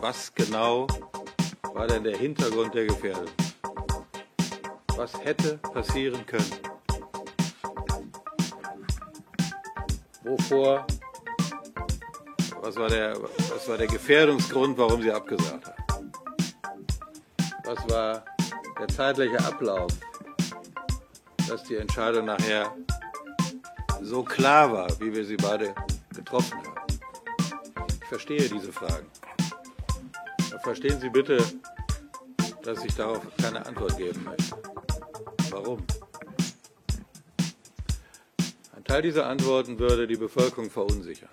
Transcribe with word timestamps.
Was 0.00 0.34
genau 0.34 0.86
war 1.74 1.86
denn 1.86 2.02
der 2.04 2.16
Hintergrund 2.16 2.74
der 2.74 2.86
Gefährdung? 2.86 3.28
Was 4.96 5.12
hätte 5.22 5.58
passieren 5.58 6.24
können? 6.24 6.50
Wovor? 10.22 10.86
Was 12.62 12.76
war 12.76 12.88
der, 12.88 13.14
was 13.22 13.68
war 13.68 13.76
der 13.76 13.88
Gefährdungsgrund, 13.88 14.78
warum 14.78 15.02
sie 15.02 15.12
abgesagt 15.12 15.66
hat? 15.66 15.76
Was 17.64 17.90
war 17.90 18.24
der 18.78 18.88
zeitliche 18.88 19.38
Ablauf, 19.44 19.92
dass 21.46 21.62
die 21.64 21.76
Entscheidung 21.76 22.24
nachher 22.24 22.74
so 24.00 24.22
klar 24.22 24.72
war, 24.72 24.88
wie 24.98 25.14
wir 25.14 25.26
sie 25.26 25.36
beide 25.36 25.74
getroffen 26.14 26.56
haben? 26.56 26.86
Ich 28.00 28.08
verstehe 28.08 28.48
diese 28.48 28.72
Fragen. 28.72 29.06
Verstehen 30.62 31.00
Sie 31.00 31.08
bitte, 31.08 31.38
dass 32.62 32.84
ich 32.84 32.94
darauf 32.94 33.20
keine 33.40 33.64
Antwort 33.64 33.96
geben 33.96 34.22
möchte. 34.24 34.56
Warum? 35.50 35.78
Ein 38.76 38.84
Teil 38.84 39.02
dieser 39.02 39.26
Antworten 39.26 39.78
würde 39.78 40.06
die 40.06 40.16
Bevölkerung 40.16 40.70
verunsichern. 40.70 41.30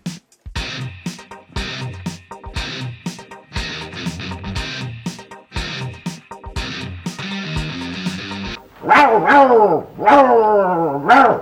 Wow, 8.81 9.22
wow, 9.22 9.88
wow, 9.98 11.03
wow, 11.03 11.41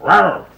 wow. 0.00 0.51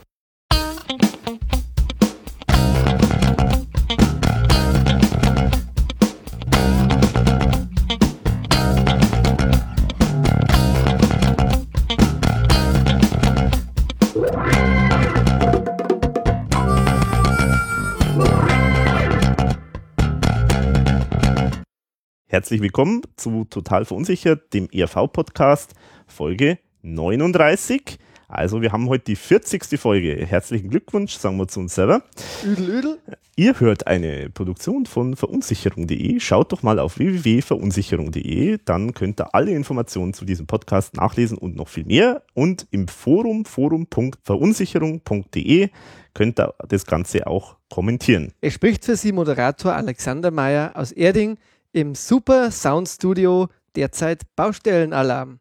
Herzlich 22.35 22.61
willkommen 22.61 23.03
zu 23.17 23.45
Total 23.45 23.85
Verunsichert, 23.85 24.53
dem 24.55 24.69
ERV-Podcast, 24.73 25.75
Folge 26.09 26.59
39. 26.83 28.01
Also 28.27 28.61
wir 28.61 28.73
haben 28.73 28.89
heute 28.89 29.05
die 29.05 29.15
40. 29.15 29.79
Folge. 29.79 30.17
Herzlichen 30.27 30.69
Glückwunsch, 30.69 31.13
sagen 31.13 31.37
wir 31.37 31.47
zu 31.47 31.61
uns 31.61 31.77
selber. 31.77 32.03
Üdel, 32.45 32.79
üdel. 32.79 32.99
Ihr 33.37 33.61
hört 33.61 33.87
eine 33.87 34.31
Produktion 34.31 34.85
von 34.85 35.15
verunsicherung.de. 35.15 36.19
Schaut 36.19 36.51
doch 36.51 36.65
mal 36.65 36.81
auf 36.81 36.99
www.verunsicherung.de. 36.99 38.59
Dann 38.65 38.95
könnt 38.95 39.21
ihr 39.21 39.33
alle 39.33 39.53
Informationen 39.53 40.13
zu 40.13 40.25
diesem 40.25 40.49
Podcast 40.49 40.97
nachlesen 40.97 41.39
und 41.39 41.55
noch 41.55 41.69
viel 41.69 41.85
mehr. 41.85 42.25
Und 42.35 42.67
im 42.73 42.89
Forum, 42.89 43.45
forum.verunsicherung.de 43.45 45.69
könnt 46.15 46.41
ihr 46.41 46.53
das 46.69 46.85
Ganze 46.85 47.29
auch 47.29 47.59
kommentieren. 47.71 48.33
Es 48.41 48.55
spricht 48.55 48.85
für 48.85 48.97
Sie 48.97 49.13
Moderator 49.13 49.75
Alexander 49.75 50.33
Mayer 50.33 50.73
aus 50.75 50.91
Erding 50.91 51.39
im 51.75 51.97
Super 51.97 52.53
Sound 52.53 52.89
Studio 52.89 53.49
derzeit 53.75 54.23
Baustellenalarm. 54.37 55.41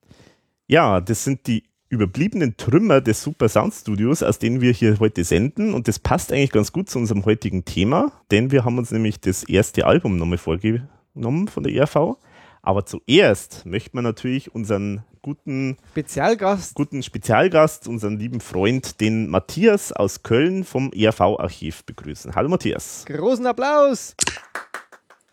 Ja, 0.67 0.99
das 0.99 1.23
sind 1.23 1.45
die 1.45 1.63
überbliebenen 1.89 2.57
Trümmer 2.57 3.01
des 3.01 3.21
Super 3.21 3.47
Sound 3.47 3.73
Studios, 3.75 4.23
aus 4.23 4.39
denen 4.39 4.59
wir 4.59 4.71
hier 4.71 4.99
heute 4.99 5.23
senden. 5.23 5.75
Und 5.75 5.87
das 5.87 5.99
passt 5.99 6.31
eigentlich 6.33 6.51
ganz 6.51 6.71
gut 6.71 6.89
zu 6.89 6.97
unserem 6.97 7.23
heutigen 7.25 7.65
Thema, 7.65 8.11
denn 8.31 8.49
wir 8.49 8.65
haben 8.65 8.79
uns 8.79 8.89
nämlich 8.89 9.19
das 9.19 9.43
erste 9.43 9.85
Album 9.85 10.17
nochmal 10.17 10.39
vorgenommen 10.39 11.47
von 11.47 11.63
der 11.63 11.73
ERV. 11.73 12.17
Aber 12.63 12.85
zuerst 12.87 13.67
möchte 13.67 13.91
man 13.93 14.03
natürlich 14.03 14.55
unseren 14.55 15.03
guten 15.21 15.77
Spezialgast, 15.91 16.73
guten 16.73 17.03
Spezialgast, 17.03 17.87
unseren 17.87 18.17
lieben 18.17 18.39
Freund, 18.39 18.99
den 19.01 19.29
Matthias 19.29 19.91
aus 19.91 20.23
Köln 20.23 20.63
vom 20.63 20.91
ERV-Archiv 20.93 21.83
begrüßen. 21.83 22.33
Hallo 22.33 22.49
Matthias. 22.49 23.05
Großen 23.05 23.45
Applaus. 23.45 24.15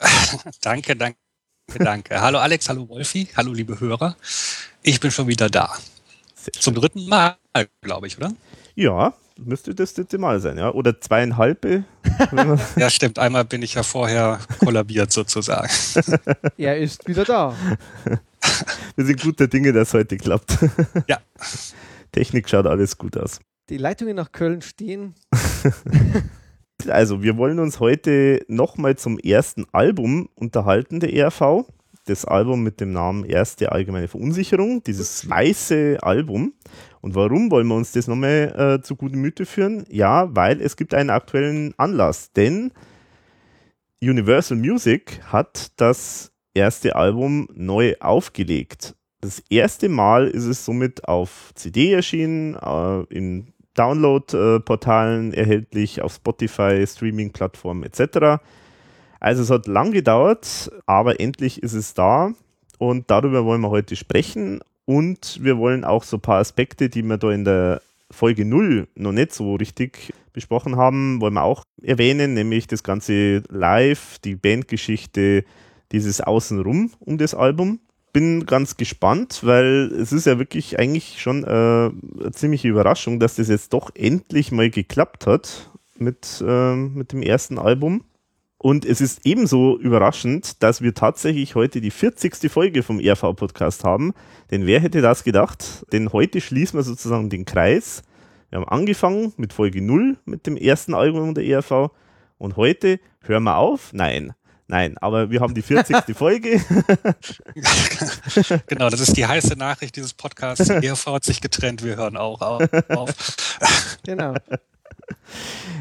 danke, 0.63 0.97
danke, 0.97 1.19
danke. 1.79 2.21
hallo 2.21 2.39
Alex, 2.39 2.69
hallo 2.69 2.89
Wolfi, 2.89 3.29
hallo 3.37 3.53
liebe 3.53 3.79
Hörer. 3.81 4.17
Ich 4.83 5.01
bin 5.01 5.11
schon 5.11 5.27
wieder 5.27 5.49
da. 5.49 5.77
Zum 6.59 6.75
dritten 6.75 7.07
Mal, 7.07 7.37
glaube 7.83 8.07
ich, 8.07 8.17
oder? 8.17 8.33
Ja, 8.75 9.15
müsste 9.37 9.75
das 9.75 9.93
dritte 9.95 10.19
Mal 10.19 10.41
sein, 10.41 10.57
ja? 10.57 10.71
Oder 10.71 11.01
zweieinhalb? 11.01 11.65
ja, 12.77 12.91
stimmt. 12.91 13.19
Einmal 13.19 13.45
bin 13.45 13.63
ich 13.63 13.75
ja 13.75 13.83
vorher 13.83 14.41
kollabiert 14.59 15.13
sozusagen. 15.13 15.71
er 16.57 16.79
ist 16.79 17.07
wieder 17.07 17.25
da. 17.25 17.55
Wir 18.97 19.05
sind 19.05 19.21
guter 19.21 19.49
Dinge, 19.49 19.73
dass 19.73 19.93
heute 19.93 20.17
klappt. 20.17 20.59
Ja. 21.07 21.19
Technik 22.13 22.49
schaut 22.49 22.67
alles 22.67 22.97
gut 22.97 23.17
aus. 23.17 23.41
Die 23.69 23.77
Leitungen 23.77 24.17
nach 24.17 24.33
Köln 24.33 24.63
stehen. 24.63 25.15
Also, 26.89 27.23
wir 27.23 27.37
wollen 27.37 27.59
uns 27.59 27.81
heute 27.81 28.45
nochmal 28.49 28.97
zum 28.97 29.19
ersten 29.19 29.67
Album 29.73 30.29
unterhalten, 30.35 31.01
der 31.01 31.13
ERV. 31.13 31.67
Das 32.07 32.25
Album 32.25 32.63
mit 32.63 32.81
dem 32.81 32.93
Namen 32.93 33.25
Erste 33.25 33.73
Allgemeine 33.73 34.09
Verunsicherung, 34.09 34.83
dieses 34.83 35.29
weiße 35.29 35.99
Album. 36.01 36.55
Und 37.03 37.15
warum 37.15 37.51
wollen 37.51 37.67
wir 37.67 37.77
uns 37.77 37.93
das 37.93 38.09
nochmal 38.09 38.79
äh, 38.81 38.83
zu 38.83 38.97
gute 38.97 39.17
Müte 39.17 39.45
führen? 39.47 39.85
Ja, 39.91 40.35
weil 40.35 40.61
es 40.61 40.77
gibt 40.77 40.95
einen 40.95 41.11
aktuellen 41.11 41.75
Anlass, 41.77 42.33
denn 42.33 42.73
Universal 44.03 44.57
Music 44.57 45.21
hat 45.27 45.73
das 45.77 46.33
erste 46.55 46.97
Album 46.97 47.49
neu 47.55 47.95
aufgelegt. 48.01 48.95
Das 49.21 49.43
erste 49.51 49.91
Mal 49.91 50.29
ist 50.29 50.47
es 50.47 50.65
somit 50.65 51.07
auf 51.07 51.53
CD 51.55 51.93
erschienen, 51.93 52.55
äh, 52.55 53.03
in 53.15 53.53
Download-Portalen 53.81 55.33
erhältlich, 55.33 56.03
auf 56.03 56.13
Spotify, 56.13 56.85
Streaming-Plattformen 56.87 57.83
etc. 57.83 58.43
Also 59.21 59.43
es 59.43 59.51
hat 59.51 59.67
lang 59.67 59.93
gedauert, 59.93 60.71
aber 60.85 61.19
endlich 61.19 61.63
ist 61.63 61.73
es 61.73 61.95
da 61.95 62.33
und 62.79 63.11
darüber 63.11 63.47
wollen 63.47 63.63
wir 63.63 63.71
heute 63.71 63.97
sprechen 63.97 64.61
und 64.85 65.39
wir 65.43 65.57
wollen 65.57 65.85
auch 65.85 66.05
so 66.05 66.19
ein 66.19 66.21
paar 66.21 66.41
Aspekte, 66.41 66.91
die 66.91 67.03
wir 67.03 67.17
da 67.17 67.31
in 67.31 67.47
der 67.47 67.81
Folge 68.11 68.45
0 68.45 68.87
noch 68.97 69.13
nicht 69.13 69.33
so 69.33 69.55
richtig 69.55 70.13
besprochen 70.35 70.77
haben, 70.77 71.23
wollen 71.23 71.35
wir 71.35 71.45
auch 71.45 71.65
erwähnen, 71.83 72.35
nämlich 72.35 72.67
das 72.67 72.83
ganze 72.83 73.43
Live, 73.49 74.19
die 74.19 74.37
Bandgeschichte, 74.37 75.45
dieses 75.91 76.21
Außenrum 76.21 76.91
um 77.01 77.17
das 77.17 77.35
Album 77.35 77.81
bin 78.13 78.47
ganz 78.47 78.77
gespannt, 78.77 79.41
weil 79.43 79.93
es 79.93 80.13
ist 80.13 80.27
ja 80.27 80.39
wirklich 80.39 80.79
eigentlich 80.79 81.21
schon 81.21 81.45
äh, 81.45 81.49
eine 81.49 82.33
ziemliche 82.33 82.69
Überraschung, 82.69 83.21
dass 83.21 83.37
das 83.37 83.49
jetzt 83.49 83.73
doch 83.73 83.91
endlich 83.95 84.53
mal 84.53 84.71
geklappt 84.71 85.27
hat 85.27 85.71
mit, 85.99 86.43
äh, 86.47 86.75
mit 86.75 87.13
dem 87.13 87.23
ersten 87.23 87.59
Album. 87.59 88.05
Und 88.59 88.85
es 88.85 89.01
ist 89.01 89.21
ebenso 89.25 89.79
überraschend, 89.79 90.63
dass 90.63 90.83
wir 90.83 90.93
tatsächlich 90.93 91.55
heute 91.55 91.81
die 91.81 91.91
40. 91.91 92.51
Folge 92.51 92.83
vom 92.83 93.01
ERV-Podcast 93.01 93.85
haben. 93.85 94.13
Denn 94.51 94.67
wer 94.67 94.81
hätte 94.81 95.01
das 95.01 95.25
gedacht? 95.25 95.87
Denn 95.93 96.13
heute 96.13 96.43
schließen 96.43 96.79
wir 96.79 96.83
sozusagen 96.83 97.31
den 97.31 97.47
Kreis. 97.47 98.03
Wir 98.51 98.59
haben 98.59 98.69
angefangen 98.69 99.33
mit 99.39 99.55
Folge 99.55 99.81
0 99.81 100.19
mit 100.27 100.47
dem 100.47 100.59
ersten 100.59 100.93
Album 100.93 101.35
der 101.35 101.47
ERV. 101.47 101.91
Und 102.37 102.57
heute 102.57 103.01
hören 103.23 103.45
wir 103.45 103.57
auf? 103.57 103.95
Nein. 103.95 104.35
Nein, 104.71 104.97
aber 104.99 105.31
wir 105.31 105.41
haben 105.41 105.53
die 105.53 105.63
40. 105.63 105.97
Folge. 106.17 106.61
genau, 108.69 108.89
das 108.89 109.01
ist 109.01 109.17
die 109.17 109.27
heiße 109.27 109.55
Nachricht 109.55 109.97
dieses 109.97 110.15
Podcasts. 110.15 110.69
Die 110.69 110.87
ERV 110.87 111.07
hat 111.07 111.25
sich 111.25 111.41
getrennt, 111.41 111.83
wir 111.83 111.97
hören 111.97 112.17
auch 112.17 112.41
auf. 112.41 112.63
genau. 114.05 114.35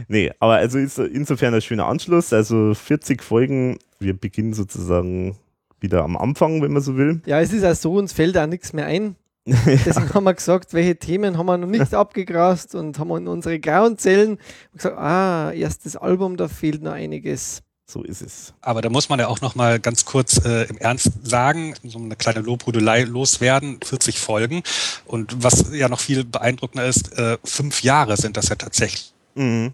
Nee, 0.07 0.31
aber 0.39 0.55
also 0.55 0.79
ist 0.79 0.97
insofern 0.97 1.53
ein 1.53 1.61
schöner 1.61 1.85
Anschluss. 1.85 2.33
Also 2.33 2.73
40 2.73 3.22
Folgen, 3.22 3.77
wir 4.00 4.18
beginnen 4.18 4.53
sozusagen 4.53 5.38
wieder 5.80 6.03
am 6.03 6.18
Anfang, 6.18 6.63
wenn 6.63 6.74
man 6.74 6.81
so 6.81 6.97
will. 6.97 7.21
Ja, 7.27 7.39
es 7.41 7.53
ist 7.53 7.63
auch 7.63 7.75
so, 7.75 7.94
uns 7.94 8.12
fällt 8.12 8.36
da 8.36 8.47
nichts 8.47 8.74
mehr 8.74 8.88
ein. 8.88 9.15
Deswegen 9.45 10.07
ja. 10.07 10.13
haben 10.15 10.24
wir 10.24 10.33
gesagt, 10.33 10.74
welche 10.74 10.95
Themen 10.95 11.38
haben 11.38 11.45
wir 11.45 11.57
noch 11.57 11.68
nicht 11.68 11.94
abgegrast 11.94 12.74
und 12.74 12.97
haben 12.97 13.15
in 13.18 13.27
unsere 13.27 13.59
grauen 13.59 14.00
Zellen 14.00 14.39
gesagt, 14.74 14.97
ah, 14.97 15.51
erstes 15.51 15.95
Album, 15.95 16.38
da 16.38 16.47
fehlt 16.47 16.81
noch 16.81 16.94
einiges. 16.94 17.62
So 17.89 18.03
ist 18.03 18.21
es. 18.21 18.53
Aber 18.62 18.83
da 18.83 18.89
muss 18.89 19.09
man 19.09 19.18
ja 19.18 19.27
auch 19.27 19.41
noch 19.41 19.56
mal 19.56 19.80
ganz 19.80 20.06
kurz 20.06 20.45
äh, 20.45 20.65
im 20.65 20.77
Ernst 20.77 21.09
sagen, 21.24 21.74
so 21.83 21.97
eine 21.97 22.15
kleine 22.15 22.41
Lobhudelei 22.41 23.01
loswerden, 23.01 23.80
40 23.83 24.19
Folgen. 24.19 24.62
Und 25.06 25.44
was 25.44 25.74
ja 25.74 25.89
noch 25.89 26.00
viel 26.00 26.24
beeindruckender 26.24 26.86
ist, 26.86 27.18
äh, 27.18 27.39
fünf 27.44 27.81
Jahre 27.81 28.15
sind 28.15 28.38
das 28.38 28.50
ja 28.50 28.56
tatsächlich. 28.56 29.12
Mhm. 29.33 29.74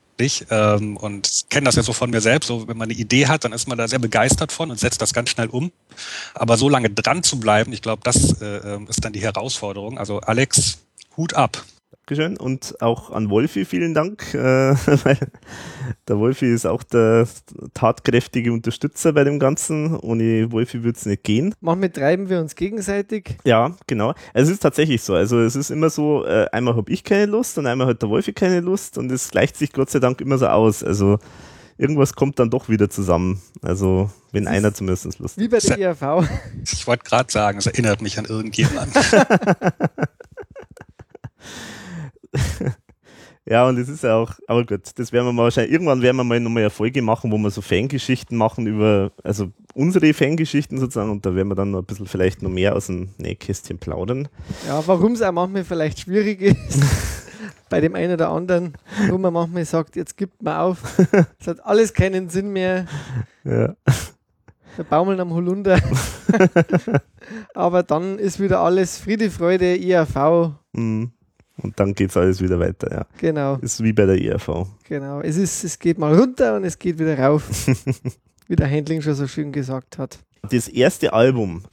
Ähm, 0.49 0.95
und 0.95 1.45
kenne 1.49 1.65
das 1.65 1.75
ja 1.75 1.83
so 1.83 1.91
von 1.91 2.09
mir 2.09 2.21
selbst. 2.21 2.47
So, 2.47 2.69
wenn 2.69 2.77
man 2.77 2.89
eine 2.89 2.97
Idee 2.97 3.27
hat, 3.27 3.43
dann 3.43 3.51
ist 3.51 3.67
man 3.67 3.77
da 3.77 3.85
sehr 3.89 3.99
begeistert 3.99 4.53
von 4.53 4.71
und 4.71 4.79
setzt 4.79 5.01
das 5.01 5.13
ganz 5.13 5.31
schnell 5.31 5.47
um. 5.47 5.73
Aber 6.33 6.55
so 6.55 6.69
lange 6.69 6.89
dran 6.89 7.21
zu 7.21 7.37
bleiben, 7.37 7.73
ich 7.73 7.81
glaube, 7.81 8.01
das 8.05 8.41
äh, 8.41 8.75
ähm, 8.75 8.87
ist 8.87 9.03
dann 9.03 9.11
die 9.11 9.21
Herausforderung. 9.21 9.97
Also 9.97 10.21
Alex, 10.21 10.77
Hut 11.17 11.33
ab. 11.33 11.65
Dankeschön. 12.07 12.37
Und 12.37 12.79
auch 12.81 13.09
an 13.09 13.31
Wolfi 13.31 13.65
vielen 13.65 13.95
Dank, 13.95 14.31
äh, 14.35 14.37
weil 15.03 15.17
der 16.07 16.19
Wolfi 16.19 16.53
ist 16.53 16.67
auch 16.67 16.83
der 16.83 17.27
tatkräftige 17.73 18.53
Unterstützer 18.53 19.13
bei 19.13 19.23
dem 19.23 19.39
Ganzen. 19.39 19.97
Ohne 19.97 20.51
Wolfi 20.51 20.83
würde 20.83 20.99
es 20.99 21.07
nicht 21.07 21.23
gehen. 21.23 21.55
Manchmal 21.61 21.89
treiben 21.89 22.29
wir 22.29 22.39
uns 22.41 22.55
gegenseitig. 22.55 23.37
Ja, 23.43 23.75
genau. 23.87 24.13
Es 24.35 24.49
ist 24.49 24.59
tatsächlich 24.59 25.01
so. 25.01 25.15
Also 25.15 25.39
es 25.39 25.55
ist 25.55 25.71
immer 25.71 25.89
so, 25.89 26.23
äh, 26.25 26.45
einmal 26.51 26.75
habe 26.75 26.91
ich 26.91 27.03
keine 27.03 27.25
Lust 27.25 27.57
und 27.57 27.65
einmal 27.65 27.87
hat 27.87 28.03
der 28.03 28.09
Wolfi 28.09 28.33
keine 28.33 28.59
Lust 28.59 28.99
und 28.99 29.11
es 29.11 29.31
gleicht 29.31 29.57
sich 29.57 29.73
Gott 29.73 29.89
sei 29.89 29.97
Dank 29.97 30.21
immer 30.21 30.37
so 30.37 30.45
aus. 30.45 30.83
Also 30.83 31.17
irgendwas 31.79 32.13
kommt 32.13 32.37
dann 32.37 32.51
doch 32.51 32.69
wieder 32.69 32.87
zusammen. 32.87 33.41
Also 33.63 34.11
wenn 34.31 34.47
einer 34.47 34.75
zumindest 34.75 35.17
Lust 35.17 35.37
hat. 35.37 35.43
Wie 35.43 35.47
bei 35.47 35.57
der 35.57 35.79
IAV. 35.79 36.29
Ich 36.63 36.85
wollte 36.85 37.03
gerade 37.03 37.31
sagen, 37.31 37.57
es 37.57 37.65
erinnert 37.65 38.03
mich 38.03 38.19
an 38.19 38.25
irgendjemanden. 38.25 38.93
ja, 43.45 43.67
und 43.67 43.77
es 43.77 43.89
ist 43.89 44.03
ja 44.03 44.15
auch, 44.15 44.33
aber 44.47 44.65
gut, 44.65 44.81
das 44.95 45.11
werden 45.11 45.25
wir 45.27 45.33
mal 45.33 45.43
wahrscheinlich, 45.43 45.73
irgendwann 45.73 46.01
werden 46.01 46.17
wir 46.17 46.23
mal 46.23 46.39
nochmal 46.39 46.63
eine 46.63 46.69
Folge 46.69 47.01
machen, 47.01 47.31
wo 47.31 47.37
wir 47.37 47.49
so 47.51 47.61
Fangeschichten 47.61 48.37
machen 48.37 48.67
über, 48.67 49.11
also 49.23 49.51
unsere 49.73 50.13
Fangeschichten 50.13 50.77
sozusagen 50.77 51.11
und 51.11 51.25
da 51.25 51.35
werden 51.35 51.49
wir 51.49 51.55
dann 51.55 51.71
noch 51.71 51.79
ein 51.79 51.85
bisschen 51.85 52.07
vielleicht 52.07 52.41
noch 52.41 52.49
mehr 52.49 52.75
aus 52.75 52.87
dem 52.87 53.09
Nähkästchen 53.17 53.77
plaudern. 53.77 54.27
Ja, 54.67 54.85
warum 54.85 55.13
es 55.13 55.21
auch 55.21 55.31
manchmal 55.31 55.63
vielleicht 55.63 56.01
schwierig 56.01 56.41
ist. 56.41 56.83
bei 57.69 57.81
dem 57.81 57.95
einen 57.95 58.13
oder 58.13 58.29
anderen, 58.29 58.73
wo 59.09 59.17
man 59.17 59.33
manchmal 59.33 59.65
sagt, 59.65 59.95
jetzt 59.95 60.17
gibt 60.17 60.41
man 60.41 60.57
auf. 60.57 60.81
Es 61.39 61.47
hat 61.47 61.65
alles 61.65 61.93
keinen 61.93 62.29
Sinn 62.29 62.51
mehr. 62.51 62.85
Ja. 63.43 63.75
Wir 64.75 64.85
baumeln 64.89 65.19
am 65.19 65.33
Holunder. 65.33 65.79
Aber 67.53 67.83
dann 67.83 68.19
ist 68.19 68.39
wieder 68.39 68.59
alles 68.59 68.97
Friede, 68.97 69.31
Freude, 69.31 69.75
IAV. 69.77 70.51
Mhm. 70.73 71.11
Und 71.57 71.79
dann 71.79 71.93
geht 71.93 72.09
es 72.09 72.17
alles 72.17 72.41
wieder 72.41 72.59
weiter, 72.59 72.91
ja. 72.91 73.05
Genau. 73.17 73.55
Ist 73.61 73.81
wie 73.81 73.93
bei 73.93 74.05
der 74.05 74.17
IAV. 74.17 74.67
Genau. 74.87 75.21
Es, 75.21 75.37
ist, 75.37 75.63
es 75.63 75.79
geht 75.79 75.97
mal 75.97 76.17
runter 76.17 76.57
und 76.57 76.65
es 76.65 76.77
geht 76.77 76.99
wieder 76.99 77.17
rauf. 77.17 77.43
wie 78.47 78.55
der 78.55 78.69
Handling 78.69 79.01
schon 79.01 79.15
so 79.15 79.27
schön 79.27 79.51
gesagt 79.51 79.97
hat. 79.97 80.19
Das 80.49 80.67
erste 80.67 81.13
Album, 81.13 81.63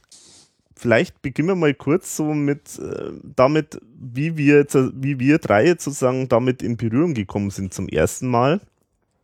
vielleicht 0.75 1.21
beginnen 1.21 1.49
wir 1.49 1.55
mal 1.55 1.73
kurz 1.73 2.15
so 2.15 2.33
mit 2.33 2.79
äh, 2.79 3.11
damit, 3.35 3.79
wie 3.99 4.37
wir, 4.37 4.57
jetzt, 4.57 4.75
wie 4.75 5.19
wir 5.19 5.37
drei 5.37 5.65
jetzt 5.67 5.83
sozusagen 5.83 6.27
damit 6.29 6.63
in 6.63 6.77
Berührung 6.77 7.13
gekommen 7.13 7.51
sind 7.51 7.73
zum 7.73 7.87
ersten 7.87 8.27
Mal. 8.27 8.61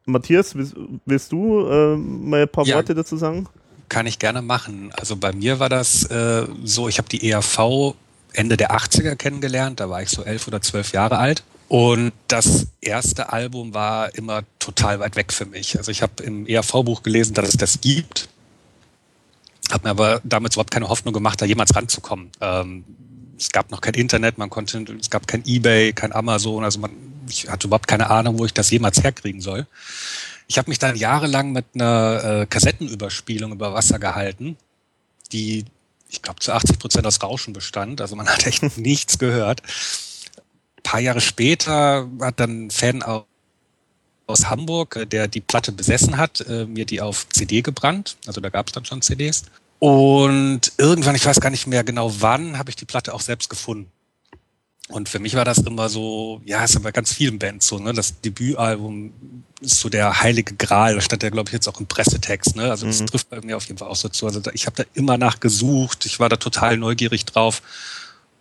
Matthias, 0.06 0.56
willst, 0.56 0.76
willst 1.06 1.32
du 1.32 1.68
äh, 1.68 1.96
mal 1.96 2.44
ein 2.44 2.50
paar 2.50 2.66
ja, 2.66 2.76
Worte 2.76 2.96
dazu 2.96 3.18
sagen? 3.18 3.48
Kann 3.90 4.06
ich 4.06 4.20
gerne 4.20 4.42
machen. 4.42 4.92
Also 4.94 5.16
bei 5.16 5.34
mir 5.34 5.60
war 5.60 5.70
das 5.70 6.04
äh, 6.12 6.48
so, 6.64 6.88
ich 6.88 6.98
habe 6.98 7.10
die 7.10 7.30
ERV 7.30 7.96
Ende 8.34 8.58
der 8.58 8.72
80er 8.72 9.16
kennengelernt, 9.16 9.80
da 9.80 9.90
war 9.90 10.02
ich 10.02 10.10
so 10.10 10.24
elf 10.24 10.48
oder 10.48 10.62
zwölf 10.62 10.92
Jahre 10.92 11.18
alt. 11.18 11.44
Und 11.68 12.14
das 12.28 12.68
erste 12.82 13.32
Album 13.32 13.74
war 13.74 14.16
immer 14.16 14.44
total 14.58 15.00
weit 15.00 15.16
weg 15.16 15.32
für 15.32 15.46
mich. 15.46 15.78
Also 15.78 15.92
ich 15.92 16.02
habe 16.02 16.24
im 16.24 16.48
ERV-Buch 16.48 17.04
gelesen, 17.04 17.34
dass 17.36 17.50
es 17.50 17.58
das 17.58 17.82
gibt 17.82 18.30
habe 19.72 19.88
mir 19.88 19.92
aber 19.92 20.22
damals 20.24 20.56
überhaupt 20.56 20.72
keine 20.72 20.90
Hoffnung 20.90 21.14
gemacht, 21.14 21.42
da 21.42 21.46
jemals 21.46 21.76
ranzukommen. 21.76 22.30
Ähm, 22.42 22.84
es 23.38 23.50
gab 23.50 23.72
noch 23.72 23.82
kein 23.82 23.94
Internet, 23.94 24.38
man 24.38 24.50
konnte, 24.50 24.84
es 25.00 25.10
gab 25.10 25.28
kein 25.28 25.46
eBay, 25.46 25.94
kein 25.94 26.12
Amazon, 26.12 26.64
also 26.64 26.80
man, 26.80 26.92
ich 27.28 27.50
hatte 27.50 27.68
überhaupt 27.68 27.88
keine 27.88 28.10
Ahnung, 28.10 28.40
wo 28.40 28.46
ich 28.46 28.54
das 28.54 28.70
jemals 28.72 29.04
herkriegen 29.04 29.42
soll. 29.42 29.68
Ich 30.48 30.58
habe 30.58 30.70
mich 30.70 30.80
dann 30.80 30.96
jahrelang 30.96 31.52
mit 31.52 31.66
einer 31.76 32.42
äh, 32.42 32.46
Kassettenüberspielung 32.48 33.52
über 33.52 33.74
Wasser 33.74 34.00
gehalten, 34.00 34.58
die, 35.32 35.66
ich 36.10 36.22
glaube, 36.22 36.40
zu 36.40 36.52
80 36.52 36.80
Prozent 36.80 37.06
aus 37.06 37.22
Rauschen 37.22 37.54
bestand. 37.54 38.02
Also 38.02 38.16
man 38.16 38.28
hat 38.30 38.46
echt 38.46 38.78
nichts 38.78 39.20
gehört. 39.20 39.62
Ein 39.62 40.84
paar 40.84 41.00
Jahre 41.00 41.22
später 41.22 42.10
hat 42.20 42.40
dann 42.40 42.68
ein 42.68 42.72
Fan 42.72 43.04
aus 43.04 44.50
Hamburg, 44.50 44.96
äh, 44.96 45.06
der 45.06 45.28
die 45.28 45.42
Platte 45.42 45.72
besessen 45.72 46.18
hat, 46.18 46.42
äh, 46.42 46.66
mir 46.66 46.86
die 46.86 47.02
auf 47.02 47.28
CD 47.30 47.62
gebrannt. 47.62 48.18
Also 48.26 48.42
da 48.42 48.50
gab 48.50 48.68
es 48.68 48.74
dann 48.74 48.86
schon 48.86 49.02
CDs. 49.02 49.44
Und 49.80 50.74
irgendwann, 50.78 51.16
ich 51.16 51.26
weiß 51.26 51.40
gar 51.40 51.50
nicht 51.52 51.68
mehr 51.68 51.84
genau 51.84 52.14
wann, 52.20 52.58
habe 52.58 52.70
ich 52.70 52.76
die 52.76 52.86
Platte 52.86 53.14
auch 53.14 53.22
selbst 53.22 53.50
gefunden. 53.50 53.90
Und 54.90 55.08
für 55.08 55.20
mich 55.20 55.36
war 55.36 55.46
das 55.46 55.60
immer 55.60 55.88
so, 55.88 56.42
ja, 56.46 56.64
ist 56.64 56.76
aber 56.76 56.92
ganz 56.92 57.14
vielen 57.14 57.38
Bands 57.38 57.68
so, 57.68 57.78
ne? 57.78 57.94
Das 57.94 58.22
Debütalbum 58.22 59.14
ist 59.62 59.80
so 59.80 59.88
der 59.88 60.22
heilige 60.22 60.56
Gral. 60.56 60.96
Da 60.96 61.02
stand 61.02 61.22
ja, 61.22 61.30
glaube 61.30 61.50
ich, 61.50 61.54
jetzt 61.54 61.68
auch 61.68 61.80
im 61.80 61.86
Pressetext, 61.86 62.56
ne? 62.56 62.72
Also 62.72 62.88
das 62.88 63.00
mhm. 63.00 63.06
trifft 63.06 63.30
bei 63.30 63.40
mir 63.42 63.56
auf 63.56 63.66
jeden 63.66 63.78
Fall 63.78 63.88
auch 63.88 63.96
so 63.96 64.10
zu. 64.10 64.26
Also 64.26 64.42
ich 64.52 64.66
habe 64.66 64.78
da 64.78 64.84
immer 64.96 65.20
nachgesucht, 65.20 66.08
ich 66.08 66.20
war 66.20 66.28
da 66.28 66.38
total 66.38 66.78
neugierig 66.78 67.26
drauf 67.26 67.62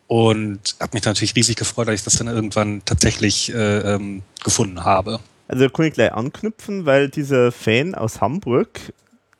und 0.06 0.58
habe 0.80 0.96
mich 0.96 1.04
natürlich 1.04 1.36
riesig 1.36 1.56
gefreut, 1.56 1.88
dass 1.88 1.96
ich 1.96 2.04
das 2.04 2.16
dann 2.16 2.28
irgendwann 2.28 2.80
tatsächlich 2.86 3.52
äh, 3.52 3.94
ähm, 3.94 4.22
gefunden 4.42 4.84
habe. 4.84 5.20
Also 5.48 5.64
da 5.64 5.70
kann 5.70 5.84
ich 5.84 5.92
gleich 5.92 6.14
anknüpfen, 6.14 6.86
weil 6.86 7.10
dieser 7.10 7.52
Fan 7.52 7.94
aus 7.94 8.22
Hamburg, 8.22 8.80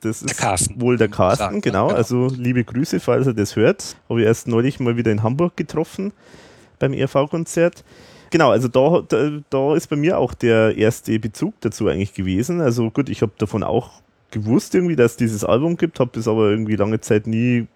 das 0.02 0.20
ist 0.20 0.38
wohl 0.78 0.98
der 0.98 1.08
Carsten, 1.08 1.38
sagen, 1.42 1.60
genau. 1.62 1.88
genau. 1.88 1.96
Also 1.96 2.28
liebe 2.36 2.64
Grüße, 2.64 3.00
falls 3.00 3.26
er 3.26 3.32
das 3.32 3.56
hört. 3.56 3.96
Habe 4.10 4.20
ich 4.20 4.26
erst 4.26 4.46
neulich 4.46 4.78
mal 4.78 4.98
wieder 4.98 5.10
in 5.10 5.22
Hamburg 5.22 5.56
getroffen 5.56 6.12
beim 6.78 6.92
ERV-Konzert. 6.92 7.84
Genau, 8.30 8.50
also 8.50 8.68
da, 8.68 9.02
da, 9.08 9.40
da, 9.48 9.74
ist 9.74 9.88
bei 9.88 9.96
mir 9.96 10.18
auch 10.18 10.34
der 10.34 10.76
erste 10.76 11.18
Bezug 11.18 11.54
dazu 11.60 11.88
eigentlich 11.88 12.14
gewesen. 12.14 12.60
Also 12.60 12.90
gut, 12.90 13.08
ich 13.08 13.22
habe 13.22 13.32
davon 13.38 13.62
auch 13.62 14.02
gewusst 14.30 14.74
irgendwie, 14.74 14.96
dass 14.96 15.12
es 15.12 15.16
dieses 15.16 15.44
Album 15.44 15.76
gibt, 15.76 16.00
habe 16.00 16.10
das 16.12 16.28
aber 16.28 16.50
irgendwie 16.50 16.76
lange 16.76 17.00
Zeit 17.00 17.26
nie 17.26 17.66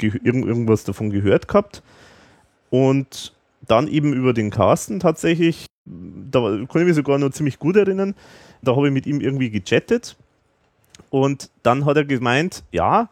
irgendwas 0.00 0.84
davon 0.84 1.10
gehört 1.10 1.48
gehabt. 1.48 1.82
Und 2.70 3.34
dann 3.66 3.88
eben 3.88 4.12
über 4.12 4.34
den 4.34 4.50
Carsten 4.50 5.00
tatsächlich 5.00 5.68
da 6.30 6.40
kann 6.40 6.82
ich 6.82 6.86
mich 6.86 6.96
sogar 6.96 7.18
noch 7.18 7.30
ziemlich 7.30 7.58
gut 7.58 7.76
erinnern. 7.76 8.14
Da 8.62 8.74
habe 8.76 8.88
ich 8.88 8.92
mit 8.92 9.06
ihm 9.06 9.20
irgendwie 9.20 9.50
gechattet 9.50 10.16
und 11.10 11.50
dann 11.62 11.84
hat 11.84 11.96
er 11.96 12.04
gemeint, 12.04 12.64
ja, 12.72 13.08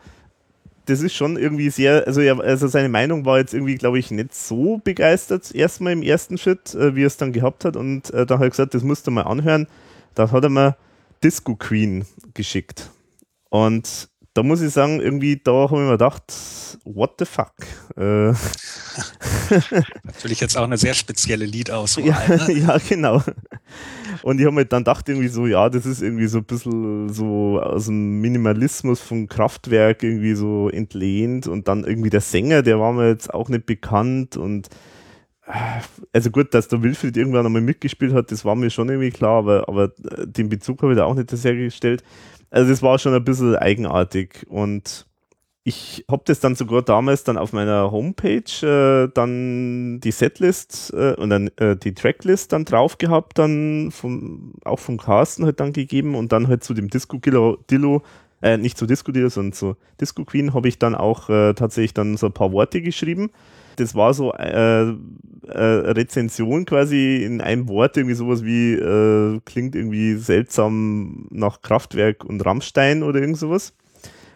das 0.86 1.02
ist 1.02 1.14
schon 1.14 1.36
irgendwie 1.36 1.70
sehr, 1.70 2.06
also, 2.06 2.20
er, 2.20 2.40
also 2.40 2.68
seine 2.68 2.88
Meinung 2.88 3.24
war 3.24 3.38
jetzt 3.38 3.54
irgendwie, 3.54 3.74
glaube 3.74 3.98
ich, 3.98 4.10
nicht 4.10 4.34
so 4.34 4.80
begeistert, 4.82 5.54
erstmal 5.54 5.92
im 5.92 6.02
ersten 6.02 6.38
Schritt, 6.38 6.74
äh, 6.74 6.94
wie 6.94 7.02
er 7.02 7.08
es 7.08 7.16
dann 7.16 7.32
gehabt 7.32 7.64
hat. 7.64 7.76
Und 7.76 8.12
äh, 8.14 8.24
dann 8.24 8.38
hat 8.38 8.46
er 8.46 8.50
gesagt, 8.50 8.74
das 8.74 8.82
musst 8.82 9.06
du 9.06 9.10
mal 9.10 9.22
anhören. 9.22 9.66
Da 10.14 10.30
hat 10.30 10.44
er 10.44 10.50
mir 10.50 10.76
Disco 11.22 11.56
Queen 11.56 12.04
geschickt. 12.34 12.90
Und 13.50 14.08
da 14.36 14.42
muss 14.42 14.60
ich 14.60 14.70
sagen, 14.70 15.00
irgendwie, 15.00 15.40
da 15.42 15.52
habe 15.52 15.76
ich 15.76 15.80
mir 15.80 15.92
gedacht, 15.92 16.22
what 16.84 17.14
the 17.18 17.24
fuck? 17.24 17.54
Äh. 17.96 18.32
Natürlich 20.04 20.40
jetzt 20.40 20.58
auch 20.58 20.64
eine 20.64 20.76
sehr 20.76 20.92
spezielle 20.92 21.46
Liedauswahl. 21.46 22.06
Ja, 22.06 22.22
ne? 22.28 22.52
ja 22.52 22.76
genau. 22.86 23.22
Und 24.22 24.38
ich 24.38 24.44
habe 24.44 24.54
mir 24.54 24.66
dann 24.66 24.80
gedacht, 24.84 25.08
irgendwie 25.08 25.28
so, 25.28 25.46
ja, 25.46 25.70
das 25.70 25.86
ist 25.86 26.02
irgendwie 26.02 26.26
so 26.26 26.38
ein 26.38 26.44
bisschen 26.44 27.08
so 27.08 27.60
aus 27.62 27.86
dem 27.86 28.20
Minimalismus 28.20 29.00
von 29.00 29.26
Kraftwerk 29.26 30.02
irgendwie 30.02 30.34
so 30.34 30.68
entlehnt 30.68 31.46
und 31.46 31.66
dann 31.68 31.84
irgendwie 31.84 32.10
der 32.10 32.20
Sänger, 32.20 32.62
der 32.62 32.78
war 32.78 32.92
mir 32.92 33.08
jetzt 33.08 33.32
auch 33.32 33.48
nicht 33.48 33.64
bekannt 33.64 34.36
und 34.36 34.68
äh, 35.46 35.80
also 36.12 36.30
gut, 36.30 36.52
dass 36.52 36.68
der 36.68 36.82
Wilfried 36.82 37.16
irgendwann 37.16 37.46
einmal 37.46 37.62
mitgespielt 37.62 38.12
hat, 38.12 38.30
das 38.30 38.44
war 38.44 38.54
mir 38.54 38.68
schon 38.68 38.88
irgendwie 38.90 39.10
klar, 39.10 39.38
aber, 39.38 39.68
aber 39.68 39.84
äh, 39.84 40.26
den 40.26 40.50
Bezug 40.50 40.82
habe 40.82 40.92
ich 40.92 40.98
da 40.98 41.04
auch 41.04 41.14
nicht 41.14 41.30
sehr 41.30 41.54
gestellt. 41.54 42.02
Also 42.56 42.70
das 42.70 42.80
war 42.80 42.98
schon 42.98 43.12
ein 43.12 43.22
bisschen 43.22 43.54
eigenartig 43.54 44.46
und 44.48 45.06
ich 45.62 46.06
habe 46.10 46.22
das 46.24 46.40
dann 46.40 46.54
sogar 46.54 46.80
damals 46.80 47.22
dann 47.22 47.36
auf 47.36 47.52
meiner 47.52 47.90
Homepage 47.90 48.66
äh, 48.66 49.10
dann 49.12 50.00
die 50.00 50.10
Setlist 50.10 50.90
äh, 50.94 51.12
und 51.16 51.28
dann 51.28 51.50
äh, 51.58 51.76
die 51.76 51.92
Tracklist 51.92 52.54
dann 52.54 52.64
drauf 52.64 52.96
gehabt, 52.96 53.36
dann 53.36 53.90
vom, 53.90 54.54
auch 54.64 54.78
vom 54.78 54.96
Carsten 54.96 55.44
halt 55.44 55.60
dann 55.60 55.74
gegeben 55.74 56.14
und 56.14 56.32
dann 56.32 56.48
halt 56.48 56.64
zu 56.64 56.72
dem 56.72 56.88
Disco 56.88 57.18
Dillo, 57.18 58.02
äh, 58.40 58.56
nicht 58.56 58.78
zu 58.78 58.86
Disco 58.86 59.12
Dillo, 59.12 59.28
sondern 59.28 59.52
zu 59.52 59.76
Disco 60.00 60.24
Queen 60.24 60.54
habe 60.54 60.68
ich 60.68 60.78
dann 60.78 60.94
auch 60.94 61.28
äh, 61.28 61.52
tatsächlich 61.52 61.92
dann 61.92 62.16
so 62.16 62.24
ein 62.24 62.32
paar 62.32 62.52
Worte 62.52 62.80
geschrieben. 62.80 63.32
Das 63.76 63.94
war 63.94 64.14
so 64.14 64.32
äh, 64.32 64.90
äh, 64.90 64.94
Rezension 65.46 66.64
quasi 66.64 67.22
in 67.24 67.40
einem 67.40 67.68
Wort, 67.68 67.96
irgendwie 67.96 68.14
sowas 68.14 68.44
wie 68.44 68.74
äh, 68.74 69.40
klingt 69.44 69.74
irgendwie 69.74 70.14
seltsam 70.14 71.28
nach 71.30 71.62
Kraftwerk 71.62 72.24
und 72.24 72.44
Rammstein 72.44 73.02
oder 73.02 73.20
irgend 73.20 73.38
sowas. 73.38 73.74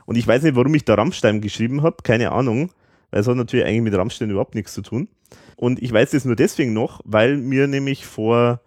Und 0.06 0.16
ich 0.16 0.26
weiß 0.26 0.42
nicht, 0.42 0.56
warum 0.56 0.74
ich 0.74 0.84
da 0.84 0.94
Rammstein 0.94 1.40
geschrieben 1.40 1.82
habe, 1.82 1.98
keine 2.02 2.32
Ahnung. 2.32 2.70
Weil 3.10 3.20
es 3.20 3.28
hat 3.28 3.36
natürlich 3.36 3.64
eigentlich 3.64 3.82
mit 3.82 3.94
Rammstein 3.94 4.30
überhaupt 4.30 4.54
nichts 4.54 4.72
zu 4.72 4.82
tun. 4.82 5.08
Und 5.56 5.82
ich 5.82 5.92
weiß 5.92 6.10
das 6.10 6.24
nur 6.24 6.36
deswegen 6.36 6.72
noch, 6.72 7.00
weil 7.04 7.36
mir 7.36 7.66
nämlich 7.66 8.06
vor 8.06 8.60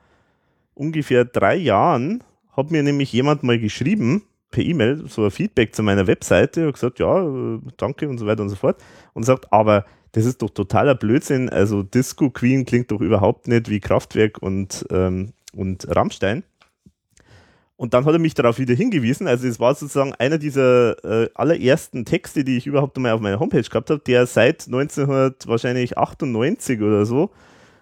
ungefähr 0.74 1.26
drei 1.26 1.56
Jahren 1.56 2.24
hat 2.56 2.72
mir 2.72 2.84
nämlich 2.84 3.12
jemand 3.12 3.44
mal 3.44 3.60
geschrieben, 3.60 4.24
per 4.52 4.64
E-Mail, 4.64 5.08
so 5.08 5.26
ein 5.26 5.32
Feedback 5.32 5.76
zu 5.76 5.82
meiner 5.82 6.08
Webseite, 6.08 6.68
hat 6.68 6.74
gesagt, 6.76 7.00
ja, 7.00 7.26
äh, 7.26 7.60
danke 7.78 8.08
und 8.08 8.20
so 8.20 8.28
weiter 8.28 8.44
und 8.44 8.50
so 8.50 8.56
fort. 8.56 8.78
Und 9.14 9.24
sagt, 9.24 9.52
aber 9.52 9.86
das 10.14 10.26
ist 10.26 10.42
doch 10.42 10.50
totaler 10.50 10.96
Blödsinn. 10.96 11.50
Also 11.50 11.84
Disco 11.84 12.30
Queen 12.30 12.66
klingt 12.66 12.92
doch 12.92 13.02
überhaupt 13.02 13.48
nicht 13.48 13.70
wie 13.70 13.80
Kraftwerk 13.80 14.42
und, 14.42 14.86
ähm, 14.92 15.34
und 15.54 15.88
Rammstein. 15.94 16.44
Und 17.76 17.94
dann 17.94 18.06
hat 18.06 18.14
er 18.14 18.20
mich 18.20 18.36
darauf 18.36 18.60
wieder 18.60 18.76
hingewiesen. 18.76 19.28
Also 19.28 19.48
es 19.48 19.60
war 19.60 19.74
sozusagen 19.74 20.14
einer 20.14 20.38
dieser 20.38 21.04
äh, 21.04 21.30
allerersten 21.34 22.06
Texte, 22.06 22.44
die 22.44 22.58
ich 22.58 22.68
überhaupt 22.68 22.96
einmal 22.96 23.14
auf 23.14 23.22
meiner 23.22 23.40
Homepage 23.40 23.64
gehabt 23.64 23.90
habe, 23.90 24.02
der 24.06 24.28
seit 24.28 24.68
1998 24.68 26.82
oder 26.82 27.06
so 27.06 27.32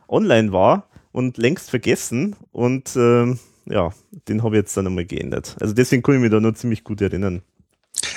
online 0.08 0.54
war 0.54 0.88
und 1.12 1.38
längst 1.38 1.70
vergessen. 1.70 2.38
Und 2.54 2.96
äh, 2.96 3.36
ja, 3.66 3.92
den 4.30 4.42
habe 4.42 4.56
ich 4.56 4.62
jetzt 4.62 4.78
dann 4.78 4.88
einmal 4.88 5.06
geändert. 5.06 5.58
Also 5.60 5.74
deswegen 5.74 6.02
kann 6.02 6.16
ich 6.16 6.22
mich 6.22 6.32
da 6.32 6.40
nur 6.40 6.56
ziemlich 6.56 6.86
gut 6.86 7.02
erinnern. 7.02 7.42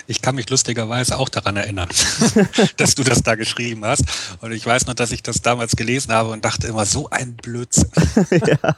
Ich 0.07 0.23
kann 0.23 0.35
mich 0.35 0.49
lustigerweise 0.51 1.19
auch 1.19 1.29
daran 1.29 1.57
erinnern, 1.57 1.89
dass 2.77 2.95
du 2.95 3.05
das 3.05 3.23
da 3.23 3.35
geschrieben 3.35 3.85
hast. 3.85 4.05
Und 4.41 4.53
ich 4.53 4.65
weiß 4.65 4.87
noch, 4.87 4.95
dass 4.95 5.13
ich 5.13 5.23
das 5.23 5.43
damals 5.43 5.77
gelesen 5.77 6.13
habe 6.13 6.31
und 6.31 6.45
dachte 6.45 6.67
immer, 6.67 6.85
so 6.87 7.09
ein 7.11 7.37
Blödsinn. 7.37 7.91
ja. 8.47 8.77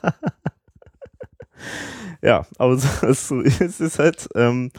ja, 2.22 2.46
aber 2.58 2.78
so, 2.78 2.88
so 3.12 3.40
ist 3.40 3.80
es 3.80 3.98
halt. 3.98 4.28
Ähm, 4.34 4.70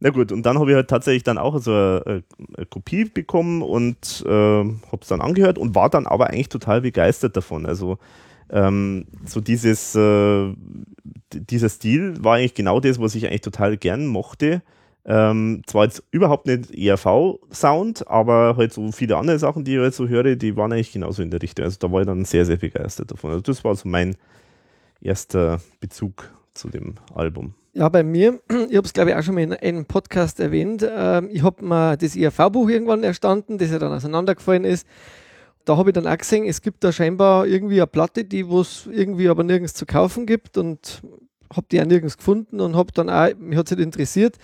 na 0.00 0.10
gut, 0.10 0.32
und 0.32 0.44
dann 0.44 0.58
habe 0.58 0.70
ich 0.70 0.76
halt 0.76 0.88
tatsächlich 0.88 1.22
dann 1.22 1.38
auch 1.38 1.58
so 1.60 1.72
eine, 1.72 2.22
eine 2.56 2.66
Kopie 2.66 3.04
bekommen 3.06 3.62
und 3.62 4.22
äh, 4.26 4.28
habe 4.28 4.98
es 5.00 5.08
dann 5.08 5.20
angehört 5.20 5.56
und 5.56 5.74
war 5.74 5.88
dann 5.88 6.06
aber 6.06 6.28
eigentlich 6.28 6.50
total 6.50 6.82
begeistert 6.82 7.36
davon. 7.36 7.64
Also 7.64 7.98
ähm, 8.50 9.06
so 9.24 9.40
dieses, 9.40 9.94
äh, 9.94 10.54
dieser 11.32 11.68
Stil 11.68 12.22
war 12.22 12.36
eigentlich 12.36 12.54
genau 12.54 12.80
das, 12.80 13.00
was 13.00 13.14
ich 13.14 13.26
eigentlich 13.26 13.40
total 13.40 13.76
gern 13.76 14.06
mochte. 14.06 14.62
Ähm, 15.06 15.62
zwar 15.66 15.84
jetzt 15.84 16.02
überhaupt 16.10 16.46
nicht 16.46 16.74
ERV-Sound, 16.74 18.08
aber 18.08 18.56
halt 18.56 18.72
so 18.72 18.90
viele 18.90 19.16
andere 19.18 19.38
Sachen, 19.38 19.64
die 19.64 19.74
ich 19.74 19.80
halt 19.80 19.94
so 19.94 20.08
höre, 20.08 20.34
die 20.34 20.56
waren 20.56 20.72
eigentlich 20.72 20.92
genauso 20.92 21.22
in 21.22 21.30
der 21.30 21.42
Richtung. 21.42 21.66
Also 21.66 21.76
da 21.78 21.92
war 21.92 22.00
ich 22.00 22.06
dann 22.06 22.24
sehr, 22.24 22.46
sehr 22.46 22.56
begeistert 22.56 23.10
davon. 23.10 23.32
Also 23.32 23.42
das 23.42 23.62
war 23.64 23.74
so 23.74 23.86
mein 23.86 24.16
erster 25.02 25.60
Bezug 25.80 26.32
zu 26.54 26.70
dem 26.70 26.94
Album. 27.14 27.54
Ja, 27.74 27.88
bei 27.90 28.02
mir, 28.02 28.40
ich 28.48 28.76
habe 28.76 28.86
es 28.86 28.94
glaube 28.94 29.10
ich 29.10 29.16
auch 29.16 29.22
schon 29.22 29.34
mal 29.34 29.42
in 29.42 29.52
einem 29.52 29.84
Podcast 29.84 30.40
erwähnt, 30.40 30.86
ähm, 30.88 31.28
ich 31.30 31.42
habe 31.42 31.62
mir 31.62 31.98
das 31.98 32.16
IRV-Buch 32.16 32.70
irgendwann 32.70 33.02
erstanden, 33.02 33.58
das 33.58 33.70
ja 33.70 33.78
dann 33.78 33.92
auseinandergefallen 33.92 34.64
ist. 34.64 34.86
Da 35.66 35.76
habe 35.76 35.90
ich 35.90 35.94
dann 35.94 36.06
auch 36.06 36.16
gesehen, 36.16 36.46
es 36.46 36.62
gibt 36.62 36.82
da 36.82 36.92
scheinbar 36.92 37.46
irgendwie 37.46 37.80
eine 37.80 37.86
Platte, 37.86 38.24
die 38.24 38.40
es 38.40 38.88
irgendwie 38.90 39.28
aber 39.28 39.44
nirgends 39.44 39.74
zu 39.74 39.84
kaufen 39.84 40.24
gibt 40.24 40.56
und 40.56 41.02
habe 41.54 41.66
die 41.70 41.80
auch 41.80 41.86
nirgends 41.86 42.16
gefunden 42.16 42.60
und 42.60 42.74
habe 42.74 42.92
dann 42.92 43.10
auch, 43.10 43.28
mich 43.38 43.58
hat 43.58 43.66
es 43.66 43.72
halt 43.72 43.80
interessiert 43.80 44.36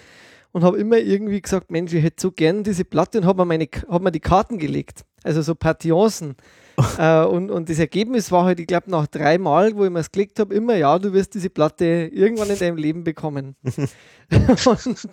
und 0.52 0.64
habe 0.64 0.78
immer 0.78 0.98
irgendwie 0.98 1.40
gesagt, 1.40 1.70
Mensch, 1.70 1.92
ich 1.92 2.02
hätte 2.02 2.20
so 2.20 2.32
gern 2.32 2.64
diese 2.64 2.84
Platte 2.84 3.18
und 3.18 3.26
habe 3.26 3.44
mir, 3.44 3.66
hab 3.88 4.02
mir 4.02 4.12
die 4.12 4.20
Karten 4.20 4.58
gelegt, 4.58 5.04
also 5.22 5.42
so 5.42 5.54
Partiancen. 5.54 6.36
äh, 6.98 7.24
und, 7.24 7.50
und 7.50 7.68
das 7.68 7.78
Ergebnis 7.78 8.32
war 8.32 8.44
halt, 8.44 8.60
ich 8.60 8.66
glaube, 8.66 8.90
nach 8.90 9.06
drei 9.06 9.38
Mal, 9.38 9.76
wo 9.76 9.84
ich 9.84 9.90
mir 9.90 10.00
es 10.00 10.10
gelegt 10.10 10.38
habe, 10.40 10.54
immer, 10.54 10.76
ja, 10.76 10.98
du 10.98 11.12
wirst 11.12 11.34
diese 11.34 11.50
Platte 11.50 11.84
irgendwann 11.84 12.48
in 12.50 12.58
deinem 12.58 12.76
Leben 12.76 13.04
bekommen. 13.04 13.54
und, 13.64 15.08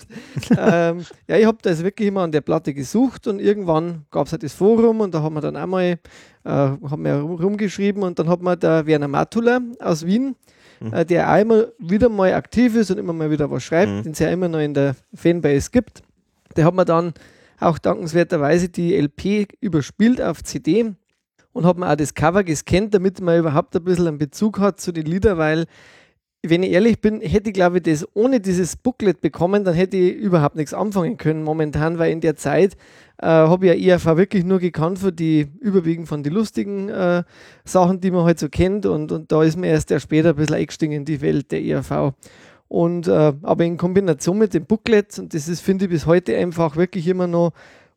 ähm, 0.57 1.05
ja, 1.27 1.37
ich 1.37 1.45
habe 1.45 1.57
da 1.61 1.77
wirklich 1.79 2.07
immer 2.07 2.21
an 2.21 2.31
der 2.31 2.41
Platte 2.41 2.73
gesucht 2.73 3.27
und 3.27 3.39
irgendwann 3.39 4.05
gab 4.11 4.27
es 4.27 4.31
halt 4.31 4.43
das 4.43 4.53
Forum 4.53 5.01
und 5.01 5.13
da 5.13 5.21
haben 5.21 5.35
wir 5.35 5.41
dann 5.41 5.55
einmal 5.55 5.99
äh, 6.47 6.49
haben 6.49 7.03
wir 7.03 7.15
rumgeschrieben 7.15 8.03
und 8.03 8.17
dann 8.19 8.29
hat 8.29 8.41
mir 8.41 8.55
der 8.55 8.85
Werner 8.85 9.07
Matula 9.07 9.59
aus 9.79 10.05
Wien, 10.05 10.35
mhm. 10.79 10.93
äh, 10.93 11.05
der 11.05 11.31
auch 11.31 11.39
immer 11.39 11.65
wieder 11.79 12.09
mal 12.09 12.33
aktiv 12.33 12.75
ist 12.75 12.91
und 12.91 12.97
immer 12.97 13.13
mal 13.13 13.31
wieder 13.31 13.49
was 13.49 13.63
schreibt, 13.63 13.91
mhm. 13.91 14.03
den 14.03 14.11
es 14.13 14.19
ja 14.19 14.29
immer 14.29 14.47
noch 14.47 14.59
in 14.59 14.73
der 14.73 14.95
Fanbase 15.13 15.69
gibt, 15.71 16.01
der 16.55 16.65
hat 16.65 16.73
mir 16.73 16.85
dann 16.85 17.13
auch 17.59 17.77
dankenswerterweise 17.77 18.69
die 18.69 18.95
LP 18.95 19.47
überspielt 19.61 20.21
auf 20.21 20.43
CD 20.43 20.93
und 21.53 21.65
habe 21.65 21.79
mir 21.79 21.91
auch 21.91 21.95
das 21.95 22.13
Cover 22.13 22.43
gescannt, 22.43 22.93
damit 22.93 23.19
man 23.19 23.39
überhaupt 23.39 23.75
ein 23.75 23.83
bisschen 23.83 24.07
einen 24.07 24.17
Bezug 24.17 24.59
hat 24.59 24.79
zu 24.79 24.91
den 24.91 25.05
Liedern, 25.05 25.37
weil 25.37 25.65
wenn 26.49 26.63
ich 26.63 26.71
ehrlich 26.71 26.99
bin, 26.99 27.21
hätte 27.21 27.49
ich 27.49 27.53
glaube 27.53 27.77
ich 27.77 27.83
das 27.83 28.07
ohne 28.13 28.39
dieses 28.39 28.75
Booklet 28.75 29.21
bekommen, 29.21 29.63
dann 29.63 29.73
hätte 29.73 29.97
ich 29.97 30.15
überhaupt 30.15 30.55
nichts 30.55 30.73
anfangen 30.73 31.17
können 31.17 31.43
momentan, 31.43 31.99
weil 31.99 32.11
in 32.11 32.21
der 32.21 32.35
Zeit 32.35 32.75
äh, 33.19 33.25
habe 33.25 33.67
ich 33.67 33.81
ja 33.81 33.95
ERV 33.95 34.17
wirklich 34.17 34.43
nur 34.43 34.59
gekannt 34.59 34.99
für 34.99 35.11
die 35.11 35.47
überwiegend 35.59 36.07
von 36.07 36.23
den 36.23 36.33
lustigen 36.33 36.89
äh, 36.89 37.23
Sachen, 37.65 37.99
die 37.99 38.11
man 38.11 38.25
halt 38.25 38.39
so 38.39 38.49
kennt 38.49 38.85
und, 38.85 39.11
und 39.11 39.31
da 39.31 39.43
ist 39.43 39.57
mir 39.57 39.67
erst 39.67 39.89
der 39.89 39.99
später 39.99 40.29
ein 40.29 40.35
bisschen 40.35 40.55
eingestiegen 40.55 40.93
in 40.93 41.05
die 41.05 41.21
Welt 41.21 41.51
der 41.51 41.63
ERV. 41.63 42.13
Und 42.67 43.07
äh, 43.07 43.33
aber 43.41 43.63
in 43.63 43.77
Kombination 43.77 44.37
mit 44.37 44.53
dem 44.53 44.65
Booklet, 44.65 45.17
und 45.19 45.33
das 45.33 45.47
ist, 45.47 45.61
finde 45.61 45.85
ich, 45.85 45.91
bis 45.91 46.05
heute 46.05 46.35
einfach 46.35 46.75
wirklich 46.75 47.07
immer 47.07 47.27
noch 47.27 47.53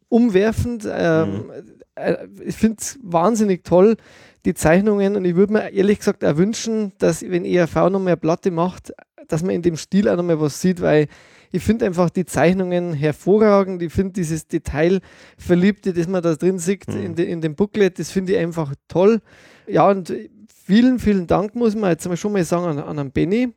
umwerfend. 0.09 0.87
Ähm, 0.89 1.33
mhm. 1.33 1.51
Äh, 1.97 2.17
ich 2.45 2.57
finde 2.57 2.77
es 2.79 2.99
wahnsinnig 3.03 3.65
toll, 3.65 3.97
die 4.45 4.55
Zeichnungen. 4.55 5.17
Und 5.17 5.25
ich 5.25 5.37
würde 5.37 5.53
mir 5.53 5.71
ehrlich 5.71 5.99
gesagt 5.99 6.25
auch 6.25 6.37
wünschen, 6.37 6.93
dass, 6.99 7.23
wenn 7.23 7.45
ERV 7.45 7.75
noch 7.91 8.01
mehr 8.01 8.17
Platte 8.17 8.51
macht, 8.51 8.93
dass 9.29 9.43
man 9.43 9.55
in 9.55 9.63
dem 9.63 9.77
Stil 9.77 10.09
auch 10.09 10.17
noch 10.17 10.23
mal 10.23 10.41
was 10.41 10.61
sieht, 10.61 10.81
weil 10.81 11.09
ich 11.53 11.63
finde 11.63 11.87
einfach 11.87 12.11
die 12.11 12.25
Zeichnungen 12.25 12.93
hervorragend. 12.93 13.83
Ich 13.83 13.93
finde 13.93 14.13
dieses 14.13 14.47
Detailverliebte, 14.47 15.93
das 15.93 16.07
man 16.07 16.23
da 16.23 16.35
drin 16.35 16.59
sieht 16.59 16.89
mhm. 16.89 17.03
in, 17.03 17.15
de, 17.15 17.27
in 17.27 17.41
dem 17.41 17.57
Booklet, 17.57 17.99
das 17.99 18.11
finde 18.11 18.33
ich 18.33 18.39
einfach 18.39 18.75
toll. 18.89 19.21
Ja, 19.67 19.89
und 19.89 20.13
vielen, 20.65 20.99
vielen 20.99 21.27
Dank 21.27 21.55
muss 21.55 21.75
man 21.75 21.91
jetzt 21.91 22.19
schon 22.19 22.33
mal 22.33 22.45
sagen 22.45 22.79
an, 22.79 22.99
an 22.99 23.11
Benny, 23.11 23.53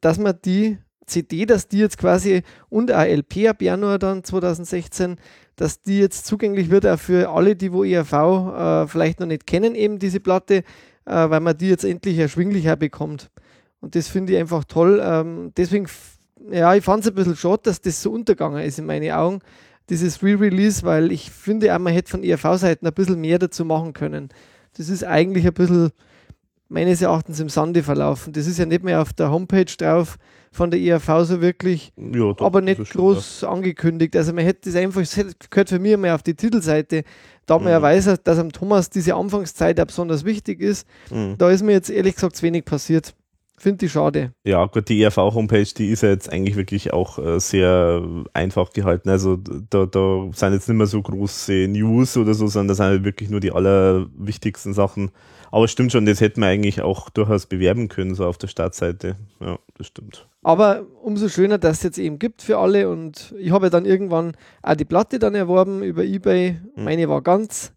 dass 0.00 0.18
man 0.18 0.38
die 0.44 0.78
CD, 1.06 1.46
dass 1.46 1.68
die 1.68 1.78
jetzt 1.78 1.98
quasi 1.98 2.42
und 2.68 2.92
auch 2.92 3.04
LP 3.04 3.48
ab 3.48 3.62
Januar 3.62 3.98
dann 3.98 4.24
2016 4.24 5.16
dass 5.56 5.80
die 5.80 5.98
jetzt 5.98 6.26
zugänglich 6.26 6.70
wird 6.70 6.86
auch 6.86 6.98
für 6.98 7.30
alle, 7.30 7.56
die 7.56 7.72
wo 7.72 7.82
ERV 7.82 8.12
äh, 8.12 8.86
vielleicht 8.86 9.20
noch 9.20 9.26
nicht 9.26 9.46
kennen, 9.46 9.74
eben 9.74 9.98
diese 9.98 10.20
Platte, 10.20 10.56
äh, 10.56 10.62
weil 11.04 11.40
man 11.40 11.56
die 11.56 11.68
jetzt 11.68 11.84
endlich 11.84 12.18
erschwinglicher 12.18 12.76
bekommt. 12.76 13.30
Und 13.80 13.94
das 13.94 14.08
finde 14.08 14.34
ich 14.34 14.38
einfach 14.38 14.64
toll. 14.64 15.02
Ähm, 15.02 15.52
deswegen, 15.56 15.86
ja, 16.50 16.74
ich 16.74 16.84
fand 16.84 17.02
es 17.02 17.08
ein 17.08 17.14
bisschen 17.14 17.36
schade, 17.36 17.62
dass 17.64 17.80
das 17.80 18.02
so 18.02 18.12
untergegangen 18.12 18.62
ist 18.62 18.78
in 18.78 18.86
meinen 18.86 19.10
Augen, 19.12 19.40
dieses 19.88 20.22
Re-Release, 20.22 20.82
weil 20.82 21.10
ich 21.10 21.30
finde 21.30 21.74
auch, 21.74 21.78
man 21.78 21.92
hätte 21.92 22.10
von 22.10 22.22
ERV-Seiten 22.22 22.86
ein 22.86 22.92
bisschen 22.92 23.20
mehr 23.20 23.38
dazu 23.38 23.64
machen 23.64 23.92
können. 23.92 24.28
Das 24.76 24.88
ist 24.90 25.04
eigentlich 25.04 25.46
ein 25.46 25.54
bisschen 25.54 25.90
meines 26.68 27.00
Erachtens 27.02 27.40
im 27.40 27.48
Sande 27.48 27.82
verlaufen. 27.82 28.32
Das 28.32 28.46
ist 28.46 28.58
ja 28.58 28.66
nicht 28.66 28.82
mehr 28.82 29.00
auf 29.00 29.12
der 29.12 29.30
Homepage 29.30 29.64
drauf 29.64 30.18
von 30.52 30.70
der 30.70 30.80
IAV 30.80 31.24
so 31.24 31.40
wirklich, 31.40 31.92
ja, 31.96 32.32
doch, 32.32 32.44
aber 32.44 32.60
nicht 32.62 32.90
groß 32.90 33.42
ja. 33.42 33.50
angekündigt. 33.50 34.16
Also 34.16 34.32
man 34.32 34.44
hätte 34.44 34.70
das 34.70 34.76
einfach, 34.76 35.00
das 35.02 35.36
gehört 35.50 35.68
für 35.68 35.78
mich 35.78 35.96
mehr 35.96 36.14
auf 36.14 36.22
die 36.22 36.34
Titelseite. 36.34 37.04
Da 37.44 37.56
man 37.56 37.64
mhm. 37.64 37.70
ja 37.70 37.82
weiß, 37.82 38.20
dass 38.24 38.38
am 38.38 38.50
Thomas 38.50 38.90
diese 38.90 39.14
Anfangszeit 39.14 39.84
besonders 39.86 40.24
wichtig 40.24 40.60
ist, 40.60 40.86
mhm. 41.10 41.36
da 41.38 41.50
ist 41.50 41.62
mir 41.62 41.72
jetzt 41.72 41.90
ehrlich 41.90 42.14
gesagt 42.14 42.42
wenig 42.42 42.64
passiert. 42.64 43.14
Finde 43.58 43.86
ich 43.86 43.92
schade. 43.92 44.32
Ja, 44.44 44.66
gut, 44.66 44.88
die 44.90 45.02
ERV-Homepage, 45.02 45.68
die 45.76 45.88
ist 45.88 46.02
ja 46.02 46.10
jetzt 46.10 46.30
eigentlich 46.30 46.56
wirklich 46.56 46.92
auch 46.92 47.18
äh, 47.18 47.40
sehr 47.40 48.02
einfach 48.34 48.70
gehalten. 48.72 49.08
Also 49.08 49.36
da, 49.36 49.86
da 49.86 50.28
sind 50.32 50.52
jetzt 50.52 50.68
nicht 50.68 50.76
mehr 50.76 50.86
so 50.86 51.00
große 51.00 51.66
News 51.68 52.18
oder 52.18 52.34
so, 52.34 52.48
sondern 52.48 52.68
das 52.68 52.76
sind 52.78 52.86
halt 52.86 53.04
wirklich 53.04 53.30
nur 53.30 53.40
die 53.40 53.52
allerwichtigsten 53.52 54.74
Sachen. 54.74 55.10
Aber 55.50 55.68
stimmt 55.68 55.92
schon, 55.92 56.06
das 56.06 56.20
hätten 56.20 56.40
wir 56.40 56.48
eigentlich 56.48 56.82
auch 56.82 57.10
durchaus 57.10 57.46
bewerben 57.46 57.88
können, 57.88 58.14
so 58.14 58.26
auf 58.26 58.38
der 58.38 58.48
Startseite. 58.48 59.16
Ja, 59.40 59.58
das 59.76 59.86
stimmt. 59.86 60.26
Aber 60.42 60.86
umso 61.02 61.28
schöner, 61.28 61.58
dass 61.58 61.78
es 61.78 61.82
jetzt 61.82 61.98
eben 61.98 62.18
gibt 62.18 62.42
für 62.42 62.58
alle. 62.58 62.88
Und 62.88 63.34
ich 63.38 63.50
habe 63.50 63.70
dann 63.70 63.84
irgendwann 63.84 64.36
auch 64.62 64.74
die 64.74 64.84
Platte 64.84 65.18
dann 65.18 65.34
erworben 65.34 65.82
über 65.82 66.04
Ebay. 66.04 66.60
Mhm. 66.76 66.84
Meine 66.84 67.08
war 67.08 67.22
ganz. 67.22 67.72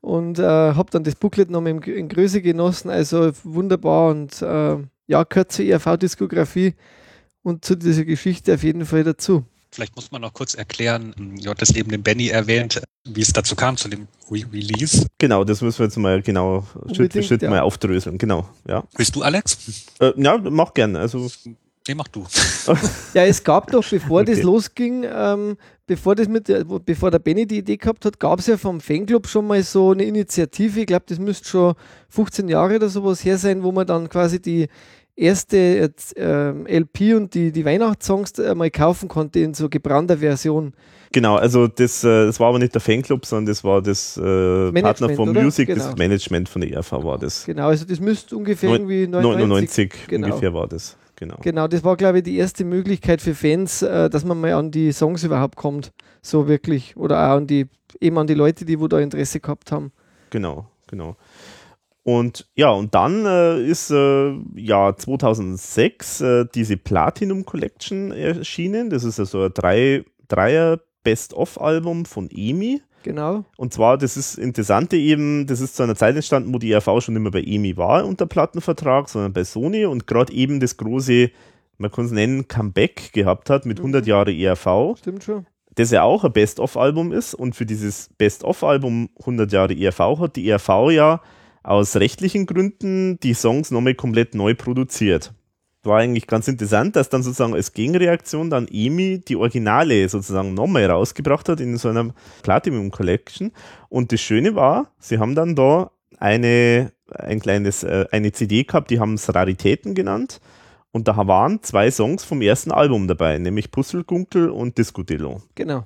Und 0.00 0.38
äh, 0.38 0.42
habe 0.42 0.90
dann 0.90 1.02
das 1.02 1.16
Booklet 1.16 1.50
noch 1.50 1.64
in, 1.64 1.82
in 1.82 2.08
Größe 2.08 2.40
genossen. 2.40 2.90
Also 2.90 3.32
wunderbar 3.42 4.10
und 4.10 4.40
äh, 4.42 4.76
ja, 5.08 5.22
gehört 5.24 5.52
zur 5.52 5.64
ERV-Diskografie 5.64 6.74
und 7.42 7.64
zu 7.64 7.76
dieser 7.76 8.04
Geschichte 8.04 8.54
auf 8.54 8.62
jeden 8.62 8.84
Fall 8.84 9.04
dazu. 9.04 9.44
Vielleicht 9.70 9.96
muss 9.96 10.10
man 10.10 10.22
noch 10.22 10.32
kurz 10.32 10.54
erklären, 10.54 11.14
du 11.16 11.50
hattest 11.50 11.76
eben 11.76 11.90
den 11.90 12.02
Benny 12.02 12.28
erwähnt, 12.28 12.80
wie 13.04 13.20
es 13.20 13.32
dazu 13.32 13.54
kam 13.56 13.76
zu 13.76 13.88
dem 13.88 14.08
Re 14.30 14.44
Release. 14.52 15.06
Genau, 15.18 15.44
das 15.44 15.60
müssen 15.60 15.80
wir 15.80 15.86
jetzt 15.86 15.96
mal 15.96 16.22
genau 16.22 16.66
Schritt 16.92 17.12
für 17.12 17.22
Schritt 17.22 17.42
ja. 17.42 17.50
mal 17.50 17.60
aufdröseln. 17.60 18.16
Genau, 18.18 18.48
ja. 18.66 18.84
Willst 18.96 19.14
du, 19.14 19.22
Alex? 19.22 19.86
Äh, 20.00 20.12
ja, 20.16 20.38
mach 20.38 20.72
gerne. 20.72 21.00
Also 21.00 21.28
Nee, 21.88 21.94
mach 21.94 22.08
du. 22.08 22.24
ja, 23.14 23.24
es 23.24 23.44
gab 23.44 23.70
doch, 23.70 23.88
bevor 23.88 24.22
okay. 24.22 24.32
das 24.32 24.42
losging, 24.42 25.06
ähm, 25.08 25.56
bevor, 25.86 26.16
das 26.16 26.26
mit 26.26 26.48
der, 26.48 26.64
bevor 26.64 27.12
der 27.12 27.20
Benny 27.20 27.46
die 27.46 27.58
Idee 27.58 27.76
gehabt 27.76 28.04
hat, 28.04 28.18
gab 28.18 28.40
es 28.40 28.48
ja 28.48 28.56
vom 28.56 28.80
Fanclub 28.80 29.28
schon 29.28 29.46
mal 29.46 29.62
so 29.62 29.92
eine 29.92 30.02
Initiative, 30.02 30.80
ich 30.80 30.86
glaube, 30.86 31.04
das 31.06 31.20
müsste 31.20 31.48
schon 31.48 31.74
15 32.08 32.48
Jahre 32.48 32.76
oder 32.76 32.88
sowas 32.88 33.24
her 33.24 33.38
sein, 33.38 33.62
wo 33.62 33.70
man 33.70 33.86
dann 33.86 34.08
quasi 34.08 34.40
die 34.40 34.68
erste 35.16 35.92
äh, 36.16 36.78
LP 36.78 37.14
und 37.16 37.34
die, 37.34 37.50
die 37.50 37.64
Weihnachtssongs 37.64 38.38
äh, 38.38 38.54
mal 38.54 38.70
kaufen 38.70 39.08
konnte 39.08 39.40
in 39.40 39.54
so 39.54 39.68
gebrannter 39.68 40.18
Version. 40.18 40.74
Genau, 41.12 41.36
also 41.36 41.66
das, 41.66 42.04
äh, 42.04 42.26
das 42.26 42.38
war 42.40 42.48
aber 42.48 42.58
nicht 42.58 42.74
der 42.74 42.80
Fanclub, 42.80 43.24
sondern 43.24 43.46
das 43.46 43.64
war 43.64 43.80
das 43.80 44.16
äh, 44.18 44.72
Partner 44.72 45.10
von 45.10 45.30
oder? 45.30 45.42
Music, 45.42 45.68
genau. 45.68 45.84
das 45.84 45.96
Management 45.96 46.48
von 46.48 46.60
der 46.60 46.72
ERV 46.72 46.92
war 46.92 47.18
das. 47.18 47.46
Genau, 47.46 47.68
also 47.68 47.84
das 47.86 48.00
müsste 48.00 48.36
ungefähr 48.36 48.68
Neun, 48.70 48.80
irgendwie 48.80 49.06
99, 49.06 49.48
99 49.48 49.92
genau. 50.08 50.26
ungefähr 50.26 50.52
war 50.52 50.68
das. 50.68 50.96
Genau. 51.18 51.38
genau, 51.40 51.66
das 51.66 51.82
war 51.82 51.96
glaube 51.96 52.18
ich 52.18 52.24
die 52.24 52.36
erste 52.36 52.64
Möglichkeit 52.64 53.22
für 53.22 53.34
Fans, 53.34 53.80
äh, 53.80 54.10
dass 54.10 54.24
man 54.24 54.38
mal 54.38 54.52
an 54.52 54.70
die 54.70 54.92
Songs 54.92 55.24
überhaupt 55.24 55.56
kommt, 55.56 55.92
so 56.20 56.46
wirklich. 56.46 56.94
Oder 56.96 57.18
auch 57.18 57.36
an 57.36 57.46
die, 57.46 57.66
eben 58.00 58.18
an 58.18 58.26
die 58.26 58.34
Leute, 58.34 58.66
die 58.66 58.78
wo 58.78 58.86
da 58.86 59.00
Interesse 59.00 59.40
gehabt 59.40 59.72
haben. 59.72 59.92
Genau, 60.28 60.66
genau. 60.86 61.16
Und 62.06 62.46
ja, 62.54 62.70
und 62.70 62.94
dann 62.94 63.26
äh, 63.26 63.60
ist 63.60 63.90
äh, 63.90 64.32
ja 64.54 64.96
2006 64.96 66.20
äh, 66.20 66.44
diese 66.54 66.76
Platinum 66.76 67.44
Collection 67.44 68.12
erschienen. 68.12 68.90
Das 68.90 69.02
ist 69.02 69.18
also 69.18 69.40
eine 69.40 69.50
drei, 69.50 70.04
Dreier 70.28 70.78
Best-of-Album 71.02 72.04
von 72.04 72.30
EMI. 72.30 72.80
Genau. 73.02 73.44
Und 73.56 73.74
zwar, 73.74 73.98
das 73.98 74.16
ist 74.16 74.38
Interessante 74.38 74.96
eben, 74.96 75.48
das 75.48 75.60
ist 75.60 75.74
zu 75.74 75.82
einer 75.82 75.96
Zeit 75.96 76.14
entstanden, 76.14 76.54
wo 76.54 76.58
die 76.58 76.70
ERV 76.70 77.00
schon 77.00 77.14
nicht 77.14 77.24
mehr 77.24 77.32
bei 77.32 77.42
EMI 77.42 77.76
war 77.76 78.06
unter 78.06 78.26
Plattenvertrag, 78.26 79.08
sondern 79.08 79.32
bei 79.32 79.42
Sony 79.42 79.84
und 79.84 80.06
gerade 80.06 80.32
eben 80.32 80.60
das 80.60 80.76
große, 80.76 81.32
man 81.78 81.90
kann 81.90 82.04
es 82.04 82.12
nennen, 82.12 82.46
Comeback 82.46 83.14
gehabt 83.14 83.50
hat 83.50 83.66
mit 83.66 83.78
100 83.78 84.04
mhm. 84.04 84.08
Jahre 84.08 84.32
ERV. 84.32 84.96
Stimmt 84.96 85.24
schon. 85.24 85.46
Das 85.74 85.90
ja 85.90 86.04
auch 86.04 86.22
ein 86.22 86.32
Best-of-Album 86.32 87.10
ist 87.10 87.34
und 87.34 87.56
für 87.56 87.66
dieses 87.66 88.10
Best-of-Album 88.16 89.10
100 89.18 89.50
Jahre 89.50 89.74
ERV 89.74 90.20
hat 90.20 90.36
die 90.36 90.48
ERV 90.48 90.92
ja 90.92 91.20
aus 91.66 91.96
rechtlichen 91.96 92.46
Gründen 92.46 93.18
die 93.20 93.34
Songs 93.34 93.70
nochmal 93.70 93.94
komplett 93.94 94.34
neu 94.34 94.54
produziert 94.54 95.32
war 95.86 95.98
eigentlich 95.98 96.26
ganz 96.26 96.48
interessant, 96.48 96.96
dass 96.96 97.08
dann 97.08 97.22
sozusagen 97.22 97.54
als 97.54 97.72
Gegenreaktion 97.72 98.50
dann 98.50 98.68
EMI 98.68 99.20
die 99.26 99.36
Originale 99.36 100.08
sozusagen 100.08 100.52
nochmal 100.52 100.86
rausgebracht 100.86 101.48
hat 101.48 101.60
in 101.60 101.76
so 101.76 101.88
einer 101.88 102.12
Platinum 102.42 102.90
Collection. 102.90 103.52
Und 103.88 104.12
das 104.12 104.20
Schöne 104.20 104.54
war, 104.54 104.90
sie 104.98 105.18
haben 105.18 105.34
dann 105.34 105.54
da 105.54 105.90
eine, 106.18 106.92
ein 107.10 107.40
kleines, 107.40 107.84
äh, 107.84 108.06
eine 108.10 108.32
CD 108.32 108.64
gehabt, 108.64 108.90
die 108.90 109.00
haben 109.00 109.14
es 109.14 109.34
Raritäten 109.34 109.94
genannt. 109.94 110.40
Und 110.92 111.08
da 111.08 111.26
waren 111.26 111.62
zwei 111.62 111.90
Songs 111.90 112.24
vom 112.24 112.42
ersten 112.42 112.72
Album 112.72 113.06
dabei, 113.06 113.38
nämlich 113.38 113.70
Puzzlegunkel 113.70 114.48
und 114.50 114.78
Disco 114.78 115.02
Dillo. 115.02 115.42
Genau. 115.54 115.84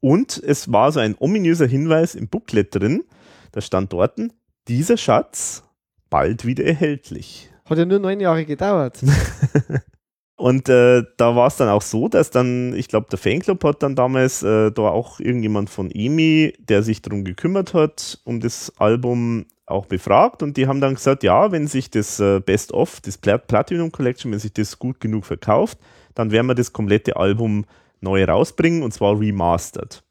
Und 0.00 0.42
es 0.44 0.72
war 0.72 0.92
so 0.92 1.00
ein 1.00 1.14
ominöser 1.18 1.66
Hinweis 1.66 2.14
im 2.14 2.28
Booklet 2.28 2.74
drin, 2.74 3.04
da 3.52 3.60
stand 3.60 3.92
dort, 3.92 4.18
dieser 4.68 4.96
Schatz 4.96 5.62
bald 6.10 6.44
wieder 6.44 6.64
erhältlich. 6.64 7.50
Hat 7.64 7.78
ja 7.78 7.84
nur 7.84 7.98
neun 7.98 8.20
Jahre 8.20 8.44
gedauert. 8.44 9.00
Und 10.36 10.70
äh, 10.70 11.02
da 11.18 11.36
war 11.36 11.48
es 11.48 11.56
dann 11.56 11.68
auch 11.68 11.82
so, 11.82 12.08
dass 12.08 12.30
dann, 12.30 12.72
ich 12.74 12.88
glaube, 12.88 13.08
der 13.10 13.18
Fanclub 13.18 13.62
hat 13.62 13.82
dann 13.82 13.94
damals 13.94 14.42
äh, 14.42 14.72
da 14.72 14.82
auch 14.88 15.20
irgendjemand 15.20 15.68
von 15.68 15.90
EMI, 15.90 16.54
der 16.58 16.82
sich 16.82 17.02
darum 17.02 17.24
gekümmert 17.24 17.74
hat, 17.74 18.18
um 18.24 18.40
das 18.40 18.72
Album 18.78 19.44
auch 19.66 19.84
befragt 19.84 20.42
und 20.42 20.56
die 20.56 20.66
haben 20.66 20.80
dann 20.80 20.94
gesagt, 20.94 21.22
ja, 21.22 21.52
wenn 21.52 21.66
sich 21.66 21.90
das 21.90 22.20
äh, 22.20 22.40
Best 22.40 22.72
of, 22.72 23.00
das 23.02 23.18
Plat 23.18 23.46
Platinum 23.48 23.92
Collection, 23.92 24.32
wenn 24.32 24.38
sich 24.38 24.54
das 24.54 24.78
gut 24.78 24.98
genug 24.98 25.26
verkauft, 25.26 25.78
dann 26.14 26.30
werden 26.30 26.46
wir 26.46 26.54
das 26.54 26.72
komplette 26.72 27.16
Album 27.16 27.66
neu 28.00 28.24
rausbringen 28.24 28.82
und 28.82 28.92
zwar 28.92 29.20
remastered. 29.20 30.02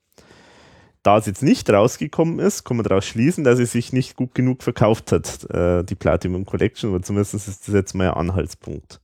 Da 1.04 1.18
es 1.18 1.26
jetzt 1.26 1.44
nicht 1.44 1.70
rausgekommen 1.70 2.40
ist, 2.40 2.66
kann 2.66 2.78
man 2.78 2.84
daraus 2.84 3.06
schließen, 3.06 3.44
dass 3.46 3.60
es 3.60 3.72
sich 3.72 3.94
nicht 3.94 4.18
gut 4.18 4.36
genug 4.36 4.64
verkauft 4.64 5.12
hat, 5.14 5.50
äh, 5.50 5.84
die 5.84 5.96
Platinum 5.96 6.46
Collection, 6.46 6.94
oder 6.94 7.04
zumindest 7.04 7.36
ist 7.36 7.68
das 7.68 7.74
jetzt 7.74 7.96
mal 7.96 8.10
ein 8.10 8.18
Anhaltspunkt. 8.18 9.00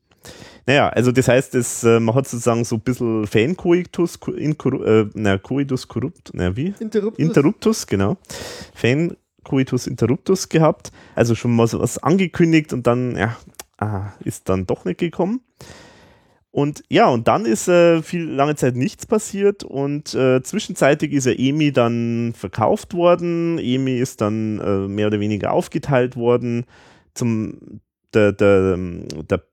Naja, 0.66 0.90
also 0.90 1.12
das 1.12 1.28
heißt, 1.28 1.54
das, 1.54 1.84
äh, 1.84 2.00
man 2.00 2.16
hat 2.16 2.28
sozusagen 2.28 2.66
so 2.66 2.76
ein 2.76 2.82
bisschen 2.82 3.28
Fan-Coitus, 3.28 4.20
äh, 4.28 5.06
na, 5.14 5.38
Coitus 5.38 5.88
corrupt, 5.88 6.32
na 6.34 6.56
wie? 6.56 6.74
Interruptus. 6.80 7.26
Interruptus, 7.26 7.88
genau. 7.88 8.18
Fan-Coitus 8.74 9.88
interruptus 9.88 10.50
gehabt. 10.50 10.92
Also 11.14 11.36
schon 11.36 11.56
mal 11.56 11.68
so 11.68 11.80
was 11.80 12.00
angekündigt 12.00 12.74
und 12.74 12.88
dann, 12.88 13.16
ja, 13.16 13.38
ah, 13.78 14.14
ist 14.22 14.50
dann 14.50 14.66
doch 14.66 14.86
nicht 14.86 15.00
gekommen. 15.00 15.42
Und 16.56 16.84
ja, 16.88 17.10
und 17.10 17.28
dann 17.28 17.46
ist 17.46 17.68
äh, 17.68 18.02
viel 18.02 18.30
lange 18.30 18.56
Zeit 18.56 18.78
nichts 18.78 19.06
passiert 19.06 19.66
und 19.66 20.14
äh, 20.14 20.42
zwischenzeitig 20.42 21.12
ist 21.12 21.26
er 21.26 21.38
EMI 21.38 21.74
dann 21.74 22.32
verkauft 22.34 22.94
worden. 22.94 23.60
EMI 23.60 23.98
ist 23.98 24.22
dann 24.22 24.60
äh, 24.60 24.88
mehr 24.88 25.08
oder 25.08 25.20
weniger 25.20 25.52
aufgeteilt 25.52 26.16
worden. 26.16 26.64
Zum 27.14 27.82
der, 28.14 28.32
der, 28.32 28.78
der 28.78 29.44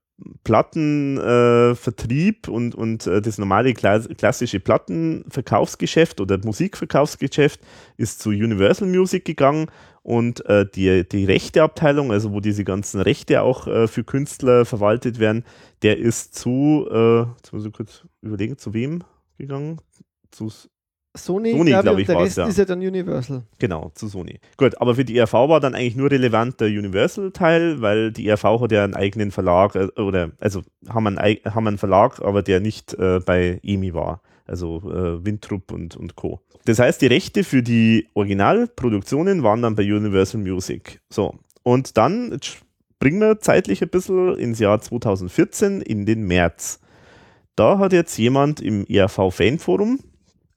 Plattenvertrieb 0.45 2.47
äh, 2.47 2.51
und, 2.53 2.77
und 2.77 3.09
äh, 3.09 3.21
das 3.21 3.37
normale 3.37 3.75
klassische 3.75 4.61
Plattenverkaufsgeschäft 4.61 6.21
oder 6.21 6.39
Musikverkaufsgeschäft 6.39 7.63
ist 7.97 8.21
zu 8.21 8.31
Universal 8.31 8.87
Music 8.87 9.25
gegangen 9.25 9.67
und 10.03 10.45
äh, 10.47 10.67
die, 10.67 11.09
die 11.09 11.25
Rechteabteilung, 11.25 12.11
also 12.11 12.33
wo 12.33 12.41
diese 12.41 12.65
ganzen 12.65 13.01
Rechte 13.01 13.43
auch 13.43 13.67
äh, 13.67 13.87
für 13.87 14.05
Künstler 14.05 14.65
verwaltet 14.65 15.19
werden, 15.19 15.45
der 15.83 15.99
ist 15.99 16.35
zu, 16.35 16.89
äh, 16.91 17.21
jetzt 17.37 17.53
muss 17.53 17.65
ich 17.65 17.73
kurz 17.73 18.05
überlegen, 18.21 18.59
zu 18.59 18.75
wem 18.75 19.05
gegangen? 19.39 19.79
Zu 20.31 20.51
Sony, 21.15 21.53
Sony 21.53 21.71
glaube 21.71 21.83
glaub 21.83 21.99
ich, 21.99 22.07
der 22.07 22.19
Rest 22.19 22.39
ja. 22.39 22.47
ist 22.47 22.57
ja 22.57 22.65
dann 22.65 22.79
Universal. 22.79 23.43
Genau, 23.59 23.93
zu 23.95 24.09
Sony. 24.09 24.41
Gut, 24.57 24.81
aber 24.81 24.95
für 24.95 25.05
die 25.05 25.19
ERV 25.19 25.35
war 25.35 25.61
dann 25.61 25.75
eigentlich 25.75 25.95
nur 25.95 26.11
relevant 26.11 26.59
der 26.61 26.69
Universal-Teil, 26.69 27.83
weil 27.83 28.13
die 28.13 28.27
ERV 28.27 28.45
hat 28.45 28.73
ja 28.73 28.83
einen 28.83 28.95
eigenen 28.95 29.31
Verlag, 29.31 29.75
äh, 29.75 29.89
oder 30.01 30.31
also 30.41 30.63
haben 30.89 31.07
einen, 31.07 31.19
haben 31.45 31.67
einen 31.67 31.79
Verlag, 31.79 32.23
aber 32.23 32.43
der 32.43 32.61
nicht 32.61 32.95
äh, 32.95 33.21
bei 33.21 33.61
EMI 33.63 33.93
war, 33.93 34.23
also 34.47 34.83
äh, 34.91 35.25
Wintrup 35.25 35.73
und, 35.73 35.97
und 35.97 36.17
Co. 36.17 36.41
Das 36.65 36.79
heißt, 36.79 37.03
die 37.03 37.07
Rechte 37.07 37.45
für 37.45 37.63
die 37.63 38.09
Originalproduktionen 38.15 39.43
waren 39.43 39.63
dann 39.63 39.75
bei 39.75 39.83
Universal 39.83 40.41
Music. 40.41 41.01
So, 41.09 41.39
und 41.63 41.97
dann 41.97 42.39
springen 42.43 43.21
wir 43.21 43.41
zeitlich 43.41 43.83
ein 43.83 43.89
bisschen 43.89 44.37
ins 44.37 44.59
Jahr 44.59 44.81
2014 44.81 45.81
in 45.81 46.07
den 46.07 46.23
März. 46.23 46.81
Da 47.57 47.79
hat 47.79 47.93
jetzt 47.93 48.17
jemand 48.17 48.61
im 48.61 48.87
ERV 48.87 49.35
Fanforum, 49.35 49.99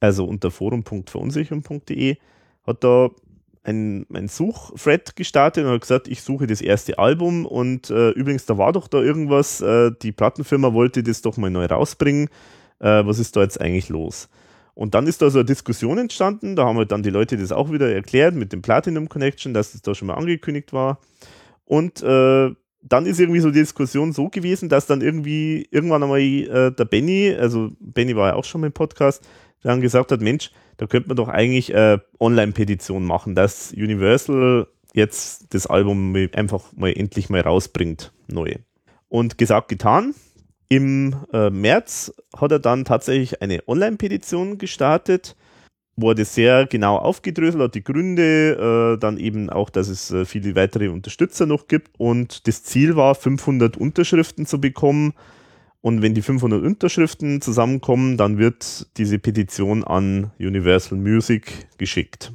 also 0.00 0.24
unter 0.24 0.50
forum.verunsicherung.de, 0.50 2.16
hat 2.66 2.84
da 2.84 3.10
ein, 3.64 4.06
ein 4.14 4.28
Suchthread 4.28 5.16
gestartet 5.16 5.64
und 5.64 5.72
hat 5.72 5.80
gesagt, 5.80 6.08
ich 6.08 6.22
suche 6.22 6.46
das 6.46 6.60
erste 6.60 6.98
Album 6.98 7.46
und 7.46 7.90
äh, 7.90 8.10
übrigens, 8.10 8.46
da 8.46 8.56
war 8.56 8.72
doch 8.72 8.86
da 8.88 9.02
irgendwas, 9.02 9.60
äh, 9.60 9.90
die 10.02 10.12
Plattenfirma 10.12 10.72
wollte 10.72 11.02
das 11.02 11.22
doch 11.22 11.36
mal 11.36 11.50
neu 11.50 11.66
rausbringen. 11.66 12.28
Äh, 12.80 13.06
was 13.06 13.18
ist 13.18 13.36
da 13.36 13.42
jetzt 13.42 13.60
eigentlich 13.60 13.88
los? 13.88 14.28
Und 14.74 14.94
dann 14.94 15.06
ist 15.06 15.22
da 15.22 15.30
so 15.30 15.38
eine 15.38 15.46
Diskussion 15.46 15.96
entstanden, 15.96 16.54
da 16.54 16.66
haben 16.66 16.76
halt 16.76 16.92
dann 16.92 17.02
die 17.02 17.10
Leute 17.10 17.38
das 17.38 17.50
auch 17.50 17.72
wieder 17.72 17.90
erklärt 17.90 18.34
mit 18.34 18.52
dem 18.52 18.60
Platinum 18.60 19.08
Connection, 19.08 19.54
dass 19.54 19.72
das 19.72 19.82
da 19.82 19.94
schon 19.94 20.08
mal 20.08 20.14
angekündigt 20.14 20.72
war. 20.74 21.00
Und 21.64 22.02
äh, 22.02 22.50
dann 22.82 23.06
ist 23.06 23.18
irgendwie 23.18 23.40
so 23.40 23.50
die 23.50 23.60
Diskussion 23.60 24.12
so 24.12 24.28
gewesen, 24.28 24.68
dass 24.68 24.86
dann 24.86 25.00
irgendwie 25.00 25.66
irgendwann 25.70 26.02
einmal 26.02 26.20
äh, 26.20 26.72
der 26.72 26.84
Benny, 26.84 27.34
also 27.34 27.70
Benny 27.80 28.14
war 28.16 28.28
ja 28.28 28.34
auch 28.34 28.44
schon 28.44 28.60
mal 28.60 28.68
im 28.68 28.72
Podcast, 28.72 29.26
dann 29.62 29.80
gesagt 29.80 30.12
hat, 30.12 30.20
Mensch, 30.20 30.52
da 30.76 30.86
könnte 30.86 31.08
man 31.08 31.16
doch 31.16 31.28
eigentlich 31.28 31.72
äh, 31.74 31.98
Online-Petition 32.20 33.04
machen, 33.04 33.34
dass 33.34 33.72
Universal 33.72 34.68
jetzt 34.92 35.54
das 35.54 35.66
Album 35.66 36.14
einfach 36.34 36.72
mal 36.74 36.92
endlich 36.92 37.28
mal 37.28 37.40
rausbringt, 37.40 38.12
neu. 38.28 38.54
Und 39.08 39.38
gesagt, 39.38 39.68
getan. 39.68 40.14
Im 40.68 41.14
äh, 41.32 41.50
März 41.50 42.12
hat 42.36 42.52
er 42.52 42.58
dann 42.58 42.84
tatsächlich 42.84 43.40
eine 43.40 43.66
Online-Petition 43.68 44.58
gestartet, 44.58 45.36
das 45.96 46.34
sehr 46.34 46.66
genau 46.66 46.96
aufgedröselt 46.96 47.62
hat, 47.62 47.74
die 47.74 47.84
Gründe, 47.84 48.96
äh, 48.96 49.00
dann 49.00 49.16
eben 49.18 49.48
auch, 49.48 49.70
dass 49.70 49.88
es 49.88 50.10
äh, 50.10 50.24
viele 50.24 50.54
weitere 50.54 50.88
Unterstützer 50.88 51.46
noch 51.46 51.68
gibt. 51.68 51.92
Und 51.98 52.46
das 52.46 52.64
Ziel 52.64 52.96
war, 52.96 53.14
500 53.14 53.76
Unterschriften 53.76 54.44
zu 54.44 54.60
bekommen. 54.60 55.14
Und 55.80 56.02
wenn 56.02 56.14
die 56.14 56.22
500 56.22 56.62
Unterschriften 56.62 57.40
zusammenkommen, 57.40 58.16
dann 58.16 58.38
wird 58.38 58.88
diese 58.98 59.18
Petition 59.18 59.84
an 59.84 60.32
Universal 60.38 60.98
Music 60.98 61.68
geschickt. 61.78 62.32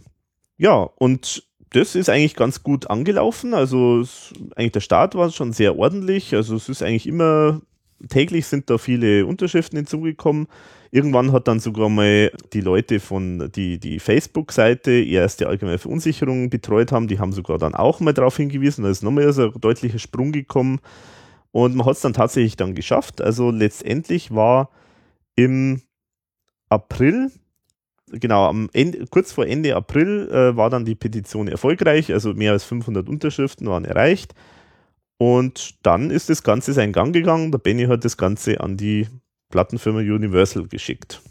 Ja, 0.58 0.90
und 0.96 1.44
das 1.72 1.96
ist 1.96 2.10
eigentlich 2.10 2.36
ganz 2.36 2.64
gut 2.64 2.90
angelaufen. 2.90 3.54
Also 3.54 4.04
eigentlich 4.56 4.72
der 4.72 4.80
Start 4.80 5.16
war 5.16 5.30
schon 5.32 5.54
sehr 5.54 5.78
ordentlich. 5.78 6.34
Also 6.34 6.56
es 6.56 6.70
ist 6.70 6.82
eigentlich 6.82 7.08
immer 7.08 7.62
täglich 8.10 8.46
sind 8.46 8.70
da 8.70 8.78
viele 8.78 9.26
Unterschriften 9.26 9.78
hinzugekommen. 9.78 10.48
Irgendwann 10.92 11.32
hat 11.32 11.48
dann 11.48 11.60
sogar 11.60 11.90
mal 11.90 12.32
die 12.52 12.62
Leute 12.62 13.00
von 13.00 13.50
die, 13.56 13.80
die 13.80 14.00
Facebook-Seite 14.00 14.92
erste 14.92 15.48
allgemeine 15.48 15.78
Verunsicherung 15.78 16.50
betreut 16.50 16.92
haben, 16.92 17.08
die 17.08 17.20
haben 17.20 17.32
sogar 17.32 17.58
dann 17.58 17.76
auch 17.76 18.02
mal 18.02 18.14
darauf 18.14 18.36
hingewiesen, 18.36 18.84
da 18.84 18.90
ist 18.90 19.02
nochmal 19.02 19.32
so 19.32 19.44
ein 19.44 19.62
deutlicher 19.62 20.00
Sprung 20.00 20.32
gekommen. 20.32 20.80
Und 21.52 21.76
man 21.76 21.86
hat 21.86 21.96
es 21.96 22.02
dann 22.02 22.14
tatsächlich 22.14 22.56
dann 22.56 22.76
geschafft. 22.76 23.22
Also 23.22 23.52
letztendlich 23.52 24.32
war 24.32 24.70
im 25.36 25.82
April, 26.70 27.32
genau, 28.08 28.48
am 28.48 28.70
Ende, 28.74 29.06
kurz 29.08 29.32
vor 29.32 29.46
Ende 29.46 29.76
April 29.76 30.30
äh, 30.32 30.56
war 30.56 30.70
dann 30.70 30.86
die 30.86 30.96
Petition 30.96 31.48
erfolgreich, 31.48 32.12
also 32.12 32.34
mehr 32.34 32.54
als 32.54 32.64
500 32.64 33.08
Unterschriften 33.10 33.68
waren 33.68 33.86
erreicht. 33.86 34.34
Und 35.22 35.76
dann 35.84 36.10
ist 36.10 36.32
das 36.32 36.42
Ganze 36.42 36.74
seinen 36.74 36.94
Gang 36.94 37.14
gegangen. 37.14 37.52
Der 37.52 37.60
Benny 37.60 37.86
hat 37.86 38.04
das 38.04 38.18
Ganze 38.18 38.60
an 38.60 38.76
die 38.76 39.06
Plattenfirma 39.52 40.00
Universal 40.00 40.68
geschickt. 40.68 41.22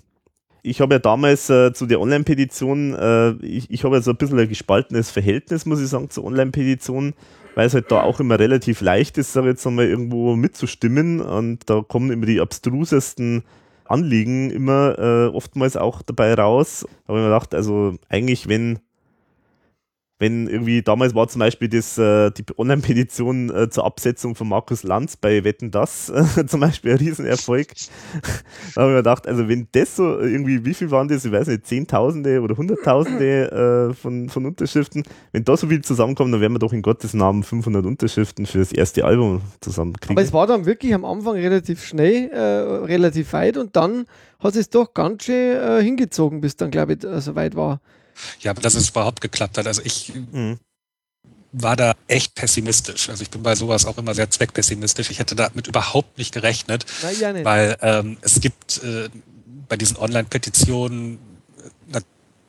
Ich 0.62 0.80
habe 0.80 0.94
ja 0.94 0.98
damals 1.00 1.50
äh, 1.50 1.72
zu 1.72 1.86
der 1.86 2.00
Online-Petition, 2.00 2.94
äh, 2.94 3.30
ich, 3.44 3.68
ich 3.68 3.82
habe 3.82 3.96
ja 3.96 4.00
so 4.00 4.12
ein 4.12 4.16
bisschen 4.16 4.38
ein 4.38 4.48
gespaltenes 4.48 5.10
Verhältnis, 5.10 5.66
muss 5.66 5.80
ich 5.80 5.88
sagen, 5.88 6.08
zur 6.08 6.22
Online-Petition, 6.22 7.14
weil 7.56 7.66
es 7.66 7.74
halt 7.74 7.90
da 7.90 8.02
auch 8.02 8.20
immer 8.20 8.38
relativ 8.38 8.80
leicht 8.80 9.18
ist, 9.18 9.32
sag 9.32 9.44
jetzt 9.44 9.66
einmal 9.66 9.86
irgendwo 9.86 10.36
mitzustimmen 10.36 11.20
und 11.20 11.68
da 11.68 11.82
kommen 11.82 12.12
immer 12.12 12.26
die 12.26 12.40
abstrusesten 12.40 13.42
Anliegen 13.86 14.52
immer 14.52 15.00
äh, 15.00 15.34
oftmals 15.34 15.76
auch 15.76 16.02
dabei 16.02 16.34
raus. 16.34 16.86
Ich 17.08 17.08
mir 17.12 17.24
gedacht, 17.24 17.56
also 17.56 17.96
eigentlich, 18.08 18.46
wenn 18.46 18.78
wenn 20.20 20.48
irgendwie, 20.48 20.82
damals 20.82 21.14
war 21.14 21.26
zum 21.28 21.38
Beispiel 21.38 21.68
das, 21.70 21.96
äh, 21.96 22.30
die 22.30 22.44
Online-Petition 22.56 23.48
äh, 23.48 23.70
zur 23.70 23.86
Absetzung 23.86 24.34
von 24.34 24.48
Markus 24.48 24.82
Lanz 24.82 25.16
bei 25.16 25.44
Wetten 25.44 25.70
Das 25.70 26.10
äh, 26.10 26.46
zum 26.46 26.60
Beispiel 26.60 26.92
ein 26.92 26.98
Riesenerfolg. 26.98 27.68
da 28.74 28.82
habe 28.82 28.90
ich 28.90 28.92
mir 28.92 28.96
gedacht, 28.98 29.26
also 29.26 29.48
wenn 29.48 29.66
das 29.72 29.96
so 29.96 30.20
irgendwie, 30.20 30.62
wie 30.66 30.74
viel 30.74 30.90
waren 30.90 31.08
das, 31.08 31.24
ich 31.24 31.32
weiß 31.32 31.48
nicht, 31.48 31.66
Zehntausende 31.66 32.42
oder 32.42 32.54
Hunderttausende 32.54 33.88
äh, 33.90 33.94
von, 33.94 34.28
von 34.28 34.44
Unterschriften, 34.44 35.04
wenn 35.32 35.44
da 35.44 35.56
so 35.56 35.68
viel 35.68 35.80
zusammenkommt, 35.80 36.34
dann 36.34 36.42
werden 36.42 36.52
wir 36.52 36.58
doch 36.58 36.74
in 36.74 36.82
Gottes 36.82 37.14
Namen 37.14 37.42
500 37.42 37.86
Unterschriften 37.86 38.44
für 38.44 38.58
das 38.58 38.72
erste 38.72 39.06
Album 39.06 39.40
zusammenkriegen. 39.62 40.18
Aber 40.18 40.22
es 40.22 40.34
war 40.34 40.46
dann 40.46 40.66
wirklich 40.66 40.92
am 40.92 41.06
Anfang 41.06 41.36
relativ 41.36 41.82
schnell, 41.82 42.28
äh, 42.28 42.38
relativ 42.84 43.32
weit 43.32 43.56
und 43.56 43.74
dann 43.74 44.04
hat 44.38 44.54
es 44.54 44.68
doch 44.68 44.92
ganz 44.92 45.24
schön 45.24 45.56
äh, 45.56 45.82
hingezogen, 45.82 46.42
bis 46.42 46.56
dann, 46.56 46.70
glaube 46.70 46.92
ich, 46.92 46.98
so 47.22 47.34
weit 47.34 47.56
war. 47.56 47.80
Ja, 48.40 48.50
aber 48.52 48.62
dass 48.62 48.74
es 48.74 48.90
überhaupt 48.90 49.20
geklappt 49.20 49.58
hat. 49.58 49.66
Also 49.66 49.82
ich 49.84 50.12
mhm. 50.14 50.58
war 51.52 51.76
da 51.76 51.94
echt 52.08 52.34
pessimistisch. 52.34 53.08
Also 53.08 53.22
ich 53.22 53.30
bin 53.30 53.42
bei 53.42 53.54
sowas 53.54 53.86
auch 53.86 53.98
immer 53.98 54.14
sehr 54.14 54.30
zweckpessimistisch. 54.30 55.10
Ich 55.10 55.18
hätte 55.18 55.34
damit 55.34 55.66
überhaupt 55.66 56.18
nicht 56.18 56.32
gerechnet, 56.32 56.86
Na, 57.02 57.10
ja 57.10 57.32
nicht. 57.32 57.44
weil 57.44 57.76
ähm, 57.82 58.18
es 58.22 58.40
gibt 58.40 58.82
äh, 58.82 59.08
bei 59.68 59.76
diesen 59.76 59.96
Online-Petitionen 59.96 61.18
äh, 61.92 62.00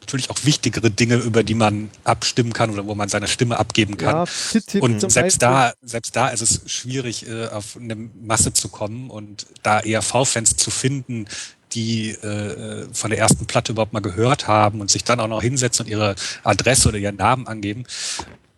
natürlich 0.01 0.29
auch 0.29 0.43
wichtigere 0.43 0.91
Dinge, 0.91 1.15
über 1.15 1.43
die 1.43 1.53
man 1.53 1.89
abstimmen 2.03 2.51
kann 2.51 2.71
oder 2.71 2.85
wo 2.85 2.95
man 2.95 3.07
seine 3.07 3.27
Stimme 3.27 3.57
abgeben 3.57 3.97
kann. 3.97 4.27
Ja, 4.73 4.81
und 4.81 5.09
selbst 5.11 5.41
da, 5.41 5.73
selbst 5.81 6.15
da 6.15 6.29
ist 6.29 6.41
es 6.41 6.61
schwierig, 6.65 7.27
äh, 7.27 7.47
auf 7.47 7.77
eine 7.77 7.95
Masse 7.95 8.51
zu 8.51 8.67
kommen 8.69 9.09
und 9.09 9.45
da 9.63 9.79
ERV-Fans 9.79 10.57
zu 10.57 10.71
finden, 10.71 11.27
die 11.73 12.11
äh, 12.11 12.87
von 12.93 13.09
der 13.09 13.19
ersten 13.19 13.45
Platte 13.45 13.71
überhaupt 13.71 13.93
mal 13.93 14.01
gehört 14.01 14.47
haben 14.47 14.81
und 14.81 14.91
sich 14.91 15.03
dann 15.03 15.19
auch 15.19 15.27
noch 15.27 15.41
hinsetzen 15.41 15.85
und 15.85 15.91
ihre 15.91 16.15
Adresse 16.43 16.89
oder 16.89 16.97
ihren 16.97 17.15
Namen 17.15 17.47
angeben. 17.47 17.85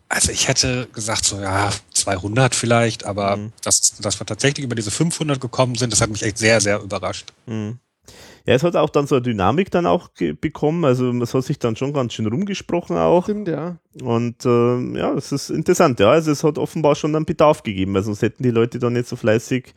Also 0.08 0.30
ich 0.30 0.48
hätte 0.48 0.88
gesagt 0.92 1.24
so, 1.24 1.40
ja, 1.40 1.70
200 1.92 2.54
vielleicht, 2.54 3.04
aber 3.04 3.36
mhm. 3.36 3.52
dass, 3.62 3.96
dass 4.00 4.20
wir 4.20 4.26
tatsächlich 4.26 4.64
über 4.64 4.74
diese 4.74 4.90
500 4.90 5.40
gekommen 5.40 5.74
sind, 5.74 5.92
das 5.92 6.00
hat 6.00 6.10
mich 6.10 6.22
echt 6.22 6.38
sehr, 6.38 6.60
sehr 6.60 6.80
überrascht. 6.80 7.32
Mhm. 7.46 7.78
Ja, 8.46 8.54
es 8.54 8.62
hat 8.62 8.76
auch 8.76 8.90
dann 8.90 9.06
so 9.06 9.14
eine 9.14 9.22
Dynamik 9.22 9.70
dann 9.70 9.86
auch 9.86 10.10
bekommen, 10.40 10.84
also 10.84 11.10
es 11.22 11.32
hat 11.32 11.44
sich 11.44 11.58
dann 11.58 11.76
schon 11.76 11.94
ganz 11.94 12.12
schön 12.12 12.26
rumgesprochen 12.26 12.98
auch. 12.98 13.24
Stimmt, 13.24 13.48
ja. 13.48 13.78
Und 14.02 14.44
äh, 14.44 14.98
ja, 14.98 15.14
das 15.14 15.32
ist 15.32 15.48
interessant, 15.48 15.98
ja, 15.98 16.10
also 16.10 16.30
es 16.30 16.44
hat 16.44 16.58
offenbar 16.58 16.94
schon 16.94 17.16
einen 17.16 17.24
Bedarf 17.24 17.62
gegeben, 17.62 17.94
weil 17.94 18.02
sonst 18.02 18.20
hätten 18.20 18.42
die 18.42 18.50
Leute 18.50 18.78
dann 18.78 18.92
nicht 18.92 19.08
so 19.08 19.16
fleißig 19.16 19.74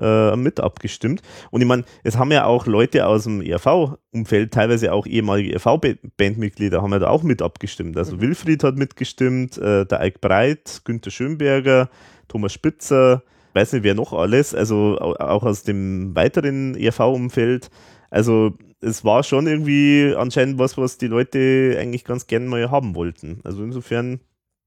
äh, 0.00 0.36
mit 0.36 0.60
abgestimmt. 0.60 1.22
Und 1.50 1.60
ich 1.60 1.66
meine, 1.66 1.84
es 2.04 2.16
haben 2.16 2.32
ja 2.32 2.44
auch 2.44 2.66
Leute 2.66 3.06
aus 3.06 3.24
dem 3.24 3.40
ERV-Umfeld, 3.42 4.52
teilweise 4.52 4.92
auch 4.92 5.06
ehemalige 5.06 5.52
ERV-Bandmitglieder, 5.54 6.82
haben 6.82 6.92
ja 6.92 6.98
da 6.98 7.08
auch 7.08 7.22
mit 7.22 7.42
abgestimmt. 7.42 7.96
Also 7.96 8.16
mhm. 8.16 8.20
Wilfried 8.20 8.64
hat 8.64 8.76
mitgestimmt, 8.76 9.58
äh, 9.58 9.86
der 9.86 10.00
Eik 10.00 10.20
Breit, 10.20 10.82
Günther 10.84 11.10
Schönberger, 11.10 11.88
Thomas 12.28 12.52
Spitzer, 12.52 13.22
weiß 13.54 13.72
nicht 13.72 13.82
wer 13.82 13.94
noch 13.94 14.12
alles, 14.12 14.54
also 14.54 14.98
auch 14.98 15.42
aus 15.42 15.62
dem 15.62 16.14
weiteren 16.14 16.74
ERV-Umfeld. 16.74 17.70
Also 18.10 18.54
es 18.80 19.04
war 19.04 19.22
schon 19.22 19.46
irgendwie 19.46 20.14
anscheinend 20.16 20.58
was, 20.58 20.78
was 20.78 20.98
die 20.98 21.08
Leute 21.08 21.76
eigentlich 21.78 22.04
ganz 22.04 22.26
gerne 22.26 22.46
mal 22.46 22.70
haben 22.70 22.94
wollten. 22.94 23.40
Also 23.44 23.64
insofern 23.64 24.20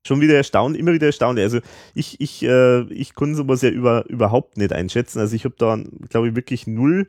schon 0.05 0.21
wieder 0.21 0.35
erstaunt, 0.35 0.75
immer 0.75 0.93
wieder 0.93 1.07
erstaunt. 1.07 1.39
Also 1.39 1.59
ich, 1.93 2.19
ich, 2.19 2.43
äh, 2.43 2.81
ich 2.91 3.13
konnte 3.13 3.35
sowas 3.35 3.61
ja 3.61 3.69
über, 3.69 4.05
überhaupt 4.09 4.57
nicht 4.57 4.73
einschätzen. 4.73 5.19
Also 5.19 5.35
ich 5.35 5.45
habe 5.45 5.55
da, 5.57 5.79
glaube 6.09 6.29
ich, 6.29 6.35
wirklich 6.35 6.67
null, 6.67 7.07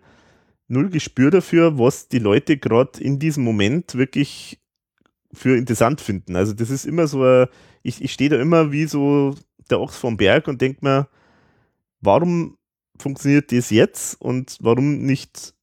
null 0.68 0.90
Gespür 0.90 1.30
dafür, 1.30 1.78
was 1.78 2.08
die 2.08 2.18
Leute 2.18 2.58
gerade 2.58 3.00
in 3.00 3.18
diesem 3.18 3.44
Moment 3.44 3.94
wirklich 3.94 4.60
für 5.32 5.56
interessant 5.56 6.00
finden. 6.00 6.36
Also 6.36 6.52
das 6.52 6.70
ist 6.70 6.84
immer 6.84 7.06
so, 7.06 7.46
ich, 7.82 8.02
ich 8.02 8.12
stehe 8.12 8.30
da 8.30 8.40
immer 8.40 8.72
wie 8.72 8.84
so 8.84 9.34
der 9.70 9.80
Ochs 9.80 9.96
vom 9.96 10.16
Berg 10.16 10.48
und 10.48 10.60
denke 10.60 10.80
mir, 10.82 11.08
warum 12.00 12.58
funktioniert 12.98 13.50
das 13.52 13.70
jetzt 13.70 14.20
und 14.20 14.58
warum 14.60 14.98
nicht 14.98 15.54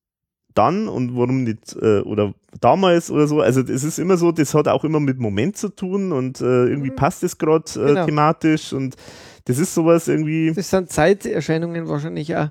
dann 0.56 0.88
und 0.88 1.16
warum 1.16 1.44
nicht 1.44 1.76
äh, 1.76 2.00
oder 2.00 2.34
damals 2.60 3.12
oder 3.12 3.28
so. 3.28 3.42
Also 3.42 3.62
es 3.62 3.84
ist 3.84 4.00
immer 4.00 4.18
so, 4.18 4.32
das 4.32 4.54
hat 4.54 4.68
auch 4.68 4.84
immer 4.84 5.00
mit 5.00 5.20
Moment 5.20 5.58
zu 5.58 5.70
tun 5.70 6.12
und 6.12 6.42
äh, 6.42 6.66
irgendwie 6.66 6.92
mhm. 6.92 6.96
passt 6.96 7.24
es 7.24 7.38
gerade 7.38 7.66
äh, 7.76 7.88
genau. 7.88 8.06
thematisch 8.06 8.74
und 8.74 8.96
das 9.46 9.58
ist 9.58 9.74
sowas 9.74 10.08
irgendwie. 10.08 10.54
Das 10.54 10.70
sind 10.70 10.92
Zeiterscheinungen 10.92 11.88
wahrscheinlich 11.88 12.36
auch. 12.36 12.50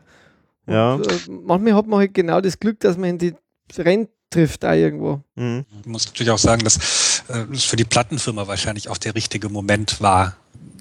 Und, 0.66 0.74
ja. 0.74 0.96
Äh, 0.96 1.30
manchmal 1.44 1.74
hat 1.74 1.86
man 1.86 2.00
halt 2.00 2.14
genau 2.14 2.40
das 2.40 2.58
Glück, 2.58 2.80
dass 2.80 2.96
man 2.96 3.10
in 3.10 3.18
die 3.18 3.34
Rennen 3.76 4.08
trifft 4.30 4.62
da 4.62 4.74
irgendwo. 4.74 5.22
Mhm. 5.36 5.64
Ich 5.80 5.86
muss 5.86 6.06
natürlich 6.06 6.30
auch 6.30 6.38
sagen, 6.38 6.62
dass 6.64 7.22
äh, 7.28 7.46
es 7.52 7.64
für 7.64 7.76
die 7.76 7.84
Plattenfirma 7.84 8.46
wahrscheinlich 8.46 8.88
auch 8.88 8.98
der 8.98 9.14
richtige 9.14 9.48
Moment 9.48 10.00
war, 10.00 10.36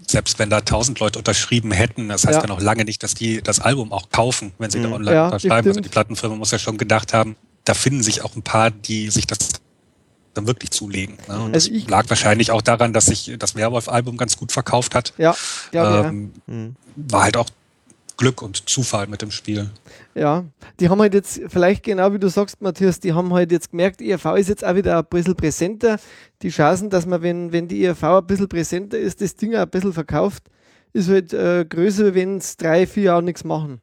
selbst 0.05 0.39
wenn 0.39 0.49
da 0.49 0.61
tausend 0.61 0.99
Leute 0.99 1.19
unterschrieben 1.19 1.71
hätten, 1.71 2.09
das 2.09 2.25
heißt 2.25 2.37
ja. 2.37 2.41
ja 2.41 2.47
noch 2.47 2.61
lange 2.61 2.85
nicht, 2.85 3.03
dass 3.03 3.13
die 3.13 3.41
das 3.41 3.59
Album 3.59 3.91
auch 3.91 4.09
kaufen, 4.09 4.53
wenn 4.57 4.69
sie 4.69 4.79
mhm. 4.79 4.83
da 4.83 4.91
online 4.91 5.13
ja, 5.13 5.25
unterschreiben. 5.25 5.67
Also 5.67 5.81
die 5.81 5.89
Plattenfirma 5.89 6.35
muss 6.35 6.51
ja 6.51 6.59
schon 6.59 6.77
gedacht 6.77 7.13
haben, 7.13 7.35
da 7.67 7.73
finden 7.73 8.03
sich 8.03 8.23
auch 8.23 8.35
ein 8.35 8.43
paar, 8.43 8.71
die 8.71 9.09
sich 9.09 9.27
das 9.27 9.37
dann 10.33 10.47
wirklich 10.47 10.71
zulegen. 10.71 11.17
Ne? 11.27 11.39
Und 11.39 11.53
also 11.53 11.71
das 11.71 11.87
lag 11.87 12.09
wahrscheinlich 12.09 12.51
auch 12.51 12.61
daran, 12.61 12.93
dass 12.93 13.07
sich 13.07 13.35
das 13.37 13.55
Werwolf-Album 13.55 14.17
ganz 14.17 14.37
gut 14.37 14.51
verkauft 14.51 14.95
hat. 14.95 15.13
Ja, 15.17 15.35
glaube 15.71 16.07
ähm, 16.07 16.31
ja. 16.47 16.53
Mhm. 16.53 16.75
War 16.95 17.23
halt 17.23 17.37
auch 17.37 17.49
Glück 18.17 18.41
und 18.41 18.69
Zufall 18.69 19.07
mit 19.07 19.21
dem 19.21 19.31
Spiel. 19.31 19.69
Ja, 20.15 20.45
die 20.79 20.89
haben 20.89 20.99
halt 20.99 21.13
jetzt, 21.13 21.39
vielleicht 21.47 21.83
genau 21.83 22.13
wie 22.13 22.19
du 22.19 22.29
sagst, 22.29 22.61
Matthias, 22.61 22.99
die 22.99 23.13
haben 23.13 23.33
halt 23.33 23.51
jetzt 23.51 23.71
gemerkt, 23.71 24.01
ERV 24.01 24.37
ist 24.37 24.49
jetzt 24.49 24.65
auch 24.65 24.75
wieder 24.75 24.97
ein 24.97 25.05
bisschen 25.09 25.35
präsenter. 25.35 25.99
Die 26.41 26.49
Chancen, 26.49 26.89
dass 26.89 27.05
man, 27.05 27.21
wenn, 27.21 27.51
wenn 27.51 27.67
die 27.67 27.83
ERV 27.83 28.03
ein 28.03 28.27
bisschen 28.27 28.49
präsenter 28.49 28.97
ist, 28.97 29.21
das 29.21 29.35
Ding 29.35 29.55
auch 29.55 29.61
ein 29.61 29.69
bisschen 29.69 29.93
verkauft, 29.93 30.43
ist 30.93 31.09
halt 31.09 31.33
äh, 31.33 31.65
größer, 31.67 32.15
wenn 32.15 32.37
es 32.37 32.57
drei, 32.57 32.87
vier 32.87 33.03
Jahre 33.03 33.23
nichts 33.23 33.43
machen. 33.43 33.81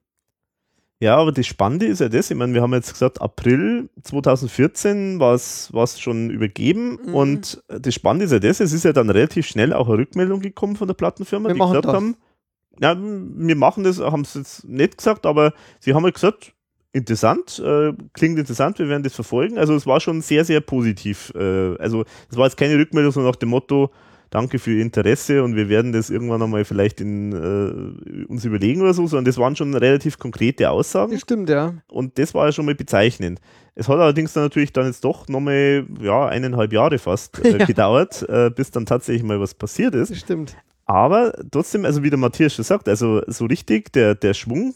Ja, 1.05 1.19
aber 1.19 1.33
das 1.33 1.47
Spannende 1.47 1.85
ist 1.85 2.01
ja 2.01 2.09
das, 2.09 2.31
ich 2.31 2.37
meine, 2.37 2.55
wir 2.55 2.63
haben 2.63 2.73
jetzt 2.73 2.91
gesagt, 2.91 3.21
April 3.21 3.91
2014 4.05 5.21
war 5.21 5.35
es 5.35 6.01
schon 6.01 6.31
übergeben 6.31 6.99
mhm. 7.05 7.15
und 7.15 7.63
das 7.69 7.93
Spannende 7.93 8.25
ist 8.25 8.33
ja 8.33 8.39
das, 8.39 8.59
es 8.61 8.73
ist 8.73 8.87
ja 8.87 8.95
dann 8.95 9.11
relativ 9.11 9.47
schnell 9.47 9.75
auch 9.75 9.87
eine 9.87 9.99
Rückmeldung 9.99 10.41
gekommen 10.41 10.77
von 10.77 10.89
der 10.89 10.95
Plattenfirma, 10.95 11.51
wir 11.51 11.55
die 11.57 11.61
gesagt 11.61 11.85
das. 11.85 11.93
haben, 11.93 12.17
ja, 12.81 12.97
wir 12.99 13.55
machen 13.55 13.85
das, 13.85 14.01
haben 14.01 14.23
es 14.23 14.33
jetzt 14.33 14.67
nicht 14.67 14.97
gesagt, 14.97 15.27
aber 15.27 15.53
sie 15.79 15.93
haben 15.93 16.05
halt 16.05 16.15
gesagt, 16.15 16.55
interessant, 16.95 17.59
äh, 17.59 17.93
klingt 18.15 18.39
interessant, 18.39 18.79
wir 18.79 18.89
werden 18.89 19.03
das 19.03 19.15
verfolgen. 19.15 19.59
Also 19.59 19.75
es 19.75 19.87
war 19.87 20.01
schon 20.01 20.23
sehr, 20.23 20.47
sehr 20.47 20.63
positiv. 20.63 21.35
Äh, 21.35 21.77
also 21.77 22.07
es 22.31 22.37
war 22.39 22.47
jetzt 22.47 22.57
keine 22.57 22.79
Rückmeldung 22.79 23.13
so 23.13 23.21
nach 23.21 23.37
dem 23.37 23.51
Motto, 23.51 23.91
danke 24.31 24.59
für 24.59 24.73
Ihr 24.73 24.83
Interesse 24.83 25.43
und 25.43 25.57
wir 25.57 25.69
werden 25.69 25.93
das 25.93 26.11
irgendwann 26.11 26.43
einmal 26.43 26.65
vielleicht 26.65 27.01
in, 27.01 27.33
äh, 27.33 28.25
uns 28.27 28.45
überlegen 28.45 28.83
oder 28.83 28.95
so, 28.95 29.07
sondern 29.07 29.25
das 29.25 29.39
waren 29.39 29.57
schon 29.57 29.75
relativ 29.75 30.19
konkrete 30.19 30.71
Aussagen. 30.71 31.13
Das 31.13 31.21
stimmt, 31.21 31.49
ja. 31.49 31.75
Und 31.89 32.19
das 32.19 32.35
war 32.35 32.47
ja 32.47 32.53
schon 32.53 32.67
mal 32.67 32.75
bezeichnend. 32.75 33.41
Es 33.75 33.89
hat 33.89 33.99
allerdings 33.99 34.33
dann 34.33 34.45
natürlich 34.45 34.73
dann 34.73 34.87
jetzt 34.87 35.05
doch 35.05 35.29
nochmal, 35.29 35.87
ja, 36.01 36.27
eineinhalb 36.27 36.73
Jahre 36.73 36.99
fast 36.99 37.45
äh, 37.45 37.59
ja. 37.59 37.65
gedauert, 37.65 38.25
äh, 38.29 38.51
bis 38.51 38.71
dann 38.71 38.87
tatsächlich 38.87 39.23
mal 39.23 39.41
was 39.41 39.55
passiert 39.55 39.95
ist. 39.95 40.11
Das 40.11 40.19
stimmt. 40.19 40.57
Aber 40.87 41.33
trotzdem, 41.51 41.85
also 41.85 42.03
wie 42.03 42.11
der 42.11 42.19
Matthias 42.19 42.55
schon 42.55 42.65
sagt, 42.65 42.89
also 42.89 43.23
so 43.27 43.47
richtig 43.47 43.93
der, 43.93 44.15
der 44.15 44.35
Schwung 44.35 44.75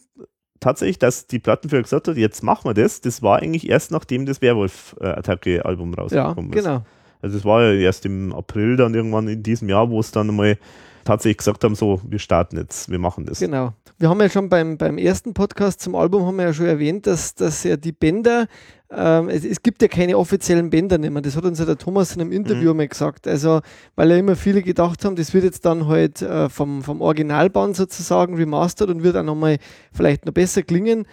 tatsächlich, 0.61 0.99
dass 0.99 1.27
die 1.27 1.39
Plattenfirma 1.39 1.83
gesagt 1.83 2.09
hat, 2.09 2.17
jetzt 2.17 2.43
machen 2.43 2.65
wir 2.65 2.75
das, 2.75 3.01
das 3.01 3.23
war 3.23 3.39
eigentlich 3.39 3.69
erst 3.69 3.91
nachdem 3.91 4.27
das 4.27 4.41
Werwolf-Attacke-Album 4.41 5.95
rausgekommen 5.95 6.53
ja, 6.53 6.61
genau. 6.61 6.77
ist. 6.77 6.83
Also 7.23 7.37
es 7.37 7.45
war 7.45 7.63
ja 7.63 7.73
erst 7.73 8.07
im 8.07 8.33
April 8.33 8.77
dann 8.77 8.95
irgendwann 8.95 9.29
in 9.29 9.43
diesem 9.43 9.69
Jahr, 9.69 9.91
wo 9.91 10.01
es 10.01 10.11
dann 10.11 10.35
mal 10.35 10.59
tatsächlich 11.05 11.39
gesagt 11.39 11.65
haben, 11.65 11.75
so, 11.75 12.01
wir 12.07 12.19
starten 12.19 12.59
jetzt, 12.59 12.91
wir 12.91 12.99
machen 12.99 13.25
das. 13.25 13.41
Genau. 13.41 13.73
Wir 13.99 14.11
haben 14.11 14.21
ja 14.21 14.29
schon 14.29 14.49
beim, 14.49 14.77
beim 14.77 14.99
ersten 14.99 15.35
Podcast 15.35 15.81
zum 15.81 15.95
Album 15.95 16.25
haben 16.27 16.37
wir 16.37 16.45
ja 16.45 16.53
schon 16.53 16.67
erwähnt, 16.67 17.07
dass, 17.07 17.35
dass 17.35 17.65
ja 17.65 17.77
die 17.77 17.93
Bänder 17.93 18.47
ähm, 18.91 19.29
es, 19.29 19.45
es, 19.45 19.63
gibt 19.63 19.83
ja 19.83 19.89
keine 19.89 20.17
offiziellen 20.17 20.71
Bänder 20.71 20.99
mehr. 20.99 21.21
Das 21.21 21.37
hat 21.37 21.45
uns 21.45 21.59
ja 21.59 21.67
der 21.67 21.77
Thomas 21.77 22.15
in 22.15 22.21
einem 22.21 22.33
Interview 22.33 22.71
mhm. 22.71 22.79
mal 22.79 22.89
gesagt. 22.89 23.27
Also, 23.27 23.61
weil 23.97 24.11
ja 24.11 24.17
immer 24.17 24.37
viele 24.37 24.63
gedacht 24.63 25.05
haben, 25.05 25.17
das 25.17 25.35
wird 25.35 25.45
jetzt 25.45 25.65
dann 25.67 25.89
halt 25.89 26.23
äh, 26.23 26.49
vom, 26.49 26.83
vom 26.83 27.01
Originalband 27.01 27.77
sozusagen 27.77 28.37
remastert 28.37 28.89
und 28.89 29.03
wird 29.03 29.17
auch 29.17 29.25
nochmal 29.25 29.59
vielleicht 29.93 30.25
noch 30.25 30.33
besser 30.33 30.63
klingen 30.63 31.07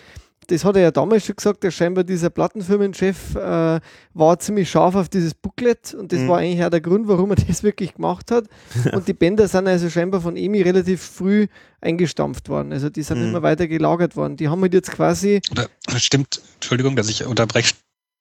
das 0.47 0.65
hat 0.65 0.75
er 0.75 0.81
ja 0.83 0.91
damals 0.91 1.25
schon 1.25 1.35
gesagt, 1.35 1.63
der 1.63 1.71
scheinbar 1.71 2.03
dieser 2.03 2.29
Plattenfirmenchef 2.29 3.35
äh, 3.35 3.79
war 4.13 4.39
ziemlich 4.39 4.69
scharf 4.69 4.95
auf 4.95 5.09
dieses 5.09 5.33
Booklet 5.33 5.93
und 5.93 6.11
das 6.11 6.19
mhm. 6.19 6.27
war 6.27 6.37
eigentlich 6.39 6.63
auch 6.63 6.69
der 6.69 6.81
Grund, 6.81 7.07
warum 7.07 7.31
er 7.31 7.35
das 7.47 7.63
wirklich 7.63 7.95
gemacht 7.95 8.31
hat. 8.31 8.45
Und 8.91 9.07
die 9.07 9.13
Bänder 9.13 9.47
sind 9.47 9.67
also 9.67 9.89
scheinbar 9.89 10.21
von 10.21 10.37
EMI 10.37 10.61
relativ 10.61 11.01
früh 11.01 11.47
eingestampft 11.81 12.49
worden. 12.49 12.71
Also 12.71 12.89
die 12.89 13.03
sind 13.03 13.19
mhm. 13.19 13.29
immer 13.29 13.43
weiter 13.43 13.67
gelagert 13.67 14.15
worden. 14.15 14.37
Die 14.37 14.47
haben 14.47 14.61
halt 14.61 14.73
jetzt 14.73 14.91
quasi. 14.91 15.41
Oder 15.51 15.67
stimmt, 15.97 16.41
Entschuldigung, 16.55 16.95
dass 16.95 17.09
ich 17.09 17.25
unterbreche, 17.25 17.73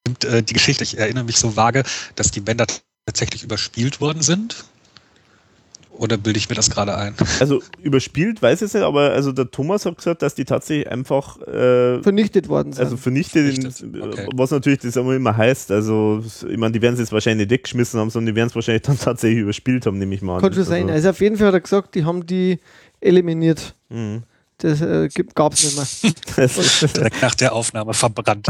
stimmt 0.06 0.24
äh, 0.24 0.42
die 0.42 0.52
Geschichte, 0.54 0.84
ich 0.84 0.98
erinnere 0.98 1.24
mich 1.24 1.38
so 1.38 1.56
vage, 1.56 1.84
dass 2.14 2.30
die 2.30 2.40
Bänder 2.40 2.66
tatsächlich 3.06 3.44
überspielt 3.44 4.00
worden 4.00 4.22
sind 4.22 4.64
Oder 5.96 6.16
bilde 6.16 6.38
ich 6.38 6.48
mir 6.48 6.56
das 6.56 6.70
gerade 6.70 6.96
ein? 6.96 7.14
Also 7.40 7.62
überspielt 7.82 8.42
weiß 8.42 8.62
ich 8.62 8.66
es 8.66 8.74
nicht, 8.74 8.82
aber 8.82 9.10
also 9.10 9.32
der 9.32 9.50
Thomas 9.50 9.86
hat 9.86 9.96
gesagt, 9.96 10.22
dass 10.22 10.34
die 10.34 10.44
tatsächlich 10.44 10.90
einfach 10.90 11.40
äh, 11.42 12.02
vernichtet 12.02 12.48
worden 12.48 12.72
sind. 12.72 12.84
Also 12.84 12.96
vernichtet, 12.96 13.54
vernichtet. 13.54 14.02
Okay. 14.02 14.28
was 14.34 14.50
natürlich 14.50 14.80
das 14.80 14.96
immer, 14.96 15.14
immer 15.14 15.36
heißt. 15.36 15.70
Also 15.70 16.22
ich 16.48 16.56
meine, 16.56 16.72
die 16.72 16.82
werden 16.82 16.94
es 16.94 17.00
jetzt 17.00 17.12
wahrscheinlich 17.12 17.46
nicht 17.46 17.54
weggeschmissen 17.54 18.00
haben, 18.00 18.10
sondern 18.10 18.34
die 18.34 18.36
werden 18.36 18.48
es 18.48 18.54
wahrscheinlich 18.54 18.82
dann 18.82 18.98
tatsächlich 19.00 19.40
überspielt 19.40 19.86
haben, 19.86 19.98
nehme 19.98 20.14
ich 20.14 20.22
mal 20.22 20.36
an. 20.36 20.42
Kann 20.42 20.54
schon 20.54 20.64
sein. 20.64 20.90
Also 20.90 21.10
auf 21.10 21.20
jeden 21.20 21.36
Fall 21.36 21.48
hat 21.48 21.54
er 21.54 21.60
gesagt, 21.60 21.94
die 21.94 22.04
haben 22.04 22.26
die 22.26 22.58
eliminiert. 23.00 23.74
Mhm. 23.88 24.22
Das 24.58 24.80
äh, 24.80 25.08
gab 25.34 25.52
es 25.54 25.64
nicht 25.64 26.36
mehr. 26.36 26.48
Direkt 26.96 27.22
nach 27.22 27.34
der 27.34 27.52
Aufnahme 27.52 27.92
verbrannt. 27.92 28.46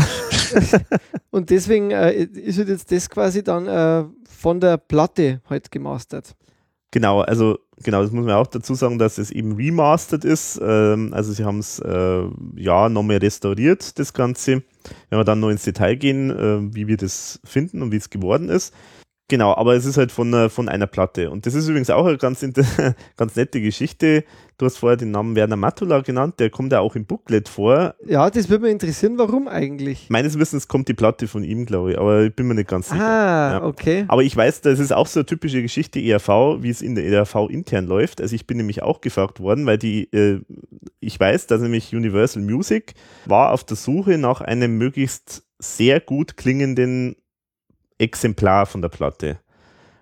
und 1.30 1.50
deswegen 1.50 1.90
äh, 1.90 2.12
ist 2.12 2.58
halt 2.58 2.68
jetzt 2.68 2.92
das 2.92 3.08
quasi 3.08 3.42
dann 3.42 3.66
äh, 3.66 4.04
von 4.28 4.60
der 4.60 4.76
Platte 4.76 5.40
halt 5.48 5.70
gemastert. 5.70 6.34
Genau, 6.94 7.22
also 7.22 7.58
genau, 7.82 8.02
das 8.02 8.12
muss 8.12 8.24
man 8.24 8.36
auch 8.36 8.46
dazu 8.46 8.76
sagen, 8.76 9.00
dass 9.00 9.18
es 9.18 9.32
eben 9.32 9.56
remastered 9.56 10.24
ist. 10.24 10.60
Ähm, 10.62 11.12
also 11.12 11.32
sie 11.32 11.44
haben 11.44 11.58
es 11.58 11.80
äh, 11.80 12.22
ja 12.54 12.88
nochmal 12.88 13.16
restauriert, 13.16 13.98
das 13.98 14.12
Ganze. 14.12 14.62
Wenn 15.10 15.18
wir 15.18 15.24
dann 15.24 15.40
noch 15.40 15.48
ins 15.48 15.64
Detail 15.64 15.96
gehen, 15.96 16.30
äh, 16.30 16.72
wie 16.72 16.86
wir 16.86 16.96
das 16.96 17.40
finden 17.42 17.82
und 17.82 17.90
wie 17.90 17.96
es 17.96 18.10
geworden 18.10 18.48
ist. 18.48 18.72
Genau, 19.34 19.52
aber 19.56 19.74
es 19.74 19.84
ist 19.84 19.96
halt 19.96 20.12
von, 20.12 20.32
äh, 20.32 20.48
von 20.48 20.68
einer 20.68 20.86
Platte. 20.86 21.28
Und 21.28 21.44
das 21.44 21.54
ist 21.54 21.66
übrigens 21.66 21.90
auch 21.90 22.06
eine 22.06 22.18
ganz, 22.18 22.46
ganz 23.16 23.34
nette 23.34 23.60
Geschichte. 23.60 24.22
Du 24.58 24.66
hast 24.66 24.76
vorher 24.76 24.96
den 24.96 25.10
Namen 25.10 25.34
Werner 25.34 25.56
Matula 25.56 26.02
genannt, 26.02 26.38
der 26.38 26.50
kommt 26.50 26.70
ja 26.70 26.78
auch 26.78 26.94
im 26.94 27.04
Booklet 27.04 27.48
vor. 27.48 27.96
Ja, 28.06 28.30
das 28.30 28.48
würde 28.48 28.62
mich 28.62 28.70
interessieren, 28.70 29.18
warum 29.18 29.48
eigentlich? 29.48 30.08
Meines 30.08 30.38
Wissens 30.38 30.68
kommt 30.68 30.86
die 30.86 30.94
Platte 30.94 31.26
von 31.26 31.42
ihm, 31.42 31.66
glaube 31.66 31.90
ich, 31.90 31.98
aber 31.98 32.22
ich 32.22 32.36
bin 32.36 32.46
mir 32.46 32.54
nicht 32.54 32.68
ganz 32.68 32.90
sicher. 32.90 33.02
Ah, 33.02 33.50
ja. 33.54 33.64
okay. 33.64 34.04
Aber 34.06 34.22
ich 34.22 34.36
weiß, 34.36 34.60
das 34.60 34.78
ist 34.78 34.92
auch 34.92 35.08
so 35.08 35.18
eine 35.18 35.26
typische 35.26 35.62
Geschichte 35.62 35.98
ERV, 35.98 36.62
wie 36.62 36.70
es 36.70 36.80
in 36.80 36.94
der 36.94 37.04
ERV 37.04 37.48
intern 37.50 37.88
läuft. 37.88 38.20
Also 38.20 38.36
ich 38.36 38.46
bin 38.46 38.56
nämlich 38.58 38.84
auch 38.84 39.00
gefragt 39.00 39.40
worden, 39.40 39.66
weil 39.66 39.78
die, 39.78 40.04
äh, 40.12 40.42
ich 41.00 41.18
weiß, 41.18 41.48
dass 41.48 41.60
nämlich 41.60 41.92
Universal 41.92 42.44
Music 42.44 42.94
war 43.26 43.50
auf 43.50 43.64
der 43.64 43.76
Suche 43.76 44.16
nach 44.16 44.42
einem 44.42 44.78
möglichst 44.78 45.42
sehr 45.58 45.98
gut 45.98 46.36
klingenden 46.36 47.16
Exemplar 48.04 48.66
von 48.66 48.82
der 48.82 48.88
Platte. 48.88 49.38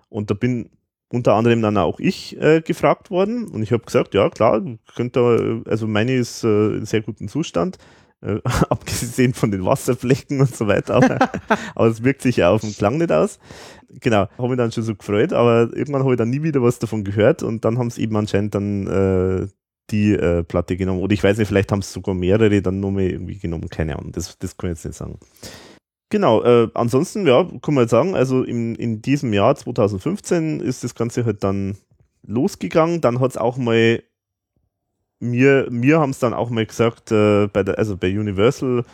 Und 0.08 0.30
da 0.30 0.34
bin 0.34 0.68
unter 1.12 1.34
anderem 1.34 1.60
dann 1.60 1.76
auch 1.76 2.00
ich 2.00 2.40
äh, 2.40 2.60
gefragt 2.62 3.10
worden 3.10 3.46
und 3.48 3.62
ich 3.62 3.72
habe 3.72 3.84
gesagt, 3.84 4.14
ja 4.14 4.30
klar, 4.30 4.62
könnte, 4.94 5.62
also 5.66 5.86
meine 5.86 6.14
ist 6.14 6.42
äh, 6.42 6.76
in 6.76 6.86
sehr 6.86 7.02
gutem 7.02 7.28
Zustand, 7.28 7.76
äh, 8.22 8.40
abgesehen 8.70 9.34
von 9.34 9.50
den 9.50 9.64
Wasserflecken 9.64 10.40
und 10.40 10.54
so 10.54 10.66
weiter, 10.66 10.94
aber, 10.94 11.18
aber 11.74 11.86
es 11.86 12.02
wirkt 12.02 12.22
sich 12.22 12.36
ja 12.36 12.50
auf 12.50 12.62
den 12.62 12.74
Klang 12.74 12.96
nicht 12.96 13.12
aus. 13.12 13.38
Genau, 14.00 14.26
habe 14.38 14.48
mich 14.48 14.56
dann 14.56 14.72
schon 14.72 14.84
so 14.84 14.94
gefreut, 14.94 15.34
aber 15.34 15.68
irgendwann 15.74 16.02
habe 16.02 16.14
ich 16.14 16.18
dann 16.18 16.30
nie 16.30 16.42
wieder 16.42 16.62
was 16.62 16.78
davon 16.78 17.04
gehört 17.04 17.42
und 17.42 17.64
dann 17.64 17.78
haben 17.78 17.88
es 17.88 17.98
eben 17.98 18.16
anscheinend 18.16 18.54
dann 18.54 18.86
äh, 18.86 19.48
die 19.90 20.12
äh, 20.12 20.42
Platte 20.44 20.78
genommen 20.78 21.00
oder 21.00 21.12
ich 21.12 21.22
weiß 21.22 21.36
nicht, 21.36 21.48
vielleicht 21.48 21.70
haben 21.72 21.80
es 21.80 21.92
sogar 21.92 22.14
mehrere 22.14 22.62
dann 22.62 22.80
nochmal 22.80 23.04
irgendwie 23.04 23.38
genommen, 23.38 23.68
keine 23.68 23.98
Ahnung, 23.98 24.12
das, 24.12 24.38
das 24.38 24.56
kann 24.56 24.70
ich 24.70 24.76
jetzt 24.76 24.86
nicht 24.86 24.96
sagen. 24.96 25.18
Genau, 26.12 26.42
äh, 26.42 26.68
ansonsten, 26.74 27.26
ja, 27.26 27.48
kann 27.62 27.72
man 27.72 27.88
sagen, 27.88 28.14
also 28.14 28.42
in, 28.42 28.74
in 28.74 29.00
diesem 29.00 29.32
Jahr 29.32 29.56
2015 29.56 30.60
ist 30.60 30.84
das 30.84 30.94
Ganze 30.94 31.24
halt 31.24 31.42
dann 31.42 31.78
losgegangen. 32.22 33.00
Dann 33.00 33.18
hat 33.18 33.30
es 33.30 33.36
auch 33.38 33.56
mal, 33.56 34.02
mir, 35.20 35.68
mir 35.70 36.00
haben 36.00 36.10
es 36.10 36.18
dann 36.18 36.34
auch 36.34 36.50
mal 36.50 36.66
gesagt, 36.66 37.12
äh, 37.12 37.46
bei 37.46 37.62
der, 37.62 37.78
also 37.78 37.96
bei 37.96 38.08
Universal, 38.08 38.84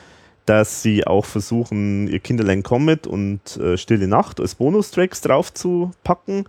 dass 0.47 0.85
sie 0.85 1.09
auch 1.09 1.25
versuchen, 1.25 2.07
ihr 2.07 2.21
Kinderlein 2.21 2.63
Comet 2.63 3.09
und 3.09 3.57
äh, 3.57 3.77
Stille 3.77 4.07
Nacht 4.07 4.39
als 4.39 4.55
Bonustracks 4.55 5.21
drauf 5.21 5.53
zu 5.53 5.91
packen. 6.05 6.45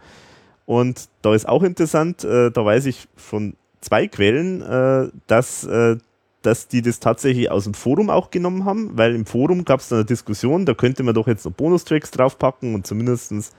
Und 0.67 1.10
da 1.23 1.34
ist 1.34 1.49
auch 1.49 1.63
interessant, 1.63 2.23
äh, 2.23 2.51
da 2.51 2.63
weiß 2.63 2.86
ich 2.86 3.08
von 3.15 3.55
zwei 3.82 4.08
Quellen, 4.08 4.62
äh, 4.62 5.10
dass 5.25 5.63
äh, 5.63 5.97
dass 6.41 6.67
die 6.67 6.82
das 6.82 6.99
tatsächlich 6.99 7.52
aus 7.52 7.65
dem 7.65 7.73
Forum 7.73 8.10
auch 8.10 8.32
genommen 8.32 8.65
haben, 8.65 8.91
weil 8.97 9.13
im 9.13 9.25
Forum 9.25 9.65
gab 9.65 9.82
es 9.82 9.89
dann 9.89 9.99
eine 9.99 10.06
Diskussion, 10.06 10.65
da 10.65 10.73
könnte 10.73 11.04
man 11.04 11.13
doch 11.13 11.28
jetzt 11.28 11.45
noch 11.45 11.52
Bonustracks 11.52 12.12
draufpacken 12.12 12.75
und 12.75 12.88
zumindest 12.88 13.54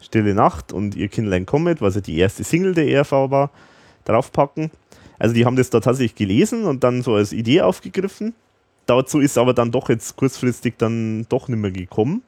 Stille 0.00 0.34
Nacht 0.34 0.72
und 0.72 0.94
Ihr 0.94 1.08
Kindlein 1.08 1.46
Comet, 1.46 1.80
was 1.80 1.94
ja 1.94 2.00
die 2.00 2.18
erste 2.18 2.44
Single 2.44 2.74
der 2.74 2.88
ERV 2.88 3.12
war, 3.12 3.50
draufpacken. 4.04 4.70
Also 5.18 5.34
die 5.34 5.44
haben 5.44 5.56
das 5.56 5.70
da 5.70 5.80
tatsächlich 5.80 6.16
gelesen 6.16 6.64
und 6.64 6.82
dann 6.82 7.02
so 7.02 7.14
als 7.14 7.32
Idee 7.32 7.60
aufgegriffen. 7.62 8.34
Dazu 8.86 9.20
ist 9.20 9.38
aber 9.38 9.54
dann 9.54 9.70
doch 9.70 9.88
jetzt 9.88 10.16
kurzfristig 10.16 10.74
dann 10.78 11.26
doch 11.28 11.48
nicht 11.48 11.60
mehr 11.60 11.70
gekommen. 11.70 12.22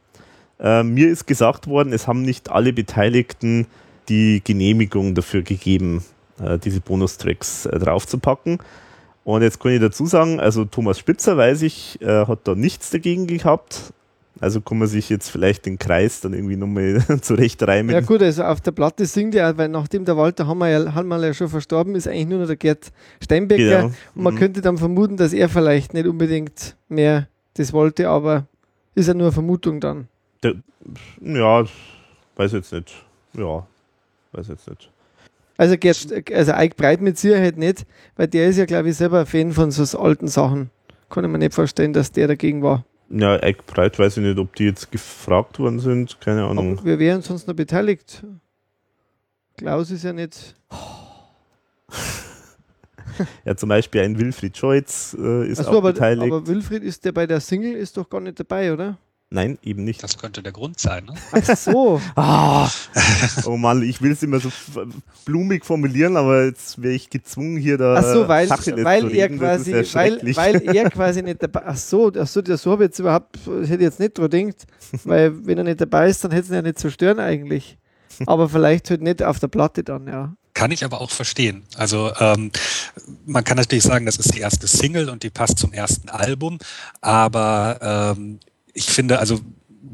Äh, 0.61 0.85
mir 0.85 1.09
ist 1.09 1.27
gesagt 1.27 1.67
worden, 1.67 1.93
es 1.93 2.07
haben 2.07 2.23
nicht 2.23 2.51
alle 2.51 2.73
Beteiligten 2.73 3.67
die 4.09 4.40
Genehmigung 4.45 5.14
dafür 5.14 5.43
gegeben, 5.43 6.05
äh, 6.40 6.59
diese 6.59 6.81
Bonustracks 6.81 7.67
äh, 7.67 7.79
draufzupacken. 7.79 8.59
Und 9.25 9.43
jetzt 9.43 9.59
kann 9.59 9.73
ich 9.73 9.81
dazu 9.81 10.07
sagen, 10.07 10.39
also 10.39 10.65
Thomas 10.67 10.99
Spitzer, 10.99 11.37
weiß 11.37 11.63
ich, 11.63 12.01
äh, 12.03 12.27
hat 12.27 12.41
da 12.45 12.55
nichts 12.55 12.91
dagegen 12.91 13.27
gehabt. 13.27 13.93
Also 14.41 14.61
kann 14.61 14.79
man 14.79 14.89
sich 14.89 15.09
jetzt 15.09 15.31
vielleicht 15.31 15.65
den 15.65 15.79
Kreis 15.79 16.21
dann 16.21 16.35
irgendwie 16.35 16.57
nochmal 16.57 17.03
zurecht 17.23 17.63
reimen. 17.63 17.95
Ja 17.95 18.01
gut, 18.01 18.21
also 18.21 18.43
auf 18.43 18.61
der 18.61 18.73
Platte 18.73 19.07
singt 19.07 19.35
er, 19.35 19.57
weil 19.57 19.69
nachdem 19.69 20.05
der 20.05 20.17
Walter 20.17 20.47
Hammer 20.47 20.69
ja, 20.69 20.95
Hammer 20.95 21.25
ja 21.25 21.33
schon 21.33 21.49
verstorben 21.49 21.95
ist, 21.95 22.09
eigentlich 22.09 22.27
nur 22.27 22.41
noch 22.41 22.47
der 22.47 22.57
Gerd 22.57 22.93
Steinbecker. 23.23 23.83
Genau. 23.83 23.93
Und 24.15 24.23
man 24.23 24.35
mhm. 24.35 24.39
könnte 24.39 24.61
dann 24.61 24.77
vermuten, 24.77 25.17
dass 25.17 25.33
er 25.33 25.49
vielleicht 25.49 25.95
nicht 25.95 26.07
unbedingt 26.07 26.77
mehr 26.89 27.29
das 27.55 27.73
wollte, 27.73 28.09
aber 28.09 28.47
ist 28.95 29.07
ja 29.07 29.15
nur 29.15 29.29
eine 29.29 29.33
Vermutung 29.33 29.81
dann. 29.81 30.09
Der, 30.43 30.55
ja, 31.21 31.65
weiß 32.37 32.53
jetzt 32.53 32.73
nicht. 32.73 32.93
Ja, 33.35 33.67
weiß 34.33 34.49
jetzt 34.49 34.69
nicht. 34.69 34.91
Also, 35.57 35.77
Gerd, 35.79 36.33
also 36.33 36.53
Ike 36.53 36.75
Breit 36.77 37.01
mit 37.01 37.19
Sicherheit 37.19 37.57
nicht, 37.57 37.87
weil 38.17 38.29
der 38.29 38.49
ist 38.49 38.59
ja, 38.59 38.64
glaube 38.64 38.90
ich, 38.90 38.97
selber 38.97 39.21
ein 39.21 39.27
Fan 39.27 39.53
von 39.53 39.71
so 39.71 39.99
alten 39.99 40.29
Sachen. 40.29 40.71
Kann 41.11 41.25
ich 41.25 41.31
mir 41.31 41.38
nicht 41.38 41.55
vorstellen, 41.55 41.93
dass 41.93 42.12
der 42.12 42.27
dagegen 42.27 42.62
war. 42.62 42.85
Ja, 43.11 43.37
Ike 43.37 43.62
Breit 43.67 43.99
weiß 43.99 44.17
ich 44.17 44.25
nicht, 44.25 44.38
ob 44.38 44.55
die 44.57 44.64
jetzt 44.64 44.90
gefragt 44.90 45.59
worden 45.59 45.79
sind, 45.79 46.21
keine 46.21 46.45
Ahnung. 46.45 46.79
Aber 46.79 46.87
wir 46.87 46.99
wären 46.99 47.23
sonst 47.23 47.47
noch 47.47 47.55
beteiligt. 47.55 48.25
Klaus 49.57 49.90
ist 49.90 50.03
ja 50.03 50.12
nicht. 50.12 50.57
ja, 53.45 53.55
zum 53.55 53.69
Beispiel 53.69 54.01
ein 54.01 54.19
Wilfried 54.19 54.57
Scheutz 54.57 55.17
äh, 55.19 55.49
ist 55.49 55.59
so, 55.59 55.71
auch 55.71 55.77
aber, 55.77 55.93
beteiligt. 55.93 56.33
Aber 56.33 56.47
Wilfried 56.47 56.83
ist 56.83 57.05
der 57.05 57.12
bei 57.12 57.27
der 57.27 57.40
Single 57.40 57.75
ist 57.75 57.97
doch 57.97 58.09
gar 58.09 58.21
nicht 58.21 58.40
dabei, 58.40 58.73
oder? 58.73 58.99
Nein, 59.31 59.59
eben 59.63 59.83
nicht. 59.85 60.03
Das 60.03 60.17
könnte 60.17 60.43
der 60.43 60.53
Grund 60.53 60.79
sein. 60.79 61.07
Ne? 61.07 61.15
Ach 61.33 61.57
so. 61.57 62.01
ah, 62.15 62.71
oh 63.47 63.57
Mann, 63.57 63.83
ich 63.83 64.01
will 64.01 64.13
es 64.13 64.23
immer 64.23 64.39
so 64.39 64.53
blumig 65.25 65.65
formulieren, 65.65 66.17
aber 66.17 66.45
jetzt 66.45 66.81
wäre 66.81 66.95
ich 66.95 67.11
gezwungen, 67.11 67.57
hier 67.57 67.77
da. 67.77 67.97
Ach 67.97 68.05
so, 68.05 68.29
weil, 68.29 68.49
weil 68.49 69.11
er 69.13 69.29
quasi, 69.31 69.73
ja 69.73 69.95
weil, 69.95 70.21
weil 70.37 70.77
er 70.77 70.91
quasi 70.91 71.23
nicht 71.23 71.43
dabei. 71.43 71.63
Ach 71.67 71.77
so, 71.77 72.13
ach 72.17 72.27
so, 72.27 72.43
so 72.45 72.71
habe 72.71 72.85
ich 72.85 72.89
jetzt 72.89 72.99
überhaupt, 73.01 73.37
das 73.45 73.69
hätte 73.69 73.75
ich 73.75 73.81
jetzt 73.81 73.99
nicht 74.01 74.17
dran 74.17 74.31
gedacht, 74.31 74.67
weil 75.05 75.47
wenn 75.47 75.59
er 75.59 75.65
nicht 75.65 75.81
dabei 75.81 76.09
ist, 76.09 76.23
dann 76.23 76.31
hätte 76.31 76.45
es 76.45 76.51
ihn 76.51 76.55
ja 76.55 76.63
nicht 76.63 76.79
zerstören 76.79 77.19
eigentlich. 77.19 77.77
Aber 78.27 78.49
vielleicht 78.49 78.91
halt 78.91 79.03
nicht 79.03 79.23
auf 79.23 79.41
der 79.41 79.49
Platte 79.49 79.83
dann, 79.83 80.07
ja. 80.07 80.37
Kann 80.53 80.71
ich 80.71 80.85
aber 80.85 81.01
auch 81.01 81.11
verstehen. 81.11 81.65
Also 81.77 82.13
ähm, 82.21 82.53
man 83.27 83.43
kann 83.43 83.57
natürlich 83.57 83.83
sagen, 83.83 84.07
das 84.07 84.17
ist 84.19 84.33
die 84.33 84.39
erste 84.39 84.69
Single 84.69 85.09
und 85.09 85.25
die 85.25 85.31
passt 85.31 85.59
zum 85.59 85.73
ersten 85.73 86.09
Album, 86.09 86.59
aber 87.01 88.15
ähm, 88.17 88.39
ich 88.75 88.87
finde, 88.87 89.19
also 89.19 89.41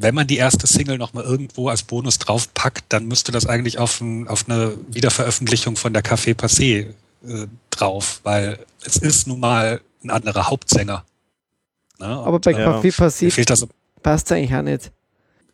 wenn 0.01 0.14
man 0.14 0.27
die 0.27 0.38
erste 0.38 0.66
Single 0.66 0.99
nochmal 0.99 1.25
irgendwo 1.25 1.69
als 1.69 1.83
Bonus 1.83 2.19
draufpackt, 2.19 2.85
dann 2.88 3.07
müsste 3.07 3.33
das 3.33 3.47
eigentlich 3.47 3.79
auf, 3.79 4.01
ein, 4.01 4.27
auf 4.29 4.47
eine 4.49 4.75
Wiederveröffentlichung 4.88 5.77
von 5.77 5.93
der 5.93 6.03
Café 6.03 6.35
Passé 6.35 6.87
äh, 7.27 7.47
drauf, 7.69 8.21
weil 8.23 8.59
es 8.83 8.97
ist 8.97 9.27
nun 9.27 9.40
mal 9.40 9.81
ein 10.03 10.11
anderer 10.11 10.49
Hauptsänger. 10.49 11.05
Ne? 11.99 12.07
Aber 12.07 12.40
bei 12.40 12.53
Café 12.53 12.87
äh, 12.87 12.88
Passé 12.88 13.69
passt 14.03 14.27
es 14.27 14.33
eigentlich 14.33 14.55
auch 14.55 14.62
nicht. 14.62 14.90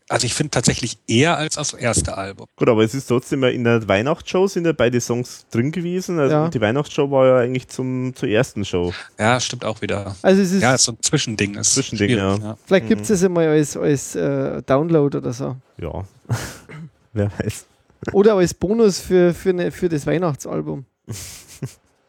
Also 0.08 0.24
ich 0.26 0.34
finde 0.34 0.50
tatsächlich 0.50 0.98
eher 1.08 1.36
als 1.36 1.56
das 1.56 1.72
erste 1.72 2.16
Album. 2.16 2.46
Gut, 2.54 2.68
aber 2.68 2.84
es 2.84 2.94
ist 2.94 3.08
trotzdem 3.08 3.42
in 3.42 3.64
der 3.64 3.88
Weihnachtsshow 3.88 4.46
sind 4.46 4.64
ja 4.64 4.72
beide 4.72 5.00
Songs 5.00 5.46
drin 5.50 5.72
gewesen. 5.72 6.20
Also 6.20 6.34
ja. 6.34 6.48
die 6.48 6.60
Weihnachtsshow 6.60 7.10
war 7.10 7.26
ja 7.26 7.36
eigentlich 7.38 7.66
zum, 7.66 8.14
zur 8.14 8.28
ersten 8.28 8.64
Show. 8.64 8.92
Ja, 9.18 9.40
stimmt 9.40 9.64
auch 9.64 9.82
wieder. 9.82 10.14
Also 10.22 10.42
es 10.42 10.52
ist 10.52 10.62
ja, 10.62 10.78
so 10.78 10.92
ein 10.92 10.98
Zwischending. 11.00 11.56
Ist 11.56 11.74
Zwischending, 11.74 12.10
ja. 12.10 12.36
ja. 12.36 12.56
Vielleicht 12.66 12.86
gibt 12.86 13.02
es 13.02 13.10
es 13.10 13.20
mhm. 13.22 13.26
einmal 13.26 13.48
als, 13.48 13.76
als 13.76 14.14
äh, 14.14 14.62
Download 14.62 15.16
oder 15.16 15.32
so. 15.32 15.56
Ja, 15.78 16.04
wer 17.12 17.30
weiß. 17.38 17.66
Oder 18.12 18.34
als 18.34 18.54
Bonus 18.54 19.00
für, 19.00 19.34
für, 19.34 19.52
ne, 19.52 19.72
für 19.72 19.88
das 19.88 20.06
Weihnachtsalbum. 20.06 20.84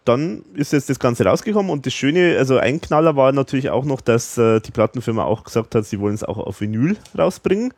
dann 0.07 0.43
ist 0.53 0.73
jetzt 0.73 0.89
das 0.89 0.99
Ganze 0.99 1.25
rausgekommen 1.25 1.71
und 1.71 1.85
das 1.85 1.93
Schöne, 1.93 2.37
also 2.37 2.57
ein 2.57 2.79
Knaller 2.81 3.15
war 3.15 3.31
natürlich 3.31 3.69
auch 3.69 3.85
noch, 3.85 4.01
dass 4.01 4.37
äh, 4.37 4.59
die 4.61 4.71
Plattenfirma 4.71 5.23
auch 5.23 5.43
gesagt 5.43 5.75
hat, 5.75 5.85
sie 5.85 5.99
wollen 5.99 6.15
es 6.15 6.23
auch 6.23 6.37
auf 6.37 6.61
Vinyl 6.61 6.97
rausbringen. 7.17 7.73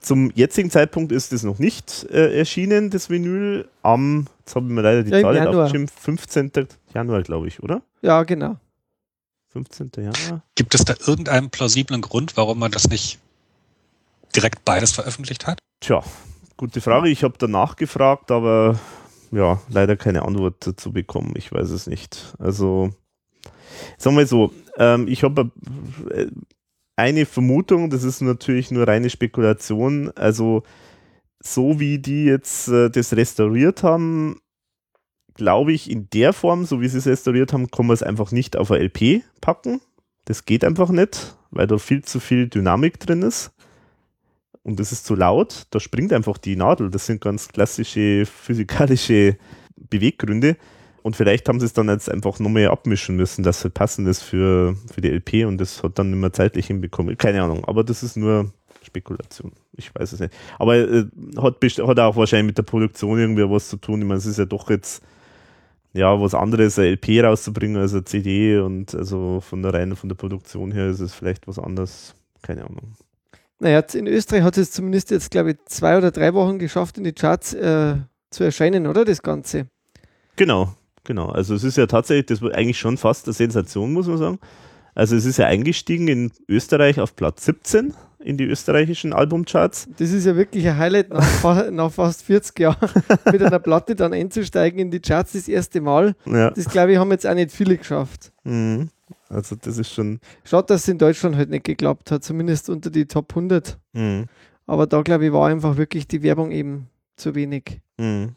Zum 0.00 0.30
jetzigen 0.34 0.70
Zeitpunkt 0.70 1.10
ist 1.10 1.32
es 1.32 1.42
noch 1.42 1.58
nicht 1.58 2.06
äh, 2.10 2.38
erschienen, 2.38 2.90
das 2.90 3.10
Vinyl. 3.10 3.68
Am, 3.82 4.26
jetzt 4.38 4.54
habe 4.54 4.66
ich 4.66 4.72
mir 4.72 4.82
leider 4.82 5.02
die 5.02 5.10
ja, 5.10 5.20
Zahl 5.20 5.34
nicht 5.34 5.46
aufgeschrieben, 5.46 5.88
15. 5.88 6.52
Januar, 6.94 7.22
glaube 7.22 7.48
ich, 7.48 7.62
oder? 7.62 7.82
Ja, 8.02 8.22
genau. 8.22 8.56
15. 9.48 9.90
Januar. 9.96 10.42
Gibt 10.54 10.74
es 10.74 10.84
da 10.84 10.94
irgendeinen 11.06 11.50
plausiblen 11.50 12.02
Grund, 12.02 12.36
warum 12.36 12.58
man 12.58 12.70
das 12.70 12.88
nicht 12.88 13.18
direkt 14.34 14.64
beides 14.64 14.92
veröffentlicht 14.92 15.46
hat? 15.46 15.58
Tja, 15.80 16.02
gute 16.56 16.80
Frage. 16.80 17.08
Ich 17.08 17.24
habe 17.24 17.34
danach 17.38 17.76
gefragt, 17.76 18.30
aber 18.30 18.78
ja, 19.30 19.60
leider 19.68 19.96
keine 19.96 20.22
Antwort 20.22 20.66
dazu 20.66 20.92
bekommen. 20.92 21.34
Ich 21.36 21.52
weiß 21.52 21.70
es 21.70 21.86
nicht. 21.86 22.34
Also, 22.38 22.90
sagen 23.98 24.16
wir 24.16 24.26
so, 24.26 24.52
ähm, 24.78 25.06
ich 25.08 25.22
habe 25.22 25.50
äh, 26.10 26.26
eine 26.96 27.26
Vermutung, 27.26 27.90
das 27.90 28.04
ist 28.04 28.20
natürlich 28.22 28.70
nur 28.70 28.88
reine 28.88 29.10
Spekulation. 29.10 30.10
Also, 30.16 30.62
so 31.40 31.78
wie 31.78 31.98
die 31.98 32.24
jetzt 32.24 32.68
äh, 32.68 32.90
das 32.90 33.14
restauriert 33.14 33.82
haben, 33.82 34.40
glaube 35.34 35.72
ich, 35.72 35.90
in 35.90 36.08
der 36.10 36.32
Form, 36.32 36.64
so 36.64 36.80
wie 36.80 36.88
sie 36.88 36.98
es 36.98 37.06
restauriert 37.06 37.52
haben, 37.52 37.70
kann 37.70 37.86
man 37.86 37.94
es 37.94 38.02
einfach 38.02 38.32
nicht 38.32 38.56
auf 38.56 38.70
eine 38.70 38.84
LP 38.84 39.22
packen. 39.40 39.80
Das 40.24 40.44
geht 40.44 40.64
einfach 40.64 40.90
nicht, 40.90 41.36
weil 41.50 41.66
da 41.66 41.78
viel 41.78 42.02
zu 42.02 42.18
viel 42.18 42.48
Dynamik 42.48 42.98
drin 42.98 43.22
ist. 43.22 43.52
Und 44.66 44.80
das 44.80 44.90
ist 44.90 45.06
zu 45.06 45.14
laut, 45.14 45.68
da 45.70 45.78
springt 45.78 46.12
einfach 46.12 46.38
die 46.38 46.56
Nadel. 46.56 46.90
Das 46.90 47.06
sind 47.06 47.20
ganz 47.20 47.46
klassische 47.46 48.26
physikalische 48.26 49.36
Beweggründe. 49.76 50.56
Und 51.04 51.14
vielleicht 51.14 51.48
haben 51.48 51.60
sie 51.60 51.66
es 51.66 51.72
dann 51.72 51.88
jetzt 51.88 52.10
einfach 52.10 52.40
noch 52.40 52.48
mehr 52.48 52.72
abmischen 52.72 53.14
müssen, 53.14 53.44
dass 53.44 53.58
es 53.58 53.64
halt 53.64 53.74
passend 53.74 54.08
ist 54.08 54.24
für, 54.24 54.74
für 54.92 55.00
die 55.00 55.10
LP 55.10 55.46
und 55.46 55.58
das 55.58 55.84
hat 55.84 56.00
dann 56.00 56.10
nicht 56.10 56.18
mehr 56.18 56.32
zeitlich 56.32 56.66
hinbekommen. 56.66 57.16
Keine 57.16 57.44
Ahnung, 57.44 57.64
aber 57.64 57.84
das 57.84 58.02
ist 58.02 58.16
nur 58.16 58.52
Spekulation. 58.82 59.52
Ich 59.72 59.94
weiß 59.94 60.14
es 60.14 60.18
nicht. 60.18 60.34
Aber 60.58 60.74
äh, 60.74 61.04
hat, 61.36 61.62
hat 61.62 62.00
auch 62.00 62.16
wahrscheinlich 62.16 62.46
mit 62.46 62.58
der 62.58 62.64
Produktion 62.64 63.20
irgendwie 63.20 63.48
was 63.48 63.68
zu 63.68 63.76
tun. 63.76 64.00
Ich 64.00 64.08
meine, 64.08 64.18
es 64.18 64.26
ist 64.26 64.40
ja 64.40 64.46
doch 64.46 64.68
jetzt 64.68 65.00
ja, 65.92 66.20
was 66.20 66.34
anderes, 66.34 66.76
eine 66.76 66.88
LP 66.88 67.22
rauszubringen 67.22 67.76
als 67.76 67.92
eine 67.92 68.02
CD 68.02 68.58
und 68.58 68.96
also 68.96 69.40
von 69.40 69.62
der 69.62 69.74
reinen, 69.74 69.94
von 69.94 70.08
der 70.08 70.16
Produktion 70.16 70.72
her 70.72 70.88
ist 70.88 70.98
es 70.98 71.14
vielleicht 71.14 71.46
was 71.46 71.60
anderes. 71.60 72.16
Keine 72.42 72.64
Ahnung. 72.64 72.96
Naja, 73.58 73.80
in 73.94 74.06
Österreich 74.06 74.42
hat 74.42 74.58
es 74.58 74.70
zumindest 74.70 75.10
jetzt, 75.10 75.30
glaube 75.30 75.52
ich, 75.52 75.56
zwei 75.66 75.96
oder 75.96 76.10
drei 76.10 76.34
Wochen 76.34 76.58
geschafft, 76.58 76.98
in 76.98 77.04
die 77.04 77.12
Charts 77.12 77.54
äh, 77.54 77.96
zu 78.30 78.44
erscheinen, 78.44 78.86
oder? 78.86 79.04
Das 79.04 79.22
Ganze. 79.22 79.68
Genau, 80.36 80.74
genau. 81.04 81.30
Also 81.30 81.54
es 81.54 81.64
ist 81.64 81.78
ja 81.78 81.86
tatsächlich, 81.86 82.26
das 82.26 82.42
war 82.42 82.52
eigentlich 82.52 82.78
schon 82.78 82.98
fast 82.98 83.26
eine 83.26 83.32
Sensation, 83.32 83.92
muss 83.92 84.06
man 84.06 84.18
sagen. 84.18 84.38
Also 84.94 85.16
es 85.16 85.24
ist 85.24 85.38
ja 85.38 85.46
eingestiegen 85.46 86.08
in 86.08 86.32
Österreich 86.48 87.00
auf 87.00 87.16
Platz 87.16 87.44
17 87.44 87.94
in 88.18 88.36
die 88.36 88.44
österreichischen 88.44 89.12
Albumcharts. 89.12 89.88
Das 89.98 90.10
ist 90.10 90.26
ja 90.26 90.34
wirklich 90.36 90.66
ein 90.66 90.76
Highlight 90.76 91.10
nach, 91.10 91.70
nach 91.70 91.92
fast 91.92 92.22
40 92.24 92.58
Jahren 92.58 92.90
mit 93.32 93.42
einer 93.42 93.58
Platte 93.58 93.94
dann 93.94 94.12
einzusteigen 94.12 94.80
in 94.80 94.90
die 94.90 95.00
Charts 95.00 95.32
das 95.32 95.48
erste 95.48 95.80
Mal. 95.80 96.14
Ja. 96.24 96.50
Das 96.50 96.68
glaube 96.68 96.92
ich 96.92 96.98
haben 96.98 97.10
jetzt 97.10 97.26
auch 97.26 97.34
nicht 97.34 97.52
viele 97.52 97.76
geschafft. 97.76 98.32
Mhm. 98.44 98.88
Also 99.28 99.56
das 99.56 99.78
ist 99.78 99.92
schon. 99.92 100.20
Schaut, 100.44 100.70
dass 100.70 100.82
es 100.82 100.88
in 100.88 100.98
Deutschland 100.98 101.36
halt 101.36 101.50
nicht 101.50 101.64
geklappt 101.64 102.10
hat, 102.10 102.24
zumindest 102.24 102.70
unter 102.70 102.90
die 102.90 103.06
Top 103.06 103.30
100. 103.30 103.78
Mhm. 103.92 104.26
Aber 104.66 104.86
da 104.86 105.02
glaube 105.02 105.26
ich 105.26 105.32
war 105.32 105.48
einfach 105.48 105.76
wirklich 105.76 106.08
die 106.08 106.22
Werbung 106.22 106.50
eben 106.50 106.88
zu 107.16 107.34
wenig. 107.34 107.80
Mhm. 107.98 108.34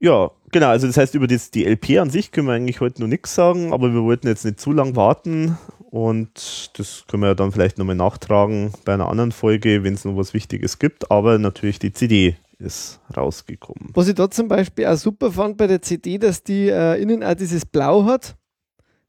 Ja, 0.00 0.30
genau. 0.50 0.68
Also 0.68 0.86
das 0.86 0.96
heißt, 0.96 1.14
über 1.14 1.26
das, 1.26 1.50
die 1.50 1.64
LP 1.64 1.98
an 1.98 2.10
sich 2.10 2.30
können 2.30 2.46
wir 2.46 2.54
eigentlich 2.54 2.80
heute 2.80 3.00
noch 3.00 3.08
nichts 3.08 3.34
sagen, 3.34 3.72
aber 3.72 3.92
wir 3.92 4.02
wollten 4.02 4.26
jetzt 4.26 4.44
nicht 4.44 4.60
zu 4.60 4.72
lang 4.72 4.96
warten 4.96 5.56
und 5.90 6.72
das 6.78 7.04
können 7.06 7.22
wir 7.22 7.28
ja 7.28 7.34
dann 7.34 7.52
vielleicht 7.52 7.78
nochmal 7.78 7.94
nachtragen 7.94 8.72
bei 8.84 8.94
einer 8.94 9.08
anderen 9.08 9.32
Folge, 9.32 9.84
wenn 9.84 9.94
es 9.94 10.04
noch 10.04 10.16
was 10.16 10.34
Wichtiges 10.34 10.78
gibt. 10.78 11.10
Aber 11.10 11.38
natürlich 11.38 11.78
die 11.78 11.92
CD 11.92 12.36
ist 12.58 13.00
rausgekommen. 13.16 13.90
Was 13.94 14.08
ich 14.08 14.14
da 14.14 14.30
zum 14.30 14.48
Beispiel 14.48 14.86
auch 14.86 14.96
super 14.96 15.30
fand 15.30 15.56
bei 15.56 15.66
der 15.66 15.82
CD, 15.82 16.18
dass 16.18 16.42
die 16.42 16.68
äh, 16.68 17.00
innen 17.00 17.22
auch 17.22 17.34
dieses 17.34 17.64
Blau 17.64 18.04
hat, 18.04 18.36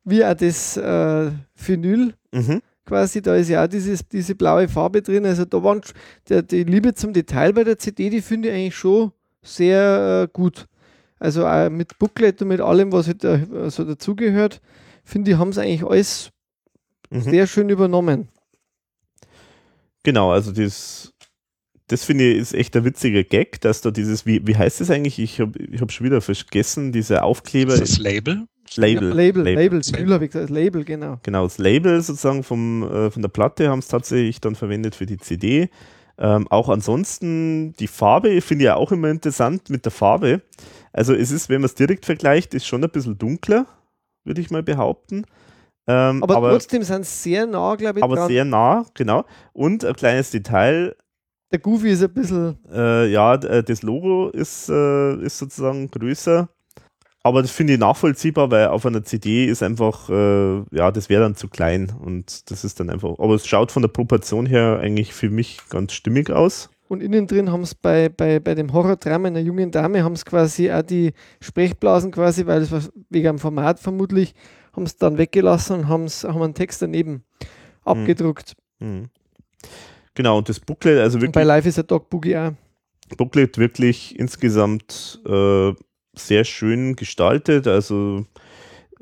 wie 0.06 0.24
auch 0.24 0.36
das 0.36 0.78
äh, 0.78 1.32
Vinyl. 1.56 2.14
Mhm. 2.32 2.62
Quasi, 2.86 3.22
da 3.22 3.36
ist 3.36 3.50
ja 3.50 3.64
auch 3.64 3.68
dieses, 3.68 4.08
diese 4.08 4.36
blaue 4.36 4.68
Farbe 4.68 5.02
drin. 5.02 5.26
Also 5.26 5.44
da 5.44 5.64
waren 5.64 5.82
der, 6.30 6.44
die 6.44 6.64
Liebe 6.64 6.94
zum 6.94 7.14
Detail 7.14 7.52
bei 7.54 7.64
der 7.64 7.80
CD, 7.80 8.12
die 8.12 8.22
finde 8.22 8.50
ich 8.50 8.54
eigentlich 8.54 8.76
schon 8.76 9.12
sehr 9.42 10.24
äh, 10.24 10.32
gut. 10.32 10.68
Also 11.18 11.48
auch 11.48 11.70
mit 11.70 11.98
Booklet 11.98 12.42
und 12.44 12.50
mit 12.50 12.62
allem, 12.62 12.92
was 12.92 13.08
halt, 13.08 13.26
also 13.26 13.84
dazugehört, 13.84 14.62
finde 15.04 15.32
ich, 15.32 15.38
haben 15.38 15.52
sie 15.52 15.62
eigentlich 15.62 15.84
alles 15.84 16.30
mhm. 17.10 17.22
sehr 17.22 17.48
schön 17.48 17.70
übernommen. 17.70 18.28
Genau, 20.04 20.32
also 20.32 20.52
das, 20.52 21.14
das 21.88 22.04
finde 22.04 22.32
ich 22.32 22.38
ist 22.38 22.54
echt 22.54 22.76
ein 22.76 22.86
witziger 22.86 23.24
Gag, 23.24 23.62
dass 23.62 23.82
da 23.82 23.90
dieses, 23.90 24.28
wie, 24.28 24.46
wie 24.46 24.56
heißt 24.56 24.82
das 24.82 24.92
eigentlich? 24.92 25.18
Ich 25.18 25.40
habe 25.40 25.58
ich 25.58 25.82
hab 25.82 25.92
schon 25.92 26.06
wieder 26.06 26.22
vergessen, 26.22 26.92
diese 26.92 27.24
Aufkleber. 27.24 27.74
Ist 27.74 27.82
das 27.82 27.98
Label? 27.98 28.48
Label. 28.76 29.10
Ja, 29.10 29.16
Label, 29.16 29.44
Label, 29.44 29.82
Label, 29.84 30.08
Label 30.08 30.28
gesagt, 30.28 30.50
Label, 30.50 30.84
genau. 30.84 31.20
Genau, 31.24 31.44
das 31.44 31.58
Label 31.58 32.02
sozusagen 32.02 32.44
vom, 32.44 32.84
äh, 32.84 33.12
von 33.12 33.22
der 33.22 33.30
Platte 33.30 33.70
haben 33.70 33.80
es 33.80 33.88
tatsächlich 33.88 34.42
dann 34.42 34.56
verwendet 34.56 34.96
für 34.96 35.06
die 35.06 35.18
CD. 35.18 35.70
Ähm, 36.18 36.48
auch 36.50 36.70
ansonsten 36.70 37.74
die 37.74 37.88
Farbe 37.88 38.40
finde 38.42 38.64
ich 38.64 38.68
ja 38.68 38.76
auch 38.76 38.92
immer 38.92 39.10
interessant 39.10 39.70
mit 39.70 39.86
der 39.86 39.92
Farbe. 39.92 40.42
Also 40.94 41.14
es 41.14 41.32
ist, 41.32 41.50
wenn 41.50 41.62
man 41.62 41.66
es 41.66 41.76
direkt 41.76 42.06
vergleicht, 42.06 42.54
ist 42.54 42.66
schon 42.66 42.84
ein 42.84 42.90
bisschen 42.90 43.18
dunkler, 43.18 43.66
würde 44.24 44.40
ich 44.40 44.50
mal 44.50 44.64
behaupten. 44.64 45.26
Ähm, 45.88 46.24
aber, 46.24 46.38
aber, 46.38 46.52
trotzdem 46.52 46.84
sind 46.84 47.06
sie 47.06 47.32
sehr 47.32 47.46
nah, 47.46 47.76
glaube 47.76 48.00
ich. 48.00 48.04
Aber 48.04 48.16
dran. 48.16 48.28
sehr 48.28 48.46
nah, 48.46 48.86
genau. 48.94 49.26
Und 49.54 49.86
ein 49.86 49.94
kleines 49.94 50.32
Detail. 50.32 50.96
Der 51.52 51.60
Goofy 51.60 51.90
ist 51.90 52.04
ein 52.04 52.14
bisschen. 52.14 52.58
Äh, 52.72 53.12
ja, 53.12 53.36
äh, 53.36 53.64
das 53.64 53.84
Logo 53.84 54.30
ist, 54.30 54.70
äh, 54.70 55.16
ist 55.18 55.38
sozusagen 55.38 55.92
größer. 55.92 56.50
Aber 57.26 57.42
das 57.42 57.50
finde 57.50 57.74
ich 57.74 57.80
nachvollziehbar, 57.80 58.52
weil 58.52 58.68
auf 58.68 58.86
einer 58.86 59.04
CD 59.04 59.46
ist 59.46 59.64
einfach, 59.64 60.12
äh, 60.12 60.58
ja, 60.70 60.92
das 60.92 61.10
wäre 61.10 61.24
dann 61.24 61.34
zu 61.34 61.48
klein. 61.48 61.92
Und 62.00 62.52
das 62.52 62.64
ist 62.64 62.80
dann 62.80 62.92
einfach. 62.92 63.18
Aber 63.18 63.34
es 63.34 63.48
schaut 63.48 63.72
von 63.72 63.82
der 63.82 63.90
Proportion 63.90 64.46
her 64.46 64.80
eigentlich 64.80 65.12
für 65.12 65.32
mich 65.32 65.58
ganz 65.72 65.94
stimmig 65.94 66.30
aus. 66.30 66.70
Und 66.88 67.02
innen 67.02 67.26
drin 67.26 67.52
haben 67.52 67.64
es 67.64 67.74
bei, 67.74 68.10
bei, 68.10 68.40
bei 68.40 68.54
dem 68.54 68.72
Horrordrama 68.72 69.30
einer 69.30 69.40
jungen 69.40 69.72
Dame, 69.72 70.04
haben 70.04 70.14
es 70.14 70.24
quasi 70.24 70.72
auch 70.72 70.84
die 70.84 71.14
Sprechblasen 71.40 72.12
quasi, 72.12 72.46
weil 72.46 72.62
es 72.62 72.72
war 72.72 72.84
wegen 73.10 73.26
dem 73.26 73.40
Format 73.40 73.80
vermutlich, 73.80 74.36
haben 74.74 74.84
es 74.84 74.98
dann 74.98 75.18
weggelassen 75.18 75.78
und 75.78 75.88
haben's, 75.88 76.26
haben 76.26 76.44
einen 76.44 76.54
Text 76.54 76.84
daneben 76.84 77.12
mhm. 77.12 77.48
abgedruckt. 77.86 78.54
Mhm. 78.78 79.06
Genau, 80.14 80.38
und 80.38 80.48
das 80.48 80.60
Booklet, 80.60 81.00
also 81.00 81.16
wirklich. 81.16 81.30
Und 81.30 81.34
bei 81.34 81.44
Live 81.44 81.66
ist 81.66 81.80
a 81.80 81.84
Dog 81.84 82.08
Boogie 82.08 82.38
auch. 82.38 82.52
Booklet 83.18 83.58
wirklich 83.58 84.18
insgesamt 84.20 85.22
äh, 85.26 85.74
sehr 86.20 86.44
schön 86.44 86.96
gestaltet. 86.96 87.68
Also 87.68 88.26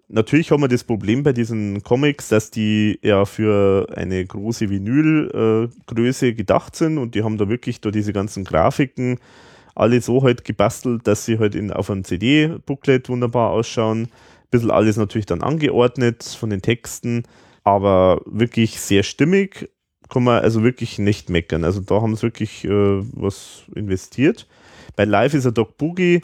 natürlich 0.07 0.51
haben 0.51 0.61
wir 0.61 0.67
das 0.67 0.83
Problem 0.83 1.23
bei 1.23 1.33
diesen 1.33 1.83
Comics, 1.83 2.29
dass 2.29 2.51
die 2.51 2.99
ja 3.01 3.25
für 3.25 3.87
eine 3.95 4.25
große 4.25 4.69
Vinylgröße 4.69 6.33
gedacht 6.33 6.75
sind 6.75 6.97
und 6.97 7.15
die 7.15 7.23
haben 7.23 7.37
da 7.37 7.49
wirklich 7.49 7.81
da 7.81 7.91
diese 7.91 8.13
ganzen 8.13 8.43
Grafiken 8.43 9.19
alle 9.75 10.01
so 10.01 10.21
halt 10.21 10.45
gebastelt, 10.45 11.07
dass 11.07 11.25
sie 11.25 11.39
halt 11.39 11.55
in, 11.55 11.71
auf 11.71 11.89
einem 11.89 12.03
CD-Booklet 12.03 13.09
wunderbar 13.09 13.49
ausschauen 13.49 14.09
bisschen 14.53 14.71
alles 14.71 14.95
natürlich 14.97 15.25
dann 15.25 15.41
angeordnet 15.41 16.23
von 16.23 16.49
den 16.49 16.61
Texten, 16.61 17.23
aber 17.63 18.21
wirklich 18.25 18.79
sehr 18.79 19.03
stimmig, 19.03 19.69
kann 20.09 20.23
man 20.23 20.41
also 20.43 20.63
wirklich 20.63 20.99
nicht 20.99 21.29
meckern. 21.29 21.63
Also 21.65 21.81
da 21.81 22.01
haben 22.01 22.15
sie 22.15 22.23
wirklich 22.23 22.63
äh, 22.63 22.69
was 22.69 23.63
investiert. 23.75 24.47
Bei 24.95 25.05
Live 25.05 25.33
ist 25.33 25.47
a 25.47 25.51
Dog 25.51 25.77
Boogie 25.77 26.21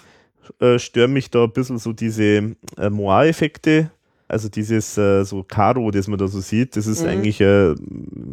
äh, 0.59 0.79
stören 0.79 1.13
mich 1.13 1.29
da 1.29 1.43
ein 1.43 1.51
bisschen 1.51 1.77
so 1.77 1.93
diese 1.93 2.55
äh, 2.77 2.89
Moa-Effekte, 2.89 3.91
also 4.27 4.47
dieses 4.47 4.97
äh, 4.97 5.23
so 5.23 5.43
Karo, 5.43 5.91
das 5.91 6.07
man 6.07 6.19
da 6.19 6.27
so 6.27 6.39
sieht, 6.39 6.75
das 6.75 6.87
ist 6.87 7.01
mhm. 7.01 7.09
eigentlich 7.09 7.41
äh, 7.41 7.75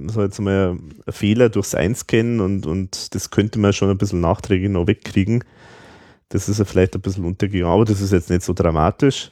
so 0.09 0.23
jetzt 0.23 0.41
mal 0.41 0.77
ein 1.07 1.13
Fehler 1.13 1.49
durchs 1.49 1.75
Einscannen 1.75 2.41
und, 2.41 2.67
und 2.67 3.15
das 3.15 3.31
könnte 3.31 3.59
man 3.59 3.73
schon 3.73 3.91
ein 3.91 3.99
bisschen 3.99 4.21
nachträglich 4.21 4.71
noch 4.71 4.87
wegkriegen. 4.87 5.43
Das 6.29 6.49
ist 6.49 6.59
ja 6.59 6.65
vielleicht 6.65 6.95
ein 6.95 7.01
bisschen 7.01 7.25
untergegangen, 7.25 7.73
aber 7.73 7.85
das 7.85 8.01
ist 8.01 8.13
jetzt 8.13 8.31
nicht 8.31 8.43
so 8.43 8.53
dramatisch. 8.53 9.31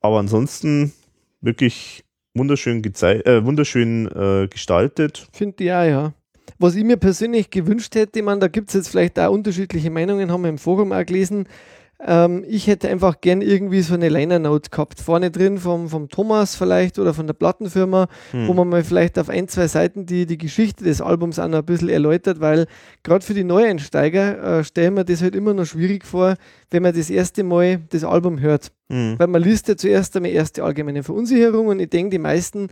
Aber 0.00 0.18
ansonsten 0.18 0.92
wirklich 1.40 2.04
wunderschön, 2.34 2.82
äh, 2.84 3.44
wunderschön 3.44 4.06
äh, 4.08 4.48
gestaltet. 4.48 5.26
Finde 5.32 5.64
ich 5.64 5.72
auch, 5.72 5.84
ja. 5.84 6.12
Was 6.58 6.76
ich 6.76 6.84
mir 6.84 6.96
persönlich 6.96 7.50
gewünscht 7.50 7.94
hätte, 7.94 8.22
man, 8.22 8.38
da 8.38 8.48
gibt 8.48 8.68
es 8.68 8.74
jetzt 8.74 8.88
vielleicht 8.88 9.18
auch 9.18 9.32
unterschiedliche 9.32 9.90
Meinungen, 9.90 10.30
haben 10.30 10.42
wir 10.42 10.48
im 10.48 10.58
Forum 10.58 10.92
auch 10.92 11.04
gelesen, 11.04 11.46
ähm, 12.04 12.44
ich 12.48 12.66
hätte 12.66 12.88
einfach 12.88 13.20
gern 13.20 13.42
irgendwie 13.42 13.80
so 13.82 13.94
eine 13.94 14.08
Liner 14.08 14.38
Note 14.38 14.70
gehabt. 14.70 15.00
Vorne 15.00 15.30
drin 15.30 15.58
vom, 15.58 15.88
vom 15.88 16.08
Thomas 16.08 16.56
vielleicht 16.56 16.98
oder 16.98 17.14
von 17.14 17.26
der 17.26 17.34
Plattenfirma, 17.34 18.08
hm. 18.32 18.48
wo 18.48 18.54
man 18.54 18.68
mal 18.68 18.82
vielleicht 18.82 19.18
auf 19.18 19.28
ein, 19.28 19.48
zwei 19.48 19.68
Seiten 19.68 20.06
die, 20.06 20.26
die 20.26 20.38
Geschichte 20.38 20.84
des 20.84 21.00
Albums 21.00 21.38
auch 21.38 21.48
noch 21.48 21.58
ein 21.58 21.64
bisschen 21.64 21.88
erläutert, 21.88 22.40
weil 22.40 22.66
gerade 23.02 23.24
für 23.24 23.34
die 23.34 23.44
Neueinsteiger 23.44 24.58
äh, 24.58 24.64
stellen 24.64 24.94
wir 24.94 25.04
das 25.04 25.22
halt 25.22 25.36
immer 25.36 25.54
noch 25.54 25.66
schwierig 25.66 26.04
vor, 26.04 26.34
wenn 26.70 26.82
man 26.82 26.94
das 26.94 27.08
erste 27.08 27.44
Mal 27.44 27.80
das 27.90 28.04
Album 28.04 28.40
hört. 28.40 28.72
Hm. 28.88 29.14
Weil 29.18 29.28
man 29.28 29.42
liest 29.42 29.68
ja 29.68 29.76
zuerst 29.76 30.16
einmal 30.16 30.32
erste 30.32 30.64
allgemeine 30.64 31.02
Verunsicherung 31.02 31.68
und 31.68 31.80
ich 31.80 31.90
denke, 31.90 32.10
die 32.10 32.18
meisten, 32.18 32.68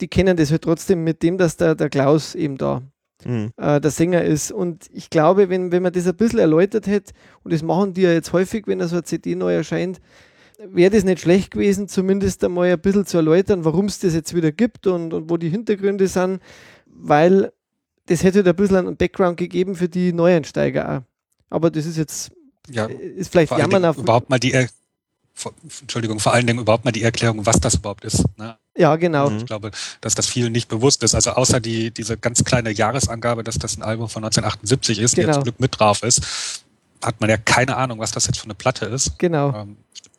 die 0.00 0.08
kennen 0.08 0.36
das 0.36 0.50
halt 0.50 0.62
trotzdem 0.62 1.04
mit 1.04 1.22
dem, 1.22 1.36
dass 1.36 1.56
der, 1.56 1.74
der 1.74 1.90
Klaus 1.90 2.34
eben 2.34 2.56
da 2.56 2.82
mhm. 3.24 3.50
äh, 3.56 3.80
der 3.80 3.90
Sänger 3.90 4.22
ist. 4.22 4.52
Und 4.52 4.88
ich 4.92 5.10
glaube, 5.10 5.48
wenn, 5.48 5.72
wenn 5.72 5.82
man 5.82 5.92
das 5.92 6.06
ein 6.06 6.16
bisschen 6.16 6.38
erläutert 6.38 6.86
hätte, 6.86 7.12
und 7.42 7.52
das 7.52 7.62
machen 7.62 7.94
die 7.94 8.02
ja 8.02 8.12
jetzt 8.12 8.32
häufig, 8.32 8.66
wenn 8.66 8.86
so 8.86 8.96
eine 8.96 9.04
CD 9.04 9.34
neu 9.34 9.54
erscheint, 9.54 10.00
wäre 10.58 10.90
das 10.90 11.04
nicht 11.04 11.20
schlecht 11.20 11.50
gewesen, 11.50 11.88
zumindest 11.88 12.42
einmal 12.44 12.70
ein 12.70 12.80
bisschen 12.80 13.06
zu 13.06 13.16
erläutern, 13.18 13.64
warum 13.64 13.86
es 13.86 13.98
das 13.98 14.14
jetzt 14.14 14.34
wieder 14.34 14.52
gibt 14.52 14.86
und, 14.86 15.12
und 15.12 15.30
wo 15.30 15.36
die 15.36 15.48
Hintergründe 15.48 16.06
sind, 16.06 16.40
weil 16.86 17.52
das 18.06 18.22
hätte 18.22 18.38
halt 18.38 18.48
ein 18.48 18.56
bisschen 18.56 18.76
einen 18.76 18.96
Background 18.96 19.36
gegeben 19.36 19.74
für 19.74 19.88
die 19.88 20.12
Neueinsteiger 20.12 20.98
auch. 20.98 21.02
Aber 21.50 21.70
das 21.70 21.86
ist 21.86 21.96
jetzt 21.96 22.32
ja, 22.68 22.86
ist 22.86 23.30
vielleicht 23.30 23.52
jammern 23.56 23.84
auf 23.84 23.98
überhaupt 23.98 24.30
mal 24.30 24.38
die 24.38 24.52
er 25.44 25.52
Entschuldigung, 25.80 26.20
vor 26.20 26.32
allen 26.32 26.46
Dingen 26.46 26.60
überhaupt 26.60 26.84
mal 26.84 26.92
die 26.92 27.02
Erklärung, 27.02 27.46
was 27.46 27.60
das 27.60 27.76
überhaupt 27.76 28.04
ist. 28.04 28.24
Ne? 28.38 28.56
Ja, 28.76 28.96
genau. 28.96 29.30
Ich 29.30 29.46
glaube, 29.46 29.70
dass 30.00 30.14
das 30.14 30.26
vielen 30.26 30.52
nicht 30.52 30.68
bewusst 30.68 31.02
ist. 31.02 31.14
Also 31.14 31.30
außer 31.30 31.60
die, 31.60 31.90
diese 31.90 32.16
ganz 32.16 32.44
kleine 32.44 32.70
Jahresangabe, 32.70 33.44
dass 33.44 33.58
das 33.58 33.76
ein 33.76 33.82
Album 33.82 34.08
von 34.08 34.24
1978 34.24 34.98
ist, 34.98 35.14
genau. 35.14 35.28
die 35.28 35.32
zum 35.34 35.42
Glück 35.44 35.60
mit 35.60 35.78
drauf 35.78 36.02
ist, 36.02 36.64
hat 37.02 37.20
man 37.20 37.30
ja 37.30 37.36
keine 37.36 37.76
Ahnung, 37.76 37.98
was 37.98 38.12
das 38.12 38.26
jetzt 38.26 38.38
für 38.38 38.44
eine 38.44 38.54
Platte 38.54 38.86
ist. 38.86 39.18
Genau. 39.18 39.54
Ähm, 39.54 39.76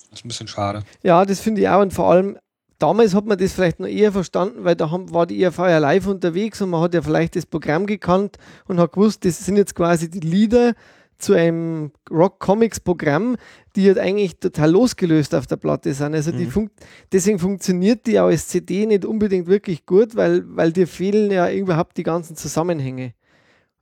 das 0.10 0.20
ist 0.20 0.26
ein 0.26 0.28
bisschen 0.30 0.48
schade. 0.48 0.84
Ja, 1.04 1.26
das 1.26 1.40
finde 1.40 1.62
ich 1.62 1.70
auch. 1.70 1.82
Und 1.82 1.92
vor 1.92 2.12
allem, 2.12 2.38
damals 2.80 3.14
hat 3.14 3.26
man 3.26 3.38
das 3.38 3.54
vielleicht 3.54 3.80
noch 3.80 3.88
eher 3.88 4.12
verstanden, 4.12 4.64
weil 4.64 4.76
da 4.76 4.92
haben, 4.92 5.14
war 5.14 5.26
die 5.26 5.42
ERV 5.42 5.60
ja 5.60 5.80
live 5.80 6.08
unterwegs 6.08 6.62
und 6.62 6.70
man 6.70 6.82
hat 6.82 6.94
ja 6.94 7.02
vielleicht 7.02 7.36
das 7.36 7.46
Programm 7.46 7.86
gekannt 7.86 8.38
und 8.68 8.80
hat 8.80 8.94
gewusst, 8.94 9.26
das 9.26 9.46
sind 9.46 9.58
jetzt 9.58 9.76
quasi 9.76 10.10
die 10.10 10.22
Lieder 10.22 10.74
zu 11.18 11.34
einem 11.34 11.92
Rock-Comics-Programm, 12.12 13.38
die 13.76 13.88
halt 13.88 14.00
eigentlich 14.00 14.40
total 14.40 14.72
losgelöst 14.72 15.34
auf 15.36 15.48
der 15.48 15.58
Platte 15.58 15.94
sind. 15.94 16.14
Also 16.14 16.32
die 16.32 16.46
mhm. 16.46 16.52
fun 16.52 16.70
deswegen 17.12 17.40
funktioniert 17.40 18.06
die 18.08 18.20
auch 18.20 18.28
als 18.28 18.48
CD 18.48 18.86
nicht 18.86 19.06
unbedingt 19.06 19.48
wirklich 19.48 19.86
gut, 19.86 20.16
weil, 20.16 20.44
weil 20.48 20.72
dir 20.72 20.88
fehlen 20.88 21.32
ja 21.32 21.50
überhaupt 21.52 21.98
die 21.98 22.04
ganzen 22.04 22.36
Zusammenhänge. 22.36 23.14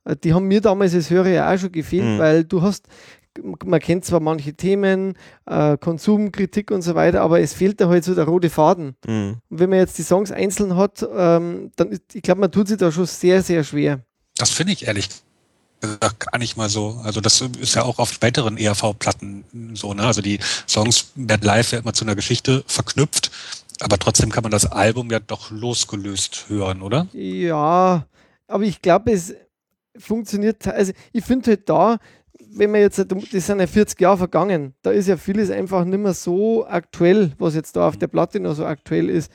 Äh, 0.04 0.16
die 0.22 0.32
haben 0.32 0.46
mir 0.46 0.60
damals 0.60 0.94
als 0.94 1.10
Hörer 1.10 1.28
ja 1.28 1.52
auch 1.52 1.58
schon 1.58 1.72
gefehlt, 1.72 2.04
mhm. 2.04 2.18
weil 2.18 2.44
du 2.44 2.62
hast, 2.62 2.86
man 3.64 3.80
kennt 3.80 4.04
zwar 4.04 4.20
manche 4.20 4.54
Themen, 4.54 5.14
äh, 5.46 5.76
Konsumkritik 5.76 6.70
und 6.70 6.82
so 6.82 6.94
weiter, 6.94 7.22
aber 7.22 7.40
es 7.40 7.52
fehlt 7.52 7.80
da 7.80 7.88
halt 7.88 8.04
so 8.04 8.14
der 8.14 8.24
rote 8.24 8.50
Faden. 8.50 8.96
Mhm. 9.06 9.36
Und 9.48 9.60
wenn 9.60 9.70
man 9.70 9.80
jetzt 9.80 9.98
die 9.98 10.02
Songs 10.02 10.30
einzeln 10.30 10.76
hat, 10.76 11.06
ähm, 11.14 11.72
dann, 11.76 11.98
ich 12.12 12.22
glaube, 12.22 12.40
man 12.40 12.52
tut 12.52 12.68
sich 12.68 12.78
da 12.78 12.92
schon 12.92 13.06
sehr, 13.06 13.42
sehr 13.42 13.64
schwer. 13.64 14.00
Das 14.36 14.50
finde 14.50 14.72
ich 14.72 14.86
ehrlich 14.86 15.08
gesagt 15.80 16.30
gar 16.30 16.38
nicht 16.38 16.56
mal 16.56 16.68
so. 16.68 17.00
Also 17.04 17.20
das 17.20 17.40
ist 17.40 17.74
ja 17.74 17.82
auch 17.82 17.98
auf 17.98 18.12
späteren 18.12 18.56
ERV-Platten 18.56 19.44
so, 19.74 19.94
ne? 19.94 20.04
Also 20.04 20.22
die 20.22 20.38
Songs 20.68 21.12
werden 21.14 21.42
live 21.42 21.72
ja 21.72 21.78
immer 21.78 21.92
zu 21.92 22.04
einer 22.04 22.14
Geschichte 22.14 22.64
verknüpft, 22.66 23.30
aber 23.80 23.98
trotzdem 23.98 24.30
kann 24.30 24.42
man 24.42 24.52
das 24.52 24.70
Album 24.70 25.10
ja 25.10 25.20
doch 25.20 25.50
losgelöst 25.50 26.46
hören, 26.48 26.82
oder? 26.82 27.06
Ja, 27.12 28.06
aber 28.46 28.64
ich 28.64 28.80
glaube, 28.80 29.12
es 29.12 29.34
funktioniert, 29.96 30.66
also 30.66 30.92
ich 31.12 31.24
finde 31.24 31.50
halt 31.50 31.68
da, 31.68 31.98
wenn 32.56 32.70
man 32.70 32.80
jetzt, 32.80 32.98
das 32.98 33.46
sind 33.46 33.60
ja 33.60 33.66
40 33.66 34.00
Jahre 34.00 34.18
vergangen, 34.18 34.74
da 34.82 34.90
ist 34.90 35.08
ja 35.08 35.16
vieles 35.16 35.50
einfach 35.50 35.84
nicht 35.84 35.98
mehr 35.98 36.14
so 36.14 36.66
aktuell, 36.66 37.32
was 37.38 37.54
jetzt 37.54 37.74
da 37.76 37.88
auf 37.88 37.96
der 37.96 38.06
Platte 38.06 38.40
noch 38.40 38.54
so 38.54 38.64
aktuell 38.64 39.10
ist 39.10 39.30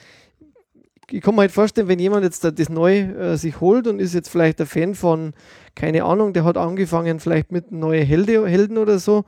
ich 1.11 1.21
kann 1.21 1.35
mir 1.35 1.41
halt 1.41 1.51
vorstellen, 1.51 1.87
wenn 1.87 1.99
jemand 1.99 2.23
jetzt 2.23 2.43
das 2.43 2.69
neu 2.69 2.99
äh, 2.99 3.37
sich 3.37 3.59
holt 3.59 3.87
und 3.87 3.99
ist 3.99 4.13
jetzt 4.13 4.29
vielleicht 4.29 4.59
ein 4.61 4.67
Fan 4.67 4.95
von, 4.95 5.33
keine 5.75 6.03
Ahnung, 6.03 6.33
der 6.33 6.43
hat 6.43 6.57
angefangen 6.57 7.19
vielleicht 7.19 7.51
mit 7.51 7.71
neuen 7.71 8.05
Helde, 8.05 8.47
Helden 8.47 8.77
oder 8.77 8.99
so, 8.99 9.25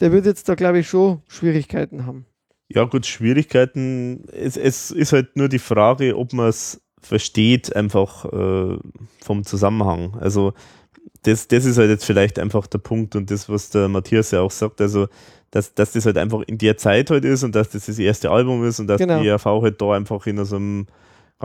der 0.00 0.12
wird 0.12 0.26
jetzt 0.26 0.48
da, 0.48 0.54
glaube 0.54 0.80
ich, 0.80 0.88
schon 0.88 1.22
Schwierigkeiten 1.28 2.06
haben. 2.06 2.26
Ja, 2.68 2.84
gut, 2.84 3.06
Schwierigkeiten. 3.06 4.24
Es, 4.32 4.56
es 4.56 4.90
ist 4.90 5.12
halt 5.12 5.36
nur 5.36 5.48
die 5.48 5.58
Frage, 5.58 6.16
ob 6.16 6.32
man 6.32 6.48
es 6.48 6.80
versteht, 7.00 7.74
einfach 7.76 8.24
äh, 8.24 8.78
vom 9.22 9.44
Zusammenhang. 9.44 10.16
Also, 10.18 10.54
das, 11.22 11.48
das 11.48 11.64
ist 11.64 11.78
halt 11.78 11.90
jetzt 11.90 12.04
vielleicht 12.04 12.38
einfach 12.38 12.66
der 12.66 12.78
Punkt 12.78 13.16
und 13.16 13.30
das, 13.30 13.48
was 13.48 13.70
der 13.70 13.88
Matthias 13.88 14.30
ja 14.30 14.40
auch 14.40 14.50
sagt. 14.50 14.80
Also, 14.80 15.08
dass, 15.50 15.74
dass 15.74 15.92
das 15.92 16.06
halt 16.06 16.18
einfach 16.18 16.40
in 16.46 16.58
der 16.58 16.76
Zeit 16.76 17.10
halt 17.10 17.24
ist 17.24 17.44
und 17.44 17.54
dass 17.54 17.70
das 17.70 17.86
das 17.86 17.98
erste 17.98 18.30
Album 18.30 18.64
ist 18.64 18.80
und 18.80 18.88
dass 18.88 18.98
genau. 18.98 19.20
die 19.20 19.28
ERV 19.28 19.44
halt 19.44 19.80
da 19.80 19.92
einfach 19.92 20.26
in 20.26 20.44
so 20.44 20.56
einem 20.56 20.86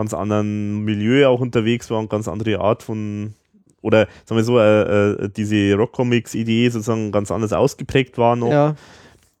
ganz 0.00 0.14
anderen 0.14 0.82
Milieu 0.82 1.28
auch 1.28 1.40
unterwegs 1.40 1.90
war 1.90 1.98
und 1.98 2.08
ganz 2.08 2.26
andere 2.26 2.58
Art 2.58 2.82
von 2.82 3.34
oder 3.82 4.08
sagen 4.24 4.38
wir 4.38 4.44
so, 4.44 4.58
äh, 4.58 5.24
äh, 5.24 5.28
diese 5.28 5.74
Rockcomics-Idee 5.74 6.70
sozusagen 6.70 7.12
ganz 7.12 7.30
anders 7.30 7.52
ausgeprägt 7.52 8.16
war 8.16 8.34
noch. 8.34 8.50
Ja. 8.50 8.76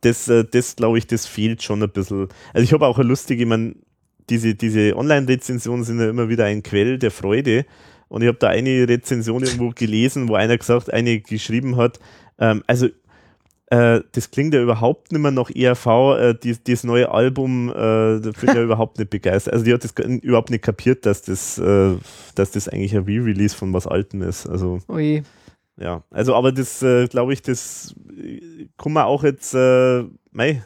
Das, 0.02 0.28
äh, 0.28 0.44
das 0.44 0.76
glaube 0.76 0.98
ich, 0.98 1.06
das 1.06 1.24
fehlt 1.24 1.62
schon 1.62 1.82
ein 1.82 1.88
bisschen. 1.88 2.28
Also 2.52 2.64
ich 2.64 2.74
habe 2.74 2.86
auch 2.86 2.98
eine 2.98 3.08
lustige, 3.08 3.42
ich 3.42 3.48
meine, 3.48 3.74
diese, 4.28 4.54
diese 4.54 4.96
Online-Rezensionen 4.96 5.84
sind 5.84 5.98
ja 5.98 6.10
immer 6.10 6.28
wieder 6.28 6.44
ein 6.44 6.62
Quell 6.62 6.98
der 6.98 7.10
Freude. 7.10 7.64
Und 8.08 8.20
ich 8.20 8.28
habe 8.28 8.38
da 8.38 8.48
eine 8.48 8.86
Rezension 8.86 9.42
irgendwo 9.42 9.70
gelesen, 9.70 10.28
wo 10.28 10.34
einer 10.34 10.58
gesagt, 10.58 10.92
eine 10.92 11.20
geschrieben 11.20 11.76
hat, 11.76 12.00
ähm, 12.38 12.62
also 12.66 12.88
äh, 13.70 14.00
das 14.12 14.30
klingt 14.32 14.52
ja 14.52 14.60
überhaupt 14.60 15.12
nicht 15.12 15.20
mehr 15.20 15.30
nach 15.30 15.48
ERV, 15.48 15.86
äh, 15.86 16.34
die, 16.34 16.56
das 16.62 16.82
neue 16.84 17.10
Album, 17.10 17.70
äh, 17.70 17.72
da 17.72 18.18
bin 18.18 18.32
ich 18.42 18.42
ja 18.54 18.62
überhaupt 18.62 18.98
nicht 18.98 19.10
begeistert. 19.10 19.54
Also 19.54 19.64
die 19.64 19.72
hat 19.72 19.84
das 19.84 19.92
überhaupt 19.92 20.50
nicht 20.50 20.64
kapiert, 20.64 21.06
dass 21.06 21.22
das, 21.22 21.56
äh, 21.58 21.94
dass 22.34 22.50
das 22.50 22.68
eigentlich 22.68 22.96
ein 22.96 23.04
Re-Release 23.04 23.56
von 23.56 23.72
was 23.72 23.86
Altem 23.86 24.22
ist. 24.22 24.46
Also, 24.48 24.80
Ui. 24.88 25.22
Ja, 25.78 26.02
also 26.10 26.34
aber 26.34 26.52
das, 26.52 26.82
äh, 26.82 27.06
glaube 27.06 27.32
ich, 27.32 27.42
das 27.42 27.94
äh, 28.20 28.66
kann 28.76 28.92
man 28.92 29.04
auch 29.04 29.22
jetzt, 29.22 29.54
äh, 29.54 30.04
mei, 30.32 30.62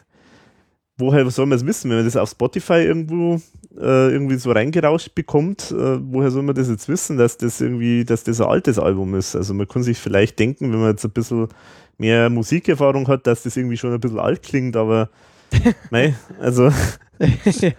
woher 0.97 1.29
soll 1.29 1.45
man 1.45 1.57
es 1.57 1.65
wissen, 1.65 1.89
wenn 1.89 1.97
man 1.97 2.05
das 2.05 2.17
auf 2.17 2.31
Spotify 2.31 2.81
irgendwo 2.81 3.39
äh, 3.77 4.11
irgendwie 4.11 4.37
so 4.37 4.51
reingerauscht 4.51 5.13
bekommt, 5.13 5.71
äh, 5.71 5.99
woher 6.01 6.31
soll 6.31 6.43
man 6.43 6.55
das 6.55 6.69
jetzt 6.69 6.89
wissen, 6.89 7.17
dass 7.17 7.37
das 7.37 7.61
irgendwie, 7.61 8.03
dass 8.03 8.23
das 8.23 8.41
ein 8.41 8.47
altes 8.47 8.79
Album 8.79 9.13
ist? 9.15 9.35
Also 9.35 9.53
man 9.53 9.67
kann 9.67 9.83
sich 9.83 9.97
vielleicht 9.97 10.39
denken, 10.39 10.71
wenn 10.71 10.79
man 10.79 10.91
jetzt 10.91 11.05
ein 11.05 11.11
bisschen 11.11 11.49
mehr 11.97 12.29
Musikerfahrung 12.29 13.07
hat, 13.07 13.27
dass 13.27 13.43
das 13.43 13.57
irgendwie 13.57 13.77
schon 13.77 13.93
ein 13.93 13.99
bisschen 13.99 14.19
alt 14.19 14.43
klingt, 14.43 14.75
aber 14.75 15.09
mei, 15.89 16.15
also 16.39 16.71
ja. 17.19 17.71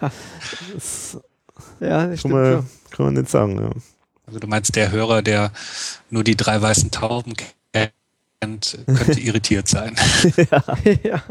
Das, 0.75 1.19
ja, 1.81 2.07
das 2.07 2.23
kann, 2.23 2.31
man, 2.31 2.67
kann 2.91 3.07
man 3.07 3.15
nicht 3.15 3.29
sagen. 3.29 3.59
Ja. 3.59 3.71
Also 4.27 4.41
du 4.41 4.47
meinst, 4.47 4.75
der 4.75 4.91
Hörer, 4.91 5.23
der 5.23 5.53
nur 6.11 6.25
die 6.25 6.37
drei 6.37 6.61
weißen 6.61 6.91
Tauben 6.91 7.35
kennt, 7.73 8.79
könnte 8.87 9.21
irritiert 9.21 9.69
sein. 9.69 9.95
ja. 10.51 10.63
ja. 11.03 11.23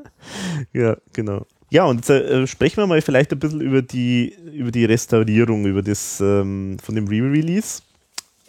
ja, 0.73 0.97
genau. 1.13 1.45
Ja, 1.71 1.86
und 1.86 2.07
äh, 2.09 2.47
sprechen 2.47 2.77
wir 2.77 2.88
mal 2.88 3.01
vielleicht 3.01 3.33
ein 3.33 3.39
bisschen 3.39 3.59
über 3.59 3.81
die, 3.81 4.33
über 4.53 4.71
die 4.71 4.86
Restaurierung, 4.86 5.65
über 5.65 5.81
das 5.81 6.21
ähm, 6.21 6.77
von 6.81 6.95
dem 6.95 7.07
Re-Release. 7.07 7.81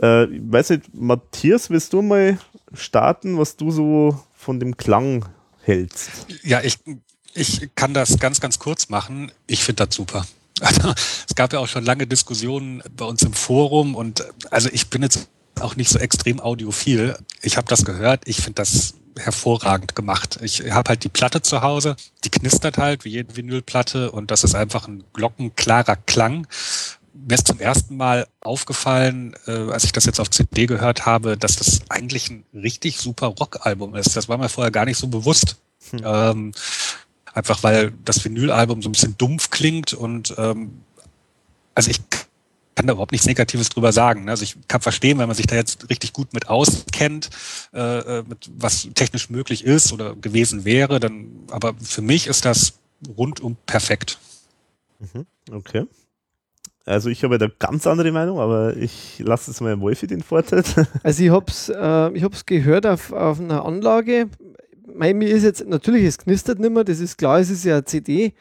Äh, 0.00 0.26
ich 0.26 0.40
weiß 0.44 0.70
nicht, 0.70 0.94
Matthias, 0.94 1.70
willst 1.70 1.92
du 1.92 2.02
mal 2.02 2.38
starten, 2.74 3.38
was 3.38 3.56
du 3.56 3.70
so 3.70 4.20
von 4.46 4.60
dem 4.60 4.76
Klang 4.76 5.26
hältst? 5.62 6.10
Ja, 6.44 6.62
ich, 6.62 6.78
ich 7.34 7.70
kann 7.74 7.94
das 7.94 8.20
ganz, 8.20 8.40
ganz 8.40 8.60
kurz 8.60 8.88
machen. 8.88 9.32
Ich 9.48 9.64
finde 9.64 9.86
das 9.86 9.94
super. 9.94 10.24
Also, 10.58 10.94
es 11.28 11.34
gab 11.34 11.52
ja 11.52 11.58
auch 11.58 11.68
schon 11.68 11.84
lange 11.84 12.06
Diskussionen 12.06 12.82
bei 12.96 13.04
uns 13.04 13.20
im 13.22 13.34
Forum 13.34 13.94
und 13.94 14.24
also 14.50 14.70
ich 14.72 14.88
bin 14.88 15.02
jetzt 15.02 15.28
auch 15.60 15.76
nicht 15.76 15.90
so 15.90 15.98
extrem 15.98 16.40
audiophil. 16.40 17.14
Ich 17.42 17.58
habe 17.58 17.68
das 17.68 17.84
gehört. 17.84 18.22
Ich 18.26 18.38
finde 18.38 18.62
das 18.62 18.94
hervorragend 19.18 19.94
gemacht. 19.94 20.38
Ich 20.40 20.70
habe 20.70 20.88
halt 20.88 21.04
die 21.04 21.10
Platte 21.10 21.42
zu 21.42 21.60
Hause, 21.60 21.96
die 22.24 22.30
knistert 22.30 22.78
halt 22.78 23.04
wie 23.04 23.10
jede 23.10 23.36
Vinylplatte 23.36 24.10
und 24.10 24.30
das 24.30 24.44
ist 24.44 24.54
einfach 24.54 24.88
ein 24.88 25.04
glockenklarer 25.12 25.96
Klang 25.96 26.46
mir 27.26 27.34
ist 27.34 27.46
zum 27.46 27.60
ersten 27.60 27.96
Mal 27.96 28.26
aufgefallen, 28.40 29.34
äh, 29.46 29.70
als 29.70 29.84
ich 29.84 29.92
das 29.92 30.04
jetzt 30.04 30.20
auf 30.20 30.30
CD 30.30 30.66
gehört 30.66 31.06
habe, 31.06 31.36
dass 31.36 31.56
das 31.56 31.80
eigentlich 31.88 32.30
ein 32.30 32.44
richtig 32.52 32.98
super 32.98 33.28
Rockalbum 33.28 33.94
ist. 33.94 34.16
Das 34.16 34.28
war 34.28 34.38
mir 34.38 34.48
vorher 34.48 34.70
gar 34.70 34.84
nicht 34.84 34.98
so 34.98 35.08
bewusst. 35.08 35.56
Hm. 35.90 36.00
Ähm, 36.04 36.52
einfach 37.32 37.62
weil 37.62 37.92
das 38.04 38.24
Vinylalbum 38.24 38.82
so 38.82 38.88
ein 38.88 38.92
bisschen 38.92 39.16
dumpf 39.18 39.50
klingt 39.50 39.92
und 39.92 40.34
ähm, 40.38 40.80
also 41.74 41.90
ich 41.90 42.00
kann 42.74 42.86
da 42.86 42.92
überhaupt 42.92 43.12
nichts 43.12 43.26
Negatives 43.26 43.70
drüber 43.70 43.92
sagen. 43.92 44.24
Ne? 44.24 44.30
Also 44.30 44.42
ich 44.44 44.56
kann 44.68 44.80
verstehen, 44.80 45.18
wenn 45.18 45.26
man 45.26 45.36
sich 45.36 45.46
da 45.46 45.56
jetzt 45.56 45.88
richtig 45.88 46.12
gut 46.12 46.32
mit 46.34 46.48
auskennt, 46.48 47.30
äh, 47.72 47.80
äh, 47.80 48.24
mit 48.26 48.50
was 48.56 48.88
technisch 48.94 49.30
möglich 49.30 49.64
ist 49.64 49.92
oder 49.92 50.14
gewesen 50.14 50.64
wäre, 50.64 51.00
dann, 51.00 51.26
aber 51.50 51.74
für 51.80 52.02
mich 52.02 52.26
ist 52.26 52.44
das 52.44 52.74
rundum 53.16 53.56
perfekt. 53.66 54.18
Mhm. 54.98 55.26
Okay. 55.50 55.86
Also 56.86 57.10
ich 57.10 57.24
habe 57.24 57.36
da 57.36 57.48
ganz 57.58 57.84
andere 57.88 58.12
Meinung, 58.12 58.38
aber 58.38 58.76
ich 58.76 59.18
lasse 59.18 59.50
es 59.50 59.60
mal 59.60 59.72
im 59.72 59.80
Wolfi 59.80 60.06
den 60.06 60.22
Vorteil. 60.22 60.62
Also 61.02 61.24
ich 61.24 61.30
habe 61.30 61.46
es 61.48 61.68
äh, 61.68 62.10
ich 62.12 62.22
hab's 62.22 62.46
gehört 62.46 62.86
auf, 62.86 63.12
auf 63.12 63.40
einer 63.40 63.64
Anlage. 63.64 64.28
Mein, 64.94 65.18
mir 65.18 65.28
ist 65.28 65.42
jetzt, 65.42 65.66
natürlich, 65.66 66.04
es 66.04 66.16
knistert 66.16 66.60
nicht 66.60 66.72
mehr, 66.72 66.84
das 66.84 67.00
ist 67.00 67.18
klar, 67.18 67.40
es 67.40 67.50
ist 67.50 67.64
ja 67.64 67.74
eine 67.74 67.84
CD. 67.84 68.34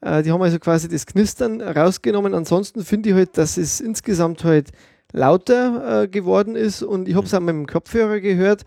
Äh, 0.00 0.24
die 0.24 0.32
haben 0.32 0.42
also 0.42 0.58
quasi 0.58 0.88
das 0.88 1.06
Knistern 1.06 1.60
rausgenommen. 1.60 2.34
Ansonsten 2.34 2.84
finde 2.84 3.10
ich 3.10 3.14
halt, 3.14 3.38
dass 3.38 3.56
es 3.56 3.80
insgesamt 3.80 4.42
halt 4.42 4.72
lauter 5.12 6.02
äh, 6.02 6.08
geworden 6.08 6.56
ist 6.56 6.82
und 6.82 7.08
ich 7.08 7.14
habe 7.14 7.26
es 7.26 7.34
auch 7.34 7.40
mit 7.40 7.50
dem 7.50 7.66
Kopfhörer 7.66 8.18
gehört. 8.18 8.64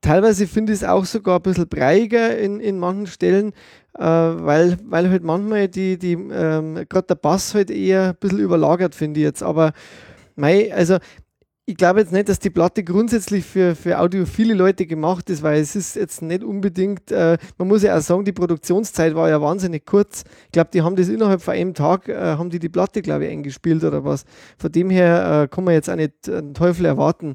Teilweise 0.00 0.46
finde 0.46 0.72
ich 0.72 0.80
es 0.80 0.88
auch 0.88 1.04
sogar 1.04 1.36
ein 1.36 1.42
bisschen 1.42 1.68
breiiger 1.68 2.38
in, 2.38 2.60
in 2.60 2.78
manchen 2.78 3.06
Stellen 3.06 3.52
äh, 3.98 4.02
weil, 4.02 4.78
weil 4.84 5.10
halt 5.10 5.24
manchmal 5.24 5.68
die, 5.68 5.98
die 5.98 6.12
ähm, 6.12 6.84
gerade 6.88 7.08
der 7.08 7.14
Bass 7.16 7.54
halt 7.54 7.70
eher 7.70 8.10
ein 8.10 8.16
bisschen 8.16 8.38
überlagert, 8.38 8.94
finde 8.94 9.20
ich 9.20 9.24
jetzt. 9.24 9.42
Aber 9.42 9.72
mei, 10.36 10.72
also 10.72 10.98
ich 11.66 11.76
glaube 11.76 12.00
jetzt 12.00 12.12
nicht, 12.12 12.28
dass 12.28 12.38
die 12.38 12.48
Platte 12.48 12.82
grundsätzlich 12.82 13.44
für, 13.44 13.74
für 13.74 13.98
audiophile 13.98 14.54
Leute 14.54 14.86
gemacht 14.86 15.28
ist, 15.28 15.42
weil 15.42 15.60
es 15.60 15.76
ist 15.76 15.96
jetzt 15.96 16.22
nicht 16.22 16.42
unbedingt, 16.42 17.10
äh, 17.10 17.36
man 17.58 17.68
muss 17.68 17.82
ja 17.82 17.96
auch 17.98 18.00
sagen, 18.00 18.24
die 18.24 18.32
Produktionszeit 18.32 19.14
war 19.14 19.28
ja 19.28 19.42
wahnsinnig 19.42 19.84
kurz. 19.84 20.24
Ich 20.46 20.52
glaube, 20.52 20.70
die 20.72 20.80
haben 20.80 20.96
das 20.96 21.08
innerhalb 21.08 21.42
von 21.42 21.54
einem 21.54 21.74
Tag, 21.74 22.08
äh, 22.08 22.14
haben 22.14 22.50
die 22.50 22.58
die 22.60 22.70
Platte, 22.70 23.02
glaube 23.02 23.26
ich, 23.26 23.32
eingespielt 23.32 23.84
oder 23.84 24.04
was. 24.04 24.24
Von 24.58 24.72
dem 24.72 24.90
her 24.90 25.42
äh, 25.42 25.48
kann 25.48 25.64
man 25.64 25.74
jetzt 25.74 25.90
auch 25.90 25.96
nicht 25.96 26.28
einen 26.28 26.54
Teufel 26.54 26.86
erwarten. 26.86 27.34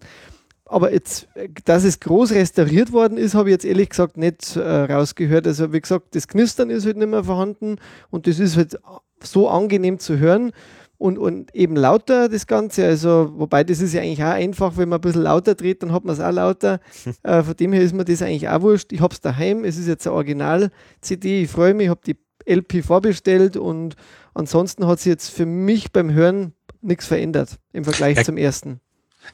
Aber 0.73 0.91
jetzt, 0.91 1.27
dass 1.65 1.83
es 1.83 1.99
groß 1.99 2.31
restauriert 2.31 2.91
worden 2.91 3.17
ist, 3.17 3.35
habe 3.35 3.49
ich 3.49 3.53
jetzt 3.53 3.65
ehrlich 3.65 3.89
gesagt 3.89 4.17
nicht 4.17 4.55
äh, 4.55 4.61
rausgehört. 4.61 5.45
Also 5.45 5.71
wie 5.71 5.81
gesagt, 5.81 6.15
das 6.15 6.27
Knistern 6.27 6.69
ist 6.69 6.85
halt 6.85 6.97
nicht 6.97 7.09
mehr 7.09 7.23
vorhanden 7.23 7.77
und 8.09 8.25
das 8.25 8.39
ist 8.39 8.57
halt 8.57 8.77
so 9.21 9.47
angenehm 9.49 9.99
zu 9.99 10.17
hören 10.17 10.51
und, 10.97 11.17
und 11.17 11.53
eben 11.53 11.75
lauter 11.75 12.27
das 12.27 12.47
Ganze. 12.47 12.85
Also, 12.85 13.31
wobei 13.35 13.63
das 13.63 13.81
ist 13.81 13.93
ja 13.93 14.01
eigentlich 14.01 14.23
auch 14.23 14.29
einfach, 14.29 14.77
wenn 14.77 14.89
man 14.89 14.99
ein 14.99 15.01
bisschen 15.01 15.23
lauter 15.23 15.53
dreht, 15.53 15.83
dann 15.83 15.91
hat 15.91 16.05
man 16.05 16.13
es 16.13 16.19
auch 16.19 16.31
lauter. 16.31 16.79
äh, 17.23 17.43
von 17.43 17.55
dem 17.55 17.73
her 17.73 17.81
ist 17.81 17.93
mir 17.93 18.05
das 18.05 18.21
eigentlich 18.21 18.49
auch 18.49 18.61
wurscht. 18.61 18.91
Ich 18.93 19.01
habe 19.01 19.13
es 19.13 19.21
daheim, 19.21 19.65
es 19.65 19.77
ist 19.77 19.87
jetzt 19.87 20.07
eine 20.07 20.15
Original-CD, 20.15 21.43
ich 21.43 21.49
freue 21.49 21.73
mich, 21.73 21.85
ich 21.85 21.89
habe 21.89 22.01
die 22.05 22.17
LP 22.49 22.83
vorbestellt 22.83 23.57
und 23.57 23.95
ansonsten 24.33 24.87
hat 24.87 24.99
sich 24.99 25.11
jetzt 25.11 25.29
für 25.29 25.45
mich 25.45 25.91
beim 25.91 26.11
Hören 26.11 26.53
nichts 26.81 27.07
verändert 27.07 27.59
im 27.71 27.83
Vergleich 27.83 28.17
er 28.17 28.23
zum 28.23 28.37
ersten. 28.37 28.79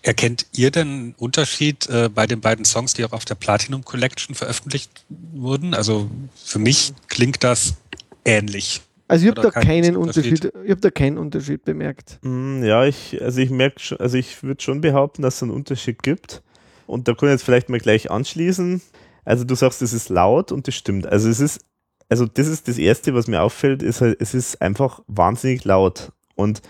Erkennt 0.01 0.45
ihr 0.53 0.71
denn 0.71 1.13
Unterschied 1.17 1.87
äh, 1.89 2.09
bei 2.13 2.25
den 2.25 2.41
beiden 2.41 2.63
Songs, 2.65 2.93
die 2.93 3.03
auch 3.03 3.11
auf 3.11 3.25
der 3.25 3.35
Platinum 3.35 3.83
Collection 3.83 4.35
veröffentlicht 4.35 5.05
wurden? 5.09 5.73
Also 5.73 6.09
für 6.35 6.59
mich 6.59 6.93
klingt 7.07 7.43
das 7.43 7.75
ähnlich. 8.23 8.81
Also 9.09 9.25
ich 9.25 9.31
habe 9.31 9.41
da 9.41 9.49
keinen 9.49 9.97
Unterschied. 9.97 10.45
Unterschied. 10.45 10.65
ich 10.65 10.71
habe 10.71 10.81
da 10.81 10.91
keinen 10.91 11.17
Unterschied 11.17 11.65
bemerkt. 11.65 12.19
Mm, 12.21 12.63
ja, 12.63 12.85
ich, 12.85 13.19
also 13.21 13.41
ich 13.41 13.49
merke 13.49 13.79
schon, 13.79 13.99
also 13.99 14.17
ich 14.17 14.43
würde 14.43 14.61
schon 14.61 14.81
behaupten, 14.81 15.23
dass 15.23 15.37
es 15.37 15.43
einen 15.43 15.51
Unterschied 15.51 16.03
gibt. 16.03 16.43
Und 16.85 17.07
da 17.07 17.13
kann 17.13 17.29
ich 17.29 17.33
jetzt 17.33 17.43
vielleicht 17.43 17.69
mal 17.69 17.79
gleich 17.79 18.11
anschließen. 18.11 18.81
Also 19.25 19.43
du 19.43 19.55
sagst, 19.55 19.81
es 19.81 19.93
ist 19.93 20.09
laut 20.09 20.51
und 20.51 20.67
das 20.67 20.75
stimmt. 20.75 21.07
Also 21.07 21.27
es 21.27 21.39
ist, 21.39 21.59
also 22.07 22.25
das 22.25 22.47
ist 22.47 22.67
das 22.67 22.77
Erste, 22.77 23.13
was 23.15 23.27
mir 23.27 23.41
auffällt, 23.41 23.83
ist 23.83 24.01
halt, 24.01 24.21
es 24.21 24.33
ist 24.33 24.61
einfach 24.61 25.01
wahnsinnig 25.07 25.65
laut. 25.65 26.11
Und 26.35 26.61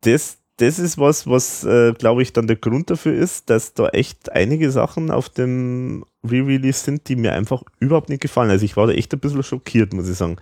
das, 0.00 0.38
das 0.56 0.78
ist 0.78 0.98
was, 0.98 1.26
was 1.26 1.64
äh, 1.64 1.92
glaube 1.92 2.22
ich 2.22 2.32
dann 2.32 2.46
der 2.46 2.56
Grund 2.56 2.90
dafür 2.90 3.14
ist, 3.14 3.50
dass 3.50 3.74
da 3.74 3.88
echt 3.88 4.32
einige 4.32 4.70
Sachen 4.70 5.10
auf 5.10 5.28
dem 5.28 6.04
Re-Release 6.24 6.84
sind, 6.84 7.08
die 7.08 7.16
mir 7.16 7.32
einfach 7.32 7.62
überhaupt 7.78 8.08
nicht 8.08 8.22
gefallen. 8.22 8.50
Also 8.50 8.64
ich 8.64 8.76
war 8.76 8.86
da 8.86 8.92
echt 8.92 9.12
ein 9.12 9.20
bisschen 9.20 9.42
schockiert, 9.42 9.92
muss 9.92 10.08
ich 10.08 10.16
sagen. 10.16 10.36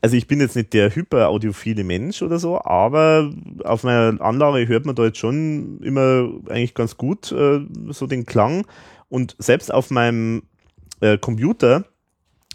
Also 0.00 0.16
ich 0.16 0.28
bin 0.28 0.40
jetzt 0.40 0.54
nicht 0.54 0.72
der 0.74 0.94
hyper-audiophile 0.94 1.82
Mensch 1.82 2.22
oder 2.22 2.38
so, 2.38 2.60
aber 2.62 3.32
auf 3.64 3.82
meiner 3.82 4.20
Anlage 4.20 4.68
hört 4.68 4.86
man 4.86 4.94
da 4.94 5.04
jetzt 5.04 5.18
schon 5.18 5.80
immer 5.82 6.30
eigentlich 6.48 6.74
ganz 6.74 6.96
gut 6.96 7.32
äh, 7.32 7.60
so 7.88 8.06
den 8.06 8.24
Klang. 8.24 8.64
Und 9.08 9.34
selbst 9.38 9.72
auf 9.74 9.90
meinem 9.90 10.42
äh, 11.00 11.18
Computer, 11.18 11.84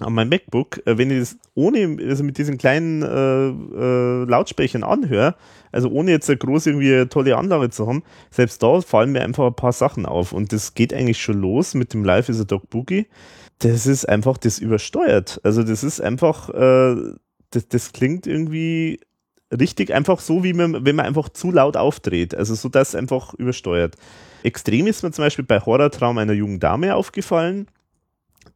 an 0.03 0.13
meinem 0.13 0.29
MacBook, 0.29 0.85
äh, 0.85 0.97
wenn 0.97 1.11
ich 1.11 1.19
das 1.19 1.37
ohne, 1.55 1.97
also 2.07 2.23
mit 2.23 2.37
diesen 2.37 2.57
kleinen 2.57 3.01
äh, 3.01 3.47
äh, 3.47 4.23
Lautsprechern 4.25 4.83
anhöre, 4.83 5.35
also 5.71 5.89
ohne 5.89 6.11
jetzt 6.11 6.29
eine 6.29 6.37
groß 6.37 6.67
irgendwie 6.67 6.93
eine 6.93 7.09
tolle 7.09 7.35
Anlage 7.37 7.69
zu 7.69 7.87
haben, 7.87 8.03
selbst 8.31 8.61
da 8.61 8.81
fallen 8.81 9.11
mir 9.11 9.21
einfach 9.21 9.47
ein 9.47 9.55
paar 9.55 9.73
Sachen 9.73 10.05
auf. 10.05 10.33
Und 10.33 10.53
das 10.53 10.73
geht 10.73 10.93
eigentlich 10.93 11.21
schon 11.21 11.41
los 11.41 11.73
mit 11.73 11.93
dem 11.93 12.03
Live 12.03 12.29
is 12.29 12.39
a 12.39 12.43
Dog 12.43 12.69
Boogie. 12.69 13.07
Das 13.59 13.87
ist 13.87 14.07
einfach 14.07 14.37
das 14.37 14.59
übersteuert. 14.59 15.39
Also 15.43 15.63
das 15.63 15.83
ist 15.83 16.01
einfach, 16.01 16.49
äh, 16.49 17.13
das, 17.51 17.67
das 17.67 17.91
klingt 17.93 18.27
irgendwie 18.27 18.99
richtig 19.51 19.93
einfach 19.93 20.19
so, 20.19 20.43
wie 20.43 20.53
man, 20.53 20.85
wenn 20.85 20.95
man 20.95 21.05
einfach 21.05 21.29
zu 21.29 21.51
laut 21.51 21.77
aufdreht. 21.77 22.35
Also 22.35 22.55
so, 22.55 22.69
dass 22.69 22.95
einfach 22.95 23.33
übersteuert. 23.33 23.95
Extrem 24.43 24.87
ist 24.87 25.03
mir 25.03 25.11
zum 25.11 25.23
Beispiel 25.23 25.45
bei 25.45 25.59
Horrortraum 25.59 26.17
einer 26.17 26.33
jungen 26.33 26.59
Dame 26.59 26.95
aufgefallen. 26.95 27.67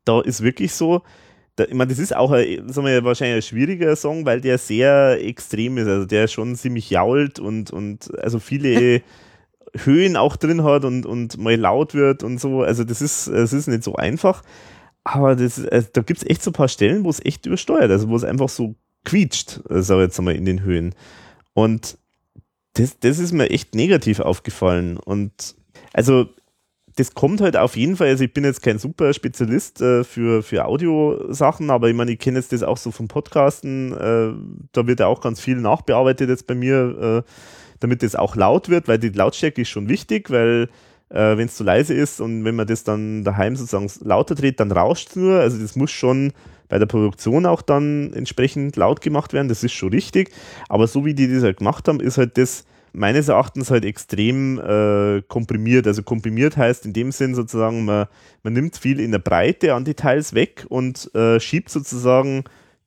Da 0.06 0.22
ist 0.22 0.42
wirklich 0.42 0.74
so, 0.74 1.02
da, 1.58 1.66
ich 1.66 1.74
meine, 1.74 1.90
das 1.90 2.00
ist 2.00 2.16
auch 2.16 2.32
ein, 2.32 2.72
sagen 2.72 2.88
wir, 2.88 3.04
wahrscheinlich 3.04 3.38
ein 3.38 3.42
schwieriger 3.42 3.96
Song, 3.96 4.26
weil 4.26 4.42
der 4.42 4.60
sehr 4.60 5.20
extrem 5.26 5.78
ist. 5.78 5.88
Also 5.88 6.06
der 6.06 6.28
schon 6.28 6.56
ziemlich 6.56 6.90
jault 6.92 7.40
und, 7.40 7.72
und 7.72 8.16
also 8.20 8.40
viele 8.40 9.02
Höhen 9.84 10.16
auch 10.16 10.38
drin 10.38 10.64
hat 10.64 10.86
und, 10.86 11.06
und 11.06 11.38
mal 11.38 11.56
laut 11.56 11.96
wird 11.96 12.24
und 12.24 12.40
so. 12.40 12.62
Also 12.62 12.84
das 12.84 13.02
ist, 13.02 13.28
das 13.28 13.54
ist 13.54 13.68
nicht 13.68 13.84
so 13.84 13.96
einfach. 13.96 14.44
Aber 15.04 15.36
das, 15.36 15.66
also 15.66 15.88
da 15.92 16.02
gibt 16.02 16.22
es 16.22 16.30
echt 16.30 16.44
so 16.44 16.52
ein 16.52 16.54
paar 16.54 16.68
Stellen, 16.68 17.04
wo 17.04 17.10
es 17.10 17.26
echt 17.26 17.46
übersteuert, 17.48 17.90
also 17.90 18.08
wo 18.08 18.16
es 18.16 18.24
einfach 18.24 18.50
so 18.50 18.76
quietscht, 19.04 19.62
sag 19.68 19.98
ich 19.98 20.04
jetzt 20.04 20.20
einmal 20.20 20.36
in 20.36 20.46
den 20.46 20.62
Höhen. 20.62 20.94
Und 21.54 21.98
das, 22.74 23.00
das 23.00 23.18
ist 23.18 23.32
mir 23.32 23.50
echt 23.50 23.74
negativ 23.74 24.20
aufgefallen. 24.20 24.98
Und 24.98 25.56
also 25.92 26.30
das 26.98 27.14
kommt 27.14 27.42
halt 27.42 27.56
auf 27.56 27.78
jeden 27.78 27.96
Fall, 27.96 28.08
also 28.08 28.24
ich 28.24 28.34
bin 28.34 28.44
jetzt 28.44 28.64
kein 28.64 28.80
super 28.80 29.14
Spezialist 29.14 29.82
äh, 29.82 30.04
für, 30.04 30.42
für 30.42 30.66
Audiosachen, 30.66 31.70
aber 31.70 31.90
ich 31.90 31.96
meine, 31.96 32.12
ich 32.12 32.20
kenne 32.20 32.40
jetzt 32.40 32.52
das 32.52 32.64
auch 32.64 32.78
so 32.78 32.90
vom 32.90 33.08
Podcasten, 33.08 33.94
äh, 33.94 34.34
da 34.72 34.88
wird 34.88 35.00
ja 35.00 35.06
auch 35.06 35.22
ganz 35.22 35.40
viel 35.40 35.58
nachbearbeitet 35.58 36.28
jetzt 36.28 36.48
bei 36.48 36.56
mir, 36.56 37.24
äh, 37.26 37.32
damit 37.80 38.02
das 38.02 38.16
auch 38.16 38.36
laut 38.36 38.70
wird, 38.70 38.88
weil 38.88 38.98
die 38.98 39.10
Lautstärke 39.10 39.62
ist 39.62 39.70
schon 39.70 39.88
wichtig, 39.90 40.32
weil 40.32 40.70
äh, 41.10 41.38
wenn 41.38 41.46
es 41.46 41.56
zu 41.56 41.64
leise 41.64 41.94
ist 41.94 42.20
und 42.20 42.44
wenn 42.46 42.56
man 42.56 42.66
das 42.66 42.84
dann 42.84 43.24
daheim 43.24 43.56
sozusagen 43.56 43.92
lauter 44.04 44.34
dreht, 44.34 44.60
dann 44.60 44.72
rauscht 44.72 45.10
es 45.10 45.16
nur, 45.16 45.40
also 45.40 45.60
das 45.60 45.76
muss 45.76 45.92
schon 45.92 46.34
bei 46.68 46.80
der 46.80 46.88
Produktion 46.88 47.46
auch 47.46 47.62
dann 47.62 48.12
entsprechend 48.14 48.76
laut 48.76 49.02
gemacht 49.02 49.34
werden, 49.34 49.50
das 49.50 49.64
ist 49.64 49.74
schon 49.74 49.90
richtig. 49.90 50.32
Aber 50.68 50.88
so 50.88 51.06
wie 51.06 51.14
die 51.14 51.32
das 51.32 51.44
halt 51.44 51.58
gemacht 51.58 51.88
haben, 51.88 52.00
ist 52.00 52.18
halt 52.18 52.40
das 52.40 52.66
meines 52.98 53.28
Erachtens 53.28 53.70
halt 53.70 53.86
extrem 53.86 54.60
äh, 54.60 55.22
komprimiert. 55.28 55.86
Also 55.86 56.02
komprimiert 56.02 56.58
heißt 56.58 56.86
in 56.86 56.94
dem 56.94 57.12
Sinn 57.12 57.36
sozusagen, 57.36 57.86
man, 57.86 58.08
man 58.44 58.54
nimmt 58.54 58.76
viel 58.76 59.00
in 59.00 59.12
der 59.12 59.20
Breite 59.20 59.76
an 59.76 59.86
Details 59.86 60.34
weg 60.34 60.66
und 60.68 61.14
äh, 61.14 61.40
schiebt 61.40 61.70
sozusagen 61.70 62.44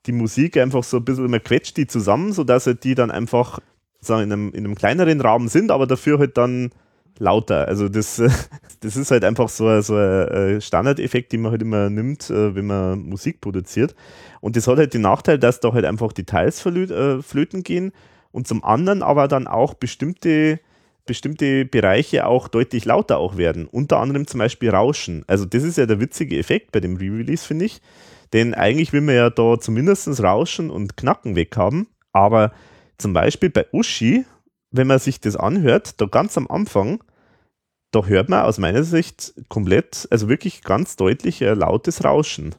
die 0.07 0.13
Musik 0.13 0.57
einfach 0.57 0.83
so 0.83 0.97
ein 0.97 1.05
bisschen, 1.05 1.31
man 1.31 1.43
quetscht 1.43 1.77
die 1.77 1.87
zusammen, 1.87 2.33
sodass 2.33 2.67
halt 2.67 2.83
die 2.83 2.97
dann 2.97 3.11
einfach 3.11 3.61
sagen, 4.01 4.25
in, 4.25 4.33
einem, 4.33 4.49
in 4.53 4.65
einem 4.65 4.75
kleineren 4.75 5.21
Rahmen 5.21 5.49
sind, 5.49 5.71
aber 5.71 5.87
dafür 5.87 6.19
halt 6.19 6.37
dann 6.37 6.71
lauter. 7.19 7.69
Also 7.69 7.89
das, 7.89 8.21
das 8.81 8.97
ist 8.97 9.13
halt 9.13 9.25
einfach 9.25 9.49
so, 9.49 9.81
so 9.81 9.95
ein 9.95 10.61
Standardeffekt, 10.61 11.33
den 11.33 11.43
man 11.43 11.53
halt 11.53 11.63
immer 11.63 11.89
nimmt, 11.89 12.31
äh, 12.31 12.57
wenn 12.57 12.67
man 12.67 13.01
Musik 13.01 13.41
produziert. 13.41 13.95
Und 14.41 14.57
das 14.57 14.67
hat 14.67 14.79
halt 14.79 14.93
den 14.93 15.03
Nachteil, 15.03 15.39
dass 15.39 15.61
da 15.61 15.73
halt 15.73 15.85
einfach 15.85 16.13
Details 16.13 16.67
äh, 16.67 17.23
flöten 17.23 17.63
gehen 17.63 17.93
und 18.33 18.47
zum 18.47 18.65
anderen 18.65 19.03
aber 19.03 19.29
dann 19.29 19.47
auch 19.47 19.75
bestimmte, 19.75 20.61
bestimmte 21.07 21.65
Bereiche 21.65 22.27
auch 22.27 22.49
deutlich 22.49 22.85
lauter 22.85 23.19
auch 23.19 23.37
werden. 23.37 23.67
Unter 23.67 23.99
anderem 23.99 24.27
zum 24.27 24.39
Beispiel 24.39 24.71
Rauschen. 24.71 25.25
Also 25.27 25.45
das 25.45 25.63
ist 25.63 25.79
ja 25.79 25.87
der 25.87 26.01
witzige 26.01 26.39
Effekt 26.39 26.73
bei 26.73 26.81
dem 26.81 26.97
Re-Release, 26.97 27.45
finde 27.47 27.65
ich. 27.65 27.81
Denn 28.33 28.55
eigentlich 28.55 28.93
will 28.93 29.01
man 29.01 29.17
ja 29.17 29.31
da 29.31 29.59
zumindest 29.59 30.23
Rauschen 30.23 30.71
und 30.71 30.97
Knacken 30.97 31.35
weghaben. 31.35 31.89
Aber 32.13 32.53
zum 32.99 33.13
Beispiel 33.13 33.51
bei 33.51 33.67
Uschi, 33.73 34.25
wenn 34.71 34.87
man 34.87 34.99
sich 34.99 35.21
das 35.21 35.37
anhört, 35.37 36.01
da 36.01 36.07
ganz 36.07 36.39
am 36.39 36.47
Anfang, 36.49 37.03
da 37.91 38.05
hört 38.05 38.29
man 38.29 38.45
aus 38.45 38.59
meiner 38.59 38.85
Sicht 38.85 39.35
komplett, 39.49 40.07
also 40.11 40.29
wirklich 40.29 40.63
ganz 40.63 40.95
deutlich 40.95 41.43
ein 41.45 41.59
lautes 41.59 42.05
Rauschen. 42.05 42.55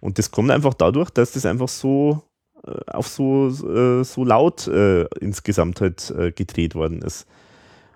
Und 0.00 0.18
das 0.18 0.32
kommt 0.32 0.50
einfach 0.50 0.74
dadurch, 0.74 1.10
dass 1.10 1.32
das 1.32 1.46
einfach 1.46 1.68
so 1.68 2.22
äh, 2.22 2.33
auf 2.86 3.08
so, 3.08 3.48
äh, 3.48 4.04
so 4.04 4.24
laut 4.24 4.66
äh, 4.68 5.04
insgesamt 5.20 5.80
halt 5.80 6.10
äh, 6.10 6.32
gedreht 6.32 6.74
worden 6.74 7.02
ist. 7.02 7.26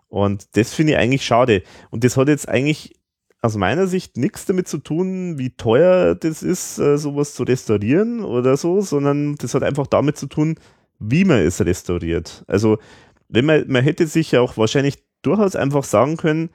Und 0.09 0.57
das 0.57 0.75
finde 0.75 0.95
ich 0.95 0.99
eigentlich 0.99 1.25
schade. 1.25 1.62
Und 1.91 2.05
das 2.05 2.16
hat 2.16 2.29
jetzt 2.29 2.49
eigentlich 2.49 2.95
aus 3.41 3.57
meiner 3.57 3.87
Sicht 3.87 4.16
nichts 4.16 4.47
damit 4.47 4.66
zu 4.66 4.79
tun, 4.79 5.39
wie 5.39 5.51
teuer 5.51 6.14
das 6.14 6.43
ist, 6.43 6.79
äh, 6.79 6.99
sowas 6.99 7.35
zu 7.35 7.45
restaurieren 7.45 8.25
oder 8.25 8.57
so, 8.57 8.81
sondern 8.81 9.37
das 9.37 9.55
hat 9.55 9.62
einfach 9.62 9.87
damit 9.87 10.16
zu 10.16 10.27
tun, 10.27 10.57
wie 10.99 11.25
man 11.25 11.39
es 11.39 11.64
restauriert. 11.64 12.45
Also, 12.49 12.79
wenn 13.29 13.45
man, 13.45 13.64
man 13.69 13.85
hätte 13.85 14.07
sich 14.07 14.33
ja 14.33 14.41
auch 14.41 14.57
wahrscheinlich 14.57 14.99
durchaus 15.23 15.55
einfach 15.55 15.85
sagen 15.85 16.16
können, 16.16 16.51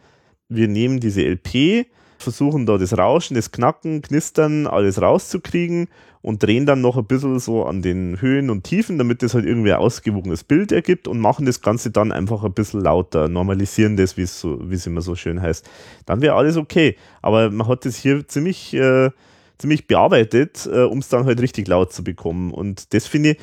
wir 0.49 0.68
nehmen 0.68 0.99
diese 0.99 1.22
LP, 1.22 1.88
versuchen 2.18 2.66
da 2.66 2.78
das 2.78 2.97
Rauschen, 2.97 3.36
das 3.36 3.51
Knacken, 3.51 4.01
Knistern, 4.01 4.68
alles 4.68 5.01
rauszukriegen 5.01 5.88
und 6.24 6.41
drehen 6.41 6.65
dann 6.65 6.80
noch 6.80 6.95
ein 6.95 7.05
bisschen 7.05 7.38
so 7.39 7.65
an 7.65 7.82
den 7.82 8.21
Höhen 8.21 8.49
und 8.49 8.63
Tiefen, 8.63 8.97
damit 8.97 9.21
das 9.21 9.34
halt 9.34 9.45
irgendwie 9.45 9.74
ein 9.74 9.80
ausgewogenes 9.80 10.45
Bild 10.45 10.71
ergibt 10.71 11.09
und 11.09 11.19
machen 11.19 11.45
das 11.45 11.61
Ganze 11.61 11.91
dann 11.91 12.13
einfach 12.13 12.45
ein 12.45 12.53
bisschen 12.53 12.80
lauter, 12.80 13.28
normalisieren 13.28 13.97
das, 13.97 14.15
wie 14.15 14.21
es 14.21 14.39
so, 14.39 14.57
es 14.71 14.88
immer 14.88 15.01
so 15.01 15.15
schön 15.15 15.41
heißt. 15.41 15.69
Dann 16.05 16.21
wäre 16.21 16.36
alles 16.36 16.55
okay. 16.55 16.95
Aber 17.21 17.51
man 17.51 17.67
hat 17.67 17.84
das 17.84 17.97
hier 17.97 18.26
ziemlich, 18.26 18.74
äh, 18.74 19.11
ziemlich 19.57 19.86
bearbeitet, 19.86 20.65
äh, 20.65 20.84
um 20.84 20.99
es 20.99 21.09
dann 21.09 21.26
halt 21.26 21.41
richtig 21.41 21.67
laut 21.67 21.91
zu 21.91 22.05
bekommen. 22.05 22.51
Und 22.53 22.93
das 22.93 23.05
finde 23.05 23.32
ich, 23.32 23.38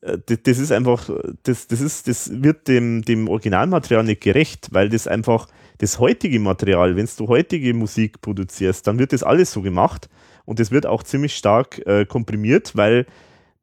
äh, 0.00 0.18
das 0.42 0.58
ist 0.58 0.72
einfach, 0.72 1.08
das, 1.44 1.68
das 1.68 1.80
ist, 1.80 2.08
das 2.08 2.42
wird 2.42 2.66
dem, 2.66 3.02
dem 3.02 3.28
Originalmaterial 3.28 4.02
nicht 4.02 4.20
gerecht, 4.20 4.66
weil 4.72 4.88
das 4.88 5.06
einfach 5.06 5.46
das 5.78 6.00
heutige 6.00 6.40
Material, 6.40 6.96
wenn 6.96 7.08
du 7.16 7.28
heutige 7.28 7.72
Musik 7.72 8.20
produzierst, 8.20 8.84
dann 8.84 8.98
wird 8.98 9.12
das 9.12 9.22
alles 9.22 9.52
so 9.52 9.62
gemacht 9.62 10.08
und 10.46 10.58
das 10.58 10.70
wird 10.70 10.86
auch 10.86 11.02
ziemlich 11.02 11.36
stark 11.36 11.86
äh, 11.86 12.06
komprimiert, 12.06 12.74
weil 12.74 13.06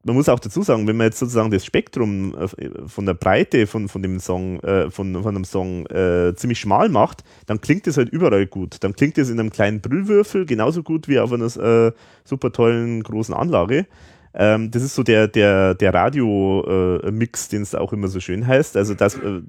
man 0.04 0.16
muss 0.16 0.28
auch 0.28 0.38
dazu 0.38 0.62
sagen, 0.62 0.86
wenn 0.86 0.96
man 0.96 1.06
jetzt 1.06 1.18
sozusagen 1.18 1.50
das 1.50 1.64
Spektrum 1.64 2.34
äh, 2.36 2.88
von 2.88 3.06
der 3.06 3.14
Breite 3.14 3.66
von, 3.66 3.88
von 3.88 4.02
dem 4.02 4.20
Song, 4.20 4.60
äh, 4.60 4.90
von, 4.90 5.22
von 5.22 5.34
einem 5.34 5.44
Song 5.44 5.86
äh, 5.86 6.34
ziemlich 6.36 6.60
schmal 6.60 6.90
macht, 6.90 7.24
dann 7.46 7.60
klingt 7.60 7.86
das 7.86 7.96
halt 7.96 8.10
überall 8.10 8.46
gut. 8.46 8.76
Dann 8.80 8.94
klingt 8.94 9.18
das 9.18 9.30
in 9.30 9.40
einem 9.40 9.50
kleinen 9.50 9.80
Brüllwürfel 9.80 10.44
genauso 10.44 10.82
gut 10.82 11.08
wie 11.08 11.18
auf 11.18 11.32
einer 11.32 11.46
äh, 11.56 11.92
super 12.24 12.52
tollen 12.52 13.02
großen 13.02 13.34
Anlage. 13.34 13.86
Ähm, 14.34 14.70
das 14.70 14.82
ist 14.82 14.94
so 14.94 15.02
der, 15.02 15.28
der, 15.28 15.74
der 15.74 15.94
Radio-Mix, 15.94 17.46
äh, 17.46 17.50
den 17.50 17.62
es 17.62 17.74
auch 17.74 17.92
immer 17.92 18.08
so 18.08 18.20
schön 18.20 18.46
heißt. 18.46 18.76
Also 18.76 18.94
das, 18.94 19.14
äh, 19.14 19.40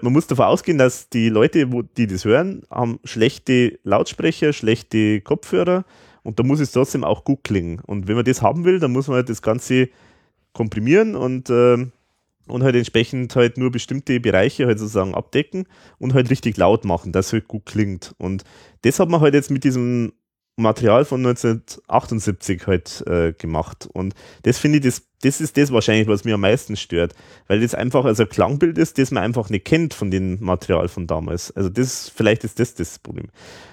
man 0.00 0.12
muss 0.12 0.26
davon 0.26 0.44
ausgehen, 0.44 0.78
dass 0.78 1.08
die 1.08 1.30
Leute, 1.30 1.72
wo, 1.72 1.82
die 1.82 2.06
das 2.06 2.24
hören, 2.24 2.62
haben 2.70 3.00
schlechte 3.04 3.78
Lautsprecher, 3.84 4.52
schlechte 4.52 5.22
Kopfhörer 5.22 5.84
und 6.24 6.38
da 6.40 6.42
muss 6.42 6.58
es 6.58 6.72
trotzdem 6.72 7.04
auch 7.04 7.22
gut 7.22 7.44
klingen. 7.44 7.80
Und 7.80 8.08
wenn 8.08 8.16
man 8.16 8.24
das 8.24 8.42
haben 8.42 8.64
will, 8.64 8.80
dann 8.80 8.90
muss 8.90 9.06
man 9.06 9.16
halt 9.16 9.28
das 9.28 9.42
Ganze 9.42 9.90
komprimieren 10.52 11.14
und, 11.14 11.50
äh, 11.50 11.86
und 12.46 12.62
halt 12.62 12.74
entsprechend 12.74 13.36
halt 13.36 13.58
nur 13.58 13.70
bestimmte 13.70 14.18
Bereiche 14.20 14.66
halt 14.66 14.78
sozusagen 14.78 15.14
abdecken 15.14 15.66
und 15.98 16.14
halt 16.14 16.30
richtig 16.30 16.56
laut 16.56 16.84
machen, 16.84 17.12
dass 17.12 17.26
es 17.26 17.32
halt 17.34 17.48
gut 17.48 17.66
klingt. 17.66 18.14
Und 18.18 18.42
das 18.82 18.98
hat 18.98 19.08
man 19.08 19.20
halt 19.20 19.34
jetzt 19.34 19.50
mit 19.50 19.64
diesem 19.64 20.12
Material 20.56 21.04
von 21.04 21.24
1978 21.26 22.66
halt 22.66 23.04
äh, 23.06 23.32
gemacht. 23.32 23.88
Und 23.92 24.14
das 24.42 24.58
finde 24.58 24.78
ich, 24.78 24.84
das, 24.84 25.02
das 25.22 25.40
ist 25.40 25.56
das 25.56 25.72
wahrscheinlich, 25.72 26.06
was 26.06 26.24
mir 26.24 26.34
am 26.34 26.42
meisten 26.42 26.76
stört. 26.76 27.14
Weil 27.48 27.60
das 27.60 27.74
einfach 27.74 28.04
also 28.04 28.22
ein 28.22 28.28
Klangbild 28.28 28.78
ist, 28.78 28.98
das 28.98 29.10
man 29.10 29.24
einfach 29.24 29.50
nicht 29.50 29.64
kennt 29.64 29.94
von 29.94 30.10
dem 30.10 30.42
Material 30.42 30.88
von 30.88 31.06
damals. 31.06 31.50
Also 31.56 31.68
das, 31.68 32.08
vielleicht 32.14 32.44
ist 32.44 32.60
das 32.60 32.74
das 32.74 32.98
Problem. 32.98 33.28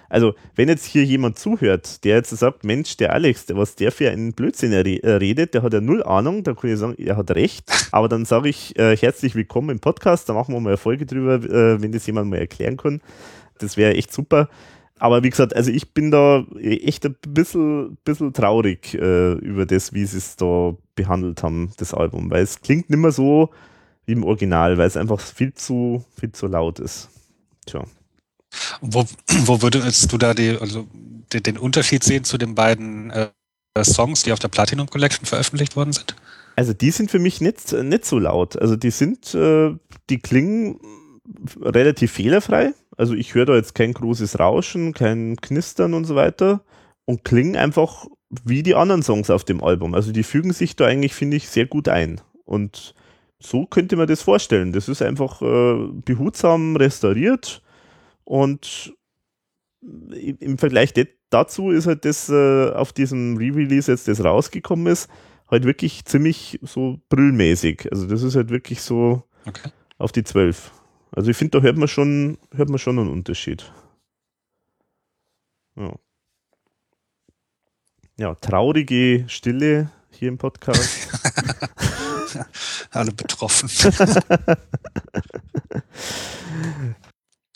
Also, 0.09 0.33
wenn 0.55 0.67
jetzt 0.67 0.83
hier 0.83 1.05
jemand 1.05 1.39
zuhört, 1.39 2.03
der 2.03 2.17
jetzt 2.17 2.31
sagt, 2.31 2.65
Mensch, 2.65 2.97
der 2.97 3.13
Alex, 3.13 3.45
der, 3.45 3.55
was 3.55 3.75
der 3.75 3.93
für 3.93 4.11
einen 4.11 4.33
Blödsinn 4.33 4.73
äh, 4.73 5.09
redet, 5.09 5.53
der 5.53 5.63
hat 5.63 5.71
ja 5.71 5.79
null 5.79 6.03
Ahnung, 6.03 6.43
da 6.43 6.53
kann 6.53 6.69
ich 6.69 6.79
sagen, 6.79 6.95
er 6.97 7.15
hat 7.15 7.31
recht. 7.31 7.71
Aber 7.93 8.09
dann 8.09 8.25
sage 8.25 8.49
ich 8.49 8.77
äh, 8.77 8.97
herzlich 8.97 9.35
willkommen 9.35 9.69
im 9.69 9.79
Podcast, 9.79 10.27
da 10.27 10.33
machen 10.33 10.53
wir 10.53 10.59
mal 10.59 10.71
eine 10.71 10.77
Folge 10.77 11.05
drüber, 11.05 11.35
äh, 11.35 11.81
wenn 11.81 11.93
das 11.93 12.05
jemand 12.07 12.29
mal 12.29 12.39
erklären 12.39 12.75
kann. 12.75 12.99
Das 13.59 13.77
wäre 13.77 13.93
echt 13.95 14.11
super. 14.11 14.49
Aber 15.01 15.23
wie 15.23 15.31
gesagt, 15.31 15.55
also 15.55 15.71
ich 15.71 15.95
bin 15.95 16.11
da 16.11 16.45
echt 16.61 17.03
ein 17.07 17.15
bisschen, 17.27 17.97
bisschen 18.03 18.33
traurig 18.33 18.93
äh, 18.93 19.31
über 19.31 19.65
das, 19.65 19.93
wie 19.93 20.05
sie 20.05 20.19
es 20.19 20.35
da 20.35 20.75
behandelt 20.93 21.41
haben, 21.41 21.71
das 21.77 21.95
Album, 21.95 22.29
weil 22.29 22.43
es 22.43 22.61
klingt 22.61 22.91
nicht 22.91 22.99
mehr 22.99 23.11
so 23.11 23.49
wie 24.05 24.11
im 24.11 24.23
Original, 24.23 24.77
weil 24.77 24.85
es 24.85 24.97
einfach 24.97 25.19
viel 25.19 25.55
zu, 25.55 26.05
viel 26.19 26.31
zu 26.33 26.45
laut 26.45 26.77
ist. 26.77 27.09
Tja. 27.65 27.83
Wo, 28.81 29.03
wo 29.45 29.63
würdest 29.63 30.13
du 30.13 30.19
da 30.19 30.35
die, 30.35 30.55
also 30.61 30.85
den, 31.33 31.41
den 31.41 31.57
Unterschied 31.57 32.03
sehen 32.03 32.23
zu 32.23 32.37
den 32.37 32.53
beiden 32.53 33.09
äh, 33.09 33.29
Songs, 33.83 34.21
die 34.21 34.33
auf 34.33 34.39
der 34.39 34.49
Platinum 34.49 34.87
Collection 34.87 35.25
veröffentlicht 35.25 35.75
worden 35.75 35.93
sind? 35.93 36.15
Also 36.55 36.73
die 36.73 36.91
sind 36.91 37.09
für 37.09 37.17
mich 37.17 37.41
nicht, 37.41 37.71
nicht 37.73 38.05
so 38.05 38.19
laut. 38.19 38.55
Also 38.55 38.75
die 38.75 38.91
sind, 38.91 39.33
äh, 39.33 39.75
die 40.11 40.19
klingen 40.19 40.79
relativ 41.59 42.11
fehlerfrei. 42.11 42.75
Also 43.01 43.15
ich 43.15 43.33
höre 43.33 43.47
da 43.47 43.55
jetzt 43.55 43.73
kein 43.73 43.95
großes 43.95 44.37
Rauschen, 44.37 44.93
kein 44.93 45.35
Knistern 45.37 45.95
und 45.95 46.05
so 46.05 46.13
weiter 46.13 46.63
und 47.05 47.23
klingen 47.23 47.55
einfach 47.55 48.05
wie 48.43 48.61
die 48.61 48.75
anderen 48.75 49.01
Songs 49.01 49.31
auf 49.31 49.43
dem 49.43 49.63
Album. 49.63 49.95
Also 49.95 50.11
die 50.11 50.21
fügen 50.21 50.53
sich 50.53 50.75
da 50.75 50.85
eigentlich, 50.85 51.15
finde 51.15 51.37
ich, 51.37 51.49
sehr 51.49 51.65
gut 51.65 51.89
ein. 51.89 52.21
Und 52.45 52.93
so 53.39 53.65
könnte 53.65 53.95
man 53.95 54.05
das 54.05 54.21
vorstellen. 54.21 54.71
Das 54.71 54.87
ist 54.87 55.01
einfach 55.01 55.41
äh, 55.41 55.87
behutsam 56.05 56.75
restauriert 56.75 57.63
und 58.23 58.93
im 59.81 60.59
Vergleich 60.59 60.93
dazu 61.31 61.71
ist 61.71 61.87
halt 61.87 62.05
das 62.05 62.29
äh, 62.29 62.69
auf 62.69 62.93
diesem 62.93 63.35
Re-Release 63.35 63.91
jetzt, 63.91 64.09
das 64.09 64.23
rausgekommen 64.23 64.85
ist, 64.85 65.09
halt 65.49 65.63
wirklich 65.63 66.05
ziemlich 66.05 66.59
so 66.61 66.99
brüllmäßig. 67.09 67.91
Also 67.91 68.05
das 68.05 68.21
ist 68.21 68.35
halt 68.35 68.51
wirklich 68.51 68.83
so 68.83 69.23
okay. 69.47 69.71
auf 69.97 70.11
die 70.11 70.23
12. 70.23 70.71
Also 71.11 71.29
ich 71.29 71.37
finde, 71.37 71.59
da 71.59 71.63
hört 71.63 71.77
man 71.77 71.87
schon, 71.87 72.37
hört 72.53 72.69
man 72.69 72.79
schon 72.79 72.97
einen 72.97 73.09
Unterschied. 73.09 73.71
Ja. 75.75 75.93
ja, 78.17 78.35
traurige 78.35 79.25
Stille 79.27 79.89
hier 80.11 80.29
im 80.29 80.37
Podcast. 80.37 81.09
Alle 82.91 83.11
betroffen. 83.11 83.69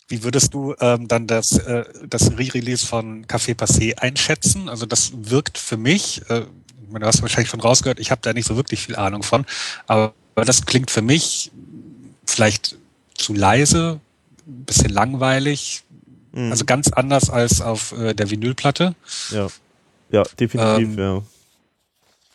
Wie 0.08 0.22
würdest 0.22 0.54
du 0.54 0.74
ähm, 0.80 1.08
dann 1.08 1.26
das, 1.26 1.58
äh, 1.58 1.84
das 2.06 2.30
Re-Release 2.38 2.86
von 2.86 3.26
Café 3.26 3.54
Passé 3.56 3.98
einschätzen? 3.98 4.68
Also 4.68 4.86
das 4.86 5.12
wirkt 5.14 5.58
für 5.58 5.76
mich, 5.76 6.22
äh, 6.30 6.46
du 6.90 7.06
hast 7.06 7.22
wahrscheinlich 7.22 7.50
schon 7.50 7.60
rausgehört, 7.60 7.98
ich 7.98 8.10
habe 8.10 8.20
da 8.22 8.32
nicht 8.32 8.46
so 8.46 8.56
wirklich 8.56 8.80
viel 8.80 8.96
Ahnung 8.96 9.22
von, 9.22 9.44
aber 9.86 10.14
das 10.34 10.64
klingt 10.64 10.90
für 10.90 11.02
mich 11.02 11.50
vielleicht 12.24 12.78
zu 13.18 13.34
leise, 13.34 14.00
ein 14.46 14.64
bisschen 14.64 14.90
langweilig, 14.90 15.84
mhm. 16.32 16.50
also 16.50 16.64
ganz 16.64 16.92
anders 16.92 17.30
als 17.30 17.60
auf 17.60 17.92
äh, 17.92 18.14
der 18.14 18.30
Vinylplatte. 18.30 18.94
Ja, 19.30 19.48
ja 20.10 20.22
definitiv, 20.38 20.88
ähm, 20.88 20.98
ja. 20.98 21.22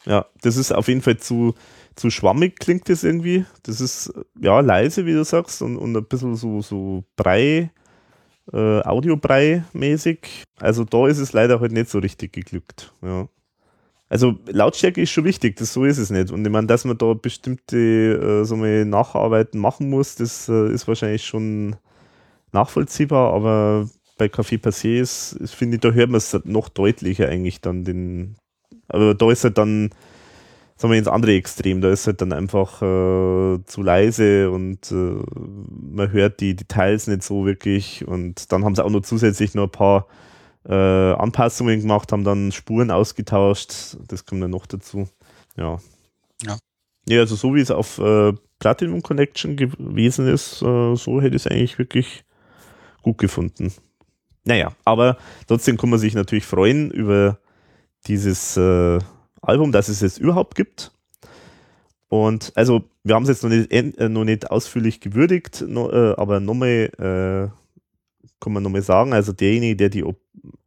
Ja, 0.05 0.25
das 0.41 0.57
ist 0.57 0.71
auf 0.71 0.87
jeden 0.87 1.01
Fall 1.01 1.17
zu, 1.17 1.53
zu 1.95 2.09
schwammig 2.09 2.59
klingt 2.59 2.89
das 2.89 3.03
irgendwie. 3.03 3.45
Das 3.63 3.81
ist 3.81 4.11
ja 4.39 4.59
leise, 4.59 5.05
wie 5.05 5.13
du 5.13 5.23
sagst, 5.23 5.61
und, 5.61 5.77
und 5.77 5.95
ein 5.95 6.05
bisschen 6.05 6.35
so, 6.35 6.61
so 6.61 7.03
Brei, 7.15 7.71
äh, 8.51 8.81
Audiobrei-mäßig. 8.81 10.43
Also 10.59 10.83
da 10.85 11.07
ist 11.07 11.19
es 11.19 11.33
leider 11.33 11.59
halt 11.59 11.71
nicht 11.71 11.89
so 11.89 11.99
richtig 11.99 12.33
geglückt. 12.33 12.91
Ja. 13.01 13.27
Also 14.11 14.37
Lautstärke 14.47 15.01
ist 15.01 15.11
schon 15.11 15.23
wichtig, 15.23 15.55
das 15.55 15.71
so 15.71 15.85
ist 15.85 15.97
es 15.97 16.09
nicht. 16.09 16.31
Und 16.31 16.43
ich 16.45 16.51
meine, 16.51 16.67
dass 16.67 16.83
man 16.83 16.97
da 16.97 17.13
bestimmte 17.13 17.77
äh, 17.77 18.43
so 18.43 18.57
mal 18.57 18.83
Nacharbeiten 18.83 19.57
machen 19.57 19.89
muss, 19.89 20.15
das 20.15 20.49
äh, 20.49 20.69
ist 20.73 20.85
wahrscheinlich 20.85 21.25
schon 21.25 21.77
nachvollziehbar, 22.51 23.33
aber 23.33 23.87
bei 24.17 24.25
Café 24.25 24.61
Passé 24.61 24.99
ist, 24.99 25.31
ist 25.31 25.55
finde 25.55 25.75
ich, 25.75 25.81
da 25.81 25.91
hört 25.91 26.09
man 26.09 26.17
es 26.17 26.37
noch 26.43 26.67
deutlicher 26.67 27.29
eigentlich 27.29 27.61
dann 27.61 27.85
den. 27.85 28.35
Aber 28.89 29.15
da 29.15 29.31
ist 29.31 29.45
halt 29.45 29.57
dann, 29.57 29.91
sagen 30.75 30.91
wir 30.91 30.99
ins 30.99 31.07
andere 31.07 31.35
Extrem, 31.35 31.79
da 31.79 31.89
ist 31.89 32.05
halt 32.05 32.19
dann 32.21 32.33
einfach 32.33 32.81
äh, 32.81 33.63
zu 33.63 33.81
leise 33.81 34.51
und 34.51 34.91
äh, 34.91 35.23
man 35.93 36.11
hört 36.11 36.41
die 36.41 36.57
Details 36.57 37.07
nicht 37.07 37.23
so 37.23 37.45
wirklich 37.45 38.05
und 38.05 38.51
dann 38.51 38.65
haben 38.65 38.75
sie 38.75 38.83
auch 38.83 38.89
noch 38.89 39.03
zusätzlich 39.03 39.55
noch 39.55 39.67
ein 39.67 39.71
paar 39.71 40.07
äh, 40.67 40.73
Anpassungen 41.13 41.81
gemacht, 41.81 42.11
haben 42.11 42.23
dann 42.23 42.51
Spuren 42.51 42.91
ausgetauscht. 42.91 43.97
Das 44.07 44.25
kommt 44.25 44.43
dann 44.43 44.51
noch 44.51 44.65
dazu. 44.65 45.07
Ja. 45.57 45.79
Ja. 46.43 46.57
Ja, 47.07 47.19
also 47.21 47.35
so 47.35 47.55
wie 47.55 47.61
es 47.61 47.71
auf 47.71 47.97
äh, 47.97 48.33
Platinum 48.59 49.01
Connection 49.01 49.57
gewesen 49.57 50.27
ist, 50.27 50.61
äh, 50.61 50.95
so 50.95 51.19
hätte 51.21 51.35
ich 51.35 51.45
es 51.45 51.51
eigentlich 51.51 51.79
wirklich 51.79 52.23
gut 53.01 53.17
gefunden. 53.17 53.73
Naja, 54.43 54.71
aber 54.85 55.17
trotzdem 55.47 55.77
kann 55.77 55.89
man 55.89 55.99
sich 55.99 56.13
natürlich 56.13 56.45
freuen 56.45 56.91
über 56.91 57.39
dieses 58.07 58.57
äh, 58.57 58.99
Album, 59.41 59.71
das 59.71 59.89
es 59.89 60.01
jetzt 60.01 60.19
überhaupt 60.19 60.55
gibt. 60.55 60.91
Und 62.07 62.51
also, 62.55 62.83
wir 63.03 63.15
haben 63.15 63.23
es 63.23 63.29
jetzt 63.29 63.43
noch 63.43 63.49
nicht, 63.49 63.71
äh, 63.71 64.09
noch 64.09 64.25
nicht 64.25 64.51
ausführlich 64.51 64.99
gewürdigt, 64.99 65.63
no, 65.67 65.89
äh, 65.91 66.13
aber 66.17 66.39
nochmal 66.39 67.51
kann 68.41 68.53
man 68.53 68.63
nochmal 68.63 68.81
sagen, 68.81 69.13
also 69.13 69.31
derjenige, 69.31 69.77
der 69.77 69.89
die 69.89 70.03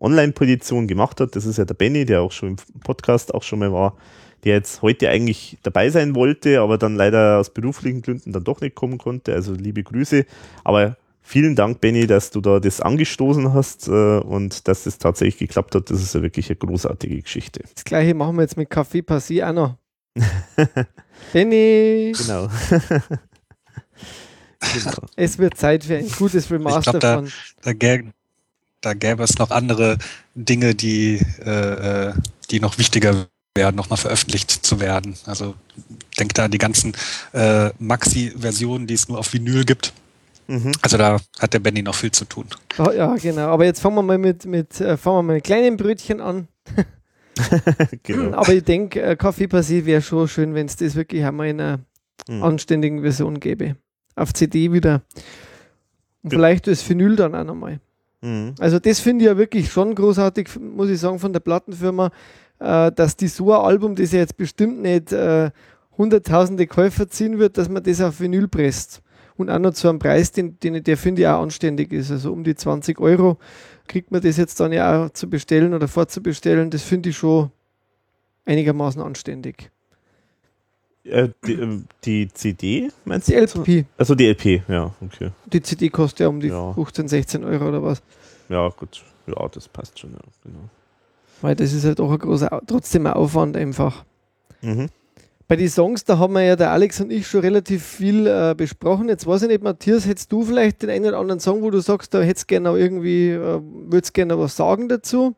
Online-Position 0.01 0.87
gemacht 0.87 1.21
hat, 1.21 1.37
das 1.37 1.45
ist 1.45 1.59
ja 1.59 1.65
der 1.65 1.75
Benny, 1.75 2.07
der 2.07 2.23
auch 2.23 2.33
schon 2.33 2.51
im 2.51 2.81
Podcast 2.81 3.35
auch 3.35 3.43
schon 3.43 3.59
mal 3.59 3.73
war, 3.73 3.97
der 4.45 4.55
jetzt 4.55 4.81
heute 4.81 5.11
eigentlich 5.11 5.59
dabei 5.63 5.91
sein 5.91 6.15
wollte, 6.15 6.61
aber 6.61 6.79
dann 6.79 6.95
leider 6.95 7.39
aus 7.39 7.51
beruflichen 7.51 8.01
Gründen 8.01 8.33
dann 8.33 8.45
doch 8.45 8.61
nicht 8.61 8.75
kommen 8.75 8.99
konnte. 8.99 9.35
Also 9.35 9.53
liebe 9.55 9.83
Grüße. 9.83 10.25
Aber 10.63 10.97
vielen 11.21 11.57
Dank, 11.57 11.81
Benny, 11.81 12.07
dass 12.07 12.31
du 12.31 12.41
da 12.41 12.61
das 12.61 12.81
angestoßen 12.81 13.53
hast 13.53 13.89
äh, 13.89 14.19
und 14.19 14.69
dass 14.69 14.85
das 14.85 14.99
tatsächlich 14.99 15.39
geklappt 15.39 15.75
hat. 15.75 15.91
Das 15.91 16.01
ist 16.01 16.15
ja 16.15 16.23
wirklich 16.23 16.49
eine 16.51 16.57
großartige 16.57 17.21
Geschichte. 17.23 17.65
Das 17.75 17.85
gleiche 17.85 18.15
machen 18.15 18.37
wir 18.37 18.43
jetzt 18.43 18.57
mit 18.57 18.71
Café 18.71 19.03
Passy 19.03 19.43
auch 19.43 19.53
noch. 19.53 19.77
Benny! 21.33 22.13
Genau. 22.17 22.49
Genau. 24.73 24.97
Es 25.17 25.39
wird 25.39 25.57
Zeit 25.57 25.85
für 25.85 25.97
ein 25.97 26.09
gutes 26.09 26.51
Remaster 26.51 26.93
glaub, 26.93 27.01
da, 27.01 27.15
von. 27.17 27.33
Da, 27.63 27.73
gäbe, 27.73 28.13
da 28.81 28.95
gäbe 28.95 29.23
es 29.23 29.39
noch 29.39 29.51
andere 29.51 29.99
Dinge, 30.35 30.75
die, 30.75 31.21
äh, 31.45 32.09
äh 32.09 32.13
die 32.51 32.61
noch 32.61 32.79
wichtiger 32.79 33.27
wären, 33.57 33.75
nochmal 33.75 33.97
veröffentlicht 33.97 34.51
zu 34.51 34.81
werden. 34.81 35.15
Also 35.27 35.55
denkt 36.19 36.37
da 36.37 36.47
an 36.47 36.51
die 36.51 36.59
ganzen 36.59 36.93
äh, 37.33 37.71
Maxi-Versionen, 37.79 38.87
die 38.87 38.95
es 38.95 39.09
nur 39.09 39.19
auf 39.19 39.33
Vinyl 39.33 39.65
gibt. 39.65 39.93
Mhm. 40.47 40.73
Also 40.83 40.99
da 40.99 41.21
hat 41.39 41.55
der 41.55 41.61
Benny 41.61 41.83
noch 41.83 41.95
viel 41.95 42.11
zu 42.11 42.25
tun. 42.27 42.47
Oh, 42.79 42.91
ja, 42.91 43.15
genau. 43.17 43.49
Aber 43.49 43.65
jetzt 43.65 43.81
fangen 43.81 43.97
wir 43.97 44.03
mal 44.03 44.19
mit, 44.19 44.45
mit, 44.45 44.81
äh, 44.81 44.97
fangen 44.97 45.19
wir 45.19 45.23
mal 45.23 45.35
mit 45.35 45.45
kleinen 45.45 45.77
Brötchen 45.77 46.21
an. 46.21 46.49
genau. 48.03 48.37
Aber 48.37 48.53
ich 48.53 48.65
denke, 48.65 49.03
äh, 49.03 49.17
Kaffee 49.17 49.47
Passé 49.47 49.85
wäre 49.85 50.03
schon 50.03 50.29
schön, 50.29 50.55
wenn 50.55 50.67
es 50.67 50.77
das 50.77 50.95
wirklich 50.95 51.25
einmal 51.25 51.49
in 51.49 51.61
einer 51.61 51.81
mhm. 52.29 52.43
anständigen 52.43 53.03
Version 53.03 53.41
gäbe 53.41 53.77
auf 54.17 54.33
CD 54.33 54.73
wieder. 54.73 55.03
Und 56.23 56.33
ja. 56.33 56.39
vielleicht 56.39 56.67
das 56.67 56.89
Vinyl 56.89 57.17
dann 57.17 57.35
auch 57.35 57.45
nochmal. 57.45 57.81
Mhm. 58.23 58.55
Also 58.59 58.79
das 58.79 59.01
finde 59.01 59.25
ich 59.25 59.31
ja 59.31 59.37
wirklich 59.37 59.71
schon 59.71 59.95
großartig, 59.95 60.49
muss 60.59 60.89
ich 60.89 60.99
sagen, 60.99 61.19
von 61.19 61.33
der 61.33 61.41
Plattenfirma, 61.41 62.11
äh, 62.59 62.91
dass 62.93 63.17
die 63.17 63.29
so 63.29 63.53
ein 63.53 63.61
Album, 63.61 63.95
das 63.95 64.13
ja 64.13 64.21
jetzt 64.21 64.37
bestimmt 64.37 64.81
nicht 64.81 65.13
äh, 65.13 65.51
hunderttausende 65.97 66.67
Käufer 66.67 67.09
ziehen 67.09 67.39
wird, 67.39 67.59
dass 67.59 67.69
man 67.69 67.83
das 67.83 68.01
auf 68.01 68.21
Vinyl 68.21 68.49
presst. 68.49 69.03
Und 69.37 69.51
auch 69.51 69.59
noch 69.59 69.73
zu 69.75 69.89
einem 69.89 69.99
Preis, 69.99 70.31
den, 70.31 70.59
den 70.61 70.83
der 70.83 70.97
finde 70.97 71.23
ich 71.23 71.29
auch 71.29 71.43
anständig 71.43 71.93
ist. 71.93 72.11
Also 72.11 72.33
um 72.33 72.45
die 72.45 72.55
20 72.55 73.01
Euro 73.01 73.39
kriegt 73.89 74.13
man 74.13 74.23
das 74.23 74.37
jetzt 74.37 74.61
dann 74.61 74.73
ja 74.73 75.07
auch 75.07 75.11
zu 75.11 75.29
bestellen 75.29 75.75
oder 75.75 75.89
vorzubestellen. 75.89 76.71
Das 76.71 76.83
finde 76.83 77.11
ich 77.11 77.17
schon 77.17 77.51
einigermaßen 78.45 79.03
anständig. 79.03 79.71
Äh, 81.05 81.29
die, 81.47 81.53
äh, 81.53 81.81
die, 82.05 82.29
CD, 82.29 82.91
meinst 83.05 83.29
du? 83.29 83.33
Die 83.33 83.39
LP. 83.39 83.87
Also 83.99 84.15
die 84.15 84.27
LP, 84.27 84.63
ja, 84.69 84.91
okay. 85.01 85.31
Die 85.53 85.61
CD 85.61 85.91
kostet 85.91 86.21
ja 86.21 86.29
um 86.29 86.41
die 86.41 86.49
ja. 86.49 86.73
15, 86.73 87.09
16 87.09 87.45
Euro 87.45 87.69
oder 87.69 87.83
was. 87.83 88.03
Ja, 88.49 88.69
gut. 88.71 89.03
Ja, 89.27 89.49
das 89.49 89.69
passt 89.69 89.99
schon, 89.99 90.13
ja, 90.13 90.19
genau. 90.43 90.69
Weil 91.41 91.57
das 91.57 91.73
ist 91.73 91.85
halt 91.85 92.01
auch 92.01 92.11
ein 92.11 92.19
großer, 92.19 92.63
trotzdem 92.67 93.07
ein 93.07 93.13
Aufwand 93.13 93.57
einfach. 93.57 94.05
Mhm. 94.63 94.89
Bei 95.47 95.57
den 95.57 95.69
Songs, 95.69 96.05
da 96.05 96.17
haben 96.19 96.33
wir 96.33 96.43
ja 96.43 96.57
der 96.57 96.71
Alex 96.71 97.03
und 97.03 97.13
ich 97.13 97.27
schon 97.27 97.41
relativ 97.41 97.85
viel 97.85 98.27
äh, 98.27 98.55
besprochen. 98.57 99.11
Jetzt 99.11 99.27
weiß 99.27 99.43
ich 99.43 99.49
nicht, 99.49 99.63
Matthias, 99.63 100.07
hättest 100.07 100.33
du 100.33 100.43
vielleicht 100.43 100.81
den 100.81 100.89
einen 100.89 101.07
oder 101.07 101.19
anderen 101.19 101.41
Song, 101.41 101.61
wo 101.61 101.71
du 101.71 101.81
sagst, 101.81 102.15
da 102.15 102.23
hättest 102.23 102.49
gerne 102.49 102.71
auch 102.71 102.77
irgendwie, 102.77 103.31
äh, 103.31 103.61
würdest 103.63 104.15
gerne 104.15 104.39
was 104.39 104.57
sagen 104.57 104.89
dazu? 104.89 105.37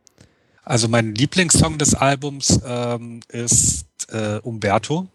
Also 0.63 0.87
mein 0.87 1.15
Lieblingssong 1.15 1.79
des 1.79 1.95
Albums 1.95 2.61
ähm, 2.65 3.21
ist 3.29 3.87
äh, 4.11 4.39
Umberto. 4.43 5.09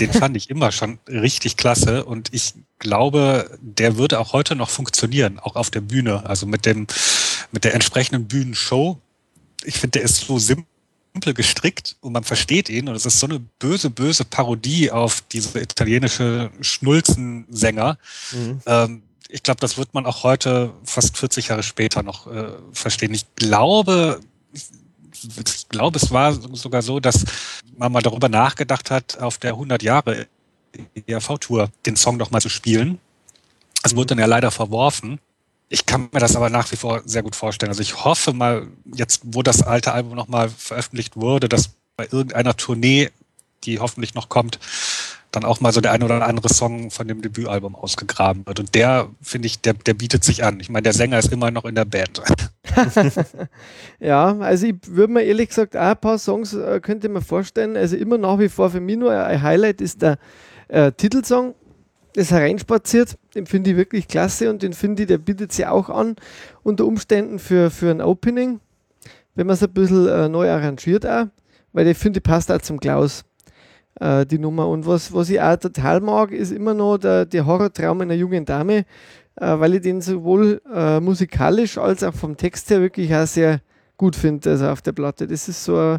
Den 0.00 0.12
fand 0.12 0.36
ich 0.36 0.50
immer 0.50 0.72
schon 0.72 0.98
richtig 1.06 1.56
klasse 1.56 2.04
und 2.04 2.32
ich 2.32 2.54
glaube, 2.78 3.58
der 3.60 3.96
würde 3.96 4.18
auch 4.18 4.32
heute 4.32 4.56
noch 4.56 4.70
funktionieren, 4.70 5.38
auch 5.38 5.56
auf 5.56 5.70
der 5.70 5.82
Bühne, 5.82 6.26
also 6.26 6.46
mit 6.46 6.66
dem 6.66 6.86
mit 7.52 7.64
der 7.64 7.74
entsprechenden 7.74 8.26
Bühnenshow. 8.26 8.98
Ich 9.64 9.78
finde, 9.78 9.98
der 9.98 10.02
ist 10.02 10.16
so 10.16 10.38
simpel 10.38 11.34
gestrickt 11.34 11.96
und 12.00 12.12
man 12.12 12.24
versteht 12.24 12.68
ihn 12.68 12.88
und 12.88 12.94
es 12.94 13.06
ist 13.06 13.20
so 13.20 13.26
eine 13.26 13.40
böse, 13.58 13.90
böse 13.90 14.24
Parodie 14.24 14.90
auf 14.90 15.20
diese 15.20 15.60
italienische 15.60 16.50
Schnulzensänger. 16.60 17.98
Mhm. 18.32 18.60
Ähm, 18.66 19.02
ich 19.28 19.42
glaube, 19.42 19.60
das 19.60 19.78
wird 19.78 19.94
man 19.94 20.06
auch 20.06 20.24
heute, 20.24 20.72
fast 20.84 21.16
40 21.16 21.48
Jahre 21.48 21.62
später, 21.62 22.02
noch 22.02 22.26
äh, 22.26 22.52
verstehen. 22.72 23.14
Ich 23.14 23.26
glaube, 23.36 24.20
ich 25.12 25.68
glaube, 25.68 25.98
es 25.98 26.10
war 26.10 26.32
sogar 26.32 26.82
so, 26.82 27.00
dass 27.00 27.24
man 27.76 27.92
mal 27.92 28.02
darüber 28.02 28.28
nachgedacht 28.28 28.90
hat, 28.90 29.18
auf 29.18 29.38
der 29.38 29.52
100 29.52 29.82
Jahre 29.82 30.26
ERV-Tour 31.06 31.70
den 31.86 31.96
Song 31.96 32.16
noch 32.16 32.30
mal 32.30 32.40
zu 32.40 32.48
spielen. 32.48 32.98
Es 33.82 33.96
wurde 33.96 34.08
dann 34.08 34.18
ja 34.18 34.26
leider 34.26 34.50
verworfen. 34.50 35.18
Ich 35.68 35.86
kann 35.86 36.08
mir 36.12 36.20
das 36.20 36.36
aber 36.36 36.50
nach 36.50 36.70
wie 36.72 36.76
vor 36.76 37.02
sehr 37.04 37.22
gut 37.22 37.36
vorstellen. 37.36 37.70
Also 37.70 37.82
ich 37.82 38.04
hoffe 38.04 38.32
mal, 38.32 38.66
jetzt, 38.94 39.22
wo 39.24 39.42
das 39.42 39.62
alte 39.62 39.92
Album 39.92 40.14
noch 40.14 40.28
mal 40.28 40.48
veröffentlicht 40.48 41.16
wurde, 41.16 41.48
dass 41.48 41.70
bei 41.96 42.04
irgendeiner 42.10 42.56
Tournee, 42.56 43.10
die 43.64 43.78
hoffentlich 43.78 44.14
noch 44.14 44.28
kommt, 44.28 44.58
dann 45.30 45.44
auch 45.44 45.60
mal 45.60 45.72
so 45.72 45.80
der 45.80 45.92
ein 45.92 46.02
oder 46.02 46.26
andere 46.26 46.52
Song 46.52 46.90
von 46.90 47.06
dem 47.06 47.22
Debütalbum 47.22 47.76
ausgegraben 47.76 48.46
wird. 48.46 48.58
Und 48.58 48.74
der, 48.74 49.08
finde 49.22 49.46
ich, 49.46 49.60
der, 49.60 49.74
der 49.74 49.94
bietet 49.94 50.24
sich 50.24 50.44
an. 50.44 50.58
Ich 50.60 50.70
meine, 50.70 50.82
der 50.82 50.92
Sänger 50.92 51.18
ist 51.18 51.32
immer 51.32 51.50
noch 51.50 51.64
in 51.64 51.74
der 51.74 51.84
Band. 51.84 52.20
ja, 54.00 54.36
also 54.38 54.66
ich 54.66 54.74
würde 54.86 55.12
mir 55.12 55.22
ehrlich 55.22 55.48
gesagt 55.48 55.76
auch 55.76 55.80
ein 55.80 55.96
paar 55.96 56.18
Songs 56.18 56.54
äh, 56.54 56.80
könnte 56.80 57.08
man 57.08 57.22
vorstellen. 57.22 57.76
Also 57.76 57.96
immer 57.96 58.18
nach 58.18 58.38
wie 58.38 58.48
vor 58.48 58.70
für 58.70 58.80
mich 58.80 58.96
nur 58.96 59.12
ein 59.12 59.40
Highlight 59.40 59.80
ist 59.80 60.02
der 60.02 60.18
äh, 60.68 60.90
Titelsong, 60.92 61.54
das 62.14 62.30
hereinspaziert. 62.30 63.16
Den 63.34 63.46
finde 63.46 63.70
ich 63.70 63.76
wirklich 63.76 64.08
klasse 64.08 64.50
und 64.50 64.62
den 64.62 64.72
finde 64.72 65.02
ich, 65.02 65.08
der 65.08 65.18
bietet 65.18 65.52
sich 65.52 65.66
auch 65.66 65.88
an 65.88 66.16
unter 66.62 66.86
Umständen 66.86 67.38
für, 67.38 67.70
für 67.70 67.90
ein 67.90 68.00
Opening, 68.00 68.60
wenn 69.34 69.46
man 69.46 69.54
es 69.54 69.62
ein 69.62 69.72
bisschen 69.72 70.08
äh, 70.08 70.28
neu 70.28 70.50
arrangiert 70.50 71.06
auch, 71.06 71.26
weil 71.72 71.86
ich 71.86 71.96
finde, 71.96 72.20
passt 72.20 72.50
auch 72.50 72.60
zum 72.60 72.80
Klaus 72.80 73.24
äh, 74.00 74.26
die 74.26 74.38
Nummer. 74.38 74.68
Und 74.68 74.86
was, 74.86 75.12
was 75.12 75.30
ich 75.30 75.40
auch 75.40 75.56
total 75.56 76.00
mag, 76.00 76.32
ist 76.32 76.50
immer 76.50 76.74
noch 76.74 76.98
der, 76.98 77.26
der 77.26 77.46
Horrortraum 77.46 78.00
einer 78.00 78.14
jungen 78.14 78.44
Dame, 78.44 78.78
äh, 79.36 79.58
weil 79.58 79.74
ich 79.74 79.82
den 79.82 80.00
sowohl 80.00 80.60
äh, 80.74 81.00
musikalisch 81.00 81.78
als 81.78 82.02
auch 82.02 82.14
vom 82.14 82.36
Text 82.36 82.70
her 82.70 82.80
wirklich 82.80 83.14
auch 83.14 83.26
sehr 83.26 83.60
gut 83.96 84.16
finde, 84.16 84.50
also 84.50 84.68
auf 84.68 84.82
der 84.82 84.92
Platte. 84.92 85.26
Das 85.26 85.48
ist 85.48 85.62
so 85.62 85.98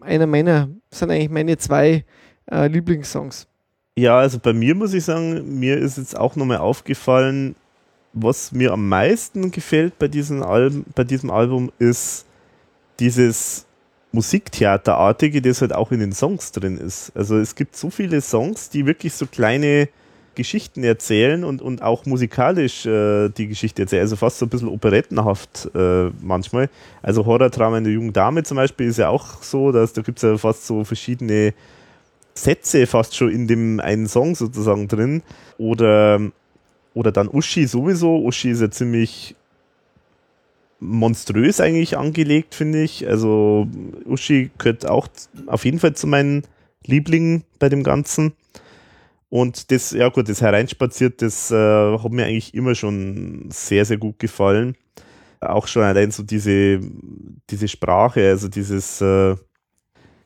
einer 0.00 0.26
meiner, 0.26 0.68
sind 0.90 1.10
eigentlich 1.10 1.30
meine 1.30 1.58
zwei 1.58 2.04
äh, 2.50 2.66
Lieblingssongs. 2.66 3.46
Ja, 3.96 4.18
also 4.18 4.38
bei 4.38 4.52
mir 4.52 4.74
muss 4.74 4.92
ich 4.92 5.04
sagen, 5.04 5.58
mir 5.58 5.78
ist 5.78 5.98
jetzt 5.98 6.18
auch 6.18 6.34
nochmal 6.36 6.58
aufgefallen, 6.58 7.54
was 8.12 8.52
mir 8.52 8.72
am 8.72 8.88
meisten 8.88 9.50
gefällt 9.50 9.98
bei 9.98 10.08
diesem, 10.08 10.42
Album, 10.42 10.84
bei 10.94 11.04
diesem 11.04 11.30
Album 11.30 11.70
ist 11.78 12.24
dieses 12.98 13.63
Musiktheaterartige, 14.14 15.42
das 15.42 15.60
halt 15.60 15.74
auch 15.74 15.90
in 15.92 16.00
den 16.00 16.12
Songs 16.12 16.52
drin 16.52 16.78
ist. 16.78 17.12
Also 17.14 17.36
es 17.36 17.54
gibt 17.54 17.76
so 17.76 17.90
viele 17.90 18.20
Songs, 18.20 18.70
die 18.70 18.86
wirklich 18.86 19.12
so 19.12 19.26
kleine 19.26 19.88
Geschichten 20.34 20.84
erzählen 20.84 21.44
und, 21.44 21.62
und 21.62 21.82
auch 21.82 22.06
musikalisch 22.06 22.86
äh, 22.86 23.28
die 23.28 23.48
Geschichte 23.48 23.82
erzählen. 23.82 24.02
Also 24.02 24.16
fast 24.16 24.38
so 24.38 24.46
ein 24.46 24.48
bisschen 24.48 24.68
operettenhaft 24.68 25.70
äh, 25.74 26.10
manchmal. 26.20 26.70
Also 27.02 27.26
Horrortrauma 27.26 27.78
in 27.78 27.84
der 27.84 27.92
jungen 27.92 28.12
Dame 28.12 28.42
zum 28.42 28.56
Beispiel 28.56 28.86
ist 28.88 28.98
ja 28.98 29.08
auch 29.08 29.42
so, 29.42 29.72
dass 29.72 29.92
da 29.92 30.02
gibt 30.02 30.18
es 30.18 30.22
ja 30.22 30.36
fast 30.38 30.66
so 30.66 30.84
verschiedene 30.84 31.54
Sätze 32.34 32.86
fast 32.86 33.16
schon 33.16 33.30
in 33.30 33.46
dem 33.46 33.80
einen 33.80 34.06
Song 34.06 34.34
sozusagen 34.34 34.88
drin. 34.88 35.22
Oder, 35.58 36.20
oder 36.94 37.12
dann 37.12 37.28
Uschi 37.28 37.66
sowieso. 37.66 38.24
Uschi 38.24 38.50
ist 38.50 38.60
ja 38.60 38.70
ziemlich 38.70 39.36
monströs 40.84 41.60
eigentlich 41.60 41.96
angelegt, 41.96 42.54
finde 42.54 42.82
ich. 42.82 43.08
Also 43.08 43.66
Uschi 44.04 44.50
gehört 44.58 44.86
auch 44.86 45.08
auf 45.46 45.64
jeden 45.64 45.78
Fall 45.78 45.94
zu 45.94 46.06
meinen 46.06 46.42
Lieblingen 46.86 47.44
bei 47.58 47.68
dem 47.68 47.82
Ganzen. 47.82 48.34
Und 49.30 49.70
das, 49.72 49.90
ja 49.90 50.10
gut, 50.10 50.28
das 50.28 50.42
Hereinspaziert, 50.42 51.20
das 51.22 51.50
äh, 51.50 51.98
hat 51.98 52.12
mir 52.12 52.26
eigentlich 52.26 52.54
immer 52.54 52.74
schon 52.74 53.48
sehr, 53.50 53.84
sehr 53.84 53.96
gut 53.96 54.18
gefallen. 54.18 54.76
Auch 55.40 55.66
schon 55.66 55.82
allein 55.82 56.10
so 56.10 56.22
diese, 56.22 56.80
diese 57.50 57.68
Sprache, 57.68 58.28
also 58.28 58.48
dieses, 58.48 59.00
äh, 59.00 59.34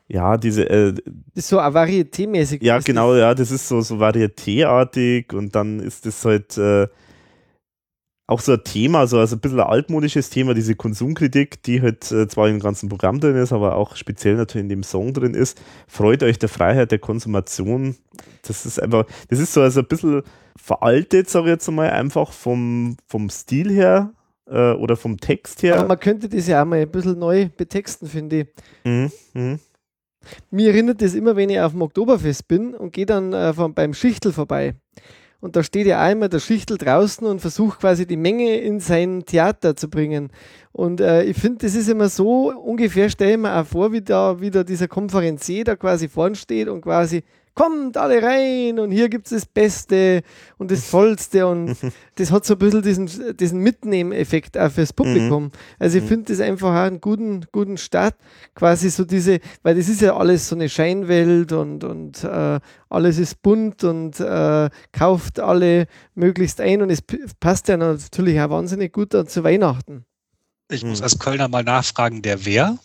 ja, 0.07 0.37
diese. 0.37 0.69
Äh, 0.69 0.93
so 1.35 1.59
Varieté-mäßig. 1.59 2.63
Ja, 2.63 2.79
genau, 2.79 3.15
ja, 3.15 3.33
das 3.33 3.51
ist 3.51 3.67
so, 3.67 3.81
so 3.81 3.95
Varieté-artig 3.95 5.33
und 5.33 5.55
dann 5.55 5.79
ist 5.79 6.05
das 6.05 6.23
halt. 6.25 6.57
Auch 8.29 8.41
so 8.41 8.51
ein 8.51 8.63
Thema, 8.63 9.07
so 9.07 9.17
also 9.17 9.35
ein 9.35 9.39
bisschen 9.39 9.59
ein 9.59 9.65
altmodisches 9.65 10.29
Thema, 10.29 10.53
diese 10.53 10.75
Konsumkritik, 10.75 11.63
die 11.63 11.81
halt 11.81 12.11
äh, 12.11 12.27
zwar 12.27 12.47
im 12.47 12.59
ganzen 12.59 12.87
Programm 12.87 13.19
drin 13.19 13.35
ist, 13.35 13.51
aber 13.51 13.75
auch 13.75 13.95
speziell 13.95 14.35
natürlich 14.35 14.65
in 14.65 14.69
dem 14.69 14.83
Song 14.83 15.15
drin 15.15 15.33
ist. 15.33 15.59
Freut 15.87 16.21
euch 16.21 16.37
der 16.37 16.47
Freiheit 16.47 16.91
der 16.91 16.99
Konsumation. 16.99 17.95
Das 18.43 18.67
ist 18.67 18.79
einfach, 18.79 19.07
das 19.29 19.39
ist 19.39 19.51
so 19.51 19.61
also 19.61 19.79
ein 19.79 19.87
bisschen 19.87 20.21
veraltet, 20.55 21.27
sage 21.27 21.47
ich 21.47 21.53
jetzt 21.53 21.71
mal, 21.71 21.89
einfach 21.89 22.31
vom, 22.31 22.97
vom 23.07 23.31
Stil 23.31 23.71
her 23.71 24.13
äh, 24.45 24.73
oder 24.73 24.95
vom 24.95 25.19
Text 25.19 25.63
her. 25.63 25.79
Aber 25.79 25.87
man 25.87 25.99
könnte 25.99 26.29
das 26.29 26.47
ja 26.47 26.61
auch 26.61 26.67
mal 26.67 26.81
ein 26.81 26.91
bisschen 26.91 27.17
neu 27.17 27.49
betexten, 27.57 28.07
finde 28.07 28.41
ich. 28.41 28.47
Mhm. 28.83 29.11
Mhm. 29.33 29.59
Mir 30.51 30.69
erinnert 30.69 31.01
das 31.01 31.15
immer, 31.15 31.35
wenn 31.35 31.49
ich 31.49 31.59
auf 31.59 31.71
dem 31.71 31.81
Oktoberfest 31.81 32.47
bin 32.47 32.75
und 32.75 32.93
gehe 32.93 33.07
dann 33.07 33.33
äh, 33.33 33.53
vom, 33.53 33.73
beim 33.73 33.95
Schichtel 33.95 34.33
vorbei. 34.33 34.75
Und 35.41 35.55
da 35.55 35.63
steht 35.63 35.87
ja 35.87 36.01
einmal 36.01 36.27
der 36.27 36.39
Schichtel 36.39 36.77
draußen 36.77 37.25
und 37.25 37.39
versucht 37.39 37.79
quasi 37.79 38.05
die 38.05 38.17
Menge 38.17 38.57
in 38.57 38.79
sein 38.79 39.23
Theater 39.25 39.75
zu 39.75 39.89
bringen. 39.89 40.31
Und 40.73 40.99
äh, 40.99 41.23
ich 41.23 41.37
finde, 41.37 41.65
das 41.65 41.75
ist 41.75 41.87
immer 41.87 42.09
so, 42.09 42.51
ungefähr 42.51 43.09
stelle 43.09 43.31
ich 43.31 43.37
mir 43.37 43.55
auch 43.55 43.65
vor, 43.65 43.91
wie 43.93 44.01
da 44.01 44.41
wieder 44.41 44.63
dieser 44.63 44.87
Konferenzier 44.87 45.63
da 45.63 45.75
quasi 45.75 46.09
vorn 46.09 46.35
steht 46.35 46.67
und 46.67 46.81
quasi 46.81 47.23
kommt 47.59 47.97
alle 47.97 48.23
rein 48.23 48.79
und 48.79 48.89
hier 48.91 49.09
gibt 49.09 49.25
es 49.25 49.31
das 49.31 49.45
Beste 49.45 50.21
und 50.57 50.71
das 50.71 50.89
Tollste 50.91 51.45
und 51.45 51.75
das 52.15 52.31
hat 52.31 52.45
so 52.45 52.53
ein 52.53 52.59
bisschen 52.59 52.81
diesen, 52.81 53.35
diesen 53.35 53.59
Mitnehmeffekt 53.59 54.57
auch 54.57 54.71
fürs 54.71 54.93
Publikum. 54.93 55.43
Mhm. 55.43 55.51
Also 55.77 55.97
ich 55.97 56.05
mhm. 56.05 56.07
finde 56.07 56.31
das 56.31 56.39
einfach 56.39 56.69
auch 56.69 56.87
einen 56.87 57.01
guten, 57.01 57.45
guten 57.51 57.77
Start, 57.77 58.15
quasi 58.55 58.89
so 58.89 59.03
diese, 59.03 59.39
weil 59.61 59.75
das 59.75 59.89
ist 59.89 59.99
ja 59.99 60.15
alles 60.15 60.47
so 60.47 60.55
eine 60.55 60.69
Scheinwelt 60.69 61.51
und, 61.51 61.83
und 61.83 62.23
äh, 62.23 62.61
alles 62.87 63.17
ist 63.17 63.41
bunt 63.41 63.83
und 63.83 64.21
äh, 64.21 64.69
kauft 64.93 65.41
alle 65.41 65.87
möglichst 66.15 66.61
ein 66.61 66.81
und 66.81 66.89
es 66.89 67.01
passt 67.41 67.67
ja 67.67 67.75
natürlich 67.75 68.39
auch 68.39 68.51
wahnsinnig 68.51 68.93
gut 68.93 69.13
dann 69.13 69.27
zu 69.27 69.43
Weihnachten. 69.43 70.05
Ich 70.71 70.85
muss 70.85 71.01
als 71.01 71.19
Kölner 71.19 71.49
mal 71.49 71.65
nachfragen, 71.65 72.21
der 72.21 72.45
wer? 72.45 72.77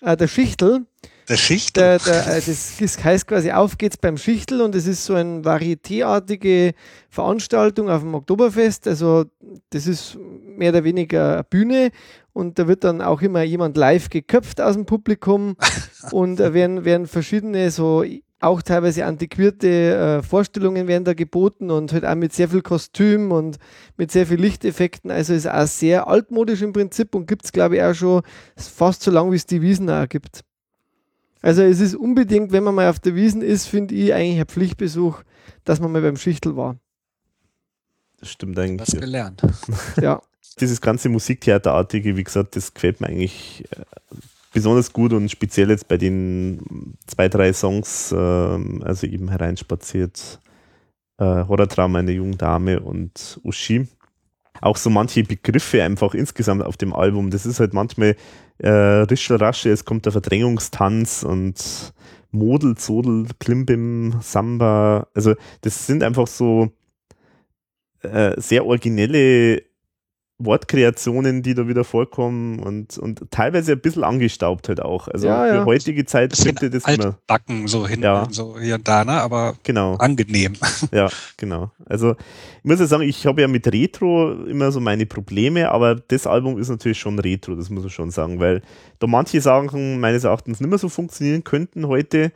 Äh, 0.00 0.16
der 0.16 0.26
Schichtel. 0.26 0.84
Der 1.28 1.36
Schichtel? 1.36 1.82
Der, 1.82 1.98
der, 1.98 2.36
äh, 2.36 2.40
das 2.40 3.04
heißt 3.04 3.26
quasi, 3.26 3.50
auf 3.50 3.78
geht's 3.78 3.96
beim 3.96 4.16
Schichtel 4.16 4.60
und 4.60 4.74
es 4.74 4.86
ist 4.86 5.04
so 5.04 5.14
eine 5.14 5.42
Varietéartige 5.42 6.74
Veranstaltung 7.10 7.90
auf 7.90 8.02
dem 8.02 8.14
Oktoberfest. 8.14 8.86
Also 8.86 9.24
das 9.70 9.86
ist 9.86 10.16
mehr 10.46 10.70
oder 10.70 10.84
weniger 10.84 11.34
eine 11.34 11.44
Bühne 11.44 11.90
und 12.32 12.58
da 12.58 12.68
wird 12.68 12.84
dann 12.84 13.02
auch 13.02 13.22
immer 13.22 13.42
jemand 13.42 13.76
live 13.76 14.08
geköpft 14.08 14.60
aus 14.60 14.74
dem 14.74 14.86
Publikum 14.86 15.56
und 16.12 16.36
da 16.36 16.54
werden, 16.54 16.84
werden 16.84 17.06
verschiedene 17.06 17.70
so 17.70 18.04
auch 18.38 18.62
teilweise 18.62 19.06
antiquierte 19.06 20.20
äh, 20.20 20.22
Vorstellungen 20.22 20.86
werden 20.86 21.04
da 21.04 21.14
geboten 21.14 21.70
und 21.70 21.92
halt 21.92 22.04
auch 22.04 22.14
mit 22.14 22.32
sehr 22.32 22.48
viel 22.48 22.62
Kostüm 22.62 23.32
und 23.32 23.56
mit 23.96 24.12
sehr 24.12 24.26
viel 24.26 24.40
Lichteffekten. 24.40 25.10
Also 25.10 25.32
ist 25.32 25.48
auch 25.48 25.66
sehr 25.66 26.06
altmodisch 26.06 26.62
im 26.62 26.72
Prinzip 26.72 27.14
und 27.14 27.26
gibt 27.26 27.46
es, 27.46 27.52
glaube 27.52 27.76
ich, 27.76 27.82
auch 27.82 27.94
schon 27.94 28.22
fast 28.56 29.02
so 29.02 29.10
lange, 29.10 29.32
wie 29.32 29.36
es 29.36 29.46
die 29.46 29.62
Wiesen 29.62 29.88
auch 29.88 30.08
gibt. 30.08 30.45
Also 31.42 31.62
es 31.62 31.80
ist 31.80 31.94
unbedingt, 31.94 32.52
wenn 32.52 32.64
man 32.64 32.74
mal 32.74 32.88
auf 32.88 32.98
der 32.98 33.14
Wiesen 33.14 33.42
ist, 33.42 33.66
finde 33.66 33.94
ich 33.94 34.12
eigentlich 34.12 34.40
ein 34.40 34.46
Pflichtbesuch, 34.46 35.22
dass 35.64 35.80
man 35.80 35.92
mal 35.92 36.02
beim 36.02 36.16
Schichtel 36.16 36.56
war. 36.56 36.76
Das 38.18 38.30
stimmt 38.30 38.58
eigentlich. 38.58 38.94
Was 38.94 39.00
gelernt. 39.00 39.42
ja. 40.00 40.20
Dieses 40.58 40.80
ganze 40.80 41.08
Musiktheaterartige, 41.08 42.16
wie 42.16 42.24
gesagt, 42.24 42.56
das 42.56 42.72
gefällt 42.72 43.00
mir 43.00 43.08
eigentlich 43.08 43.64
äh, 43.70 43.84
besonders 44.52 44.92
gut 44.92 45.12
und 45.12 45.30
speziell 45.30 45.68
jetzt 45.68 45.86
bei 45.86 45.98
den 45.98 46.96
zwei, 47.06 47.28
drei 47.28 47.52
Songs, 47.52 48.10
äh, 48.10 48.16
also 48.16 49.06
eben 49.06 49.28
hereinspaziert, 49.28 50.40
äh, 51.18 51.24
Horrortraum 51.24 51.94
einer 51.96 52.12
jungen 52.12 52.38
Dame 52.38 52.80
und 52.80 53.38
Ushi. 53.44 53.86
Auch 54.62 54.78
so 54.78 54.88
manche 54.88 55.24
Begriffe 55.24 55.82
einfach 55.82 56.14
insgesamt 56.14 56.62
auf 56.62 56.78
dem 56.78 56.94
Album, 56.94 57.30
das 57.30 57.44
ist 57.44 57.60
halt 57.60 57.74
manchmal 57.74 58.16
äh, 58.58 58.68
Rischelrasche, 58.68 59.70
es 59.70 59.84
kommt 59.84 60.04
der 60.04 60.12
Verdrängungstanz 60.12 61.22
und 61.22 61.92
Model, 62.30 62.76
Zodel, 62.76 63.26
Klimbim, 63.38 64.16
Samba, 64.20 65.06
also 65.14 65.34
das 65.62 65.86
sind 65.86 66.02
einfach 66.02 66.26
so 66.26 66.72
äh, 68.02 68.40
sehr 68.40 68.66
originelle 68.66 69.62
Wortkreationen, 70.38 71.42
die 71.42 71.54
da 71.54 71.66
wieder 71.66 71.82
vorkommen 71.82 72.58
und, 72.58 72.98
und 72.98 73.30
teilweise 73.30 73.72
ein 73.72 73.80
bisschen 73.80 74.04
angestaubt 74.04 74.68
halt 74.68 74.82
auch. 74.82 75.08
Also 75.08 75.28
ja, 75.28 75.46
für 75.46 75.54
ja. 75.54 75.64
heutige 75.64 76.04
Zeit 76.04 76.36
könnte 76.36 76.68
das 76.68 76.84
immer. 76.86 77.18
Backen 77.26 77.66
so 77.68 77.88
hin, 77.88 78.02
ja. 78.02 78.26
so 78.30 78.58
hier 78.58 78.74
und 78.74 78.86
da, 78.86 79.04
ne? 79.04 79.12
aber 79.12 79.54
genau. 79.62 79.94
angenehm. 79.96 80.54
Ja, 80.92 81.08
genau. 81.36 81.70
Also 81.86 82.12
ich 82.12 82.64
muss 82.64 82.80
ja 82.80 82.86
sagen, 82.86 83.02
ich 83.02 83.26
habe 83.26 83.40
ja 83.40 83.48
mit 83.48 83.66
Retro 83.72 84.32
immer 84.44 84.70
so 84.72 84.80
meine 84.80 85.06
Probleme, 85.06 85.70
aber 85.70 85.94
das 85.94 86.26
Album 86.26 86.58
ist 86.58 86.68
natürlich 86.68 86.98
schon 86.98 87.18
Retro, 87.18 87.54
das 87.54 87.70
muss 87.70 87.84
man 87.84 87.90
schon 87.90 88.10
sagen, 88.10 88.38
weil 88.38 88.60
da 88.98 89.06
manche 89.06 89.40
Sachen 89.40 90.00
meines 90.00 90.24
Erachtens 90.24 90.60
nicht 90.60 90.68
mehr 90.68 90.78
so 90.78 90.88
funktionieren 90.88 91.44
könnten 91.44 91.88
heute. 91.88 92.30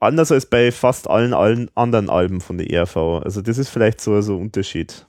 Anders 0.00 0.30
als 0.30 0.46
bei 0.46 0.70
fast 0.70 1.08
allen, 1.08 1.34
allen 1.34 1.70
anderen 1.74 2.08
Alben 2.08 2.40
von 2.40 2.58
der 2.58 2.70
ERV. 2.70 2.96
Also 3.24 3.42
das 3.42 3.58
ist 3.58 3.68
vielleicht 3.68 4.00
so 4.00 4.14
ein 4.14 4.40
Unterschied. 4.40 5.07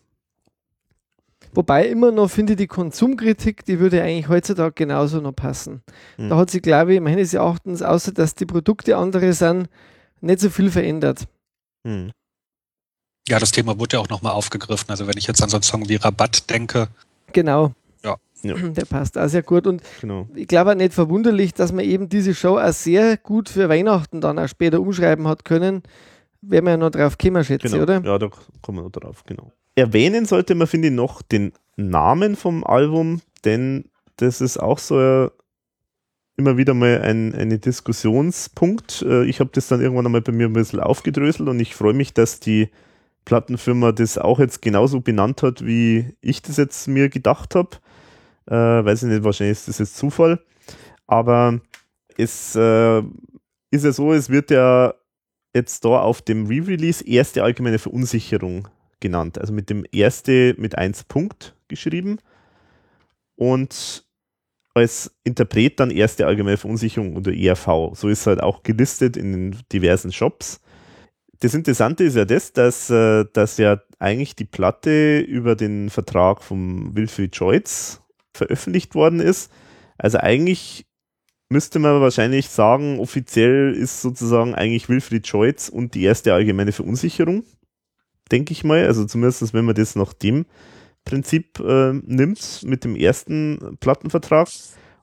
Wobei 1.53 1.87
immer 1.87 2.11
noch 2.11 2.29
finde 2.29 2.53
ich 2.53 2.57
die 2.57 2.67
Konsumkritik, 2.67 3.65
die 3.65 3.79
würde 3.79 4.03
eigentlich 4.03 4.29
heutzutage 4.29 4.73
genauso 4.73 5.19
noch 5.19 5.31
passen. 5.31 5.81
Mhm. 6.17 6.29
Da 6.29 6.37
hat 6.37 6.51
sich, 6.51 6.61
glaube 6.61 6.93
ich, 6.93 7.01
meines 7.01 7.33
Erachtens, 7.33 7.81
außer 7.81 8.11
dass 8.11 8.35
die 8.35 8.45
Produkte 8.45 8.97
andere 8.97 9.33
sind, 9.33 9.67
nicht 10.21 10.39
so 10.39 10.49
viel 10.49 10.69
verändert. 10.69 11.27
Mhm. 11.83 12.11
Ja, 13.27 13.39
das 13.39 13.51
Thema 13.51 13.79
wurde 13.79 13.97
ja 13.97 14.01
auch 14.01 14.09
nochmal 14.09 14.33
aufgegriffen. 14.33 14.89
Also 14.89 15.07
wenn 15.07 15.17
ich 15.17 15.27
jetzt 15.27 15.41
an 15.41 15.49
so 15.49 15.57
einen 15.57 15.63
Song 15.63 15.87
wie 15.89 15.95
Rabatt 15.95 16.49
denke. 16.49 16.87
Genau. 17.33 17.73
Ja. 18.03 18.17
Der 18.43 18.85
passt 18.85 19.17
auch 19.17 19.27
sehr 19.27 19.43
gut. 19.43 19.67
Und 19.67 19.81
genau. 20.01 20.27
ich 20.35 20.47
glaube 20.47 20.71
auch 20.71 20.75
nicht 20.75 20.93
verwunderlich, 20.93 21.53
dass 21.53 21.71
man 21.71 21.85
eben 21.85 22.09
diese 22.09 22.33
Show 22.33 22.57
auch 22.57 22.73
sehr 22.73 23.17
gut 23.17 23.49
für 23.49 23.69
Weihnachten 23.69 24.21
dann 24.21 24.39
auch 24.39 24.47
später 24.47 24.81
umschreiben 24.81 25.27
hat 25.27 25.45
können. 25.45 25.83
Werden 26.41 26.65
wir 26.65 26.71
ja 26.71 26.77
noch 26.77 26.91
drauf 26.91 27.17
kommen, 27.17 27.43
schätze 27.43 27.69
genau. 27.69 27.83
oder? 27.83 28.01
Ja, 28.03 28.17
da 28.17 28.29
kommen 28.61 28.77
wir 28.77 28.83
noch 28.83 28.91
drauf, 28.91 29.23
genau 29.25 29.51
erwähnen 29.79 30.25
sollte 30.25 30.55
man, 30.55 30.67
finde 30.67 30.89
ich, 30.89 30.93
noch 30.93 31.21
den 31.21 31.53
Namen 31.75 32.35
vom 32.35 32.63
Album, 32.63 33.21
denn 33.45 33.85
das 34.17 34.41
ist 34.41 34.57
auch 34.57 34.79
so 34.79 34.99
äh, 34.99 35.29
immer 36.37 36.57
wieder 36.57 36.73
mal 36.73 37.01
ein 37.01 37.33
ein 37.33 37.61
Diskussionspunkt. 37.61 39.01
Äh, 39.01 39.25
ich 39.25 39.39
habe 39.39 39.49
das 39.53 39.67
dann 39.67 39.81
irgendwann 39.81 40.05
einmal 40.05 40.21
bei 40.21 40.31
mir 40.31 40.47
ein 40.47 40.53
bisschen 40.53 40.79
aufgedröselt 40.79 41.49
und 41.49 41.59
ich 41.59 41.75
freue 41.75 41.93
mich, 41.93 42.13
dass 42.13 42.39
die 42.39 42.69
Plattenfirma 43.25 43.91
das 43.91 44.17
auch 44.17 44.39
jetzt 44.39 44.61
genauso 44.61 45.01
benannt 45.01 45.43
hat, 45.43 45.65
wie 45.65 46.15
ich 46.21 46.41
das 46.41 46.57
jetzt 46.57 46.87
mir 46.87 47.09
gedacht 47.09 47.55
habe. 47.55 47.77
Äh, 48.47 48.55
weiß 48.55 49.03
ich 49.03 49.09
nicht, 49.09 49.23
wahrscheinlich 49.23 49.59
ist 49.59 49.67
das 49.67 49.77
jetzt 49.79 49.97
Zufall. 49.97 50.39
Aber 51.07 51.59
es 52.17 52.55
äh, 52.55 52.99
ist 53.71 53.85
ja 53.85 53.91
so, 53.91 54.13
es 54.13 54.29
wird 54.29 54.51
ja 54.51 54.93
jetzt 55.53 55.85
da 55.85 56.01
auf 56.01 56.21
dem 56.21 56.47
Re-Release 56.47 57.05
erste 57.05 57.43
allgemeine 57.43 57.79
Verunsicherung 57.79 58.67
genannt. 58.99 59.37
Also 59.39 59.53
mit 59.53 59.69
dem 59.69 59.85
erste 59.91 60.55
mit 60.57 60.77
1 60.77 61.05
Punkt 61.05 61.55
geschrieben 61.67 62.19
und 63.35 64.05
als 64.73 65.11
Interpret 65.23 65.79
dann 65.79 65.91
erste 65.91 66.27
allgemeine 66.27 66.57
Verunsicherung 66.57 67.15
unter 67.15 67.33
ERV. 67.33 67.95
So 67.95 68.07
ist 68.07 68.27
halt 68.27 68.41
auch 68.41 68.63
gelistet 68.63 69.17
in 69.17 69.31
den 69.33 69.59
diversen 69.71 70.11
Shops. 70.11 70.61
Das 71.39 71.53
Interessante 71.53 72.03
ist 72.03 72.15
ja 72.15 72.25
das, 72.25 72.53
dass, 72.53 72.89
äh, 72.89 73.25
dass 73.33 73.57
ja 73.57 73.81
eigentlich 73.97 74.35
die 74.35 74.45
Platte 74.45 75.19
über 75.19 75.55
den 75.55 75.89
Vertrag 75.89 76.43
von 76.43 76.95
Wilfried 76.95 77.35
Joyce 77.35 78.01
veröffentlicht 78.33 78.95
worden 78.95 79.19
ist. 79.19 79.51
Also 79.97 80.17
eigentlich 80.19 80.85
müsste 81.49 81.79
man 81.79 81.99
wahrscheinlich 82.01 82.49
sagen, 82.49 82.99
offiziell 82.99 83.73
ist 83.73 84.01
sozusagen 84.01 84.53
eigentlich 84.53 84.87
Wilfried 84.87 85.27
Joyce 85.27 85.69
und 85.69 85.95
die 85.95 86.03
erste 86.03 86.33
allgemeine 86.33 86.71
Verunsicherung 86.71 87.43
denke 88.31 88.51
ich 88.53 88.63
mal. 88.63 88.85
Also 88.85 89.05
zumindest, 89.05 89.53
wenn 89.53 89.65
man 89.65 89.75
das 89.75 89.95
nach 89.95 90.13
dem 90.13 90.45
Prinzip 91.05 91.59
äh, 91.59 91.93
nimmt, 91.93 92.61
mit 92.65 92.83
dem 92.83 92.95
ersten 92.95 93.77
Plattenvertrag. 93.79 94.47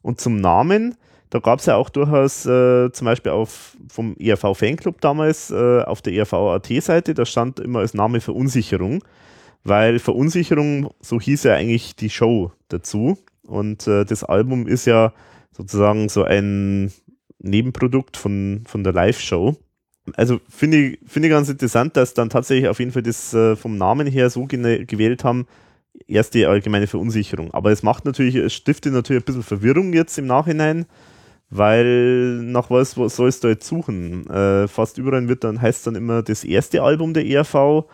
Und 0.02 0.20
zum 0.20 0.36
Namen, 0.36 0.94
da 1.30 1.40
gab 1.40 1.58
es 1.58 1.66
ja 1.66 1.76
auch 1.76 1.90
durchaus 1.90 2.46
äh, 2.46 2.92
zum 2.92 3.04
Beispiel 3.04 3.32
auf, 3.32 3.76
vom 3.88 4.16
ERV 4.18 4.56
Fanclub 4.56 5.00
damals 5.00 5.50
äh, 5.50 5.82
auf 5.82 6.02
der 6.02 6.12
ERV 6.12 6.32
AT-Seite, 6.32 7.14
da 7.14 7.24
stand 7.24 7.58
immer 7.58 7.80
als 7.80 7.94
Name 7.94 8.20
Verunsicherung, 8.20 9.02
weil 9.64 9.98
Verunsicherung, 9.98 10.90
so 11.00 11.20
hieß 11.20 11.42
ja 11.42 11.54
eigentlich 11.54 11.96
die 11.96 12.10
Show 12.10 12.52
dazu. 12.68 13.18
Und 13.42 13.86
äh, 13.88 14.04
das 14.04 14.22
Album 14.22 14.66
ist 14.68 14.86
ja 14.86 15.12
sozusagen 15.50 16.08
so 16.08 16.22
ein 16.22 16.92
Nebenprodukt 17.38 18.16
von, 18.16 18.62
von 18.66 18.84
der 18.84 18.92
Live-Show 18.92 19.56
also 20.14 20.40
finde 20.48 20.76
ich, 20.78 20.98
finde 21.06 21.28
ich 21.28 21.32
ganz 21.32 21.48
interessant, 21.48 21.96
dass 21.96 22.14
dann 22.14 22.30
tatsächlich 22.30 22.68
auf 22.68 22.78
jeden 22.78 22.92
Fall 22.92 23.02
das 23.02 23.34
äh, 23.34 23.56
vom 23.56 23.76
Namen 23.76 24.06
her 24.06 24.30
so 24.30 24.46
gewählt 24.46 25.24
haben, 25.24 25.46
erste 26.06 26.48
allgemeine 26.48 26.86
Verunsicherung. 26.86 27.52
Aber 27.52 27.72
es 27.72 27.82
macht 27.82 28.04
natürlich, 28.04 28.34
es 28.36 28.54
stiftet 28.54 28.92
natürlich 28.92 29.22
ein 29.22 29.26
bisschen 29.26 29.42
Verwirrung 29.42 29.92
jetzt 29.92 30.18
im 30.18 30.26
Nachhinein, 30.26 30.86
weil 31.50 32.42
nach 32.42 32.70
was, 32.70 32.96
was 32.98 33.16
sollst 33.16 33.44
du 33.44 33.48
jetzt 33.48 33.66
suchen? 33.66 34.28
Äh, 34.28 34.68
fast 34.68 34.98
überall 34.98 35.28
wird 35.28 35.44
dann, 35.44 35.60
heißt 35.60 35.86
dann 35.86 35.94
immer 35.94 36.22
das 36.22 36.44
erste 36.44 36.82
Album 36.82 37.14
der 37.14 37.26
ERV, 37.26 37.84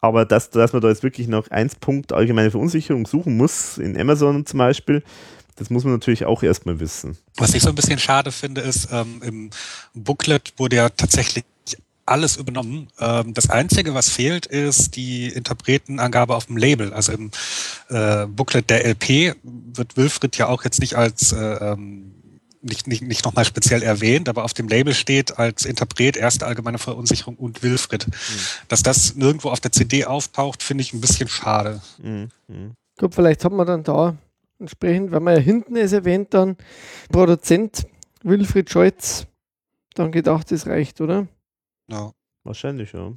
aber 0.00 0.24
dass, 0.24 0.50
dass 0.50 0.72
man 0.72 0.82
da 0.82 0.88
jetzt 0.88 1.02
wirklich 1.02 1.28
nach 1.28 1.48
1 1.50 1.76
Punkt 1.76 2.12
allgemeine 2.12 2.50
Verunsicherung 2.50 3.06
suchen 3.06 3.36
muss, 3.36 3.78
in 3.78 3.98
Amazon 3.98 4.46
zum 4.46 4.58
Beispiel, 4.58 5.02
das 5.56 5.70
muss 5.70 5.84
man 5.84 5.94
natürlich 5.94 6.24
auch 6.24 6.42
erstmal 6.42 6.80
wissen. 6.80 7.16
Was 7.36 7.54
ich 7.54 7.62
so 7.62 7.70
ein 7.70 7.74
bisschen 7.74 7.98
schade 7.98 8.30
finde, 8.30 8.60
ist, 8.60 8.88
ähm, 8.92 9.20
im 9.22 9.50
Booklet 9.94 10.52
wurde 10.58 10.76
ja 10.76 10.88
tatsächlich 10.90 11.44
alles 12.06 12.36
übernommen. 12.36 12.88
Ähm, 12.98 13.34
das 13.34 13.50
Einzige, 13.50 13.94
was 13.94 14.08
fehlt, 14.08 14.46
ist 14.46 14.96
die 14.96 15.28
Interpretenangabe 15.28 16.36
auf 16.36 16.46
dem 16.46 16.56
Label. 16.56 16.92
Also 16.92 17.12
im 17.12 17.30
äh, 17.88 18.26
Booklet 18.26 18.70
der 18.70 18.86
LP 18.86 19.36
wird 19.42 19.96
Wilfried 19.96 20.36
ja 20.36 20.46
auch 20.46 20.64
jetzt 20.64 20.80
nicht 20.80 20.94
als 20.94 21.32
äh, 21.32 21.36
ähm, 21.38 22.12
nicht, 22.62 22.86
nicht, 22.86 23.02
nicht 23.02 23.24
nochmal 23.24 23.44
speziell 23.44 23.82
erwähnt, 23.82 24.28
aber 24.28 24.44
auf 24.44 24.54
dem 24.54 24.66
Label 24.66 24.94
steht 24.94 25.38
als 25.38 25.64
Interpret 25.64 26.16
erste 26.16 26.46
allgemeine 26.46 26.78
Verunsicherung 26.78 27.36
und 27.36 27.62
Wilfried. 27.62 28.08
Mhm. 28.08 28.12
Dass 28.68 28.82
das 28.82 29.14
nirgendwo 29.14 29.50
auf 29.50 29.60
der 29.60 29.72
CD 29.72 30.04
auftaucht, 30.04 30.62
finde 30.62 30.82
ich 30.82 30.92
ein 30.92 31.00
bisschen 31.00 31.28
schade. 31.28 31.80
Mhm. 32.02 32.28
Mhm. 32.48 32.74
Gut, 32.98 33.14
vielleicht 33.14 33.44
hat 33.44 33.52
man 33.52 33.66
dann 33.66 33.84
da 33.84 34.16
Entsprechend, 34.58 35.12
wenn 35.12 35.22
man 35.22 35.34
ja 35.34 35.40
hinten 35.40 35.76
ist 35.76 35.92
erwähnt, 35.92 36.32
dann 36.32 36.56
Produzent 37.10 37.86
Wilfried 38.22 38.70
Scholz, 38.70 39.26
dann 39.94 40.12
gedacht, 40.12 40.50
das 40.50 40.66
reicht, 40.66 41.00
oder? 41.00 41.26
Ja. 41.88 42.12
Wahrscheinlich, 42.44 42.92
ja. 42.92 43.12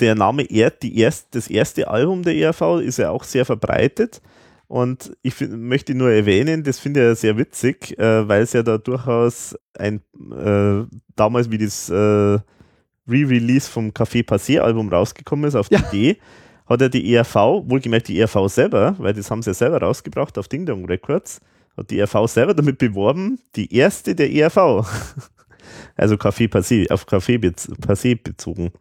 Der 0.00 0.14
Name 0.14 0.42
Erd, 0.42 0.82
die 0.82 0.98
erst, 0.98 1.34
das 1.34 1.48
erste 1.48 1.88
Album 1.88 2.22
der 2.22 2.36
ERV 2.36 2.80
ist 2.80 2.98
ja 2.98 3.10
auch 3.10 3.24
sehr 3.24 3.44
verbreitet. 3.44 4.20
Und 4.68 5.16
ich 5.22 5.40
möchte 5.48 5.94
nur 5.94 6.10
erwähnen, 6.10 6.64
das 6.64 6.80
finde 6.80 7.12
ich 7.12 7.20
sehr 7.20 7.38
witzig, 7.38 7.96
äh, 7.98 8.28
weil 8.28 8.42
es 8.42 8.52
ja 8.52 8.64
da 8.64 8.78
durchaus 8.78 9.56
ein, 9.78 10.02
äh, 10.32 10.84
damals 11.14 11.50
wie 11.50 11.58
das 11.58 11.88
äh, 11.88 11.94
Re-Release 11.94 13.70
vom 13.70 13.90
Café 13.90 14.26
Passé 14.26 14.58
Album 14.58 14.88
rausgekommen 14.88 15.46
ist 15.46 15.54
auf 15.54 15.70
ja. 15.70 15.78
die 15.78 16.10
Idee, 16.10 16.20
hat 16.66 16.82
er 16.82 16.88
die 16.88 17.14
ERV, 17.14 17.34
wohlgemerkt 17.34 18.08
die 18.08 18.18
ERV 18.18 18.48
selber, 18.48 18.96
weil 18.98 19.14
das 19.14 19.30
haben 19.30 19.42
sie 19.42 19.50
ja 19.50 19.54
selber 19.54 19.80
rausgebracht 19.80 20.36
auf 20.38 20.48
Ding 20.48 20.66
Dong 20.66 20.84
Records, 20.86 21.40
hat 21.76 21.90
die 21.90 21.98
ERV 21.98 22.26
selber 22.26 22.54
damit 22.54 22.78
beworben, 22.78 23.38
die 23.54 23.72
erste 23.74 24.14
der 24.14 24.32
ERV. 24.32 24.56
also 25.96 26.16
Café 26.16 26.48
Passé, 26.48 26.90
auf 26.90 27.06
Café 27.06 27.38
Passé 27.38 28.20
bezogen. 28.20 28.72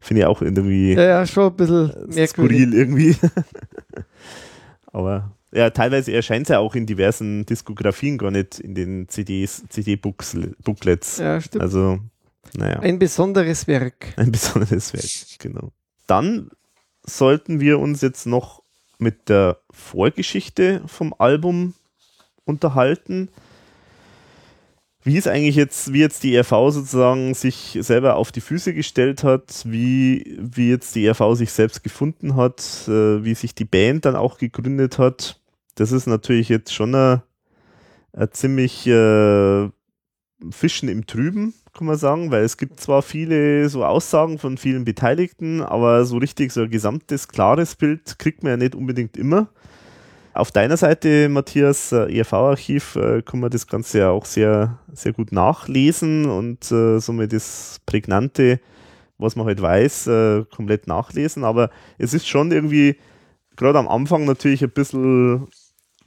Finde 0.00 0.22
ich 0.22 0.26
auch 0.26 0.42
irgendwie. 0.42 0.94
Ja, 0.94 1.04
ja, 1.04 1.26
schon 1.26 1.52
ein 1.52 1.56
bisschen 1.56 1.86
merkwürdig. 1.86 2.30
Skurril 2.30 2.74
irgendwie. 2.74 3.16
Aber 4.86 5.32
ja, 5.52 5.70
teilweise 5.70 6.12
erscheint 6.12 6.46
es 6.46 6.48
ja 6.48 6.58
auch 6.58 6.74
in 6.74 6.86
diversen 6.86 7.46
Diskografien 7.46 8.18
gar 8.18 8.30
nicht 8.30 8.58
in 8.58 8.74
den 8.74 9.08
CDs, 9.08 9.62
CD-Booklets. 9.68 11.18
Ja, 11.18 11.40
stimmt. 11.40 11.62
Also, 11.62 12.00
naja. 12.56 12.80
Ein 12.80 12.98
besonderes 12.98 13.66
Werk. 13.66 14.14
Ein 14.16 14.32
besonderes 14.32 14.92
Werk, 14.92 15.38
genau. 15.38 15.70
Dann 16.06 16.50
sollten 17.04 17.60
wir 17.60 17.78
uns 17.78 18.00
jetzt 18.00 18.26
noch 18.26 18.62
mit 18.98 19.28
der 19.28 19.58
Vorgeschichte 19.70 20.82
vom 20.86 21.14
Album 21.18 21.74
unterhalten. 22.44 23.28
Wie 25.04 25.16
ist 25.16 25.26
eigentlich 25.26 25.56
jetzt, 25.56 25.92
wie 25.92 25.98
jetzt 25.98 26.22
die 26.22 26.36
RV 26.36 26.70
sozusagen 26.70 27.34
sich 27.34 27.76
selber 27.80 28.14
auf 28.14 28.30
die 28.30 28.40
Füße 28.40 28.72
gestellt 28.72 29.24
hat, 29.24 29.64
wie, 29.64 30.38
wie 30.38 30.70
jetzt 30.70 30.94
die 30.94 31.08
RV 31.08 31.34
sich 31.34 31.50
selbst 31.50 31.82
gefunden 31.82 32.36
hat, 32.36 32.60
äh, 32.86 33.24
wie 33.24 33.34
sich 33.34 33.54
die 33.54 33.64
Band 33.64 34.04
dann 34.04 34.14
auch 34.14 34.38
gegründet 34.38 34.98
hat. 34.98 35.40
Das 35.74 35.90
ist 35.90 36.06
natürlich 36.06 36.48
jetzt 36.48 36.72
schon 36.72 36.94
eine, 36.94 37.22
äh, 38.12 38.28
ziemlich 38.28 38.86
äh, 38.86 39.68
Fischen 40.50 40.88
im 40.88 41.06
Trüben, 41.06 41.54
kann 41.72 41.86
man 41.86 41.96
sagen, 41.96 42.30
weil 42.30 42.44
es 42.44 42.56
gibt 42.56 42.80
zwar 42.80 43.02
viele 43.02 43.68
so 43.68 43.84
Aussagen 43.84 44.38
von 44.38 44.58
vielen 44.58 44.84
Beteiligten, 44.84 45.62
aber 45.62 46.04
so 46.04 46.18
richtig 46.18 46.52
so 46.52 46.62
ein 46.62 46.70
gesamtes, 46.70 47.28
klares 47.28 47.76
Bild 47.76 48.18
kriegt 48.18 48.42
man 48.42 48.50
ja 48.50 48.56
nicht 48.58 48.74
unbedingt 48.74 49.16
immer. 49.16 49.48
Auf 50.34 50.50
deiner 50.50 50.76
Seite, 50.76 51.28
Matthias, 51.28 51.92
äh, 51.92 52.18
ERV-Archiv, 52.18 52.96
äh, 52.96 53.22
kann 53.22 53.40
man 53.40 53.50
das 53.50 53.66
Ganze 53.66 53.98
ja 53.98 54.10
auch 54.10 54.24
sehr, 54.24 54.78
sehr 54.92 55.12
gut 55.12 55.30
nachlesen 55.32 56.26
und 56.26 56.70
äh, 56.72 56.98
somit 57.00 57.32
das 57.32 57.80
Prägnante, 57.84 58.60
was 59.18 59.36
man 59.36 59.46
halt 59.46 59.60
weiß, 59.60 60.06
äh, 60.06 60.44
komplett 60.54 60.86
nachlesen. 60.86 61.44
Aber 61.44 61.70
es 61.98 62.14
ist 62.14 62.26
schon 62.26 62.50
irgendwie, 62.50 62.96
gerade 63.56 63.78
am 63.78 63.88
Anfang 63.88 64.24
natürlich 64.24 64.62
ein 64.62 64.70
bisschen 64.70 65.48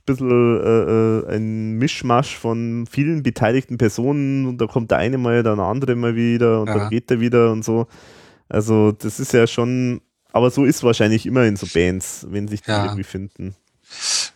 bisschen 0.06 0.30
äh, 0.30 1.32
äh, 1.32 1.36
ein 1.36 1.74
Mischmasch 1.74 2.38
von 2.38 2.86
vielen 2.90 3.24
beteiligten 3.24 3.78
Personen 3.78 4.46
und 4.46 4.60
da 4.60 4.68
kommt 4.68 4.92
der 4.92 5.00
eine 5.00 5.18
mal, 5.18 5.44
dann 5.44 5.58
der 5.58 5.66
andere 5.66 5.96
mal 5.96 6.16
wieder 6.16 6.62
und 6.62 6.68
ja. 6.68 6.78
dann 6.78 6.90
geht 6.90 7.10
er 7.12 7.20
wieder 7.20 7.52
und 7.52 7.66
so. 7.66 7.88
Also 8.48 8.92
das 8.92 9.20
ist 9.20 9.34
ja 9.34 9.48
schon, 9.48 10.02
aber 10.32 10.52
so 10.52 10.66
ist 10.66 10.84
wahrscheinlich 10.84 11.26
immer 11.26 11.46
in 11.46 11.56
so 11.56 11.68
Bands, 11.68 12.26
wenn 12.30 12.48
sich 12.48 12.62
die 12.62 12.72
ja. 12.72 12.86
irgendwie 12.86 13.04
finden. 13.04 13.56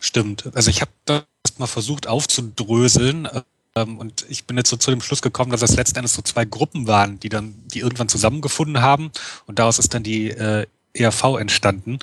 Stimmt. 0.00 0.50
Also 0.54 0.70
ich 0.70 0.80
habe 0.80 0.90
das 1.04 1.24
mal 1.58 1.66
versucht 1.66 2.06
aufzudröseln 2.06 3.28
ähm, 3.76 3.98
und 3.98 4.26
ich 4.28 4.46
bin 4.46 4.56
jetzt 4.56 4.70
so 4.70 4.76
zu 4.76 4.90
dem 4.90 5.00
Schluss 5.00 5.22
gekommen, 5.22 5.52
dass 5.52 5.62
es 5.62 5.76
letzten 5.76 5.98
Endes 5.98 6.14
so 6.14 6.22
zwei 6.22 6.44
Gruppen 6.44 6.86
waren, 6.86 7.20
die 7.20 7.28
dann, 7.28 7.54
die 7.68 7.80
irgendwann 7.80 8.08
zusammengefunden 8.08 8.82
haben 8.82 9.10
und 9.46 9.58
daraus 9.58 9.78
ist 9.78 9.94
dann 9.94 10.02
die 10.02 10.30
äh, 10.30 10.66
ERV 10.92 11.38
entstanden 11.38 12.00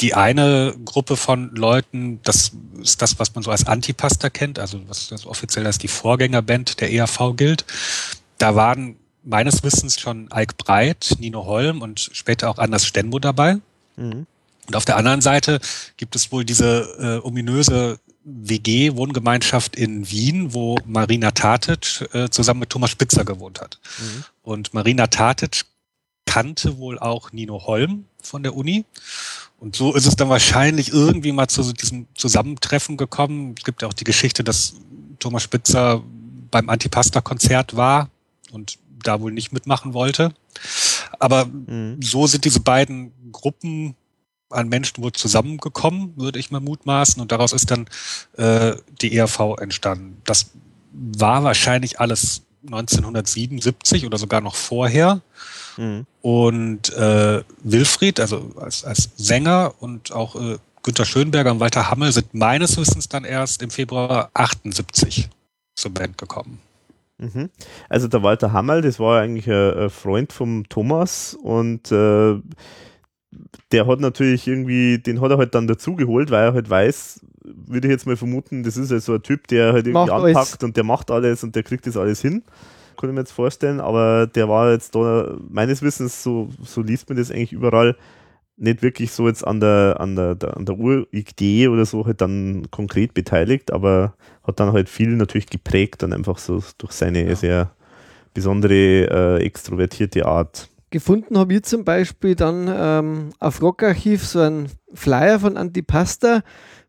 die 0.00 0.14
eine 0.14 0.76
Gruppe 0.84 1.16
von 1.16 1.54
Leuten, 1.54 2.20
das 2.22 2.52
ist 2.80 3.02
das, 3.02 3.18
was 3.18 3.34
man 3.34 3.42
so 3.42 3.50
als 3.50 3.66
Antipasta 3.66 4.30
kennt, 4.30 4.58
also 4.58 4.80
was 4.88 5.08
das 5.08 5.26
offiziell 5.26 5.66
als 5.66 5.78
die 5.78 5.88
Vorgängerband 5.88 6.80
der 6.80 6.92
ERV 6.92 7.34
gilt. 7.36 7.64
Da 8.38 8.54
waren 8.54 8.96
meines 9.24 9.62
Wissens 9.62 9.98
schon 9.98 10.28
Ike 10.32 10.54
Breit, 10.56 11.16
Nino 11.18 11.44
Holm 11.44 11.82
und 11.82 12.10
später 12.12 12.48
auch 12.48 12.58
Anders 12.58 12.86
Stenbo 12.86 13.18
dabei. 13.18 13.58
Mhm. 13.96 14.26
Und 14.68 14.76
auf 14.76 14.84
der 14.84 14.96
anderen 14.96 15.20
Seite 15.20 15.60
gibt 15.96 16.14
es 16.14 16.30
wohl 16.30 16.44
diese 16.44 17.20
äh, 17.22 17.26
ominöse 17.26 17.98
WG-Wohngemeinschaft 18.24 19.76
in 19.76 20.10
Wien, 20.10 20.52
wo 20.52 20.76
Marina 20.84 21.30
Tatic 21.30 22.08
äh, 22.12 22.28
zusammen 22.28 22.60
mit 22.60 22.70
Thomas 22.70 22.90
Spitzer 22.90 23.24
gewohnt 23.24 23.60
hat. 23.60 23.80
Mhm. 23.98 24.24
Und 24.42 24.74
Marina 24.74 25.06
Tatic 25.06 25.64
kannte 26.26 26.78
wohl 26.78 26.98
auch 26.98 27.32
Nino 27.32 27.64
Holm 27.66 28.04
von 28.22 28.42
der 28.42 28.54
Uni 28.54 28.84
und 29.60 29.74
so 29.74 29.94
ist 29.94 30.06
es 30.06 30.16
dann 30.16 30.28
wahrscheinlich 30.28 30.92
irgendwie 30.92 31.32
mal 31.32 31.48
zu 31.48 31.72
diesem 31.72 32.06
Zusammentreffen 32.14 32.96
gekommen. 32.96 33.54
Es 33.58 33.64
gibt 33.64 33.82
ja 33.82 33.88
auch 33.88 33.92
die 33.92 34.04
Geschichte, 34.04 34.44
dass 34.44 34.74
Thomas 35.18 35.42
Spitzer 35.42 36.02
beim 36.50 36.68
Antipasta-Konzert 36.68 37.76
war 37.76 38.08
und 38.52 38.78
da 39.02 39.20
wohl 39.20 39.32
nicht 39.32 39.52
mitmachen 39.52 39.94
wollte. 39.94 40.32
Aber 41.18 41.46
mhm. 41.46 42.00
so 42.00 42.26
sind 42.26 42.44
diese 42.44 42.60
beiden 42.60 43.12
Gruppen 43.32 43.96
an 44.50 44.68
Menschen 44.68 45.02
wohl 45.02 45.12
zusammengekommen, 45.12 46.16
würde 46.16 46.38
ich 46.38 46.50
mal 46.50 46.60
mutmaßen. 46.60 47.20
Und 47.20 47.32
daraus 47.32 47.52
ist 47.52 47.70
dann 47.70 47.86
äh, 48.36 48.76
die 49.02 49.16
ERV 49.16 49.56
entstanden. 49.58 50.22
Das 50.24 50.50
war 50.92 51.44
wahrscheinlich 51.44 52.00
alles 52.00 52.42
1977 52.66 54.06
oder 54.06 54.18
sogar 54.18 54.40
noch 54.40 54.54
vorher. 54.54 55.20
Mhm. 55.78 56.06
Und 56.20 56.92
äh, 56.94 57.42
Wilfried, 57.62 58.20
also 58.20 58.50
als, 58.60 58.84
als 58.84 59.10
Sänger 59.16 59.72
und 59.78 60.12
auch 60.12 60.36
äh, 60.36 60.58
Günter 60.82 61.04
Schönberger 61.04 61.52
und 61.52 61.60
Walter 61.60 61.90
Hammel 61.90 62.12
sind 62.12 62.34
meines 62.34 62.76
Wissens 62.76 63.08
dann 63.08 63.24
erst 63.24 63.62
im 63.62 63.70
Februar 63.70 64.30
78 64.34 65.28
zur 65.74 65.92
Band 65.92 66.18
gekommen. 66.18 66.60
Mhm. 67.18 67.50
Also 67.88 68.08
der 68.08 68.22
Walter 68.22 68.52
Hammel, 68.52 68.82
das 68.82 68.98
war 68.98 69.20
eigentlich 69.20 69.48
ein 69.50 69.90
Freund 69.90 70.32
vom 70.32 70.68
Thomas 70.68 71.34
und 71.34 71.90
äh, 71.90 72.40
der 73.72 73.86
hat 73.86 74.00
natürlich 74.00 74.46
irgendwie, 74.46 74.98
den 74.98 75.20
hat 75.20 75.30
er 75.30 75.38
halt 75.38 75.54
dann 75.54 75.66
dazugeholt, 75.66 76.30
weil 76.30 76.46
er 76.46 76.54
halt 76.54 76.70
weiß, 76.70 77.20
würde 77.44 77.88
ich 77.88 77.92
jetzt 77.92 78.06
mal 78.06 78.16
vermuten, 78.16 78.62
das 78.62 78.76
ist 78.76 78.90
ja 78.90 79.00
so 79.00 79.14
ein 79.14 79.22
Typ, 79.22 79.46
der 79.48 79.72
halt 79.72 79.86
irgendwie 79.86 79.92
macht 79.92 80.10
anpackt 80.10 80.36
alles. 80.36 80.64
und 80.64 80.76
der 80.76 80.84
macht 80.84 81.10
alles 81.10 81.42
und 81.44 81.54
der 81.54 81.62
kriegt 81.62 81.86
das 81.86 81.96
alles 81.96 82.20
hin 82.20 82.42
kann 82.98 83.10
ich 83.10 83.14
mir 83.14 83.20
jetzt 83.20 83.32
vorstellen, 83.32 83.80
aber 83.80 84.26
der 84.26 84.48
war 84.48 84.72
jetzt 84.72 84.94
da, 84.94 85.36
meines 85.48 85.82
Wissens, 85.82 86.22
so, 86.22 86.50
so 86.62 86.82
liest 86.82 87.08
man 87.08 87.16
das 87.16 87.30
eigentlich 87.30 87.52
überall, 87.52 87.96
nicht 88.58 88.82
wirklich 88.82 89.12
so 89.12 89.28
jetzt 89.28 89.46
an 89.46 89.60
der, 89.60 89.96
an 90.00 90.16
der, 90.16 90.36
an 90.56 90.66
der 90.66 90.78
Uridee 90.78 91.68
oder 91.68 91.86
so 91.86 92.04
halt 92.04 92.20
dann 92.20 92.66
konkret 92.70 93.14
beteiligt, 93.14 93.72
aber 93.72 94.14
hat 94.42 94.58
dann 94.60 94.72
halt 94.72 94.88
viel 94.88 95.10
natürlich 95.10 95.46
geprägt 95.46 96.02
dann 96.02 96.12
einfach 96.12 96.38
so 96.38 96.62
durch 96.78 96.92
seine 96.92 97.28
ja. 97.28 97.36
sehr 97.36 97.70
besondere 98.34 99.38
äh, 99.38 99.44
extrovertierte 99.44 100.26
Art. 100.26 100.68
Gefunden 100.90 101.38
habe 101.38 101.54
ich 101.54 101.64
zum 101.64 101.84
Beispiel 101.84 102.34
dann 102.34 102.68
ähm, 102.74 103.30
auf 103.38 103.62
Rockarchiv 103.62 104.24
so 104.24 104.40
einen 104.40 104.68
Flyer 104.94 105.38
von 105.38 105.56
Antipasta, 105.56 106.42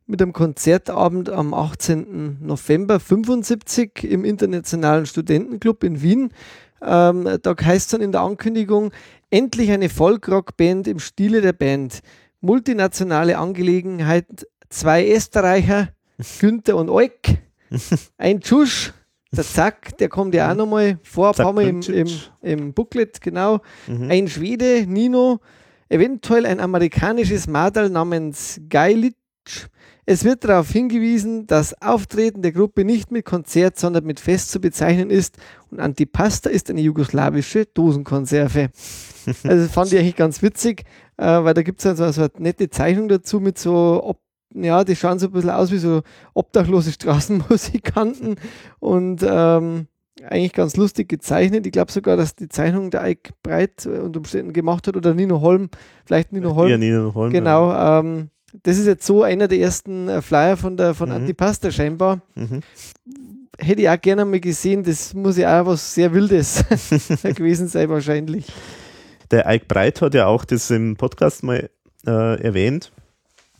mit 0.10 0.24
einem 0.24 0.34
Konzertabend 0.34 1.30
am 1.30 1.54
18. 1.54 2.40
November 2.42 3.00
75 3.00 4.04
im 4.06 4.26
Internationalen 4.26 5.06
Studentenclub 5.06 5.84
in 5.84 6.02
Wien. 6.02 6.32
Ähm, 6.82 7.38
da 7.44 7.56
heißt 7.56 7.86
es 7.86 7.92
dann 7.92 8.02
in 8.02 8.12
der 8.12 8.22
Ankündigung, 8.22 8.92
endlich 9.30 9.70
eine 9.70 9.88
Folkrock-Band 9.88 10.88
im 10.88 10.98
Stile 10.98 11.42
der 11.42 11.54
Band. 11.54 12.00
Multinationale 12.42 13.38
Angelegenheit, 13.38 14.48
zwei 14.70 15.08
Österreicher, 15.08 15.90
Günther 16.40 16.76
und 16.76 16.90
Euk, 16.90 17.12
ein 18.18 18.42
Tschusch, 18.42 18.94
der 19.32 19.44
Zack, 19.44 19.96
der 20.00 20.10
kommt 20.10 20.34
ja 20.34 20.52
auch 20.52 20.56
nochmal 20.56 20.98
vor, 21.04 21.30
ein 21.30 21.36
paar 21.36 21.54
Mal 21.54 21.68
im, 21.68 21.82
im, 21.82 22.08
im 22.42 22.74
Booklet, 22.74 23.22
genau. 23.22 23.60
Mhm. 23.86 24.10
Ein 24.10 24.28
Schwede, 24.28 24.88
Nino, 24.88 25.40
eventuell 25.88 26.48
ein 26.48 26.60
amerikanisches 26.60 27.46
Madal 27.46 27.92
namens 27.92 28.60
Geilitsch, 28.70 29.68
es 30.10 30.24
wird 30.24 30.44
darauf 30.44 30.72
hingewiesen, 30.72 31.46
dass 31.46 31.80
Auftreten 31.84 32.42
der 32.42 32.52
Gruppe 32.52 32.84
nicht 32.84 33.12
mit 33.12 33.26
Konzert, 33.26 33.78
sondern 33.78 34.06
mit 34.06 34.20
Fest 34.20 34.50
zu 34.50 34.60
bezeichnen 34.60 35.12
ist 35.12 35.38
und 35.70 35.80
Antipasta 35.80 36.50
ist 36.50 36.72
eine 36.72 36.82
jugoslawische 36.82 37.68
Dosenkonserve. 37.68 38.72
also 39.28 39.44
das 39.44 39.72
fand 39.72 39.94
ich 39.94 40.00
eigentlich 40.00 40.16
ganz 40.16 40.42
witzig, 40.42 40.86
äh, 41.18 41.26
weil 41.26 41.54
da 41.54 41.62
gibt 41.62 41.82
es 41.82 41.86
also 41.86 42.10
so 42.12 42.22
eine 42.24 42.32
nette 42.40 42.72
Zeichnung 42.72 43.08
dazu 43.08 43.40
mit 43.40 43.60
so, 43.60 44.02
ob, 44.04 44.20
ja, 44.56 44.84
die 44.84 44.96
schauen 44.96 45.20
so 45.20 45.28
ein 45.28 45.32
bisschen 45.32 45.52
aus 45.52 45.72
wie 45.72 45.78
so 45.78 46.02
obdachlose 46.34 46.92
Straßenmusikanten 46.92 48.38
und 48.80 49.24
ähm, 49.24 49.90
eigentlich 50.24 50.54
ganz 50.54 50.76
lustig 50.76 51.08
gezeichnet. 51.08 51.68
Ich 51.68 51.72
glaube 51.72 51.92
sogar, 51.92 52.18
dass 52.18 52.36
die 52.36 52.50
Zeichnung 52.50 52.90
der 52.90 53.04
Eik 53.04 53.34
Breit 53.44 53.86
unter 53.86 54.18
Umständen 54.18 54.54
gemacht 54.54 54.88
hat 54.88 54.98
oder 54.98 55.14
Nino 55.14 55.40
Holm, 55.42 55.70
vielleicht 56.04 56.34
Nino 56.34 56.56
Holm. 56.56 56.72
Ja, 56.72 56.80
Nino 56.80 57.14
Holm. 57.14 57.32
Genau. 57.32 58.00
Ähm, 58.00 58.32
das 58.64 58.78
ist 58.78 58.88
jetzt 58.88 59.06
so 59.06 59.24
einer 59.24 59.48
der 59.48 59.60
ersten 59.60 60.08
äh, 60.08 60.22
Flyer 60.22 60.58
von 60.58 60.78
der 60.78 60.94
von 60.94 61.10
mhm. 61.10 61.16
Antipasta 61.16 61.72
scheinbar. 61.72 62.22
Mhm. 62.36 62.62
Hätte 63.58 63.82
ich 63.82 63.90
auch 63.90 64.00
gerne 64.00 64.24
mal 64.26 64.40
gesehen, 64.40 64.84
das 64.84 65.14
muss 65.14 65.38
ja 65.38 65.62
auch 65.62 65.66
was 65.66 65.94
sehr 65.94 66.14
Wildes 66.14 66.64
gewesen 67.24 67.68
sein, 67.68 67.90
wahrscheinlich. 67.90 68.46
Der 69.32 69.46
Ike 69.50 69.66
Breit 69.68 70.02
hat 70.02 70.14
ja 70.14 70.28
auch 70.28 70.46
das 70.46 70.72
im 70.72 70.96
Podcast 70.96 71.44
mal 71.44 71.70
äh, 72.08 72.42
erwähnt, 72.42 72.92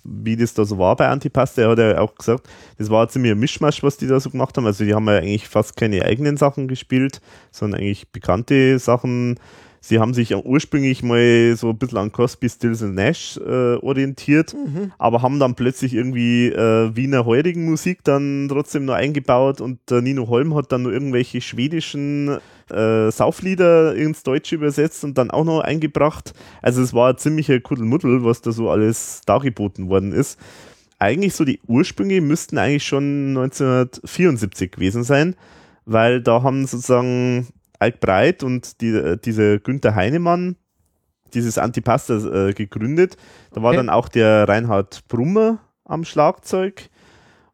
wie 0.04 0.38
das 0.38 0.54
da 0.54 0.64
so 0.64 0.78
war 0.78 0.96
bei 0.96 1.08
Antipasta. 1.08 1.62
Er 1.62 1.70
hat 1.70 1.80
ja 1.80 2.00
auch 2.00 2.16
gesagt, 2.16 2.48
das 2.78 2.90
war 2.90 3.10
ziemlich 3.10 3.34
ein 3.34 3.40
Mischmasch, 3.40 3.84
was 3.84 3.98
die 3.98 4.08
da 4.08 4.20
so 4.20 4.30
gemacht 4.30 4.56
haben. 4.58 4.66
Also 4.66 4.86
die 4.86 4.94
haben 4.94 5.06
ja 5.08 5.18
eigentlich 5.18 5.48
fast 5.50 5.76
keine 5.76 6.06
eigenen 6.06 6.38
Sachen 6.38 6.68
gespielt, 6.68 7.20
sondern 7.52 7.82
eigentlich 7.82 8.10
bekannte 8.10 8.80
Sachen 8.80 9.38
Sie 9.82 10.00
haben 10.00 10.14
sich 10.14 10.36
ursprünglich 10.36 11.04
mal 11.04 11.56
so 11.56 11.70
ein 11.70 11.78
bisschen 11.78 11.98
an 11.98 12.12
Cosby, 12.12 12.50
Stills 12.50 12.82
und 12.82 12.96
Nash 12.96 13.38
äh, 13.38 13.76
orientiert, 13.76 14.54
mhm. 14.54 14.92
aber 14.98 15.22
haben 15.22 15.40
dann 15.40 15.56
plötzlich 15.56 15.94
irgendwie 15.94 16.48
äh, 16.48 16.96
Wiener 16.96 17.26
heurigen 17.26 17.66
Musik 17.66 18.04
dann 18.04 18.48
trotzdem 18.50 18.86
noch 18.86 18.96
eingebaut 18.96 19.62
und 19.62 19.80
äh, 19.92 20.02
Nino 20.02 20.28
Holm 20.28 20.54
hat 20.56 20.72
dann 20.72 20.84
noch 20.84 20.92
irgendwelche 20.92 21.40
schwedischen 21.40 22.40
äh, 22.70 23.12
Sauflieder 23.12 23.96
ins 23.96 24.24
Deutsche 24.24 24.56
übersetzt 24.56 25.04
und 25.04 25.18
dann 25.18 25.32
auch 25.32 25.46
noch 25.46 25.62
eingebracht. 25.62 26.34
Also 26.62 26.82
es 26.82 26.94
war 26.94 27.12
ein 27.12 27.18
ziemlicher 27.18 27.60
Kuddelmuddel, 27.60 28.24
was 28.24 28.42
da 28.42 28.52
so 28.52 28.70
alles 28.70 29.22
dargeboten 29.26 29.90
worden 29.90 30.12
ist. 30.12 30.40
Eigentlich 31.00 31.34
so 31.34 31.46
die 31.46 31.62
Ursprünge 31.66 32.20
müssten 32.20 32.58
eigentlich 32.58 32.84
schon 32.84 33.30
1974 33.30 34.72
gewesen 34.72 35.04
sein, 35.04 35.36
weil 35.86 36.22
da 36.22 36.44
haben 36.44 36.68
sozusagen 36.68 37.48
Altbreit 37.80 38.44
und 38.44 38.82
die, 38.82 38.90
äh, 38.90 39.18
diese 39.18 39.60
Günther 39.60 39.96
Heinemann 39.96 40.56
dieses 41.34 41.58
Antipasta 41.58 42.48
äh, 42.48 42.54
gegründet. 42.54 43.18
Da 43.52 43.62
war 43.62 43.70
okay. 43.70 43.78
dann 43.78 43.90
auch 43.90 44.10
der 44.10 44.48
Reinhard 44.48 45.08
Brummer 45.08 45.60
am 45.86 46.04
Schlagzeug. 46.04 46.90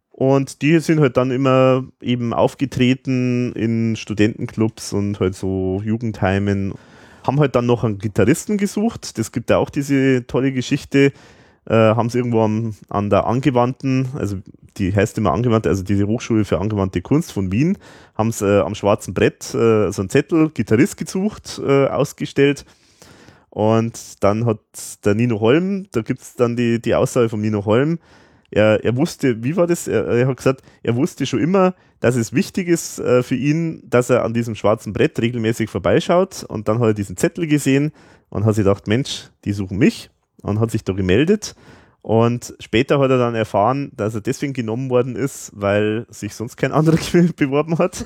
Und 0.10 0.62
die 0.62 0.80
sind 0.80 1.02
halt 1.02 1.18
dann 1.18 1.30
immer 1.30 1.84
eben 2.02 2.34
aufgetreten 2.34 3.52
in 3.54 3.98
Studentenclubs 3.98 4.94
und 4.94 5.20
halt 5.20 5.36
so 5.36 5.82
Jugendheimen. 5.84 6.74
Haben 7.28 7.40
halt 7.40 7.56
dann 7.56 7.66
noch 7.66 7.84
einen 7.84 7.98
Gitarristen 7.98 8.58
gesucht. 8.58 9.18
Das 9.18 9.34
gibt 9.34 9.50
ja 9.50 9.58
auch 9.58 9.70
diese 9.70 10.26
tolle 10.26 10.54
Geschichte, 10.54 11.12
haben 11.74 12.10
sie 12.10 12.20
irgendwo 12.20 12.42
am, 12.42 12.76
an 12.90 13.10
der 13.10 13.26
angewandten, 13.26 14.10
also 14.16 14.38
die 14.78 14.94
heißt 14.94 15.18
immer 15.18 15.32
angewandte, 15.32 15.70
also 15.70 15.84
diese 15.84 16.08
Hochschule 16.08 16.46
für 16.46 16.60
angewandte 16.60 17.02
Kunst 17.02 17.32
von 17.32 17.52
Wien, 17.52 17.78
haben 18.14 18.32
sie 18.32 18.46
äh, 18.46 18.62
am 18.62 18.76
schwarzen 18.76 19.14
Brett 19.14 19.54
äh, 19.54 19.92
so 19.92 20.02
einen 20.02 20.10
Zettel, 20.10 20.50
Gitarrist 20.50 20.98
gesucht, 20.98 21.62
äh, 21.66 21.88
ausgestellt. 21.88 22.66
Und 23.50 24.24
dann 24.24 24.46
hat 24.46 24.60
der 25.06 25.16
Nino 25.16 25.40
Holm, 25.40 25.88
da 25.92 26.02
gibt 26.02 26.22
es 26.22 26.36
dann 26.36 26.58
die, 26.58 26.82
die 26.82 26.94
Aussage 26.94 27.30
von 27.30 27.40
Nino 27.40 27.64
Holm, 27.66 28.00
er, 28.52 28.84
er 28.84 28.96
wusste, 28.96 29.44
wie 29.44 29.58
war 29.58 29.66
das? 29.66 29.88
Er, 29.88 30.06
er, 30.06 30.28
hat 30.28 30.38
gesagt, 30.38 30.62
er 30.84 30.96
wusste 30.96 31.26
schon 31.26 31.40
immer, 31.40 31.74
dass 32.00 32.16
es 32.16 32.32
wichtig 32.32 32.68
ist 32.68 33.00
äh, 33.00 33.24
für 33.24 33.36
ihn, 33.36 33.82
dass 33.86 34.10
er 34.10 34.24
an 34.24 34.34
diesem 34.34 34.56
schwarzen 34.56 34.94
Brett 34.94 35.20
regelmäßig 35.20 35.70
vorbeischaut. 35.70 36.44
Und 36.44 36.68
dann 36.68 36.80
hat 36.80 36.88
er 36.88 36.94
diesen 36.94 37.18
Zettel 37.18 37.48
gesehen 37.48 37.92
und 38.30 38.46
hat 38.46 38.56
sich 38.56 38.64
gedacht, 38.64 38.88
Mensch, 38.88 39.30
die 39.46 39.52
suchen 39.52 39.78
mich 39.78 40.10
und 40.46 40.60
hat 40.60 40.72
sich 40.72 40.84
da 40.84 40.94
gemeldet. 40.94 41.56
Und 42.02 42.54
später 42.60 43.00
hat 43.00 43.10
er 43.10 43.18
dann 43.18 43.34
erfahren, 43.34 43.92
dass 43.96 44.14
er 44.14 44.22
deswegen 44.22 44.54
genommen 44.54 44.92
worden 44.92 45.16
ist, 45.16 45.52
weil 45.56 46.06
sich 46.10 46.36
sonst 46.36 46.56
kein 46.56 46.72
anderer 46.72 46.98
beworben 47.36 47.80
hat. 47.80 48.06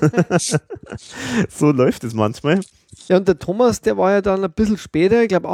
so 1.50 1.70
läuft 1.70 2.04
es 2.04 2.14
manchmal. 2.14 2.60
Ja, 3.08 3.16
und 3.16 3.26
der 3.26 3.38
Thomas, 3.38 3.80
der 3.80 3.96
war 3.96 4.12
ja 4.12 4.20
dann 4.20 4.44
ein 4.44 4.52
bisschen 4.52 4.76
später, 4.76 5.22
ich 5.22 5.28
glaube 5.28 5.48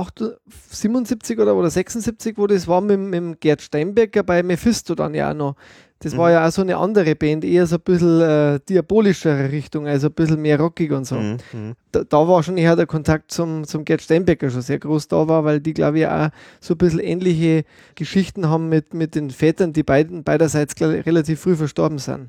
77 0.70 1.38
oder, 1.38 1.54
oder 1.54 1.70
76, 1.70 2.36
wo 2.36 2.46
das 2.46 2.68
war 2.68 2.80
mit, 2.80 2.98
mit 2.98 3.40
Gerd 3.40 3.62
Steinbecker 3.62 4.22
bei 4.22 4.42
Mephisto 4.42 4.94
dann 4.94 5.14
ja 5.14 5.30
auch 5.30 5.34
noch. 5.34 5.56
Das 6.00 6.12
mhm. 6.12 6.18
war 6.18 6.30
ja 6.30 6.46
auch 6.46 6.50
so 6.50 6.60
eine 6.60 6.76
andere 6.76 7.14
Band, 7.14 7.44
eher 7.44 7.66
so 7.66 7.76
ein 7.76 7.82
bisschen 7.82 8.20
äh, 8.20 8.60
diabolischere 8.68 9.50
Richtung, 9.50 9.86
also 9.86 10.08
ein 10.08 10.12
bisschen 10.12 10.42
mehr 10.42 10.60
rockig 10.60 10.92
und 10.92 11.06
so. 11.06 11.14
Mhm. 11.16 11.38
mhm. 11.52 11.74
Da, 11.92 12.04
da, 12.04 12.28
war 12.28 12.42
schon 12.42 12.58
eher 12.58 12.76
der 12.76 12.86
Kontakt 12.86 13.32
zum, 13.32 13.64
zum 13.64 13.84
Gerd 13.86 14.02
Steinbecker 14.02 14.50
schon 14.50 14.60
sehr 14.60 14.78
groß 14.78 15.08
da 15.08 15.26
war, 15.26 15.44
weil 15.44 15.60
die, 15.60 15.72
glaube 15.72 16.00
ich, 16.00 16.06
auch 16.06 16.28
so 16.60 16.74
ein 16.74 16.78
bisschen 16.78 17.00
ähnliche 17.00 17.64
Geschichten 17.94 18.50
haben 18.50 18.68
mit, 18.68 18.92
mit 18.92 19.14
den 19.14 19.30
Vätern, 19.30 19.72
die 19.72 19.82
beiden, 19.82 20.22
beiderseits 20.22 20.78
relativ 20.80 21.40
früh 21.40 21.56
verstorben 21.56 21.98
sind. 21.98 22.28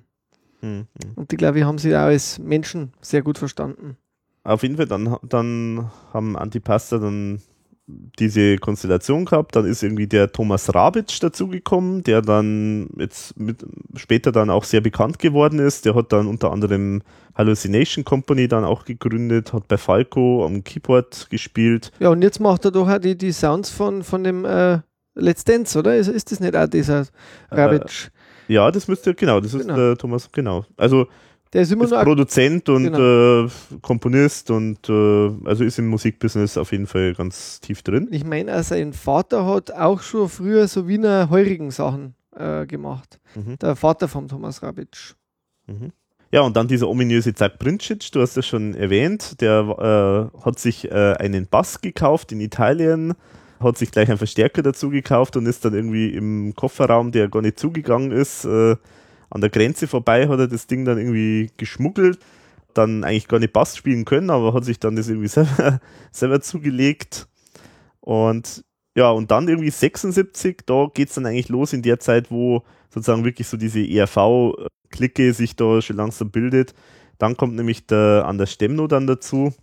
Mhm. 0.61 0.87
Und 1.15 1.31
die, 1.31 1.37
glaube 1.37 1.59
ich, 1.59 1.65
haben 1.65 1.77
sich 1.77 1.93
auch 1.93 2.01
als 2.01 2.39
Menschen 2.39 2.93
sehr 3.01 3.21
gut 3.21 3.37
verstanden. 3.37 3.97
Auf 4.47 4.63
jeden 4.63 4.77
Fall, 4.77 4.85
dann, 4.85 5.17
dann 5.23 5.91
haben 6.13 6.37
Antipasta 6.37 6.99
dann 6.99 7.41
diese 7.85 8.57
Konstellation 8.57 9.25
gehabt. 9.25 9.57
Dann 9.57 9.65
ist 9.65 9.83
irgendwie 9.83 10.07
der 10.07 10.31
Thomas 10.31 10.73
Rabitsch 10.73 11.21
dazugekommen, 11.21 12.01
der 12.03 12.21
dann 12.21 12.87
jetzt 12.97 13.37
mit, 13.37 13.65
später 13.95 14.31
dann 14.31 14.49
auch 14.49 14.63
sehr 14.63 14.79
bekannt 14.79 15.19
geworden 15.19 15.59
ist. 15.59 15.83
Der 15.83 15.95
hat 15.95 16.13
dann 16.13 16.27
unter 16.27 16.53
anderem 16.53 17.01
Hallucination 17.35 18.05
Company 18.05 18.47
dann 18.47 18.63
auch 18.63 18.85
gegründet, 18.85 19.51
hat 19.51 19.67
bei 19.67 19.77
Falco 19.77 20.45
am 20.45 20.63
Keyboard 20.63 21.29
gespielt. 21.29 21.91
Ja, 21.99 22.07
und 22.07 22.21
jetzt 22.21 22.39
macht 22.39 22.63
er 22.63 22.71
doch 22.71 22.87
auch 22.87 22.99
die, 22.99 23.17
die 23.17 23.33
Sounds 23.33 23.69
von, 23.69 24.01
von 24.01 24.23
dem 24.23 24.45
äh, 24.45 24.79
Let's 25.15 25.43
Dance, 25.43 25.77
oder? 25.77 25.97
Ist, 25.97 26.07
ist 26.07 26.31
das 26.31 26.39
nicht 26.39 26.55
auch 26.55 26.67
dieser 26.67 27.05
Rabitsch? 27.51 28.07
Äh, 28.47 28.53
ja, 28.53 28.71
das 28.71 28.87
müsste, 28.87 29.13
genau, 29.13 29.41
das 29.41 29.51
genau. 29.51 29.73
ist 29.73 29.77
der 29.77 29.97
Thomas, 29.97 30.31
genau. 30.31 30.65
Also 30.77 31.07
der 31.53 31.61
ist 31.61 31.71
immer 31.71 31.85
ist 31.85 31.91
nur 31.91 32.03
Produzent 32.03 32.69
und 32.69 32.83
genau. 32.83 33.45
äh, 33.45 33.49
Komponist 33.81 34.51
und 34.51 34.89
äh, 34.89 35.31
also 35.45 35.63
ist 35.63 35.79
im 35.79 35.87
Musikbusiness 35.87 36.57
auf 36.57 36.71
jeden 36.71 36.87
Fall 36.87 37.13
ganz 37.13 37.59
tief 37.59 37.81
drin. 37.81 38.07
Ich 38.11 38.23
meine, 38.23 38.51
also 38.51 38.75
sein 38.75 38.93
Vater 38.93 39.45
hat 39.45 39.71
auch 39.71 40.01
schon 40.01 40.29
früher 40.29 40.67
so 40.67 40.87
Wiener 40.87 41.29
heurigen 41.29 41.71
Sachen 41.71 42.15
äh, 42.35 42.65
gemacht. 42.65 43.19
Mhm. 43.35 43.57
Der 43.59 43.75
Vater 43.75 44.07
von 44.07 44.27
Thomas 44.27 44.61
Rabitsch. 44.61 45.13
Mhm. 45.67 45.91
Ja, 46.31 46.41
und 46.41 46.57
dann 46.57 46.67
dieser 46.67 46.89
ominöse 46.89 47.33
Zack 47.33 47.57
Princic, 47.57 48.11
du 48.11 48.21
hast 48.21 48.35
das 48.35 48.45
schon 48.45 48.75
erwähnt, 48.75 49.39
der 49.39 50.31
äh, 50.35 50.45
hat 50.45 50.59
sich 50.59 50.91
äh, 50.91 51.13
einen 51.13 51.47
Bass 51.47 51.79
gekauft 51.79 52.33
in 52.33 52.41
Italien, 52.41 53.13
hat 53.61 53.77
sich 53.77 53.91
gleich 53.91 54.09
einen 54.09 54.17
Verstärker 54.17 54.61
dazu 54.61 54.89
gekauft 54.89 55.37
und 55.37 55.45
ist 55.45 55.63
dann 55.63 55.73
irgendwie 55.73 56.09
im 56.09 56.53
Kofferraum, 56.53 57.11
der 57.11 57.29
gar 57.29 57.41
nicht 57.41 57.57
zugegangen 57.57 58.11
ist, 58.11 58.43
äh, 58.43 58.75
an 59.29 59.41
der 59.41 59.49
Grenze 59.49 59.87
vorbei 59.87 60.27
hat 60.27 60.39
er 60.39 60.47
das 60.47 60.67
Ding 60.67 60.85
dann 60.85 60.97
irgendwie 60.97 61.51
geschmuggelt, 61.57 62.19
dann 62.73 63.03
eigentlich 63.03 63.27
gar 63.27 63.39
nicht 63.39 63.53
Bass 63.53 63.75
spielen 63.75 64.05
können, 64.05 64.29
aber 64.29 64.53
hat 64.53 64.65
sich 64.65 64.79
dann 64.79 64.95
das 64.95 65.09
irgendwie 65.09 65.27
selber, 65.27 65.79
selber 66.11 66.41
zugelegt. 66.41 67.27
Und 67.99 68.63
ja, 68.95 69.11
und 69.11 69.29
dann 69.29 69.47
irgendwie 69.47 69.69
76, 69.69 70.63
da 70.65 70.87
geht 70.93 71.09
es 71.09 71.15
dann 71.15 71.25
eigentlich 71.25 71.49
los 71.49 71.73
in 71.73 71.83
der 71.83 71.99
Zeit, 71.99 72.31
wo 72.31 72.63
sozusagen 72.89 73.25
wirklich 73.25 73.47
so 73.47 73.57
diese 73.57 73.79
ERV-Clique 73.79 75.33
sich 75.33 75.55
da 75.55 75.81
schon 75.81 75.97
langsam 75.97 76.31
bildet. 76.31 76.73
Dann 77.17 77.37
kommt 77.37 77.55
nämlich 77.55 77.85
der 77.85 78.23
Anders 78.25 78.51
Stemno 78.53 78.87
dann 78.87 79.07
dazu, 79.07 79.53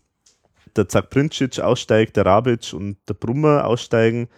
der 0.76 0.88
Zak 0.88 1.10
Princic 1.10 1.58
aussteigt, 1.60 2.16
der 2.16 2.26
Rabic 2.26 2.72
und 2.72 2.96
der 3.08 3.14
Brummer 3.14 3.66
aussteigen. 3.66 4.28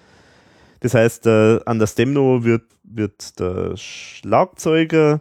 Das 0.80 0.94
heißt, 0.94 1.26
äh, 1.26 1.60
an 1.64 1.78
der 1.78 1.86
Stemno 1.86 2.44
wird, 2.44 2.64
wird 2.84 3.38
der 3.38 3.76
Schlagzeuger, 3.76 5.20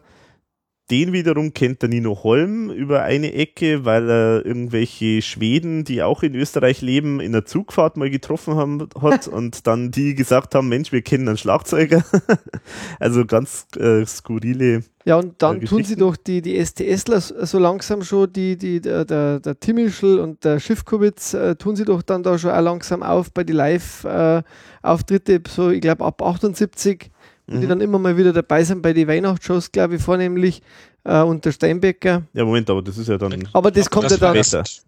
den 0.92 1.14
wiederum 1.14 1.54
kennt 1.54 1.82
der 1.82 1.90
Nino 1.90 2.24
Holm 2.24 2.70
über 2.70 3.02
eine 3.02 3.34
Ecke, 3.34 3.86
weil 3.86 4.08
er 4.08 4.46
irgendwelche 4.46 5.24
Schweden, 5.24 5.84
die 5.84 6.04
auch 6.04 6.22
in 6.22 6.36
Österreich 6.36 6.82
leben, 6.82 7.20
in 7.20 7.32
der 7.32 7.46
Zugfahrt 7.46 7.98
mal 7.98 8.12
getroffen 8.12 8.56
haben, 8.56 8.88
hat 9.02 9.28
und 9.28 9.66
dann 9.66 9.90
die 9.90 10.14
gesagt 10.14 10.54
haben, 10.54 10.70
Mensch, 10.70 10.92
wir 10.92 11.02
kennen 11.02 11.28
einen 11.28 11.38
Schlagzeuger. 11.38 12.06
also 13.00 13.26
ganz 13.26 13.66
äh, 13.78 14.06
skurrile. 14.06 14.84
Ja, 15.06 15.18
und 15.18 15.36
dann 15.38 15.62
äh, 15.62 15.66
tun 15.66 15.84
sie 15.84 15.96
doch 15.96 16.18
die, 16.18 16.42
die 16.42 16.64
STSler 16.64 17.22
so 17.22 17.60
langsam 17.60 18.02
schon, 18.02 18.34
die, 18.34 18.58
die, 18.58 18.82
der, 18.82 19.06
der, 19.06 19.40
der 19.40 19.60
Timischl 19.60 20.20
und 20.20 20.44
der 20.44 20.60
Schiffkowitz, 20.60 21.36
äh, 21.36 21.56
tun 21.56 21.76
sie 21.76 21.86
doch 21.86 22.02
dann 22.02 22.24
da 22.24 22.38
schon 22.40 22.52
auch 22.52 22.62
langsam 22.62 23.04
auf 23.04 23.32
bei 23.32 23.44
die 23.44 23.54
Live-Auftritte, 23.54 25.34
äh, 25.34 25.42
so 25.48 25.70
ich 25.70 25.82
glaube 25.82 26.04
ab 26.04 26.24
78 26.24 27.12
mhm. 27.48 27.62
die 27.62 27.68
dann 27.68 27.82
immer 27.82 28.00
mal 28.00 28.18
wieder 28.18 28.34
dabei 28.34 28.64
sind 28.64 28.82
bei 28.82 28.94
den 28.94 29.08
Weihnachtsshows, 29.08 29.72
glaube 29.72 29.96
ich, 29.96 30.02
vornehmlich. 30.02 30.62
Äh, 31.04 31.22
und 31.22 31.46
der 31.46 31.52
Steinbecker. 31.52 32.24
Ja, 32.34 32.46
Moment, 32.46 32.68
aber 32.70 32.82
das 32.82 32.98
ist 32.98 33.08
ja 33.08 33.18
dann. 33.18 33.48
Aber 33.54 33.70
das 33.70 33.90
kommt 33.90 34.10
ja 34.10 34.18
dann. 34.18 34.36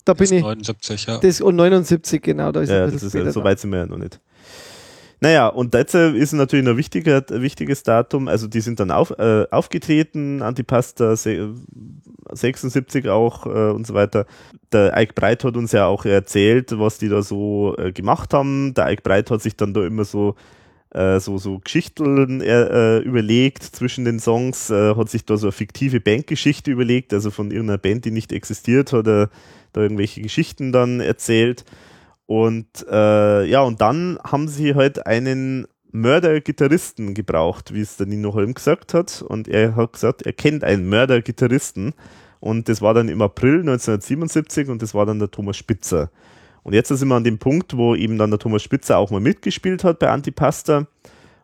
Da 0.04 0.14
bin 0.16 0.34
ich. 0.34 0.42
79, 0.42 1.06
ja. 1.06 1.18
Das, 1.20 1.42
und 1.42 1.56
79, 1.56 2.22
genau. 2.24 2.52
Da 2.52 2.62
ist 2.62 2.70
ja, 2.70 2.88
das 2.88 3.04
ist 3.04 3.14
ja, 3.14 3.32
so 3.32 3.44
weit 3.44 3.60
sind 3.60 3.72
wir 3.72 3.80
ja 3.80 3.86
noch 3.86 3.98
nicht. 3.98 4.20
Naja, 5.20 5.48
und 5.48 5.74
jetzt 5.74 5.96
ist 5.96 6.34
natürlich 6.34 6.68
ein 6.68 6.78
wichtiger, 6.78 7.24
wichtiges 7.30 7.84
Datum. 7.84 8.28
Also, 8.28 8.48
die 8.48 8.62
sind 8.62 8.80
dann 8.80 8.92
auf, 8.92 9.12
äh, 9.18 9.46
aufgetreten, 9.50 10.42
Antipasta 10.44 11.16
76 11.16 13.10
auch 13.10 13.46
äh, 13.48 13.72
und 13.72 13.88
so 13.88 13.94
weiter. 13.96 14.26
Der 14.72 14.96
Ike 14.96 15.14
Breit 15.14 15.44
hat 15.44 15.58
uns 15.58 15.72
ja 15.72 15.88
auch 15.88 16.06
erzählt, 16.06 16.78
was 16.78 17.00
die 17.00 17.10
da 17.10 17.22
so 17.24 17.76
äh, 17.78 17.92
gemacht 17.92 18.34
haben. 18.34 18.74
Der 18.76 18.92
Ike 18.92 19.02
Breit 19.02 19.32
hat 19.32 19.42
sich 19.42 19.56
dann 19.56 19.74
da 19.74 19.86
immer 19.86 20.06
so 20.06 20.36
äh, 20.92 21.20
so, 21.20 21.38
so 21.38 21.60
Geschichten 21.60 22.42
äh, 22.42 23.00
überlegt 23.00 23.64
zwischen 23.64 24.06
den 24.06 24.20
Songs, 24.20 24.70
äh, 24.70 24.96
hat 24.96 25.10
sich 25.10 25.26
da 25.26 25.38
so 25.38 25.48
eine 25.48 25.52
fiktive 25.52 26.00
Bandgeschichte 26.00 26.72
überlegt, 26.72 27.14
also 27.14 27.30
von 27.30 27.52
irgendeiner 27.52 27.78
Band, 27.78 28.06
die 28.06 28.12
nicht 28.12 28.32
existiert, 28.32 28.94
hat 28.94 29.08
er 29.08 29.30
da 29.74 29.82
irgendwelche 29.82 30.22
Geschichten 30.22 30.72
dann 30.72 31.02
erzählt. 31.02 31.66
Und 32.28 32.86
äh, 32.92 33.46
ja, 33.46 33.62
und 33.62 33.82
dann 33.82 34.20
haben 34.24 34.48
sie 34.48 34.76
halt 34.76 35.06
einen 35.08 35.66
Mörder-Gitarristen 35.92 37.14
gebraucht, 37.14 37.74
wie 37.74 37.82
es 37.82 37.98
der 37.98 38.06
Nino 38.06 38.34
Holm 38.34 38.54
gesagt 38.54 38.94
hat. 38.94 39.22
Und 39.22 39.48
er 39.48 39.76
hat 39.76 39.94
gesagt, 39.94 40.22
er 40.24 40.34
kennt 40.34 40.64
einen 40.64 40.88
Mörder-Gitarristen. 40.90 41.94
Und 42.40 42.70
das 42.70 42.82
war 42.82 42.94
dann 42.94 43.10
im 43.10 43.22
April 43.22 43.62
1977 43.62 44.68
und 44.68 44.82
das 44.82 44.94
war 44.94 45.06
dann 45.06 45.20
der 45.20 45.32
Thomas 45.32 45.58
Spitzer. 45.58 46.12
Und 46.64 46.74
jetzt 46.74 46.90
sind 46.90 47.08
wir 47.08 47.16
an 47.16 47.24
dem 47.24 47.40
Punkt, 47.40 47.76
wo 47.78 47.96
eben 47.96 48.18
dann 48.18 48.30
der 48.30 48.40
Thomas 48.40 48.62
Spitzer 48.62 48.98
auch 48.98 49.10
mal 49.10 49.22
mitgespielt 49.22 49.84
hat 49.86 50.00
bei 50.00 50.10
Antipasta 50.10 50.86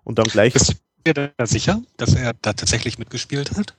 und 0.03 0.19
dann 0.19 0.25
gleich. 0.25 0.53
Bist 0.53 0.75
du 1.05 1.13
dir 1.13 1.31
da 1.36 1.45
sicher, 1.45 1.81
dass 1.97 2.13
er 2.13 2.34
da 2.41 2.53
tatsächlich 2.53 2.99
mitgespielt 2.99 3.55
hat? 3.55 3.73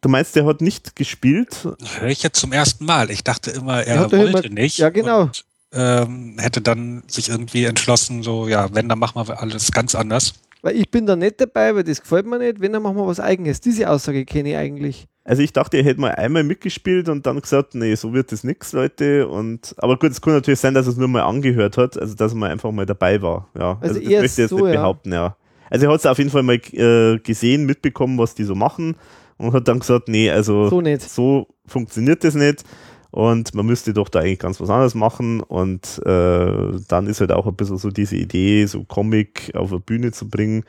Du 0.00 0.08
meinst, 0.08 0.34
der 0.34 0.46
hat 0.46 0.60
nicht 0.60 0.96
gespielt? 0.96 1.68
Höre 1.98 2.08
ich 2.08 2.22
jetzt 2.22 2.40
zum 2.40 2.52
ersten 2.52 2.84
Mal. 2.84 3.10
Ich 3.10 3.22
dachte 3.22 3.50
immer, 3.50 3.82
er, 3.82 3.96
er 3.96 4.00
wollte 4.00 4.48
immer, 4.48 4.54
nicht. 4.54 4.78
Ja, 4.78 4.88
genau. 4.88 5.22
Und, 5.22 5.44
ähm, 5.72 6.36
hätte 6.38 6.60
dann 6.60 7.02
sich 7.06 7.28
irgendwie 7.28 7.64
entschlossen, 7.64 8.22
so, 8.22 8.48
ja, 8.48 8.74
wenn, 8.74 8.88
dann 8.88 8.98
machen 8.98 9.26
wir 9.26 9.40
alles 9.40 9.72
ganz 9.72 9.94
anders. 9.94 10.34
Weil 10.62 10.76
ich 10.76 10.90
bin 10.90 11.06
da 11.06 11.16
nicht 11.16 11.40
dabei, 11.40 11.74
weil 11.74 11.84
das 11.84 12.02
gefällt 12.02 12.26
mir 12.26 12.38
nicht. 12.38 12.60
Wenn, 12.60 12.72
dann 12.72 12.82
machen 12.82 12.96
wir 12.96 13.06
was 13.06 13.20
Eigenes. 13.20 13.60
Diese 13.60 13.88
Aussage 13.88 14.24
kenne 14.26 14.50
ich 14.50 14.56
eigentlich. 14.56 15.06
Also 15.24 15.42
ich 15.42 15.52
dachte, 15.52 15.78
er 15.78 15.84
hätte 15.84 16.00
mal 16.00 16.12
einmal 16.12 16.44
mitgespielt 16.44 17.08
und 17.08 17.24
dann 17.26 17.40
gesagt, 17.40 17.74
nee, 17.74 17.94
so 17.94 18.12
wird 18.12 18.32
das 18.32 18.42
nichts, 18.42 18.72
Leute. 18.72 19.28
Und 19.28 19.74
aber 19.78 19.98
gut, 19.98 20.10
es 20.10 20.20
kann 20.20 20.34
natürlich 20.34 20.60
sein, 20.60 20.74
dass 20.74 20.86
er 20.86 20.92
es 20.92 20.96
nur 20.98 21.08
mal 21.08 21.22
angehört 21.22 21.76
hat, 21.76 21.96
also 21.98 22.14
dass 22.14 22.32
er 22.32 22.36
mal 22.36 22.50
einfach 22.50 22.72
mal 22.72 22.86
dabei 22.86 23.22
war. 23.22 23.48
Ja, 23.56 23.78
also, 23.80 23.94
also 23.94 24.00
das 24.00 24.10
möchte 24.10 24.26
ich 24.26 24.36
jetzt 24.36 24.50
so, 24.50 24.56
nicht 24.56 24.74
ja. 24.74 24.80
behaupten, 24.80 25.12
ja. 25.12 25.36
Also 25.70 25.86
er 25.86 25.92
hat 25.92 26.00
es 26.00 26.06
auf 26.06 26.18
jeden 26.18 26.30
Fall 26.30 26.42
mal 26.42 26.56
äh, 26.56 27.18
gesehen, 27.18 27.64
mitbekommen, 27.64 28.18
was 28.18 28.34
die 28.34 28.44
so 28.44 28.54
machen 28.54 28.96
und 29.38 29.52
hat 29.52 29.68
dann 29.68 29.78
gesagt, 29.78 30.08
nee, 30.08 30.30
also 30.30 30.68
so, 30.68 30.80
nicht. 30.80 31.02
so 31.02 31.46
funktioniert 31.66 32.24
das 32.24 32.34
nicht 32.34 32.64
und 33.10 33.54
man 33.54 33.66
müsste 33.66 33.92
doch 33.92 34.08
da 34.08 34.20
eigentlich 34.20 34.38
ganz 34.38 34.60
was 34.60 34.70
anderes 34.70 34.94
machen 34.94 35.40
und 35.40 36.00
äh, 36.04 36.78
dann 36.88 37.06
ist 37.06 37.20
halt 37.20 37.32
auch 37.32 37.46
ein 37.46 37.56
bisschen 37.56 37.78
so 37.78 37.90
diese 37.90 38.16
Idee, 38.16 38.66
so 38.66 38.84
Comic 38.84 39.52
auf 39.54 39.70
eine 39.70 39.80
Bühne 39.80 40.12
zu 40.12 40.28
bringen 40.28 40.64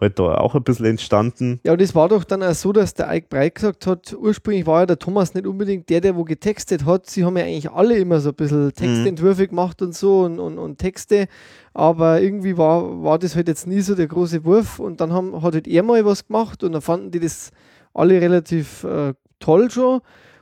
halt 0.00 0.18
da 0.18 0.34
auch 0.36 0.54
ein 0.54 0.62
bisschen 0.62 0.86
entstanden. 0.86 1.60
Ja, 1.64 1.72
und 1.72 1.82
es 1.82 1.94
war 1.94 2.08
doch 2.08 2.24
dann 2.24 2.42
auch 2.42 2.54
so, 2.54 2.72
dass 2.72 2.94
der 2.94 3.12
Ike 3.12 3.26
Breit 3.28 3.56
gesagt 3.56 3.86
hat, 3.86 4.14
ursprünglich 4.18 4.66
war 4.66 4.80
ja 4.80 4.86
der 4.86 4.98
Thomas 4.98 5.34
nicht 5.34 5.46
unbedingt 5.46 5.88
der, 5.88 6.00
der 6.00 6.16
wo 6.16 6.24
getextet 6.24 6.84
hat. 6.84 7.10
Sie 7.10 7.24
haben 7.24 7.36
ja 7.36 7.44
eigentlich 7.44 7.70
alle 7.70 7.96
immer 7.98 8.20
so 8.20 8.30
ein 8.30 8.34
bisschen 8.34 8.66
Mhm. 8.66 8.74
Textentwürfe 8.74 9.48
gemacht 9.48 9.82
und 9.82 9.94
so 9.94 10.20
und, 10.20 10.38
und, 10.38 10.58
und 10.58 10.78
Texte, 10.78 11.26
aber 11.74 12.20
irgendwie 12.20 12.56
war, 12.56 13.02
war 13.02 13.18
das 13.18 13.34
halt 13.34 13.48
jetzt 13.48 13.66
nie 13.66 13.80
so 13.80 13.94
der 13.94 14.06
große 14.06 14.44
Wurf 14.44 14.78
und 14.78 15.00
dann 15.00 15.12
haben, 15.12 15.42
hat 15.42 15.54
halt 15.54 15.66
er 15.66 15.82
mal 15.82 16.04
was 16.04 16.26
gemacht 16.26 16.62
und 16.62 16.72
dann 16.72 16.82
fanden 16.82 17.10
die 17.10 17.20
das 17.20 17.50
alle 17.92 18.20
relativ 18.20 18.84
äh, 18.84 19.14
toll 19.40 19.70
schon 19.70 20.00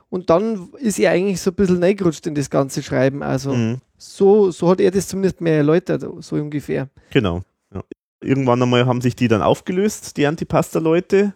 und 0.09 0.29
dann 0.29 0.69
ist 0.79 0.99
er 0.99 1.11
eigentlich 1.11 1.41
so 1.41 1.51
ein 1.51 1.55
bisschen 1.55 1.83
reingerutscht 1.83 2.25
in 2.27 2.35
das 2.35 2.49
ganze 2.49 2.81
Schreiben. 2.83 3.23
Also 3.23 3.53
Mhm. 3.53 3.81
so, 3.97 4.51
so 4.51 4.69
hat 4.69 4.79
er 4.79 4.91
das 4.91 5.07
zumindest 5.07 5.41
mehr 5.41 5.57
erläutert, 5.57 6.05
so 6.19 6.35
ungefähr. 6.35 6.89
Genau. 7.11 7.43
Ja. 7.73 7.83
Irgendwann 8.21 8.61
einmal 8.61 8.85
haben 8.85 9.01
sich 9.01 9.15
die 9.15 9.27
dann 9.27 9.41
aufgelöst, 9.41 10.17
die 10.17 10.25
Antipasta-Leute. 10.25 11.33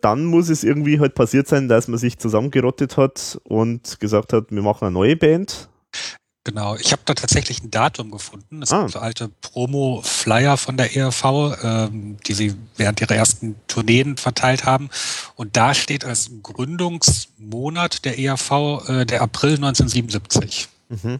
Dann 0.00 0.24
muss 0.24 0.48
es 0.48 0.62
irgendwie 0.62 1.00
halt 1.00 1.14
passiert 1.14 1.48
sein, 1.48 1.68
dass 1.68 1.88
man 1.88 1.98
sich 1.98 2.18
zusammengerottet 2.18 2.96
hat 2.96 3.40
und 3.44 3.98
gesagt 3.98 4.32
hat, 4.32 4.50
wir 4.50 4.62
machen 4.62 4.84
eine 4.84 4.94
neue 4.94 5.16
Band. 5.16 5.68
Genau, 6.48 6.76
ich 6.76 6.92
habe 6.92 7.02
da 7.04 7.12
tatsächlich 7.12 7.62
ein 7.62 7.70
Datum 7.70 8.10
gefunden. 8.10 8.60
Das 8.62 8.72
Ah. 8.72 8.78
sind 8.80 8.92
so 8.92 9.00
alte 9.00 9.28
Promo-Flyer 9.28 10.56
von 10.56 10.78
der 10.78 10.96
ERV, 10.96 11.54
ähm, 11.62 12.16
die 12.26 12.32
sie 12.32 12.54
während 12.78 13.02
ihrer 13.02 13.14
ersten 13.16 13.56
Tourneen 13.68 14.16
verteilt 14.16 14.64
haben. 14.64 14.88
Und 15.36 15.58
da 15.58 15.74
steht 15.74 16.06
als 16.06 16.30
Gründungsmonat 16.42 18.06
der 18.06 18.18
ERV 18.18 18.80
äh, 18.88 19.04
der 19.04 19.20
April 19.20 19.56
1977. 19.56 20.68
Mhm. 20.88 21.18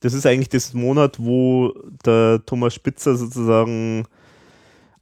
Das 0.00 0.14
ist 0.14 0.24
eigentlich 0.24 0.48
das 0.48 0.72
Monat, 0.72 1.18
wo 1.18 1.74
der 2.06 2.40
Thomas 2.46 2.72
Spitzer 2.72 3.14
sozusagen 3.16 4.06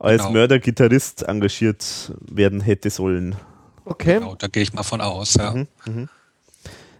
als 0.01 0.23
Genau. 0.23 0.33
Mörder-Gitarrist 0.33 1.23
engagiert 1.23 2.11
werden 2.29 2.61
hätte 2.61 2.91
sollen. 2.91 3.37
Okay. 3.85 4.15
Genau, 4.19 4.35
da 4.35 4.49
gehe 4.49 4.65
ich 4.65 4.73
mal 4.73 4.83
von 4.83 5.01
aus. 5.01 5.35
Ja. 5.35 5.53
Mhm, 5.55 5.69
mhm. 5.87 6.09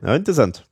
Ja, 0.03 0.15
interessant. 0.15 0.65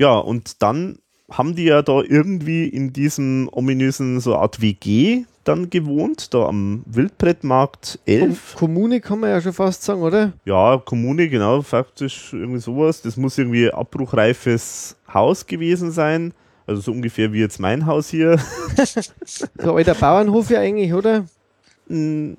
Ja, 0.00 0.16
und 0.16 0.62
dann 0.62 0.98
haben 1.30 1.54
die 1.54 1.64
ja 1.64 1.82
da 1.82 2.00
irgendwie 2.00 2.66
in 2.66 2.92
diesem 2.94 3.50
ominösen 3.52 4.18
so 4.20 4.34
Art 4.34 4.62
WG 4.62 5.24
dann 5.44 5.68
gewohnt, 5.68 6.32
da 6.32 6.46
am 6.46 6.82
Wildbrettmarkt 6.86 7.98
11. 8.06 8.54
Kommune 8.56 9.00
kann 9.02 9.20
man 9.20 9.28
ja 9.28 9.40
schon 9.42 9.52
fast 9.52 9.82
sagen, 9.82 10.00
oder? 10.00 10.32
Ja, 10.46 10.78
Kommune, 10.82 11.28
genau, 11.28 11.60
faktisch 11.60 12.32
irgendwie 12.32 12.60
sowas. 12.60 13.02
Das 13.02 13.18
muss 13.18 13.36
irgendwie 13.36 13.68
ein 13.68 13.74
abbruchreifes 13.74 14.96
Haus 15.12 15.46
gewesen 15.46 15.90
sein. 15.92 16.32
Also 16.66 16.80
so 16.80 16.92
ungefähr 16.92 17.32
wie 17.34 17.40
jetzt 17.40 17.60
mein 17.60 17.84
Haus 17.84 18.08
hier. 18.08 18.38
So 19.58 19.74
alter 19.74 19.94
Bauernhof 19.94 20.48
ja 20.50 20.60
eigentlich, 20.60 20.94
oder? 20.94 21.26
B- 21.88 22.36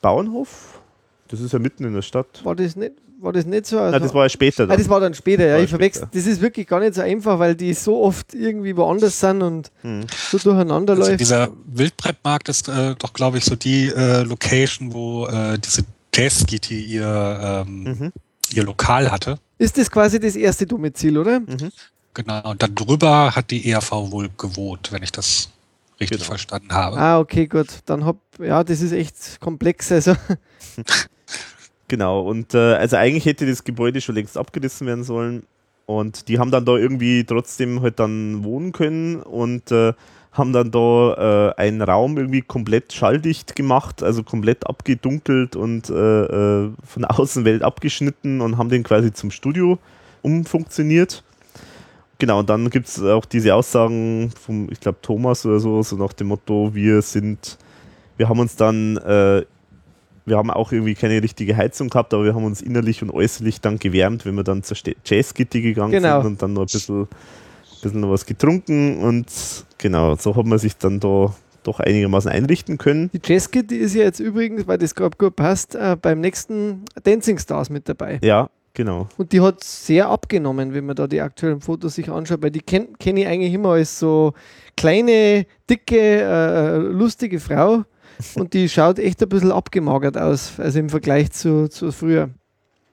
Bauernhof? 0.00 0.80
Das 1.28 1.40
ist 1.40 1.52
ja 1.52 1.58
mitten 1.60 1.84
in 1.84 1.94
der 1.94 2.02
Stadt. 2.02 2.44
War 2.44 2.54
das 2.56 2.74
nicht, 2.76 2.92
war 3.24 3.32
das 3.32 3.46
nicht 3.46 3.66
so? 3.66 3.78
Also, 3.78 3.92
Nein, 3.92 4.02
das 4.02 4.14
war 4.14 4.24
ja 4.24 4.28
später. 4.28 4.64
ah, 4.64 4.66
Dann. 4.66 4.78
das 4.78 4.88
war 4.88 5.00
dann 5.00 5.14
später, 5.14 5.46
ja. 5.46 5.54
War 5.56 5.62
Ich 5.62 5.70
verwechsel. 5.70 6.08
Das 6.12 6.26
ist 6.26 6.40
wirklich 6.40 6.66
gar 6.66 6.80
nicht 6.80 6.94
so 6.94 7.00
einfach, 7.02 7.38
weil 7.38 7.54
die 7.54 7.72
so 7.74 8.02
oft 8.02 8.34
irgendwie 8.34 8.76
woanders 8.76 9.18
sind 9.18 9.42
und 9.42 9.70
Hm. 9.82 10.06
so 10.30 10.38
durcheinander 10.38 10.92
Also 10.92 11.04
läuft. 11.08 11.20
dieser 11.20 11.48
Wildbrettmarkt 11.66 12.48
ist 12.48 12.68
äh, 12.68 12.94
doch, 12.98 13.12
glaube 13.12 13.38
ich, 13.38 13.44
so 13.44 13.56
die 13.56 13.88
äh, 13.88 14.22
Location, 14.22 14.92
wo 14.92 15.26
äh, 15.26 15.58
diese 15.58 15.82
Jazzgitti 16.14 16.80
ihr, 16.84 17.64
ähm, 17.66 17.82
Mhm. 17.84 18.12
ihr 18.52 18.62
Lokal 18.64 19.10
hatte. 19.10 19.38
Ist 19.58 19.78
das 19.78 19.90
quasi 19.90 20.20
das 20.20 20.36
erste 20.36 20.66
Domizil, 20.66 21.18
oder? 21.18 21.40
Mhm. 21.40 21.70
Genau, 22.14 22.50
und 22.50 22.62
dann 22.62 22.74
drüber 22.74 23.34
hat 23.34 23.50
die 23.50 23.68
ERV 23.70 23.90
wohl 24.12 24.28
gewohnt, 24.38 24.92
wenn 24.92 25.02
ich 25.02 25.10
das 25.10 25.48
richtig 26.00 26.18
Genau. 26.18 26.28
verstanden 26.28 26.72
habe. 26.72 26.96
Ah, 26.96 27.18
okay, 27.18 27.46
gut. 27.48 27.66
Dann 27.86 28.04
hab, 28.04 28.16
ja, 28.40 28.62
das 28.62 28.80
ist 28.80 28.92
echt 28.92 29.40
komplex. 29.40 29.90
Also, 29.90 30.14
Genau, 31.88 32.22
und 32.22 32.54
äh, 32.54 32.74
also 32.74 32.96
eigentlich 32.96 33.26
hätte 33.26 33.46
das 33.46 33.64
Gebäude 33.64 34.00
schon 34.00 34.14
längst 34.14 34.38
abgerissen 34.38 34.86
werden 34.86 35.04
sollen. 35.04 35.44
Und 35.86 36.28
die 36.28 36.38
haben 36.38 36.50
dann 36.50 36.64
da 36.64 36.76
irgendwie 36.76 37.24
trotzdem 37.24 37.82
halt 37.82 38.00
dann 38.00 38.42
wohnen 38.42 38.72
können 38.72 39.16
und 39.16 39.70
äh, 39.70 39.92
haben 40.32 40.52
dann 40.52 40.70
da 40.70 41.50
äh, 41.50 41.54
einen 41.56 41.82
Raum 41.82 42.16
irgendwie 42.16 42.42
komplett 42.42 42.92
schalldicht 42.92 43.54
gemacht, 43.54 44.02
also 44.02 44.22
komplett 44.22 44.66
abgedunkelt 44.66 45.56
und 45.56 45.90
äh, 45.90 45.94
äh, 45.94 46.70
von 46.84 47.02
der 47.02 47.18
Außenwelt 47.18 47.62
abgeschnitten 47.62 48.40
und 48.40 48.58
haben 48.58 48.68
den 48.68 48.82
quasi 48.82 49.12
zum 49.12 49.30
Studio 49.30 49.78
umfunktioniert. 50.22 51.22
Genau, 52.18 52.40
und 52.40 52.48
dann 52.48 52.70
gibt 52.70 52.88
es 52.88 53.02
auch 53.02 53.24
diese 53.24 53.54
Aussagen 53.54 54.32
vom, 54.40 54.68
ich 54.70 54.80
glaube, 54.80 54.98
Thomas 55.02 55.44
oder 55.44 55.60
so, 55.60 55.82
so 55.82 55.96
nach 55.96 56.12
dem 56.12 56.28
Motto, 56.28 56.74
wir 56.74 57.02
sind, 57.02 57.58
wir 58.16 58.28
haben 58.28 58.38
uns 58.38 58.56
dann 58.56 58.96
äh, 58.98 59.44
wir 60.26 60.36
haben 60.38 60.50
auch 60.50 60.72
irgendwie 60.72 60.94
keine 60.94 61.22
richtige 61.22 61.56
Heizung 61.56 61.88
gehabt, 61.90 62.14
aber 62.14 62.24
wir 62.24 62.34
haben 62.34 62.44
uns 62.44 62.62
innerlich 62.62 63.02
und 63.02 63.10
äußerlich 63.10 63.60
dann 63.60 63.78
gewärmt, 63.78 64.24
wenn 64.24 64.34
wir 64.34 64.44
dann 64.44 64.62
zur 64.62 64.76
Jazzgitti 65.04 65.60
gegangen 65.60 65.92
Genau. 65.92 66.22
sind 66.22 66.32
und 66.32 66.42
dann 66.42 66.52
noch 66.54 66.62
ein 66.62 66.66
bisschen, 66.72 67.08
bisschen 67.82 68.00
noch 68.00 68.10
was 68.10 68.24
getrunken 68.26 68.98
und 69.02 69.26
genau, 69.78 70.16
so 70.16 70.34
hat 70.34 70.46
man 70.46 70.58
sich 70.58 70.76
dann 70.76 71.00
da 71.00 71.34
doch 71.62 71.80
einigermaßen 71.80 72.30
einrichten 72.30 72.76
können. 72.78 73.10
die 73.12 73.20
Jazzkit, 73.24 73.70
die 73.70 73.76
ist 73.76 73.94
ja 73.94 74.02
jetzt 74.02 74.20
übrigens, 74.20 74.66
weil 74.66 74.78
das 74.78 74.94
gerade 74.94 75.16
gut 75.16 75.34
passt, 75.36 75.74
äh, 75.74 75.96
beim 76.00 76.20
nächsten 76.20 76.84
Dancing 77.02 77.38
Stars 77.38 77.70
mit 77.70 77.88
dabei. 77.88 78.18
Ja, 78.22 78.50
genau. 78.74 79.08
Und 79.16 79.32
die 79.32 79.40
hat 79.40 79.64
sehr 79.64 80.08
abgenommen, 80.10 80.74
wenn 80.74 80.84
man 80.84 80.94
da 80.96 81.06
die 81.06 81.22
aktuellen 81.22 81.60
Fotos 81.62 81.94
sich 81.94 82.10
anschaut, 82.10 82.42
weil 82.42 82.50
die 82.50 82.60
kenne 82.60 82.88
kenn 82.98 83.16
ich 83.16 83.26
eigentlich 83.26 83.54
immer 83.54 83.70
als 83.70 83.98
so 83.98 84.34
kleine, 84.76 85.46
dicke, 85.70 85.96
äh, 85.98 86.76
lustige 86.78 87.40
Frau. 87.40 87.84
Und 88.34 88.52
die 88.52 88.68
schaut 88.68 88.98
echt 88.98 89.22
ein 89.22 89.28
bisschen 89.28 89.52
abgemagert 89.52 90.16
aus, 90.16 90.52
also 90.58 90.78
im 90.78 90.90
Vergleich 90.90 91.32
zu, 91.32 91.68
zu 91.68 91.92
früher. 91.92 92.30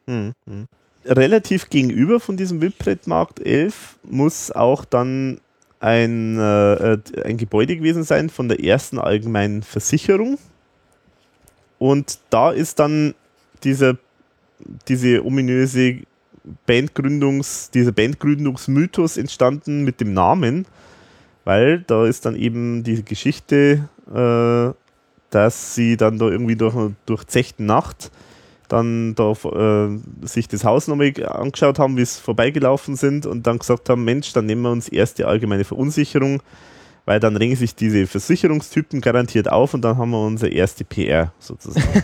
Mhm. 0.07 0.33
mhm. 0.45 0.67
Relativ 1.03 1.69
gegenüber 1.71 2.19
von 2.19 2.37
diesem 2.37 2.61
Wildbrettmarkt 2.61 3.39
11 3.39 3.97
muss 4.03 4.51
auch 4.51 4.85
dann 4.85 5.41
ein, 5.79 6.37
äh, 6.37 6.73
äh, 6.73 6.99
ein 7.23 7.37
Gebäude 7.37 7.75
gewesen 7.75 8.03
sein 8.03 8.29
von 8.29 8.47
der 8.47 8.63
ersten 8.63 8.99
allgemeinen 8.99 9.63
Versicherung. 9.63 10.37
Und 11.79 12.19
da 12.29 12.51
ist 12.51 12.77
dann 12.77 13.15
dieser, 13.63 13.97
diese 14.87 15.25
ominöse 15.25 16.01
Bandgründungs, 16.67 17.71
dieser 17.71 17.91
Bandgründungsmythos 17.91 19.17
entstanden 19.17 19.83
mit 19.83 19.99
dem 19.99 20.13
Namen, 20.13 20.67
weil 21.43 21.81
da 21.81 22.05
ist 22.05 22.25
dann 22.25 22.35
eben 22.35 22.83
die 22.83 23.03
Geschichte, 23.03 23.89
äh, 24.13 24.90
dass 25.31 25.75
sie 25.75 25.97
dann 25.97 26.19
da 26.19 26.27
irgendwie 26.27 26.55
durch 26.55 26.75
eine 26.75 26.95
durchzechte 27.05 27.63
Nacht 27.63 28.11
dann 28.71 29.15
da 29.15 29.31
äh, 29.31 29.99
sich 30.25 30.47
das 30.47 30.63
Haus 30.63 30.87
nochmal 30.87 31.13
angeschaut 31.25 31.77
haben, 31.77 31.97
wie 31.97 32.01
es 32.01 32.17
vorbeigelaufen 32.17 32.95
sind 32.95 33.25
und 33.25 33.45
dann 33.45 33.59
gesagt 33.59 33.89
haben, 33.89 34.05
Mensch, 34.05 34.31
dann 34.31 34.45
nehmen 34.45 34.61
wir 34.61 34.71
uns 34.71 34.87
erst 34.87 35.17
die 35.17 35.25
allgemeine 35.25 35.65
Verunsicherung, 35.65 36.41
weil 37.05 37.19
dann 37.19 37.35
regen 37.35 37.55
sich 37.55 37.75
diese 37.75 38.07
Versicherungstypen 38.07 39.01
garantiert 39.01 39.51
auf 39.51 39.73
und 39.73 39.81
dann 39.81 39.97
haben 39.97 40.11
wir 40.11 40.25
unsere 40.25 40.53
erste 40.53 40.85
PR 40.85 41.33
sozusagen. 41.39 42.03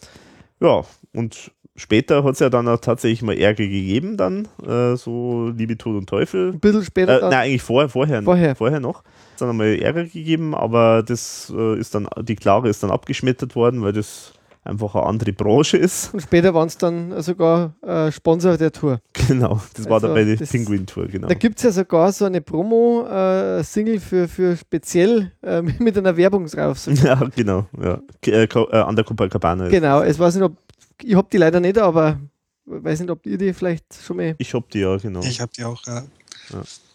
ja, 0.60 0.82
und 1.14 1.52
später 1.76 2.24
hat 2.24 2.32
es 2.32 2.40
ja 2.40 2.50
dann 2.50 2.66
auch 2.66 2.80
tatsächlich 2.80 3.22
mal 3.22 3.38
Ärger 3.38 3.64
gegeben 3.64 4.16
dann, 4.16 4.48
äh, 4.66 4.96
so 4.96 5.52
Liebe, 5.56 5.78
Tod 5.78 5.96
und 5.96 6.08
Teufel. 6.08 6.50
Ein 6.52 6.58
bisschen 6.58 6.84
später 6.84 7.18
Äh, 7.18 7.22
nein, 7.22 7.34
eigentlich 7.34 7.62
vorher, 7.62 7.88
vorher, 7.88 8.22
Vorher. 8.24 8.56
vorher 8.56 8.80
noch. 8.80 9.04
Dann 9.38 9.50
einmal 9.50 9.78
Ärger 9.80 10.04
gegeben, 10.04 10.54
aber 10.54 11.02
das 11.02 11.52
äh, 11.56 11.78
ist 11.78 11.94
dann, 11.94 12.08
die 12.22 12.36
Klage 12.36 12.68
ist 12.68 12.82
dann 12.82 12.90
abgeschmettert 12.90 13.54
worden, 13.56 13.82
weil 13.82 13.92
das 13.92 14.32
einfach 14.64 14.94
eine 14.94 15.04
andere 15.06 15.32
Branche 15.32 15.78
ist. 15.78 16.12
Und 16.12 16.20
später 16.20 16.52
waren 16.52 16.66
es 16.68 16.76
dann 16.76 17.22
sogar 17.22 17.74
äh, 17.82 18.12
Sponsor 18.12 18.56
der 18.58 18.70
Tour. 18.72 19.00
Genau, 19.28 19.60
das 19.74 19.86
war 19.86 19.94
Also, 19.94 20.06
dann 20.08 20.14
bei 20.16 20.24
der 20.24 20.36
das- 20.36 20.50
Penguin 20.50 20.86
Tour, 20.86 21.06
genau. 21.06 21.28
Da 21.28 21.34
gibt 21.34 21.58
es 21.58 21.62
ja 21.64 21.70
sogar 21.70 22.12
so 22.12 22.24
eine 22.26 22.40
Promo-Single 22.42 24.00
für, 24.00 24.28
für 24.28 24.56
speziell 24.56 25.32
äh, 25.42 25.62
mit 25.78 25.96
einer 25.96 26.16
Werbung 26.16 26.46
drauf. 26.46 26.78
So. 26.78 26.90
Ja, 27.04 27.14
genau, 27.34 27.66
ja. 27.82 28.00
K 28.20 28.30
äh, 28.30 28.44
äh, 28.44 28.76
an 28.76 28.94
der 28.96 29.04
Copacabana. 29.04 29.68
Genau, 29.68 30.02
es 30.02 30.18
weiß 30.18 30.34
nicht, 30.34 30.44
ob 30.44 30.56
ich 31.02 31.14
habe 31.14 31.28
die 31.32 31.36
leider 31.38 31.60
nicht, 31.60 31.78
aber 31.78 32.18
weiß 32.66 33.00
nicht, 33.00 33.10
ob 33.10 33.24
ihr 33.24 33.38
die 33.38 33.52
vielleicht 33.54 33.84
schon 34.04 34.16
mal. 34.16 34.34
Ich 34.38 34.52
hab 34.52 34.68
die 34.70 34.80
ja, 34.80 34.96
genau. 34.96 35.20
Ich 35.20 35.40
habe 35.40 35.52
die 35.56 35.64
auch, 35.64 35.80
ja. 35.86 36.02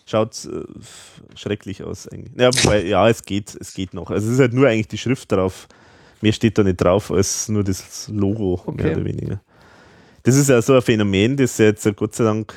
Schaut 0.05 0.45
äh, 0.45 0.63
schrecklich 1.35 1.83
aus 1.83 2.07
eigentlich. 2.07 2.33
Ja, 2.37 2.49
wobei, 2.53 2.83
ja, 2.83 3.07
es 3.09 3.23
geht, 3.23 3.55
es 3.59 3.73
geht 3.73 3.93
noch. 3.93 4.11
Also 4.11 4.27
es 4.27 4.33
ist 4.33 4.39
halt 4.39 4.53
nur 4.53 4.67
eigentlich 4.67 4.89
die 4.89 4.97
Schrift 4.97 5.31
drauf. 5.31 5.67
Mehr 6.21 6.33
steht 6.33 6.57
da 6.57 6.63
nicht 6.63 6.77
drauf 6.77 7.11
als 7.11 7.49
nur 7.49 7.63
das 7.63 8.09
Logo, 8.09 8.61
Okay. 8.65 8.83
mehr 8.83 8.91
oder 8.97 9.05
weniger. 9.05 9.41
Das 10.23 10.35
ist 10.35 10.49
ja 10.49 10.61
so 10.61 10.73
ein 10.75 10.81
Phänomen, 10.81 11.35
das 11.37 11.51
es 11.53 11.57
jetzt 11.57 11.95
Gott 11.97 12.15
sei 12.15 12.23
Dank 12.23 12.53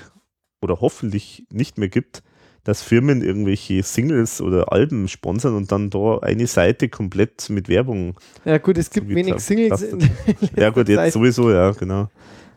oder 0.60 0.81
hoffentlich 0.81 1.44
nicht 1.52 1.78
mehr 1.78 1.89
gibt, 1.89 2.23
dass 2.64 2.82
Firmen 2.82 3.23
irgendwelche 3.23 3.82
Singles 3.82 4.40
oder 4.40 4.73
Alben 4.73 5.06
sponsern 5.09 5.55
und 5.55 5.70
dann 5.70 5.90
da 5.90 6.18
eine 6.18 6.47
Seite 6.48 6.89
komplett 6.89 7.48
mit 7.51 7.68
Werbung. 7.68 8.18
Ja, 8.44 8.59
gut, 8.59 8.78
es 8.78 8.90
gibt 8.90 9.09
wenig 9.09 9.39
Singles. 9.40 9.85
Ja 10.56 10.70
gut, 10.70 10.89
jetzt 10.89 11.12
sowieso, 11.12 11.51
ja, 11.51 11.70
genau. 11.73 12.09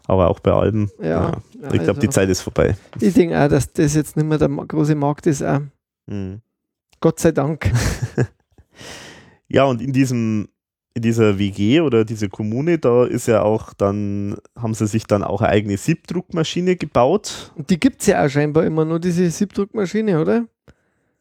Aber 0.10 0.28
auch 0.32 0.40
bei 0.40 0.52
Alben. 0.52 0.90
Ja, 1.00 1.38
Ich 1.54 1.60
glaube, 1.70 1.88
also- 1.90 2.02
die 2.02 2.10
Zeit 2.10 2.30
ist 2.30 2.42
vorbei. 2.42 2.76
ich 3.00 3.14
denke 3.14 3.40
auch, 3.40 3.48
dass 3.48 3.72
das 3.72 3.94
jetzt 3.94 4.18
nicht 4.18 4.26
mehr 4.26 4.40
der 4.40 4.50
große 4.50 4.96
Markt 4.96 5.28
ist. 5.28 5.44
Auch. 5.44 5.60
Mhm. 6.08 6.42
Gott 7.00 7.20
sei 7.20 7.32
Dank. 7.32 7.72
Ja, 9.52 9.64
und 9.66 9.82
in 9.82 9.94
diesem 9.94 10.50
in 10.94 11.02
dieser 11.02 11.40
WG 11.40 11.82
oder 11.82 12.04
diese 12.06 12.30
Kommune, 12.30 12.78
da 12.78 13.06
ist 13.06 13.28
ja 13.28 13.42
auch 13.42 13.74
dann, 13.74 14.38
haben 14.56 14.74
sie 14.74 14.86
sich 14.88 15.06
dann 15.06 15.24
auch 15.24 15.42
eine 15.42 15.50
eigene 15.52 15.78
Siebdruckmaschine 15.78 16.76
gebaut. 16.76 17.52
Und 17.56 17.70
die 17.70 17.80
gibt 17.80 18.02
es 18.02 18.08
ja 18.08 18.24
auch 18.26 18.30
scheinbar 18.30 18.66
immer 18.66 18.86
nur, 18.86 19.00
diese 19.00 19.30
Siebdruckmaschine, 19.30 20.20
oder? 20.22 20.46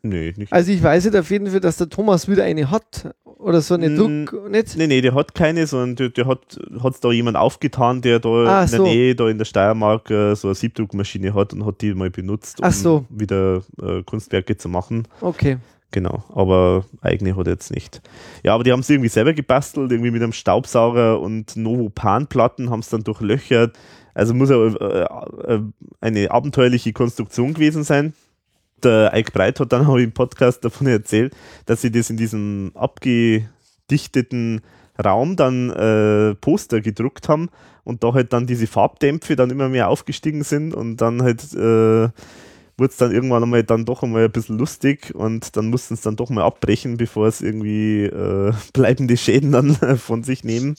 Nee, 0.02 0.34
nicht. 0.36 0.52
Also 0.52 0.72
ich 0.72 0.82
weiß 0.82 1.04
nicht 1.06 1.16
auf 1.16 1.30
jeden 1.30 1.46
Fall, 1.48 1.60
dass 1.60 1.76
der 1.76 1.88
Thomas 1.88 2.28
wieder 2.28 2.44
eine 2.44 2.70
hat. 2.70 3.14
Oder 3.38 3.60
so 3.60 3.74
eine 3.74 3.94
Druck, 3.94 4.50
nicht? 4.50 4.76
Nee, 4.76 4.88
nee, 4.88 5.00
der 5.00 5.14
hat 5.14 5.34
keine, 5.34 5.66
sondern 5.66 5.94
der, 5.94 6.08
der 6.08 6.26
hat 6.26 6.94
es 6.94 7.00
da 7.00 7.12
jemand 7.12 7.36
aufgetan, 7.36 8.02
der 8.02 8.18
da 8.18 8.28
Ah, 8.28 8.64
in 8.64 8.70
der 8.70 8.78
so. 8.78 8.82
Nähe, 8.82 9.14
da 9.14 9.28
in 9.28 9.38
der 9.38 9.44
Steiermark, 9.44 10.10
äh, 10.10 10.34
so 10.34 10.48
eine 10.48 10.54
Siebdruckmaschine 10.56 11.34
hat 11.34 11.52
und 11.52 11.64
hat 11.64 11.80
die 11.80 11.94
mal 11.94 12.10
benutzt, 12.10 12.60
um 12.60 12.70
so. 12.70 13.04
wieder 13.08 13.62
äh, 13.80 14.02
Kunstwerke 14.02 14.56
zu 14.56 14.68
machen. 14.68 15.06
Okay. 15.20 15.58
Genau, 15.90 16.22
aber 16.34 16.84
eigene 17.00 17.34
hat 17.36 17.46
er 17.46 17.54
jetzt 17.54 17.72
nicht. 17.74 18.02
Ja, 18.42 18.54
aber 18.54 18.62
die 18.64 18.72
haben 18.72 18.80
es 18.80 18.90
irgendwie 18.90 19.08
selber 19.08 19.32
gebastelt, 19.32 19.90
irgendwie 19.90 20.10
mit 20.10 20.22
einem 20.22 20.32
Staubsauger 20.34 21.18
und 21.18 21.56
Novopan-Platten, 21.56 22.68
haben 22.70 22.80
es 22.80 22.90
dann 22.90 23.04
durchlöchert. 23.04 23.78
Also 24.12 24.34
muss 24.34 24.50
ja 24.50 24.56
äh, 24.66 25.54
äh, 25.54 25.60
eine 26.00 26.30
abenteuerliche 26.30 26.92
Konstruktion 26.92 27.54
gewesen 27.54 27.84
sein. 27.84 28.12
Der 28.82 29.12
Eik 29.12 29.32
Breit 29.32 29.60
hat 29.60 29.72
dann 29.72 29.86
auch 29.86 29.96
im 29.96 30.12
Podcast 30.12 30.64
davon 30.64 30.86
erzählt, 30.86 31.34
dass 31.66 31.82
sie 31.82 31.90
das 31.90 32.10
in 32.10 32.16
diesem 32.16 32.72
abgedichteten 32.74 34.60
Raum 35.02 35.36
dann 35.36 35.70
äh, 35.70 36.34
Poster 36.36 36.80
gedruckt 36.80 37.28
haben 37.28 37.50
und 37.84 38.02
da 38.04 38.12
halt 38.12 38.32
dann 38.32 38.46
diese 38.46 38.66
Farbdämpfe 38.66 39.36
dann 39.36 39.50
immer 39.50 39.68
mehr 39.68 39.88
aufgestiegen 39.88 40.42
sind 40.42 40.74
und 40.74 40.96
dann 40.96 41.22
halt 41.22 41.42
äh, 41.54 42.08
wurde 42.78 42.90
es 42.90 42.96
dann 42.96 43.12
irgendwann 43.12 43.42
einmal 43.42 43.64
dann 43.64 43.84
doch 43.84 44.02
einmal 44.02 44.24
ein 44.24 44.32
bisschen 44.32 44.56
lustig 44.56 45.12
und 45.14 45.56
dann 45.56 45.68
mussten 45.68 45.94
es 45.94 46.00
dann 46.00 46.16
doch 46.16 46.30
mal 46.30 46.44
abbrechen, 46.44 46.96
bevor 46.96 47.26
es 47.26 47.40
irgendwie 47.40 48.04
äh, 48.04 48.52
bleibende 48.72 49.16
Schäden 49.16 49.52
dann 49.52 49.74
von 49.98 50.22
sich 50.22 50.44
nehmen. 50.44 50.76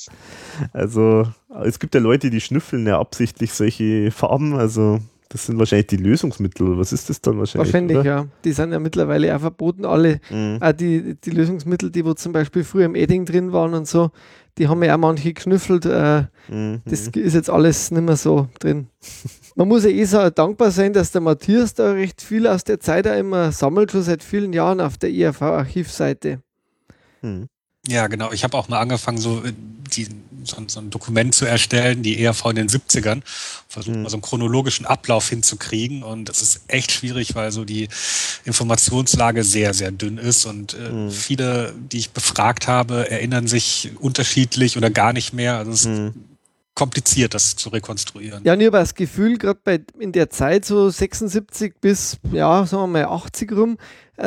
Also 0.72 1.28
es 1.64 1.80
gibt 1.80 1.96
ja 1.96 2.02
Leute, 2.02 2.30
die 2.30 2.42
schnüffeln 2.42 2.88
ja 2.88 3.00
absichtlich 3.00 3.54
solche 3.54 4.12
Farben, 4.12 4.56
also 4.56 5.00
das 5.30 5.46
sind 5.46 5.60
wahrscheinlich 5.60 5.88
die 5.88 5.98
Lösungsmittel. 5.98 6.78
Was 6.78 6.92
ist 6.92 7.10
das 7.10 7.22
dann 7.22 7.38
wahrscheinlich? 7.40 7.68
Wahrscheinlich, 7.72 7.98
oder? 7.98 8.06
ja. 8.06 8.26
Die 8.44 8.52
sind 8.52 8.72
ja 8.72 8.80
mittlerweile 8.80 9.36
auch 9.36 9.40
verboten, 9.40 9.86
alle. 9.86 10.20
Mhm. 10.32 10.58
Auch 10.60 10.72
die, 10.72 11.16
die 11.24 11.30
Lösungsmittel, 11.30 11.92
die 11.92 12.04
wo 12.04 12.14
zum 12.16 12.34
Beispiel 12.34 12.64
früher 12.64 12.86
im 12.86 12.96
Edding 12.96 13.26
drin 13.26 13.52
waren 13.54 13.74
und 13.76 13.88
so, 13.88 14.10
die 14.58 14.68
haben 14.68 14.84
ja 14.84 14.96
auch 14.96 15.00
manche 15.00 15.34
geschnüffelt. 15.34 15.86
Äh, 15.86 16.24
Mhm. 16.50 16.82
das 16.86 17.08
ist 17.10 17.36
jetzt 17.36 17.50
alles 17.52 17.92
nicht 17.92 18.02
mehr 18.02 18.16
so 18.16 18.48
drin. 18.60 18.88
Man 19.56 19.68
muss 19.68 19.84
ja 19.84 19.92
eh 19.92 20.04
so 20.06 20.30
dankbar 20.32 20.72
sein, 20.72 20.94
dass 20.94 21.12
der 21.12 21.22
Matthias 21.22 21.76
da 21.76 21.92
recht 21.92 22.24
viel 22.24 22.48
aus 22.48 22.64
der 22.64 22.80
Zeit 22.80 23.08
auch 23.08 23.16
immer 23.16 23.52
sammelt, 23.52 23.92
schon 23.92 24.02
seit 24.02 24.24
vielen 24.24 24.52
Jahren 24.52 24.82
auf 24.82 24.98
der 24.98 25.12
IRV-Archivseite. 25.12 26.40
Mhm. 27.22 27.48
Ja, 27.90 28.08
genau. 28.08 28.32
Ich 28.32 28.44
habe 28.44 28.56
auch 28.58 28.68
mal 28.68 28.80
angefangen, 28.80 29.18
so, 29.18 29.44
äh, 29.44 29.52
die, 29.96 30.08
so, 30.44 30.58
so 30.68 30.80
ein 30.80 30.90
Dokument 30.92 31.34
zu 31.34 31.46
erstellen, 31.46 32.04
die 32.04 32.24
ERV 32.24 32.46
in 32.52 32.56
den 32.56 32.70
70ern, 32.70 33.22
versucht 33.68 33.96
Mhm. 33.96 34.04
mal 34.04 34.10
so 34.10 34.16
einen 34.18 34.22
chronologischen 34.22 34.86
Ablauf 34.86 35.28
hinzukriegen. 35.30 36.04
Und 36.04 36.26
das 36.30 36.42
ist 36.42 36.62
echt 36.68 36.92
schwierig, 36.92 37.34
weil 37.36 37.52
so 37.52 37.66
die 37.66 37.90
Informationslage 38.46 39.44
sehr, 39.44 39.74
sehr 39.74 39.92
dünn 39.92 40.18
ist. 40.18 40.46
Und 40.46 40.74
äh, 40.76 40.90
Mhm. 40.92 41.12
viele, 41.12 41.74
die 41.92 41.98
ich 41.98 42.12
befragt 42.12 42.68
habe, 42.68 43.10
erinnern 43.10 43.48
sich 43.48 43.92
unterschiedlich 44.00 44.78
oder 44.78 44.90
gar 44.90 45.14
nicht 45.14 45.34
mehr. 45.34 45.58
Also 45.58 45.72
es 45.72 45.82
ist 45.82 45.88
Mhm. 45.88 46.14
kompliziert, 46.76 47.34
das 47.34 47.56
zu 47.56 47.70
rekonstruieren. 47.70 48.44
Ja, 48.46 48.54
ich 48.56 48.66
habe 48.66 48.78
das 48.78 48.96
Gefühl, 48.96 49.38
gerade 49.38 49.84
in 50.00 50.12
der 50.14 50.30
Zeit 50.30 50.64
so 50.66 50.90
76 50.90 51.74
bis, 51.82 52.18
ja, 52.32 52.66
sagen 52.66 52.84
wir 52.84 52.88
mal 52.88 53.06
80 53.06 53.52
rum, 53.52 53.78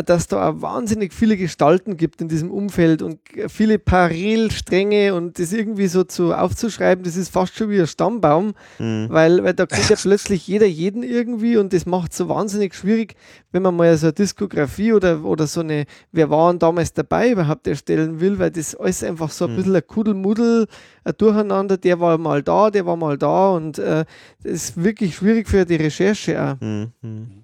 dass 0.06 0.27
da 0.27 0.48
auch 0.48 0.62
wahnsinnig 0.62 1.12
viele 1.12 1.36
Gestalten 1.36 1.98
gibt 1.98 2.23
in 2.23 2.28
diesem 2.28 2.51
Umfeld 2.51 3.02
und 3.02 3.19
viele 3.48 3.78
Parallelstränge 3.78 5.14
und 5.14 5.39
das 5.39 5.52
irgendwie 5.52 5.86
so 5.86 6.05
zu 6.05 6.32
aufzuschreiben, 6.35 7.05
das 7.05 7.16
ist 7.16 7.28
fast 7.31 7.55
schon 7.55 7.69
wie 7.70 7.81
ein 7.81 7.86
Stammbaum, 7.86 8.55
Mhm. 8.78 9.09
weil, 9.10 9.43
weil 9.44 9.55
da 9.55 9.66
kennt 9.66 9.90
ja 9.90 9.97
plötzlich 9.97 10.47
jeder 10.47 10.66
jeden 10.66 11.02
irgendwie 11.02 11.56
und 11.56 11.73
das 11.73 11.85
macht 11.86 12.14
so 12.14 12.28
wahnsinnig 12.28 12.74
schwierig, 12.74 13.14
wenn 13.51 13.62
man 13.62 13.77
mal 13.77 13.97
so 13.97 14.06
eine 14.06 14.12
Diskografie 14.14 14.93
oder, 14.94 15.24
oder 15.24 15.47
so 15.47 15.60
eine, 15.60 15.85
wer 16.12 16.31
waren 16.31 16.59
damals 16.59 16.93
dabei 16.94 17.31
überhaupt 17.32 17.66
erstellen 17.66 18.20
will, 18.20 18.39
weil 18.39 18.51
das 18.51 18.74
alles 18.74 19.05
einfach 19.05 19.31
so 19.31 19.44
ein 19.44 19.52
Mhm. 19.52 19.56
bisschen 19.56 19.77
ein 19.77 19.86
Kuddelmuddel, 19.86 20.66
ein 21.05 21.12
Durcheinander, 21.19 21.77
der 21.77 22.01
war 22.01 22.16
mal 22.19 22.43
da, 22.43 22.70
der 22.70 22.86
war 22.86 22.97
mal 22.97 23.19
da 23.19 23.51
und 23.51 23.78
äh, 23.78 24.05
das 24.43 24.52
ist 24.52 24.82
wirklich 24.82 25.16
schwierig 25.16 25.48
für 25.48 25.64
die 25.66 25.77
Recherche 25.77 26.40
auch. 26.43 26.60
Mhm. 26.64 27.41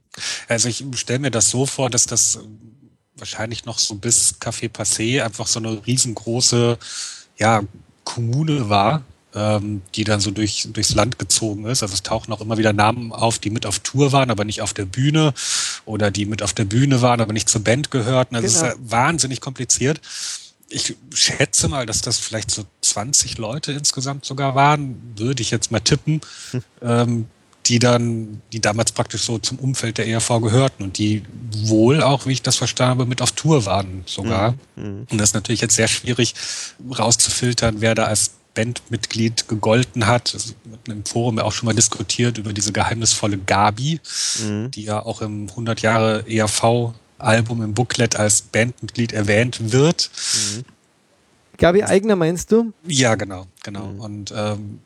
Also 0.49 0.69
ich 0.69 0.85
stelle 0.95 1.19
mir 1.21 1.31
das 1.31 1.51
so 1.51 1.67
vor, 1.67 1.91
dass 1.91 2.07
das 2.07 2.37
äh, 2.37 2.41
wahrscheinlich 3.17 3.65
noch 3.65 3.79
so 3.79 3.95
bis 3.97 4.37
Café 4.41 4.71
Passé 4.71 5.23
einfach 5.23 5.47
so 5.47 5.59
eine 5.59 5.87
riesengroße 5.87 6.79
ja, 7.39 7.63
Kommune 8.05 8.69
war, 8.69 9.03
ähm, 9.35 9.83
die 9.95 10.05
dann 10.05 10.21
so 10.21 10.31
durch, 10.31 10.69
durchs 10.73 10.95
Land 10.95 11.19
gezogen 11.19 11.67
ist. 11.67 11.83
Also 11.83 11.95
es 11.95 12.03
tauchen 12.03 12.33
auch 12.33 12.41
immer 12.41 12.59
wieder 12.59 12.73
Namen 12.73 13.13
auf, 13.13 13.39
die 13.39 13.51
mit 13.51 13.67
auf 13.67 13.81
Tour 13.81 14.13
waren, 14.13 14.31
aber 14.31 14.45
nicht 14.45 14.63
auf 14.63 14.73
der 14.73 14.87
Bühne 14.87 15.35
oder 15.85 16.11
die 16.11 16.25
mit 16.25 16.43
auf 16.43 16.53
der 16.53 16.65
Bühne 16.65 17.03
waren, 17.03 17.21
aber 17.21 17.33
nicht 17.33 17.49
zur 17.49 17.63
Band 17.63 17.91
gehörten. 17.91 18.35
Also 18.37 18.47
es 18.47 18.55
ist 18.55 18.61
Genau. 18.63 18.73
ja 18.75 18.79
wahnsinnig 18.91 19.41
kompliziert. 19.41 20.01
Ich 20.71 20.97
schätze 21.15 21.69
mal, 21.69 21.87
dass 21.87 22.03
das 22.03 22.19
vielleicht 22.19 22.51
so 22.51 22.65
20 22.83 23.39
Leute 23.39 23.73
insgesamt 23.73 24.25
sogar 24.25 24.55
waren, 24.55 25.15
würde 25.17 25.41
ich 25.43 25.51
jetzt 25.51 25.71
mal 25.71 25.81
tippen. 25.81 26.21
Ähm, 26.83 27.27
die 27.69 27.79
dann, 27.79 28.41
die 28.53 28.61
damals 28.61 28.93
praktisch 28.93 29.23
so 29.23 29.39
zum 29.39 29.59
Umfeld 29.59 29.99
der 29.99 30.07
ERV 30.07 30.41
gehörten 30.41 30.83
und 30.83 30.99
die 30.99 31.23
wohl 31.65 32.03
auch, 32.03 32.27
wie 32.27 32.33
ich 32.33 32.43
das 32.43 32.57
verstanden 32.57 32.91
habe, 32.91 33.07
mit 33.07 33.21
auf 33.21 33.33
Tour 33.33 33.67
waren 33.67 34.03
sogar. 34.07 34.55
Mhm. 34.77 35.07
Und 35.11 35.19
das 35.19 35.31
ist 35.31 35.35
natürlich 35.35 35.61
jetzt 35.61 35.77
sehr 35.77 35.89
schwierig 35.89 36.35
rauszufiltern, 36.99 37.77
wer 37.81 37.95
da 37.95 38.05
als 38.05 38.33
Bandmitglied 38.55 39.49
gegolten 39.49 40.07
hat. 40.07 40.33
Also, 40.35 40.55
wir 40.65 40.73
hatten 40.73 40.91
im 40.91 41.05
Forum 41.05 41.39
ja 41.39 41.45
auch 41.45 41.53
schon 41.53 41.67
mal 41.67 41.75
diskutiert 41.75 42.39
über 42.39 42.53
diese 42.53 42.73
geheimnisvolle 42.73 43.39
Gabi, 43.39 44.01
Mhm. 44.43 44.71
die 44.71 44.85
ja 44.85 45.05
auch 45.05 45.21
im 45.21 45.49
100 45.55 45.83
Jahre 45.83 46.25
ERV-Album 46.27 47.63
im 47.63 47.75
Booklet 47.75 48.17
als 48.17 48.41
Bandmitglied 48.43 49.13
erwähnt 49.13 49.73
wird. 49.73 50.11
Gabi 51.59 51.85
Eigner 51.85 52.17
meinst 52.17 52.51
du? 52.51 52.73
Ja, 52.87 53.15
genau, 53.15 53.47
genau. 53.63 53.87
Und 53.99 54.33
ähm, 54.35 54.81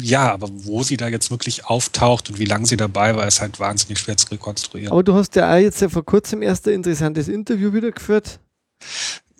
ja, 0.00 0.32
aber 0.32 0.48
wo 0.50 0.82
sie 0.82 0.96
da 0.96 1.08
jetzt 1.08 1.30
wirklich 1.30 1.64
auftaucht 1.66 2.28
und 2.28 2.38
wie 2.38 2.44
lange 2.44 2.66
sie 2.66 2.76
dabei 2.76 3.16
war, 3.16 3.26
ist 3.26 3.40
halt 3.40 3.58
wahnsinnig 3.58 3.98
schwer 3.98 4.16
zu 4.16 4.28
rekonstruieren. 4.28 4.92
Aber 4.92 5.02
du 5.02 5.14
hast 5.14 5.34
ja 5.36 5.52
auch 5.52 5.58
jetzt 5.58 5.80
ja 5.80 5.88
vor 5.88 6.04
kurzem 6.04 6.42
erst 6.42 6.66
ein 6.68 6.74
interessantes 6.74 7.28
Interview 7.28 7.72
wieder 7.72 7.90
geführt. 7.90 8.38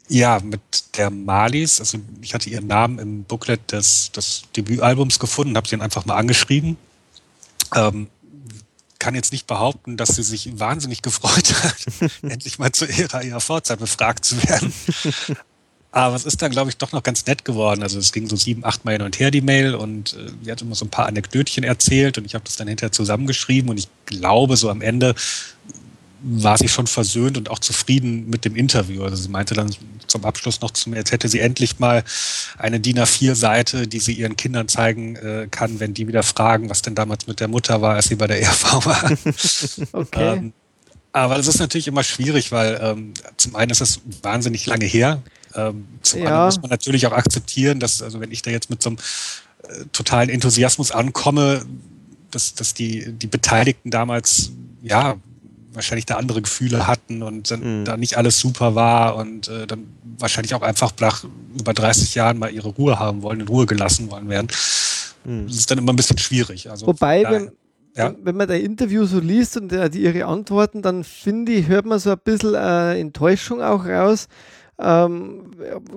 Ja, 0.09 0.41
mit 0.43 0.61
der 0.97 1.11
Malis, 1.11 1.81
also 1.81 1.99
ich 2.23 2.33
hatte 2.33 2.49
ihren 2.49 2.67
Namen 2.67 2.99
im 2.99 3.25
Booklet 3.25 3.73
des, 3.73 4.11
des 4.13 4.45
Debütalbums 4.57 5.19
gefunden, 5.19 5.57
habe 5.57 5.69
sie 5.69 5.73
dann 5.77 5.83
einfach 5.83 6.07
mal 6.07 6.17
angeschrieben. 6.17 6.79
Ähm, 7.75 8.09
kann 8.99 9.15
jetzt 9.15 9.33
nicht 9.33 9.47
behaupten, 9.47 9.97
dass 9.97 10.17
sie 10.17 10.23
sich 10.23 10.59
wahnsinnig 10.59 11.03
gefreut 11.03 11.55
hat, 11.63 12.11
endlich 12.23 12.59
mal 12.59 12.73
zu 12.73 12.87
ihrer 12.87 13.23
IAV-Zeit 13.23 13.79
befragt 13.79 14.25
zu 14.25 14.43
werden. 14.43 14.73
Aber 15.91 16.15
es 16.15 16.27
ist 16.27 16.43
dann, 16.43 16.51
glaube 16.51 16.71
ich, 16.71 16.77
doch 16.77 16.93
noch 16.93 17.03
ganz 17.03 17.25
nett 17.27 17.45
geworden. 17.45 17.83
Also 17.83 17.99
es 17.99 18.13
ging 18.13 18.29
so 18.29 18.37
sieben, 18.37 18.65
acht 18.65 18.85
Mal 18.85 18.93
hin 18.93 19.03
und 19.03 19.19
her 19.19 19.31
die 19.31 19.41
Mail 19.41 19.75
und 19.75 20.13
äh, 20.13 20.31
sie 20.43 20.53
hat 20.53 20.61
immer 20.61 20.75
so 20.75 20.85
ein 20.85 20.91
paar 20.91 21.07
Anekdötchen 21.07 21.65
erzählt 21.65 22.19
und 22.19 22.25
ich 22.27 22.35
habe 22.35 22.45
das 22.45 22.57
dann 22.57 22.69
hinterher 22.69 22.93
zusammengeschrieben 22.93 23.71
und 23.71 23.79
ich 23.79 23.89
glaube, 24.05 24.57
so 24.57 24.69
am 24.69 24.83
Ende 24.83 25.15
war 26.21 26.59
sie 26.59 26.69
schon 26.69 26.87
versöhnt 26.87 27.39
und 27.39 27.49
auch 27.51 27.59
zufrieden 27.59 28.29
mit 28.29 28.45
dem 28.45 28.57
Interview. 28.57 29.03
Also 29.03 29.17
sie 29.17 29.29
meinte 29.29 29.55
dann 29.55 29.71
zum 30.07 30.25
Abschluss 30.25 30.61
noch 30.61 30.73
zu 30.73 30.91
mir, 30.91 30.97
jetzt 30.97 31.13
hätte 31.13 31.29
sie 31.29 31.41
endlich 31.41 31.79
mal 31.79 32.03
eine 32.57 32.81
DIN 32.81 32.99
A4-Seite, 32.99 33.87
die 33.87 34.01
sie 34.01 34.15
ihren 34.15 34.37
Kindern 34.37 34.69
zeigen 34.69 35.17
äh, 35.17 35.49
kann, 35.51 35.81
wenn 35.81 35.95
die 35.95 36.09
wieder 36.09 36.23
fragen, 36.23 36.71
was 36.71 36.83
denn 36.83 36.95
damals 36.95 37.27
mit 37.27 37.41
der 37.41 37.49
Mutter 37.49 37.81
war, 37.83 37.95
als 37.95 38.09
sie 38.09 38.17
bei 38.17 38.27
der 38.27 38.43
ERV 38.43 38.85
war. 38.87 39.13
Okay. 39.93 40.37
Ähm, 40.37 40.53
aber 41.13 41.37
das 41.37 41.47
ist 41.47 41.59
natürlich 41.59 41.89
immer 41.89 42.03
schwierig, 42.03 42.53
weil 42.53 42.79
ähm, 42.83 43.15
zum 43.37 43.57
einen 43.57 43.71
ist 43.71 43.81
es 43.81 44.01
wahnsinnig 44.23 44.67
lange 44.67 44.85
her. 44.85 45.23
Ähm, 45.55 45.87
zum 46.03 46.21
Ja. 46.21 46.27
anderen 46.27 46.45
muss 46.47 46.61
man 46.63 46.71
natürlich 46.71 47.07
auch 47.07 47.13
akzeptieren, 47.13 47.81
dass, 47.81 48.03
also 48.03 48.21
wenn 48.21 48.31
ich 48.33 48.43
da 48.43 48.51
jetzt 48.51 48.71
mit 48.71 48.83
so 48.83 48.91
einem 48.91 48.99
äh, 49.65 49.85
totalen 49.93 50.29
Enthusiasmus 50.29 50.91
ankomme, 50.93 51.65
dass, 52.31 52.55
dass 52.55 52.75
die, 52.75 53.13
die 53.13 53.27
Beteiligten 53.27 53.91
damals, 53.91 54.53
ja, 54.83 55.17
wahrscheinlich 55.73 56.07
da 56.07 56.17
andere 56.17 56.43
Gefühle 56.43 56.87
hatten 56.87 57.23
und 57.23 57.51
dann 57.51 57.81
Mhm. 57.81 57.85
da 57.85 57.97
nicht 57.97 58.17
alles 58.17 58.39
super 58.41 58.75
war 58.75 59.17
und 59.17 59.49
äh, 59.49 59.67
dann 59.67 59.85
wahrscheinlich 60.19 60.55
auch 60.55 60.63
einfach 60.63 60.93
nach 61.01 61.25
über 61.59 61.73
30 61.73 62.15
Jahren 62.17 62.39
mal 62.39 62.51
ihre 62.53 62.69
Ruhe 62.69 62.99
haben 62.99 63.23
wollen, 63.23 63.41
in 63.41 63.49
Ruhe 63.49 63.67
gelassen 63.67 64.11
wollen 64.11 64.29
werden. 64.29 64.49
Mhm. 65.25 65.47
Das 65.47 65.57
ist 65.57 65.71
dann 65.71 65.79
immer 65.79 65.93
ein 65.93 65.97
bisschen 65.97 66.19
schwierig. 66.19 66.69
Also, 66.71 66.87
Wobei, 66.87 67.23
daher- 67.23 67.41
wenn, 67.43 67.51
ja. 67.97 68.15
wenn 68.23 68.37
man 68.37 68.49
dein 68.49 68.63
Interview 68.63 69.05
so 69.07 69.21
liest 69.21 69.57
und 69.57 69.73
äh, 69.73 69.89
die, 69.89 70.01
ihre 70.03 70.25
Antworten, 70.25 70.83
dann 70.83 71.05
finde 71.05 71.53
ich, 71.53 71.69
hört 71.69 71.87
man 71.87 71.99
so 72.01 72.11
ein 72.11 72.19
bisschen 72.25 72.55
äh, 72.55 72.99
Enttäuschung 72.99 73.63
auch 73.63 73.85
raus. 73.85 74.27
Ähm, 74.81 75.51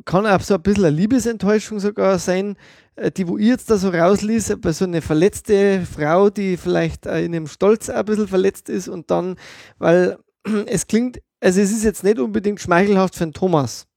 kann 0.06 0.26
auch 0.26 0.42
so 0.42 0.56
ein 0.56 0.62
bisschen 0.62 0.86
eine 0.86 0.96
Liebesenttäuschung 0.96 1.80
sogar 1.80 2.18
sein, 2.18 2.56
äh, 2.96 3.12
die, 3.12 3.28
wo 3.28 3.38
ich 3.38 3.48
jetzt 3.48 3.70
da 3.70 3.78
so 3.78 3.90
rausließ, 3.90 4.58
bei 4.60 4.72
so 4.72 4.86
eine 4.86 5.02
verletzte 5.02 5.86
Frau, 5.86 6.30
die 6.30 6.58
vielleicht 6.58 7.06
äh, 7.06 7.24
in 7.24 7.34
ihrem 7.34 7.48
Stolz 7.48 7.90
auch 7.90 7.96
ein 7.96 8.06
bisschen 8.06 8.28
verletzt 8.28 8.70
ist 8.70 8.88
und 8.88 9.12
dann, 9.12 9.36
weil 9.78 10.18
es 10.66 10.88
klingt, 10.88 11.22
also 11.40 11.62
es 11.62 11.72
ist 11.72 11.84
jetzt 11.84 12.04
nicht 12.04 12.20
unbedingt 12.20 12.60
schmeichelhaft 12.60 13.16
für 13.16 13.26
den 13.26 13.34
Thomas. 13.34 13.88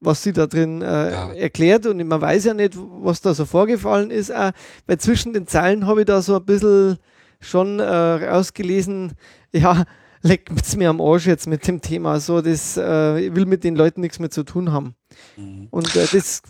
was 0.00 0.22
sie 0.22 0.32
da 0.32 0.46
drin 0.46 0.82
äh, 0.82 1.10
ja. 1.10 1.32
erklärt 1.32 1.86
und 1.86 2.02
man 2.06 2.20
weiß 2.20 2.44
ja 2.44 2.54
nicht, 2.54 2.74
was 2.76 3.20
da 3.20 3.34
so 3.34 3.44
vorgefallen 3.44 4.10
ist, 4.10 4.34
auch, 4.34 4.52
weil 4.86 4.98
zwischen 4.98 5.32
den 5.32 5.46
Zeilen 5.46 5.86
habe 5.86 6.00
ich 6.00 6.06
da 6.06 6.22
so 6.22 6.36
ein 6.36 6.44
bisschen 6.44 6.96
schon 7.40 7.80
äh, 7.80 7.84
rausgelesen, 7.84 9.12
ja, 9.52 9.84
leckt 10.22 10.50
es 10.60 10.76
mir 10.76 10.90
am 10.90 11.00
Arsch 11.00 11.26
jetzt 11.26 11.46
mit 11.46 11.66
dem 11.66 11.80
Thema, 11.80 12.20
so, 12.20 12.40
das 12.40 12.76
äh, 12.76 13.20
ich 13.20 13.34
will 13.34 13.46
mit 13.46 13.64
den 13.64 13.76
Leuten 13.76 14.00
nichts 14.00 14.18
mehr 14.18 14.30
zu 14.30 14.42
tun 14.42 14.72
haben. 14.72 14.94
Mhm. 15.36 15.68
Und 15.70 15.94
äh, 15.96 16.06
das 16.12 16.42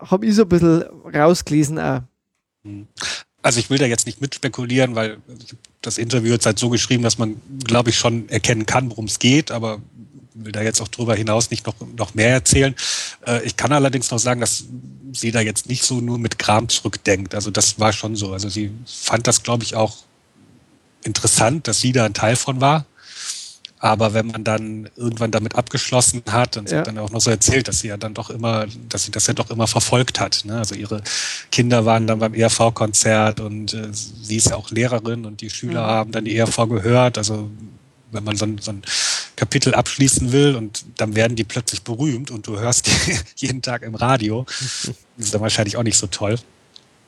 habe 0.00 0.26
ich 0.26 0.34
so 0.34 0.42
ein 0.42 0.48
bisschen 0.48 0.84
rausgelesen 1.14 1.78
auch. 1.78 2.00
Mhm. 2.62 2.86
Also 3.42 3.60
ich 3.60 3.68
will 3.68 3.78
da 3.78 3.84
jetzt 3.84 4.06
nicht 4.06 4.22
mitspekulieren, 4.22 4.94
weil 4.94 5.18
das 5.82 5.98
Interview 5.98 6.32
jetzt 6.32 6.46
halt 6.46 6.58
so 6.58 6.70
geschrieben, 6.70 7.02
dass 7.02 7.18
man, 7.18 7.36
glaube 7.62 7.90
ich, 7.90 7.98
schon 7.98 8.26
erkennen 8.30 8.64
kann, 8.64 8.88
worum 8.88 9.04
es 9.04 9.18
geht, 9.18 9.50
aber 9.50 9.82
will 10.32 10.52
da 10.52 10.62
jetzt 10.62 10.80
auch 10.80 10.88
drüber 10.88 11.14
hinaus 11.14 11.50
nicht 11.50 11.66
noch, 11.66 11.74
noch 11.96 12.14
mehr 12.14 12.30
erzählen. 12.30 12.74
Äh, 13.26 13.44
ich 13.44 13.56
kann 13.56 13.72
allerdings 13.72 14.10
noch 14.10 14.18
sagen, 14.18 14.40
dass 14.40 14.64
sie 15.12 15.30
da 15.30 15.40
jetzt 15.40 15.68
nicht 15.68 15.84
so 15.84 16.00
nur 16.00 16.18
mit 16.18 16.38
Kram 16.38 16.68
zurückdenkt. 16.68 17.34
Also 17.34 17.50
das 17.50 17.78
war 17.78 17.92
schon 17.92 18.16
so. 18.16 18.32
Also 18.32 18.48
sie 18.48 18.70
fand 18.86 19.26
das, 19.26 19.42
glaube 19.42 19.62
ich, 19.62 19.74
auch 19.74 19.98
interessant, 21.04 21.68
dass 21.68 21.80
sie 21.80 21.92
da 21.92 22.04
ein 22.04 22.14
Teil 22.14 22.36
von 22.36 22.60
war. 22.60 22.86
Aber 23.84 24.14
wenn 24.14 24.28
man 24.28 24.44
dann 24.44 24.88
irgendwann 24.96 25.30
damit 25.30 25.56
abgeschlossen 25.56 26.22
hat, 26.30 26.56
und 26.56 26.70
sie 26.70 26.74
ja. 26.74 26.80
hat 26.80 26.86
dann 26.86 26.96
auch 26.96 27.10
noch 27.10 27.20
so 27.20 27.28
erzählt, 27.28 27.68
dass 27.68 27.80
sie 27.80 27.88
ja 27.88 27.98
dann 27.98 28.14
doch 28.14 28.30
immer, 28.30 28.64
dass 28.88 29.04
sie 29.04 29.10
das 29.10 29.26
ja 29.26 29.34
doch 29.34 29.50
immer 29.50 29.66
verfolgt 29.66 30.20
hat. 30.20 30.40
Ne? 30.46 30.56
Also 30.56 30.74
ihre 30.74 31.02
Kinder 31.52 31.84
waren 31.84 32.06
dann 32.06 32.18
beim 32.18 32.32
ERV-Konzert 32.32 33.40
und 33.40 33.74
äh, 33.74 33.88
sie 33.92 34.36
ist 34.36 34.48
ja 34.48 34.56
auch 34.56 34.70
Lehrerin 34.70 35.26
und 35.26 35.42
die 35.42 35.50
Schüler 35.50 35.82
mhm. 35.82 35.90
haben 35.90 36.12
dann 36.12 36.24
die 36.24 36.34
ERV 36.34 36.66
gehört. 36.66 37.18
Also 37.18 37.50
wenn 38.10 38.24
man 38.24 38.38
so 38.38 38.46
ein, 38.46 38.56
so 38.56 38.70
ein 38.70 38.80
Kapitel 39.36 39.74
abschließen 39.74 40.32
will 40.32 40.56
und 40.56 40.86
dann 40.96 41.14
werden 41.14 41.36
die 41.36 41.44
plötzlich 41.44 41.82
berühmt 41.82 42.30
und 42.30 42.46
du 42.46 42.58
hörst 42.58 42.86
die 43.06 43.18
jeden 43.36 43.60
Tag 43.60 43.82
im 43.82 43.96
Radio, 43.96 44.46
das 44.46 44.94
ist 45.18 45.34
dann 45.34 45.42
wahrscheinlich 45.42 45.76
auch 45.76 45.82
nicht 45.82 45.98
so 45.98 46.06
toll. 46.06 46.38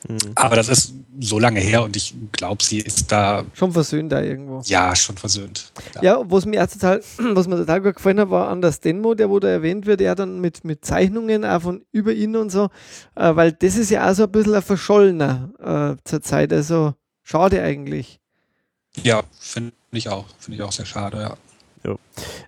Mhm. 0.07 0.17
Aber 0.35 0.55
das 0.55 0.69
ist 0.69 0.93
so 1.19 1.39
lange 1.39 1.59
her 1.59 1.83
und 1.83 1.95
ich 1.95 2.13
glaube, 2.31 2.63
sie 2.63 2.79
ist 2.79 3.11
da. 3.11 3.43
Schon 3.53 3.71
versöhnt 3.71 4.11
da 4.11 4.21
irgendwo. 4.21 4.61
Ja, 4.65 4.95
schon 4.95 5.17
versöhnt. 5.17 5.71
Ja, 5.95 6.03
ja 6.03 6.23
was 6.25 6.45
mir 6.45 6.67
total, 6.67 7.01
was 7.17 7.47
mir 7.47 7.57
total 7.57 7.81
gut 7.81 7.95
gefallen 7.95 8.19
hat, 8.19 8.29
war 8.29 8.49
Anders 8.49 8.79
Denmo, 8.79 9.15
der 9.15 9.29
wo 9.29 9.39
da 9.39 9.47
erwähnt 9.47 9.85
wird, 9.85 10.01
er 10.01 10.15
dann 10.15 10.39
mit, 10.39 10.63
mit 10.63 10.85
Zeichnungen 10.85 11.43
auch 11.43 11.61
von 11.61 11.85
über 11.91 12.13
ihn 12.13 12.35
und 12.35 12.51
so, 12.51 12.69
äh, 13.15 13.35
weil 13.35 13.51
das 13.51 13.75
ist 13.75 13.89
ja 13.89 14.09
auch 14.09 14.13
so 14.13 14.23
ein 14.23 14.31
bisschen 14.31 14.53
ein 14.53 14.61
Verschollener 14.61 15.97
äh, 15.97 16.01
zur 16.03 16.21
Zeit. 16.21 16.53
Also 16.53 16.93
schade 17.23 17.61
eigentlich. 17.61 18.19
Ja, 19.03 19.23
finde 19.39 19.73
ich 19.91 20.09
auch. 20.09 20.25
Finde 20.39 20.57
ich 20.57 20.63
auch 20.63 20.71
sehr 20.71 20.85
schade, 20.85 21.19
ja. 21.19 21.37
Ja. 21.87 21.97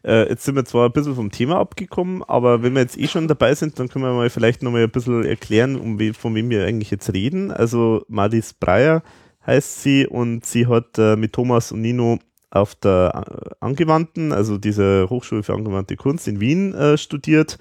Äh, 0.03 0.29
jetzt 0.29 0.43
sind 0.43 0.55
wir 0.55 0.65
zwar 0.65 0.85
ein 0.85 0.91
bisschen 0.91 1.15
vom 1.15 1.31
Thema 1.31 1.59
abgekommen, 1.59 2.23
aber 2.23 2.61
wenn 2.61 2.73
wir 2.73 2.81
jetzt 2.81 2.97
eh 2.97 3.07
schon 3.07 3.27
dabei 3.27 3.55
sind, 3.55 3.79
dann 3.79 3.89
können 3.89 4.05
wir 4.05 4.13
mal 4.13 4.29
vielleicht 4.29 4.63
nochmal 4.63 4.83
ein 4.83 4.91
bisschen 4.91 5.25
erklären, 5.25 5.75
um 5.75 5.99
we 5.99 6.13
von 6.13 6.35
wem 6.35 6.49
wir 6.49 6.65
eigentlich 6.65 6.91
jetzt 6.91 7.13
reden. 7.13 7.51
Also 7.51 8.03
Madis 8.07 8.53
Breyer 8.53 9.03
heißt 9.45 9.81
sie 9.81 10.07
und 10.07 10.45
sie 10.45 10.67
hat 10.67 10.97
äh, 10.97 11.15
mit 11.15 11.33
Thomas 11.33 11.71
und 11.71 11.81
Nino 11.81 12.19
auf 12.51 12.75
der 12.75 13.25
äh, 13.27 13.49
Angewandten, 13.59 14.31
also 14.31 14.57
dieser 14.57 15.09
Hochschule 15.09 15.43
für 15.43 15.53
angewandte 15.53 15.95
Kunst 15.95 16.27
in 16.27 16.39
Wien 16.39 16.73
äh, 16.73 16.97
studiert 16.97 17.57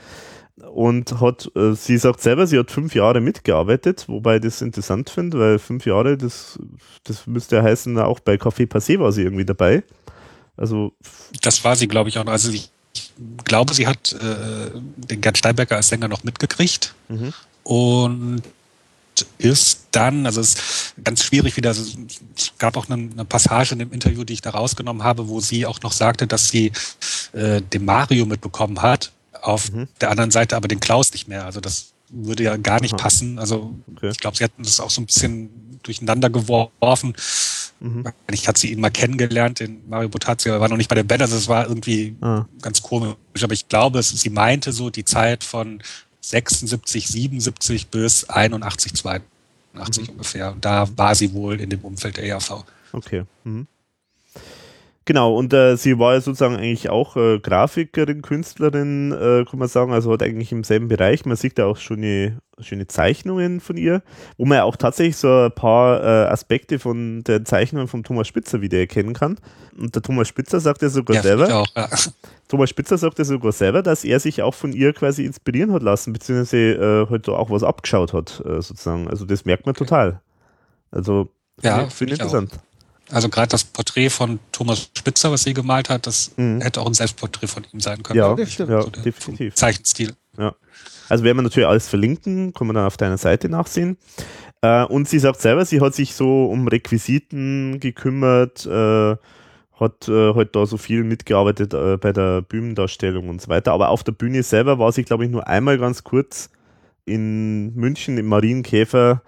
und 0.72 1.20
hat, 1.20 1.50
äh, 1.55 1.72
sie 1.74 1.98
sagt 1.98 2.20
selber, 2.20 2.46
sie 2.46 2.59
hat 2.59 2.70
fünf 2.70 2.94
Jahre 2.94 3.20
mitgearbeitet, 3.20 4.06
wobei 4.09 4.36
ich 4.36 4.42
das 4.42 4.62
interessant 4.62 5.10
finde, 5.10 5.38
weil 5.38 5.59
fünf 5.59 5.86
Jahre, 5.86 6.16
das, 6.16 6.59
das 7.05 7.26
müsste 7.26 7.56
ja 7.56 7.62
heißen, 7.62 7.98
auch 7.98 8.20
bei 8.20 8.34
Café 8.34 8.66
Passé 8.66 8.98
war 8.98 9.12
sie 9.12 9.22
irgendwie 9.22 9.44
dabei. 9.44 9.82
Also 10.59 10.93
das 11.40 11.64
war 11.64 11.76
sie, 11.76 11.89
glaube 11.89 12.10
ich, 12.10 12.18
auch. 12.18 12.26
Also 12.26 12.51
ich 12.51 12.70
glaube, 13.44 13.72
sie 13.74 13.86
hat 13.86 14.12
äh, 14.12 14.70
den 14.74 15.20
Gerd 15.20 15.39
Steinbecker 15.39 15.76
als 15.76 15.89
Sänger 15.89 16.09
noch 16.09 16.24
mitgekriegt 16.24 16.94
mhm. 17.09 17.32
und 17.62 18.43
ist 19.39 19.86
dann, 19.90 20.26
also 20.26 20.40
es 20.40 20.55
ist 20.55 20.94
ganz 21.02 21.24
schwierig 21.24 21.56
wieder, 21.56 21.70
also 21.70 21.82
es 22.36 22.52
gab 22.59 22.76
auch 22.76 22.89
eine, 22.89 23.10
eine, 23.10 23.24
Passage 23.24 23.72
in 23.72 23.80
dem 23.80 23.93
Interview, 23.93 24.22
die 24.22 24.35
ich 24.35 24.43
da 24.43 24.51
rausgenommen 24.51 25.02
habe, 25.02 25.28
wo 25.28 25.40
sie 25.40 25.66
auch 25.66 25.80
noch 25.82 25.93
sagte, 25.93 26.28
dass 26.28 26.51
sie 26.51 26.70
äh, 27.32 27.60
den 27.60 27.85
Mario 27.85 28.26
mitbekommen 28.26 28.80
hat, 28.80 29.10
auf 29.43 29.72
mhm. 29.72 29.89
der 30.01 30.10
anderen 30.10 30.30
Seite 30.30 30.56
aber 30.56 30.68
den 30.68 30.80
Klaus 30.80 31.12
nicht 31.12 31.26
mehr. 31.26 31.44
Also 31.44 31.60
das 31.60 31.93
würde 32.10 32.44
ja 32.44 32.56
gar 32.56 32.80
nicht 32.80 32.94
Aha. 32.94 33.02
passen. 33.02 33.39
Also 33.39 33.74
okay. 33.97 34.10
ich 34.10 34.18
glaube, 34.18 34.36
sie 34.36 34.44
hatten 34.44 34.62
das 34.62 34.80
auch 34.80 34.90
so 34.90 35.01
ein 35.01 35.06
bisschen 35.06 35.78
durcheinander 35.82 36.30
geworfen. 36.30 37.14
Mhm. 37.80 38.05
Ich 38.32 38.48
hatte 38.48 38.60
sie 38.60 38.72
ihn 38.72 38.80
mal 38.80 38.90
kennengelernt, 38.90 39.60
den 39.60 39.88
Mario 39.88 40.09
Botazzi, 40.09 40.48
aber 40.48 40.60
war 40.60 40.68
noch 40.68 40.76
nicht 40.76 40.88
bei 40.88 40.96
der 40.96 41.05
Band, 41.05 41.22
also 41.22 41.36
es 41.36 41.48
war 41.48 41.68
irgendwie 41.68 42.16
ah. 42.20 42.46
ganz 42.60 42.82
komisch. 42.82 43.14
Aber 43.42 43.52
ich 43.52 43.68
glaube, 43.68 43.98
es, 43.98 44.09
sie 44.09 44.30
meinte 44.30 44.72
so 44.72 44.90
die 44.90 45.05
Zeit 45.05 45.44
von 45.44 45.82
76, 46.20 47.06
77 47.06 47.88
bis 47.88 48.28
81, 48.28 48.94
82 48.94 50.09
mhm. 50.09 50.12
ungefähr. 50.12 50.52
Und 50.52 50.64
da 50.64 50.88
war 50.96 51.14
sie 51.14 51.32
wohl 51.32 51.60
in 51.60 51.70
dem 51.70 51.80
Umfeld 51.80 52.16
der 52.16 52.24
ERV. 52.24 52.64
Okay. 52.92 53.24
Mhm. 53.44 53.66
Genau, 55.09 55.32
und 55.32 55.55
äh, 55.55 55.74
sie 55.78 55.98
war 55.98 56.12
ja 56.12 56.20
sozusagen 56.20 56.56
eigentlich 56.56 56.90
auch 56.90 57.16
äh, 57.16 57.39
Grafikerin, 57.39 58.20
Künstlerin, 58.20 59.10
äh, 59.12 59.47
kann 59.48 59.59
man 59.59 59.66
sagen, 59.66 59.90
also 59.90 60.12
hat 60.12 60.22
eigentlich 60.22 60.52
im 60.52 60.64
selben 60.64 60.89
Bereich. 60.89 61.24
Man 61.24 61.35
sieht 61.35 61.56
da 61.56 61.64
auch 61.64 61.78
schöne, 61.78 62.43
schöne 62.60 62.89
Zeichnungen 62.89 63.60
von 63.60 63.78
ihr, 63.78 64.02
wo 64.36 64.44
man 64.44 64.56
ja 64.56 64.64
auch 64.64 64.76
tatsächlich 64.76 65.16
so 65.16 65.47
ein 65.47 65.52
paar 65.52 66.02
äh, 66.02 66.28
Aspekte 66.28 66.78
von 66.78 67.24
den 67.24 67.47
Zeichnungen 67.47 67.89
von 67.89 68.05
Thomas 68.05 68.28
Spitzer 68.28 68.60
wieder 68.60 68.76
erkennen 68.76 69.14
kann. 69.14 69.39
Und 69.78 69.94
der 69.94 70.02
Thomas 70.02 70.28
Spitzer 70.28 70.60
sagt 70.60 70.82
ja 70.82 70.90
sogar 70.90 71.16
ja, 71.16 71.22
selber, 71.22 71.55
auch, 71.55 71.68
ja. 71.74 71.89
Thomas 72.48 72.68
Spitzer 72.68 72.98
sagt 72.98 73.18
ja 73.18 73.24
sogar 73.24 73.52
selber, 73.52 73.82
dass 73.82 74.05
er 74.05 74.20
sich 74.20 74.43
auch 74.43 74.52
von 74.52 74.74
ihr 74.74 74.93
quasi 74.93 75.24
inspirieren 75.24 75.72
hat 75.72 75.82
lassen, 75.82 76.12
beziehungsweise 76.12 77.06
äh, 77.06 77.06
heute 77.09 77.32
auch 77.32 77.48
was 77.48 77.62
abgeschaut 77.62 78.12
hat, 78.12 78.43
äh, 78.44 78.60
sozusagen. 78.60 79.09
Also 79.09 79.24
das 79.24 79.47
merkt 79.47 79.64
man 79.64 79.74
total. 79.74 80.20
Also 80.90 81.30
ja, 81.62 81.89
finde 81.89 82.12
ich 82.12 82.20
interessant. 82.20 82.52
Auch. 82.52 82.68
Also 83.10 83.28
gerade 83.28 83.48
das 83.48 83.64
Porträt 83.64 84.10
von 84.10 84.39
Thomas 84.52 84.90
Spitzer, 84.97 85.30
was 85.30 85.43
sie 85.43 85.55
gemalt 85.55 85.89
hat, 85.89 86.06
das 86.06 86.32
mhm. 86.36 86.60
hätte 86.60 86.80
auch 86.80 86.86
ein 86.86 86.94
Selbstporträt 86.94 87.47
von 87.47 87.64
ihm 87.72 87.80
sein 87.80 88.02
können. 88.02 88.18
Ja. 88.18 88.36
Ja, 88.36 88.82
so 88.82 88.90
definitiv. 88.90 89.55
Zeichenstil. 89.55 90.14
Ja. 90.36 90.55
Also 91.09 91.24
werden 91.24 91.39
wir 91.39 91.43
natürlich 91.43 91.68
alles 91.68 91.89
verlinken, 91.89 92.52
kann 92.52 92.66
man 92.66 92.76
dann 92.76 92.86
auf 92.86 92.97
deiner 92.97 93.18
Seite 93.18 93.48
nachsehen. 93.48 93.97
Äh, 94.60 94.85
und 94.85 95.09
sie 95.09 95.18
sagt 95.18 95.40
selber, 95.40 95.64
sie 95.64 95.80
hat 95.80 95.94
sich 95.94 96.14
so 96.14 96.47
um 96.47 96.68
Requisiten 96.68 97.80
gekümmert, 97.80 98.66
äh, 98.66 99.16
hat 99.80 100.09
äh, 100.09 100.35
halt 100.35 100.55
da 100.56 100.66
so 100.66 100.76
viel 100.76 101.05
mitgearbeitet 101.05 101.72
äh, 101.72 101.97
bei 101.97 102.12
der 102.12 102.43
Bühnendarstellung 102.43 103.28
und 103.28 103.40
so 103.40 103.48
weiter. 103.48 103.72
Aber 103.72 103.89
auf 103.89 104.05
der 104.05 104.12
Bühne 104.12 104.43
selber 104.43 104.78
war 104.78 104.93
sie, 104.93 105.05
glaube 105.05 105.24
ich, 105.24 105.30
nur 105.30 105.47
einmal 105.47 105.78
ganz 105.78 106.05
kurz 106.05 106.51
in 107.05 107.74
München 107.74 108.18
im 108.18 108.26
Marienkäfer 108.26 109.22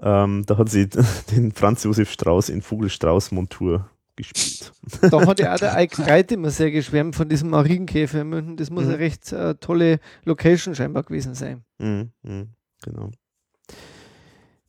ähm, 0.00 0.44
da 0.46 0.58
hat 0.58 0.68
sie 0.68 0.88
den 1.30 1.52
Franz 1.52 1.84
Josef 1.84 2.10
Strauß 2.10 2.48
in 2.48 2.62
Vogelstrauß-Montur 2.62 3.88
gespielt. 4.16 4.72
Da 5.00 5.26
hat 5.26 5.40
ja 5.40 5.54
auch 5.54 5.58
der 5.58 5.74
Eik 5.76 5.92
Breit 5.92 6.32
immer 6.32 6.50
sehr 6.50 6.70
geschwärmt 6.70 7.16
von 7.16 7.28
diesem 7.28 7.50
Marienkäfer 7.50 8.22
in 8.22 8.28
München. 8.28 8.56
Das 8.56 8.70
muss 8.70 8.84
mhm. 8.84 8.90
eine 8.90 8.98
recht 8.98 9.32
äh, 9.32 9.54
tolle 9.54 10.00
Location 10.24 10.74
scheinbar 10.74 11.04
gewesen 11.04 11.34
sein. 11.34 11.64
Mhm, 11.78 12.10
mhm, 12.22 12.48
genau. 12.82 13.10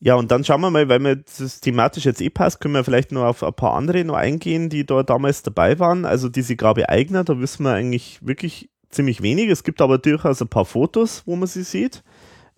Ja, 0.02 0.14
und 0.14 0.30
dann 0.30 0.44
schauen 0.44 0.62
wir 0.62 0.70
mal, 0.70 0.88
weil 0.88 0.98
mir 0.98 1.16
das 1.16 1.60
thematisch 1.60 2.06
jetzt 2.06 2.22
eh 2.22 2.30
passt, 2.30 2.60
können 2.60 2.72
wir 2.72 2.84
vielleicht 2.84 3.12
noch 3.12 3.24
auf 3.24 3.42
ein 3.42 3.52
paar 3.52 3.74
andere 3.74 4.02
noch 4.02 4.14
eingehen, 4.14 4.70
die 4.70 4.86
da 4.86 5.02
damals 5.02 5.42
dabei 5.42 5.78
waren. 5.78 6.06
Also 6.06 6.30
diese 6.30 6.56
Gabe 6.56 6.88
Eigner, 6.88 7.22
da 7.22 7.38
wissen 7.38 7.64
wir 7.64 7.74
eigentlich 7.74 8.18
wirklich 8.26 8.70
ziemlich 8.88 9.20
wenig. 9.20 9.50
Es 9.50 9.62
gibt 9.62 9.82
aber 9.82 9.98
durchaus 9.98 10.40
ein 10.40 10.48
paar 10.48 10.64
Fotos, 10.64 11.22
wo 11.26 11.36
man 11.36 11.48
sie 11.48 11.64
sieht. 11.64 12.02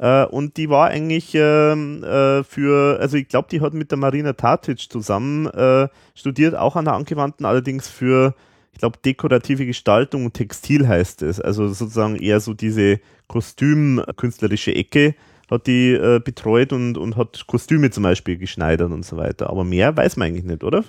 Äh, 0.03 0.27
und 0.27 0.57
die 0.57 0.69
war 0.69 0.89
eigentlich 0.89 1.31
ähm, 1.35 2.03
äh, 2.03 2.43
für, 2.43 2.99
also 2.99 3.17
ich 3.17 3.29
glaube, 3.29 3.47
die 3.49 3.61
hat 3.61 3.73
mit 3.73 3.93
der 3.93 3.99
Marina 3.99 4.33
Tatic 4.33 4.91
zusammen 4.91 5.47
äh, 5.47 5.87
studiert, 6.17 6.57
auch 6.57 6.75
an 6.75 6.87
der 6.87 6.95
Angewandten, 6.95 7.47
allerdings 7.47 7.87
für, 7.87 8.35
ich 8.73 8.81
glaube, 8.81 8.99
dekorative 9.05 9.65
Gestaltung 9.65 10.25
und 10.25 10.35
Textil 10.35 10.89
heißt 10.89 11.23
es. 11.23 11.41
Also 11.41 11.69
sozusagen 11.69 12.17
eher 12.17 12.41
so 12.41 12.53
diese 12.53 12.99
kostümkünstlerische 13.29 14.75
Ecke 14.75 15.15
hat 15.49 15.69
die 15.69 15.93
äh, 15.93 16.19
betreut 16.19 16.73
und, 16.73 16.99
und 16.99 17.15
hat 17.15 17.47
Kostüme 17.47 17.93
zum 17.93 18.03
Beispiel 18.03 18.39
geschneidert 18.39 18.91
und 18.91 19.05
so 19.05 19.17
weiter. 19.17 19.51
Aber 19.51 19.63
mehr 19.63 19.97
weiß 19.97 20.17
man 20.17 20.27
eigentlich 20.27 20.45
nicht, 20.45 20.65
oder? 20.65 20.83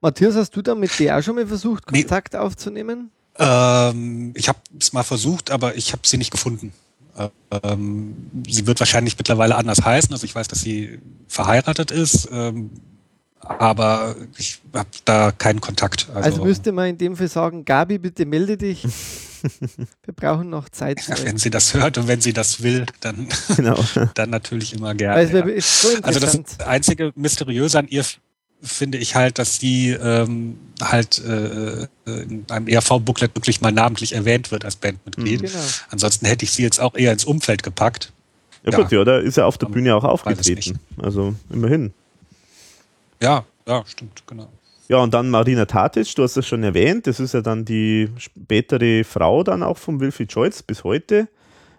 Matthias, 0.00 0.36
hast 0.36 0.56
du 0.56 0.62
da 0.62 0.74
mit 0.74 0.98
der 0.98 1.18
auch 1.18 1.22
schon 1.22 1.34
mal 1.34 1.46
versucht, 1.46 1.84
Kontakt 1.84 2.32
nee. 2.32 2.38
aufzunehmen? 2.38 3.10
Ähm, 3.36 4.32
ich 4.34 4.48
habe 4.48 4.58
es 4.80 4.94
mal 4.94 5.02
versucht, 5.02 5.50
aber 5.50 5.76
ich 5.76 5.92
habe 5.92 6.06
sie 6.06 6.16
nicht 6.16 6.30
gefunden. 6.30 6.72
Ähm, 7.62 8.30
sie 8.46 8.66
wird 8.66 8.80
wahrscheinlich 8.80 9.16
mittlerweile 9.16 9.56
anders 9.56 9.84
heißen. 9.84 10.12
Also 10.12 10.24
ich 10.24 10.34
weiß, 10.34 10.48
dass 10.48 10.60
sie 10.60 11.00
verheiratet 11.26 11.90
ist, 11.90 12.28
ähm, 12.32 12.70
aber 13.40 14.16
ich 14.36 14.60
habe 14.74 14.88
da 15.04 15.32
keinen 15.32 15.60
Kontakt. 15.60 16.08
Also, 16.14 16.20
also, 16.20 16.44
müsste 16.44 16.72
man 16.72 16.88
in 16.88 16.98
dem 16.98 17.16
Fall 17.16 17.28
sagen, 17.28 17.64
Gabi, 17.64 17.98
bitte 17.98 18.26
melde 18.26 18.56
dich. 18.56 18.84
Wir 20.04 20.14
brauchen 20.14 20.50
noch 20.50 20.68
Zeit. 20.68 21.06
Ja, 21.06 21.14
wenn 21.22 21.38
sie 21.38 21.50
das 21.50 21.72
hört 21.72 21.96
und 21.96 22.08
wenn 22.08 22.20
sie 22.20 22.32
das 22.32 22.62
will, 22.62 22.86
dann, 23.00 23.28
genau. 23.56 23.78
dann 24.14 24.30
natürlich 24.30 24.74
immer 24.74 24.94
gerne. 24.94 25.14
Also, 25.14 25.38
ja. 25.38 25.60
so 25.60 25.88
also 26.02 26.18
das 26.18 26.60
Einzige 26.60 27.12
Mysteriöse 27.14 27.78
an 27.78 27.86
ihr 27.88 28.04
finde 28.62 28.98
ich 28.98 29.14
halt, 29.14 29.38
dass 29.38 29.58
die 29.58 29.90
ähm, 29.90 30.58
halt 30.80 31.18
äh, 31.24 31.86
in 32.06 32.44
einem 32.48 32.68
ERV-Booklet 32.68 33.34
wirklich 33.34 33.60
mal 33.60 33.72
namentlich 33.72 34.14
erwähnt 34.14 34.50
wird 34.50 34.64
als 34.64 34.76
Bandmitglied. 34.76 35.42
Mhm. 35.42 35.46
Genau. 35.46 35.58
Ansonsten 35.90 36.26
hätte 36.26 36.44
ich 36.44 36.52
sie 36.52 36.62
jetzt 36.62 36.80
auch 36.80 36.94
eher 36.94 37.12
ins 37.12 37.24
Umfeld 37.24 37.62
gepackt. 37.62 38.12
Ja, 38.64 38.72
ja. 38.72 38.78
gut, 38.78 38.92
ja, 38.92 39.04
da 39.04 39.18
ist 39.18 39.38
er 39.38 39.46
auf 39.46 39.58
der 39.58 39.66
Bühne 39.66 39.94
auch 39.94 40.04
aufgetreten. 40.04 40.78
Also 41.00 41.34
immerhin. 41.50 41.92
Ja, 43.20 43.44
ja, 43.66 43.84
stimmt, 43.86 44.22
genau. 44.26 44.48
Ja, 44.88 44.98
und 44.98 45.12
dann 45.12 45.28
Marina 45.28 45.66
Tatic, 45.66 46.14
du 46.14 46.22
hast 46.22 46.36
es 46.36 46.46
schon 46.46 46.62
erwähnt, 46.62 47.06
das 47.06 47.20
ist 47.20 47.34
ja 47.34 47.42
dann 47.42 47.64
die 47.64 48.08
spätere 48.16 49.04
Frau 49.04 49.44
dann 49.44 49.62
auch 49.62 49.76
von 49.76 50.00
Wilfried 50.00 50.32
Scholz 50.32 50.62
bis 50.62 50.82
heute. 50.82 51.28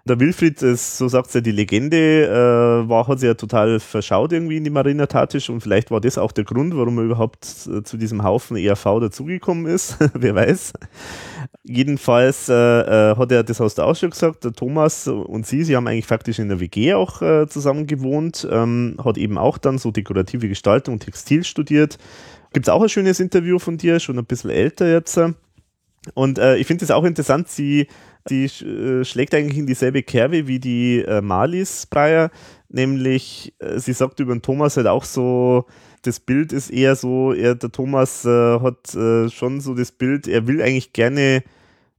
Der 0.10 0.19
Wilfried, 0.19 0.60
ist, 0.64 0.98
so 0.98 1.07
sagt 1.07 1.31
ja 1.36 1.41
die 1.41 1.52
Legende, 1.52 2.26
äh, 2.26 2.90
war, 2.90 3.07
hat 3.07 3.19
sich 3.19 3.27
ja 3.27 3.36
total 3.36 3.80
verschaut 3.80 4.34
irgendwie 4.34 4.57
in 4.57 4.64
die 4.64 4.72
Marina 4.72 5.06
Tatic 5.06 5.49
und 5.49 5.61
vielleicht 5.61 5.91
war 5.91 6.02
das 6.02 6.18
auch 6.18 6.31
der 6.31 6.45
Grund, 6.45 6.76
warum 6.76 6.98
er 6.98 7.03
überhaupt 7.03 7.45
äh, 7.68 7.84
zu 7.84 7.95
diesem 7.95 8.23
Haufen 8.23 8.57
ERV 8.57 8.84
dazugekommen 9.02 9.68
ist, 9.68 9.98
wer 10.15 10.34
weiß. 10.34 10.73
Jedenfalls 11.64 12.49
äh, 12.49 12.53
äh, 12.53 13.15
hat 13.18 13.31
er, 13.31 13.44
das 13.44 13.60
hast 13.60 13.77
du 13.77 13.84
auch 13.84 13.99
gesagt, 13.99 14.44
der 14.45 14.53
Thomas 14.53 15.07
und 15.07 15.45
sie, 15.45 15.64
sie 15.64 15.76
haben 15.76 15.86
eigentlich 15.86 16.07
faktisch 16.07 16.40
in 16.40 16.49
der 16.49 16.60
WG 16.60 16.95
auch 16.95 17.22
äh, 17.22 17.48
zusammen 17.48 17.86
gewohnt, 17.86 18.48
ähm, 18.49 18.98
hat 19.03 19.19
eben 19.19 19.38
auch 19.38 19.60
dann 19.60 19.77
so 19.77 19.91
dekorative 19.91 20.49
Gestaltung 20.49 20.95
und 20.95 21.02
Textil 21.02 21.44
studiert. 21.44 21.99
Gibt 22.52 22.65
es 22.65 22.73
auch 22.73 22.81
ein 22.81 22.90
schönes 22.90 23.19
Interview 23.19 23.60
von 23.60 23.77
dir, 23.77 23.99
schon 23.99 24.18
ein 24.18 24.26
bisschen 24.26 24.49
älter 24.49 24.91
jetzt. 24.91 25.19
Und 26.15 26.40
äh, 26.40 26.57
ich 26.57 26.65
finde 26.65 26.86
es 26.86 26.91
auch 26.91 27.03
interessant, 27.03 27.49
sie 27.49 27.88
die 28.30 28.46
äh, 28.46 29.04
schlägt 29.04 29.34
eigentlich 29.34 29.58
in 29.58 29.68
dieselbe 29.68 30.04
Kerbe 30.04 30.48
wie 30.48 30.60
die 30.60 31.00
äh, 31.00 31.22
Marlies 31.22 31.86
Breyer, 31.86 32.32
nämlich 32.70 33.54
äh, 33.60 33.80
sie 33.80 33.94
sagt 33.94 34.20
über 34.20 34.34
den 34.34 34.42
Thomas 34.42 34.78
halt 34.78 34.88
auch 34.88 35.04
so, 35.04 35.66
das 36.04 36.20
Bild 36.20 36.54
ist 36.54 36.70
eher 36.70 36.96
so, 36.96 37.34
er, 37.34 37.56
der 37.56 37.72
Thomas 37.72 38.26
äh, 38.26 38.60
hat 38.60 38.96
äh, 38.96 39.30
schon 39.30 39.60
so 39.62 39.74
das 39.74 39.92
Bild, 39.92 40.28
er 40.28 40.48
will 40.48 40.62
eigentlich 40.62 40.94
gerne 40.94 41.44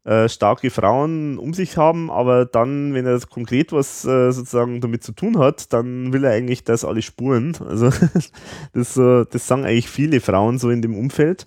äh, 0.05 0.29
starke 0.29 0.71
Frauen 0.71 1.39
um 1.39 1.53
sich 1.53 1.77
haben, 1.77 2.11
aber 2.11 2.47
dann, 2.47 2.95
wenn 2.95 3.07
er 3.07 3.21
konkret 3.21 3.73
was 3.73 4.03
sozusagen 4.03 4.81
damit 4.81 5.05
zu 5.05 5.13
tun 5.13 5.39
hat, 5.39 5.73
dann 5.75 6.13
will 6.15 6.25
er 6.25 6.33
eigentlich, 6.33 6.65
dass 6.65 6.87
alle 6.87 7.03
spuren. 7.03 7.55
Also 7.69 7.91
das, 8.73 8.95
das 8.95 9.47
sagen 9.47 9.65
eigentlich 9.65 9.91
viele 9.91 10.21
Frauen 10.21 10.59
so 10.59 10.71
in 10.71 10.81
dem 10.81 10.97
Umfeld 10.97 11.45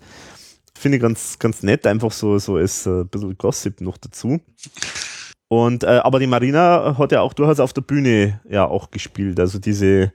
finde 0.76 0.96
ich 0.96 1.02
ganz, 1.02 1.38
ganz 1.38 1.62
nett, 1.62 1.86
einfach 1.86 2.12
so, 2.12 2.38
so 2.38 2.58
äh, 2.58 2.62
ein 2.62 3.08
bisschen 3.08 3.38
Gossip 3.38 3.80
noch 3.80 3.98
dazu. 3.98 4.40
Und, 5.48 5.84
äh, 5.84 6.00
aber 6.02 6.18
die 6.18 6.26
Marina 6.26 6.96
hat 6.98 7.12
ja 7.12 7.20
auch 7.20 7.32
durchaus 7.32 7.60
auf 7.60 7.72
der 7.72 7.82
Bühne 7.82 8.40
ja 8.48 8.66
auch 8.66 8.90
gespielt. 8.90 9.38
Also 9.38 9.58
diese, 9.58 10.12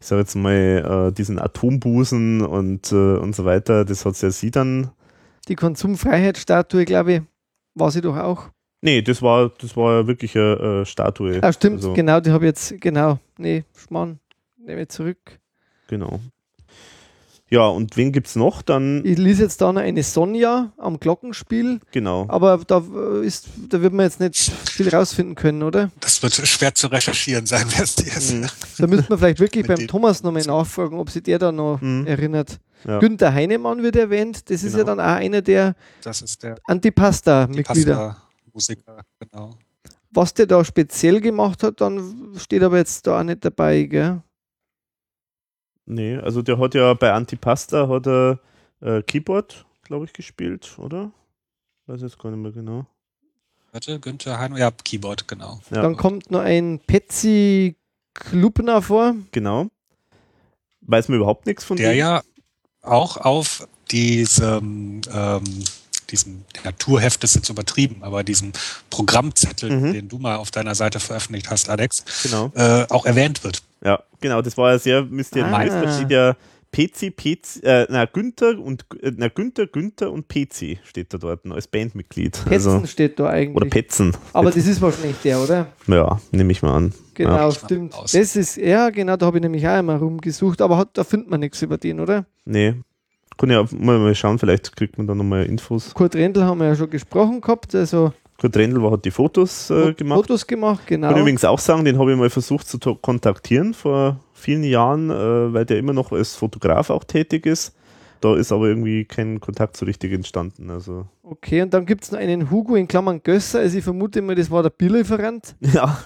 ich 0.00 0.06
sage 0.06 0.20
jetzt 0.20 0.34
mal, 0.34 1.08
äh, 1.08 1.12
diesen 1.12 1.38
Atombusen 1.38 2.42
und, 2.42 2.92
äh, 2.92 3.16
und 3.16 3.34
so 3.34 3.44
weiter, 3.44 3.84
das 3.84 4.04
hat 4.04 4.20
ja 4.20 4.30
sie 4.30 4.50
dann. 4.50 4.90
Die 5.48 5.54
Konsumfreiheitsstatue, 5.54 6.84
glaube 6.84 7.12
ich, 7.12 7.22
war 7.74 7.90
sie 7.90 8.00
doch 8.00 8.16
auch. 8.16 8.50
Nee, 8.82 9.00
das 9.00 9.22
war, 9.22 9.50
das 9.60 9.76
war 9.76 10.00
ja 10.00 10.06
wirklich 10.06 10.36
eine, 10.36 10.84
Statue. 10.84 11.38
Ah, 11.42 11.52
stimmt, 11.52 11.76
also, 11.76 11.92
genau, 11.94 12.20
die 12.20 12.32
habe 12.32 12.44
ich 12.44 12.48
jetzt, 12.48 12.80
genau. 12.80 13.18
Nee, 13.38 13.64
Schmarrn, 13.76 14.18
nehme 14.56 14.82
ich 14.82 14.88
zurück. 14.88 15.38
Genau. 15.86 16.20
Ja, 17.52 17.66
und 17.66 17.98
wen 17.98 18.12
gibt 18.12 18.28
es 18.28 18.34
noch? 18.34 18.62
Dann 18.62 19.04
ich 19.04 19.18
lese 19.18 19.42
jetzt 19.42 19.60
da 19.60 19.70
noch 19.74 19.82
eine 19.82 20.02
Sonja 20.02 20.72
am 20.78 20.98
Glockenspiel. 20.98 21.80
Genau. 21.90 22.24
Aber 22.28 22.56
da, 22.66 22.82
ist, 23.22 23.46
da 23.68 23.82
wird 23.82 23.92
man 23.92 24.06
jetzt 24.06 24.20
nicht 24.20 24.50
viel 24.70 24.88
rausfinden 24.88 25.34
können, 25.34 25.62
oder? 25.62 25.90
Das 26.00 26.22
wird 26.22 26.32
schwer 26.32 26.74
zu 26.74 26.86
recherchieren 26.86 27.44
sein, 27.44 27.66
wer 27.76 27.84
es 27.84 27.98
ist. 27.98 28.32
Mhm. 28.32 28.46
Da 28.78 28.86
müsste 28.86 29.10
man 29.10 29.18
vielleicht 29.18 29.40
wirklich 29.40 29.66
beim 29.68 29.86
Thomas 29.86 30.22
nochmal 30.22 30.44
nachfragen, 30.44 30.98
ob 30.98 31.10
sich 31.10 31.24
der 31.24 31.38
da 31.38 31.52
noch 31.52 31.78
mhm. 31.82 32.06
erinnert. 32.06 32.58
Ja. 32.86 32.98
Günther 33.00 33.34
Heinemann 33.34 33.82
wird 33.82 33.96
erwähnt. 33.96 34.48
Das 34.48 34.62
ist 34.62 34.72
ja 34.72 34.84
genau. 34.84 34.96
dann 34.96 35.00
auch 35.00 35.20
einer 35.20 35.42
der, 35.42 35.76
der 36.42 36.56
Antipasta-Mitglieder. 36.64 38.16
Musiker, 38.50 39.02
genau. 39.20 39.50
Was 40.10 40.32
der 40.32 40.46
da 40.46 40.64
speziell 40.64 41.20
gemacht 41.20 41.62
hat, 41.62 41.82
dann 41.82 42.32
steht 42.38 42.62
aber 42.62 42.78
jetzt 42.78 43.06
da 43.06 43.20
auch 43.20 43.24
nicht 43.24 43.44
dabei, 43.44 43.82
gell? 43.82 44.22
Nee, 45.86 46.16
also 46.16 46.42
der 46.42 46.58
hat 46.58 46.74
ja 46.74 46.94
bei 46.94 47.12
Antipasta 47.12 47.88
hat 47.88 48.06
er 48.06 48.38
äh, 48.80 49.02
Keyboard, 49.02 49.64
glaube 49.82 50.04
ich, 50.04 50.12
gespielt, 50.12 50.78
oder? 50.78 51.10
Weiß 51.86 52.02
jetzt 52.02 52.18
gar 52.18 52.30
nicht 52.30 52.40
mehr 52.40 52.52
genau. 52.52 52.86
Warte, 53.72 53.98
Günther 53.98 54.38
Heino, 54.38 54.56
ja, 54.56 54.70
Keyboard, 54.70 55.26
genau. 55.26 55.60
Ja. 55.70 55.82
Dann 55.82 55.96
kommt 55.96 56.30
noch 56.30 56.40
ein 56.40 56.80
Petsy 56.86 57.76
Klubner 58.14 58.82
vor. 58.82 59.14
Genau. 59.32 59.68
Weiß 60.82 61.08
man 61.08 61.16
überhaupt 61.16 61.46
nichts 61.46 61.64
von 61.64 61.76
dem? 61.76 61.84
Der 61.84 61.94
ja 61.94 62.22
auch 62.82 63.16
auf 63.16 63.66
diesem 63.90 65.00
ähm, 65.12 65.64
diesem 66.12 66.44
Naturheft 66.64 67.24
ist 67.24 67.34
jetzt 67.34 67.48
übertrieben, 67.48 68.02
aber 68.02 68.22
diesem 68.22 68.52
Programmzettel, 68.90 69.70
mhm. 69.70 69.92
den 69.92 70.08
du 70.08 70.18
mal 70.18 70.36
auf 70.36 70.50
deiner 70.50 70.74
Seite 70.74 71.00
veröffentlicht 71.00 71.50
hast, 71.50 71.68
Alex, 71.68 72.04
genau. 72.22 72.52
äh, 72.54 72.86
auch 72.90 73.06
erwähnt 73.06 73.42
wird. 73.42 73.62
Ja, 73.84 74.02
genau, 74.20 74.42
das 74.42 74.56
war 74.56 74.72
ja 74.72 74.78
sehr 74.78 75.02
mysteriös. 75.04 75.52
Ah. 75.52 75.82
Da 75.82 75.92
steht 75.92 76.10
ja 76.10 76.36
PC, 76.72 77.14
PC, 77.14 77.62
äh, 77.64 77.86
na, 77.90 78.06
Günther 78.06 78.58
und 78.58 78.86
äh, 79.02 79.12
na, 79.14 79.28
Günther, 79.28 79.66
Günther 79.66 80.10
und 80.10 80.28
PC 80.28 80.78
steht 80.84 81.12
da 81.12 81.18
dort 81.18 81.44
als 81.46 81.66
Bandmitglied. 81.66 82.32
Petzen 82.46 82.72
also, 82.72 82.86
steht 82.86 83.18
da 83.18 83.28
eigentlich. 83.28 83.56
Oder 83.56 83.66
Petzen. 83.66 84.16
Aber 84.32 84.50
das 84.50 84.66
ist 84.66 84.80
wahrscheinlich 84.80 85.18
der, 85.22 85.40
oder? 85.40 85.66
Ja, 85.86 86.18
nehme 86.30 86.52
ich 86.52 86.62
mal 86.62 86.74
an. 86.74 86.94
Genau, 87.14 87.36
ja. 87.36 87.52
stimmt. 87.52 87.94
Das 87.94 88.14
ist, 88.36 88.56
ja, 88.56 88.88
genau, 88.88 89.16
da 89.16 89.26
habe 89.26 89.36
ich 89.38 89.42
nämlich 89.42 89.66
auch 89.66 89.72
einmal 89.72 89.98
rumgesucht, 89.98 90.62
aber 90.62 90.78
hat, 90.78 90.96
da 90.96 91.04
findet 91.04 91.28
man 91.28 91.40
nichts 91.40 91.60
über 91.60 91.76
den, 91.76 92.00
oder? 92.00 92.24
Nee, 92.46 92.76
kann 93.36 93.50
ja 93.50 93.64
mal, 93.72 93.98
mal 93.98 94.14
schauen, 94.14 94.38
vielleicht 94.38 94.74
kriegt 94.76 94.98
man 94.98 95.06
da 95.06 95.14
nochmal 95.14 95.44
Infos. 95.46 95.92
Kurt 95.94 96.14
Rendl 96.14 96.44
haben 96.44 96.58
wir 96.58 96.68
ja 96.68 96.76
schon 96.76 96.90
gesprochen 96.90 97.40
gehabt. 97.40 97.74
Also 97.74 98.12
Kurt 98.42 98.56
Rendl 98.56 98.90
hat 98.90 99.04
die 99.04 99.12
Fotos 99.12 99.70
äh, 99.70 99.94
gemacht. 99.94 100.16
Fotos 100.16 100.48
gemacht, 100.48 100.84
genau. 100.88 101.06
Kann 101.06 101.16
ich 101.16 101.20
übrigens 101.20 101.44
auch 101.44 101.60
sagen, 101.60 101.84
den 101.84 101.96
habe 101.96 102.10
ich 102.10 102.18
mal 102.18 102.28
versucht 102.28 102.66
zu 102.66 102.78
kontaktieren 102.96 103.72
vor 103.72 104.18
vielen 104.32 104.64
Jahren, 104.64 105.10
äh, 105.10 105.54
weil 105.54 105.64
der 105.64 105.78
immer 105.78 105.92
noch 105.92 106.10
als 106.10 106.34
Fotograf 106.34 106.90
auch 106.90 107.04
tätig 107.04 107.46
ist. 107.46 107.72
Da 108.20 108.34
ist 108.34 108.50
aber 108.50 108.66
irgendwie 108.66 109.04
kein 109.04 109.38
Kontakt 109.38 109.76
so 109.76 109.86
richtig 109.86 110.12
entstanden. 110.12 110.70
Also. 110.70 111.06
Okay, 111.22 111.62
und 111.62 111.72
dann 111.72 111.86
gibt 111.86 112.02
es 112.02 112.10
noch 112.10 112.18
einen 112.18 112.50
Hugo 112.50 112.74
in 112.74 112.88
Klammern 112.88 113.22
Gösser. 113.22 113.60
Also 113.60 113.78
ich 113.78 113.84
vermute 113.84 114.20
mal, 114.22 114.34
das 114.34 114.50
war 114.50 114.64
der 114.64 114.70
Bierlieferant. 114.70 115.54
Ja. 115.60 115.98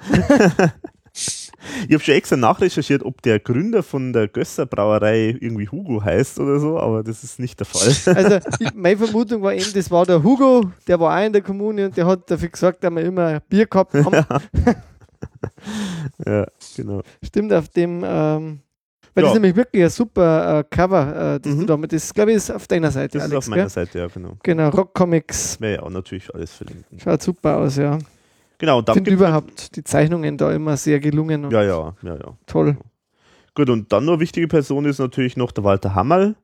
Ich 1.88 1.94
habe 1.94 2.02
schon 2.02 2.14
extra 2.14 2.36
nachrecherchiert, 2.36 3.04
ob 3.04 3.22
der 3.22 3.38
Gründer 3.38 3.82
von 3.82 4.12
der 4.12 4.28
Gösser 4.28 4.66
Brauerei 4.66 5.36
irgendwie 5.40 5.68
Hugo 5.68 6.02
heißt 6.02 6.38
oder 6.38 6.58
so, 6.58 6.78
aber 6.78 7.02
das 7.02 7.24
ist 7.24 7.38
nicht 7.38 7.58
der 7.60 7.66
Fall. 7.66 7.92
Also 8.22 8.38
meine 8.74 8.96
Vermutung 8.96 9.42
war 9.42 9.54
eben, 9.54 9.72
das 9.72 9.90
war 9.90 10.06
der 10.06 10.22
Hugo, 10.22 10.70
der 10.86 10.98
war 11.00 11.18
auch 11.18 11.26
in 11.26 11.32
der 11.32 11.42
Kommune 11.42 11.86
und 11.86 11.96
der 11.96 12.06
hat 12.06 12.30
dafür 12.30 12.48
gesagt, 12.48 12.82
dass 12.84 12.92
wir 12.92 13.02
immer 13.02 13.40
Bier 13.40 13.66
gehabt 13.66 13.94
haben. 13.94 14.12
Ja, 14.12 14.26
ja 16.26 16.46
genau. 16.76 17.02
Stimmt, 17.22 17.52
auf 17.52 17.68
dem, 17.68 18.04
ähm, 18.04 18.60
weil 19.14 19.24
ja. 19.24 19.28
das 19.28 19.36
ist 19.36 19.42
nämlich 19.42 19.56
wirklich 19.56 19.82
ein 19.82 19.90
super 19.90 20.60
äh, 20.60 20.64
Cover, 20.70 21.34
äh, 21.34 21.40
das 21.40 21.52
mhm. 21.52 21.60
du 21.60 21.66
damit, 21.66 21.92
das 21.92 22.14
glaube 22.14 22.30
ich 22.30 22.38
ist 22.38 22.50
auf 22.50 22.66
deiner 22.66 22.90
Seite. 22.90 23.18
Das 23.18 23.30
Alex, 23.30 23.44
ist 23.44 23.50
auf 23.50 23.56
meiner 23.56 23.68
Seite, 23.68 23.98
ja, 23.98 24.06
genau. 24.08 24.36
Genau, 24.42 24.68
Rock 24.70 24.94
Comics. 24.94 25.60
Wäre 25.60 25.74
ja 25.74 25.82
auch 25.82 25.90
natürlich 25.90 26.34
alles 26.34 26.52
verlinken. 26.52 26.98
Schaut 26.98 27.22
super 27.22 27.58
aus, 27.58 27.76
ja. 27.76 27.98
Genau, 28.62 28.78
ich 28.78 28.92
finde 28.92 29.10
überhaupt 29.10 29.74
die 29.74 29.82
Zeichnungen 29.82 30.38
da 30.38 30.52
immer 30.52 30.76
sehr 30.76 31.00
gelungen. 31.00 31.50
ja, 31.50 31.64
ja, 31.64 31.96
ja, 32.00 32.14
ja. 32.14 32.36
Toll. 32.46 32.76
Gut, 33.56 33.68
und 33.68 33.92
dann 33.92 34.04
noch 34.04 34.20
wichtige 34.20 34.46
Person 34.46 34.84
ist 34.84 35.00
natürlich 35.00 35.36
noch 35.36 35.50
der 35.50 35.64
Walter 35.64 35.96
Hammerl. 35.96 36.36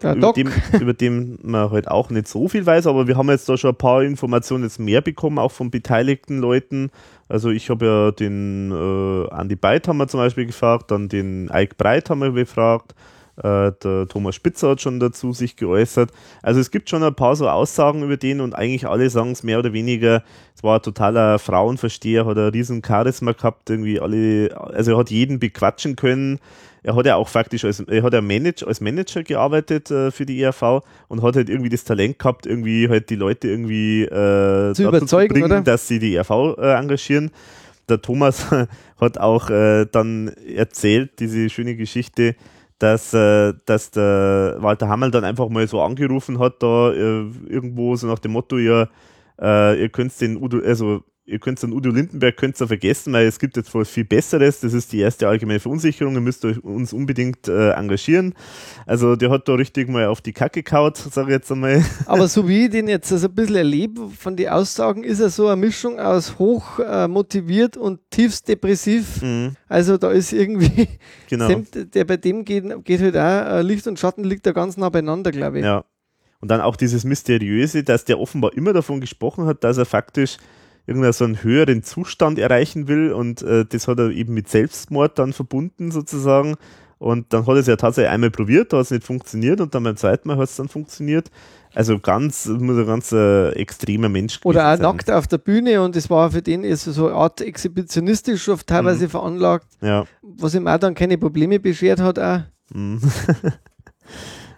Der 0.00 0.14
über, 0.14 0.32
dem, 0.32 0.48
über 0.80 0.94
den 0.94 1.40
man 1.42 1.72
halt 1.72 1.88
auch 1.88 2.10
nicht 2.10 2.28
so 2.28 2.46
viel 2.46 2.64
weiß, 2.64 2.86
aber 2.86 3.08
wir 3.08 3.16
haben 3.16 3.28
jetzt 3.30 3.48
da 3.48 3.56
schon 3.56 3.70
ein 3.70 3.76
paar 3.76 4.04
Informationen 4.04 4.62
jetzt 4.62 4.78
mehr 4.78 5.00
bekommen, 5.00 5.40
auch 5.40 5.50
von 5.50 5.72
beteiligten 5.72 6.38
Leuten. 6.38 6.92
Also 7.28 7.50
ich 7.50 7.68
habe 7.68 7.84
ja 7.84 8.10
den 8.12 8.70
äh, 8.70 9.36
Andy 9.36 9.56
Beit 9.56 9.88
haben 9.88 9.96
wir 9.96 10.06
zum 10.06 10.20
Beispiel 10.20 10.46
gefragt, 10.46 10.92
dann 10.92 11.08
den 11.08 11.50
Ike 11.52 11.74
Breit 11.76 12.10
haben 12.10 12.20
wir 12.20 12.30
gefragt, 12.30 12.94
äh, 13.36 13.72
der 13.82 14.06
Thomas 14.08 14.34
Spitzer 14.34 14.70
hat 14.70 14.80
schon 14.80 15.00
dazu 15.00 15.32
sich 15.32 15.56
geäußert. 15.56 16.10
Also 16.42 16.60
es 16.60 16.70
gibt 16.70 16.88
schon 16.88 17.02
ein 17.02 17.14
paar 17.14 17.34
so 17.36 17.48
Aussagen 17.48 18.02
über 18.02 18.16
den 18.16 18.40
und 18.40 18.54
eigentlich 18.54 18.86
alle 18.86 19.10
sagen 19.10 19.32
es 19.32 19.42
mehr 19.42 19.58
oder 19.58 19.72
weniger, 19.72 20.22
es 20.56 20.62
war 20.62 20.76
ein 20.76 20.82
totaler 20.82 21.38
Frauenversteher, 21.38 22.26
hat 22.26 22.38
ein 22.38 22.50
riesen 22.50 22.82
Charisma 22.84 23.32
gehabt, 23.32 23.70
irgendwie 23.70 24.00
alle, 24.00 24.56
also 24.56 24.92
er 24.92 24.98
hat 24.98 25.10
jeden 25.10 25.38
bequatschen 25.38 25.96
können. 25.96 26.38
Er 26.84 26.94
hat 26.94 27.06
ja 27.06 27.16
auch 27.16 27.28
faktisch 27.28 27.64
als, 27.64 27.80
er 27.80 28.02
hat 28.02 28.12
ja 28.12 28.20
Manage, 28.20 28.66
als 28.66 28.80
Manager 28.80 29.22
gearbeitet 29.22 29.90
äh, 29.90 30.10
für 30.10 30.26
die 30.26 30.40
ERV 30.42 30.82
und 31.08 31.22
hat 31.22 31.34
halt 31.34 31.48
irgendwie 31.48 31.70
das 31.70 31.84
Talent 31.84 32.18
gehabt, 32.18 32.46
irgendwie 32.46 32.88
halt 32.88 33.08
die 33.08 33.16
Leute 33.16 33.48
irgendwie 33.48 34.02
äh, 34.02 34.74
zu 34.74 34.82
überzeugen, 34.82 35.08
zu 35.08 35.16
bringen, 35.34 35.44
oder? 35.44 35.60
dass 35.62 35.88
sie 35.88 35.98
die 35.98 36.14
ERV 36.14 36.58
äh, 36.58 36.74
engagieren. 36.74 37.30
Der 37.88 38.00
Thomas 38.00 38.46
hat 39.00 39.18
auch 39.18 39.50
äh, 39.50 39.86
dann 39.90 40.28
erzählt, 40.28 41.20
diese 41.20 41.48
schöne 41.48 41.74
Geschichte, 41.74 42.36
dass, 42.78 43.14
äh, 43.14 43.54
dass 43.66 43.90
der 43.90 44.56
Walter 44.60 44.88
Hammel 44.88 45.10
dann 45.10 45.24
einfach 45.24 45.48
mal 45.48 45.66
so 45.68 45.80
angerufen 45.82 46.38
hat, 46.38 46.62
da 46.62 46.92
äh, 46.92 47.26
irgendwo 47.48 47.96
so 47.96 48.06
nach 48.06 48.18
dem 48.18 48.32
Motto, 48.32 48.58
ja, 48.58 48.88
äh, 49.40 49.80
ihr 49.80 49.88
könnt 49.88 50.18
den 50.20 50.36
Udo, 50.36 50.58
also 50.58 51.02
ihr 51.26 51.38
könnt 51.38 51.62
an 51.64 51.72
Udo 51.72 51.90
Lindenberg 51.90 52.36
könnt 52.36 52.60
ihr 52.60 52.66
vergessen, 52.66 53.12
weil 53.12 53.26
es 53.26 53.38
gibt 53.38 53.56
jetzt 53.56 53.70
voll 53.70 53.84
viel 53.84 54.04
Besseres. 54.04 54.60
Das 54.60 54.74
ist 54.74 54.92
die 54.92 55.00
erste 55.00 55.26
allgemeine 55.26 55.58
Verunsicherung. 55.60 56.14
Ihr 56.14 56.20
müsst 56.20 56.44
euch 56.44 56.62
uns 56.62 56.92
unbedingt 56.92 57.48
äh, 57.48 57.70
engagieren. 57.70 58.34
Also 58.86 59.16
der 59.16 59.30
hat 59.30 59.48
da 59.48 59.54
richtig 59.54 59.88
mal 59.88 60.06
auf 60.06 60.20
die 60.20 60.32
Kacke 60.32 60.62
kaut, 60.62 60.98
sage 60.98 61.28
ich 61.28 61.34
jetzt 61.34 61.50
einmal. 61.50 61.82
Aber 62.06 62.28
so 62.28 62.46
wie 62.46 62.64
ich 62.64 62.70
den 62.70 62.88
jetzt 62.88 63.10
also 63.10 63.28
ein 63.28 63.34
bisschen 63.34 63.56
erlebe 63.56 64.10
von 64.10 64.36
den 64.36 64.48
Aussagen, 64.48 65.02
ist 65.02 65.20
er 65.20 65.30
so 65.30 65.48
eine 65.48 65.56
Mischung 65.56 65.98
aus 65.98 66.38
hoch 66.38 66.78
äh, 66.78 67.08
motiviert 67.08 67.76
und 67.76 68.00
tiefst 68.10 68.46
depressiv. 68.48 69.22
Mhm. 69.22 69.56
Also 69.66 69.96
da 69.96 70.10
ist 70.10 70.32
irgendwie, 70.32 70.88
genau. 71.28 71.62
der 71.72 72.04
bei 72.04 72.18
dem 72.18 72.44
geht, 72.44 72.64
geht 72.84 73.00
halt 73.00 73.16
auch, 73.16 73.58
äh, 73.58 73.62
Licht 73.62 73.86
und 73.86 73.98
Schatten 73.98 74.24
liegt 74.24 74.44
da 74.44 74.52
ganz 74.52 74.76
nah 74.76 74.90
beieinander, 74.90 75.32
glaube 75.32 75.58
ich. 75.58 75.64
Ja. 75.64 75.84
Und 76.40 76.50
dann 76.50 76.60
auch 76.60 76.76
dieses 76.76 77.04
Mysteriöse, 77.04 77.82
dass 77.82 78.04
der 78.04 78.20
offenbar 78.20 78.52
immer 78.52 78.74
davon 78.74 79.00
gesprochen 79.00 79.46
hat, 79.46 79.64
dass 79.64 79.78
er 79.78 79.86
faktisch 79.86 80.36
irgendeinen 80.86 81.12
so 81.12 81.24
einen 81.24 81.42
höheren 81.42 81.82
Zustand 81.82 82.38
erreichen 82.38 82.88
will 82.88 83.12
und 83.12 83.42
äh, 83.42 83.64
das 83.64 83.88
hat 83.88 83.98
er 83.98 84.10
eben 84.10 84.34
mit 84.34 84.48
Selbstmord 84.48 85.18
dann 85.18 85.32
verbunden 85.32 85.90
sozusagen. 85.90 86.56
Und 86.98 87.32
dann 87.32 87.46
hat 87.46 87.54
er 87.54 87.60
es 87.60 87.66
ja 87.66 87.76
tatsächlich 87.76 88.10
einmal 88.10 88.30
probiert, 88.30 88.72
da 88.72 88.78
hat 88.78 88.84
es 88.84 88.90
nicht 88.90 89.04
funktioniert 89.04 89.60
und 89.60 89.74
dann 89.74 89.82
beim 89.82 89.96
zweiten 89.96 90.28
Mal 90.28 90.36
hat 90.36 90.48
es 90.48 90.56
dann 90.56 90.68
funktioniert. 90.68 91.30
Also 91.74 91.98
ganz, 91.98 92.46
muss 92.46 92.78
ein 92.78 92.86
ganz 92.86 93.12
äh, 93.12 93.50
extremer 93.50 94.08
Mensch 94.08 94.38
Oder 94.44 94.72
auch 94.72 94.76
sein. 94.76 94.82
nackt 94.82 95.10
auf 95.10 95.26
der 95.26 95.38
Bühne 95.38 95.82
und 95.82 95.96
es 95.96 96.08
war 96.08 96.30
für 96.30 96.40
den 96.40 96.62
ist 96.62 96.84
so 96.84 97.08
eine 97.08 97.16
Art 97.16 97.40
exhibitionistisch 97.40 98.48
oft 98.48 98.66
teilweise 98.66 99.04
mhm. 99.04 99.10
veranlagt, 99.10 99.66
ja. 99.80 100.04
was 100.22 100.54
ihm 100.54 100.68
auch 100.68 100.78
dann 100.78 100.94
keine 100.94 101.18
Probleme 101.18 101.58
beschert 101.58 102.00
hat 102.00 102.18
auch. 102.18 102.42
Mhm. 102.72 103.00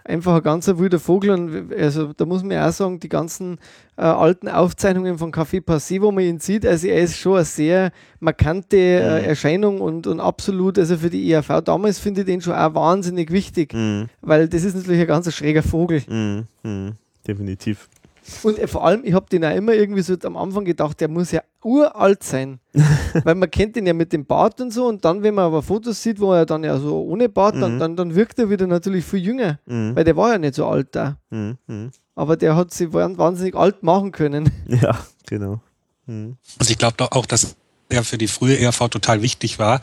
einfach 0.07 0.35
ein 0.35 0.43
ganz 0.43 0.67
wilder 0.67 0.99
Vogel. 0.99 1.31
Und 1.31 1.73
also 1.73 2.13
da 2.13 2.25
muss 2.25 2.43
man 2.43 2.57
auch 2.57 2.71
sagen, 2.71 2.99
die 2.99 3.09
ganzen 3.09 3.57
äh, 3.97 4.01
alten 4.01 4.47
Aufzeichnungen 4.47 5.17
von 5.17 5.31
Café 5.31 5.61
Passé, 5.61 6.01
wo 6.01 6.11
man 6.11 6.23
ihn 6.23 6.39
sieht, 6.39 6.65
also 6.65 6.87
er 6.87 7.01
ist 7.01 7.17
schon 7.17 7.35
eine 7.35 7.45
sehr 7.45 7.91
markante 8.19 8.77
äh, 8.77 9.21
mhm. 9.21 9.25
Erscheinung 9.25 9.81
und, 9.81 10.07
und 10.07 10.19
absolut, 10.19 10.79
also 10.79 10.97
für 10.97 11.09
die 11.09 11.31
ERV 11.31 11.61
damals 11.63 11.99
finde 11.99 12.21
ich 12.21 12.27
den 12.27 12.41
schon 12.41 12.53
auch 12.53 12.73
wahnsinnig 12.73 13.31
wichtig, 13.31 13.73
mhm. 13.73 14.07
weil 14.21 14.47
das 14.47 14.63
ist 14.63 14.75
natürlich 14.75 15.01
ein 15.01 15.07
ganz 15.07 15.31
schräger 15.33 15.63
Vogel. 15.63 16.03
Mhm. 16.07 16.47
mhm. 16.63 16.93
Definitiv. 17.27 17.89
Und 18.43 18.59
vor 18.69 18.85
allem, 18.85 19.03
ich 19.03 19.13
habe 19.13 19.27
den 19.29 19.45
auch 19.45 19.55
immer 19.55 19.73
irgendwie 19.73 20.01
so 20.01 20.15
am 20.23 20.37
Anfang 20.37 20.65
gedacht, 20.65 20.99
der 20.99 21.07
muss 21.07 21.31
ja 21.31 21.41
uralt 21.63 22.23
sein. 22.23 22.59
Weil 23.23 23.35
man 23.35 23.49
kennt 23.49 23.77
ihn 23.77 23.85
ja 23.85 23.93
mit 23.93 24.13
dem 24.13 24.25
Bart 24.25 24.59
und 24.61 24.71
so. 24.71 24.87
Und 24.87 25.05
dann, 25.05 25.23
wenn 25.23 25.33
man 25.33 25.45
aber 25.45 25.61
Fotos 25.61 26.01
sieht, 26.01 26.19
wo 26.19 26.33
er 26.33 26.45
dann 26.45 26.63
ja 26.63 26.77
so 26.77 27.01
ohne 27.03 27.29
Bart, 27.29 27.55
mhm. 27.55 27.61
dann, 27.61 27.79
dann, 27.79 27.95
dann 27.95 28.15
wirkt 28.15 28.39
er 28.39 28.49
wieder 28.49 28.67
natürlich 28.67 29.05
viel 29.05 29.19
jünger. 29.19 29.59
Mhm. 29.65 29.95
Weil 29.95 30.03
der 30.03 30.15
war 30.17 30.31
ja 30.31 30.37
nicht 30.37 30.55
so 30.55 30.65
alt 30.67 30.89
da. 30.91 31.17
Mhm. 31.29 31.57
mhm. 31.67 31.91
Aber 32.15 32.35
der 32.35 32.55
hat 32.55 32.73
sich 32.73 32.91
wahnsinnig 32.93 33.55
alt 33.55 33.83
machen 33.83 34.11
können. 34.11 34.51
Ja, 34.67 34.97
genau. 35.27 35.59
Mhm. 36.07 36.37
Und 36.59 36.69
ich 36.69 36.77
glaube 36.77 37.11
auch, 37.11 37.25
dass 37.25 37.55
er 37.89 38.03
für 38.03 38.17
die 38.17 38.27
frühe 38.27 38.57
ERV 38.59 38.89
total 38.89 39.21
wichtig 39.21 39.59
war. 39.59 39.81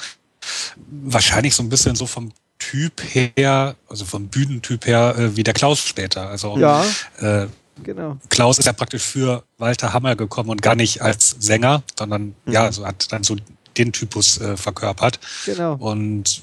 Wahrscheinlich 0.86 1.54
so 1.54 1.62
ein 1.62 1.68
bisschen 1.68 1.94
so 1.96 2.06
vom 2.06 2.32
Typ 2.58 3.02
her, 3.02 3.76
also 3.88 4.04
vom 4.04 4.28
Bühnentyp 4.28 4.86
her, 4.86 5.14
äh, 5.18 5.36
wie 5.36 5.42
der 5.42 5.54
Klaus 5.54 5.80
später. 5.80 6.28
Also 6.28 6.56
ja. 6.58 6.84
äh, 7.18 7.46
Genau. 7.82 8.18
Klaus 8.28 8.58
ist 8.58 8.66
ja 8.66 8.72
praktisch 8.72 9.02
für 9.02 9.44
Walter 9.58 9.92
Hammer 9.92 10.16
gekommen 10.16 10.50
und 10.50 10.62
gar 10.62 10.76
nicht 10.76 11.02
als 11.02 11.36
Sänger, 11.38 11.82
sondern 11.98 12.34
mhm. 12.44 12.52
ja, 12.52 12.70
so 12.70 12.86
hat 12.86 13.10
dann 13.12 13.24
so 13.24 13.36
den 13.76 13.92
Typus 13.92 14.40
äh, 14.40 14.56
verkörpert. 14.56 15.18
Genau. 15.46 15.74
Und 15.74 16.42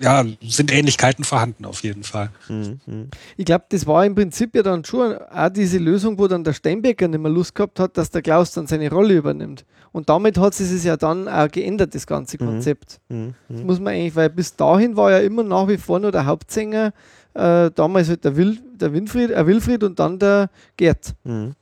ja, 0.00 0.24
sind 0.42 0.72
Ähnlichkeiten 0.72 1.24
vorhanden 1.24 1.64
auf 1.64 1.84
jeden 1.84 2.02
Fall. 2.02 2.30
Mhm. 2.48 3.08
Ich 3.36 3.44
glaube, 3.44 3.66
das 3.68 3.86
war 3.86 4.04
im 4.04 4.16
Prinzip 4.16 4.54
ja 4.56 4.62
dann 4.62 4.84
schon 4.84 5.16
auch 5.16 5.48
diese 5.48 5.78
Lösung, 5.78 6.18
wo 6.18 6.26
dann 6.26 6.42
der 6.42 6.54
Steinbecker 6.54 7.06
nicht 7.06 7.20
mehr 7.20 7.30
Lust 7.30 7.54
gehabt 7.54 7.78
hat, 7.78 7.96
dass 7.96 8.10
der 8.10 8.22
Klaus 8.22 8.50
dann 8.50 8.66
seine 8.66 8.90
Rolle 8.90 9.14
übernimmt. 9.14 9.64
Und 9.92 10.08
damit 10.08 10.38
hat 10.38 10.54
sich 10.54 10.72
es 10.72 10.84
ja 10.84 10.96
dann 10.96 11.28
auch 11.28 11.48
geändert, 11.48 11.94
das 11.94 12.06
ganze 12.06 12.42
mhm. 12.42 12.46
Konzept. 12.46 13.00
Mhm. 13.08 13.34
Das 13.48 13.62
muss 13.62 13.78
man 13.78 13.94
eigentlich, 13.94 14.16
weil 14.16 14.30
bis 14.30 14.56
dahin 14.56 14.96
war 14.96 15.12
ja 15.12 15.18
immer 15.18 15.44
nach 15.44 15.68
wie 15.68 15.78
vor 15.78 16.00
nur 16.00 16.10
der 16.10 16.26
Hauptsänger 16.26 16.92
äh, 17.34 17.70
damals 17.70 18.08
halt 18.08 18.24
der, 18.24 18.36
Wil, 18.36 18.58
der 18.74 18.92
Winfried, 18.92 19.30
äh, 19.30 19.46
Wilfried 19.46 19.84
und 19.84 19.98
dann 19.98 20.18
der 20.18 20.50
Gerd. 20.76 21.14
Mhm. 21.24 21.54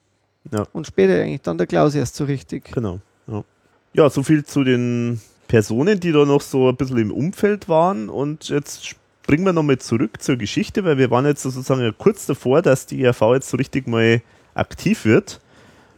Ja. 0.51 0.67
Und 0.73 0.87
später 0.87 1.15
eigentlich 1.15 1.43
dann 1.43 1.59
der 1.59 1.67
Klaus 1.67 1.95
erst 1.95 2.17
so 2.17 2.25
richtig. 2.25 2.73
Genau. 2.73 3.01
Ja. 3.27 3.45
ja, 3.93 4.11
so 4.11 4.23
viel 4.23 4.45
zu 4.45 4.65
den 4.65 5.21
Personen, 5.49 6.01
die 6.01 6.13
da 6.13 6.25
noch 6.25 6.41
so 6.41 6.69
ein 6.69 6.77
bisschen 6.77 6.99
im 6.99 7.13
Umfeld 7.13 7.69
waren. 7.69 8.09
Und 8.09 8.49
jetzt 8.49 8.87
springen 8.87 9.45
wir 9.45 9.53
nochmal 9.53 9.79
zurück 9.79 10.21
zur 10.21 10.37
Geschichte, 10.37 10.85
weil 10.85 10.99
wir 10.99 11.11
waren 11.11 11.27
jetzt 11.27 11.43
sozusagen 11.43 11.95
kurz 11.99 12.27
davor, 12.27 12.63
dass 12.63 12.87
die 12.87 13.03
ERV 13.03 13.21
jetzt 13.35 13.51
so 13.51 13.57
richtig 13.57 13.87
mal 13.87 14.23
aktiv 14.55 15.05
wird. 15.05 15.41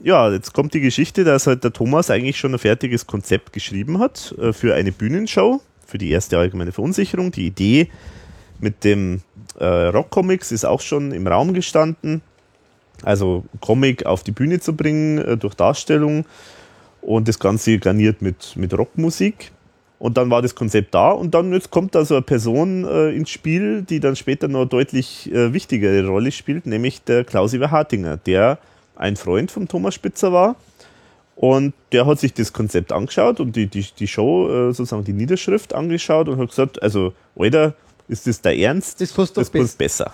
Ja, 0.02 0.30
jetzt 0.32 0.52
kommt 0.52 0.74
die 0.74 0.80
Geschichte, 0.80 1.22
dass 1.22 1.46
halt 1.46 1.62
der 1.62 1.72
Thomas 1.72 2.10
eigentlich 2.10 2.36
schon 2.36 2.52
ein 2.54 2.58
fertiges 2.58 3.06
Konzept 3.06 3.52
geschrieben 3.52 4.00
hat 4.00 4.34
äh, 4.38 4.52
für 4.52 4.74
eine 4.74 4.90
Bühnenshow, 4.90 5.60
für 5.86 5.98
die 5.98 6.10
erste 6.10 6.38
allgemeine 6.38 6.72
Verunsicherung. 6.72 7.30
Die 7.30 7.46
Idee 7.46 7.88
mit 8.62 8.84
dem 8.84 9.20
äh, 9.58 9.64
Rockcomics 9.64 10.52
ist 10.52 10.64
auch 10.64 10.80
schon 10.80 11.12
im 11.12 11.26
Raum 11.26 11.52
gestanden. 11.52 12.22
Also 13.02 13.44
Comic 13.60 14.06
auf 14.06 14.22
die 14.22 14.30
Bühne 14.30 14.60
zu 14.60 14.74
bringen 14.74 15.18
äh, 15.18 15.36
durch 15.36 15.54
Darstellung 15.54 16.24
und 17.00 17.28
das 17.28 17.38
Ganze 17.38 17.78
garniert 17.78 18.22
mit, 18.22 18.56
mit 18.56 18.76
Rockmusik. 18.76 19.50
Und 19.98 20.16
dann 20.16 20.30
war 20.30 20.42
das 20.42 20.54
Konzept 20.54 20.94
da 20.94 21.10
und 21.10 21.32
dann 21.32 21.52
jetzt 21.52 21.70
kommt 21.70 21.94
da 21.94 22.04
so 22.04 22.14
eine 22.14 22.22
Person 22.22 22.84
äh, 22.84 23.10
ins 23.10 23.30
Spiel, 23.30 23.82
die 23.82 24.00
dann 24.00 24.16
später 24.16 24.48
noch 24.48 24.64
deutlich 24.64 25.32
äh, 25.32 25.52
wichtigere 25.52 26.06
Rolle 26.06 26.32
spielt, 26.32 26.66
nämlich 26.66 27.04
der 27.04 27.24
Klaus-Iwer 27.24 27.70
Hartinger, 27.70 28.16
der 28.16 28.58
ein 28.96 29.16
Freund 29.16 29.50
von 29.50 29.68
Thomas 29.68 29.94
Spitzer 29.94 30.32
war. 30.32 30.56
Und 31.36 31.72
der 31.92 32.06
hat 32.06 32.18
sich 32.18 32.34
das 32.34 32.52
Konzept 32.52 32.92
angeschaut 32.92 33.40
und 33.40 33.56
die, 33.56 33.66
die, 33.66 33.86
die 33.98 34.08
Show, 34.08 34.48
äh, 34.48 34.72
sozusagen 34.72 35.04
die 35.04 35.12
Niederschrift 35.12 35.74
angeschaut 35.74 36.28
und 36.28 36.38
hat 36.38 36.48
gesagt, 36.48 36.82
also, 36.82 37.14
Alter, 37.36 37.74
ist 38.08 38.26
das 38.26 38.40
der 38.40 38.56
Ernst? 38.58 39.00
Das 39.00 39.12
passt 39.12 39.36
doch 39.36 39.48
das 39.48 39.74
besser. 39.74 40.12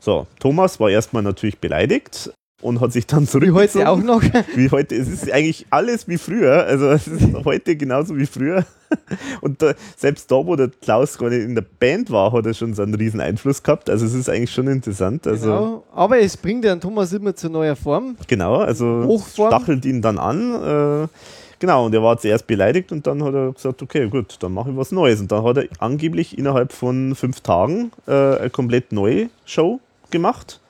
So, 0.00 0.26
Thomas 0.38 0.78
war 0.78 0.90
erstmal 0.90 1.22
natürlich 1.22 1.58
beleidigt 1.58 2.30
und 2.62 2.80
hat 2.80 2.92
sich 2.92 3.06
dann 3.06 3.26
zurückgezogen. 3.26 3.56
Wie 3.56 3.84
heute 3.84 3.88
auch 3.88 4.02
noch? 4.02 4.22
Wie 4.54 4.70
heute. 4.70 4.94
Es 4.96 5.08
ist 5.08 5.30
eigentlich 5.30 5.66
alles 5.70 6.08
wie 6.08 6.18
früher. 6.18 6.64
Also 6.64 6.90
es 6.90 7.06
ist 7.06 7.34
heute 7.44 7.76
genauso 7.76 8.16
wie 8.16 8.26
früher. 8.26 8.64
Und 9.40 9.60
da, 9.62 9.74
selbst 9.96 10.30
da, 10.30 10.36
wo 10.36 10.56
der 10.56 10.70
Klaus 10.80 11.18
gerade 11.18 11.38
in 11.38 11.54
der 11.54 11.62
Band 11.62 12.10
war, 12.10 12.32
hat 12.32 12.46
er 12.46 12.54
schon 12.54 12.72
so 12.74 12.82
einen 12.82 12.94
riesen 12.94 13.20
Einfluss 13.20 13.62
gehabt. 13.62 13.90
Also 13.90 14.06
es 14.06 14.14
ist 14.14 14.28
eigentlich 14.28 14.52
schon 14.52 14.68
interessant. 14.68 15.26
Also 15.26 15.46
genau. 15.46 15.84
Aber 15.92 16.18
es 16.18 16.36
bringt 16.36 16.64
den 16.64 16.80
Thomas 16.80 17.12
immer 17.12 17.34
zu 17.34 17.50
neuer 17.50 17.76
Form. 17.76 18.16
Genau, 18.26 18.56
also 18.56 19.04
Hochform. 19.04 19.48
stachelt 19.48 19.84
ihn 19.84 20.02
dann 20.02 20.18
an. 20.18 21.04
Äh, 21.04 21.08
Genau, 21.58 21.86
und 21.86 21.94
er 21.94 22.02
war 22.02 22.18
zuerst 22.18 22.46
beleidigt 22.46 22.92
und 22.92 23.06
dann 23.06 23.22
hat 23.24 23.34
er 23.34 23.52
gesagt, 23.52 23.82
okay, 23.82 24.08
gut, 24.08 24.36
dann 24.40 24.52
mache 24.52 24.70
ich 24.70 24.76
was 24.76 24.92
Neues. 24.92 25.20
Und 25.20 25.32
dann 25.32 25.42
hat 25.42 25.56
er 25.56 25.68
angeblich 25.78 26.36
innerhalb 26.36 26.72
von 26.72 27.14
fünf 27.14 27.40
Tagen 27.40 27.92
äh, 28.06 28.12
eine 28.12 28.50
komplett 28.50 28.92
neue 28.92 29.30
Show 29.44 29.80
gemacht. 30.10 30.60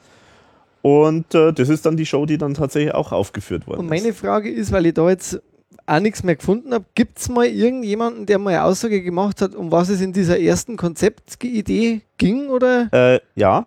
Und 0.83 1.35
äh, 1.35 1.53
das 1.53 1.69
ist 1.69 1.85
dann 1.85 1.97
die 1.97 2.07
Show, 2.07 2.27
die 2.27 2.39
dann 2.39 2.55
tatsächlich 2.55 2.95
auch 2.95 3.11
aufgeführt 3.11 3.67
worden 3.67 3.79
ist. 3.79 3.81
Und 3.81 3.89
meine 3.89 4.09
ist. 4.09 4.19
Frage 4.19 4.51
ist, 4.51 4.71
weil 4.71 4.87
ich 4.87 4.95
da 4.95 5.09
jetzt 5.09 5.41
auch 5.87 6.01
nichts 6.01 6.23
mehr 6.23 6.37
gefunden 6.37 6.73
habe, 6.73 6.85
gibt 6.95 7.19
es 7.19 7.29
mal 7.29 7.47
irgendjemanden, 7.47 8.27
der 8.27 8.39
mal 8.39 8.51
eine 8.51 8.65
Aussage 8.65 9.03
gemacht 9.03 9.41
hat, 9.41 9.55
um 9.55 9.73
was 9.73 9.89
es 9.89 10.01
in 10.01 10.13
dieser 10.13 10.39
ersten 10.39 10.77
Konzeptidee 10.77 12.03
ging? 12.19 12.49
Oder? 12.49 12.89
Äh, 12.93 13.21
ja, 13.35 13.67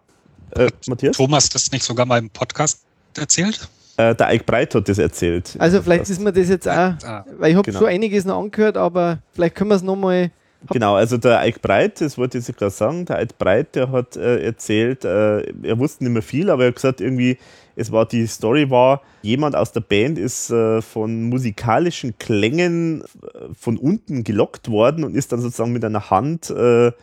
äh, 0.51 0.69
Matthias? 0.87 1.17
Thomas 1.17 1.49
das 1.49 1.71
nicht 1.71 1.83
sogar 1.83 2.05
mal 2.05 2.19
im 2.19 2.29
Podcast 2.29 2.81
erzählt? 3.17 3.67
Äh, 3.99 4.15
der 4.15 4.27
Eik 4.27 4.45
Breit 4.45 4.73
hat 4.73 4.87
das 4.87 4.97
erzählt. 4.97 5.57
Also 5.59 5.81
vielleicht 5.81 6.09
ist 6.09 6.21
mir 6.21 6.31
das 6.31 6.47
jetzt 6.47 6.69
auch, 6.69 6.93
ah, 7.03 7.25
weil 7.37 7.51
ich 7.51 7.57
habe 7.57 7.65
genau. 7.65 7.79
schon 7.79 7.89
einiges 7.89 8.23
noch 8.23 8.41
angehört, 8.41 8.77
aber 8.77 9.19
vielleicht 9.33 9.55
können 9.55 9.71
wir 9.71 9.75
es 9.75 9.83
nochmal. 9.83 10.31
Genau, 10.71 10.95
also 10.95 11.17
der 11.17 11.39
Eik 11.39 11.61
Breit, 11.61 11.99
das 11.99 12.17
wollte 12.17 12.37
ich 12.37 12.47
jetzt 12.47 12.57
gerade 12.57 12.71
sagen, 12.71 13.03
der 13.05 13.17
Eik 13.17 13.37
Breit, 13.37 13.75
der 13.75 13.91
hat 13.91 14.15
äh, 14.15 14.41
erzählt, 14.41 15.03
äh, 15.03 15.41
er 15.41 15.79
wusste 15.79 16.05
nicht 16.05 16.13
mehr 16.13 16.21
viel, 16.21 16.49
aber 16.49 16.63
er 16.63 16.67
hat 16.69 16.75
gesagt, 16.75 17.01
irgendwie, 17.01 17.37
es 17.75 17.91
war, 17.91 18.05
die 18.05 18.25
Story 18.25 18.69
war, 18.69 19.01
jemand 19.21 19.57
aus 19.57 19.73
der 19.73 19.81
Band 19.81 20.17
ist 20.17 20.49
äh, 20.49 20.81
von 20.81 21.23
musikalischen 21.23 22.17
Klängen 22.17 23.01
äh, 23.01 23.53
von 23.53 23.77
unten 23.77 24.23
gelockt 24.23 24.71
worden 24.71 25.03
und 25.03 25.13
ist 25.13 25.33
dann 25.33 25.41
sozusagen 25.41 25.73
mit 25.73 25.83
einer 25.83 26.09
Hand 26.09 26.49
äh, 26.51 26.93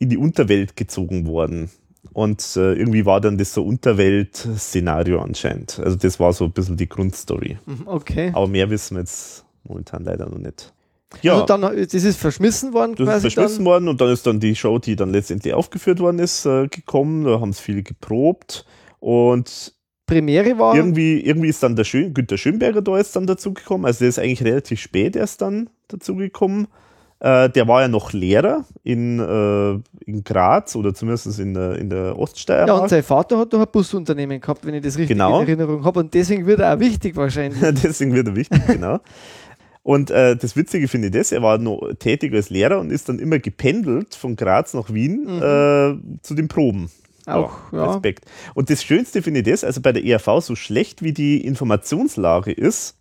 in 0.00 0.08
die 0.08 0.16
Unterwelt 0.16 0.74
gezogen 0.74 1.28
worden. 1.28 1.70
Und 2.12 2.56
äh, 2.56 2.74
irgendwie 2.74 3.04
war 3.06 3.20
dann 3.20 3.38
das 3.38 3.52
so 3.52 3.64
Unterwelt-Szenario 3.64 5.20
anscheinend. 5.20 5.78
Also 5.78 5.96
das 5.96 6.18
war 6.18 6.32
so 6.32 6.46
ein 6.46 6.52
bisschen 6.52 6.76
die 6.76 6.88
Grundstory. 6.88 7.58
Mhm, 7.66 7.82
okay. 7.86 8.30
Aber 8.34 8.46
mehr 8.48 8.70
wissen 8.70 8.96
wir 8.96 9.00
jetzt 9.00 9.44
momentan 9.64 10.04
leider 10.04 10.28
noch 10.28 10.38
nicht. 10.38 10.72
Ja, 11.22 11.34
also 11.34 11.46
dann, 11.46 11.62
das 11.62 11.92
ist 11.92 12.18
verschmissen 12.18 12.72
worden 12.72 12.94
das 12.94 13.06
quasi. 13.06 13.26
Ist 13.26 13.34
verschmissen 13.34 13.64
worden 13.64 13.88
und 13.88 14.00
dann 14.00 14.10
ist 14.10 14.26
dann 14.26 14.40
die 14.40 14.54
Show, 14.54 14.78
die 14.78 14.96
dann 14.96 15.10
letztendlich 15.10 15.54
aufgeführt 15.54 16.00
worden 16.00 16.20
ist, 16.20 16.46
äh, 16.46 16.68
gekommen. 16.68 17.24
Da 17.24 17.40
haben 17.40 17.50
es 17.50 17.60
viele 17.60 17.82
geprobt 17.82 18.64
und 19.00 19.74
Premiere 20.06 20.58
war. 20.58 20.74
Irgendwie, 20.74 21.20
irgendwie 21.20 21.48
ist 21.48 21.62
dann 21.62 21.76
der 21.76 21.84
Schön, 21.84 22.14
Günter 22.14 22.36
Schönberger 22.36 22.82
da 22.82 22.96
jetzt 22.98 23.14
dann 23.14 23.26
dazugekommen. 23.26 23.86
Also 23.86 24.00
der 24.00 24.08
ist 24.08 24.18
eigentlich 24.18 24.42
relativ 24.42 24.80
spät 24.80 25.16
erst 25.16 25.40
dann 25.42 25.70
dazugekommen. 25.88 26.66
Äh, 27.20 27.50
der 27.50 27.68
war 27.68 27.82
ja 27.82 27.88
noch 27.88 28.14
Lehrer 28.14 28.64
in, 28.82 29.20
äh, 29.20 29.72
in 30.10 30.24
Graz 30.24 30.74
oder 30.74 30.94
zumindest 30.94 31.38
in 31.38 31.52
der, 31.52 31.76
in 31.76 31.90
der 31.90 32.18
Oststeiermark. 32.18 32.68
Ja, 32.68 32.82
und 32.82 32.88
sein 32.88 33.02
Vater 33.02 33.38
hat 33.38 33.52
doch 33.52 33.60
ein 33.60 33.66
Busunternehmen 33.70 34.40
gehabt, 34.40 34.64
wenn 34.64 34.72
ich 34.72 34.82
das 34.82 34.96
richtig 34.96 35.18
genau. 35.18 35.40
in 35.40 35.48
Erinnerung 35.48 35.84
habe. 35.84 36.00
Und 36.00 36.14
deswegen 36.14 36.46
wird 36.46 36.60
er 36.60 36.74
auch 36.74 36.80
wichtig 36.80 37.16
wahrscheinlich. 37.16 37.60
deswegen 37.82 38.14
wird 38.14 38.28
er 38.28 38.36
wichtig, 38.36 38.66
genau. 38.66 39.00
Und 39.82 40.10
äh, 40.10 40.34
das 40.36 40.56
Witzige 40.56 40.88
finde 40.88 41.08
ich 41.08 41.14
das, 41.14 41.30
er 41.30 41.42
war 41.42 41.58
noch 41.58 41.80
tätig 41.98 42.34
als 42.34 42.48
Lehrer 42.48 42.80
und 42.80 42.90
ist 42.90 43.08
dann 43.08 43.18
immer 43.18 43.38
gependelt 43.38 44.14
von 44.14 44.36
Graz 44.36 44.72
nach 44.72 44.92
Wien 44.92 45.24
mhm. 45.24 45.42
äh, 45.42 46.20
zu 46.22 46.34
den 46.34 46.48
Proben. 46.48 46.90
Auch, 47.26 47.72
ja. 47.72 47.84
Respekt. 47.84 48.24
Und 48.54 48.70
das 48.70 48.82
Schönste 48.82 49.20
finde 49.20 49.40
ich 49.40 49.46
das, 49.46 49.62
also 49.62 49.82
bei 49.82 49.92
der 49.92 50.04
ERV, 50.04 50.42
so 50.42 50.56
schlecht 50.56 51.02
wie 51.02 51.12
die 51.12 51.44
Informationslage 51.44 52.52
ist, 52.52 52.98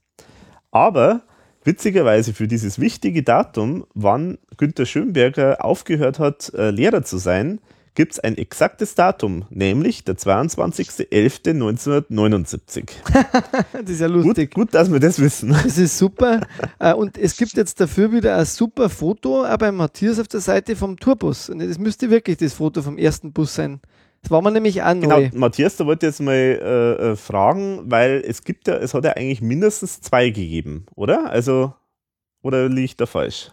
aber 0.71 1.21
witzigerweise 1.69 2.33
für 2.33 2.47
dieses 2.47 2.79
wichtige 2.79 3.21
Datum, 3.21 3.85
wann 3.93 4.39
Günter 4.57 4.87
Schönberger 4.87 5.63
aufgehört 5.63 6.17
hat, 6.17 6.51
äh, 6.55 6.71
Lehrer 6.71 7.03
zu 7.03 7.19
sein, 7.19 7.59
gibt 7.93 8.13
es 8.13 8.19
ein 8.19 8.39
exaktes 8.39 8.95
Datum, 8.95 9.45
nämlich 9.51 10.03
der 10.03 10.17
22.11.1979. 10.17 12.89
das 13.73 13.87
ist 13.87 14.01
ja 14.01 14.07
lustig. 14.07 14.51
Gut, 14.51 14.65
gut, 14.65 14.73
dass 14.73 14.91
wir 14.91 14.99
das 14.99 15.19
wissen. 15.19 15.49
Das 15.49 15.77
ist 15.77 15.95
super. 15.95 16.41
Äh, 16.79 16.95
und 16.95 17.19
es 17.19 17.37
gibt 17.37 17.53
jetzt 17.53 17.79
dafür 17.79 18.11
wieder 18.11 18.35
ein 18.35 18.45
super 18.45 18.89
Foto, 18.89 19.45
auch 19.45 19.57
bei 19.57 19.71
Matthias 19.71 20.17
auf 20.17 20.27
der 20.27 20.39
Seite 20.39 20.75
vom 20.75 20.97
Tourbus. 20.97 21.51
Und 21.51 21.59
das 21.59 21.77
müsste 21.77 22.09
wirklich 22.09 22.37
das 22.37 22.53
Foto 22.53 22.81
vom 22.81 22.97
ersten 22.97 23.31
Bus 23.31 23.53
sein. 23.53 23.79
Das 24.21 24.31
war 24.31 24.41
man 24.41 24.53
nämlich 24.53 24.81
auch 24.83 24.93
genau. 24.93 25.21
Matthias, 25.33 25.77
da 25.77 25.85
wollte 25.85 26.05
ich 26.05 26.11
jetzt 26.11 26.21
mal 26.21 26.33
äh, 26.33 27.11
äh, 27.11 27.15
fragen, 27.15 27.89
weil 27.89 28.23
es 28.25 28.43
gibt 28.43 28.67
ja, 28.67 28.75
es 28.75 28.93
hat 28.93 29.05
ja 29.05 29.11
eigentlich 29.11 29.41
mindestens 29.41 30.01
zwei 30.01 30.29
gegeben, 30.29 30.85
oder? 30.95 31.29
Also, 31.29 31.73
oder 32.41 32.67
liege 32.67 32.85
ich 32.85 32.97
da 32.97 33.05
falsch? 33.05 33.51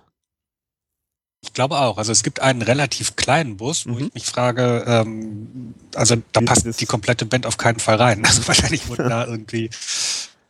Ich 1.43 1.53
glaube 1.53 1.79
auch. 1.79 1.99
Also 1.99 2.11
es 2.11 2.25
gibt 2.25 2.41
einen 2.41 2.63
relativ 2.63 3.15
kleinen 3.15 3.57
Bus, 3.57 3.87
wo 3.87 3.93
mhm. 3.93 4.07
ich 4.07 4.15
mich 4.15 4.25
frage, 4.25 4.85
ähm, 4.87 5.75
also 5.95 6.17
da 6.33 6.41
passt 6.41 6.81
die 6.81 6.87
komplette 6.87 7.27
Band 7.27 7.47
auf 7.47 7.57
keinen 7.57 7.79
Fall 7.79 7.97
rein. 7.97 8.23
Also 8.27 8.47
wahrscheinlich 8.49 8.89
wurden 8.89 9.09
da 9.09 9.27
irgendwie 9.27 9.71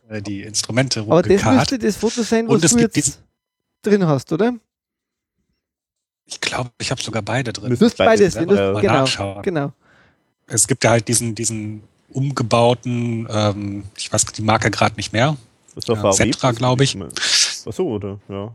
äh, 0.09 0.21
die 0.21 0.41
Instrumente 0.41 1.01
Aber 1.01 1.21
das 1.21 1.45
müsste 1.45 1.77
das 1.77 1.97
Foto 1.97 2.23
sein, 2.23 2.47
was 2.47 2.61
du 2.61 2.79
jetzt 2.79 3.21
drin 3.83 4.07
hast, 4.07 4.31
oder? 4.31 4.55
Ich 6.25 6.41
glaube, 6.41 6.71
ich 6.79 6.89
habe 6.89 7.01
sogar 7.01 7.21
beide 7.21 7.53
drin. 7.53 7.77
Du 7.77 7.85
hast 7.85 7.97
beides, 7.97 8.33
beides 8.33 8.49
genau, 8.49 8.81
nachschauen. 8.81 9.43
genau 9.43 9.73
es 10.47 10.67
gibt 10.67 10.83
ja 10.83 10.91
halt 10.91 11.07
diesen, 11.07 11.35
diesen 11.35 11.83
umgebauten, 12.09 13.27
ähm, 13.29 13.83
ich 13.97 14.11
weiß 14.11 14.25
die 14.25 14.41
Marke 14.41 14.71
gerade 14.71 14.95
nicht 14.95 15.13
mehr. 15.13 15.37
Das 15.75 15.83
ist 15.83 15.89
doch 15.89 16.03
ja, 16.03 16.11
Setra, 16.11 16.51
glaube 16.51 16.83
ich. 16.83 16.97
Achso, 17.65 17.83
oder? 17.83 18.19
Ja. 18.29 18.51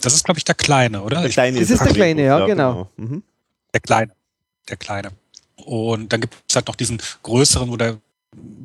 Das 0.00 0.14
ist, 0.14 0.24
glaube 0.24 0.38
ich, 0.38 0.44
der 0.44 0.54
kleine, 0.54 1.02
oder? 1.02 1.22
Der 1.22 1.30
kleine 1.30 1.58
das 1.58 1.70
ist 1.70 1.84
der 1.84 1.92
kleine, 1.92 2.24
ja, 2.24 2.44
genau. 2.46 2.88
genau. 2.96 3.08
Mhm. 3.08 3.22
Der 3.72 3.80
kleine. 3.80 4.12
Der 4.68 4.76
kleine. 4.76 5.10
Und 5.56 6.12
dann 6.12 6.20
gibt 6.20 6.36
es 6.48 6.54
halt 6.54 6.68
noch 6.68 6.76
diesen 6.76 7.00
größeren, 7.22 7.70
wo 7.70 7.76
der 7.76 7.98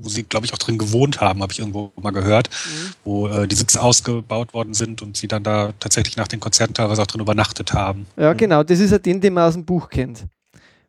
wo 0.02 0.10
sie, 0.10 0.24
glaube 0.24 0.46
ich, 0.46 0.54
auch 0.54 0.58
drin 0.58 0.78
gewohnt 0.78 1.22
haben, 1.22 1.42
habe 1.42 1.54
ich 1.54 1.60
irgendwo 1.60 1.92
mal 2.02 2.12
gehört, 2.12 2.50
mhm. 2.50 2.94
wo 3.06 3.28
äh, 3.28 3.48
die 3.48 3.56
Sitze 3.56 3.82
ausgebaut 3.82 4.54
worden 4.54 4.74
sind 4.74 5.02
und 5.02 5.16
sie 5.16 5.28
dann 5.28 5.44
da 5.44 5.74
tatsächlich 5.80 6.18
nach 6.18 6.28
den 6.28 6.42
Konzerten 6.42 6.74
teilweise 6.74 7.02
auch 7.02 7.08
drin 7.08 7.22
übernachtet 7.22 7.74
haben. 7.74 8.06
Ja, 8.18 8.34
genau, 8.34 8.64
das 8.64 8.80
ist 8.80 8.92
ja 8.92 9.00
den, 9.00 9.22
den 9.22 9.34
man 9.34 9.48
aus 9.48 9.54
dem 9.54 9.64
Buch 9.64 9.90
kennt. 9.90 10.26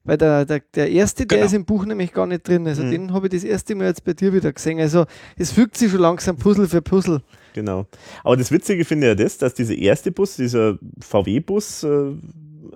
Weil 0.05 0.19
der, 0.19 0.45
der, 0.45 0.61
der 0.75 0.91
erste, 0.91 1.27
der 1.27 1.39
genau. 1.39 1.47
ist 1.47 1.55
im 1.55 1.65
Buch 1.65 1.87
nämlich 1.87 2.13
gar 2.13 2.27
nicht 2.27 2.47
drin. 2.47 2.67
Also 2.69 2.83
mhm. 2.83 2.91
den 2.91 3.13
habe 3.15 3.27
ich 3.27 3.33
das 3.33 3.45
erste 3.45 3.75
Mal 3.75 3.87
jetzt 3.87 4.05
bei 4.05 4.13
dir 4.13 4.33
wieder 4.35 4.53
gesehen. 4.53 4.79
Also 4.79 5.07
es 5.37 5.51
fügt 5.51 5.77
sich 5.77 5.91
schon 5.91 6.01
langsam 6.01 6.37
Puzzle 6.37 6.69
für 6.69 6.83
Puzzle. 6.83 7.23
Genau. 7.55 7.87
Aber 8.23 8.37
das 8.37 8.51
Witzige 8.53 8.85
finde 8.85 9.07
ich 9.07 9.19
ja 9.19 9.25
das, 9.25 9.39
dass 9.39 9.55
dieser 9.55 9.75
erste 9.75 10.13
Bus, 10.13 10.37
dieser 10.37 10.79
VW-Bus, 11.01 11.85
äh, 11.85 12.13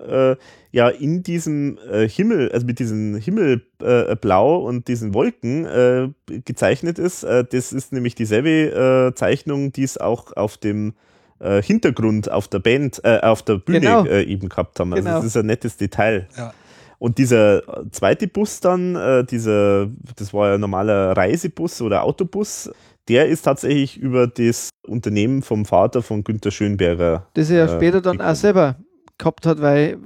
äh, 0.07 0.35
ja 0.71 0.89
in 0.89 1.23
diesem 1.23 1.77
äh, 1.91 2.07
Himmel, 2.07 2.51
also 2.51 2.65
mit 2.65 2.79
diesem 2.79 3.15
Himmelblau 3.15 4.61
äh, 4.61 4.63
und 4.63 4.87
diesen 4.87 5.13
Wolken 5.13 5.65
äh, 5.65 6.09
gezeichnet 6.45 6.99
ist. 6.99 7.23
Äh, 7.23 7.43
das 7.43 7.73
ist 7.73 7.91
nämlich 7.91 8.15
dieselbe 8.15 9.13
Zeichnung, 9.15 9.71
die 9.71 9.83
es 9.83 9.97
auch 9.97 10.35
auf 10.35 10.57
dem 10.57 10.93
Hintergrund 11.41 12.29
auf 12.29 12.49
der 12.49 12.59
Band, 12.59 13.01
auf 13.05 13.43
der 13.43 13.55
Bühne 13.55 13.79
genau. 13.79 14.05
eben 14.05 14.49
gehabt 14.49 14.77
haben. 14.77 14.91
Also 14.91 15.05
genau. 15.05 15.15
das 15.19 15.25
ist 15.25 15.37
ein 15.37 15.45
nettes 15.45 15.77
Detail. 15.77 16.27
Ja. 16.35 16.53
Und 16.99 17.17
dieser 17.17 17.63
zweite 17.91 18.27
Bus 18.27 18.59
dann, 18.59 18.95
äh, 18.95 19.23
dieser, 19.23 19.87
das 20.17 20.33
war 20.33 20.49
ja 20.49 20.55
ein 20.55 20.61
normaler 20.61 21.15
Reisebus 21.15 21.81
oder 21.81 22.03
Autobus, 22.03 22.69
der 23.07 23.27
ist 23.27 23.41
tatsächlich 23.43 23.97
über 23.97 24.27
das 24.27 24.69
Unternehmen 24.85 25.41
vom 25.41 25.65
Vater 25.65 26.01
von 26.01 26.23
Günter 26.23 26.51
Schönberger. 26.51 27.25
Das 27.33 27.49
er 27.49 27.57
ja 27.57 27.65
äh, 27.65 27.75
später 27.77 28.01
dann 28.01 28.17
gekommen. 28.17 28.31
auch 28.31 28.35
selber 28.35 28.75
gehabt 29.17 29.45
hat, 29.45 29.61
weil 29.61 29.97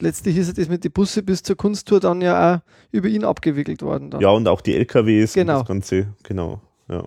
letztlich 0.00 0.36
ist 0.36 0.58
das 0.58 0.68
mit 0.68 0.84
den 0.84 0.92
Busse 0.92 1.22
bis 1.22 1.42
zur 1.42 1.56
Kunsttour 1.56 2.00
dann 2.00 2.20
ja 2.20 2.56
auch 2.56 2.60
über 2.90 3.08
ihn 3.08 3.24
abgewickelt 3.24 3.80
worden. 3.82 4.10
Dann. 4.10 4.20
Ja, 4.20 4.30
und 4.30 4.48
auch 4.48 4.60
die 4.60 4.74
LKWs 4.74 5.32
genau. 5.34 5.54
und 5.54 5.60
das 5.60 5.68
Ganze, 5.68 6.08
genau, 6.24 6.60
ja. 6.88 7.04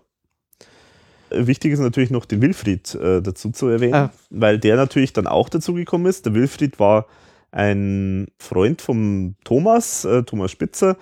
Wichtig 1.31 1.73
ist 1.73 1.79
natürlich 1.79 2.11
noch 2.11 2.25
den 2.25 2.41
Wilfried 2.41 2.95
äh, 2.95 3.21
dazu 3.21 3.51
zu 3.51 3.67
erwähnen, 3.67 3.95
ah. 3.95 4.11
weil 4.29 4.59
der 4.59 4.77
natürlich 4.77 5.11
dann 5.11 5.27
auch 5.27 5.49
dazu 5.49 5.73
gekommen 5.73 6.05
ist. 6.05 6.25
Der 6.25 6.33
Wilfried 6.33 6.79
war 6.79 7.07
ein 7.55 8.27
Freund 8.37 8.81
vom 8.81 9.35
Thomas, 9.43 10.05
äh, 10.05 10.23
Thomas 10.23 10.51
Spitzer. 10.51 10.97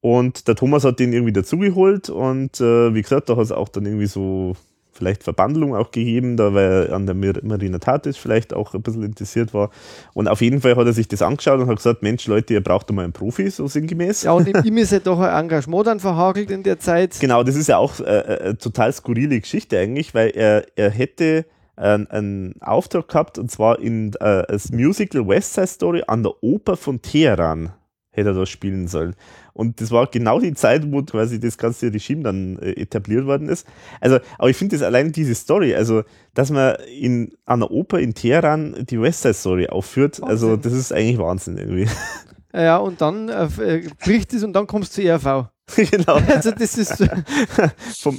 Und 0.00 0.48
der 0.48 0.56
Thomas 0.56 0.84
hat 0.84 0.98
den 0.98 1.12
irgendwie 1.12 1.32
dazugeholt 1.32 2.10
und 2.10 2.60
äh, 2.60 2.92
wie 2.92 3.02
gesagt, 3.02 3.28
da 3.28 3.36
hat 3.36 3.44
es 3.44 3.52
auch 3.52 3.68
dann 3.68 3.86
irgendwie 3.86 4.06
so 4.06 4.56
vielleicht 4.90 5.22
Verbandlung 5.22 5.76
auch 5.76 5.92
gegeben, 5.92 6.36
da 6.36 6.54
weil 6.54 6.88
er 6.88 6.94
an 6.94 7.06
der 7.06 7.14
Marina 7.14 7.78
Tatis 7.78 8.16
vielleicht 8.16 8.52
auch 8.52 8.74
ein 8.74 8.82
bisschen 8.82 9.04
interessiert 9.04 9.54
war. 9.54 9.70
Und 10.12 10.26
auf 10.26 10.40
jeden 10.40 10.60
Fall 10.60 10.74
hat 10.74 10.86
er 10.86 10.92
sich 10.92 11.06
das 11.06 11.22
angeschaut 11.22 11.60
und 11.60 11.68
hat 11.68 11.76
gesagt, 11.76 12.02
Mensch 12.02 12.26
Leute, 12.26 12.54
ihr 12.54 12.62
braucht 12.62 12.90
doch 12.90 12.94
mal 12.96 13.04
einen 13.04 13.12
Profi, 13.12 13.48
so 13.48 13.68
sinngemäß. 13.68 14.24
Ja, 14.24 14.32
und 14.32 14.48
ihm 14.64 14.76
ist 14.78 14.90
ja 14.90 14.98
doch 14.98 15.20
ein 15.20 15.44
Engagement 15.44 15.86
dann 15.86 16.00
verhagelt 16.00 16.50
in 16.50 16.64
der 16.64 16.80
Zeit. 16.80 17.18
Genau, 17.20 17.44
das 17.44 17.54
ist 17.54 17.68
ja 17.68 17.78
auch 17.78 18.00
äh, 18.00 18.02
äh 18.02 18.40
eine 18.42 18.58
total 18.58 18.92
skurrile 18.92 19.40
Geschichte 19.40 19.78
eigentlich, 19.78 20.14
weil 20.14 20.30
er, 20.30 20.66
er 20.74 20.90
hätte 20.90 21.46
einen, 21.76 22.06
einen 22.08 22.62
Auftrag 22.62 23.08
gehabt 23.08 23.38
und 23.38 23.50
zwar 23.50 23.78
in 23.78 24.12
äh, 24.20 24.44
das 24.48 24.70
Musical 24.72 25.26
West 25.26 25.54
Side 25.54 25.66
Story 25.66 26.02
an 26.06 26.22
der 26.22 26.32
Oper 26.42 26.76
von 26.76 27.00
Teheran 27.02 27.72
hätte 28.12 28.30
er 28.30 28.34
da 28.34 28.46
spielen 28.46 28.88
sollen. 28.88 29.16
Und 29.54 29.80
das 29.80 29.90
war 29.90 30.06
genau 30.06 30.38
die 30.38 30.54
Zeit, 30.54 30.90
wo 30.90 31.02
quasi 31.02 31.40
das 31.40 31.58
ganze 31.58 31.92
Regime 31.92 32.22
dann 32.22 32.58
äh, 32.58 32.72
etabliert 32.72 33.26
worden 33.26 33.48
ist. 33.48 33.66
Also, 34.00 34.18
aber 34.38 34.50
ich 34.50 34.56
finde 34.56 34.76
das 34.76 34.84
allein 34.84 35.12
diese 35.12 35.34
Story, 35.34 35.74
also, 35.74 36.02
dass 36.34 36.50
man 36.50 36.76
in 36.94 37.34
einer 37.46 37.70
Oper 37.70 37.98
in 37.98 38.14
Teheran 38.14 38.84
die 38.88 39.00
West 39.00 39.22
Side 39.22 39.34
Story 39.34 39.66
aufführt, 39.68 40.20
Wahnsinn. 40.20 40.28
also, 40.28 40.56
das 40.56 40.72
ist 40.72 40.92
eigentlich 40.92 41.18
Wahnsinn 41.18 41.58
irgendwie. 41.58 41.88
Ja, 42.54 42.76
und 42.76 43.00
dann 43.00 43.30
äh 43.30 43.88
bricht 44.04 44.34
es 44.34 44.44
und 44.44 44.52
dann 44.52 44.66
kommst 44.66 44.96
du 44.98 45.02
zur 45.02 45.10
ERV. 45.10 45.51
genau. 45.76 46.14
Also, 46.14 46.50
das 46.50 46.76
ist 46.76 46.96
vom, 48.00 48.18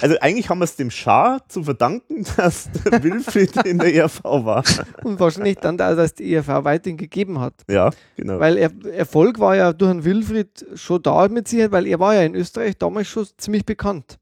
also 0.00 0.16
eigentlich 0.20 0.48
haben 0.48 0.58
wir 0.58 0.64
es 0.64 0.76
dem 0.76 0.90
Schar 0.90 1.40
zu 1.48 1.64
verdanken, 1.64 2.24
dass 2.36 2.70
der 2.72 3.02
Wilfried 3.02 3.56
in 3.64 3.78
der 3.78 3.94
ERV 3.94 4.22
war. 4.24 4.62
Und 5.02 5.18
wahrscheinlich 5.18 5.56
dann, 5.58 5.78
dass 5.78 6.14
die 6.14 6.34
ERV 6.34 6.64
weiterhin 6.64 6.96
gegeben 6.96 7.40
hat. 7.40 7.54
Ja, 7.68 7.90
genau. 8.16 8.38
Weil 8.38 8.58
er, 8.58 8.70
Erfolg 8.92 9.38
war 9.38 9.56
ja 9.56 9.72
durch 9.72 9.90
den 9.90 10.04
Wilfried 10.04 10.66
schon 10.74 11.02
da 11.02 11.26
mit 11.28 11.48
Sicherheit, 11.48 11.72
weil 11.72 11.86
er 11.86 11.98
war 11.98 12.14
ja 12.14 12.22
in 12.22 12.34
Österreich 12.34 12.76
damals 12.78 13.08
schon 13.08 13.26
ziemlich 13.38 13.64
bekannt. 13.64 14.18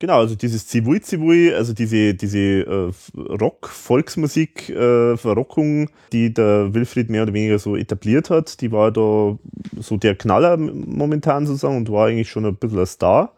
Genau, 0.00 0.18
also 0.18 0.34
dieses 0.34 0.66
Zivui 0.66 1.02
Zivui, 1.02 1.52
also 1.52 1.74
diese, 1.74 2.14
diese 2.14 2.38
äh, 2.38 2.90
Rock-Volksmusik, 3.14 4.70
äh, 4.70 5.18
Verrockung, 5.18 5.90
die 6.10 6.32
der 6.32 6.72
Wilfried 6.72 7.10
mehr 7.10 7.24
oder 7.24 7.34
weniger 7.34 7.58
so 7.58 7.76
etabliert 7.76 8.30
hat, 8.30 8.62
die 8.62 8.72
war 8.72 8.90
da 8.92 9.38
so 9.78 9.98
der 9.98 10.14
Knaller 10.14 10.56
momentan 10.56 11.44
sozusagen 11.46 11.76
und 11.76 11.92
war 11.92 12.06
eigentlich 12.06 12.30
schon 12.30 12.46
ein 12.46 12.56
bisschen 12.56 12.78
ein 12.78 12.86
Star. 12.86 13.34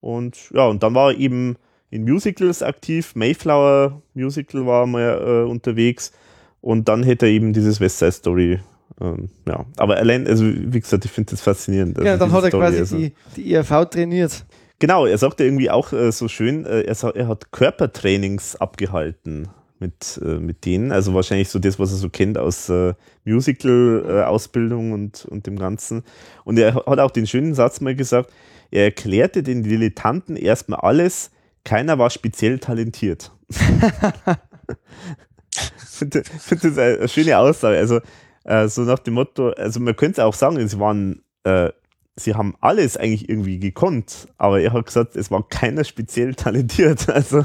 Und 0.00 0.50
ja, 0.54 0.66
und 0.66 0.82
dann 0.82 0.94
war 0.94 1.12
er 1.12 1.18
eben 1.18 1.56
in 1.90 2.04
Musicals 2.04 2.62
aktiv, 2.62 3.14
Mayflower 3.14 4.00
Musical 4.14 4.64
war 4.64 4.86
mal 4.86 5.44
äh, 5.44 5.50
unterwegs 5.50 6.12
und 6.62 6.88
dann 6.88 7.02
hätte 7.02 7.26
er 7.26 7.32
eben 7.32 7.52
dieses 7.52 7.80
West 7.80 7.98
Side 7.98 8.12
Story 8.12 8.60
ähm, 9.00 9.28
ja, 9.46 9.64
aber 9.76 9.96
allein, 9.96 10.26
also 10.26 10.44
wie 10.44 10.80
gesagt, 10.80 11.04
ich 11.04 11.10
finde 11.10 11.30
das 11.30 11.40
faszinierend. 11.40 11.98
Ja, 11.98 12.12
also 12.12 12.24
dann 12.24 12.32
hat 12.32 12.44
er 12.44 12.48
Story, 12.48 12.62
quasi 12.62 12.78
also. 12.78 12.96
die, 12.96 13.12
die 13.36 13.52
ERV 13.52 13.90
trainiert. 13.90 14.44
Genau, 14.80 15.06
er 15.06 15.18
sagte 15.18 15.44
irgendwie 15.44 15.70
auch 15.70 15.92
äh, 15.92 16.12
so 16.12 16.28
schön, 16.28 16.64
äh, 16.64 16.82
er, 16.82 17.16
er, 17.16 17.28
hat 17.28 17.50
Körpertrainings 17.50 18.56
abgehalten 18.56 19.48
mit, 19.80 20.20
äh, 20.24 20.38
mit 20.38 20.64
denen. 20.64 20.92
Also 20.92 21.14
wahrscheinlich 21.14 21.48
so 21.48 21.58
das, 21.58 21.78
was 21.78 21.90
er 21.90 21.98
so 21.98 22.08
kennt 22.10 22.38
aus 22.38 22.68
äh, 22.68 22.94
Musical-Ausbildung 23.24 24.92
und, 24.92 25.24
und 25.24 25.46
dem 25.46 25.58
Ganzen. 25.58 26.04
Und 26.44 26.58
er 26.58 26.74
hat 26.74 27.00
auch 27.00 27.10
den 27.10 27.26
schönen 27.26 27.54
Satz 27.54 27.80
mal 27.80 27.96
gesagt, 27.96 28.30
er 28.70 28.84
erklärte 28.84 29.42
den 29.42 29.62
Dilettanten 29.62 30.36
erstmal 30.36 30.80
alles, 30.80 31.30
keiner 31.64 31.98
war 31.98 32.10
speziell 32.10 32.58
talentiert. 32.58 33.32
finde 35.98 36.22
find 36.24 36.64
das 36.64 36.78
eine 36.78 37.08
schöne 37.08 37.38
Aussage. 37.38 37.76
Also 37.76 38.00
äh, 38.44 38.68
so 38.68 38.82
nach 38.82 39.00
dem 39.00 39.14
Motto, 39.14 39.50
also 39.50 39.80
man 39.80 39.96
könnte 39.96 40.24
auch 40.24 40.34
sagen, 40.34 40.66
sie 40.66 40.78
waren 40.78 41.22
äh, 41.44 41.70
sie 42.18 42.34
haben 42.34 42.54
alles 42.60 42.96
eigentlich 42.96 43.28
irgendwie 43.28 43.58
gekonnt, 43.58 44.28
aber 44.36 44.60
er 44.60 44.72
hat 44.72 44.86
gesagt, 44.86 45.16
es 45.16 45.30
war 45.30 45.46
keiner 45.48 45.84
speziell 45.84 46.34
talentiert. 46.34 47.06
Also. 47.18 47.44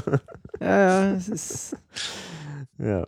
Ja, 0.60 0.78
ja, 0.78 1.12
es 1.14 1.28
ist. 1.28 1.76
ja. 2.78 3.06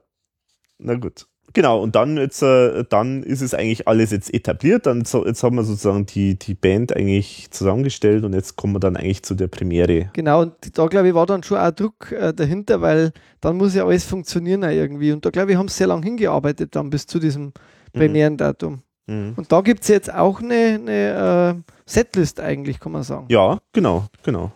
Na 0.79 0.95
gut. 0.95 1.27
Genau, 1.53 1.81
und 1.81 1.95
dann 1.95 2.17
jetzt, 2.19 2.43
äh, 2.43 2.85
dann 2.89 3.23
ist 3.23 3.41
es 3.41 3.55
eigentlich 3.55 3.89
alles 3.89 4.11
jetzt 4.11 4.35
etabliert. 4.35 4.85
Dann 4.85 5.05
so, 5.05 5.25
jetzt 5.25 5.43
haben 5.43 5.57
wir 5.57 5.65
sozusagen 5.65 6.05
die, 6.05 6.39
die 6.39 6.55
Band 6.55 6.95
eigentlich 6.95 7.51
zusammengestellt 7.51 8.25
und 8.25 8.35
jetzt 8.35 8.57
kommen 8.57 8.75
wir 8.75 8.81
dann 8.81 8.97
eigentlich 8.97 9.23
zu 9.23 9.35
der 9.35 9.49
Premiere. 9.49 10.11
Genau, 10.13 10.43
und 10.43 10.77
da 10.77 10.87
glaube 10.87 11.09
ich 11.09 11.15
war 11.15 11.25
dann 11.25 11.43
schon 11.43 11.59
auch 11.59 11.71
Druck 11.71 12.13
äh, 12.13 12.35
dahinter, 12.35 12.83
weil 12.83 13.13
dann 13.41 13.57
muss 13.57 13.75
ja 13.75 13.87
alles 13.87 14.05
funktionieren 14.05 14.65
irgendwie. 14.65 15.13
Und 15.13 15.25
da 15.25 15.31
glaube 15.31 15.53
ich, 15.53 15.57
haben 15.57 15.69
sie 15.69 15.77
sehr 15.77 15.87
lange 15.87 16.05
hingearbeitet 16.05 16.77
dann 16.77 16.91
bis 16.91 17.07
zu 17.07 17.19
diesem 17.19 17.45
mhm. 17.45 17.53
Premierendatum. 17.95 18.73
Mhm. 18.73 18.83
Und 19.09 19.47
da 19.53 19.61
gibt 19.61 19.83
es 19.83 19.89
jetzt 19.89 20.13
auch 20.13 20.41
eine, 20.41 20.81
eine 20.83 21.65
äh, 21.67 21.73
Setlist 21.87 22.41
eigentlich, 22.41 22.81
kann 22.81 22.93
man 22.93 23.05
sagen. 23.05 23.27
Ja, 23.29 23.61
genau, 23.73 24.07
genau. 24.25 24.51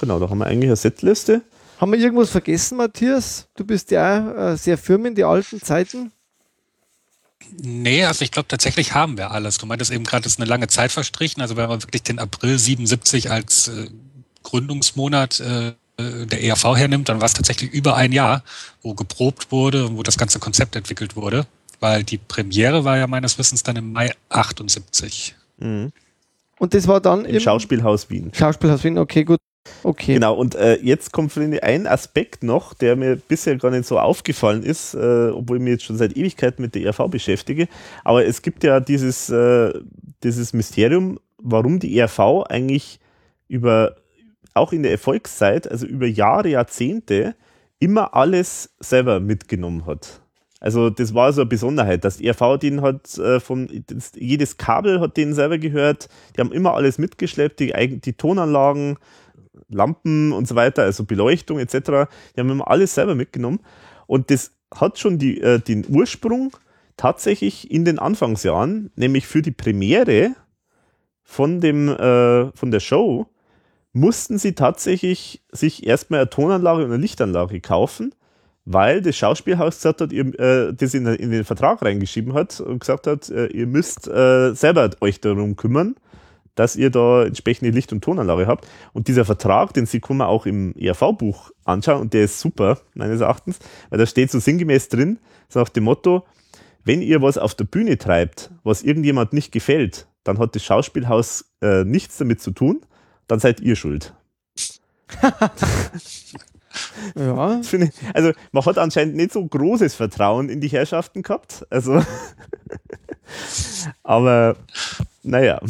Genau, 0.00 0.18
da 0.18 0.28
haben 0.28 0.38
wir 0.38 0.46
eigentlich 0.46 0.68
eine 0.68 0.76
Setliste. 0.76 1.42
Haben 1.78 1.92
wir 1.92 1.98
irgendwas 1.98 2.30
vergessen, 2.30 2.76
Matthias? 2.78 3.48
Du 3.56 3.64
bist 3.64 3.90
ja 3.90 4.52
äh, 4.52 4.56
sehr 4.56 4.78
firm 4.78 5.06
in 5.06 5.14
die 5.14 5.24
alten 5.24 5.60
Zeiten. 5.60 6.12
Nee, 7.60 8.04
also 8.04 8.24
ich 8.24 8.30
glaube 8.30 8.48
tatsächlich 8.48 8.94
haben 8.94 9.16
wir 9.16 9.30
alles. 9.30 9.58
Du 9.58 9.66
meintest 9.66 9.90
eben 9.90 10.04
gerade, 10.04 10.26
es 10.26 10.34
ist 10.34 10.40
eine 10.40 10.48
lange 10.48 10.68
Zeit 10.68 10.90
verstrichen. 10.90 11.42
Also 11.42 11.56
wenn 11.56 11.68
man 11.68 11.82
wirklich 11.82 12.02
den 12.02 12.18
April 12.18 12.58
77 12.58 13.30
als 13.30 13.68
äh, 13.68 13.90
Gründungsmonat 14.42 15.40
äh, 15.40 15.72
der 15.98 16.42
ERV 16.42 16.76
hernimmt, 16.76 17.08
dann 17.08 17.20
war 17.20 17.26
es 17.26 17.34
tatsächlich 17.34 17.70
über 17.70 17.94
ein 17.94 18.12
Jahr, 18.12 18.42
wo 18.80 18.94
geprobt 18.94 19.52
wurde 19.52 19.86
und 19.86 19.96
wo 19.96 20.02
das 20.02 20.18
ganze 20.18 20.38
Konzept 20.38 20.74
entwickelt 20.74 21.14
wurde. 21.14 21.46
Weil 21.82 22.04
die 22.04 22.18
Premiere 22.18 22.84
war 22.84 22.96
ja 22.96 23.08
meines 23.08 23.38
Wissens 23.38 23.64
dann 23.64 23.74
im 23.74 23.92
Mai 23.92 24.12
78. 24.28 25.34
Mhm. 25.58 25.90
Und 26.60 26.74
das 26.74 26.86
war 26.86 27.00
dann 27.00 27.24
im, 27.24 27.34
im 27.34 27.40
Schauspielhaus 27.40 28.08
Wien. 28.08 28.30
Schauspielhaus 28.32 28.84
Wien, 28.84 28.98
okay, 28.98 29.24
gut. 29.24 29.40
Okay. 29.82 30.14
Genau, 30.14 30.36
und 30.36 30.54
äh, 30.54 30.78
jetzt 30.80 31.12
kommt 31.12 31.32
finde 31.32 31.60
ein 31.64 31.88
Aspekt 31.88 32.44
noch, 32.44 32.72
der 32.72 32.94
mir 32.94 33.16
bisher 33.16 33.56
gar 33.56 33.72
nicht 33.72 33.84
so 33.84 33.98
aufgefallen 33.98 34.62
ist, 34.62 34.94
äh, 34.94 35.30
obwohl 35.30 35.56
ich 35.56 35.62
mich 35.64 35.72
jetzt 35.72 35.84
schon 35.84 35.96
seit 35.96 36.16
Ewigkeiten 36.16 36.62
mit 36.62 36.76
der 36.76 36.82
ERV 36.82 37.10
beschäftige. 37.10 37.66
Aber 38.04 38.24
es 38.24 38.42
gibt 38.42 38.62
ja 38.62 38.78
dieses, 38.78 39.28
äh, 39.28 39.72
dieses 40.22 40.52
Mysterium, 40.52 41.18
warum 41.38 41.80
die 41.80 41.98
ERV 41.98 42.44
eigentlich 42.48 43.00
über, 43.48 43.96
auch 44.54 44.72
in 44.72 44.84
der 44.84 44.92
Erfolgszeit, 44.92 45.68
also 45.68 45.84
über 45.86 46.06
Jahre, 46.06 46.48
Jahrzehnte, 46.48 47.34
immer 47.80 48.14
alles 48.14 48.70
selber 48.78 49.18
mitgenommen 49.18 49.84
hat. 49.86 50.21
Also 50.62 50.90
das 50.90 51.12
war 51.12 51.32
so 51.32 51.40
eine 51.40 51.48
Besonderheit, 51.48 52.04
dass 52.04 52.18
die 52.18 52.26
ERV 52.28 52.56
den 52.60 52.82
hat 52.82 53.18
äh, 53.18 53.40
von 53.40 53.68
das, 53.88 54.12
jedes 54.14 54.58
Kabel 54.58 55.00
hat 55.00 55.16
denen 55.16 55.34
selber 55.34 55.58
gehört, 55.58 56.08
die 56.36 56.40
haben 56.40 56.52
immer 56.52 56.74
alles 56.74 56.98
mitgeschleppt, 56.98 57.58
die, 57.58 57.72
die 57.98 58.12
Tonanlagen, 58.12 58.96
Lampen 59.68 60.30
und 60.30 60.46
so 60.46 60.54
weiter, 60.54 60.84
also 60.84 61.02
Beleuchtung 61.02 61.58
etc. 61.58 61.74
Die 62.36 62.40
haben 62.40 62.48
immer 62.48 62.70
alles 62.70 62.94
selber 62.94 63.16
mitgenommen. 63.16 63.58
Und 64.06 64.30
das 64.30 64.52
hat 64.72 65.00
schon 65.00 65.18
die, 65.18 65.40
äh, 65.40 65.58
den 65.58 65.84
Ursprung 65.88 66.56
tatsächlich 66.96 67.68
in 67.72 67.84
den 67.84 67.98
Anfangsjahren, 67.98 68.92
nämlich 68.94 69.26
für 69.26 69.42
die 69.42 69.50
Premiere 69.50 70.36
von, 71.24 71.60
dem, 71.60 71.88
äh, 71.88 72.52
von 72.52 72.70
der 72.70 72.78
Show, 72.78 73.26
mussten 73.92 74.38
sie 74.38 74.54
tatsächlich 74.54 75.42
sich 75.50 75.84
erstmal 75.84 76.20
eine 76.20 76.30
Tonanlage 76.30 76.84
und 76.84 76.92
eine 76.92 77.02
Lichtanlage 77.02 77.60
kaufen, 77.60 78.14
weil 78.64 79.02
das 79.02 79.16
Schauspielhaus 79.16 79.76
gesagt 79.76 80.00
hat, 80.00 80.12
ihr, 80.12 80.38
äh, 80.38 80.72
das 80.72 80.94
in, 80.94 81.06
in, 81.06 81.30
den 81.30 81.44
Vertrag 81.44 81.82
reingeschrieben 81.82 82.34
hat 82.34 82.60
und 82.60 82.80
gesagt 82.80 83.06
hat, 83.06 83.28
äh, 83.30 83.46
ihr 83.46 83.66
müsst 83.66 84.08
äh, 84.08 84.54
selber 84.54 84.90
euch 85.00 85.20
darum 85.20 85.56
kümmern 85.56 85.96
dass 86.54 86.76
ihr 86.76 86.90
da 86.90 87.24
entsprechende 87.24 87.70
Licht- 87.70 87.92
und 87.92 88.02
Tonanlage 88.02 88.46
habt. 88.46 88.68
Und 88.92 89.08
dieser 89.08 89.24
Vertrag, 89.24 89.72
den 89.72 89.86
Sie 89.86 90.00
kann 90.00 90.20
auch 90.20 90.46
im 90.46 90.74
ERV-Buch 90.76 91.50
anschauen 91.64 92.02
und 92.02 92.12
der 92.12 92.24
ist 92.24 92.40
super, 92.40 92.78
meines 92.94 93.20
Erachtens, 93.20 93.58
weil 93.90 93.98
da 93.98 94.06
steht 94.06 94.30
so 94.30 94.38
sinngemäß 94.38 94.88
drin, 94.88 95.18
so 95.48 95.60
nach 95.60 95.68
dem 95.68 95.84
Motto, 95.84 96.24
wenn 96.84 97.00
ihr 97.00 97.22
was 97.22 97.38
auf 97.38 97.54
der 97.54 97.64
Bühne 97.64 97.96
treibt, 97.96 98.50
was 98.64 98.82
irgendjemand 98.82 99.32
nicht 99.32 99.52
gefällt, 99.52 100.08
dann 100.24 100.38
hat 100.38 100.54
das 100.54 100.64
Schauspielhaus 100.64 101.46
äh, 101.62 101.84
nichts 101.84 102.18
damit 102.18 102.40
zu 102.40 102.50
tun, 102.50 102.82
dann 103.28 103.38
seid 103.38 103.60
ihr 103.60 103.76
schuld. 103.76 104.14
ja. 107.14 107.60
Also 108.14 108.32
man 108.52 108.64
hat 108.64 108.78
anscheinend 108.78 109.16
nicht 109.16 109.32
so 109.32 109.44
großes 109.44 109.94
Vertrauen 109.94 110.48
in 110.48 110.60
die 110.60 110.68
Herrschaften 110.68 111.22
gehabt. 111.22 111.66
Also, 111.70 112.02
aber 114.02 114.56
naja. 115.22 115.60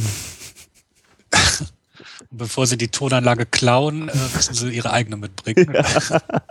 Und 2.33 2.39
bevor 2.39 2.67
sie 2.67 2.77
die 2.77 2.89
Tonanlage 2.89 3.47
klauen, 3.47 4.09
äh, 4.09 4.13
müssen 4.35 4.55
sie 4.55 4.71
ihre 4.71 4.93
eigene 4.93 5.17
mitbringen. 5.17 5.73
Ja. 5.73 5.85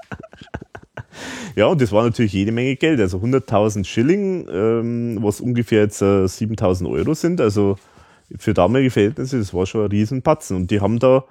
ja, 1.56 1.66
und 1.66 1.82
das 1.82 1.92
war 1.92 2.04
natürlich 2.04 2.34
jede 2.34 2.52
Menge 2.52 2.76
Geld. 2.76 3.00
Also 3.00 3.18
100.000 3.18 3.86
Schilling, 3.86 4.48
ähm, 4.50 5.18
was 5.22 5.42
ungefähr 5.42 5.82
jetzt 5.82 6.02
äh, 6.02 6.26
7.000 6.26 6.90
Euro 6.90 7.14
sind. 7.14 7.42
Also 7.42 7.78
für 8.38 8.54
damalige 8.54 8.92
Verhältnisse, 8.92 9.40
das 9.40 9.54
war 9.54 9.66
schon 9.66 9.86
ein 9.86 9.92
Riesenpatzen. 9.92 10.56
Und 10.56 10.72
die 10.72 10.80
haben 10.80 11.00
da 11.00 11.26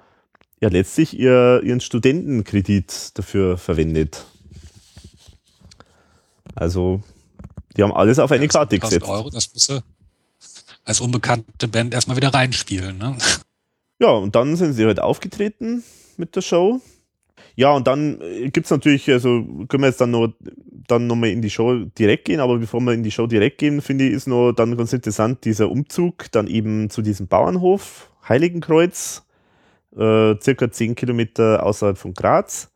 ja 0.61 0.69
letztlich 0.69 1.17
ihr, 1.17 1.61
ihren 1.63 1.81
Studentenkredit 1.81 3.17
dafür 3.17 3.57
verwendet. 3.57 4.25
Also, 6.55 7.01
die 7.75 7.83
haben 7.83 7.93
alles 7.93 8.19
auf 8.19 8.31
eine 8.31 8.47
Karte 8.47 8.79
gesetzt. 8.79 9.07
Euro, 9.07 9.29
das 9.29 9.53
muss 9.53 9.81
als 10.83 11.01
unbekannte 11.01 11.67
Band 11.67 11.93
erstmal 11.93 12.17
wieder 12.17 12.33
reinspielen. 12.33 12.97
Ne? 12.97 13.17
Ja, 13.99 14.09
und 14.09 14.35
dann 14.35 14.55
sind 14.55 14.73
sie 14.73 14.85
halt 14.85 14.99
aufgetreten 14.99 15.83
mit 16.17 16.35
der 16.35 16.41
Show. 16.41 16.81
Ja, 17.55 17.71
und 17.71 17.87
dann 17.87 18.19
äh, 18.21 18.49
gibt 18.49 18.65
es 18.65 18.71
natürlich, 18.71 19.09
also 19.09 19.43
können 19.67 19.83
wir 19.83 19.87
jetzt 19.87 20.01
dann 20.01 20.11
noch, 20.11 20.33
dann 20.87 21.07
noch 21.07 21.15
mal 21.15 21.29
in 21.29 21.41
die 21.41 21.49
Show 21.49 21.85
direkt 21.97 22.25
gehen, 22.25 22.39
aber 22.39 22.57
bevor 22.57 22.79
wir 22.81 22.93
in 22.93 23.03
die 23.03 23.11
Show 23.11 23.27
direkt 23.27 23.57
gehen, 23.57 23.81
finde 23.81 24.07
ich, 24.07 24.13
ist 24.13 24.27
noch 24.27 24.53
dann 24.53 24.77
ganz 24.77 24.93
interessant 24.93 25.45
dieser 25.45 25.69
Umzug 25.69 26.31
dann 26.31 26.47
eben 26.47 26.89
zu 26.89 27.01
diesem 27.01 27.27
Bauernhof 27.27 28.09
Heiligenkreuz, 28.27 29.23
äh, 29.97 30.35
circa 30.41 30.71
10 30.71 30.95
Kilometer 30.95 31.63
außerhalb 31.63 31.97
von 31.97 32.13
Graz, 32.13 32.71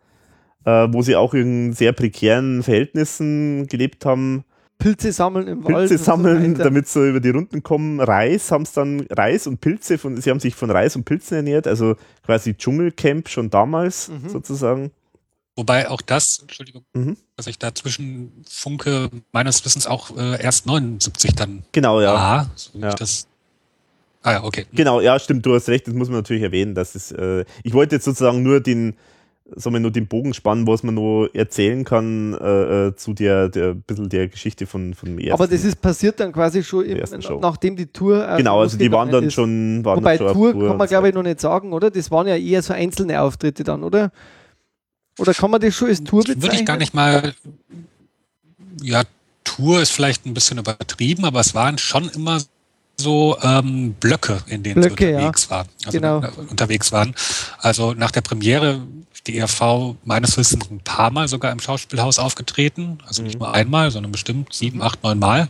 äh, 0.65 0.87
wo 0.91 1.01
sie 1.01 1.15
auch 1.15 1.33
in 1.33 1.73
sehr 1.73 1.93
prekären 1.93 2.63
Verhältnissen 2.63 3.67
gelebt 3.67 4.05
haben. 4.05 4.43
Pilze 4.77 5.13
sammeln 5.13 5.47
im 5.47 5.59
Pilze 5.61 5.73
Wald. 5.73 5.89
Pilze 5.89 6.03
sammeln, 6.03 6.55
so 6.55 6.63
damit 6.63 6.87
sie 6.87 7.09
über 7.09 7.21
die 7.21 7.29
Runden 7.29 7.63
kommen. 7.63 8.01
Reis 8.01 8.51
haben 8.51 8.63
es 8.63 8.73
dann, 8.73 9.07
Reis 9.09 9.47
und 9.47 9.61
Pilze, 9.61 9.97
von, 9.97 10.19
sie 10.19 10.29
haben 10.29 10.41
sich 10.41 10.55
von 10.55 10.69
Reis 10.69 10.95
und 10.95 11.05
Pilzen 11.05 11.37
ernährt, 11.37 11.65
also 11.65 11.95
quasi 12.25 12.55
Dschungelcamp 12.55 13.29
schon 13.29 13.49
damals 13.49 14.09
mhm. 14.09 14.29
sozusagen. 14.29 14.91
Wobei 15.55 15.89
auch 15.89 16.01
das, 16.01 16.39
Entschuldigung, 16.41 16.83
mhm. 16.93 17.15
dass 17.37 17.47
ich 17.47 17.57
dazwischen 17.57 18.43
funke, 18.49 19.09
meines 19.31 19.63
Wissens 19.63 19.87
auch 19.87 20.15
äh, 20.17 20.41
erst 20.41 20.65
79 20.65 21.33
dann 21.33 21.63
genau, 21.71 22.01
ja. 22.01 22.13
war. 22.13 22.51
So 22.55 22.77
ja. 22.77 22.93
Das, 22.93 23.27
ah 24.25 24.31
ja, 24.33 24.43
okay. 24.43 24.65
Genau, 24.73 25.01
ja, 25.01 25.17
stimmt, 25.19 25.45
du 25.45 25.53
hast 25.53 25.69
recht, 25.69 25.87
das 25.87 25.93
muss 25.93 26.09
man 26.09 26.17
natürlich 26.17 26.43
erwähnen. 26.43 26.75
Dass 26.75 26.95
es, 26.95 27.11
äh, 27.11 27.45
ich 27.63 27.73
wollte 27.73 27.95
jetzt 27.95 28.05
sozusagen 28.05 28.43
nur 28.43 28.59
den, 28.59 28.95
soll 29.55 29.71
man 29.71 29.81
nur 29.81 29.91
den 29.91 30.07
Bogen 30.07 30.33
spannen, 30.33 30.65
was 30.65 30.83
man 30.83 30.95
nur 30.95 31.33
erzählen 31.35 31.83
kann 31.83 32.33
äh, 32.33 32.87
äh, 32.87 32.95
zu 32.95 33.13
der, 33.13 33.49
der 33.49 33.75
bisschen 33.75 34.09
der 34.09 34.27
Geschichte 34.27 34.65
von, 34.65 34.93
von 34.95 35.17
ersten. 35.19 35.31
Aber 35.31 35.47
das 35.47 35.63
ist 35.63 35.79
passiert 35.79 36.19
dann 36.19 36.31
quasi 36.31 36.63
schon 36.63 36.85
im, 36.85 36.99
nachdem 37.39 37.75
die 37.75 37.85
Tour. 37.85 38.27
Äh, 38.27 38.37
genau, 38.37 38.61
also 38.61 38.77
die 38.77 38.91
waren 38.91 39.11
dann 39.11 39.25
ist. 39.25 39.33
schon. 39.33 39.85
Waren 39.85 39.97
Wobei 39.97 40.17
schon 40.17 40.33
Tour, 40.33 40.51
Tour 40.53 40.67
kann 40.69 40.77
man 40.77 40.87
glaube 40.87 41.09
ich 41.09 41.13
noch 41.13 41.23
nicht 41.23 41.39
sagen, 41.39 41.71
oder? 41.71 41.91
Das 41.91 42.09
waren 42.09 42.27
ja 42.27 42.35
eher 42.35 42.61
so 42.63 42.73
einzelne 42.73 43.21
Auftritte 43.21 43.63
dann, 43.63 43.83
oder? 43.83 44.11
Oder 45.19 45.33
kann 45.33 45.51
man 45.51 45.61
das 45.61 45.75
schon 45.75 45.89
als 45.89 46.03
Tour 46.03 46.21
bezeichnen? 46.21 46.41
Würde 46.41 46.55
ich 46.55 46.65
gar 46.65 46.77
nicht 46.77 46.93
mal. 46.93 47.33
Ja, 48.81 49.03
Tour 49.43 49.81
ist 49.81 49.91
vielleicht 49.91 50.25
ein 50.25 50.33
bisschen 50.33 50.57
übertrieben, 50.57 51.23
aber 51.23 51.39
es 51.39 51.55
waren 51.55 51.77
schon 51.77 52.09
immer 52.09 52.41
so 52.97 53.37
ähm, 53.41 53.93
Blöcke, 53.99 54.41
in 54.47 54.63
denen 54.63 54.81
Blöcke, 54.81 55.07
sie 55.07 55.13
unterwegs 55.13 55.43
ja. 55.45 55.49
waren. 55.49 55.67
Also 55.85 55.97
genau. 55.99 56.21
unterwegs 56.49 56.91
waren. 56.91 57.15
Also 57.59 57.93
nach 57.93 58.11
der 58.11 58.21
Premiere 58.21 58.81
die 59.27 59.37
ERV 59.37 59.95
meines 60.03 60.37
Wissens 60.37 60.69
ein 60.69 60.79
paar 60.79 61.11
Mal 61.11 61.27
sogar 61.27 61.51
im 61.51 61.59
Schauspielhaus 61.59 62.19
aufgetreten. 62.19 62.99
Also 63.05 63.23
nicht 63.23 63.35
mhm. 63.35 63.39
nur 63.39 63.53
einmal, 63.53 63.91
sondern 63.91 64.11
bestimmt 64.11 64.53
sieben, 64.53 64.81
acht, 64.81 65.03
neun 65.03 65.19
Mal. 65.19 65.49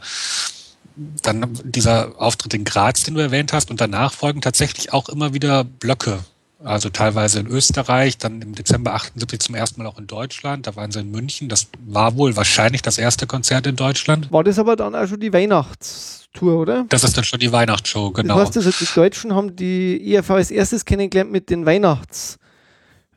Dann 1.23 1.59
dieser 1.63 2.13
Auftritt 2.21 2.53
in 2.53 2.63
Graz, 2.63 3.03
den 3.03 3.15
du 3.15 3.21
erwähnt 3.21 3.51
hast, 3.51 3.69
und 3.69 3.81
danach 3.81 4.13
folgen 4.13 4.41
tatsächlich 4.41 4.93
auch 4.93 5.09
immer 5.09 5.33
wieder 5.33 5.65
Blöcke. 5.65 6.19
Also 6.65 6.89
teilweise 6.89 7.39
in 7.39 7.47
Österreich, 7.47 8.17
dann 8.17 8.41
im 8.41 8.55
Dezember 8.55 8.95
78 8.95 9.39
zum 9.39 9.55
ersten 9.55 9.81
Mal 9.81 9.87
auch 9.87 9.99
in 9.99 10.07
Deutschland. 10.07 10.65
Da 10.65 10.75
waren 10.75 10.91
sie 10.91 10.99
in 10.99 11.11
München. 11.11 11.47
Das 11.47 11.67
war 11.85 12.17
wohl 12.17 12.35
wahrscheinlich 12.35 12.81
das 12.81 12.97
erste 12.97 13.27
Konzert 13.27 13.67
in 13.67 13.75
Deutschland. 13.75 14.31
War 14.31 14.43
das 14.43 14.57
aber 14.57 14.75
dann 14.75 14.95
auch 14.95 15.07
schon 15.07 15.19
die 15.19 15.31
Weihnachtstour, 15.31 16.59
oder? 16.59 16.85
Das 16.89 17.03
ist 17.03 17.15
dann 17.15 17.23
schon 17.23 17.39
die 17.39 17.51
Weihnachtsshow, 17.51 18.11
genau. 18.11 18.39
Das 18.39 18.47
heißt, 18.47 18.57
also 18.57 18.71
die 18.71 18.93
Deutschen 18.93 19.35
haben 19.35 19.55
die 19.55 20.13
ERV 20.13 20.31
als 20.31 20.51
erstes 20.51 20.83
kennengelernt 20.85 21.31
mit 21.31 21.49
den 21.49 21.65
Weihnachts- 21.65 22.37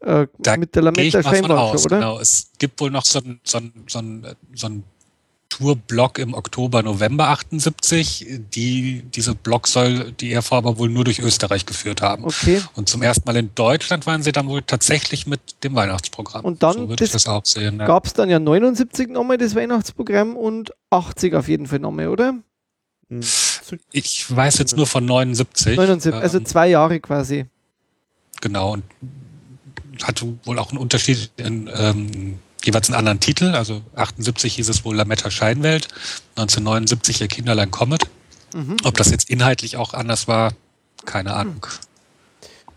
äh, 0.00 0.26
mit 0.56 0.74
der 0.74 0.82
Lametta 0.82 1.22
Scheinwald, 1.22 1.84
oder? 1.84 1.96
Genau, 1.96 2.20
es 2.20 2.50
gibt 2.58 2.80
wohl 2.80 2.90
noch 2.90 3.04
so 3.04 3.18
ein, 3.18 3.40
so 3.42 3.58
ein, 3.58 3.72
so 3.88 3.98
ein, 3.98 4.26
so 4.54 4.66
ein 4.68 4.84
Korrekturblock 5.48 6.18
im 6.18 6.34
Oktober, 6.34 6.82
November 6.82 7.28
78. 7.28 8.26
Die, 8.54 9.02
diese 9.14 9.34
Block 9.34 9.66
soll 9.66 10.12
die 10.12 10.32
ERV 10.32 10.52
aber 10.52 10.78
wohl 10.78 10.88
nur 10.88 11.04
durch 11.04 11.18
Österreich 11.18 11.66
geführt 11.66 12.02
haben. 12.02 12.24
Okay. 12.24 12.62
Und 12.74 12.88
zum 12.88 13.02
ersten 13.02 13.28
Mal 13.28 13.36
in 13.36 13.50
Deutschland 13.54 14.06
waren 14.06 14.22
sie 14.22 14.32
dann 14.32 14.48
wohl 14.48 14.62
tatsächlich 14.62 15.26
mit 15.26 15.40
dem 15.64 15.74
Weihnachtsprogramm. 15.74 16.44
Und 16.44 16.62
dann 16.62 16.74
so 16.74 16.88
würde 16.88 17.04
ich 17.04 17.10
das 17.10 17.26
auch 17.26 17.44
sehen. 17.44 17.80
Ja. 17.80 17.86
Gab 17.86 18.06
es 18.06 18.12
dann 18.12 18.30
ja 18.30 18.38
79 18.38 19.08
nochmal 19.08 19.38
das 19.38 19.54
Weihnachtsprogramm 19.54 20.36
und 20.36 20.72
80 20.90 21.34
auf 21.34 21.48
jeden 21.48 21.66
Fall 21.66 21.80
nochmal, 21.80 22.08
oder? 22.08 22.34
Hm. 23.08 23.20
Ich 23.92 24.34
weiß 24.34 24.58
jetzt 24.58 24.76
nur 24.76 24.86
von 24.86 25.04
79. 25.04 25.76
79, 25.76 26.14
also 26.14 26.38
ähm, 26.38 26.44
zwei 26.46 26.68
Jahre 26.68 27.00
quasi. 27.00 27.46
Genau, 28.40 28.74
und 28.74 28.84
hatte 30.02 30.38
wohl 30.44 30.58
auch 30.58 30.70
einen 30.70 30.78
Unterschied 30.78 31.30
in 31.36 31.68
ähm, 31.74 32.38
jeweils 32.64 32.88
einen 32.88 32.98
anderen 32.98 33.20
Titel. 33.20 33.54
Also 33.54 33.82
78 33.94 34.54
hieß 34.54 34.68
es 34.68 34.84
wohl 34.84 34.96
Lametta 34.96 35.30
Scheinwelt, 35.30 35.88
1979 36.36 37.20
Ihr 37.20 37.28
Kinderlein 37.28 37.70
Comet. 37.70 38.08
Mhm. 38.54 38.76
Ob 38.84 38.96
das 38.96 39.10
jetzt 39.10 39.30
inhaltlich 39.30 39.76
auch 39.76 39.94
anders 39.94 40.28
war, 40.28 40.52
keine 41.04 41.34
Ahnung. 41.34 41.66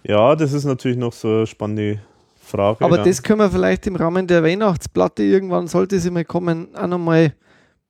Ja, 0.04 0.36
das 0.36 0.54
ist 0.54 0.66
natürlich 0.66 0.98
noch 0.98 1.14
so 1.14 1.28
eine 1.28 1.48
spannende 1.48 2.02
Frage. 2.44 2.84
Aber 2.84 2.98
ja. 2.98 3.04
das 3.04 3.24
können 3.24 3.40
wir 3.40 3.52
vielleicht 3.52 3.88
im 3.88 3.96
Rahmen 3.96 4.28
der 4.28 4.44
Weihnachtsplatte 4.44 5.24
irgendwann, 5.24 5.68
sollte 5.68 6.00
sie 6.00 6.12
mal 6.12 6.26
kommen, 6.26 6.76
auch 6.76 6.88
nochmal 6.88 7.26
ein 7.26 7.34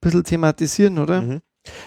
bisschen 0.01 0.23
thematisieren, 0.23 0.99
oder? 0.99 1.21
Mhm. 1.21 1.41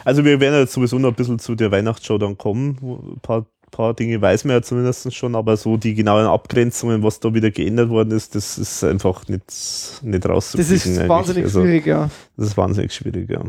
Also 0.04 0.24
wir 0.24 0.38
werden 0.40 0.60
jetzt 0.60 0.72
sowieso 0.72 0.98
noch 0.98 1.10
ein 1.10 1.14
bisschen 1.14 1.38
zu 1.38 1.54
der 1.54 1.70
Weihnachtsshow 1.70 2.18
dann 2.18 2.38
kommen. 2.38 2.78
Ein 2.82 3.20
paar 3.20 3.46
paar 3.74 3.92
Dinge 3.92 4.20
weiß 4.20 4.44
man 4.44 4.56
ja 4.56 4.62
zumindest 4.62 5.12
schon, 5.14 5.34
aber 5.34 5.56
so 5.56 5.76
die 5.76 5.94
genauen 5.94 6.26
Abgrenzungen, 6.26 7.02
was 7.02 7.18
da 7.18 7.34
wieder 7.34 7.50
geändert 7.50 7.88
worden 7.90 8.12
ist, 8.12 8.34
das 8.34 8.56
ist 8.56 8.84
einfach 8.84 9.26
nicht, 9.28 10.00
nicht 10.02 10.28
rauszukriegen. 10.28 10.74
Das 10.74 10.86
ist 10.86 11.08
wahnsinnig 11.08 11.44
also, 11.44 11.62
schwierig, 11.62 11.86
ja. 11.86 12.10
Das 12.36 12.46
ist 12.46 12.56
wahnsinnig 12.56 12.94
schwierig, 12.94 13.28
ja. 13.30 13.40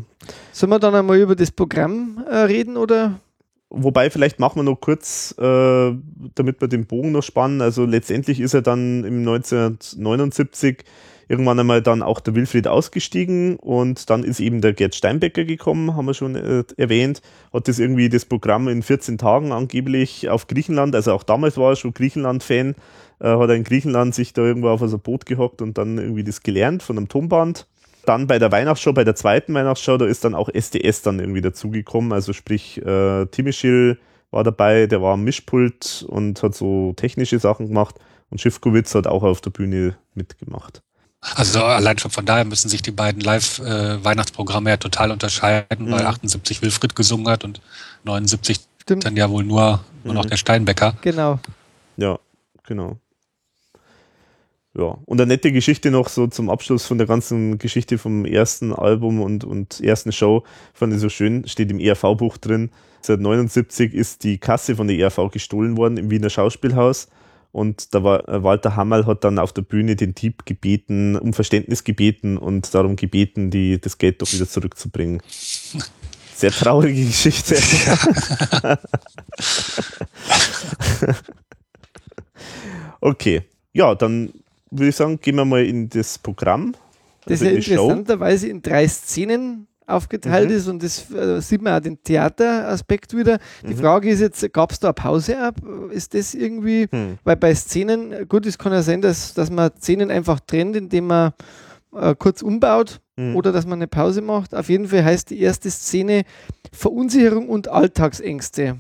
Sollen 0.52 0.72
wir 0.72 0.80
dann 0.80 0.95
einmal 0.95 1.18
über 1.18 1.35
das 1.35 1.52
Programm 1.52 2.23
äh, 2.27 2.38
reden 2.38 2.76
oder? 2.76 3.19
Wobei, 3.69 4.10
vielleicht 4.10 4.39
machen 4.39 4.57
wir 4.57 4.64
noch 4.64 4.80
kurz, 4.80 5.35
äh, 5.38 5.93
damit 6.34 6.61
wir 6.61 6.68
den 6.68 6.85
Bogen 6.88 7.11
noch 7.11 7.23
spannen. 7.23 7.61
Also 7.61 7.85
letztendlich 7.85 8.39
ist 8.39 8.53
er 8.53 8.61
dann 8.61 9.03
im 9.03 9.19
1979 9.19 10.84
irgendwann 11.27 11.60
einmal 11.60 11.81
dann 11.81 12.03
auch 12.03 12.19
der 12.19 12.35
Wilfried 12.35 12.68
ausgestiegen 12.68 13.56
und 13.57 14.10
dann 14.10 14.23
ist 14.23 14.39
eben 14.39 14.61
der 14.61 14.73
Gerd 14.73 14.95
Steinbecker 14.95 15.45
gekommen, 15.45 15.95
haben 15.95 16.06
wir 16.06 16.14
schon 16.14 16.35
äh, 16.35 16.64
erwähnt, 16.77 17.22
hat 17.53 17.68
das 17.68 17.80
irgendwie 17.80 18.10
das 18.10 18.26
Programm 18.26 18.68
in 18.68 18.84
14 18.84 19.18
Tagen 19.18 19.52
angeblich 19.52 20.30
auf 20.30 20.47
Griechenland, 20.47 20.95
also 20.95 21.14
auch 21.14 21.23
damals 21.23 21.57
war 21.57 21.72
er 21.72 21.76
schon 21.76 21.93
Griechenland-Fan, 21.93 22.76
äh, 23.19 23.27
hat 23.27 23.49
er 23.49 23.56
in 23.56 23.64
Griechenland 23.64 24.14
sich 24.14 24.34
da 24.34 24.43
irgendwo 24.43 24.69
auf 24.69 24.81
so 24.81 24.97
ein 24.97 25.02
Boot 25.02 25.26
gehockt 25.26 25.61
und 25.61 25.77
dann 25.77 25.97
irgendwie 25.97 26.23
das 26.23 26.43
gelernt 26.43 26.84
von 26.84 26.97
einem 26.97 27.07
Tonband. 27.07 27.68
Dann 28.06 28.27
bei 28.27 28.38
der 28.38 28.52
Weihnachtsshow, 28.52 28.93
bei 28.93 29.03
der 29.03 29.15
zweiten 29.15 29.53
Weihnachtsshow, 29.56 29.97
da 29.97 30.06
ist 30.06 30.23
dann 30.23 30.35
auch 30.35 30.47
SDS 30.47 31.02
dann 31.02 31.19
irgendwie 31.19 31.41
dazugekommen, 31.41 32.14
also 32.14 32.34
sprich 32.34 32.85
äh, 32.85 33.26
Timischil 33.27 33.97
war 34.30 34.43
dabei, 34.43 34.85
der 34.85 35.02
war 35.02 35.14
am 35.14 35.23
Mischpult 35.23 36.06
und 36.07 36.43
hat 36.43 36.53
so 36.53 36.93
technische 36.95 37.39
Sachen 37.39 37.68
gemacht 37.68 37.95
und 38.30 38.41
Schiffkowitz 38.41 38.93
hat 38.93 39.07
auch 39.07 39.23
auf 39.23 39.41
der 39.41 39.52
Bühne 39.52 39.97
mitgemacht. 40.14 40.85
Also 41.34 41.64
allein 41.64 41.97
schon 41.97 42.11
von 42.11 42.26
daher 42.26 42.45
müssen 42.45 42.69
sich 42.69 42.81
die 42.81 42.91
beiden 42.91 43.22
Live-Weihnachtsprogramme 43.22 44.69
ja 44.69 44.77
total 44.77 45.11
unterscheiden, 45.11 45.88
mhm. 45.88 45.91
weil 45.91 46.06
78 46.06 46.61
Wilfried 46.61 46.95
gesungen 46.95 47.27
hat 47.27 47.43
und 47.43 47.61
79 48.03 48.60
Stimmt. 48.81 49.06
dann 49.06 49.18
ja 49.18 49.30
wohl 49.30 49.43
nur, 49.43 49.84
nur 50.03 50.14
noch 50.14 50.26
mhm. 50.26 50.30
der 50.30 50.38
Steinbecker. 50.38 50.95
Genau. 51.02 51.39
Ja, 51.97 52.19
genau. 52.68 52.97
Ja, 54.77 54.97
und 55.06 55.22
eine 55.22 55.27
nette 55.27 55.53
Geschichte 55.53 55.89
noch 55.89 56.10
so 56.10 56.27
zum 56.27 56.49
Abschluss 56.49 56.85
von 56.85 56.97
der 56.97 57.07
ganzen 57.07 57.57
Geschichte 57.57 57.97
vom 57.97 58.26
ersten 58.26 58.73
Album 58.73 59.22
und, 59.22 59.45
und 59.45 59.80
ersten 59.80 60.11
Show, 60.11 60.43
fand 60.73 60.93
ich 60.93 60.99
so 60.99 61.07
schön, 61.07 61.47
steht 61.47 61.72
im 61.72 61.80
ERV-Buch 61.80 62.38
drin. 62.38 62.72
Seit 62.99 63.22
79 63.22 63.93
ist 63.93 64.23
die 64.26 64.38
Kasse 64.38 64.76
von 64.76 64.88
der 64.88 64.97
ERV 64.97 65.31
gestohlen 65.31 65.77
worden 65.77 65.95
im 65.95 66.11
Wiener 66.11 66.30
Schauspielhaus 66.30 67.07
und 67.56 67.95
da 67.95 68.03
war 68.03 68.27
äh, 68.27 68.44
Walter 68.44 68.76
Hammerl 68.76 69.06
hat 69.06 69.23
dann 69.23 69.40
auf 69.40 69.53
der 69.53 69.61
Bühne 69.61 69.95
den 69.95 70.14
Typ 70.14 70.45
gebeten, 70.45 71.15
um 71.15 71.32
Verständnis 71.32 71.86
gebeten 71.86 72.38
und 72.38 72.76
darum 72.76 72.98
gebeten, 72.98 73.49
die, 73.49 73.80
das 73.80 73.98
Geld 73.98 74.22
doch 74.22 74.34
wieder 74.34 74.45
zurückzubringen. 74.45 75.22
Sehr 76.36 76.52
traurige 76.52 77.06
Geschichte. 77.06 77.56
okay. 82.99 83.44
Ja, 83.72 83.95
dann 83.95 84.34
würde 84.69 84.90
ich 84.90 84.98
sagen, 84.98 85.22
gehen 85.22 85.38
wir 85.38 85.45
mal 85.45 85.65
in 85.65 85.88
das 85.88 86.18
Programm. 86.18 86.76
Das 87.23 87.41
also 87.41 87.45
ist 87.56 87.68
ja 87.68 87.76
interessanterweise 87.76 88.49
in 88.49 88.64
drei 88.64 88.86
Szenen 88.86 89.68
aufgeteilt 89.88 90.49
mhm. 90.49 90.56
ist 90.56 90.68
und 90.68 90.84
das 90.84 91.12
äh, 91.12 91.41
sieht 91.41 91.62
man 91.62 91.74
auch 91.74 91.80
den 91.80 92.02
Theateraspekt 92.02 93.16
wieder. 93.16 93.40
Die 93.64 93.74
mhm. 93.74 93.78
Frage 93.78 94.10
ist 94.10 94.20
jetzt, 94.20 94.53
gab 94.53 94.72
es 94.72 94.80
da 94.80 94.88
eine 94.88 94.94
Pause 94.94 95.40
ab? 95.40 95.56
Ist 95.91 96.14
das 96.14 96.34
irgendwie, 96.34 96.88
mhm. 96.91 97.20
weil 97.24 97.36
bei 97.36 97.53
Szenen, 97.53 98.28
gut, 98.28 98.45
es 98.45 98.57
kann 98.57 98.72
ja 98.72 98.82
sein, 98.82 99.02
dass, 99.02 99.34
dass 99.34 99.49
man 99.49 99.72
Szenen 99.78 100.12
einfach 100.12 100.40
trennt, 100.40 100.76
indem 100.76 101.07
man 101.07 101.34
äh, 101.94 102.16
kurz 102.18 102.41
umbaut 102.41 103.02
mhm. 103.16 103.36
oder 103.36 103.52
dass 103.52 103.66
man 103.66 103.80
eine 103.80 103.88
Pause 103.88 104.22
macht. 104.22 104.56
Auf 104.56 104.70
jeden 104.70 104.88
Fall 104.88 105.03
heißt 105.03 105.30
die 105.30 105.40
erste 105.40 105.70
Szene 105.70 106.24
Verunsicherung 106.72 107.49
und 107.49 107.68
Alltagsängste 107.68 108.80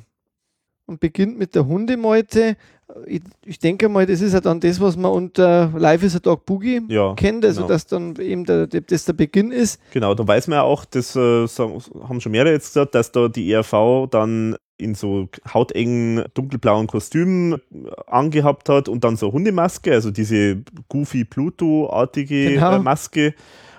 und 0.85 0.99
beginnt 0.99 1.37
mit 1.37 1.55
der 1.55 1.65
Hundemeute 1.65 2.57
ich, 3.05 3.21
ich, 3.43 3.59
denke 3.59 3.89
mal, 3.89 4.05
das 4.05 4.21
ist 4.21 4.33
ja 4.33 4.41
dann 4.41 4.59
das, 4.59 4.79
was 4.79 4.95
man 4.95 5.11
unter 5.11 5.71
Life 5.75 6.05
is 6.05 6.15
a 6.15 6.19
Dog 6.19 6.45
Boogie 6.45 6.81
ja, 6.87 7.13
kennt, 7.15 7.43
also 7.43 7.61
genau. 7.61 7.73
dass 7.73 7.87
dann 7.87 8.15
eben 8.17 8.45
der, 8.45 8.67
das 8.67 9.05
der 9.05 9.13
Beginn 9.13 9.51
ist. 9.51 9.79
Genau, 9.91 10.13
da 10.13 10.27
weiß 10.27 10.47
man 10.47 10.57
ja 10.57 10.63
auch, 10.63 10.85
das 10.85 11.15
äh, 11.15 11.47
haben 11.47 12.21
schon 12.21 12.31
mehrere 12.31 12.53
jetzt 12.53 12.73
gesagt, 12.73 12.95
dass 12.95 13.11
da 13.11 13.27
die 13.27 13.51
ERV 13.51 14.07
dann 14.11 14.55
in 14.77 14.93
so 14.93 15.29
hautengen 15.53 16.25
dunkelblauen 16.33 16.87
Kostümen 16.87 17.53
äh, 17.53 17.89
angehabt 18.07 18.69
hat 18.69 18.89
und 18.89 19.03
dann 19.03 19.15
so 19.15 19.31
Hundemaske, 19.31 19.93
also 19.93 20.11
diese 20.11 20.63
Goofy 20.89 21.25
Pluto-artige 21.25 22.53
genau. 22.53 22.75
äh, 22.75 22.79
Maske 22.79 23.33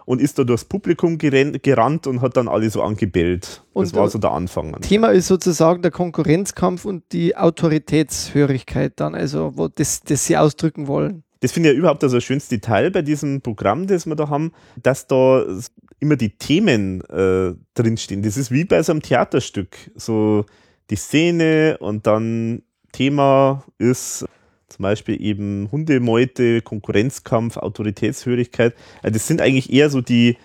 und 0.06 0.20
ist 0.22 0.38
da 0.38 0.44
durchs 0.44 0.64
Publikum 0.64 1.18
gerannt 1.18 2.06
und 2.06 2.22
hat 2.22 2.36
dann 2.38 2.48
alle 2.48 2.70
so 2.70 2.82
angebellt. 2.82 3.62
Und 3.74 3.86
das 3.86 3.94
war 3.94 4.08
so 4.08 4.18
der 4.18 4.30
Anfang. 4.30 4.80
Thema 4.80 5.08
ist 5.08 5.26
sozusagen 5.26 5.82
der 5.82 5.90
Konkurrenzkampf 5.90 6.86
und 6.86 7.04
die 7.12 7.36
Autoritätshörigkeit 7.36 8.94
dann, 8.96 9.14
also 9.14 9.52
wo 9.56 9.68
das, 9.68 10.02
das 10.02 10.24
sie 10.24 10.38
ausdrücken 10.38 10.86
wollen. 10.86 11.24
Das 11.40 11.52
finde 11.52 11.68
ich 11.68 11.74
ja 11.74 11.78
überhaupt 11.78 12.02
also 12.02 12.16
das 12.16 12.24
schönste 12.24 12.60
Teil 12.60 12.90
bei 12.90 13.02
diesem 13.02 13.42
Programm, 13.42 13.86
das 13.86 14.06
wir 14.06 14.16
da 14.16 14.30
haben, 14.30 14.52
dass 14.82 15.06
da 15.06 15.44
immer 15.98 16.16
die 16.16 16.30
Themen 16.30 17.02
äh, 17.10 17.54
drinstehen. 17.74 18.22
Das 18.22 18.36
ist 18.36 18.50
wie 18.50 18.64
bei 18.64 18.82
so 18.82 18.92
einem 18.92 19.02
Theaterstück. 19.02 19.76
So 19.96 20.46
die 20.88 20.96
Szene 20.96 21.78
und 21.80 22.06
dann 22.06 22.62
Thema 22.92 23.64
ist 23.78 24.24
zum 24.68 24.82
Beispiel 24.82 25.20
eben 25.22 25.68
Hundemeute, 25.70 26.60
Konkurrenzkampf, 26.62 27.56
Autoritätshörigkeit. 27.56 28.74
Also 29.02 29.14
das 29.14 29.26
sind 29.26 29.40
eigentlich 29.40 29.72
eher 29.72 29.90
so 29.90 30.00
die, 30.00 30.36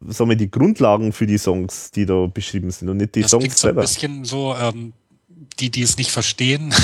sagen 0.00 0.30
wir, 0.30 0.36
die 0.36 0.50
Grundlagen 0.50 1.12
für 1.12 1.26
die 1.26 1.38
Songs, 1.38 1.90
die 1.90 2.06
da 2.06 2.26
beschrieben 2.26 2.70
sind 2.70 2.88
und 2.88 2.98
nicht 2.98 3.14
die 3.14 3.22
das 3.22 3.30
Songs 3.30 3.60
so 3.60 3.68
selber. 3.68 3.82
ein 3.82 3.84
bisschen 3.84 4.24
so, 4.24 4.54
ähm, 4.60 4.92
die, 5.58 5.70
die 5.70 5.82
es 5.82 5.96
nicht 5.96 6.10
verstehen, 6.10 6.74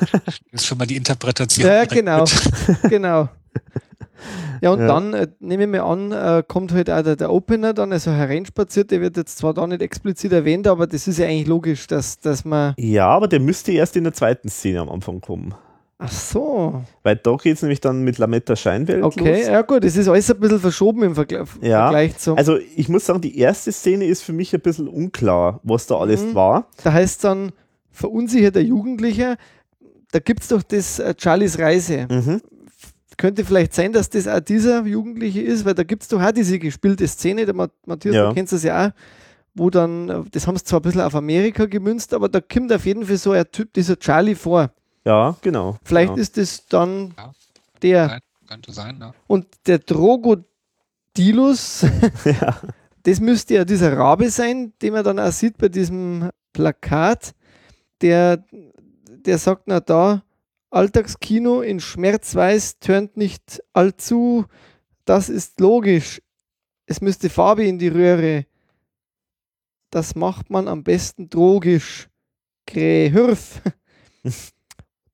ist 0.52 0.66
schon 0.66 0.78
mal 0.78 0.86
die 0.86 0.96
Interpretation. 0.96 1.66
Ja, 1.66 1.84
genau, 1.84 2.24
genau. 2.88 3.28
Ja, 4.60 4.70
und 4.70 4.80
ja. 4.80 4.86
dann 4.86 5.12
äh, 5.12 5.26
nehme 5.40 5.64
ich 5.64 5.68
mir 5.68 5.84
an, 5.84 6.12
äh, 6.12 6.42
kommt 6.46 6.72
halt 6.72 6.88
auch 6.88 7.02
der, 7.02 7.16
der, 7.16 7.30
Opener 7.30 7.74
dann, 7.74 7.92
also 7.92 8.10
hereinspaziert, 8.12 8.90
der 8.90 9.00
wird 9.00 9.16
jetzt 9.16 9.36
zwar 9.38 9.52
da 9.52 9.66
nicht 9.66 9.82
explizit 9.82 10.32
erwähnt, 10.32 10.66
aber 10.66 10.86
das 10.86 11.06
ist 11.06 11.18
ja 11.18 11.26
eigentlich 11.26 11.48
logisch, 11.48 11.86
dass, 11.86 12.18
dass 12.18 12.44
man. 12.44 12.74
Ja, 12.78 13.08
aber 13.08 13.28
der 13.28 13.40
müsste 13.40 13.72
erst 13.72 13.96
in 13.96 14.04
der 14.04 14.14
zweiten 14.14 14.48
Szene 14.48 14.80
am 14.80 14.88
Anfang 14.88 15.20
kommen. 15.20 15.54
Ach 15.98 16.10
so. 16.10 16.82
Weil 17.02 17.16
da 17.16 17.36
geht 17.36 17.56
es 17.56 17.62
nämlich 17.62 17.80
dann 17.80 18.02
mit 18.02 18.18
Lametta 18.18 18.56
Scheinwelt 18.56 19.04
okay, 19.04 19.38
los. 19.38 19.46
ja 19.46 19.62
gut, 19.62 19.84
es 19.84 19.96
ist 19.96 20.08
alles 20.08 20.30
ein 20.30 20.40
bisschen 20.40 20.58
verschoben 20.58 21.02
im 21.04 21.14
Vergleich, 21.14 21.48
ja, 21.62 21.84
Vergleich 21.84 22.18
zu. 22.18 22.34
Also 22.34 22.58
ich 22.76 22.88
muss 22.88 23.06
sagen, 23.06 23.20
die 23.20 23.38
erste 23.38 23.70
Szene 23.70 24.06
ist 24.06 24.22
für 24.22 24.32
mich 24.32 24.52
ein 24.54 24.60
bisschen 24.60 24.88
unklar, 24.88 25.60
was 25.62 25.86
da 25.86 25.96
alles 25.96 26.22
mhm. 26.22 26.34
war. 26.34 26.68
Da 26.82 26.92
heißt 26.92 27.14
es 27.14 27.18
dann 27.18 27.52
verunsicherter 27.92 28.60
Jugendlicher. 28.60 29.36
Da 30.10 30.18
gibt 30.18 30.42
es 30.42 30.48
doch 30.48 30.62
das 30.62 30.98
äh, 30.98 31.14
Charlies 31.16 31.58
Reise. 31.58 32.06
Mhm. 32.10 32.40
Könnte 33.16 33.44
vielleicht 33.44 33.74
sein, 33.74 33.92
dass 33.92 34.10
das 34.10 34.26
auch 34.26 34.40
dieser 34.40 34.84
Jugendliche 34.84 35.42
ist, 35.42 35.64
weil 35.64 35.74
da 35.74 35.84
gibt 35.84 36.02
es 36.02 36.08
doch 36.08 36.20
auch 36.20 36.32
diese 36.32 36.58
gespielte 36.58 37.06
Szene, 37.06 37.46
der 37.46 37.54
Matthias, 37.54 38.14
ja. 38.14 38.28
du 38.28 38.34
kennst 38.34 38.52
das 38.52 38.64
ja 38.64 38.88
auch, 38.88 38.90
wo 39.54 39.70
dann, 39.70 40.08
äh, 40.08 40.22
das 40.32 40.48
haben 40.48 40.56
sie 40.56 40.64
zwar 40.64 40.80
ein 40.80 40.82
bisschen 40.82 41.02
auf 41.02 41.14
Amerika 41.14 41.66
gemünzt, 41.66 42.12
aber 42.12 42.28
da 42.28 42.40
kommt 42.40 42.72
auf 42.72 42.84
jeden 42.84 43.06
Fall 43.06 43.16
so 43.16 43.30
ein 43.30 43.44
Typ, 43.52 43.72
dieser 43.72 43.96
Charlie 43.96 44.34
vor. 44.34 44.70
Ja, 45.04 45.36
genau. 45.42 45.76
Vielleicht 45.84 46.10
genau. 46.10 46.20
ist 46.20 46.38
es 46.38 46.66
dann 46.66 47.14
ja, 47.16 47.32
der. 47.82 48.20
Könnte 48.46 48.72
sein, 48.72 48.98
ja. 49.00 49.14
Und 49.26 49.46
der 49.66 49.78
Drogodilus, 49.78 50.46
ja. 52.24 52.60
das 53.02 53.20
müsste 53.20 53.54
ja 53.54 53.64
dieser 53.64 53.96
Rabe 53.96 54.30
sein, 54.30 54.72
den 54.80 54.92
man 54.92 55.04
dann 55.04 55.18
auch 55.18 55.32
sieht 55.32 55.58
bei 55.58 55.68
diesem 55.68 56.30
Plakat. 56.52 57.34
Der, 58.00 58.44
der 59.06 59.38
sagt, 59.38 59.64
na 59.66 59.80
da, 59.80 60.22
Alltagskino 60.70 61.62
in 61.62 61.80
Schmerzweiß 61.80 62.80
tönt 62.80 63.16
nicht 63.16 63.62
allzu. 63.72 64.46
Das 65.04 65.28
ist 65.28 65.60
logisch. 65.60 66.20
Es 66.86 67.00
müsste 67.00 67.30
Farbe 67.30 67.64
in 67.64 67.78
die 67.78 67.88
Röhre. 67.88 68.46
das 69.90 70.16
macht 70.16 70.50
man 70.50 70.66
am 70.66 70.82
besten 70.82 71.30
drogisch. 71.30 72.08
Grähürf. 72.66 73.60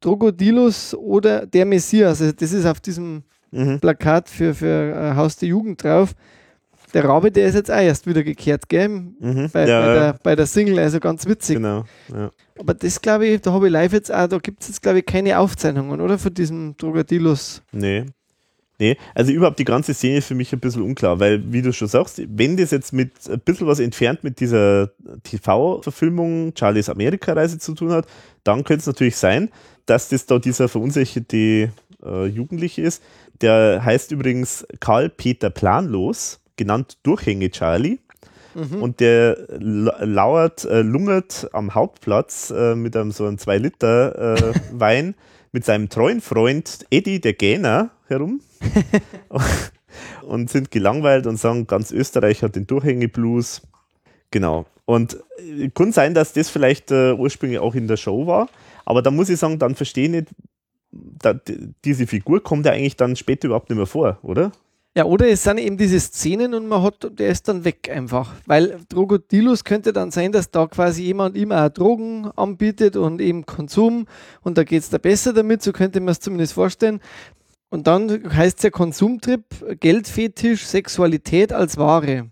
Drogodilus 0.00 0.94
oder 0.94 1.46
der 1.46 1.66
Messias. 1.66 2.20
Also 2.20 2.32
das 2.32 2.52
ist 2.52 2.66
auf 2.66 2.80
diesem 2.80 3.22
mhm. 3.50 3.80
Plakat 3.80 4.28
für, 4.28 4.54
für 4.54 4.94
äh, 4.94 5.14
Haus 5.14 5.36
der 5.36 5.48
Jugend 5.48 5.82
drauf. 5.82 6.14
Der 6.92 7.04
Rabe, 7.04 7.30
der 7.30 7.46
ist 7.46 7.54
jetzt 7.54 7.70
auch 7.70 7.80
erst 7.80 8.06
wieder 8.06 8.24
gekehrt, 8.24 8.68
gell? 8.68 8.88
Mhm. 8.88 9.48
Bei, 9.52 9.68
ja, 9.68 9.80
bei, 9.80 9.94
der, 9.94 10.18
bei, 10.22 10.36
der, 10.36 10.46
Single, 10.46 10.78
also 10.80 10.98
ganz 10.98 11.24
witzig. 11.26 11.56
Genau. 11.56 11.84
Ja. 12.12 12.30
Aber 12.58 12.74
das 12.74 13.00
glaube 13.00 13.26
ich, 13.26 13.40
da 13.40 13.52
habe 13.52 13.66
ich 13.66 13.72
live 13.72 13.92
jetzt 13.92 14.12
auch, 14.12 14.26
da 14.26 14.38
gibt 14.38 14.62
es 14.62 14.68
jetzt 14.68 14.82
glaube 14.82 14.98
ich 14.98 15.06
keine 15.06 15.38
Aufzeichnungen, 15.38 16.00
oder? 16.00 16.18
Von 16.18 16.34
diesem 16.34 16.76
Drogodilus. 16.76 17.62
Nee. 17.70 18.06
Nee, 18.80 18.96
also 19.14 19.30
überhaupt 19.30 19.58
die 19.58 19.66
ganze 19.66 19.92
Szene 19.92 20.16
ist 20.16 20.26
für 20.26 20.34
mich 20.34 20.54
ein 20.54 20.58
bisschen 20.58 20.80
unklar, 20.80 21.20
weil, 21.20 21.52
wie 21.52 21.60
du 21.60 21.70
schon 21.70 21.86
sagst, 21.86 22.22
wenn 22.26 22.56
das 22.56 22.70
jetzt 22.70 22.94
mit 22.94 23.12
ein 23.28 23.38
bisschen 23.40 23.66
was 23.66 23.78
entfernt 23.78 24.24
mit 24.24 24.40
dieser 24.40 24.90
TV-Verfilmung 25.22 26.54
Charlies 26.58 26.88
Amerika-Reise 26.88 27.58
zu 27.58 27.74
tun 27.74 27.92
hat, 27.92 28.06
dann 28.42 28.64
könnte 28.64 28.80
es 28.80 28.86
natürlich 28.86 29.16
sein, 29.16 29.50
dass 29.84 30.08
das 30.08 30.24
da 30.24 30.38
dieser 30.38 30.66
verunsicherte 30.70 31.72
äh, 32.02 32.26
Jugendliche 32.26 32.80
ist. 32.80 33.02
Der 33.42 33.84
heißt 33.84 34.12
übrigens 34.12 34.66
Karl-Peter 34.80 35.50
Planlos, 35.50 36.40
genannt 36.56 36.96
Durchhänge 37.02 37.50
Charlie. 37.50 37.98
Mhm. 38.54 38.82
Und 38.82 39.00
der 39.00 39.36
lauert, 39.58 40.64
äh, 40.64 40.80
lungert 40.80 41.50
am 41.52 41.74
Hauptplatz 41.74 42.50
äh, 42.50 42.74
mit 42.74 42.96
einem 42.96 43.12
so 43.12 43.26
einem 43.26 43.36
2-Liter 43.36 44.38
äh, 44.38 44.54
Wein 44.72 45.16
mit 45.52 45.66
seinem 45.66 45.90
treuen 45.90 46.22
Freund 46.22 46.86
Eddie 46.90 47.20
der 47.20 47.34
Gähner 47.34 47.90
herum 48.10 48.40
und 50.22 50.50
sind 50.50 50.70
gelangweilt 50.70 51.26
und 51.26 51.36
sagen, 51.36 51.66
ganz 51.66 51.90
Österreich 51.92 52.42
hat 52.42 52.56
den 52.56 52.66
Durchhängeblues. 52.66 53.62
Genau. 54.30 54.66
Und 54.84 55.18
äh, 55.38 55.68
kann 55.68 55.92
sein, 55.92 56.14
dass 56.14 56.32
das 56.32 56.50
vielleicht 56.50 56.90
äh, 56.90 57.12
ursprünglich 57.12 57.60
auch 57.60 57.74
in 57.74 57.88
der 57.88 57.96
Show 57.96 58.26
war, 58.26 58.48
aber 58.84 59.02
da 59.02 59.10
muss 59.10 59.28
ich 59.28 59.38
sagen, 59.38 59.58
dann 59.58 59.74
verstehe 59.74 60.04
ich 60.04 60.10
nicht, 60.10 60.28
da, 60.92 61.34
diese 61.84 62.06
Figur 62.06 62.42
kommt 62.42 62.66
ja 62.66 62.72
eigentlich 62.72 62.96
dann 62.96 63.16
später 63.16 63.46
überhaupt 63.46 63.70
nicht 63.70 63.76
mehr 63.76 63.86
vor, 63.86 64.18
oder? 64.22 64.52
Ja, 64.96 65.04
oder 65.04 65.28
es 65.28 65.44
sind 65.44 65.58
eben 65.58 65.76
diese 65.76 66.00
Szenen 66.00 66.52
und 66.52 66.66
man 66.66 66.82
hat, 66.82 67.08
der 67.16 67.28
ist 67.28 67.46
dann 67.46 67.64
weg 67.64 67.88
einfach. 67.94 68.32
Weil 68.46 68.80
Drogodilus 68.88 69.62
könnte 69.62 69.92
dann 69.92 70.10
sein, 70.10 70.32
dass 70.32 70.50
da 70.50 70.66
quasi 70.66 71.04
jemand 71.04 71.36
ihm 71.36 71.52
auch 71.52 71.68
Drogen 71.68 72.28
anbietet 72.34 72.96
und 72.96 73.20
eben 73.20 73.46
Konsum 73.46 74.06
und 74.42 74.58
da 74.58 74.64
geht 74.64 74.82
es 74.82 74.90
da 74.90 74.98
besser 74.98 75.32
damit, 75.32 75.62
so 75.62 75.70
könnte 75.70 76.00
man 76.00 76.08
es 76.08 76.18
zumindest 76.18 76.54
vorstellen. 76.54 77.00
Und 77.70 77.86
dann 77.86 78.34
heißt 78.34 78.58
es 78.58 78.64
ja 78.64 78.70
Konsumtrip, 78.70 79.44
Geldfetisch, 79.80 80.66
Sexualität 80.66 81.52
als 81.52 81.76
Ware. 81.76 82.30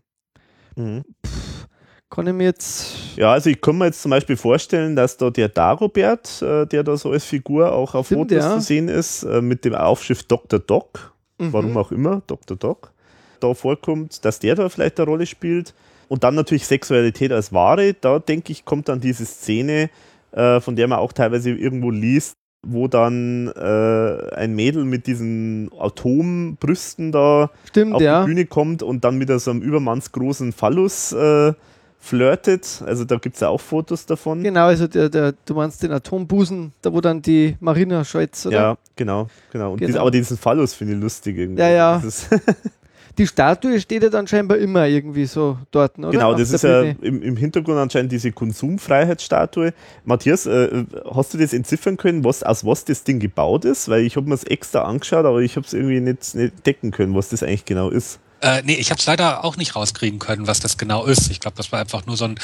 Mhm. 0.76 1.04
Pff, 1.24 1.66
kann 2.10 2.26
ich 2.26 2.34
mir 2.34 2.44
jetzt. 2.44 3.16
Ja, 3.16 3.32
also 3.32 3.48
ich 3.48 3.60
kann 3.60 3.78
mir 3.78 3.86
jetzt 3.86 4.02
zum 4.02 4.10
Beispiel 4.10 4.36
vorstellen, 4.36 4.96
dass 4.96 5.16
da 5.16 5.30
der 5.30 5.48
Dagobert, 5.48 6.42
äh, 6.42 6.66
der 6.66 6.82
da 6.82 6.96
so 6.96 7.12
als 7.12 7.24
Figur 7.24 7.72
auch 7.72 7.94
auf 7.94 8.06
Stimmt, 8.06 8.30
Fotos 8.30 8.44
ja. 8.44 8.54
zu 8.54 8.60
sehen 8.60 8.88
ist, 8.88 9.22
äh, 9.22 9.40
mit 9.40 9.64
dem 9.64 9.74
Aufschrift 9.74 10.30
Dr. 10.30 10.58
Doc 10.58 11.12
mhm. 11.38 11.52
warum 11.52 11.76
auch 11.76 11.92
immer, 11.92 12.22
Dr. 12.26 12.56
Doc, 12.56 12.92
da 13.40 13.54
vorkommt, 13.54 14.24
dass 14.24 14.38
der 14.40 14.54
da 14.54 14.68
vielleicht 14.68 14.98
eine 14.98 15.08
Rolle 15.08 15.26
spielt. 15.26 15.74
Und 16.08 16.24
dann 16.24 16.34
natürlich 16.34 16.66
Sexualität 16.66 17.32
als 17.32 17.52
Ware. 17.52 17.94
Da 17.94 18.18
denke 18.18 18.52
ich, 18.52 18.64
kommt 18.64 18.88
dann 18.88 19.00
diese 19.00 19.26
Szene, 19.26 19.90
äh, 20.32 20.60
von 20.60 20.74
der 20.74 20.88
man 20.88 20.98
auch 20.98 21.12
teilweise 21.12 21.50
irgendwo 21.50 21.90
liest, 21.90 22.34
wo 22.66 22.88
dann 22.88 23.48
äh, 23.48 24.34
ein 24.34 24.54
Mädel 24.54 24.84
mit 24.84 25.06
diesen 25.06 25.70
Atombrüsten 25.78 27.12
da 27.12 27.50
Stimmt, 27.68 27.94
auf 27.94 28.02
ja. 28.02 28.22
die 28.22 28.26
Bühne 28.26 28.46
kommt 28.46 28.82
und 28.82 29.04
dann 29.04 29.16
mit 29.16 29.28
so 29.40 29.50
einem 29.50 29.62
übermannsgroßen 29.62 30.52
Phallus 30.52 31.12
äh, 31.12 31.52
flirtet. 32.00 32.82
Also 32.86 33.04
da 33.04 33.16
gibt 33.16 33.36
es 33.36 33.40
ja 33.40 33.48
auch 33.48 33.60
Fotos 33.60 34.06
davon. 34.06 34.42
Genau, 34.42 34.66
also 34.66 34.86
der, 34.86 35.08
der, 35.08 35.34
du 35.44 35.54
meinst 35.54 35.82
den 35.82 35.92
Atombusen, 35.92 36.72
da 36.82 36.92
wo 36.92 37.00
dann 37.00 37.22
die 37.22 37.56
Marina 37.60 38.04
Scholz, 38.04 38.46
oder? 38.46 38.56
Ja, 38.56 38.78
genau, 38.96 39.28
genau. 39.52 39.74
Genau. 39.74 39.86
Dies, 39.86 39.96
aber 39.96 40.10
diesen 40.10 40.36
Phallus 40.36 40.74
finde 40.74 40.94
ich 40.94 41.00
lustig 41.00 41.38
irgendwie. 41.38 41.62
Ja, 41.62 41.68
ja. 41.68 42.02
die 43.18 43.26
Statue 43.26 43.80
steht 43.80 44.04
ja 44.04 44.08
dann 44.08 44.26
scheinbar 44.28 44.58
immer 44.58 44.86
irgendwie 44.86 45.26
so 45.26 45.58
dort, 45.72 45.98
oder? 45.98 46.10
Genau, 46.10 46.34
das 46.34 46.52
ist 46.52 46.62
ja 46.62 46.82
im, 46.82 47.20
im, 47.20 47.36
Hintergrund 47.36 47.76
anscheinend 47.76 48.12
diese 48.12 48.30
Konsumfreiheitsstatue. 48.30 49.74
Matthias, 50.04 50.46
äh, 50.46 50.84
hast 51.12 51.34
du 51.34 51.38
das 51.38 51.52
entziffern 51.52 51.96
können, 51.96 52.24
was, 52.24 52.44
aus 52.44 52.64
was 52.64 52.84
das 52.84 53.02
Ding 53.02 53.18
gebaut 53.18 53.64
ist? 53.64 53.88
Weil 53.88 54.02
ich 54.02 54.16
habe 54.16 54.28
mir 54.28 54.34
es 54.34 54.44
extra 54.44 54.82
angeschaut, 54.82 55.26
aber 55.26 55.40
ich 55.40 55.56
habe 55.56 55.66
es 55.66 55.72
irgendwie 55.72 56.00
nicht, 56.00 56.34
nicht 56.36 56.64
decken 56.64 56.92
können, 56.92 57.14
was 57.14 57.28
das 57.28 57.42
eigentlich 57.42 57.64
genau 57.64 57.90
ist. 57.90 58.20
Äh, 58.40 58.62
nee, 58.64 58.74
ich 58.74 58.90
habe 58.90 59.00
es 59.00 59.06
leider 59.06 59.44
auch 59.44 59.56
nicht 59.56 59.74
rauskriegen 59.74 60.20
können, 60.20 60.46
was 60.46 60.60
das 60.60 60.78
genau 60.78 61.04
ist. 61.04 61.30
Ich 61.30 61.40
glaube, 61.40 61.56
das 61.56 61.72
war 61.72 61.80
einfach 61.80 62.06
nur 62.06 62.16
so 62.16 62.24
ein 62.24 62.38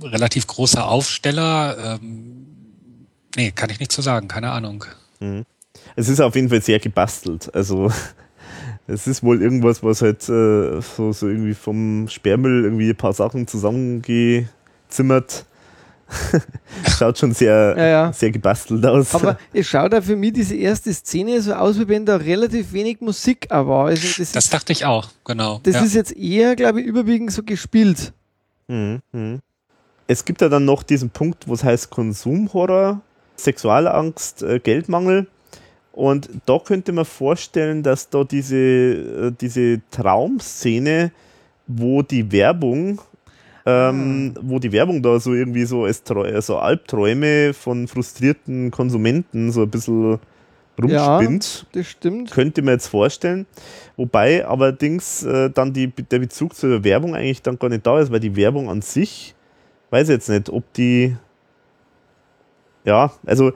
relativ 0.00 0.46
großer 0.46 0.86
Aufsteller. 0.86 1.98
Ähm, 2.00 2.46
nee, 3.34 3.50
kann 3.50 3.70
ich 3.70 3.80
nicht 3.80 3.90
zu 3.90 4.02
so 4.02 4.04
sagen, 4.04 4.28
keine 4.28 4.52
Ahnung. 4.52 4.84
Mhm. 5.18 5.44
Es 5.96 6.08
ist 6.08 6.20
auf 6.20 6.36
jeden 6.36 6.48
Fall 6.48 6.62
sehr 6.62 6.78
gebastelt. 6.78 7.52
Also 7.54 7.90
es 8.86 9.06
ist 9.06 9.22
wohl 9.22 9.42
irgendwas, 9.42 9.82
was 9.82 10.02
halt 10.02 10.22
äh, 10.28 10.80
so, 10.80 11.12
so 11.12 11.28
irgendwie 11.28 11.54
vom 11.54 12.08
Sperrmüll 12.08 12.64
irgendwie 12.64 12.90
ein 12.90 12.96
paar 12.96 13.12
Sachen 13.12 13.46
zusammengezimmert 13.46 15.46
schaut 16.98 17.18
schon 17.18 17.32
sehr, 17.32 17.74
ja, 17.76 17.86
ja. 17.86 18.12
sehr 18.12 18.30
gebastelt 18.30 18.84
aus. 18.86 19.14
Aber 19.14 19.38
es 19.52 19.66
schaut 19.66 19.94
auch 19.94 20.02
für 20.02 20.16
mich 20.16 20.32
diese 20.32 20.54
erste 20.54 20.92
Szene 20.92 21.40
so 21.42 21.54
aus, 21.54 21.78
wie 21.78 21.88
wenn 21.88 22.06
da 22.06 22.16
relativ 22.16 22.72
wenig 22.72 23.00
Musik 23.00 23.48
war. 23.50 23.86
Also 23.86 24.06
das, 24.06 24.32
das 24.32 24.44
ist, 24.44 24.54
dachte 24.54 24.72
ich 24.72 24.84
auch, 24.84 25.08
genau. 25.24 25.60
Das 25.62 25.74
ja. 25.74 25.82
ist 25.82 25.94
jetzt 25.94 26.16
eher, 26.16 26.56
glaube 26.56 26.80
ich, 26.80 26.86
überwiegend 26.86 27.32
so 27.32 27.42
gespielt. 27.42 28.12
Mhm, 28.68 29.00
mhm. 29.12 29.40
Es 30.06 30.24
gibt 30.24 30.40
ja 30.40 30.48
dann 30.48 30.64
noch 30.64 30.84
diesen 30.84 31.10
Punkt, 31.10 31.48
wo 31.48 31.54
es 31.54 31.64
heißt 31.64 31.90
Konsumhorror, 31.90 33.00
Sexualangst, 33.36 34.42
äh, 34.42 34.60
Geldmangel. 34.60 35.26
Und 35.96 36.28
da 36.44 36.60
könnte 36.60 36.92
man 36.92 37.04
vorstellen, 37.04 37.82
dass 37.82 38.08
da 38.08 38.22
diese, 38.22 38.56
äh, 38.56 39.32
diese 39.40 39.80
Traumszene, 39.90 41.10
wo 41.66 42.02
die 42.02 42.30
Werbung 42.30 43.00
ähm, 43.68 44.32
ah. 44.36 44.40
wo 44.42 44.58
die 44.60 44.70
Werbung 44.70 45.02
da 45.02 45.18
so 45.18 45.34
irgendwie 45.34 45.64
so 45.64 45.84
als 45.84 46.02
so 46.46 46.56
Albträume 46.56 47.52
von 47.52 47.88
frustrierten 47.88 48.70
Konsumenten 48.70 49.50
so 49.50 49.62
ein 49.62 49.70
bisschen 49.70 50.20
rumspinnt. 50.80 51.66
Ja, 51.72 51.80
das 51.80 51.86
stimmt. 51.88 52.30
Könnte 52.30 52.62
man 52.62 52.74
jetzt 52.74 52.86
vorstellen. 52.86 53.44
Wobei 53.96 54.46
allerdings 54.46 55.24
äh, 55.24 55.50
dann 55.50 55.72
die, 55.72 55.88
der 55.88 56.20
Bezug 56.20 56.54
zur 56.54 56.84
Werbung 56.84 57.16
eigentlich 57.16 57.42
dann 57.42 57.58
gar 57.58 57.68
nicht 57.68 57.84
da 57.84 57.98
ist, 57.98 58.12
weil 58.12 58.20
die 58.20 58.36
Werbung 58.36 58.70
an 58.70 58.82
sich, 58.82 59.34
weiß 59.90 60.08
ich 60.08 60.14
jetzt 60.14 60.28
nicht, 60.28 60.48
ob 60.48 60.72
die. 60.74 61.16
Ja, 62.84 63.10
also 63.26 63.52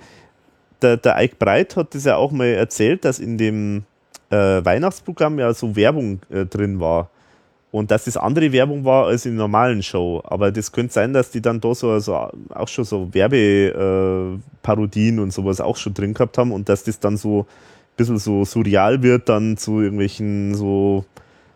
der, 0.83 0.97
der 0.97 1.23
Ike 1.23 1.37
Breit 1.39 1.77
hat 1.77 1.95
das 1.95 2.05
ja 2.05 2.17
auch 2.17 2.33
mal 2.33 2.47
erzählt, 2.47 3.05
dass 3.05 3.19
in 3.19 3.39
dem 3.39 3.85
äh, 4.31 4.65
Weihnachtsprogramm 4.65 5.39
ja 5.39 5.53
so 5.53 5.77
Werbung 5.77 6.21
äh, 6.31 6.47
drin 6.47 6.81
war. 6.81 7.11
Und 7.73 7.93
dass 7.93 8.05
das 8.05 8.17
andere 8.17 8.51
Werbung 8.51 8.85
war 8.85 9.07
als 9.07 9.27
in 9.27 9.33
der 9.33 9.43
normalen 9.43 9.83
Show. 9.83 10.21
Aber 10.25 10.51
das 10.51 10.73
könnte 10.73 10.93
sein, 10.93 11.13
dass 11.13 11.31
die 11.31 11.41
dann 11.41 11.61
da 11.61 11.73
so, 11.73 12.01
so 12.01 12.29
auch 12.49 12.69
schon 12.69 12.85
so 12.85 13.15
Werbeparodien 13.15 15.19
äh, 15.19 15.21
und 15.21 15.33
sowas 15.33 15.61
auch 15.61 15.77
schon 15.77 15.95
drin 15.95 16.15
gehabt 16.15 16.37
haben 16.37 16.51
und 16.51 16.69
dass 16.69 16.83
das 16.83 16.99
dann 16.99 17.17
so 17.17 17.43
ein 17.43 17.97
bisschen 17.97 18.19
so 18.19 18.45
surreal 18.45 19.05
wird, 19.05 19.29
dann 19.29 19.57
zu 19.57 19.81
irgendwelchen 19.81 20.55
so 20.55 21.05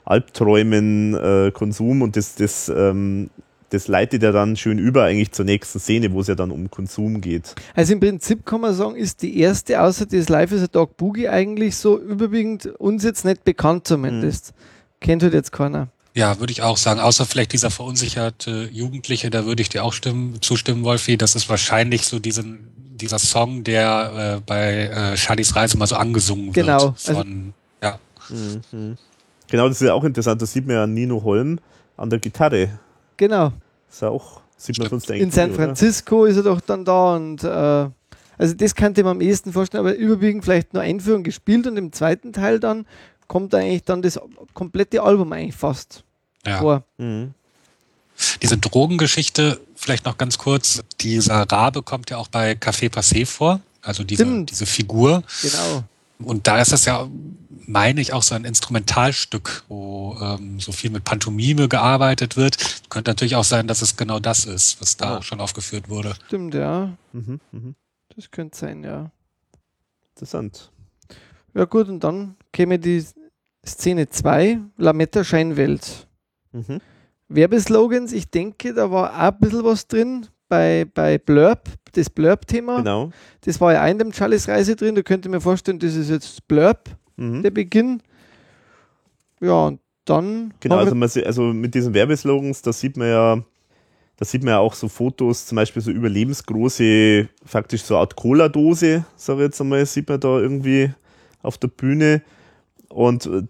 Albträumen, 0.04 1.14
äh, 1.14 1.50
Konsum 1.50 2.02
und 2.02 2.16
das, 2.16 2.36
das, 2.36 2.68
ähm, 2.68 3.30
das 3.74 3.88
leitet 3.88 4.22
ja 4.22 4.32
dann 4.32 4.56
schön 4.56 4.78
über 4.78 5.04
eigentlich 5.04 5.32
zur 5.32 5.44
nächsten 5.44 5.80
Szene, 5.80 6.12
wo 6.12 6.20
es 6.20 6.28
ja 6.28 6.34
dann 6.34 6.50
um 6.50 6.70
Konsum 6.70 7.20
geht. 7.20 7.54
Also 7.74 7.92
im 7.92 8.00
Prinzip 8.00 8.46
kann 8.46 8.60
man 8.60 8.74
sagen, 8.74 8.96
ist 8.96 9.22
die 9.22 9.38
erste, 9.38 9.80
außer 9.80 10.06
das 10.06 10.28
Life 10.28 10.54
is 10.54 10.62
a 10.62 10.66
Dog 10.68 10.96
Boogie, 10.96 11.28
eigentlich 11.28 11.76
so 11.76 11.98
überwiegend 11.98 12.66
uns 12.66 13.02
jetzt 13.04 13.24
nicht 13.24 13.44
bekannt 13.44 13.86
zumindest. 13.86 14.52
Mhm. 14.52 15.00
Kennt 15.00 15.22
halt 15.22 15.34
jetzt 15.34 15.52
keiner. 15.52 15.88
Ja, 16.14 16.38
würde 16.38 16.52
ich 16.52 16.62
auch 16.62 16.76
sagen. 16.76 17.00
Außer 17.00 17.26
vielleicht 17.26 17.52
dieser 17.52 17.70
verunsicherte 17.70 18.68
Jugendliche, 18.70 19.30
da 19.30 19.44
würde 19.44 19.62
ich 19.62 19.68
dir 19.68 19.82
auch 19.82 19.92
stimmen, 19.92 20.40
zustimmen, 20.40 20.84
Wolfi. 20.84 21.16
Das 21.16 21.34
ist 21.34 21.48
wahrscheinlich 21.48 22.06
so 22.06 22.20
diesen, 22.20 22.68
dieser 22.76 23.18
Song, 23.18 23.64
der 23.64 24.36
äh, 24.36 24.40
bei 24.46 24.86
äh, 24.86 25.16
Charlies 25.16 25.56
Reise 25.56 25.76
mal 25.76 25.88
so 25.88 25.96
angesungen 25.96 26.54
wird. 26.54 26.66
Genau. 26.66 26.94
Also, 27.06 27.24
ja. 27.82 27.98
Mhm. 28.30 28.96
Genau, 29.48 29.68
das 29.68 29.80
ist 29.80 29.86
ja 29.88 29.94
auch 29.94 30.04
interessant. 30.04 30.40
Das 30.40 30.52
sieht 30.52 30.66
man 30.66 30.76
ja 30.76 30.86
Nino 30.86 31.22
Holm 31.24 31.58
an 31.96 32.10
der 32.10 32.20
Gitarre. 32.20 32.78
Genau. 33.16 33.52
Das 33.94 33.98
ist 33.98 34.02
ja 34.02 34.08
auch, 34.08 34.40
sieht 34.56 34.78
man 34.80 34.88
sonst 34.88 35.08
eigentlich. 35.08 35.22
In 35.22 35.30
San 35.30 35.54
Francisco 35.54 36.22
oder? 36.22 36.30
ist 36.30 36.36
er 36.38 36.42
doch 36.42 36.60
dann 36.60 36.84
da 36.84 37.14
und 37.14 37.44
äh, 37.44 37.88
also 38.36 38.54
das 38.56 38.74
könnte 38.74 39.04
man 39.04 39.12
am 39.12 39.20
ehesten 39.20 39.52
vorstellen, 39.52 39.86
aber 39.86 39.94
überwiegend 39.94 40.44
vielleicht 40.44 40.74
nur 40.74 40.82
Einführung 40.82 41.22
gespielt 41.22 41.68
und 41.68 41.76
im 41.76 41.92
zweiten 41.92 42.32
Teil 42.32 42.58
dann 42.58 42.86
kommt 43.28 43.54
eigentlich 43.54 43.84
dann 43.84 44.02
das 44.02 44.18
komplette 44.52 45.00
Album 45.00 45.32
eigentlich 45.32 45.54
fast 45.54 46.02
ja. 46.44 46.58
vor. 46.58 46.82
Mhm. 46.98 47.34
Diese 48.42 48.58
Drogengeschichte, 48.58 49.60
vielleicht 49.76 50.06
noch 50.06 50.18
ganz 50.18 50.38
kurz, 50.38 50.82
dieser 51.00 51.42
Rabe 51.42 51.82
kommt 51.82 52.10
ja 52.10 52.16
auch 52.16 52.26
bei 52.26 52.54
Café 52.54 52.90
Passé 52.90 53.24
vor, 53.24 53.60
also 53.80 54.02
diese, 54.02 54.44
diese 54.44 54.66
Figur. 54.66 55.22
Genau. 55.40 55.84
Und 56.18 56.46
da 56.46 56.60
ist 56.60 56.72
das 56.72 56.84
ja, 56.84 57.08
meine 57.66 58.00
ich, 58.00 58.12
auch 58.12 58.22
so 58.22 58.34
ein 58.34 58.44
Instrumentalstück, 58.44 59.64
wo 59.68 60.16
ähm, 60.20 60.60
so 60.60 60.72
viel 60.72 60.90
mit 60.90 61.04
Pantomime 61.04 61.68
gearbeitet 61.68 62.36
wird. 62.36 62.82
Könnte 62.90 63.10
natürlich 63.10 63.36
auch 63.36 63.44
sein, 63.44 63.66
dass 63.66 63.82
es 63.82 63.96
genau 63.96 64.20
das 64.20 64.44
ist, 64.44 64.80
was 64.80 64.96
da 64.96 65.16
ja. 65.16 65.22
schon 65.22 65.40
aufgeführt 65.40 65.88
wurde. 65.88 66.14
Stimmt, 66.26 66.54
ja. 66.54 66.96
Mhm, 67.12 67.40
mh. 67.52 67.74
Das 68.14 68.30
könnte 68.30 68.56
sein, 68.56 68.84
ja. 68.84 69.10
Interessant. 70.10 70.70
Ja 71.54 71.64
gut, 71.64 71.88
und 71.88 72.02
dann 72.04 72.36
käme 72.52 72.78
die 72.78 73.04
Szene 73.66 74.08
2, 74.08 74.60
Lametta 74.76 75.24
Scheinwelt. 75.24 76.06
Mhm. 76.52 76.80
Werbeslogans, 77.28 78.12
ich 78.12 78.30
denke, 78.30 78.74
da 78.74 78.90
war 78.90 79.12
auch 79.12 79.32
ein 79.32 79.38
bisschen 79.38 79.64
was 79.64 79.88
drin 79.88 80.28
bei, 80.54 80.86
bei 80.94 81.18
Blurb, 81.18 81.68
das 81.92 82.08
Blurb-Thema. 82.08 82.78
Genau. 82.78 83.10
Das 83.40 83.60
war 83.60 83.72
ja 83.72 83.84
auch 83.84 83.90
in 83.90 83.98
dem 83.98 84.12
Charlies 84.12 84.48
Reise 84.48 84.76
drin. 84.76 84.94
Da 84.94 85.02
könnte 85.02 85.28
mir 85.28 85.40
vorstellen, 85.40 85.80
das 85.80 85.96
ist 85.96 86.10
jetzt 86.10 86.46
Blurb, 86.46 86.90
mhm. 87.16 87.42
der 87.42 87.50
Beginn. 87.50 88.00
Ja, 89.40 89.66
und 89.66 89.80
dann. 90.04 90.54
Genau, 90.60 90.76
also, 90.76 90.94
man, 90.94 91.10
also 91.24 91.42
mit 91.42 91.74
diesen 91.74 91.92
Werbeslogans, 91.92 92.62
da 92.62 92.72
sieht 92.72 92.96
man 92.96 93.08
ja, 93.08 93.42
da 94.16 94.24
sieht 94.24 94.44
man 94.44 94.52
ja 94.52 94.58
auch 94.60 94.74
so 94.74 94.88
Fotos, 94.88 95.46
zum 95.46 95.56
Beispiel 95.56 95.82
so 95.82 95.90
überlebensgroße, 95.90 97.28
faktisch 97.44 97.82
so 97.82 97.94
eine 97.94 98.02
Art 98.02 98.14
Cola-Dose, 98.14 99.04
sage 99.16 99.40
ich 99.40 99.46
jetzt 99.46 99.60
einmal, 99.60 99.84
sieht 99.86 100.08
man 100.08 100.20
da 100.20 100.38
irgendwie 100.38 100.92
auf 101.42 101.58
der 101.58 101.68
Bühne. 101.68 102.22
Und 102.90 103.26
äh, 103.26 103.42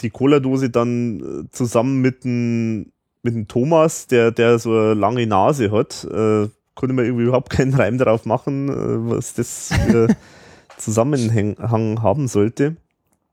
die 0.00 0.10
Cola-Dose 0.10 0.70
dann 0.70 1.20
äh, 1.20 1.50
zusammen 1.50 2.00
mit 2.00 2.24
einem 2.24 2.92
mit 3.22 3.34
dem 3.34 3.48
Thomas, 3.48 4.06
der, 4.06 4.30
der 4.30 4.58
so 4.58 4.70
eine 4.70 4.94
lange 4.94 5.26
Nase 5.26 5.70
hat, 5.70 6.04
äh, 6.04 6.48
konnte 6.74 6.94
man 6.94 7.04
irgendwie 7.04 7.24
überhaupt 7.24 7.50
keinen 7.50 7.74
Reim 7.74 7.98
darauf 7.98 8.26
machen, 8.26 8.68
äh, 8.68 9.10
was 9.10 9.34
das 9.34 9.72
für 9.86 10.08
Zusammenhang 10.76 11.56
haben 12.02 12.28
sollte. 12.28 12.76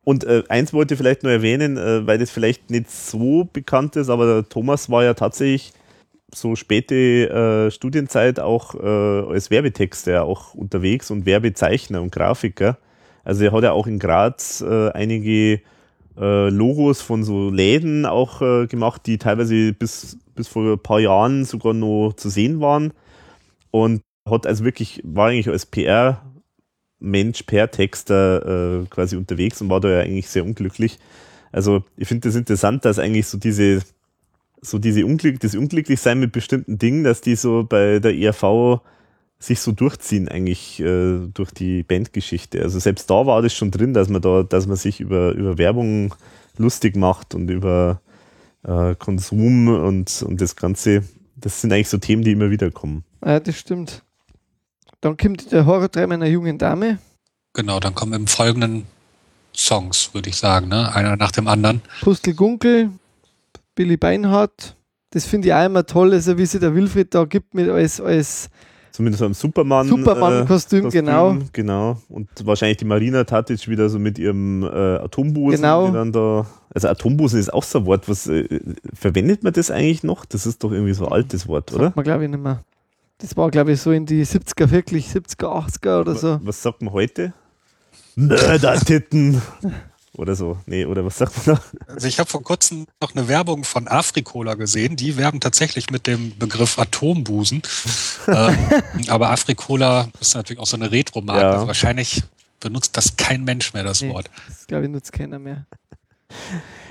Und 0.03 0.23
äh, 0.23 0.43
eins 0.49 0.73
wollte 0.73 0.93
ich 0.93 0.97
vielleicht 0.97 1.23
nur 1.23 1.31
erwähnen, 1.31 1.77
äh, 1.77 2.05
weil 2.05 2.17
das 2.17 2.31
vielleicht 2.31 2.69
nicht 2.69 2.89
so 2.89 3.47
bekannt 3.51 3.95
ist, 3.95 4.09
aber 4.09 4.25
der 4.25 4.49
Thomas 4.49 4.89
war 4.89 5.03
ja 5.03 5.13
tatsächlich 5.13 5.73
so 6.33 6.55
späte 6.55 6.95
äh, 7.65 7.71
Studienzeit 7.71 8.39
auch 8.39 8.75
äh, 8.75 9.31
als 9.31 9.49
Werbetexter 9.49 10.23
auch 10.23 10.53
unterwegs 10.53 11.11
und 11.11 11.25
Werbezeichner 11.25 12.01
und 12.01 12.11
Grafiker. 12.11 12.77
Also 13.23 13.43
er 13.43 13.51
hat 13.51 13.63
ja 13.63 13.71
auch 13.71 13.87
in 13.87 13.99
Graz 13.99 14.61
äh, 14.61 14.89
einige 14.91 15.61
äh, 16.19 16.49
Logos 16.49 17.01
von 17.01 17.23
so 17.23 17.49
Läden 17.49 18.05
auch 18.05 18.41
äh, 18.41 18.67
gemacht, 18.67 19.03
die 19.05 19.17
teilweise 19.17 19.73
bis, 19.73 20.17
bis 20.35 20.47
vor 20.47 20.73
ein 20.73 20.79
paar 20.79 20.99
Jahren 20.99 21.45
sogar 21.45 21.73
noch 21.73 22.13
zu 22.15 22.29
sehen 22.29 22.59
waren. 22.59 22.93
Und 23.71 24.01
hat 24.29 24.45
also 24.45 24.65
wirklich, 24.65 25.01
war 25.03 25.29
eigentlich 25.29 25.49
als 25.49 25.65
PR 25.65 26.21
Mensch, 26.99 27.43
PR-Texter 27.43 28.81
äh, 28.81 28.85
quasi 28.89 29.15
unterwegs 29.15 29.61
und 29.61 29.69
war 29.69 29.79
da 29.79 29.89
ja 29.89 29.99
eigentlich 30.01 30.27
sehr 30.27 30.43
unglücklich. 30.43 30.99
Also 31.51 31.83
ich 31.95 32.07
finde 32.07 32.27
das 32.27 32.35
interessant, 32.35 32.85
dass 32.85 32.99
eigentlich 32.99 33.27
so 33.27 33.37
diese, 33.37 33.81
so 34.61 34.77
diese 34.77 35.05
Unglück, 35.05 35.39
das 35.39 35.55
Unglücklichsein 35.55 36.19
mit 36.19 36.31
bestimmten 36.31 36.77
Dingen, 36.77 37.03
dass 37.03 37.21
die 37.21 37.35
so 37.35 37.63
bei 37.63 37.99
der 37.99 38.15
ERV 38.15 38.81
sich 39.39 39.61
so 39.61 39.71
durchziehen 39.71 40.27
eigentlich 40.27 40.79
äh, 40.81 41.19
durch 41.33 41.51
die 41.51 41.83
Bandgeschichte. 41.83 42.61
Also 42.61 42.79
selbst 42.79 43.09
da 43.09 43.25
war 43.25 43.41
das 43.41 43.53
schon 43.53 43.71
drin, 43.71 43.93
dass 43.93 44.09
man 44.09 44.21
da, 44.21 44.43
dass 44.43 44.67
man 44.67 44.75
sich 44.75 44.99
über, 44.99 45.31
über 45.31 45.57
Werbung 45.57 46.13
lustig 46.57 46.97
macht 46.97 47.33
und 47.35 47.49
über 47.49 48.01
äh, 48.63 48.95
Konsum 48.95 49.69
und, 49.69 50.21
und 50.23 50.41
das 50.41 50.57
Ganze. 50.57 51.03
Das 51.37 51.61
sind 51.61 51.71
eigentlich 51.71 51.87
so 51.87 51.97
Themen, 51.97 52.23
die 52.23 52.33
immer 52.33 52.49
wieder 52.49 52.69
kommen. 52.69 53.05
Ja, 53.25 53.39
das 53.39 53.57
stimmt. 53.57 54.03
Dann 54.99 55.15
kommt 55.15 55.53
der 55.53 55.65
Horror-Traum 55.65 56.11
einer 56.11 56.27
jungen 56.27 56.57
Dame. 56.57 56.99
Genau, 57.53 57.79
dann 57.79 57.95
kommen 57.95 58.13
im 58.13 58.27
folgenden 58.27 58.85
Songs, 59.55 60.13
würde 60.13 60.29
ich 60.29 60.35
sagen, 60.35 60.67
ne? 60.67 60.93
einer 60.93 61.15
nach 61.15 61.31
dem 61.31 61.47
anderen. 61.47 61.81
Pustel 62.01 62.33
Gunkel, 62.33 62.91
Billy 63.75 63.95
Beinhardt. 63.95 64.75
Das 65.11 65.25
finde 65.25 65.47
ich 65.47 65.53
auch 65.53 65.65
immer 65.65 65.85
toll, 65.85 66.13
also 66.13 66.37
wie 66.37 66.45
sich 66.45 66.59
der 66.59 66.75
Wilfried 66.75 67.15
da 67.15 67.23
gibt 67.23 67.53
mit 67.53 67.69
als, 67.69 67.99
als 67.99 68.49
Zumindest 68.99 69.23
am 69.23 69.33
Superman. 69.33 69.87
Superman-Kostüm, 69.87 70.87
äh, 70.87 70.89
genau. 70.89 71.37
Genau. 71.53 72.01
Und 72.09 72.27
wahrscheinlich 72.43 72.79
die 72.79 72.85
Marina 72.85 73.23
Tatic 73.23 73.69
wieder 73.69 73.87
so 73.87 73.97
mit 73.97 74.19
ihrem 74.19 74.61
äh, 74.63 74.67
Atombusen. 74.67 75.61
Genau. 75.61 76.03
da, 76.11 76.45
also 76.75 76.89
Atombusen 76.89 77.39
ist 77.39 77.53
auch 77.53 77.63
so 77.63 77.79
ein 77.79 77.85
Wort, 77.85 78.09
was 78.09 78.27
äh, 78.27 78.59
verwendet 78.93 79.41
man 79.41 79.53
das 79.53 79.71
eigentlich 79.71 80.03
noch? 80.03 80.25
Das 80.25 80.45
ist 80.45 80.65
doch 80.65 80.73
irgendwie 80.73 80.91
so 80.91 81.05
ein 81.05 81.13
altes 81.13 81.47
Wort, 81.47 81.71
oder? 81.71 81.85
Sagt 81.85 81.95
man 81.95 82.03
glaube 82.03 82.25
ich 82.25 82.29
nicht 82.29 82.43
mehr. 82.43 82.61
Das 83.19 83.37
war 83.37 83.49
glaube 83.49 83.71
ich 83.71 83.79
so 83.79 83.93
in 83.93 84.05
die 84.05 84.25
70er, 84.25 84.69
wirklich 84.69 85.07
70er, 85.07 85.45
80er 85.45 86.01
oder 86.01 86.15
so. 86.15 86.41
Was 86.43 86.61
sagt 86.61 86.81
man 86.81 86.91
heute? 86.91 87.31
Mördertitten. 88.17 89.41
Oder 90.19 90.35
so. 90.35 90.57
Nee, 90.65 90.85
oder 90.85 91.05
was 91.05 91.17
sagt 91.17 91.47
man 91.47 91.55
da? 91.55 91.63
Also 91.87 92.07
ich 92.07 92.19
habe 92.19 92.29
vor 92.29 92.43
kurzem 92.43 92.85
noch 93.01 93.15
eine 93.15 93.27
Werbung 93.27 93.63
von 93.63 93.87
Afrikola 93.87 94.55
gesehen. 94.55 94.95
Die 94.95 95.17
werben 95.17 95.39
tatsächlich 95.39 95.89
mit 95.89 96.07
dem 96.07 96.37
Begriff 96.37 96.77
Atombusen. 96.77 97.61
ähm, 98.27 98.57
aber 99.07 99.31
Afrikola 99.31 100.09
ist 100.19 100.35
natürlich 100.35 100.59
auch 100.59 100.67
so 100.67 100.77
eine 100.77 100.91
Retro-Marke. 100.91 101.41
Ja. 101.41 101.51
Also 101.53 101.67
wahrscheinlich 101.67 102.23
benutzt 102.59 102.97
das 102.97 103.15
kein 103.15 103.43
Mensch 103.45 103.73
mehr, 103.73 103.83
das 103.83 104.01
nee, 104.01 104.09
Wort. 104.09 104.29
Das 104.47 104.67
glaube 104.67 104.85
ich 104.85 104.91
nutzt 104.91 105.13
keiner 105.13 105.39
mehr. 105.39 105.65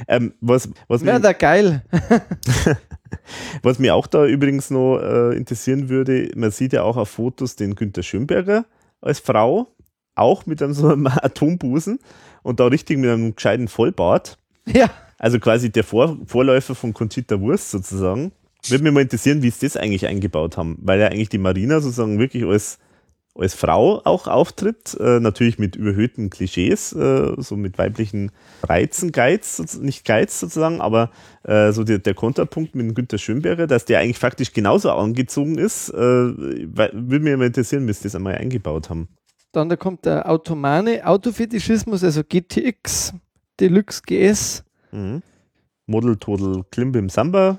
ähm, 0.09 0.35
was, 0.41 0.69
was 0.89 1.05
Wäre 1.05 1.21
da 1.21 1.33
geil. 1.33 1.85
was 3.63 3.79
mich 3.79 3.91
auch 3.91 4.07
da 4.07 4.25
übrigens 4.25 4.71
noch 4.71 4.99
äh, 4.99 5.37
interessieren 5.37 5.89
würde, 5.89 6.31
man 6.35 6.51
sieht 6.51 6.73
ja 6.73 6.83
auch 6.83 6.97
auf 6.97 7.11
Fotos 7.11 7.57
den 7.57 7.75
Günter 7.75 8.03
Schönberger 8.03 8.65
als 9.01 9.21
Frau, 9.21 9.69
auch 10.15 10.47
mit 10.47 10.63
einem 10.63 10.73
so 10.73 10.89
einem 10.89 11.07
Atombusen 11.07 12.01
und 12.49 12.61
da 12.61 12.67
richtig 12.67 12.97
mit 12.99 13.11
einem 13.11 13.35
gescheiten 13.35 13.69
Vollbart. 13.69 14.39
Ja. 14.67 14.91
Also 15.19 15.39
quasi 15.39 15.71
der 15.71 15.85
Vor 15.85 16.17
Vorläufer 16.27 16.75
von 16.75 16.95
Conchita 16.95 17.39
Wurst 17.41 17.71
sozusagen. 17.71 18.33
Würde 18.67 18.85
mich 18.85 18.93
mal 18.93 19.03
interessieren, 19.03 19.43
wie 19.43 19.51
sie 19.51 19.67
das 19.67 19.77
eigentlich 19.77 20.07
eingebaut 20.07 20.57
haben, 20.57 20.79
weil 20.81 20.99
ja 20.99 21.09
eigentlich 21.09 21.29
die 21.29 21.39
Marina 21.39 21.81
sozusagen 21.81 22.19
wirklich 22.19 22.45
als, 22.45 22.79
als 23.35 23.55
Frau 23.55 24.01
auch 24.05 24.27
auftritt, 24.27 24.97
äh, 24.99 25.21
natürlich 25.21 25.59
mit 25.59 25.77
überhöhten 25.77 26.31
Klischees, 26.31 26.93
äh, 26.93 27.35
so 27.37 27.57
mit 27.57 27.77
weiblichen 27.77 28.33
Reizen, 28.63 29.13
Geiz, 29.13 29.79
nicht 29.81 30.05
Geiz 30.05 30.41
sozusagen, 30.41 30.81
aber 30.81 31.11
äh, 31.45 31.73
so 31.73 31.85
der, 31.85 31.99
der 31.99 32.15
Konterpunkt 32.15 32.75
mit 32.75 32.95
Günter 32.95 33.19
Schönberger, 33.19 33.67
dass 33.67 33.85
der 33.85 34.01
eigentlich 34.01 34.19
faktisch 34.19 34.53
genauso 34.55 34.91
angezogen 34.91 35.59
ist, 35.59 35.91
äh, 35.91 35.97
würde 35.97 37.21
mich 37.21 37.37
mal 37.37 37.47
interessieren, 37.47 37.87
wie 37.87 37.93
sie 37.93 38.05
das 38.05 38.15
einmal 38.15 38.37
eingebaut 38.37 38.91
haben. 38.91 39.09
Dann 39.53 39.69
da 39.69 39.77
kommt 39.77 40.05
der 40.05 40.29
Automane 40.29 41.07
Autofetischismus, 41.07 42.05
also 42.05 42.23
GTX, 42.23 43.15
Deluxe 43.59 44.03
GS. 44.05 44.65
Mhm. 44.93 45.23
Model 45.87 46.17
Total 46.17 46.65
Klimbim 46.71 47.09
Samba. 47.09 47.59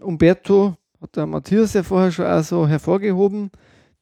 Umberto 0.00 0.76
hat 1.00 1.16
der 1.16 1.26
Matthias 1.26 1.74
ja 1.74 1.82
vorher 1.82 2.10
schon 2.10 2.26
auch 2.26 2.42
so 2.42 2.66
hervorgehoben. 2.66 3.50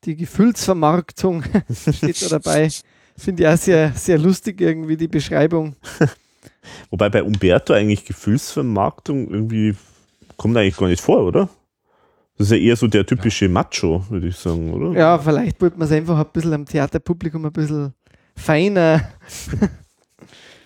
Die 0.05 0.17
Gefühlsvermarktung 0.17 1.43
steht 1.93 2.23
da 2.23 2.39
dabei. 2.39 2.71
Finde 3.17 3.43
ich 3.43 3.49
auch 3.49 3.57
sehr, 3.57 3.93
sehr 3.93 4.19
lustig 4.19 4.61
irgendwie 4.61 4.97
die 4.97 5.09
Beschreibung. 5.09 5.75
Wobei 6.91 7.09
bei 7.11 7.23
Umberto 7.23 7.73
eigentlich 7.73 8.05
Gefühlsvermarktung 8.05 9.29
irgendwie 9.29 9.75
kommt 10.37 10.57
eigentlich 10.57 10.77
gar 10.77 10.89
nicht 10.89 11.03
vor, 11.03 11.25
oder? 11.25 11.49
Das 12.41 12.47
ist 12.47 12.53
ja 12.53 12.57
eher 12.57 12.77
so 12.77 12.87
der 12.87 13.05
typische 13.05 13.45
ja. 13.45 13.51
Macho, 13.51 14.03
würde 14.09 14.29
ich 14.29 14.37
sagen, 14.37 14.73
oder? 14.73 14.99
Ja, 14.99 15.19
vielleicht 15.19 15.61
wollte 15.61 15.79
man 15.79 15.87
es 15.87 15.93
einfach 15.93 16.19
ein 16.19 16.25
bisschen 16.33 16.55
am 16.55 16.65
Theaterpublikum 16.65 17.45
ein 17.45 17.53
bisschen 17.53 17.93
feiner. 18.35 19.11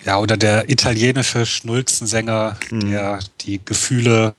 Ja, 0.04 0.20
oder 0.20 0.36
der 0.36 0.70
italienische 0.70 1.44
Schnulzensänger, 1.44 2.58
hm. 2.68 2.90
der 2.90 3.18
die 3.40 3.58
Gefühle 3.64 4.36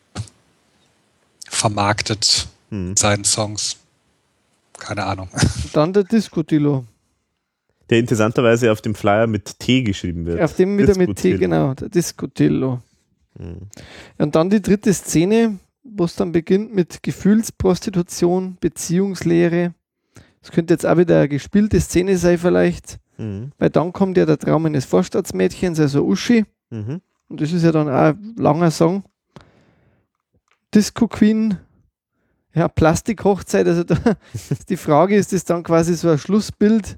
vermarktet 1.50 2.48
hm. 2.70 2.92
in 2.92 2.96
seinen 2.96 3.26
Songs. 3.26 3.76
Keine 4.78 5.04
Ahnung. 5.04 5.28
Dann 5.74 5.92
der 5.92 6.04
Disco-Dilo. 6.04 6.86
Der 7.90 8.00
interessanterweise 8.00 8.72
auf 8.72 8.82
dem 8.82 8.96
Flyer 8.96 9.28
mit 9.28 9.60
T 9.60 9.82
geschrieben 9.82 10.26
wird. 10.26 10.40
Auf 10.40 10.56
dem 10.56 10.78
wieder 10.78 10.98
mit 10.98 11.18
T, 11.18 11.36
genau, 11.38 11.74
der 11.74 11.90
Disco-Dillo. 11.90 12.80
Hm. 13.38 13.58
Und 14.20 14.36
dann 14.36 14.50
die 14.50 14.62
dritte 14.62 14.94
Szene, 14.94 15.58
wo 15.86 16.06
es 16.06 16.16
dann 16.16 16.32
beginnt 16.32 16.74
mit 16.74 17.04
Gefühlsprostitution, 17.04 18.58
Beziehungslehre. 18.60 19.74
Das 20.42 20.52
könnte 20.52 20.74
jetzt 20.74 20.86
auch 20.86 20.98
wieder 20.98 21.20
eine 21.20 21.30
gespielte 21.30 21.80
Szene 21.80 22.18
sein, 22.18 22.38
vielleicht. 22.38 23.00
Mhm. 23.18 23.52
Weil 23.58 23.70
dann 23.70 23.94
kommt 23.94 24.18
ja 24.18 24.26
der 24.26 24.38
Traum 24.38 24.66
eines 24.66 24.86
Vorstadtsmädchens, 24.86 25.80
also 25.80 26.06
Uschi. 26.06 26.46
Mhm. 26.72 27.02
Und 27.30 27.42
das 27.42 27.52
ist 27.52 27.64
ja 27.64 27.72
dann 27.72 27.88
auch 27.88 28.16
ein 28.16 28.36
langer 28.38 28.72
Song. 28.72 29.04
Disco 30.74 31.08
Queen, 31.08 31.58
ja, 32.54 32.68
Plastikhochzeit. 32.68 33.68
Also 33.68 33.84
da, 33.84 33.96
die 34.70 34.78
Frage 34.78 35.16
ist, 35.16 35.34
ist 35.34 35.50
dann 35.50 35.64
quasi 35.64 35.96
so 35.96 36.10
ein 36.10 36.18
Schlussbild? 36.18 36.98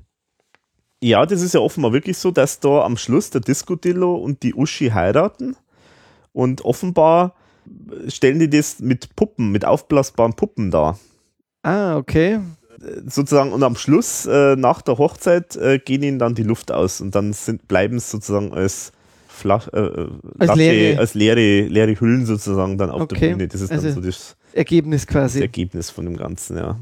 Ja, 1.02 1.26
das 1.26 1.42
ist 1.42 1.54
ja 1.54 1.60
offenbar 1.60 1.94
wirklich 1.94 2.18
so, 2.18 2.32
dass 2.32 2.60
da 2.60 2.84
am 2.84 2.98
Schluss 2.98 3.30
der 3.30 3.42
Disco-Dillo 3.42 4.16
und 4.16 4.42
die 4.42 4.56
Uschi 4.56 4.90
heiraten. 4.90 5.56
Und 6.34 6.66
offenbar 6.66 7.36
stellen 8.08 8.40
die 8.40 8.50
das 8.50 8.80
mit 8.80 9.16
Puppen, 9.16 9.52
mit 9.52 9.66
aufblasbaren 9.66 10.34
Puppen 10.34 10.72
dar. 10.72 11.00
Ah, 11.64 11.98
okay. 11.98 12.40
sozusagen, 13.06 13.52
und 13.52 13.64
am 13.64 13.76
Schluss, 13.76 14.26
äh, 14.26 14.56
nach 14.56 14.82
der 14.82 14.98
Hochzeit, 14.98 15.56
äh, 15.56 15.80
gehen 15.80 16.04
ihnen 16.04 16.20
dann 16.20 16.36
die 16.36 16.44
Luft 16.44 16.72
aus 16.72 17.02
und 17.02 17.16
dann 17.16 17.36
bleiben 17.68 17.98
es 17.98 18.12
sozusagen 18.12 18.54
als, 18.54 18.92
Flach, 19.28 19.68
äh, 19.72 19.80
äh, 19.80 20.10
als, 20.40 20.48
Latte, 20.50 20.60
leere. 20.60 21.00
als 21.00 21.14
leere, 21.14 21.68
leere 21.68 22.00
Hüllen 22.00 22.26
sozusagen 22.26 22.78
dann 22.78 22.90
auf 22.90 23.02
okay. 23.02 23.20
der 23.20 23.30
Bühne. 23.30 23.48
Das 23.48 23.62
ist 23.62 23.72
also 23.72 23.88
dann 23.88 23.96
so 23.96 24.02
das 24.02 24.36
Ergebnis 24.54 25.06
quasi. 25.06 25.40
Das 25.40 25.44
Ergebnis 25.44 25.90
von 25.90 26.06
dem 26.06 26.18
Ganzen, 26.18 26.58
ja. 26.58 26.80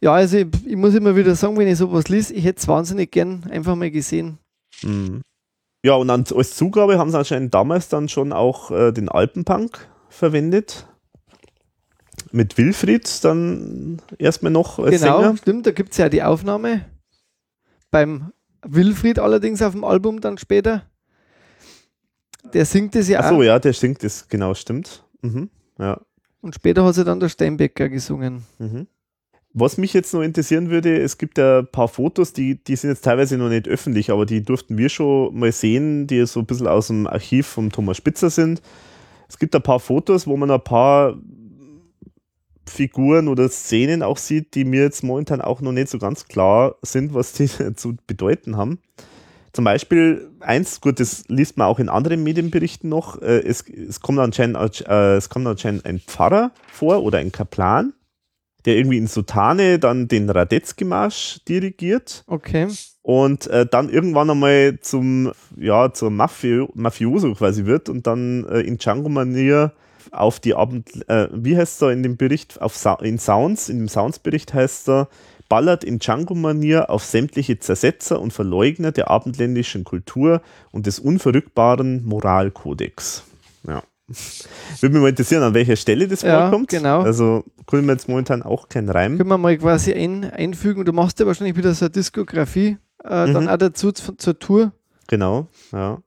Ja, 0.00 0.12
also 0.12 0.36
ich, 0.36 0.46
ich 0.66 0.76
muss 0.76 0.94
immer 0.94 1.16
wieder 1.16 1.34
sagen, 1.34 1.56
wenn 1.56 1.68
ich 1.68 1.78
sowas 1.78 2.08
liest, 2.08 2.30
ich 2.30 2.44
hätte 2.44 2.60
es 2.60 2.68
wahnsinnig 2.68 3.10
gern 3.10 3.44
einfach 3.50 3.74
mal 3.74 3.90
gesehen. 3.90 4.38
Mhm. 4.82 5.22
Ja, 5.84 5.94
und 5.94 6.10
als 6.10 6.56
Zugabe 6.56 6.98
haben 6.98 7.10
sie 7.10 7.18
anscheinend 7.18 7.54
damals 7.54 7.88
dann 7.88 8.08
schon 8.08 8.32
auch 8.32 8.70
äh, 8.70 8.92
den 8.92 9.08
Alpenpunk 9.08 9.88
verwendet 10.16 10.86
mit 12.32 12.58
Wilfried 12.58 13.24
dann 13.24 14.02
erstmal 14.18 14.52
noch 14.52 14.78
als 14.78 15.00
genau, 15.00 15.20
Sänger. 15.20 15.36
stimmt, 15.36 15.66
da 15.66 15.70
gibt 15.70 15.92
es 15.92 15.98
ja 15.98 16.08
die 16.08 16.22
Aufnahme 16.22 16.86
beim 17.90 18.32
Wilfried 18.62 19.18
allerdings 19.18 19.62
auf 19.62 19.72
dem 19.72 19.84
Album 19.84 20.20
dann 20.20 20.38
später. 20.38 20.82
Der 22.52 22.64
singt 22.64 22.94
es 22.96 23.08
ja 23.08 23.20
Ach 23.20 23.28
so, 23.30 23.36
auch. 23.36 23.42
ja, 23.42 23.58
der 23.58 23.72
singt 23.72 24.02
es, 24.04 24.28
genau, 24.28 24.54
stimmt. 24.54 25.04
Mhm, 25.22 25.50
ja. 25.78 26.00
Und 26.40 26.54
später 26.54 26.84
hat 26.84 26.94
sie 26.94 27.04
dann 27.04 27.20
der 27.20 27.28
Steinbecker 27.28 27.88
gesungen. 27.88 28.44
Mhm. 28.58 28.86
Was 29.52 29.78
mich 29.78 29.94
jetzt 29.94 30.12
noch 30.12 30.20
interessieren 30.20 30.68
würde, 30.68 31.00
es 31.00 31.16
gibt 31.16 31.38
ja 31.38 31.60
ein 31.60 31.66
paar 31.66 31.88
Fotos, 31.88 32.34
die, 32.34 32.62
die 32.62 32.76
sind 32.76 32.90
jetzt 32.90 33.02
teilweise 33.02 33.38
noch 33.38 33.48
nicht 33.48 33.66
öffentlich, 33.66 34.10
aber 34.10 34.26
die 34.26 34.42
durften 34.42 34.76
wir 34.76 34.90
schon 34.90 35.34
mal 35.38 35.50
sehen, 35.50 36.06
die 36.06 36.26
so 36.26 36.40
ein 36.40 36.46
bisschen 36.46 36.66
aus 36.66 36.88
dem 36.88 37.06
Archiv 37.06 37.46
von 37.46 37.70
Thomas 37.70 37.96
Spitzer 37.96 38.28
sind. 38.28 38.60
Es 39.28 39.38
gibt 39.38 39.54
ein 39.54 39.62
paar 39.62 39.80
Fotos, 39.80 40.26
wo 40.26 40.36
man 40.36 40.50
ein 40.50 40.62
paar 40.62 41.16
Figuren 42.68 43.28
oder 43.28 43.48
Szenen 43.48 44.02
auch 44.02 44.18
sieht, 44.18 44.54
die 44.54 44.64
mir 44.64 44.82
jetzt 44.82 45.02
momentan 45.02 45.40
auch 45.40 45.60
noch 45.60 45.72
nicht 45.72 45.88
so 45.88 45.98
ganz 45.98 46.26
klar 46.26 46.76
sind, 46.82 47.14
was 47.14 47.32
die 47.32 47.48
zu 47.76 47.96
bedeuten 48.06 48.56
haben. 48.56 48.80
Zum 49.52 49.64
Beispiel 49.64 50.30
eins, 50.40 50.82
gut, 50.82 51.00
das 51.00 51.24
liest 51.28 51.56
man 51.56 51.68
auch 51.68 51.78
in 51.78 51.88
anderen 51.88 52.22
Medienberichten 52.22 52.90
noch, 52.90 53.22
äh, 53.22 53.38
es, 53.38 53.62
es, 53.62 54.00
kommt 54.00 54.18
anscheinend, 54.18 54.56
äh, 54.86 55.16
es 55.16 55.30
kommt 55.30 55.46
anscheinend 55.46 55.86
ein 55.86 55.98
Pfarrer 55.98 56.52
vor 56.70 57.02
oder 57.02 57.18
ein 57.18 57.32
Kaplan, 57.32 57.94
der 58.66 58.76
irgendwie 58.76 58.98
in 58.98 59.06
Sutane 59.06 59.78
dann 59.78 60.08
den 60.08 60.28
Radetzky-Marsch 60.28 61.40
dirigiert. 61.48 62.24
Okay. 62.26 62.68
Und 63.06 63.46
äh, 63.46 63.64
dann 63.64 63.88
irgendwann 63.88 64.30
einmal 64.30 64.80
zum, 64.80 65.30
ja, 65.56 65.92
zum 65.92 66.16
Mafio 66.16 66.68
Mafioso 66.74 67.34
quasi 67.34 67.64
wird 67.64 67.88
und 67.88 68.04
dann 68.08 68.44
äh, 68.46 68.62
in 68.62 68.78
Django-Manier 68.78 69.70
auf 70.10 70.40
die 70.40 70.56
Abend, 70.56 71.08
äh, 71.08 71.28
wie 71.32 71.56
heißt 71.56 71.82
er 71.82 71.92
in 71.92 72.02
dem 72.02 72.16
Bericht, 72.16 72.60
auf 72.60 72.76
Sa 72.76 72.94
in 72.94 73.20
Sounds, 73.20 73.68
in 73.68 73.78
dem 73.78 73.88
Sounds-Bericht 73.88 74.54
heißt 74.54 74.88
er, 74.88 75.08
ballert 75.48 75.84
in 75.84 76.00
Django-Manier 76.00 76.90
auf 76.90 77.04
sämtliche 77.04 77.60
Zersetzer 77.60 78.20
und 78.20 78.32
Verleugner 78.32 78.90
der 78.90 79.08
abendländischen 79.08 79.84
Kultur 79.84 80.42
und 80.72 80.86
des 80.86 80.98
unverrückbaren 80.98 82.04
Moralkodex. 82.04 83.22
Ja. 83.68 83.84
Würde 84.80 84.94
mich 84.94 85.02
mal 85.02 85.10
interessieren, 85.10 85.44
an 85.44 85.54
welcher 85.54 85.76
Stelle 85.76 86.08
das 86.08 86.22
ja, 86.22 86.48
vorkommt. 86.48 86.70
Genau. 86.70 87.02
Also 87.02 87.44
können 87.66 87.86
wir 87.86 87.92
jetzt 87.92 88.08
momentan 88.08 88.42
auch 88.42 88.68
keinen 88.68 88.88
Reim. 88.88 89.16
Können 89.16 89.30
wir 89.30 89.38
mal 89.38 89.56
quasi 89.58 89.92
ein, 89.92 90.24
einfügen. 90.24 90.84
Du 90.84 90.92
machst 90.92 91.20
ja 91.20 91.26
wahrscheinlich 91.26 91.56
wieder 91.56 91.72
so 91.72 91.84
eine 91.84 91.90
Diskografie 91.90 92.78
äh, 93.08 93.26
mhm. 93.26 93.34
dann 93.34 93.48
auch 93.48 93.56
dazu 93.56 93.92
zur 93.92 94.38
Tour. 94.38 94.72
Genau, 95.08 95.46
ja. 95.72 95.98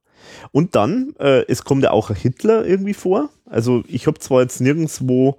Und 0.52 0.76
dann, 0.76 1.14
äh, 1.20 1.46
es 1.48 1.64
kommt 1.64 1.84
ja 1.84 1.92
auch 1.92 2.12
Hitler 2.12 2.66
irgendwie 2.66 2.94
vor. 2.94 3.30
Also 3.46 3.84
ich 3.88 4.08
habe 4.08 4.20
zwar 4.20 4.42
jetzt 4.42 4.62
nirgendwo 4.62 5.38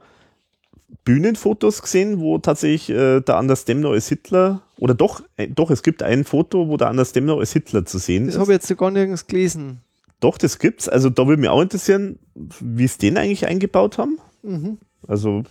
Bühnenfotos 1.04 1.82
gesehen, 1.82 2.20
wo 2.20 2.38
tatsächlich 2.38 2.90
äh, 2.90 3.20
der 3.20 3.36
Anders 3.36 3.64
Demno 3.64 3.92
als 3.92 4.08
Hitler, 4.08 4.62
oder 4.78 4.94
doch, 4.94 5.22
äh, 5.36 5.48
doch, 5.48 5.70
es 5.70 5.82
gibt 5.82 6.02
ein 6.02 6.24
Foto, 6.24 6.68
wo 6.68 6.76
der 6.76 6.88
Anders 6.88 7.12
Demno 7.12 7.38
als 7.38 7.52
Hitler 7.52 7.84
zu 7.86 7.98
sehen 7.98 8.26
das 8.26 8.34
ist. 8.34 8.34
Das 8.36 8.40
habe 8.40 8.52
ich 8.52 8.68
jetzt 8.68 8.78
gar 8.78 8.90
nirgends 8.90 9.26
gelesen. 9.26 9.80
Doch, 10.20 10.36
das 10.36 10.58
gibt's. 10.58 10.88
Also 10.88 11.08
da 11.08 11.26
würde 11.26 11.40
mich 11.40 11.50
auch 11.50 11.62
interessieren, 11.62 12.18
wie 12.34 12.84
es 12.84 12.98
den 12.98 13.16
eigentlich 13.16 13.46
eingebaut 13.46 13.98
haben. 13.98 14.18
Mhm. 14.42 14.78
Also, 15.06 15.44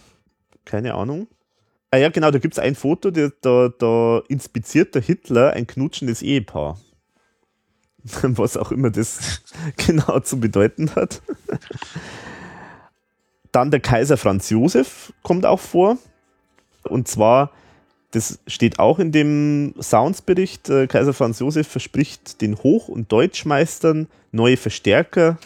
keine 0.65 0.93
Ahnung. 0.93 1.27
Ah 1.91 1.97
ja, 1.97 2.09
genau, 2.09 2.31
da 2.31 2.39
gibt 2.39 2.53
es 2.53 2.59
ein 2.59 2.75
Foto, 2.75 3.09
da, 3.09 3.29
da, 3.41 3.69
da 3.69 4.21
inspiziert 4.27 4.93
der 4.93 5.01
Hitler 5.01 5.53
ein 5.53 5.65
knutschendes 5.65 6.21
Ehepaar. 6.21 6.77
was 8.21 8.57
auch 8.57 8.71
immer 8.71 8.89
das 8.89 9.41
genau 9.77 10.19
zu 10.19 10.39
bedeuten 10.39 10.95
hat. 10.95 11.21
Dann 13.51 13.71
der 13.71 13.79
Kaiser 13.79 14.17
Franz 14.17 14.49
Josef 14.49 15.13
kommt 15.23 15.45
auch 15.45 15.59
vor. 15.59 15.97
Und 16.83 17.07
zwar, 17.07 17.51
das 18.11 18.39
steht 18.47 18.79
auch 18.79 18.99
in 18.99 19.11
dem 19.11 19.73
Soundsbericht, 19.81 20.69
äh, 20.69 20.87
Kaiser 20.87 21.13
Franz 21.13 21.39
Josef 21.39 21.67
verspricht 21.67 22.41
den 22.41 22.57
Hoch- 22.57 22.87
und 22.87 23.11
Deutschmeistern 23.11 24.07
neue 24.31 24.57
Verstärker, 24.57 25.37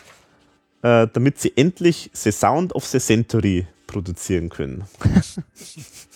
äh, 0.84 1.08
damit 1.12 1.40
sie 1.40 1.54
endlich 1.56 2.12
The 2.14 2.32
Sound 2.32 2.76
of 2.76 2.86
the 2.86 3.00
Century 3.00 3.66
produzieren 3.88 4.50
können. 4.50 4.86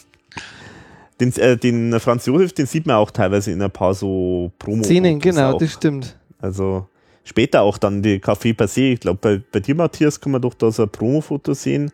den, 1.20 1.36
äh, 1.38 1.58
den 1.58 2.00
Franz 2.00 2.26
Josef, 2.26 2.54
den 2.54 2.66
sieht 2.66 2.86
man 2.86 2.98
auch 2.98 3.12
teilweise 3.12 3.52
in 3.52 3.62
ein 3.62 3.72
paar 3.72 3.94
so 3.94 4.52
Promo. 4.60 4.84
Szenen, 4.84 5.20
genau, 5.20 5.54
auch. 5.54 5.58
das 5.58 5.74
stimmt. 5.74 6.18
Also 6.40 6.88
später 7.24 7.62
auch 7.62 7.78
dann 7.78 8.02
die 8.02 8.20
Café 8.20 8.56
Passé. 8.56 8.94
Ich 8.94 9.00
glaube, 9.00 9.20
bei, 9.22 9.42
bei 9.52 9.60
dir, 9.60 9.76
Matthias, 9.76 10.20
kann 10.20 10.32
man 10.32 10.42
doch 10.42 10.54
da 10.54 10.72
so 10.72 10.84
ein 10.84 10.90
Promo-Foto 10.90 11.54
sehen, 11.54 11.92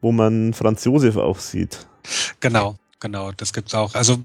wo 0.00 0.12
man 0.12 0.54
Franz 0.54 0.84
Josef 0.84 1.16
auch 1.16 1.38
sieht. 1.38 1.86
Genau, 2.40 2.76
genau, 2.98 3.32
das 3.32 3.52
gibt 3.52 3.68
es 3.68 3.74
auch. 3.74 3.94
Also 3.94 4.18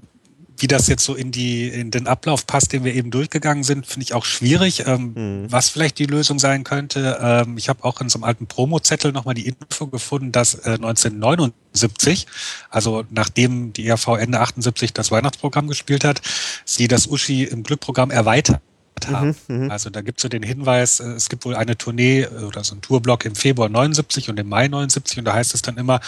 wie 0.58 0.66
das 0.66 0.88
jetzt 0.88 1.04
so 1.04 1.14
in 1.14 1.30
die 1.30 1.68
in 1.68 1.90
den 1.90 2.06
Ablauf 2.06 2.46
passt, 2.46 2.72
den 2.72 2.84
wir 2.84 2.94
eben 2.94 3.10
durchgegangen 3.10 3.64
sind, 3.64 3.86
finde 3.86 4.04
ich 4.04 4.14
auch 4.14 4.24
schwierig. 4.24 4.84
Ähm, 4.86 5.12
mhm. 5.14 5.52
Was 5.52 5.68
vielleicht 5.68 5.98
die 5.98 6.06
Lösung 6.06 6.38
sein 6.38 6.64
könnte, 6.64 7.18
ähm, 7.20 7.56
ich 7.56 7.68
habe 7.68 7.84
auch 7.84 8.00
in 8.00 8.08
so 8.08 8.18
einem 8.18 8.24
alten 8.24 8.46
Promo-Zettel 8.46 9.12
nochmal 9.12 9.34
die 9.34 9.46
Info 9.46 9.86
gefunden, 9.86 10.32
dass 10.32 10.54
äh, 10.54 10.72
1979, 10.72 12.26
also 12.70 13.04
nachdem 13.10 13.72
die 13.72 13.86
ERV 13.86 14.08
Ende 14.18 14.40
78 14.40 14.92
das 14.92 15.10
Weihnachtsprogramm 15.10 15.68
gespielt 15.68 16.04
hat, 16.04 16.20
sie 16.64 16.88
das 16.88 17.06
Uschi 17.06 17.44
im 17.44 17.62
Glückprogramm 17.62 18.10
erweitert 18.10 18.60
haben. 19.06 19.36
Mhm, 19.46 19.64
mhm, 19.64 19.70
also 19.70 19.90
da 19.90 20.00
gibt 20.00 20.18
es 20.18 20.22
so 20.22 20.28
den 20.28 20.42
Hinweis, 20.42 20.98
äh, 20.98 21.10
es 21.10 21.28
gibt 21.28 21.44
wohl 21.44 21.54
eine 21.54 21.78
Tournee 21.78 22.22
äh, 22.22 22.42
oder 22.42 22.64
so 22.64 22.74
ein 22.74 22.80
Tourblock 22.80 23.24
im 23.24 23.36
Februar 23.36 23.68
79 23.68 24.28
und 24.28 24.40
im 24.40 24.48
Mai 24.48 24.66
79 24.66 25.18
und 25.18 25.24
da 25.26 25.34
heißt 25.34 25.54
es 25.54 25.62
dann 25.62 25.76
immer 25.76 26.00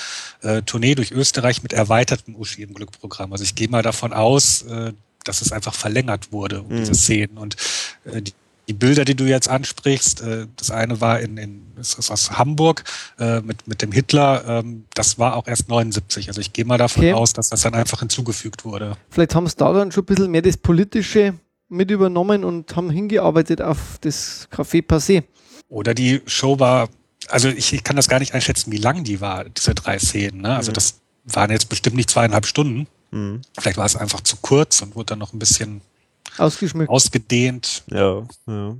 äh, 0.42 0.62
Tournee 0.62 0.96
durch 0.96 1.12
Österreich 1.12 1.62
mit 1.62 1.72
erweitertem 1.72 2.34
Uschi 2.34 2.62
im 2.62 2.74
Glückprogramm. 2.74 3.32
Also 3.32 3.44
ich 3.44 3.54
gehe 3.54 3.68
mal 3.68 3.82
davon 3.82 4.12
aus, 4.12 4.62
äh, 4.62 4.92
dass 5.22 5.42
es 5.42 5.52
einfach 5.52 5.74
verlängert 5.74 6.32
wurde 6.32 6.62
um 6.62 6.72
mhm. 6.72 6.78
diese 6.78 6.94
Szenen 6.94 7.38
und 7.38 7.54
äh, 8.04 8.22
die 8.22 8.32
die 8.70 8.74
Bilder, 8.74 9.04
die 9.04 9.16
du 9.16 9.24
jetzt 9.24 9.48
ansprichst, 9.48 10.22
äh, 10.22 10.46
das 10.56 10.70
eine 10.70 11.00
war 11.00 11.18
in, 11.18 11.36
in 11.38 11.62
ist 11.76 12.10
aus 12.10 12.30
Hamburg 12.30 12.84
äh, 13.18 13.40
mit, 13.40 13.66
mit 13.66 13.82
dem 13.82 13.90
Hitler, 13.90 14.44
ähm, 14.46 14.84
das 14.94 15.18
war 15.18 15.34
auch 15.34 15.48
erst 15.48 15.68
79. 15.68 16.28
Also 16.28 16.40
ich 16.40 16.52
gehe 16.52 16.64
mal 16.64 16.78
davon 16.78 17.02
okay. 17.02 17.12
aus, 17.12 17.32
dass 17.32 17.48
das 17.48 17.62
dann 17.62 17.74
einfach 17.74 17.98
hinzugefügt 17.98 18.64
wurde. 18.64 18.96
Vielleicht 19.08 19.34
haben 19.34 19.46
es 19.46 19.56
da 19.56 19.72
dann 19.72 19.90
schon 19.90 20.04
ein 20.04 20.06
bisschen 20.06 20.30
mehr 20.30 20.42
das 20.42 20.56
Politische 20.56 21.34
mit 21.70 21.90
übernommen 21.90 22.44
und 22.44 22.76
haben 22.76 22.90
hingearbeitet 22.90 23.62
auf 23.62 23.98
das 24.00 24.48
Café 24.50 24.86
Passé. 24.86 25.22
Oder 25.68 25.94
die 25.94 26.20
Show 26.26 26.58
war, 26.58 26.88
also 27.28 27.48
ich, 27.48 27.72
ich 27.72 27.84
kann 27.84 27.96
das 27.96 28.08
gar 28.08 28.18
nicht 28.18 28.34
einschätzen, 28.34 28.72
wie 28.72 28.78
lang 28.78 29.04
die 29.04 29.20
war, 29.20 29.44
diese 29.44 29.74
drei 29.74 29.98
Szenen. 29.98 30.42
Ne? 30.42 30.54
Also 30.54 30.72
mhm. 30.72 30.74
das 30.74 31.00
waren 31.24 31.50
jetzt 31.50 31.68
bestimmt 31.68 31.96
nicht 31.96 32.10
zweieinhalb 32.10 32.44
Stunden. 32.44 32.86
Mhm. 33.12 33.42
Vielleicht 33.58 33.78
war 33.78 33.86
es 33.86 33.96
einfach 33.96 34.20
zu 34.20 34.36
kurz 34.42 34.82
und 34.82 34.96
wurde 34.96 35.06
dann 35.06 35.20
noch 35.20 35.32
ein 35.32 35.38
bisschen 35.38 35.80
Ausgeschmückt. 36.36 36.90
ausgedehnt. 36.90 37.84
Ja, 37.90 38.22
ja. 38.46 38.76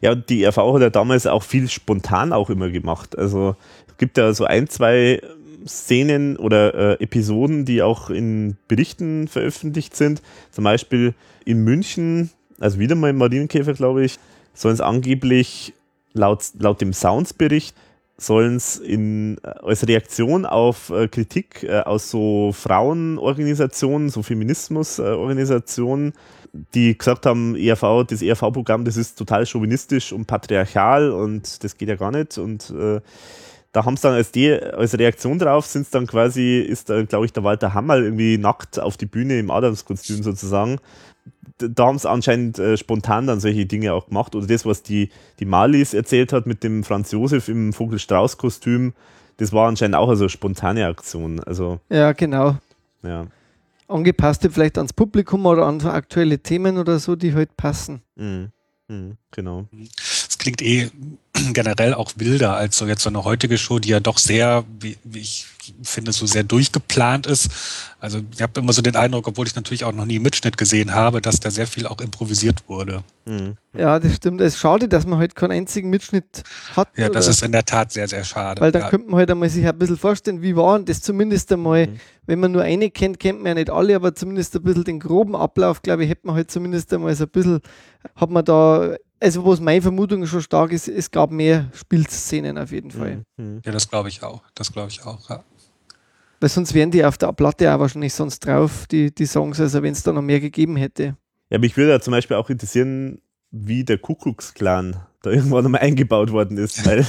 Ja, 0.00 0.14
die 0.14 0.46
RV 0.46 0.56
hat 0.56 0.80
ja 0.80 0.90
damals 0.90 1.26
auch 1.26 1.42
viel 1.42 1.68
spontan 1.68 2.32
auch 2.32 2.48
immer 2.48 2.70
gemacht. 2.70 3.18
Also 3.18 3.54
es 3.86 3.98
gibt 3.98 4.16
ja 4.16 4.32
so 4.32 4.44
ein, 4.44 4.66
zwei 4.68 5.20
Szenen 5.68 6.36
oder 6.36 6.74
äh, 6.74 7.02
Episoden, 7.02 7.64
die 7.64 7.82
auch 7.82 8.10
in 8.10 8.56
Berichten 8.66 9.28
veröffentlicht 9.28 9.94
sind. 9.96 10.22
Zum 10.50 10.64
Beispiel 10.64 11.14
in 11.44 11.62
München, 11.64 12.30
also 12.58 12.78
wieder 12.78 12.94
mal 12.94 13.10
im 13.10 13.18
Marienkäfer, 13.18 13.74
glaube 13.74 14.04
ich, 14.04 14.18
sollen 14.54 14.74
es 14.74 14.80
angeblich 14.80 15.74
laut, 16.12 16.44
laut 16.58 16.80
dem 16.80 16.92
Sounds-Bericht 16.92 17.76
sollen 18.20 18.56
es 18.56 18.80
äh, 18.80 19.36
als 19.62 19.86
Reaktion 19.86 20.44
auf 20.44 20.90
äh, 20.90 21.06
Kritik 21.08 21.62
äh, 21.62 21.80
aus 21.80 22.10
so 22.10 22.50
Frauenorganisationen, 22.52 24.10
so 24.10 24.22
Feminismusorganisationen, 24.22 26.12
die 26.74 26.98
gesagt 26.98 27.26
haben, 27.26 27.54
ERV, 27.54 28.04
das 28.08 28.20
ERV-Programm, 28.20 28.84
das 28.84 28.96
ist 28.96 29.16
total 29.16 29.46
chauvinistisch 29.46 30.12
und 30.12 30.26
patriarchal 30.26 31.10
und 31.12 31.62
das 31.62 31.76
geht 31.76 31.88
ja 31.88 31.94
gar 31.94 32.10
nicht 32.10 32.38
und 32.38 32.70
äh, 32.70 33.00
da 33.72 33.84
haben 33.84 33.96
sie 33.96 34.02
dann 34.02 34.14
als, 34.14 34.32
die, 34.32 34.50
als 34.50 34.98
Reaktion 34.98 35.38
drauf, 35.38 35.66
sind 35.66 35.82
es 35.82 35.90
dann 35.90 36.06
quasi, 36.06 36.58
ist 36.60 36.88
da, 36.90 37.02
glaube 37.02 37.26
ich, 37.26 37.32
der 37.32 37.44
Walter 37.44 37.74
Hammerl 37.74 38.04
irgendwie 38.04 38.38
nackt 38.38 38.80
auf 38.80 38.96
die 38.96 39.06
Bühne 39.06 39.38
im 39.38 39.50
Adamskostüm 39.50 40.22
sozusagen. 40.22 40.78
Da 41.58 41.86
haben 41.86 41.98
sie 41.98 42.08
anscheinend 42.08 42.58
äh, 42.58 42.76
spontan 42.76 43.26
dann 43.26 43.40
solche 43.40 43.66
Dinge 43.66 43.92
auch 43.92 44.06
gemacht. 44.06 44.34
Oder 44.34 44.46
das, 44.46 44.64
was 44.64 44.82
die, 44.82 45.10
die 45.40 45.44
Marlies 45.44 45.92
erzählt 45.92 46.32
hat 46.32 46.46
mit 46.46 46.62
dem 46.62 46.84
Franz 46.84 47.10
Josef 47.10 47.48
im 47.48 47.72
Vogelstrauß-Kostüm, 47.72 48.94
das 49.38 49.52
war 49.52 49.68
anscheinend 49.68 49.96
auch 49.96 50.08
eine 50.08 50.28
spontane 50.28 50.86
Aktion. 50.86 51.40
Also, 51.40 51.80
ja, 51.90 52.12
genau. 52.12 52.56
Ja. 53.02 53.26
angepasst 53.86 54.42
wird, 54.42 54.54
vielleicht 54.54 54.78
ans 54.78 54.92
Publikum 54.92 55.46
oder 55.46 55.66
an 55.66 55.80
aktuelle 55.82 56.38
Themen 56.38 56.78
oder 56.78 56.98
so, 56.98 57.16
die 57.16 57.34
halt 57.34 57.56
passen. 57.56 58.02
Mhm. 58.16 58.50
Mhm. 58.88 59.16
Genau. 59.30 59.66
Klingt 60.38 60.62
eh 60.62 60.90
generell 61.52 61.94
auch 61.94 62.12
wilder 62.16 62.56
als 62.56 62.78
so 62.78 62.86
jetzt 62.86 63.02
so 63.02 63.10
eine 63.10 63.24
heutige 63.24 63.58
Show, 63.58 63.78
die 63.78 63.90
ja 63.90 64.00
doch 64.00 64.18
sehr, 64.18 64.64
wie, 64.80 64.96
wie 65.04 65.20
ich 65.20 65.46
finde, 65.82 66.12
so 66.12 66.26
sehr 66.26 66.44
durchgeplant 66.44 67.26
ist. 67.26 67.50
Also 68.00 68.20
ich 68.32 68.42
habe 68.42 68.60
immer 68.60 68.72
so 68.72 68.80
den 68.82 68.96
Eindruck, 68.96 69.26
obwohl 69.26 69.46
ich 69.46 69.54
natürlich 69.54 69.84
auch 69.84 69.92
noch 69.92 70.04
nie 70.04 70.18
Mitschnitt 70.18 70.56
gesehen 70.56 70.94
habe, 70.94 71.20
dass 71.20 71.40
da 71.40 71.50
sehr 71.50 71.66
viel 71.66 71.86
auch 71.86 72.00
improvisiert 72.00 72.68
wurde. 72.68 73.02
Mhm. 73.26 73.56
Ja, 73.76 73.98
das 73.98 74.16
stimmt. 74.16 74.40
Es 74.40 74.54
ist 74.54 74.60
schade, 74.60 74.88
dass 74.88 75.06
man 75.06 75.18
halt 75.18 75.34
keinen 75.34 75.52
einzigen 75.52 75.90
Mitschnitt 75.90 76.42
hat. 76.74 76.88
Ja, 76.96 77.08
das 77.08 77.26
ist 77.28 77.42
in 77.42 77.52
der 77.52 77.64
Tat 77.64 77.92
sehr, 77.92 78.08
sehr 78.08 78.24
schade. 78.24 78.60
Weil 78.60 78.72
da 78.72 78.80
ja. 78.80 78.88
könnte 78.88 79.10
man 79.10 79.18
halt 79.18 79.30
einmal 79.30 79.50
sich 79.50 79.66
ein 79.66 79.78
bisschen 79.78 79.98
vorstellen, 79.98 80.42
wie 80.42 80.56
war 80.56 80.78
das 80.78 81.02
zumindest 81.02 81.52
einmal, 81.52 81.88
mhm. 81.88 82.00
wenn 82.26 82.40
man 82.40 82.52
nur 82.52 82.62
eine 82.62 82.90
kennt, 82.90 83.18
kennt 83.20 83.38
man 83.38 83.48
ja 83.48 83.54
nicht 83.54 83.70
alle, 83.70 83.96
aber 83.96 84.14
zumindest 84.14 84.56
ein 84.56 84.62
bisschen 84.62 84.84
den 84.84 85.00
groben 85.00 85.36
Ablauf, 85.36 85.82
glaube 85.82 86.04
ich, 86.04 86.10
hätte 86.10 86.26
man 86.26 86.36
halt 86.36 86.50
zumindest 86.50 86.92
einmal 86.92 87.14
so 87.14 87.24
ein 87.24 87.30
bisschen, 87.30 87.60
hat 88.14 88.30
man 88.30 88.44
da 88.44 88.94
also 89.20 89.44
was 89.44 89.60
meine 89.60 89.82
Vermutung 89.82 90.26
schon 90.26 90.42
stark 90.42 90.72
ist, 90.72 90.88
es 90.88 91.10
gab 91.10 91.30
mehr 91.30 91.70
Spielszenen 91.72 92.58
auf 92.58 92.70
jeden 92.70 92.90
Fall. 92.90 93.22
Mhm. 93.36 93.60
Ja, 93.64 93.72
das 93.72 93.88
glaube 93.88 94.08
ich 94.08 94.22
auch. 94.22 94.42
Das 94.54 94.72
glaube 94.72 94.88
ich 94.90 95.02
auch, 95.04 95.28
ja. 95.28 95.44
Weil 96.40 96.48
sonst 96.48 96.72
wären 96.72 96.90
die 96.90 97.04
auf 97.04 97.18
der 97.18 97.32
Platte 97.32 97.74
auch 97.74 97.80
wahrscheinlich 97.80 98.14
sonst 98.14 98.40
drauf, 98.40 98.86
die, 98.86 99.12
die 99.12 99.26
Songs, 99.26 99.60
also 99.60 99.82
wenn 99.82 99.92
es 99.92 100.02
da 100.02 100.12
noch 100.12 100.22
mehr 100.22 100.40
gegeben 100.40 100.76
hätte. 100.76 101.16
Ja, 101.50 101.56
aber 101.56 101.64
ich 101.64 101.76
würde 101.76 101.90
ja 101.90 102.00
zum 102.00 102.12
Beispiel 102.12 102.36
auch 102.36 102.48
interessieren, 102.48 103.20
wie 103.50 103.84
der 103.84 103.98
Kuckucksklan 103.98 104.96
da 105.22 105.30
irgendwann 105.30 105.64
nochmal 105.64 105.80
eingebaut 105.80 106.30
worden 106.30 106.58
ist, 106.58 106.86
weil, 106.86 107.04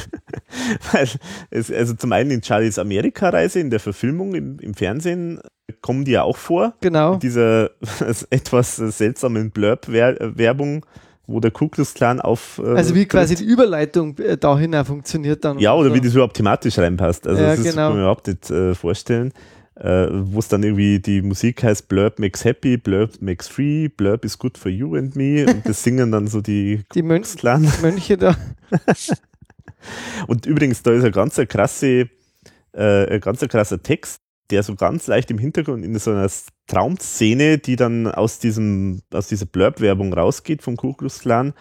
weil 0.91 1.07
es, 1.52 1.72
also 1.72 1.94
zum 1.94 2.11
einen 2.11 2.31
in 2.31 2.41
Charlies 2.41 2.80
Amerika-Reise, 2.80 3.60
in 3.60 3.69
der 3.69 3.80
Verfilmung 3.80 4.34
im, 4.34 4.57
im, 4.60 4.73
Fernsehen, 4.73 5.40
kommen 5.81 6.06
die 6.06 6.11
ja 6.11 6.23
auch 6.23 6.38
vor. 6.38 6.73
Genau. 6.81 7.14
Mit 7.14 7.23
dieser 7.23 7.72
etwas 8.31 8.77
seltsamen 8.77 9.52
Blurb-Werbung 9.52 10.86
wo 11.30 11.40
der 11.40 11.52
Ku 11.52 11.70
Klux 11.70 11.94
Klan 11.94 12.20
auf. 12.20 12.60
Äh, 12.64 12.76
also 12.76 12.96
wie 12.96 13.06
quasi 13.06 13.36
die 13.36 13.46
Überleitung 13.46 14.18
äh, 14.18 14.38
dahin 14.38 14.76
auch 14.76 14.86
funktioniert 14.86 15.46
dann. 15.46 15.60
Ja, 15.60 15.74
oder 15.74 15.90
so. 15.90 15.96
wie 15.96 16.02
das 16.02 16.14
überhaupt 16.14 16.36
thematisch 16.36 16.78
reinpasst. 16.78 17.28
Also 17.28 17.42
ja, 17.42 17.56
das 17.56 17.64
genau. 17.64 17.76
kann 17.76 17.94
man 17.94 18.02
überhaupt 18.02 18.28
nicht 18.28 18.50
äh, 18.50 18.76
vorstellen. 18.76 19.32
Äh, 19.76 20.08
wo 20.12 20.40
es 20.40 20.50
dann 20.50 20.62
irgendwie 20.64 21.00
die 21.00 21.22
Musik 21.22 21.64
heißt 21.64 21.88
Blurb 21.88 22.20
makes 22.20 22.44
happy, 22.44 22.76
Blurb 22.76 23.22
makes 23.22 23.48
free, 23.48 23.88
Blurb 23.88 24.26
is 24.26 24.38
good 24.38 24.58
for 24.58 24.70
you 24.70 24.94
and 24.98 25.16
me 25.16 25.46
und 25.46 25.66
das 25.66 25.82
singen 25.84 26.12
dann 26.12 26.28
so 26.28 26.42
die, 26.42 26.82
die 26.94 27.02
Mönch 27.02 27.42
Mönche 27.82 28.18
da. 28.18 28.36
und 30.28 30.46
übrigens, 30.46 30.84
da 30.84 30.92
ist 30.92 31.06
ein 31.06 31.14
ganz 31.14 31.40
krasse, 31.48 32.10
äh, 32.74 33.16
ein 33.16 33.22
ganz 33.22 33.40
krasser 33.40 33.82
Text, 33.82 34.22
der 34.50 34.64
so 34.64 34.76
ganz 34.76 35.08
leicht 35.08 35.32
im 35.32 35.38
Hintergrund 35.38 35.86
in 35.86 35.98
so 36.00 36.12
einer 36.12 36.30
Traumszene, 36.68 37.58
die 37.58 37.76
dann 37.76 38.08
aus, 38.08 38.40
diesem, 38.40 39.02
aus 39.14 39.28
dieser 39.28 39.46
Blurb-Werbung 39.46 40.14
rausgeht 40.14 40.62
vom 40.62 40.78
Ku 40.78 40.94
Klux 40.94 41.20
Klan, 41.20 41.54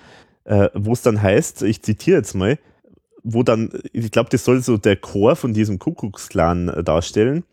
äh, 0.45 0.69
wo 0.75 0.93
es 0.93 1.03
dann 1.03 1.21
heißt, 1.21 1.63
ich 1.63 1.83
zitiere 1.83 2.19
jetzt 2.19 2.35
mal, 2.35 2.59
wo 3.23 3.43
dann, 3.43 3.71
ich 3.93 4.11
glaube, 4.11 4.31
das 4.31 4.45
soll 4.45 4.63
so 4.63 4.77
der 4.77 4.97
Chor 4.97 5.37
von 5.37 5.53
diesem 5.53 5.79
Ku 5.79 5.93
Klux 5.93 6.29
Klan 6.29 6.69
äh, 6.69 6.83
darstellen. 6.83 7.45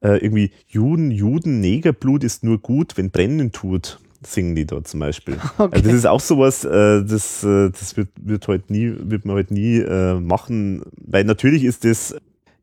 Äh, 0.00 0.18
irgendwie 0.18 0.52
Juden, 0.66 1.10
Juden, 1.10 1.60
Negerblut 1.60 2.24
ist 2.24 2.44
nur 2.44 2.58
gut, 2.58 2.96
wenn 2.96 3.10
brennen 3.10 3.52
tut, 3.52 3.98
singen 4.22 4.54
die 4.54 4.66
dort 4.66 4.88
zum 4.88 5.00
Beispiel. 5.00 5.38
Okay. 5.58 5.76
Also 5.76 5.88
das 5.88 5.98
ist 5.98 6.06
auch 6.06 6.20
sowas, 6.20 6.64
äh, 6.64 7.04
das, 7.04 7.42
äh, 7.42 7.70
das 7.70 7.96
wird, 7.96 8.08
wird, 8.20 8.46
heute 8.46 8.72
nie, 8.72 8.94
wird 8.96 9.24
man 9.24 9.36
heute 9.36 9.52
nie 9.52 9.78
äh, 9.78 10.14
machen, 10.14 10.82
weil 10.96 11.24
natürlich 11.24 11.64
ist 11.64 11.84
das, 11.84 12.14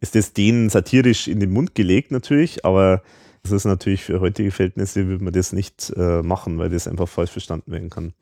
ist 0.06 0.16
das 0.16 0.34
denen 0.34 0.70
satirisch 0.70 1.28
in 1.28 1.40
den 1.40 1.52
Mund 1.52 1.74
gelegt 1.74 2.12
natürlich, 2.12 2.64
aber 2.64 3.02
das 3.42 3.52
ist 3.52 3.66
natürlich 3.66 4.04
für 4.04 4.20
heutige 4.20 4.52
Verhältnisse, 4.52 5.08
würde 5.08 5.24
man 5.24 5.34
das 5.34 5.52
nicht 5.52 5.92
äh, 5.96 6.22
machen, 6.22 6.60
weil 6.60 6.70
das 6.70 6.88
einfach 6.88 7.08
falsch 7.08 7.32
verstanden 7.32 7.72
werden 7.72 7.90
kann. 7.90 8.14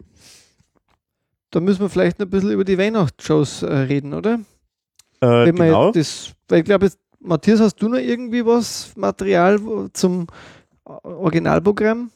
Da 1.52 1.60
müssen 1.60 1.82
wir 1.82 1.90
vielleicht 1.90 2.20
noch 2.20 2.28
ein 2.28 2.30
bisschen 2.30 2.52
über 2.52 2.64
die 2.64 2.78
Weihnachtsshows 2.78 3.64
äh, 3.64 3.74
reden, 3.74 4.14
oder? 4.14 4.40
Äh, 5.20 5.52
genau. 5.52 5.92
Das, 5.92 6.32
weil 6.48 6.60
ich 6.60 6.66
glaube, 6.66 6.90
Matthias, 7.20 7.60
hast 7.60 7.76
du 7.76 7.90
noch 7.90 8.00
irgendwie 8.00 8.46
was 8.46 8.94
Material 8.96 9.60
zum 9.92 10.28
äh, 10.86 10.90
Originalprogramm? 10.90 12.12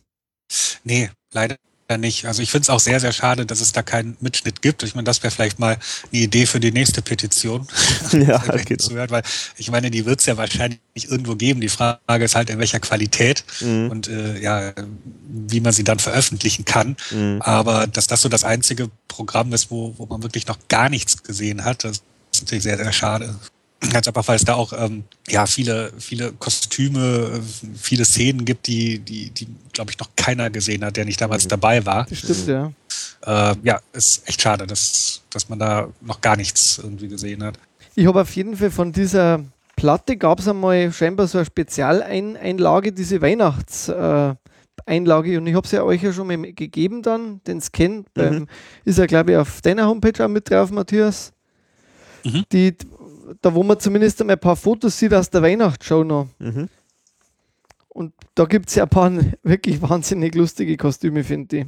Nee, 0.84 1.10
leider 1.34 1.57
nicht. 1.95 2.26
Also 2.26 2.41
ich 2.41 2.51
finde 2.51 2.64
es 2.64 2.69
auch 2.69 2.81
sehr, 2.81 2.99
sehr 2.99 3.14
schade, 3.14 3.45
dass 3.45 3.61
es 3.61 3.72
da 3.72 3.81
keinen 3.81 4.18
Mitschnitt 4.19 4.61
gibt. 4.61 4.84
Ich 4.84 4.93
meine, 4.93 5.05
das 5.05 5.23
wäre 5.23 5.31
vielleicht 5.31 5.57
mal 5.57 5.77
eine 6.11 6.22
Idee 6.22 6.45
für 6.45 6.59
die 6.59 6.73
nächste 6.73 7.01
Petition. 7.01 7.65
ja, 8.11 8.39
genau. 8.39 8.76
Zuhört, 8.77 9.11
weil 9.11 9.23
ich 9.55 9.72
meine, 9.72 9.89
die 9.89 10.05
wird 10.05 10.19
es 10.19 10.26
ja 10.26 10.35
wahrscheinlich 10.35 10.80
irgendwo 10.95 11.35
geben. 11.35 11.61
Die 11.61 11.69
Frage 11.69 12.26
ist 12.26 12.35
halt, 12.35 12.49
in 12.49 12.59
welcher 12.59 12.81
Qualität 12.81 13.45
mhm. 13.61 13.89
und 13.89 14.09
äh, 14.09 14.38
ja, 14.39 14.73
wie 15.30 15.61
man 15.61 15.72
sie 15.72 15.85
dann 15.85 15.99
veröffentlichen 15.99 16.65
kann. 16.65 16.97
Mhm. 17.11 17.41
Aber 17.41 17.88
dass 17.88 18.07
das 18.07 18.22
so 18.22 18.27
das 18.27 18.43
einzige 18.43 18.89
Programm 19.07 19.53
ist, 19.53 19.72
wo, 19.72 19.93
wo 19.97 20.05
man 20.07 20.23
wirklich 20.23 20.47
noch 20.47 20.57
gar 20.68 20.89
nichts 20.89 21.23
gesehen 21.23 21.64
hat, 21.64 21.85
das 21.85 22.01
ist 22.34 22.41
natürlich 22.41 22.64
sehr, 22.64 22.77
sehr 22.77 22.91
schade. 22.91 23.34
Ganz 23.79 24.07
einfach, 24.07 24.27
weil 24.27 24.37
es 24.37 24.45
da 24.45 24.55
auch 24.55 24.73
ähm, 24.73 25.03
ja 25.27 25.45
viele, 25.45 25.93
viele 25.99 26.31
Kostüme, 26.33 27.39
viele 27.75 28.05
Szenen 28.05 28.43
gibt, 28.43 28.67
die, 28.67 28.99
die, 28.99 29.29
die 29.29 29.47
glaube 29.71 29.91
ich, 29.91 29.99
noch 29.99 30.09
keiner 30.15 30.49
gesehen 30.49 30.83
hat, 30.83 30.97
der 30.97 31.05
nicht 31.05 31.21
damals 31.21 31.45
mhm. 31.45 31.49
dabei 31.49 31.85
war. 31.85 32.07
Stimmt, 32.11 32.47
ja. 32.47 32.71
Äh, 33.25 33.55
ja, 33.63 33.79
ist 33.93 34.27
echt 34.27 34.41
schade, 34.41 34.65
dass, 34.65 35.21
dass 35.29 35.49
man 35.49 35.59
da 35.59 35.89
noch 36.01 36.21
gar 36.21 36.35
nichts 36.35 36.79
irgendwie 36.81 37.07
gesehen 37.07 37.43
hat. 37.43 37.59
Ich 37.95 38.07
habe 38.07 38.21
auf 38.21 38.35
jeden 38.35 38.57
Fall 38.57 38.71
von 38.71 38.91
dieser 38.91 39.43
Platte 39.75 40.17
gab 40.17 40.39
es 40.39 40.47
einmal 40.47 40.91
scheinbar 40.91 41.27
so 41.27 41.37
eine 41.37 41.45
Spezialeinlage, 41.45 42.91
diese 42.91 43.21
Weihnachtseinlage. 43.21 45.33
Äh, 45.33 45.37
und 45.37 45.47
ich 45.47 45.55
habe 45.55 45.65
es 45.65 45.71
ja 45.71 45.83
euch 45.83 46.01
ja 46.01 46.11
schon 46.11 46.27
mal 46.27 46.53
gegeben 46.53 47.03
dann, 47.03 47.41
den 47.45 47.61
Scan. 47.61 48.05
Mhm. 48.17 48.47
ist 48.85 48.97
ja, 48.97 49.05
glaube 49.05 49.31
ich, 49.31 49.37
auf 49.37 49.61
deiner 49.61 49.87
Homepage 49.87 50.25
auch 50.25 50.29
mit 50.29 50.49
drauf, 50.49 50.71
Matthias. 50.71 51.31
Mhm. 52.23 52.43
Die 52.51 52.75
da 53.41 53.53
wo 53.53 53.63
man 53.63 53.79
zumindest 53.79 54.21
einmal 54.21 54.35
ein 54.35 54.39
paar 54.39 54.55
Fotos 54.55 54.97
sieht 54.97 55.13
aus 55.13 55.29
der 55.29 55.41
Weihnachtsshow 55.41 56.03
noch. 56.03 56.27
Mhm. 56.39 56.69
Und 57.89 58.13
da 58.35 58.45
gibt 58.45 58.69
es 58.69 58.75
ja 58.75 58.83
ein 58.83 58.89
paar 58.89 59.11
wirklich 59.43 59.81
wahnsinnig 59.81 60.35
lustige 60.35 60.77
Kostüme, 60.77 61.23
finde 61.23 61.57
ich. 61.57 61.65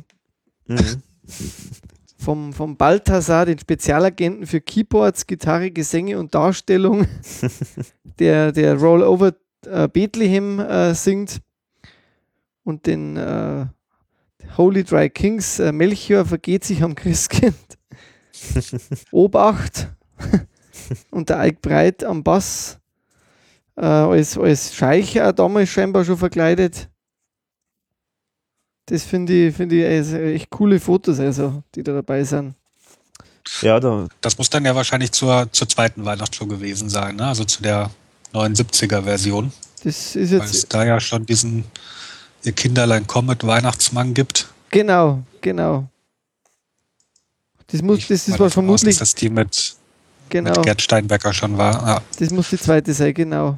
Mhm. 0.67 0.77
vom, 2.19 2.53
vom 2.53 2.77
Balthasar, 2.77 3.45
den 3.45 3.57
Spezialagenten 3.57 4.45
für 4.45 4.61
Keyboards, 4.61 5.25
Gitarre, 5.25 5.71
Gesänge 5.71 6.19
und 6.19 6.35
Darstellung, 6.35 7.07
der, 8.19 8.51
der 8.51 8.75
Rollover 8.75 9.33
äh, 9.65 9.87
Bethlehem 9.87 10.59
äh, 10.59 10.93
singt 10.93 11.41
und 12.63 12.85
den 12.85 13.15
äh, 13.17 13.65
Holy 14.57 14.83
Dry 14.83 15.09
Kings 15.09 15.59
äh, 15.59 15.71
Melchior 15.71 16.25
vergeht 16.25 16.65
sich 16.65 16.83
am 16.83 16.93
Christkind. 16.93 17.55
Obacht 19.11 19.89
und 21.11 21.29
der 21.29 21.45
Ike 21.45 21.59
Breit 21.61 22.03
am 22.03 22.23
Bass 22.23 22.79
äh, 23.75 23.85
als, 23.85 24.37
als 24.37 24.73
Scheich 24.73 25.21
auch 25.21 25.31
damals 25.31 25.69
scheinbar 25.69 26.05
schon 26.05 26.17
verkleidet. 26.17 26.89
Das 28.85 29.03
finde 29.03 29.47
ich, 29.47 29.55
find 29.55 29.71
ich 29.71 29.85
also 29.85 30.17
echt 30.17 30.49
coole 30.49 30.79
Fotos, 30.79 31.19
also, 31.19 31.63
die 31.75 31.83
da 31.83 31.93
dabei 31.93 32.23
sind. 32.23 32.55
Ja, 33.61 33.79
da. 33.79 34.07
Das 34.21 34.37
muss 34.37 34.49
dann 34.49 34.65
ja 34.65 34.75
wahrscheinlich 34.75 35.11
zur, 35.11 35.47
zur 35.51 35.69
zweiten 35.69 36.05
Weihnachtsshow 36.05 36.45
gewesen 36.45 36.89
sein, 36.89 37.15
ne? 37.15 37.27
also 37.27 37.43
zu 37.43 37.61
der 37.61 37.89
79er 38.33 39.03
Version. 39.03 39.51
Das 39.83 40.15
ist 40.15 40.31
jetzt. 40.31 40.41
Weil 40.41 40.49
es 40.49 40.67
da 40.67 40.85
ja 40.85 40.99
schon 40.99 41.25
diesen 41.25 41.65
Ihr 42.43 42.53
Kinderlein 42.53 43.05
Comet 43.05 43.45
Weihnachtsmann 43.45 44.13
gibt. 44.13 44.49
Genau, 44.71 45.23
genau. 45.41 45.87
Das 47.67 47.81
muss, 47.81 48.07
das, 48.07 48.25
das 48.25 48.39
war 48.39 48.49
vermutlich. 48.49 48.95
Aus, 48.95 48.99
dass 48.99 49.09
das 49.11 49.15
die 49.15 49.29
mit 49.29 49.75
genau. 50.29 50.51
mit 50.51 50.63
Gerd 50.63 50.81
Steinbecker 50.81 51.33
schon 51.33 51.57
war. 51.57 51.87
Ja. 51.87 52.01
Das 52.17 52.31
muss 52.31 52.49
die 52.49 52.57
zweite 52.57 52.93
sein, 52.93 53.13
genau. 53.13 53.57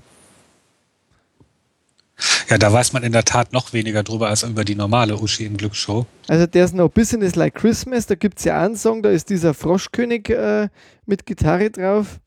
Ja, 2.50 2.58
da 2.58 2.72
weiß 2.72 2.94
man 2.94 3.04
in 3.04 3.12
der 3.12 3.26
Tat 3.26 3.52
noch 3.52 3.74
weniger 3.74 4.04
drüber 4.04 4.28
als 4.28 4.44
über 4.44 4.64
die 4.64 4.76
normale 4.76 5.18
Uschi 5.18 5.46
im 5.46 5.58
Glücksshow. 5.58 6.06
Also 6.28 6.46
der 6.46 6.66
ist 6.66 6.76
noch 6.76 6.90
Business 6.90 7.36
Like 7.36 7.56
Christmas, 7.56 8.06
da 8.06 8.16
gibt 8.16 8.40
es 8.40 8.46
ja 8.46 8.62
einen 8.62 8.76
Song, 8.76 9.02
da 9.02 9.10
ist 9.10 9.30
dieser 9.30 9.54
Froschkönig 9.54 10.30
äh, 10.30 10.70
mit 11.06 11.26
Gitarre 11.26 11.72
drauf 11.72 12.20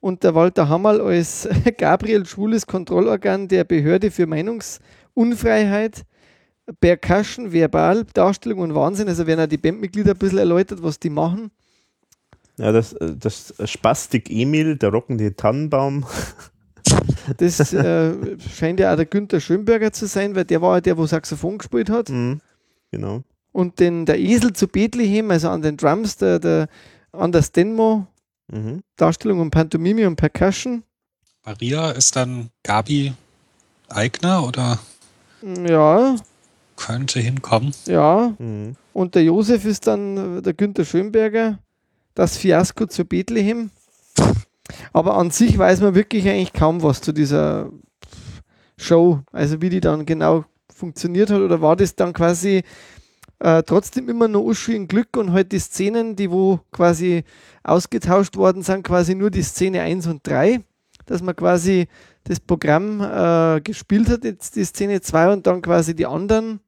und 0.00 0.24
der 0.24 0.34
Walter 0.34 0.68
Hammerl 0.68 1.00
als 1.00 1.48
Gabriel 1.78 2.26
Schwules 2.26 2.66
Kontrollorgan 2.66 3.48
der 3.48 3.64
Behörde 3.64 4.10
für 4.10 4.26
Meinungsunfreiheit. 4.26 6.04
Percussion, 6.80 7.52
Verbal, 7.52 8.04
Darstellung 8.14 8.60
und 8.60 8.74
Wahnsinn. 8.74 9.08
Also 9.08 9.26
werden 9.26 9.44
auch 9.44 9.48
die 9.48 9.56
Bandmitglieder 9.56 10.12
ein 10.12 10.18
bisschen 10.18 10.38
erläutert, 10.38 10.82
was 10.82 11.00
die 11.00 11.10
machen. 11.10 11.50
Ja, 12.60 12.72
das, 12.72 12.94
das 13.00 13.54
Spastik 13.64 14.30
Emil, 14.30 14.76
der 14.76 14.90
rockende 14.90 15.34
Tannenbaum. 15.34 16.04
Das 17.38 17.72
äh, 17.72 18.14
scheint 18.38 18.80
ja 18.80 18.92
auch 18.92 18.96
der 18.96 19.06
Günther 19.06 19.40
Schönberger 19.40 19.92
zu 19.92 20.06
sein, 20.06 20.34
weil 20.34 20.44
der 20.44 20.60
war 20.60 20.76
ja 20.76 20.80
der, 20.80 20.98
wo 20.98 21.06
Saxophon 21.06 21.58
gespielt 21.58 21.88
hat. 21.88 22.10
Mhm, 22.10 22.40
genau. 22.90 23.22
Und 23.52 23.80
den, 23.80 24.04
der 24.04 24.18
Esel 24.18 24.52
zu 24.52 24.68
Bethlehem, 24.68 25.30
also 25.30 25.48
an 25.48 25.62
den 25.62 25.76
Drums, 25.76 26.18
der, 26.18 26.38
der 26.38 26.68
Anders 27.12 27.52
Denmo, 27.52 28.06
mhm. 28.48 28.82
Darstellung 28.96 29.40
und 29.40 29.50
Pantomime 29.50 30.06
und 30.06 30.16
Percussion. 30.16 30.82
Maria 31.44 31.92
ist 31.92 32.16
dann 32.16 32.50
Gabi 32.62 33.14
Eigner 33.88 34.46
oder? 34.46 34.78
Ja. 35.66 36.16
Könnte 36.76 37.20
hinkommen. 37.20 37.72
Ja. 37.86 38.34
Mhm. 38.38 38.76
Und 38.92 39.14
der 39.14 39.24
Josef 39.24 39.64
ist 39.64 39.86
dann 39.86 40.42
der 40.42 40.52
Günther 40.52 40.84
Schönberger. 40.84 41.58
Das 42.20 42.36
Fiasko 42.36 42.84
zu 42.84 43.06
Bethlehem. 43.06 43.70
Aber 44.92 45.16
an 45.16 45.30
sich 45.30 45.56
weiß 45.56 45.80
man 45.80 45.94
wirklich 45.94 46.28
eigentlich 46.28 46.52
kaum 46.52 46.82
was 46.82 47.00
zu 47.00 47.12
dieser 47.12 47.70
Show. 48.76 49.20
Also 49.32 49.62
wie 49.62 49.70
die 49.70 49.80
dann 49.80 50.04
genau 50.04 50.44
funktioniert 50.68 51.30
hat. 51.30 51.40
Oder 51.40 51.62
war 51.62 51.76
das 51.76 51.96
dann 51.96 52.12
quasi 52.12 52.62
äh, 53.38 53.62
trotzdem 53.62 54.10
immer 54.10 54.28
Uschi 54.38 54.76
in 54.76 54.86
Glück 54.86 55.16
und 55.16 55.32
halt 55.32 55.50
die 55.52 55.60
Szenen, 55.60 56.14
die 56.14 56.30
wo 56.30 56.60
quasi 56.72 57.24
ausgetauscht 57.62 58.36
worden 58.36 58.60
sind, 58.60 58.82
quasi 58.82 59.14
nur 59.14 59.30
die 59.30 59.42
Szene 59.42 59.80
1 59.80 60.06
und 60.06 60.20
3, 60.28 60.60
dass 61.06 61.22
man 61.22 61.34
quasi 61.34 61.88
das 62.24 62.38
Programm 62.38 63.00
äh, 63.00 63.62
gespielt 63.62 64.10
hat, 64.10 64.24
jetzt 64.24 64.56
die 64.56 64.64
Szene 64.66 65.00
2 65.00 65.32
und 65.32 65.46
dann 65.46 65.62
quasi 65.62 65.94
die 65.94 66.04
anderen. 66.04 66.60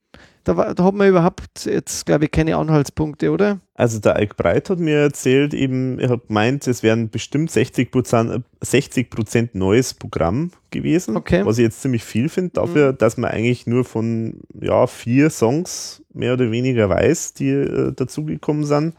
Da, 0.44 0.56
war, 0.56 0.74
da 0.74 0.84
hat 0.84 0.94
man 0.94 1.08
überhaupt 1.08 1.66
jetzt, 1.66 2.04
glaube 2.04 2.24
ich, 2.24 2.30
keine 2.30 2.56
Anhaltspunkte, 2.56 3.30
oder? 3.30 3.60
Also 3.74 4.00
der 4.00 4.20
Ike 4.20 4.34
Breit 4.34 4.70
hat 4.70 4.78
mir 4.78 4.98
erzählt, 4.98 5.54
eben, 5.54 5.98
er 5.98 6.10
hat 6.10 6.28
gemeint, 6.28 6.66
es 6.66 6.82
wären 6.82 7.10
bestimmt 7.10 7.50
60 7.50 7.90
Prozent, 7.90 8.44
60 8.60 9.10
Prozent 9.10 9.54
neues 9.54 9.94
Programm 9.94 10.50
gewesen, 10.70 11.16
okay. 11.16 11.44
was 11.44 11.58
ich 11.58 11.64
jetzt 11.64 11.82
ziemlich 11.82 12.04
viel 12.04 12.28
finde, 12.28 12.54
dafür, 12.54 12.92
mhm. 12.92 12.98
dass 12.98 13.16
man 13.16 13.30
eigentlich 13.30 13.66
nur 13.66 13.84
von 13.84 14.40
ja, 14.60 14.86
vier 14.86 15.30
Songs 15.30 16.02
mehr 16.12 16.34
oder 16.34 16.50
weniger 16.50 16.88
weiß, 16.88 17.34
die 17.34 17.50
äh, 17.50 17.92
dazugekommen 17.92 18.64
sind. 18.64 18.94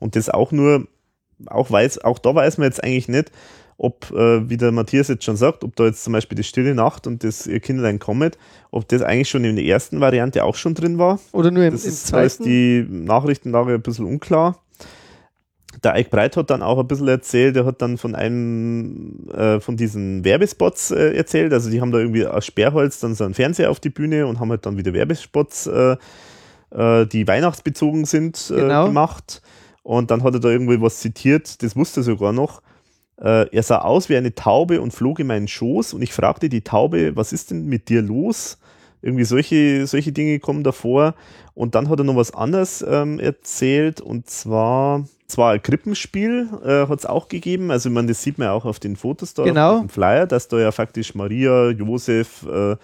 Und 0.00 0.16
das 0.16 0.28
auch 0.28 0.50
nur, 0.50 0.88
auch 1.46 1.70
weiß, 1.70 2.04
auch 2.04 2.18
da 2.18 2.34
weiß 2.34 2.58
man 2.58 2.66
jetzt 2.66 2.82
eigentlich 2.82 3.08
nicht, 3.08 3.30
ob, 3.82 4.10
äh, 4.10 4.46
wie 4.50 4.58
der 4.58 4.72
Matthias 4.72 5.08
jetzt 5.08 5.24
schon 5.24 5.36
sagt, 5.36 5.64
ob 5.64 5.74
da 5.74 5.86
jetzt 5.86 6.04
zum 6.04 6.12
Beispiel 6.12 6.36
die 6.36 6.44
Stille 6.44 6.74
Nacht 6.74 7.06
und 7.06 7.24
das 7.24 7.48
Kinderlein 7.62 7.98
kommt, 7.98 8.36
ob 8.70 8.86
das 8.88 9.00
eigentlich 9.00 9.30
schon 9.30 9.42
in 9.42 9.56
der 9.56 9.64
ersten 9.64 10.00
Variante 10.00 10.44
auch 10.44 10.54
schon 10.56 10.74
drin 10.74 10.98
war. 10.98 11.18
Oder 11.32 11.50
nur 11.50 11.64
im, 11.64 11.72
das 11.72 11.84
im 11.84 11.88
ist, 11.88 12.06
zweiten? 12.08 12.20
Da 12.20 12.26
ist 12.26 12.44
die 12.44 12.86
Nachrichtenlage 12.90 13.72
ein 13.72 13.80
bisschen 13.80 14.04
unklar. 14.04 14.58
Der 15.82 15.94
Eik 15.94 16.10
Breit 16.10 16.36
hat 16.36 16.50
dann 16.50 16.62
auch 16.62 16.78
ein 16.78 16.88
bisschen 16.88 17.08
erzählt, 17.08 17.56
er 17.56 17.64
hat 17.64 17.80
dann 17.80 17.96
von 17.96 18.14
einem 18.14 19.30
äh, 19.30 19.60
von 19.60 19.78
diesen 19.78 20.24
Werbespots 20.24 20.90
äh, 20.90 21.16
erzählt. 21.16 21.50
Also 21.54 21.70
die 21.70 21.80
haben 21.80 21.90
da 21.90 22.00
irgendwie 22.00 22.26
aus 22.26 22.44
Sperrholz 22.44 23.00
dann 23.00 23.14
so 23.14 23.24
einen 23.24 23.32
Fernseher 23.32 23.70
auf 23.70 23.80
die 23.80 23.88
Bühne 23.88 24.26
und 24.26 24.40
haben 24.40 24.50
halt 24.50 24.66
dann 24.66 24.76
wieder 24.76 24.92
Werbespots, 24.92 25.68
äh, 25.68 25.96
äh 26.72 27.06
die 27.06 27.26
weihnachtsbezogen 27.26 28.04
sind, 28.04 28.50
äh, 28.50 28.56
genau. 28.56 28.88
gemacht. 28.88 29.40
Und 29.82 30.10
dann 30.10 30.22
hat 30.22 30.34
er 30.34 30.40
da 30.40 30.50
irgendwie 30.50 30.82
was 30.82 30.98
zitiert, 30.98 31.62
das 31.62 31.76
wusste 31.76 32.00
er 32.00 32.04
sogar 32.04 32.34
noch. 32.34 32.60
Äh, 33.20 33.54
er 33.54 33.62
sah 33.62 33.78
aus 33.78 34.08
wie 34.08 34.16
eine 34.16 34.34
Taube 34.34 34.80
und 34.80 34.92
flog 34.92 35.20
in 35.20 35.26
meinen 35.26 35.48
Schoß 35.48 35.92
und 35.92 36.02
ich 36.02 36.12
fragte 36.12 36.48
die 36.48 36.62
Taube, 36.62 37.16
was 37.16 37.32
ist 37.32 37.50
denn 37.50 37.66
mit 37.66 37.88
dir 37.88 38.00
los? 38.00 38.58
Irgendwie 39.02 39.24
solche, 39.24 39.86
solche 39.86 40.12
Dinge 40.12 40.38
kommen 40.40 40.62
davor. 40.62 41.14
Und 41.54 41.74
dann 41.74 41.88
hat 41.88 41.98
er 41.98 42.04
noch 42.04 42.16
was 42.16 42.34
anderes 42.34 42.84
ähm, 42.86 43.18
erzählt 43.18 44.00
und 44.00 44.28
zwar, 44.28 45.04
zwar 45.26 45.52
ein 45.52 45.62
Krippenspiel 45.62 46.48
äh, 46.64 46.86
hat 46.86 46.98
es 46.98 47.06
auch 47.06 47.28
gegeben. 47.28 47.70
Also, 47.70 47.90
meine, 47.90 48.08
das 48.08 48.22
sieht 48.22 48.38
man 48.38 48.48
auch 48.48 48.64
auf 48.64 48.78
den 48.78 48.96
Fotos 48.96 49.34
da, 49.34 49.44
genau. 49.44 49.74
auf 49.74 49.80
dem 49.80 49.88
Flyer, 49.88 50.26
dass 50.26 50.48
da 50.48 50.58
ja 50.58 50.72
faktisch 50.72 51.14
Maria, 51.14 51.70
Josef, 51.70 52.46
äh, 52.46 52.76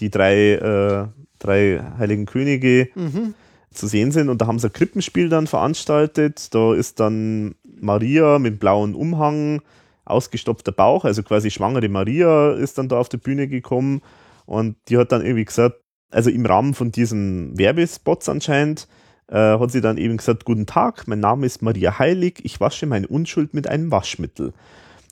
die 0.00 0.10
drei, 0.10 0.54
äh, 0.54 1.06
drei 1.38 1.84
heiligen 1.98 2.26
Könige 2.26 2.88
mhm. 2.94 3.34
zu 3.72 3.86
sehen 3.86 4.10
sind. 4.10 4.28
Und 4.28 4.40
da 4.40 4.46
haben 4.46 4.58
sie 4.58 4.68
ein 4.68 4.72
Krippenspiel 4.72 5.28
dann 5.28 5.46
veranstaltet. 5.46 6.52
Da 6.54 6.74
ist 6.74 6.98
dann 6.98 7.54
Maria 7.80 8.38
mit 8.38 8.58
blauem 8.58 8.94
Umhang 8.94 9.60
ausgestopfter 10.04 10.72
Bauch, 10.72 11.04
also 11.04 11.22
quasi 11.22 11.50
schwangere 11.50 11.88
Maria 11.88 12.52
ist 12.52 12.78
dann 12.78 12.88
da 12.88 12.98
auf 12.98 13.08
die 13.08 13.16
Bühne 13.16 13.48
gekommen 13.48 14.02
und 14.46 14.76
die 14.88 14.98
hat 14.98 15.12
dann 15.12 15.22
irgendwie 15.22 15.44
gesagt, 15.44 15.80
also 16.10 16.30
im 16.30 16.46
Rahmen 16.46 16.74
von 16.74 16.92
diesen 16.92 17.58
Werbespots 17.58 18.28
anscheinend, 18.28 18.88
äh, 19.28 19.58
hat 19.58 19.70
sie 19.70 19.80
dann 19.80 19.96
eben 19.96 20.16
gesagt, 20.16 20.44
guten 20.44 20.66
Tag, 20.66 21.08
mein 21.08 21.20
Name 21.20 21.46
ist 21.46 21.62
Maria 21.62 21.98
Heilig, 21.98 22.40
ich 22.44 22.60
wasche 22.60 22.86
meine 22.86 23.08
Unschuld 23.08 23.54
mit 23.54 23.66
einem 23.68 23.90
Waschmittel. 23.90 24.52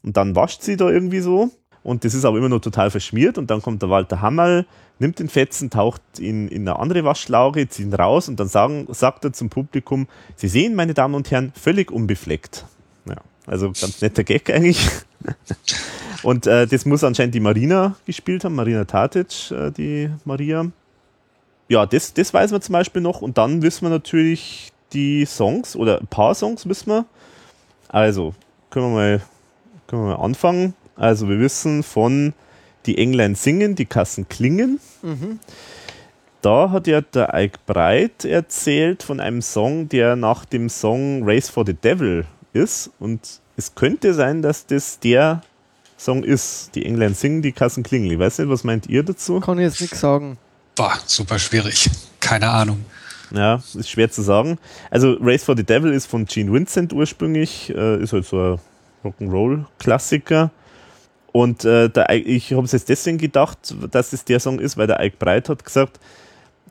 Und 0.04 0.16
dann 0.16 0.36
wascht 0.36 0.62
sie 0.62 0.76
da 0.76 0.90
irgendwie 0.90 1.20
so 1.20 1.50
und 1.82 2.04
das 2.04 2.14
ist 2.14 2.24
aber 2.24 2.38
immer 2.38 2.48
noch 2.48 2.60
total 2.60 2.90
verschmiert 2.90 3.38
und 3.38 3.50
dann 3.50 3.62
kommt 3.62 3.82
der 3.82 3.90
Walter 3.90 4.20
Hammerl, 4.20 4.66
nimmt 4.98 5.18
den 5.18 5.28
Fetzen, 5.28 5.70
taucht 5.70 6.02
in, 6.18 6.48
in 6.48 6.68
eine 6.68 6.78
andere 6.78 7.04
Waschlauge, 7.04 7.68
zieht 7.68 7.86
ihn 7.86 7.94
raus 7.94 8.28
und 8.28 8.38
dann 8.38 8.48
sagen, 8.48 8.86
sagt 8.90 9.24
er 9.24 9.32
zum 9.32 9.48
Publikum, 9.48 10.06
Sie 10.36 10.48
sehen, 10.48 10.74
meine 10.74 10.94
Damen 10.94 11.14
und 11.14 11.30
Herren, 11.30 11.52
völlig 11.54 11.90
unbefleckt. 11.90 12.66
Also 13.46 13.66
ganz 13.68 14.00
netter 14.00 14.24
Gag 14.24 14.50
eigentlich. 14.50 14.86
Und 16.22 16.46
äh, 16.46 16.66
das 16.66 16.86
muss 16.86 17.02
anscheinend 17.02 17.34
die 17.34 17.40
Marina 17.40 17.96
gespielt 18.06 18.44
haben, 18.44 18.54
Marina 18.54 18.84
Tatic, 18.84 19.50
äh, 19.50 19.70
die 19.70 20.10
Maria. 20.24 20.66
Ja, 21.68 21.86
das, 21.86 22.14
das 22.14 22.32
weiß 22.32 22.52
man 22.52 22.62
zum 22.62 22.72
Beispiel 22.74 23.02
noch. 23.02 23.22
Und 23.22 23.38
dann 23.38 23.62
wissen 23.62 23.86
wir 23.86 23.90
natürlich 23.90 24.72
die 24.92 25.24
Songs 25.26 25.74
oder 25.74 26.00
ein 26.00 26.06
paar 26.06 26.34
Songs 26.34 26.68
wissen 26.68 26.90
wir. 26.90 27.06
Also, 27.88 28.34
können 28.70 28.86
wir 28.86 28.94
mal, 28.94 29.22
können 29.86 30.02
wir 30.02 30.16
mal 30.16 30.24
anfangen. 30.24 30.74
Also, 30.96 31.28
wir 31.28 31.40
wissen 31.40 31.82
von 31.82 32.34
Die 32.86 32.98
Englein 32.98 33.34
singen, 33.34 33.74
die 33.74 33.86
Kassen 33.86 34.28
klingen. 34.28 34.80
Mhm. 35.02 35.40
Da 36.40 36.70
hat 36.70 36.88
ja 36.88 37.00
der 37.00 37.32
Ike 37.34 37.58
Breit 37.66 38.24
erzählt 38.24 39.02
von 39.04 39.20
einem 39.20 39.42
Song, 39.42 39.88
der 39.88 40.16
nach 40.16 40.44
dem 40.44 40.68
Song 40.68 41.22
Race 41.24 41.48
for 41.48 41.64
the 41.64 41.74
Devil 41.74 42.26
ist. 42.52 42.90
Und 42.98 43.40
es 43.56 43.74
könnte 43.74 44.14
sein, 44.14 44.42
dass 44.42 44.66
das 44.66 44.98
der 44.98 45.42
Song 45.98 46.24
ist. 46.24 46.70
Die 46.74 46.84
England 46.84 47.16
singen, 47.16 47.42
die 47.42 47.52
Kassen 47.52 47.82
klingeln. 47.82 48.12
Ich 48.12 48.18
weiß 48.18 48.38
nicht, 48.38 48.48
was 48.48 48.64
meint 48.64 48.86
ihr 48.88 49.02
dazu? 49.02 49.40
Kann 49.40 49.58
ich 49.58 49.64
jetzt 49.64 49.80
nichts 49.80 50.00
sagen. 50.00 50.38
Boah, 50.74 50.98
super 51.06 51.38
schwierig. 51.38 51.90
Keine 52.20 52.48
Ahnung. 52.48 52.84
Ja, 53.30 53.62
ist 53.74 53.88
schwer 53.88 54.10
zu 54.10 54.22
sagen. 54.22 54.58
Also 54.90 55.16
Race 55.20 55.44
for 55.44 55.56
the 55.56 55.64
Devil 55.64 55.92
ist 55.92 56.06
von 56.06 56.26
Gene 56.26 56.52
Vincent 56.52 56.92
ursprünglich, 56.92 57.70
äh, 57.74 58.02
ist 58.02 58.12
halt 58.12 58.26
so 58.26 58.58
ein 59.04 59.10
Rock'n'Roll-Klassiker. 59.10 60.50
Und 61.32 61.64
äh, 61.64 61.88
der, 61.88 62.10
ich 62.10 62.52
habe 62.52 62.64
es 62.64 62.72
jetzt 62.72 62.90
deswegen 62.90 63.16
gedacht, 63.16 63.74
dass 63.90 64.12
es 64.12 64.24
der 64.24 64.38
Song 64.38 64.58
ist, 64.58 64.76
weil 64.76 64.86
der 64.86 65.00
Ike 65.00 65.16
Breit 65.18 65.48
hat 65.48 65.64
gesagt, 65.64 65.98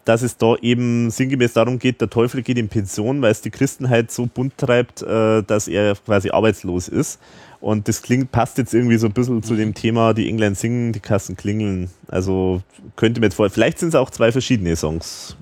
dass 0.05 0.21
es 0.21 0.37
da 0.37 0.55
eben 0.55 1.11
sinngemäß 1.11 1.53
darum 1.53 1.79
geht, 1.79 2.01
der 2.01 2.09
Teufel 2.09 2.41
geht 2.41 2.57
in 2.57 2.69
Pension, 2.69 3.21
weil 3.21 3.31
es 3.31 3.41
die 3.41 3.51
Christenheit 3.51 4.11
so 4.11 4.25
bunt 4.25 4.57
treibt, 4.57 5.01
äh, 5.01 5.43
dass 5.43 5.67
er 5.67 5.95
quasi 5.95 6.31
arbeitslos 6.31 6.87
ist. 6.87 7.19
Und 7.59 7.87
das 7.87 8.01
klingt, 8.01 8.31
passt 8.31 8.57
jetzt 8.57 8.73
irgendwie 8.73 8.97
so 8.97 9.05
ein 9.05 9.13
bisschen 9.13 9.43
zu 9.43 9.55
dem 9.55 9.75
Thema, 9.75 10.13
die 10.13 10.27
England 10.27 10.57
singen, 10.57 10.93
die 10.93 10.99
Kassen 10.99 11.37
klingeln. 11.37 11.91
Also 12.07 12.63
könnte 12.95 13.19
mir 13.19 13.27
jetzt 13.27 13.35
vor, 13.35 13.49
vielleicht 13.51 13.77
sind 13.77 13.89
es 13.89 13.95
auch 13.95 14.09
zwei 14.09 14.31
verschiedene 14.31 14.75
Songs. 14.75 15.37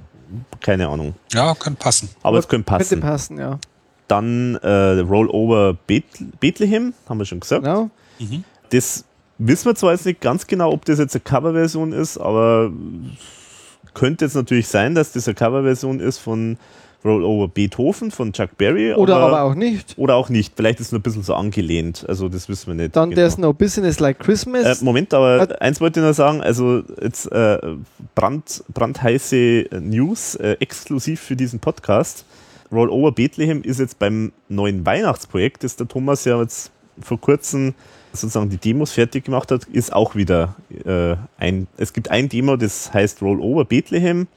Keine 0.60 0.90
Ahnung. 0.90 1.16
Ja, 1.32 1.56
könnte 1.56 1.80
passen. 1.80 2.10
Aber 2.22 2.38
es 2.38 2.48
könnte 2.48 2.66
passen. 2.66 2.90
Könnte 2.90 3.08
passen, 3.08 3.38
ja. 3.40 3.58
Dann 4.10 4.56
äh, 4.56 5.00
Rollover 5.00 5.78
Bethlehem, 6.40 6.94
haben 7.08 7.20
wir 7.20 7.26
schon 7.26 7.40
gesagt. 7.40 7.64
Genau. 7.64 7.90
Mhm. 8.20 8.44
Das 8.72 9.06
wissen 9.38 9.66
wir 9.66 9.76
zwar 9.76 9.94
jetzt 9.94 10.06
nicht 10.06 10.20
ganz 10.20 10.46
genau, 10.46 10.72
ob 10.72 10.84
das 10.86 11.00
jetzt 11.00 11.16
eine 11.16 11.22
Coverversion 11.22 11.94
ist, 11.94 12.18
aber 12.18 12.72
könnte 14.00 14.24
jetzt 14.24 14.36
natürlich 14.36 14.70
sein, 14.70 14.96
dass 14.96 15.12
das 15.12 15.28
eine 15.28 15.36
Coverversion 15.36 16.00
ist 16.00 16.20
von 16.20 16.58
Rollover 17.04 17.50
Beethoven 17.50 18.12
von 18.12 18.32
Chuck 18.32 18.58
Berry. 18.58 18.94
Oder 18.94 19.18
aber, 19.18 19.28
aber, 19.28 19.42
auch 19.42 19.56
nicht. 19.56 19.94
Oder 19.98 20.16
auch 20.16 20.30
nicht. 20.30 20.54
Vielleicht 20.56 20.80
ist 20.80 20.88
es 20.88 20.92
nur 20.94 21.00
ein 21.00 21.04
bisschen 21.04 21.24
so 21.24 21.34
angelehnt. 21.34 22.06
Also 22.08 22.30
das 22.30 22.48
wissen 22.48 22.68
wir 22.68 22.76
nicht. 22.76 22.96
Dann 22.96 23.10
genau. 23.10 23.22
There's 23.22 23.38
No 23.38 23.52
Business 23.52 24.00
Like 24.00 24.20
Christmas. 24.20 24.82
Äh, 24.82 24.86
Moment, 24.86 25.14
aber 25.14 25.42
Hat 25.42 25.62
eins 25.62 25.82
wollte 25.82 26.00
ich 26.00 26.06
noch 26.06 26.14
sagen. 26.14 26.42
Also 26.42 26.82
jetzt 27.02 27.30
äh, 27.32 27.58
brand, 28.16 28.64
brandheiße 28.74 29.66
News 29.82 30.36
äh, 30.36 30.56
exklusiv 30.62 31.20
für 31.20 31.36
diesen 31.36 31.60
Podcast. 31.60 32.24
Rollover 32.72 33.12
Bethlehem 33.12 33.64
ist 33.64 33.80
jetzt 33.80 34.00
beim 34.00 34.32
neuen 34.48 34.86
Weihnachtsprojekt, 34.86 35.66
das 35.66 35.76
der 35.76 35.90
Thomas 35.90 36.24
ja 36.24 36.40
jetzt 36.42 36.72
vor 37.02 37.20
kurzem 37.20 37.74
sozusagen 38.14 38.50
die 38.50 38.58
Demos 38.58 38.92
fertig 38.92 39.26
gemacht 39.26 39.52
hat, 39.52 39.66
ist 39.66 39.94
auch 39.94 40.16
wieder 40.16 40.56
äh, 40.86 41.16
ein, 41.38 41.68
es 41.78 41.94
gibt 41.94 42.12
ein 42.12 42.30
Demo, 42.30 42.56
das 42.56 42.94
heißt 42.94 43.22
Rollover 43.22 43.66
Bethlehem. 43.66 44.28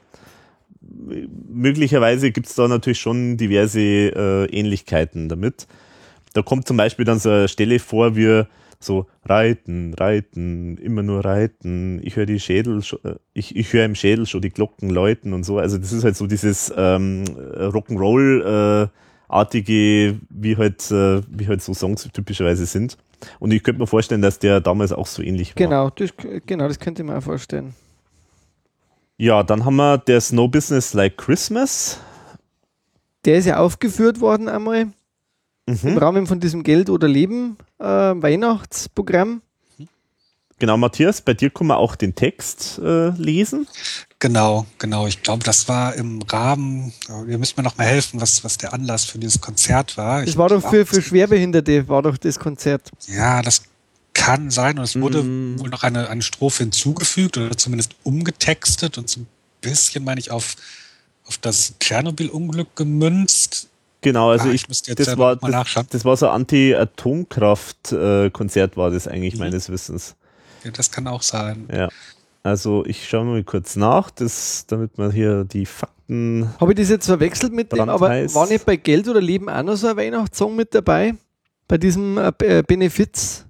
Möglicherweise 1.49 2.31
gibt 2.31 2.47
es 2.47 2.55
da 2.55 2.67
natürlich 2.67 2.99
schon 2.99 3.37
diverse 3.37 3.79
äh, 3.79 4.45
Ähnlichkeiten 4.45 5.29
damit. 5.29 5.67
Da 6.33 6.41
kommt 6.41 6.67
zum 6.67 6.77
Beispiel 6.77 7.05
dann 7.05 7.19
so 7.19 7.29
eine 7.29 7.47
Stelle 7.47 7.79
vor, 7.79 8.15
wie 8.15 8.43
so 8.83 9.07
reiten, 9.25 9.93
reiten, 9.93 10.77
immer 10.77 11.03
nur 11.03 11.23
reiten. 11.23 12.01
Ich 12.03 12.15
höre 12.15 12.25
die 12.25 12.39
Schädel, 12.39 12.81
äh, 13.03 13.15
ich, 13.33 13.55
ich 13.55 13.71
höre 13.73 13.85
im 13.85 13.95
Schädel 13.95 14.25
schon 14.25 14.41
die 14.41 14.49
Glocken 14.49 14.89
läuten 14.89 15.33
und 15.33 15.43
so. 15.43 15.57
Also 15.57 15.77
das 15.77 15.91
ist 15.91 16.03
halt 16.03 16.15
so 16.15 16.27
dieses 16.27 16.73
ähm, 16.75 17.23
Rock'n'Roll 17.25 18.83
äh, 18.83 18.87
artige, 19.27 20.19
wie 20.29 20.57
halt, 20.57 20.91
äh, 20.91 21.21
wie 21.29 21.47
halt 21.47 21.61
so 21.61 21.73
Songs 21.73 22.07
typischerweise 22.13 22.65
sind. 22.65 22.97
Und 23.39 23.51
ich 23.51 23.63
könnte 23.63 23.79
mir 23.79 23.87
vorstellen, 23.87 24.21
dass 24.21 24.39
der 24.39 24.61
damals 24.61 24.91
auch 24.91 25.07
so 25.07 25.21
ähnlich 25.21 25.55
genau, 25.55 25.85
war. 25.85 25.91
Das, 25.95 26.11
genau, 26.45 26.67
das 26.67 26.79
könnte 26.79 27.01
ich 27.01 27.07
mir 27.07 27.17
auch 27.17 27.23
vorstellen. 27.23 27.73
Ja, 29.17 29.43
dann 29.43 29.65
haben 29.65 29.75
wir 29.75 29.97
der 29.97 30.21
Snow 30.21 30.49
Business 30.49 30.93
Like 30.93 31.17
Christmas. 31.17 31.99
Der 33.25 33.37
ist 33.37 33.45
ja 33.45 33.57
aufgeführt 33.57 34.19
worden 34.19 34.49
einmal 34.49 34.85
mhm. 35.65 35.79
im 35.83 35.97
Rahmen 35.97 36.27
von 36.27 36.39
diesem 36.39 36.63
Geld 36.63 36.89
oder 36.89 37.07
Leben 37.07 37.57
äh, 37.79 37.85
Weihnachtsprogramm. 37.85 39.41
Genau, 40.59 40.77
Matthias, 40.77 41.21
bei 41.21 41.33
dir 41.33 41.49
kann 41.49 41.67
man 41.67 41.77
auch 41.77 41.95
den 41.95 42.15
Text 42.15 42.79
äh, 42.79 43.09
lesen. 43.09 43.67
Genau, 44.23 44.65
genau. 44.77 45.05
Ich 45.05 45.21
glaube, 45.21 45.43
das 45.43 45.67
war 45.67 45.95
im 45.95 46.21
Rahmen, 46.21 46.93
ihr 47.27 47.37
müsst 47.37 47.57
mir 47.57 47.63
noch 47.63 47.77
mal 47.77 47.83
helfen, 47.83 48.21
was, 48.21 48.41
was 48.45 48.57
der 48.57 48.71
Anlass 48.71 49.03
für 49.03 49.19
dieses 49.19 49.41
Konzert 49.41 49.97
war. 49.97 50.21
Das 50.21 50.29
ich 50.29 50.37
war 50.37 50.47
doch 50.47 50.61
für, 50.61 50.85
für 50.85 51.01
Schwerbehinderte, 51.01 51.89
war 51.89 52.01
doch 52.01 52.17
das 52.17 52.39
Konzert. 52.39 52.89
Ja, 53.07 53.41
das 53.41 53.63
kann 54.13 54.49
sein. 54.49 54.77
Und 54.77 54.85
es 54.85 54.95
wurde 54.95 55.21
mm. 55.21 55.59
wohl 55.59 55.67
noch 55.67 55.83
eine, 55.83 56.09
eine 56.09 56.21
Strophe 56.21 56.63
hinzugefügt 56.63 57.37
oder 57.37 57.57
zumindest 57.57 57.97
umgetextet 58.03 58.97
und 58.97 59.09
so 59.09 59.19
ein 59.19 59.27
bisschen, 59.59 60.05
meine 60.05 60.21
ich, 60.21 60.31
auf, 60.31 60.55
auf 61.25 61.37
das 61.39 61.77
Tschernobyl-Unglück 61.79 62.77
gemünzt. 62.77 63.67
Genau, 63.99 64.29
also 64.29 64.47
ah, 64.47 64.53
ich, 64.53 64.63
ich 64.69 64.83
das, 64.95 65.17
war, 65.17 65.35
das, 65.35 65.73
das, 65.89 66.05
war 66.05 66.15
so 66.15 66.29
Anti-Atomkraft-Konzert, 66.29 68.77
war 68.77 68.89
das 68.89 69.05
eigentlich 69.05 69.33
mhm. 69.33 69.41
meines 69.41 69.67
Wissens. 69.67 70.15
Ja, 70.63 70.71
das 70.71 70.91
kann 70.91 71.07
auch 71.07 71.23
sein. 71.23 71.67
Ja. 71.69 71.89
Also 72.43 72.85
ich 72.85 73.07
schaue 73.07 73.23
mal 73.25 73.43
kurz 73.43 73.77
nach, 73.77 74.11
das, 74.11 74.65
damit 74.67 74.97
man 74.97 75.11
hier 75.11 75.45
die 75.45 75.65
Fakten. 75.65 76.53
Habe 76.59 76.73
ich 76.73 76.77
das 76.77 76.89
jetzt 76.89 77.05
verwechselt 77.05 77.53
mit 77.53 77.71
dem, 77.71 77.87
aber 77.87 78.09
war 78.09 78.47
nicht 78.47 78.65
bei 78.65 78.75
Geld 78.75 79.07
oder 79.07 79.21
Leben 79.21 79.49
auch 79.49 79.63
noch 79.63 79.77
so 79.77 79.87
ein 79.87 79.95
Weihnachtssong 79.95 80.53
mit 80.53 80.75
dabei? 80.75 81.15
Bei 81.69 81.77
diesem 81.77 82.17
äh, 82.17 82.33
äh 82.39 82.61
Benefiz? 82.61 83.45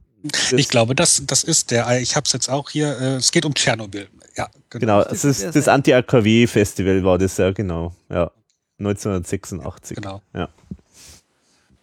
Ich 0.55 0.69
glaube, 0.69 0.93
das, 0.93 1.23
das 1.25 1.43
ist 1.43 1.71
der. 1.71 1.99
Ich 1.99 2.15
habe 2.15 2.25
es 2.25 2.33
jetzt 2.33 2.49
auch 2.49 2.69
hier. 2.69 2.97
Äh, 2.99 3.15
es 3.15 3.31
geht 3.31 3.45
um 3.45 3.53
Tschernobyl. 3.55 4.07
Ja, 4.37 4.47
genau. 4.69 4.99
genau 4.99 5.03
das, 5.03 5.25
ist 5.25 5.55
das 5.55 5.67
Anti-AKW-Festival 5.67 7.03
war 7.03 7.17
das 7.17 7.37
ja, 7.37 7.51
genau. 7.51 7.93
Ja. 8.09 8.31
1986. 8.79 9.97
Genau. 9.97 10.21
Ja. 10.33 10.49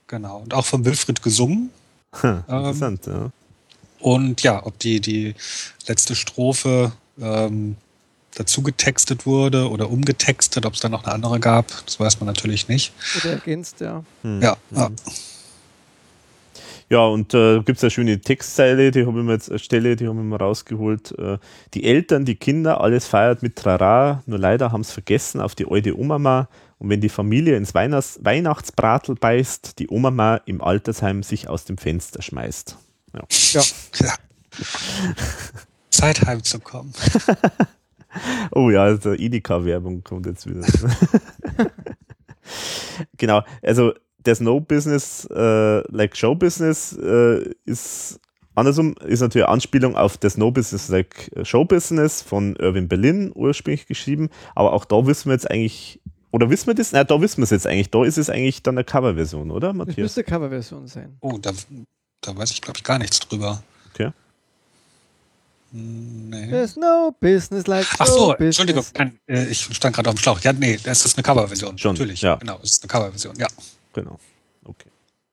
Genau. 0.07 0.39
Und 0.39 0.55
auch 0.55 0.65
von 0.65 0.85
Wilfried 0.85 1.23
gesungen. 1.23 1.71
Hm, 2.21 2.45
interessant, 2.49 3.07
ähm, 3.07 3.13
ja. 3.13 3.31
Und 4.01 4.43
ja, 4.43 4.65
ob 4.65 4.79
die, 4.79 5.01
die 5.01 5.35
letzte 5.87 6.15
Strophe 6.15 6.93
ähm, 7.21 7.77
dazu 8.35 8.63
getextet 8.63 9.27
wurde 9.27 9.69
oder 9.71 9.91
umgetextet, 9.91 10.67
ob 10.67 10.75
es 10.75 10.81
da 10.81 10.89
noch 10.89 11.05
eine 11.05 11.15
andere 11.15 11.41
gab, 11.41 11.67
das 11.85 11.99
weiß 11.99 12.21
man 12.21 12.27
natürlich 12.27 12.69
nicht. 12.69 12.93
Oder 13.19 13.33
ergänzt, 13.33 13.81
ja. 13.81 14.05
Hm. 14.23 14.41
Ja, 14.43 14.57
hm. 14.71 14.79
ja. 14.79 14.91
Ja, 16.91 17.05
und 17.05 17.35
äh, 17.35 17.63
gibt 17.63 17.79
es 17.79 17.85
eine 17.85 17.91
schöne 17.93 18.21
Textzeile, 18.21 18.91
die 18.91 19.07
habe 19.07 19.21
ich 19.21 19.25
mir 19.25 19.35
jetzt, 19.35 19.49
eine 19.49 19.61
Stelle, 19.61 19.95
die 19.95 20.09
haben 20.09 20.17
wir 20.17 20.25
mal 20.25 20.45
rausgeholt. 20.45 21.17
Äh, 21.17 21.39
die 21.73 21.85
Eltern, 21.85 22.25
die 22.25 22.35
Kinder, 22.35 22.81
alles 22.81 23.07
feiert 23.07 23.45
mit 23.45 23.55
Trara, 23.55 24.25
nur 24.27 24.41
leider 24.41 24.73
haben 24.73 24.81
es 24.81 24.91
vergessen 24.91 25.41
auf 25.41 25.55
die 25.55 25.67
alte 25.71 25.97
Oma. 25.97 26.49
Und 26.79 26.89
wenn 26.89 27.01
die 27.01 27.09
Familie 27.09 27.57
ins 27.57 27.75
Weihnachts 27.75 28.19
Weihnachtsbratel 28.23 29.15
beißt, 29.15 29.79
die 29.79 29.89
Oma 29.89 30.41
im 30.47 30.61
Altersheim 30.61 31.23
sich 31.23 31.49
aus 31.49 31.65
dem 31.65 31.79
Fenster 31.79 32.23
schmeißt. 32.23 32.77
Ja. 33.15 33.23
ja. 33.53 33.63
ja. 34.07 34.15
Zeit 36.01 36.27
heimzukommen. 36.27 36.93
oh 38.53 38.71
ja, 38.71 38.85
also 38.85 39.13
Edeka-Werbung 39.13 40.03
kommt 40.03 40.25
jetzt 40.27 40.47
wieder. 40.47 40.67
genau, 43.19 43.43
also 43.63 43.93
there's 44.25 44.41
no 44.41 44.61
business 44.61 45.29
uh, 45.31 45.83
like 45.91 46.17
show 46.17 46.35
business 46.35 46.97
uh, 46.99 47.41
ist 47.67 48.19
andersrum, 48.55 48.95
ist 49.05 49.21
natürlich 49.21 49.47
eine 49.47 49.53
Anspielung 49.53 49.95
auf 49.95 50.17
there's 50.17 50.39
no 50.39 50.51
business 50.51 50.89
like 50.89 51.31
show 51.43 51.67
business 51.67 52.23
von 52.23 52.57
Irving 52.57 52.89
Berlin 52.89 53.31
ursprünglich 53.35 53.87
geschrieben, 53.87 54.31
aber 54.55 54.73
auch 54.73 54.87
da 54.87 55.07
wissen 55.07 55.27
wir 55.29 55.35
jetzt 55.35 55.51
eigentlich, 55.51 56.01
oder 56.31 56.49
wissen 56.49 56.69
wir 56.69 56.75
das? 56.75 56.93
Na, 56.93 57.05
da 57.05 57.21
wissen 57.21 57.39
wir 57.39 57.45
es 57.45 57.51
jetzt 57.51 57.67
eigentlich. 57.67 57.91
Da 57.91 58.05
ist 58.05 58.17
es 58.17 58.31
eigentlich 58.31 58.63
dann 58.63 58.77
eine 58.77 58.85
Coverversion, 58.85 59.51
oder, 59.51 59.73
Matthias? 59.75 59.97
Das 59.97 60.03
müsste 60.03 60.25
Coverversion 60.25 60.87
sein. 60.87 61.19
Oh, 61.21 61.37
da, 61.39 61.53
da 62.23 62.37
weiß 62.37 62.53
ich, 62.53 62.63
glaube 62.63 62.79
ich, 62.79 62.85
gar 62.85 62.99
nichts 62.99 63.19
drüber. 63.19 63.63
Okay. 63.93 64.13
Nee. 65.73 66.49
There's 66.49 66.77
no 66.77 67.15
business 67.21 67.67
like 67.67 67.87
Ach 67.99 68.07
so, 68.07 68.35
Entschuldigung, 68.35 68.85
äh, 69.29 69.47
ich 69.47 69.63
stand 69.73 69.95
gerade 69.95 70.09
auf 70.09 70.17
dem 70.17 70.21
Schlauch. 70.21 70.41
Ja, 70.41 70.53
nee, 70.53 70.79
das 70.83 71.05
ist 71.05 71.17
eine 71.17 71.23
Coverversion. 71.23 71.79
Schon, 71.79 71.95
natürlich. 71.95 72.23
Ja. 72.23 72.37
Genau, 72.37 72.59
es 72.63 72.71
ist 72.73 72.83
eine 72.83 72.89
Coverversion, 72.89 73.37
ja. 73.37 73.47
Genau. 73.93 74.19
Okay. 74.65 74.89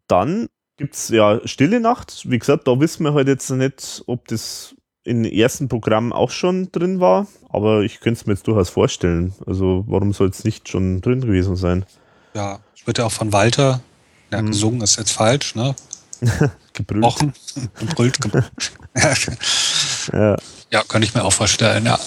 Dann 0.08 0.48
gibt 0.78 0.94
es 0.94 1.10
ja 1.10 1.40
Stille 1.46 1.80
Nacht. 1.80 2.30
Wie 2.30 2.38
gesagt, 2.38 2.68
da 2.68 2.80
wissen 2.80 3.04
wir 3.04 3.14
halt 3.14 3.28
jetzt 3.28 3.50
nicht, 3.50 4.04
ob 4.06 4.28
das 4.28 4.76
im 5.04 5.24
ersten 5.24 5.70
Programm 5.70 6.14
auch 6.14 6.30
schon 6.30 6.72
drin 6.72 7.00
war, 7.00 7.28
aber 7.50 7.82
ich 7.82 8.00
könnte 8.02 8.20
es 8.20 8.26
mir 8.28 8.34
jetzt 8.34 8.46
durchaus 8.48 8.70
vorstellen. 8.70 9.34
Also 9.46 9.86
warum 9.88 10.14
soll 10.14 10.30
es 10.30 10.44
nicht 10.44 10.70
schon 10.70 11.02
drin 11.02 11.22
gewesen 11.22 11.56
sein? 11.56 11.86
Ja, 12.34 12.60
es 12.76 12.86
wird 12.86 12.98
ja 13.00 13.06
auch 13.06 13.12
von 13.12 13.32
Walter, 13.32 13.82
ja, 14.32 14.40
hm. 14.40 14.48
gesungen 14.48 14.82
ist 14.82 14.98
jetzt 14.98 15.12
falsch, 15.12 15.56
ne? 15.56 15.76
gebrüllt. 16.74 17.04
Wochen, 17.04 17.34
gebrüllt, 17.80 18.22
gebrüllt. 18.22 18.52
ja. 20.14 20.36
ja, 20.72 20.84
könnte 20.88 21.08
ich 21.08 21.14
mir 21.14 21.24
auch 21.24 21.34
vorstellen, 21.34 21.86
ja. 21.86 22.00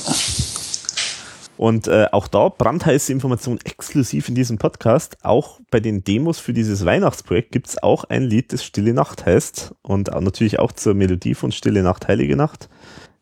Und 1.60 1.88
äh, 1.88 2.06
auch 2.10 2.26
da 2.26 2.48
brandheiße 2.48 3.12
Information 3.12 3.58
exklusiv 3.64 4.30
in 4.30 4.34
diesem 4.34 4.56
Podcast. 4.56 5.18
Auch 5.22 5.60
bei 5.70 5.78
den 5.78 6.02
Demos 6.02 6.38
für 6.38 6.54
dieses 6.54 6.86
Weihnachtsprojekt 6.86 7.52
gibt 7.52 7.68
es 7.68 7.82
auch 7.82 8.04
ein 8.04 8.22
Lied, 8.22 8.54
das 8.54 8.64
Stille 8.64 8.94
Nacht 8.94 9.26
heißt. 9.26 9.74
Und 9.82 10.10
auch 10.10 10.22
natürlich 10.22 10.58
auch 10.58 10.72
zur 10.72 10.94
Melodie 10.94 11.34
von 11.34 11.52
Stille 11.52 11.82
Nacht, 11.82 12.08
Heilige 12.08 12.34
Nacht. 12.34 12.70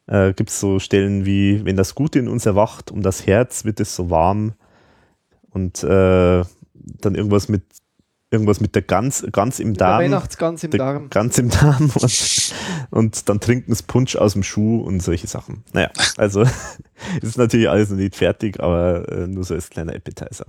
Äh, 0.07 0.35
gibt 0.35 0.51
es 0.51 0.61
so 0.61 0.79
Stellen 0.79 1.27
wie, 1.27 1.65
wenn 1.65 1.77
das 1.77 1.97
Gute 1.97 2.21
in 2.21 2.29
uns 2.29 2.47
erwacht, 2.47 2.93
um 2.93 3.03
das 3.03 3.27
Herz 3.27 3.65
wird 3.65 3.81
es 3.81 3.97
so 3.97 4.09
warm. 4.09 4.55
Und 5.51 5.83
äh, 5.83 6.45
dann 6.75 7.15
irgendwas 7.17 7.49
mit 7.49 7.65
irgendwas 8.31 8.61
mit 8.61 8.75
der 8.75 8.83
Gans, 8.83 9.27
Gans 9.33 9.59
im 9.61 9.75
Darm. 9.75 10.01
Der 10.01 10.07
Weihnachtsgans 10.07 10.65
im 10.65 10.71
Darm. 10.73 11.11
Gans 11.11 11.39
im 11.39 11.49
Darm 11.49 11.91
und, 11.95 12.53
und 12.91 13.29
dann 13.29 13.41
trinken 13.41 13.73
es 13.73 13.83
Punsch 13.83 14.17
aus 14.17 14.35
dem 14.35 14.43
Schuh 14.43 14.81
und 14.81 15.01
solche 15.01 15.27
Sachen. 15.27 15.65
Naja, 15.73 15.91
also 16.17 16.45
ist 17.23 17.39
natürlich 17.39 17.69
alles 17.69 17.91
noch 17.91 17.97
nicht 17.97 18.17
fertig, 18.17 18.61
aber 18.61 19.09
äh, 19.11 19.27
nur 19.27 19.45
so 19.45 19.55
als 19.55 19.71
kleiner 19.71 19.95
Appetizer. 19.95 20.47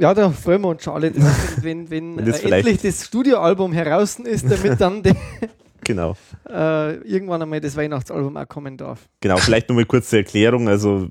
Ja, 0.00 0.14
da 0.14 0.30
freuen 0.30 0.62
wir 0.62 0.68
uns 0.68 0.84
schon 0.84 0.94
alle, 0.94 1.12
wenn, 1.60 1.90
wenn, 1.90 2.16
wenn 2.16 2.26
äh, 2.26 2.50
endlich 2.50 2.82
das 2.82 3.04
Studioalbum 3.04 3.72
heraus 3.72 4.20
ist, 4.20 4.48
damit 4.48 4.80
dann 4.80 5.02
die, 5.02 5.12
Genau. 5.84 6.16
Äh, 6.48 6.96
irgendwann 6.98 7.42
einmal 7.42 7.60
das 7.60 7.76
Weihnachtsalbum 7.76 8.36
auch 8.36 8.48
kommen 8.48 8.76
darf. 8.76 9.08
Genau, 9.20 9.36
vielleicht 9.38 9.68
nochmal 9.68 9.86
kurze 9.86 10.18
Erklärung. 10.18 10.68
Also, 10.68 11.08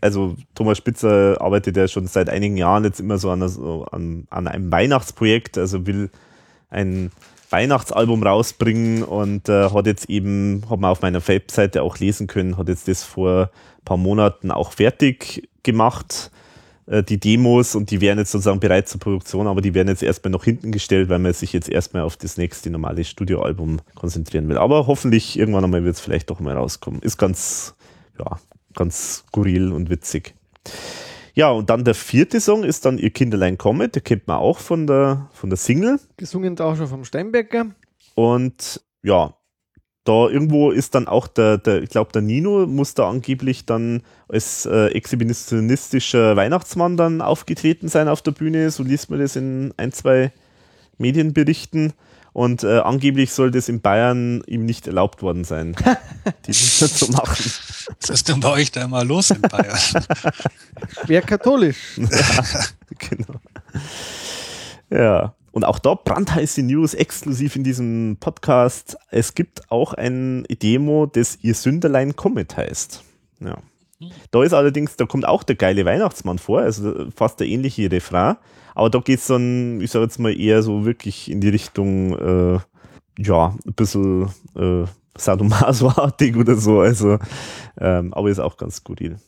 also 0.00 0.36
Thomas 0.54 0.78
Spitzer 0.78 1.40
arbeitet 1.40 1.76
ja 1.76 1.88
schon 1.88 2.06
seit 2.06 2.28
einigen 2.28 2.56
Jahren 2.56 2.84
jetzt 2.84 3.00
immer 3.00 3.18
so 3.18 3.30
an, 3.30 3.42
an, 3.42 4.26
an 4.28 4.48
einem 4.48 4.72
Weihnachtsprojekt, 4.72 5.56
also 5.58 5.86
will 5.86 6.10
ein 6.68 7.10
Weihnachtsalbum 7.50 8.22
rausbringen 8.22 9.02
und 9.02 9.48
äh, 9.48 9.70
hat 9.70 9.86
jetzt 9.86 10.10
eben, 10.10 10.64
hat 10.68 10.80
man 10.80 10.90
auf 10.90 11.02
meiner 11.02 11.26
Webseite 11.26 11.82
auch 11.82 11.98
lesen 11.98 12.26
können, 12.26 12.58
hat 12.58 12.68
jetzt 12.68 12.88
das 12.88 13.04
vor 13.04 13.50
ein 13.78 13.84
paar 13.84 13.96
Monaten 13.96 14.50
auch 14.50 14.72
fertig 14.72 15.48
gemacht 15.62 16.30
äh, 16.86 17.02
die 17.02 17.18
Demos 17.18 17.74
und 17.74 17.90
die 17.90 18.00
wären 18.00 18.18
jetzt 18.18 18.32
sozusagen 18.32 18.60
bereit 18.60 18.88
zur 18.88 19.00
Produktion, 19.00 19.46
aber 19.46 19.60
die 19.60 19.74
werden 19.74 19.88
jetzt 19.88 20.02
erstmal 20.02 20.30
noch 20.30 20.44
hinten 20.44 20.72
gestellt, 20.72 21.08
weil 21.08 21.18
man 21.18 21.32
sich 21.32 21.52
jetzt 21.52 21.68
erstmal 21.68 22.02
auf 22.02 22.16
das 22.16 22.36
nächste 22.36 22.70
normale 22.70 23.04
Studioalbum 23.04 23.80
konzentrieren 23.94 24.48
will. 24.48 24.58
Aber 24.58 24.86
hoffentlich 24.86 25.38
irgendwann 25.38 25.64
einmal 25.64 25.84
wird 25.84 25.96
es 25.96 26.00
vielleicht 26.00 26.30
doch 26.30 26.40
mal 26.40 26.56
rauskommen. 26.56 27.02
Ist 27.02 27.18
ganz, 27.18 27.74
ja, 28.18 28.38
ganz 28.74 29.24
skurril 29.28 29.72
und 29.72 29.90
witzig. 29.90 30.34
Ja, 31.34 31.50
und 31.50 31.68
dann 31.68 31.84
der 31.84 31.94
vierte 31.94 32.40
Song 32.40 32.64
ist 32.64 32.86
dann 32.86 32.96
Ihr 32.96 33.10
Kinderlein 33.10 33.58
komme, 33.58 33.90
der 33.90 34.00
kennt 34.00 34.26
man 34.26 34.38
auch 34.38 34.58
von 34.58 34.86
der, 34.86 35.28
von 35.32 35.50
der 35.50 35.58
Single. 35.58 36.00
Gesungen 36.16 36.56
da 36.56 36.64
auch 36.64 36.76
schon 36.76 36.86
vom 36.86 37.04
Steinbecker. 37.04 37.66
Und 38.14 38.82
ja, 39.02 39.34
da 40.06 40.28
irgendwo 40.28 40.70
ist 40.70 40.94
dann 40.94 41.08
auch 41.08 41.26
der, 41.26 41.58
der 41.58 41.82
ich 41.82 41.90
glaube, 41.90 42.12
der 42.12 42.22
Nino 42.22 42.66
muss 42.66 42.94
da 42.94 43.08
angeblich 43.08 43.66
dann 43.66 44.02
als 44.28 44.64
äh, 44.64 44.86
exhibitionistischer 44.86 46.36
Weihnachtsmann 46.36 46.96
dann 46.96 47.20
aufgetreten 47.20 47.88
sein 47.88 48.08
auf 48.08 48.22
der 48.22 48.30
Bühne. 48.30 48.70
So 48.70 48.82
liest 48.82 49.10
man 49.10 49.18
das 49.18 49.36
in 49.36 49.74
ein, 49.76 49.92
zwei 49.92 50.32
Medienberichten. 50.98 51.92
Und 52.32 52.64
äh, 52.64 52.80
angeblich 52.80 53.32
soll 53.32 53.50
das 53.50 53.68
in 53.68 53.80
Bayern 53.80 54.42
ihm 54.46 54.66
nicht 54.66 54.86
erlaubt 54.86 55.22
worden 55.22 55.44
sein, 55.44 55.74
die 56.46 56.52
Lieder 56.52 56.92
zu 56.92 57.10
machen. 57.10 57.50
Was 58.00 58.10
ist 58.10 58.28
denn 58.28 58.40
bei 58.40 58.50
euch 58.50 58.70
da 58.70 58.84
immer 58.84 59.04
los 59.04 59.30
in 59.30 59.40
Bayern? 59.40 59.78
Schwer 61.04 61.22
katholisch. 61.22 61.96
ja, 61.98 62.44
genau. 62.98 63.40
Ja. 64.90 65.34
Und 65.56 65.64
auch 65.64 65.78
da 65.78 65.94
brandheiße 65.94 66.62
News 66.62 66.92
exklusiv 66.92 67.56
in 67.56 67.64
diesem 67.64 68.18
Podcast. 68.20 68.98
Es 69.10 69.34
gibt 69.34 69.72
auch 69.72 69.94
ein 69.94 70.44
Demo, 70.62 71.06
das 71.06 71.38
Ihr 71.40 71.54
Sünderlein 71.54 72.14
Comet 72.14 72.58
heißt. 72.58 73.02
Ja. 73.40 73.56
Da 74.32 74.44
ist 74.44 74.52
allerdings, 74.52 74.96
da 74.96 75.06
kommt 75.06 75.26
auch 75.26 75.44
der 75.44 75.56
geile 75.56 75.86
Weihnachtsmann 75.86 76.38
vor, 76.38 76.60
also 76.60 77.10
fast 77.10 77.40
der 77.40 77.46
ähnliche 77.46 77.90
Refrain. 77.90 78.36
Aber 78.74 78.90
da 78.90 78.98
geht 78.98 79.20
es 79.20 79.28
dann, 79.28 79.80
ich 79.80 79.92
sage 79.92 80.04
jetzt 80.04 80.18
mal, 80.18 80.38
eher 80.38 80.62
so 80.62 80.84
wirklich 80.84 81.30
in 81.30 81.40
die 81.40 81.48
Richtung, 81.48 82.18
äh, 82.18 82.60
ja, 83.16 83.56
ein 83.66 83.72
bisschen 83.72 84.28
äh, 84.56 84.84
Sadomaso-artig 85.16 86.36
oder 86.36 86.56
so. 86.56 86.80
Also, 86.80 87.18
ähm, 87.80 88.12
aber 88.12 88.28
ist 88.28 88.40
auch 88.40 88.58
ganz 88.58 88.76
skurril. 88.76 89.18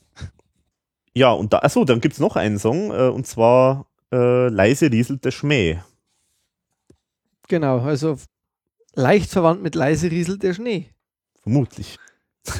Ja, 1.14 1.32
und 1.32 1.54
da, 1.54 1.60
achso, 1.60 1.86
dann 1.86 2.02
gibt 2.02 2.12
es 2.12 2.20
noch 2.20 2.36
einen 2.36 2.58
Song, 2.58 2.90
äh, 2.90 3.08
und 3.08 3.26
zwar 3.26 3.86
äh, 4.12 4.48
Leise 4.48 4.92
rieselt 4.92 5.24
der 5.24 5.30
Schmäh. 5.30 5.78
Genau, 7.48 7.80
also 7.80 8.16
leicht 8.94 9.30
verwandt 9.30 9.62
mit 9.62 9.74
leise 9.74 10.10
rieselt 10.10 10.42
der 10.42 10.54
Schnee. 10.54 10.90
Vermutlich. 11.42 11.98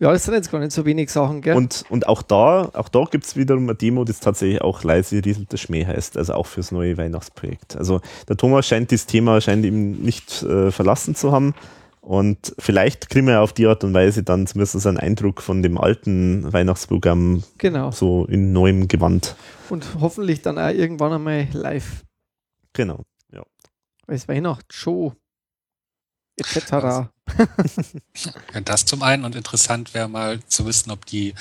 ja, 0.00 0.12
das 0.12 0.24
sind 0.24 0.34
jetzt 0.34 0.50
gar 0.50 0.60
nicht 0.60 0.72
so 0.72 0.84
wenig 0.84 1.10
Sachen, 1.10 1.42
gell? 1.42 1.56
Und, 1.56 1.84
und 1.90 2.06
auch 2.06 2.22
da, 2.22 2.70
auch 2.72 2.88
da 2.88 3.04
gibt 3.04 3.24
es 3.24 3.36
wiederum 3.36 3.64
eine 3.64 3.74
Demo, 3.74 4.04
das 4.04 4.20
tatsächlich 4.20 4.62
auch 4.62 4.82
leise 4.82 5.22
rieselt 5.24 5.52
der 5.52 5.56
Schmäh 5.58 5.84
heißt, 5.84 6.16
also 6.16 6.34
auch 6.34 6.46
fürs 6.46 6.72
neue 6.72 6.96
Weihnachtsprojekt. 6.96 7.76
Also 7.76 8.00
der 8.28 8.36
Thomas 8.36 8.66
scheint 8.66 8.92
das 8.92 9.06
Thema 9.06 9.40
scheint 9.40 9.64
ihm 9.64 10.02
nicht 10.02 10.42
äh, 10.42 10.70
verlassen 10.70 11.14
zu 11.14 11.32
haben. 11.32 11.54
Und 12.00 12.54
vielleicht 12.58 13.10
kriegen 13.10 13.26
wir 13.26 13.40
auf 13.40 13.52
die 13.52 13.66
Art 13.66 13.82
und 13.82 13.92
Weise 13.92 14.22
dann 14.22 14.46
zumindest 14.46 14.86
einen 14.86 14.96
Eindruck 14.96 15.42
von 15.42 15.62
dem 15.62 15.76
alten 15.76 16.52
Weihnachtsprogramm 16.52 17.42
genau. 17.58 17.90
so 17.90 18.26
in 18.26 18.52
neuem 18.52 18.86
Gewand. 18.86 19.34
Und 19.70 19.84
hoffentlich 20.00 20.40
dann 20.40 20.56
auch 20.56 20.70
irgendwann 20.70 21.14
einmal 21.14 21.48
live. 21.52 22.04
Genau, 22.74 23.02
ja. 24.06 24.12
Als 24.12 24.28
Weihnachtsshow 24.28 25.14
etc. 26.36 26.70
ja, 26.70 27.10
das 28.64 28.84
zum 28.84 29.02
einen 29.02 29.24
und 29.24 29.34
interessant 29.34 29.94
wäre 29.94 30.08
mal 30.08 30.40
zu 30.46 30.66
wissen, 30.66 30.90
ob 30.90 31.06
die 31.06 31.34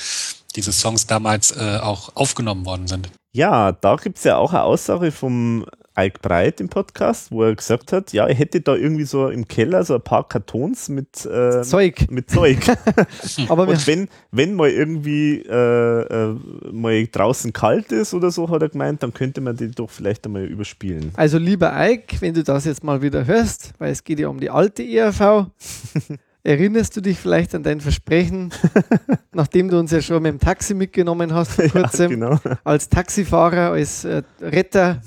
diese 0.56 0.72
Songs 0.72 1.06
damals 1.06 1.52
äh, 1.52 1.80
auch 1.82 2.16
aufgenommen 2.16 2.66
worden 2.66 2.88
sind. 2.88 3.10
Ja, 3.34 3.74
da 3.74 3.98
gibt 3.98 4.18
es 4.18 4.24
ja 4.24 4.38
auch 4.38 4.52
eine 4.52 4.64
Aussage 4.64 5.12
vom 5.12 5.66
Ike 5.98 6.20
Breit 6.22 6.60
im 6.60 6.70
Podcast, 6.70 7.32
wo 7.32 7.44
er 7.44 7.56
gesagt 7.56 7.94
hat, 7.94 8.12
ja, 8.14 8.28
er 8.28 8.36
hätte 8.36 8.62
da 8.62 8.76
irgendwie 8.76 9.06
so 9.06 9.30
im 9.30 9.48
Keller 9.48 9.84
so 9.84 9.96
ein 9.96 10.02
paar 10.02 10.28
Kartons 10.28 10.90
mit 10.90 11.26
äh, 11.26 11.62
Zeug. 11.62 12.10
Mit 12.10 12.30
Zeug. 12.30 12.60
Aber 13.50 13.68
und 13.68 13.88
wenn, 13.88 14.10
wenn 14.32 14.56
mal 14.56 14.70
irgendwie 14.70 15.42
äh, 15.42 16.02
äh, 16.02 16.36
mal 16.72 17.08
draußen 17.08 17.54
kalt 17.54 17.92
ist 17.92 18.14
oder 18.14 18.32
so, 18.32 18.50
hat 18.50 18.62
er 18.62 18.70
gemeint, 18.70 19.04
dann 19.04 19.14
könnte 19.14 19.42
man 19.42 19.56
die 19.56 19.72
doch 19.72 19.90
vielleicht 19.90 20.26
einmal 20.26 20.46
überspielen. 20.46 21.12
Also 21.16 21.38
lieber 21.38 21.74
Ike, 21.76 22.20
wenn 22.20 22.34
du 22.34 22.44
das 22.44 22.66
jetzt 22.66 22.84
mal 22.84 23.02
wieder 23.02 23.26
hörst, 23.26 23.74
weil 23.78 23.92
es 23.92 24.04
geht 24.04 24.20
ja 24.20 24.28
um 24.28 24.40
die 24.40 24.50
alte 24.50 24.84
ERV, 24.84 25.48
Erinnerst 26.46 26.96
du 26.96 27.02
dich 27.02 27.18
vielleicht 27.18 27.56
an 27.56 27.64
dein 27.64 27.82
Versprechen, 27.82 28.54
nachdem 29.34 29.68
du 29.68 29.80
uns 29.80 29.90
ja 29.90 30.00
schon 30.00 30.22
mit 30.22 30.32
dem 30.32 30.40
Taxi 30.40 30.76
mitgenommen 30.76 31.34
hast 31.34 31.54
vor 31.54 31.68
kurzem, 31.70 32.22
ja, 32.22 32.30
genau. 32.38 32.40
als 32.64 32.88
Taxifahrer, 32.88 33.72
als 33.72 34.06
äh, 34.06 34.22
Retter 34.40 35.02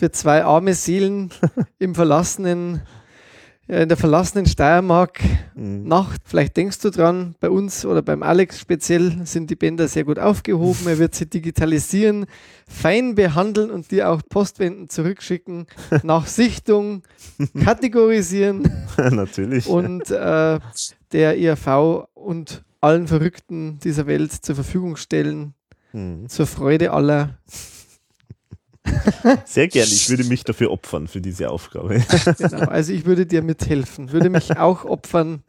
für 0.00 0.10
zwei 0.10 0.44
arme 0.44 0.72
Seelen 0.72 1.28
im 1.78 1.94
verlassenen, 1.94 2.80
in 3.68 3.86
der 3.86 3.98
verlassenen 3.98 4.46
Steiermark 4.46 5.20
mhm. 5.54 5.86
Nacht. 5.86 6.22
Vielleicht 6.24 6.56
denkst 6.56 6.78
du 6.78 6.88
dran, 6.88 7.34
bei 7.38 7.50
uns 7.50 7.84
oder 7.84 8.00
beim 8.00 8.22
Alex 8.22 8.60
speziell 8.60 9.26
sind 9.26 9.50
die 9.50 9.56
Bänder 9.56 9.88
sehr 9.88 10.04
gut 10.04 10.18
aufgehoben. 10.18 10.86
Er 10.86 10.98
wird 10.98 11.14
sie 11.14 11.26
digitalisieren, 11.26 12.24
fein 12.66 13.14
behandeln 13.14 13.70
und 13.70 13.90
dir 13.90 14.08
auch 14.08 14.22
Postwenden 14.26 14.88
zurückschicken, 14.88 15.66
nach 16.02 16.26
Sichtung, 16.26 17.02
kategorisieren. 17.62 18.72
Natürlich. 18.96 19.66
Und 19.66 20.10
äh, 20.10 20.60
der 21.12 21.36
IRV 21.36 22.06
und 22.14 22.64
allen 22.80 23.06
Verrückten 23.06 23.78
dieser 23.80 24.06
Welt 24.06 24.32
zur 24.32 24.54
Verfügung 24.54 24.96
stellen. 24.96 25.52
Mhm. 25.92 26.26
Zur 26.30 26.46
Freude 26.46 26.92
aller. 26.92 27.38
Sehr 29.44 29.68
gerne, 29.68 29.90
ich 29.90 30.08
würde 30.08 30.24
mich 30.24 30.44
dafür 30.44 30.70
opfern, 30.70 31.06
für 31.06 31.20
diese 31.20 31.50
Aufgabe. 31.50 32.02
Genau, 32.38 32.64
also 32.66 32.92
ich 32.92 33.04
würde 33.04 33.26
dir 33.26 33.42
mithelfen, 33.42 34.12
würde 34.12 34.30
mich 34.30 34.56
auch 34.56 34.84
opfern. 34.84 35.42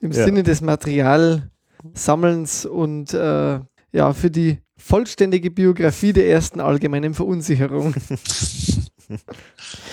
Im 0.00 0.10
ja. 0.12 0.24
Sinne 0.24 0.42
des 0.42 0.60
Materialsammelns 0.60 2.66
und 2.66 3.14
äh, 3.14 3.60
ja, 3.92 4.12
für 4.12 4.30
die 4.30 4.58
vollständige 4.76 5.50
Biografie 5.50 6.12
der 6.12 6.28
ersten 6.28 6.60
allgemeinen 6.60 7.14
Verunsicherung. 7.14 7.94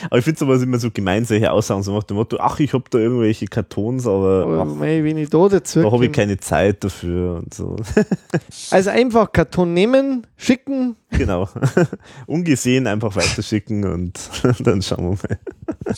aber 0.06 0.17
ich 0.17 0.24
finde 0.24 0.40
sowas 0.40 0.61
immer 0.61 0.80
so 0.80 0.91
gemein, 0.91 1.25
solche 1.25 1.51
Aussagen, 1.51 1.83
so 1.83 1.93
nach 1.93 2.03
dem 2.03 2.17
Motto, 2.17 2.38
ach, 2.40 2.59
ich 2.59 2.74
habe 2.74 2.85
da 2.90 3.00
irgendwelche 3.00 3.45
Kartons, 3.45 4.08
aber, 4.08 4.43
aber 4.43 4.61
ach, 4.61 4.75
mei, 4.75 5.03
wenn 5.03 5.17
ich 5.17 5.30
da, 5.30 5.48
dazu 5.48 5.82
da 5.82 5.91
habe 5.91 6.06
ich 6.06 6.11
keine 6.11 6.38
Zeit 6.38 6.83
dafür 6.83 7.38
und 7.38 7.53
so. 7.53 7.75
also 8.72 8.90
einfach 8.90 9.32
Karton 9.32 9.74
nehmen, 9.74 10.27
schicken. 10.38 10.95
Genau. 11.11 11.50
Ungesehen 12.25 12.88
einfach 12.88 13.16
weiterschicken 13.16 13.85
und 13.85 14.19
dann 14.59 14.82
schauen 14.82 15.17
wir 15.22 15.30
mal. 15.30 15.95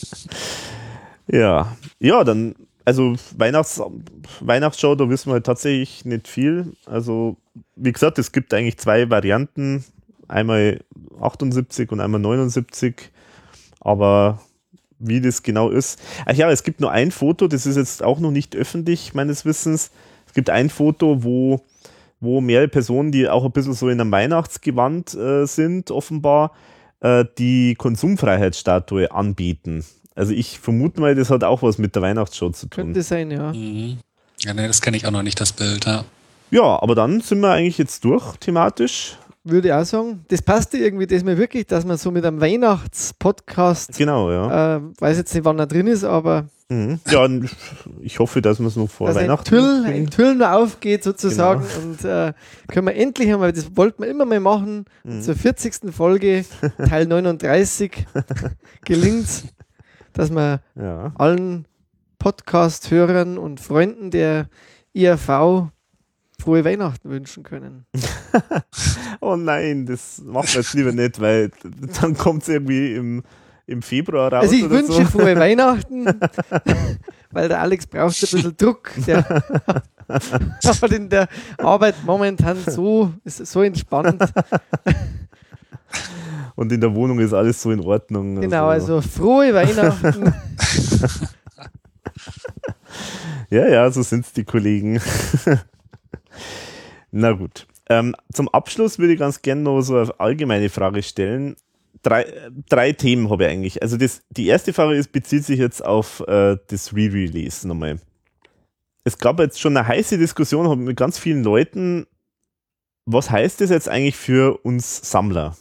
ja, 1.27 1.77
ja, 2.00 2.24
dann, 2.24 2.56
also 2.85 3.16
Weihnachts, 3.38 3.82
Weihnachtsschau, 4.40 4.95
da 4.95 5.10
wissen 5.10 5.30
wir 5.30 5.34
halt 5.34 5.45
tatsächlich 5.45 6.06
nicht 6.06 6.27
viel. 6.27 6.74
Also, 6.85 7.38
wie 7.76 7.92
gesagt, 7.92 8.19
es 8.19 8.32
gibt 8.32 8.53
eigentlich 8.53 8.77
zwei 8.77 9.10
Varianten 9.10 9.84
einmal 10.27 10.82
78 11.19 11.92
und 11.92 12.00
einmal 12.00 12.19
79. 12.19 13.11
Aber 13.83 14.39
wie 14.99 15.21
das 15.21 15.43
genau 15.43 15.69
ist. 15.69 15.99
Ach 16.25 16.33
ja, 16.33 16.49
es 16.49 16.63
gibt 16.63 16.79
nur 16.79 16.91
ein 16.91 17.11
Foto, 17.11 17.47
das 17.47 17.65
ist 17.65 17.75
jetzt 17.75 18.03
auch 18.03 18.19
noch 18.19 18.31
nicht 18.31 18.55
öffentlich, 18.55 19.13
meines 19.13 19.45
Wissens. 19.45 19.91
Es 20.27 20.33
gibt 20.33 20.49
ein 20.49 20.69
Foto, 20.69 21.23
wo, 21.23 21.61
wo 22.19 22.41
mehrere 22.41 22.67
Personen, 22.67 23.11
die 23.11 23.27
auch 23.27 23.43
ein 23.43 23.51
bisschen 23.51 23.73
so 23.73 23.89
in 23.89 23.99
einem 23.99 24.11
Weihnachtsgewand 24.11 25.13
äh, 25.13 25.45
sind, 25.45 25.91
offenbar, 25.91 26.51
äh, 27.01 27.25
die 27.37 27.75
Konsumfreiheitsstatue 27.75 29.11
anbieten. 29.11 29.83
Also 30.15 30.31
ich 30.31 30.59
vermute 30.59 31.01
mal, 31.01 31.15
das 31.15 31.29
hat 31.29 31.43
auch 31.43 31.63
was 31.63 31.77
mit 31.77 31.95
der 31.95 32.01
Weihnachtsshow 32.01 32.49
zu 32.51 32.67
tun. 32.67 32.85
Könnte 32.85 33.03
sein, 33.03 33.31
ja. 33.31 33.51
Mhm. 33.51 33.97
Ja, 34.39 34.53
nee, 34.53 34.67
das 34.67 34.81
kenne 34.81 34.97
ich 34.97 35.05
auch 35.05 35.11
noch 35.11 35.23
nicht, 35.23 35.39
das 35.39 35.53
Bild, 35.53 35.85
ja. 35.85 36.05
Ja, 36.51 36.81
aber 36.81 36.93
dann 36.93 37.21
sind 37.21 37.39
wir 37.39 37.51
eigentlich 37.51 37.79
jetzt 37.79 38.05
durch 38.05 38.37
thematisch 38.37 39.17
würde 39.43 39.69
ich 39.69 39.73
auch 39.73 39.85
sagen. 39.85 40.25
Das 40.30 40.41
passte 40.41 40.77
irgendwie, 40.77 41.07
das 41.07 41.23
mir 41.23 41.38
wirklich, 41.38 41.65
dass 41.67 41.85
man 41.85 41.97
so 41.97 42.11
mit 42.11 42.25
einem 42.25 42.41
Weihnachtspodcast, 42.41 43.97
genau, 43.97 44.31
ja. 44.31 44.77
Äh, 44.77 44.81
weiß 44.99 45.17
jetzt 45.17 45.33
nicht, 45.33 45.45
wann 45.45 45.59
er 45.59 45.67
drin 45.67 45.88
ist, 45.88 46.03
aber. 46.03 46.47
Mhm. 46.69 46.99
Ja, 47.07 47.27
ich 48.01 48.19
hoffe, 48.19 48.41
dass 48.41 48.59
man 48.59 48.69
es 48.69 48.75
noch 48.75 48.89
vor 48.89 49.13
Weihnachten. 49.13 49.55
Ein 49.55 49.61
Tüll, 49.61 49.85
ein 49.85 50.09
Tüll 50.09 50.35
noch 50.35 50.51
aufgeht 50.51 51.03
sozusagen 51.03 51.61
genau. 51.61 51.88
und 51.88 52.05
äh, 52.05 52.33
können 52.69 52.88
wir 52.88 52.95
endlich 52.95 53.31
einmal, 53.31 53.51
das 53.51 53.75
wollten 53.75 54.03
wir 54.03 54.09
immer 54.09 54.25
mal 54.25 54.39
machen, 54.39 54.85
mhm. 55.03 55.22
zur 55.22 55.35
40. 55.35 55.93
Folge, 55.93 56.45
Teil 56.88 57.05
39, 57.05 58.05
gelingt 58.85 59.27
dass 60.13 60.30
wir 60.30 60.61
ja. 60.75 61.11
allen 61.15 61.65
Podcast-Hörern 62.19 63.38
und 63.38 63.59
Freunden 63.59 64.11
der 64.11 64.47
IRV 64.93 65.72
frohe 66.43 66.65
Weihnachten 66.65 67.09
wünschen 67.09 67.43
können. 67.43 67.85
oh 69.22 69.38
nein, 69.38 69.85
das 69.85 70.22
machen 70.25 70.47
wir 70.47 70.61
jetzt 70.61 70.73
lieber 70.73 70.91
nicht, 70.91 71.22
weil 71.22 71.51
dann 72.01 72.17
kommt 72.17 72.43
es 72.43 72.49
irgendwie 72.49 72.95
im, 72.95 73.23
im 73.65 73.81
Februar 73.81 74.33
raus. 74.33 74.43
Also 74.43 74.55
ich 74.55 74.69
wünsche 74.69 74.91
so. 74.91 75.05
frohe 75.05 75.35
Weihnachten, 75.39 76.05
weil 77.31 77.47
der 77.47 77.61
Alex 77.61 77.88
braucht 77.88 78.15
ein 78.15 78.19
bisschen 78.19 78.57
Druck. 78.57 78.91
Der 79.07 79.23
hat 80.09 80.91
in 80.91 81.07
der 81.07 81.30
Arbeit 81.57 81.95
momentan 82.05 82.57
so, 82.67 83.13
ist 83.23 83.38
so 83.45 83.61
entspannt. 83.61 84.22
Und 86.55 86.72
in 86.73 86.81
der 86.81 86.93
Wohnung 86.93 87.19
ist 87.19 87.33
alles 87.33 87.61
so 87.61 87.72
in 87.72 87.80
Ordnung. 87.80 88.41
Genau, 88.41 88.67
also, 88.67 88.97
also 88.97 89.09
frohe 89.09 89.53
Weihnachten. 89.53 90.33
ja, 93.49 93.65
ja, 93.65 93.89
so 93.89 94.01
sind 94.01 94.25
es 94.25 94.33
die 94.33 94.43
Kollegen. 94.43 94.99
Na 97.11 97.31
gut. 97.31 97.67
Ähm, 97.89 98.15
zum 98.33 98.49
Abschluss 98.49 98.97
würde 98.97 99.13
ich 99.13 99.19
ganz 99.19 99.41
gerne 99.41 99.61
noch 99.61 99.81
so 99.81 99.97
eine 99.97 100.19
allgemeine 100.19 100.69
Frage 100.69 101.03
stellen. 101.03 101.55
Drei, 102.01 102.25
drei 102.69 102.91
Themen 102.91 103.29
habe 103.29 103.45
ich 103.45 103.49
eigentlich. 103.49 103.81
Also 103.81 103.97
das, 103.97 104.21
die 104.29 104.47
erste 104.47 104.73
Frage 104.73 104.95
ist, 104.95 105.11
bezieht 105.11 105.45
sich 105.45 105.59
jetzt 105.59 105.85
auf 105.85 106.21
äh, 106.27 106.57
das 106.67 106.93
Re-Release 106.93 107.67
nochmal. 107.67 107.99
Es 109.03 109.17
gab 109.17 109.39
jetzt 109.39 109.59
schon 109.59 109.75
eine 109.75 109.87
heiße 109.87 110.17
Diskussion 110.17 110.83
mit 110.83 110.97
ganz 110.97 111.19
vielen 111.19 111.43
Leuten. 111.43 112.07
Was 113.05 113.29
heißt 113.29 113.61
das 113.61 113.69
jetzt 113.69 113.89
eigentlich 113.89 114.15
für 114.15 114.57
uns 114.63 115.09
Sammler? 115.09 115.57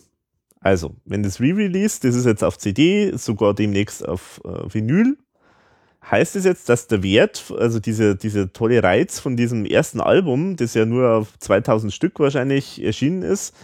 Also, 0.60 0.94
wenn 1.04 1.24
das 1.24 1.40
Re-Release, 1.40 2.00
das 2.00 2.14
ist 2.14 2.24
jetzt 2.24 2.44
auf 2.44 2.56
CD, 2.56 3.16
sogar 3.16 3.52
demnächst 3.52 4.06
auf 4.06 4.40
äh, 4.44 4.72
Vinyl, 4.72 5.16
Heißt 6.10 6.36
es 6.36 6.44
jetzt, 6.44 6.68
dass 6.68 6.88
der 6.88 7.02
Wert, 7.02 7.52
also 7.56 7.78
diese, 7.78 8.16
diese 8.16 8.52
tolle 8.52 8.82
Reiz 8.82 9.20
von 9.20 9.36
diesem 9.36 9.64
ersten 9.64 10.00
Album, 10.00 10.56
das 10.56 10.74
ja 10.74 10.84
nur 10.84 11.10
auf 11.14 11.38
2000 11.38 11.92
Stück 11.92 12.18
wahrscheinlich 12.18 12.82
erschienen 12.82 13.22
ist, 13.22 13.54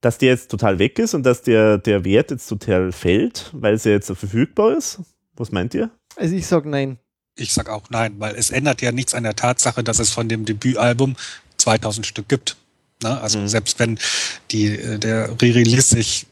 dass 0.00 0.18
der 0.18 0.30
jetzt 0.30 0.50
total 0.50 0.78
weg 0.78 0.98
ist 0.98 1.14
und 1.14 1.24
dass 1.24 1.42
der, 1.42 1.78
der 1.78 2.04
Wert 2.04 2.30
jetzt 2.30 2.46
total 2.46 2.92
fällt, 2.92 3.50
weil 3.52 3.74
es 3.74 3.84
ja 3.84 3.92
jetzt 3.92 4.06
verfügbar 4.06 4.76
ist? 4.76 5.00
Was 5.36 5.52
meint 5.52 5.74
ihr? 5.74 5.90
Also 6.16 6.34
ich 6.34 6.46
sag 6.46 6.64
nein. 6.64 6.98
Ich 7.36 7.52
sag 7.52 7.68
auch 7.68 7.88
nein, 7.90 8.14
weil 8.18 8.34
es 8.34 8.50
ändert 8.50 8.82
ja 8.82 8.92
nichts 8.92 9.14
an 9.14 9.22
der 9.22 9.36
Tatsache, 9.36 9.82
dass 9.82 9.98
es 9.98 10.10
von 10.10 10.28
dem 10.28 10.44
Debütalbum 10.44 11.16
2000 11.58 12.06
Stück 12.06 12.28
gibt. 12.28 12.56
Ne? 13.02 13.20
Also 13.20 13.38
mhm. 13.38 13.48
selbst 13.48 13.78
wenn 13.78 13.98
die, 14.50 14.66
äh, 14.66 14.98
der 14.98 15.30
Re-Release 15.40 15.94
sich 15.94 16.26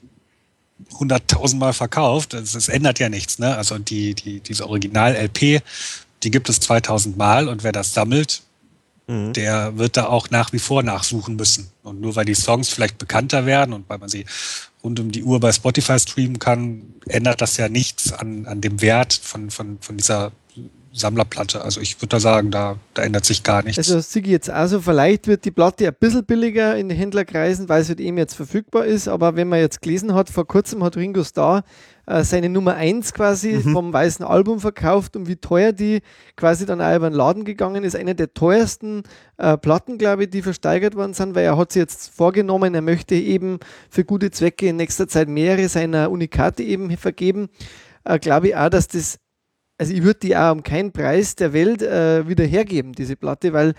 hunderttausendmal 0.99 1.73
verkauft. 1.73 2.35
Es, 2.35 2.55
es 2.55 2.69
ändert 2.69 2.99
ja 2.99 3.09
nichts. 3.09 3.39
Ne? 3.39 3.57
Also 3.57 3.79
die, 3.79 4.15
die, 4.15 4.41
diese 4.41 4.69
Original-LP, 4.69 5.63
die 6.23 6.31
gibt 6.31 6.49
es 6.49 6.61
2000 6.61 7.17
Mal 7.17 7.49
und 7.49 7.63
wer 7.65 7.73
das 7.73 7.95
sammelt, 7.95 8.43
mhm. 9.07 9.33
der 9.33 9.77
wird 9.77 9.97
da 9.97 10.07
auch 10.07 10.31
nach 10.31 10.53
wie 10.53 10.59
vor 10.59 10.83
nachsuchen 10.83 11.37
müssen. 11.37 11.71
Und 11.83 12.01
nur 12.01 12.17
weil 12.17 12.25
die 12.25 12.35
Songs 12.35 12.69
vielleicht 12.69 12.99
bekannter 12.99 13.47
werden 13.47 13.73
und 13.73 13.89
weil 13.89 13.99
man 13.99 14.09
sie 14.09 14.25
rund 14.83 15.01
um 15.01 15.11
die 15.11 15.25
Uhr 15.25 15.41
bei 15.41 15.53
Spotify 15.53 15.99
streamen 15.99 16.39
kann, 16.39 16.83
ändert 17.07 17.41
das 17.41 17.57
ja 17.57 17.69
nichts 17.69 18.13
an, 18.13 18.47
an 18.47 18.61
dem 18.61 18.81
Wert 18.81 19.13
von, 19.13 19.51
von, 19.51 19.79
von 19.81 19.97
dieser 19.97 20.33
Sammlerplatte. 20.99 21.63
Also 21.63 21.81
ich 21.81 21.97
würde 21.99 22.09
da 22.09 22.21
sagen, 22.21 22.51
da, 22.51 22.77
da 22.95 23.03
ändert 23.03 23.25
sich 23.25 23.43
gar 23.43 23.63
nichts. 23.63 23.79
Also 23.79 24.01
Sigi 24.01 24.31
jetzt 24.31 24.51
also, 24.51 24.81
vielleicht 24.81 25.27
wird 25.27 25.45
die 25.45 25.51
Platte 25.51 25.89
ein 25.89 25.95
bisschen 25.99 26.25
billiger 26.25 26.77
in 26.77 26.89
den 26.89 26.99
Händlerkreisen, 26.99 27.69
weil 27.69 27.83
es 27.83 27.89
halt 27.89 28.01
eben 28.01 28.19
jetzt 28.19 28.35
verfügbar 28.35 28.85
ist. 28.85 29.09
Aber 29.09 29.37
wenn 29.37 29.49
man 29.49 29.61
jetzt 29.61 29.83
gelesen 29.83 30.15
hat, 30.15 30.31
vor 30.31 30.47
kurzem 30.47 30.83
hat 30.85 30.97
Ringo 30.97 31.25
Starr 31.25 31.65
äh, 32.09 32.25
seine 32.25 32.49
Nummer 32.49 32.75
1 32.75 33.13
quasi 33.13 33.53
mhm. 33.53 33.73
vom 33.73 33.93
weißen 33.93 34.25
Album 34.25 34.61
verkauft 34.61 35.15
und 35.15 35.29
wie 35.29 35.37
teuer 35.37 35.73
die 35.73 36.01
quasi 36.37 36.65
dann 36.65 36.81
auch 36.81 36.97
über 36.97 37.11
den 37.11 37.17
Laden 37.17 37.45
gegangen 37.45 37.85
ist. 37.85 37.95
Eine 37.95 38.15
der 38.15 38.33
teuersten 38.33 39.03
äh, 39.37 39.59
Platten, 39.59 39.99
glaube 39.99 40.25
ich, 40.25 40.31
die 40.31 40.43
versteigert 40.43 40.97
worden 40.97 41.15
sind, 41.15 41.35
weil 41.35 41.45
er 41.45 41.59
hat 41.59 41.73
sich 41.73 41.81
jetzt 41.81 42.11
vorgenommen, 42.15 42.75
er 42.75 42.83
möchte 42.83 43.15
eben 43.15 43.59
für 43.91 44.05
gute 44.05 44.31
Zwecke 44.31 44.69
in 44.69 44.77
nächster 44.77 45.07
Zeit 45.07 45.29
mehrere 45.29 45.69
seiner 45.69 46.11
Unikate 46.11 46.63
eben 46.63 46.97
vergeben. 46.97 47.51
Äh, 48.05 48.19
glaube 48.19 48.49
ich 48.49 48.57
auch, 48.57 48.71
dass 48.71 48.89
das 48.89 49.19
also 49.79 49.93
ich 49.93 50.03
würde 50.03 50.21
die 50.21 50.37
auch 50.37 50.53
um 50.53 50.63
keinen 50.63 50.93
Preis 50.93 51.37
der 51.37 51.53
Welt 51.53 51.83
äh, 51.83 52.29
wieder 52.29 52.45
hergeben, 52.45 52.93
diese 52.93 53.17
Platte, 53.17 53.53
weil 53.53 53.75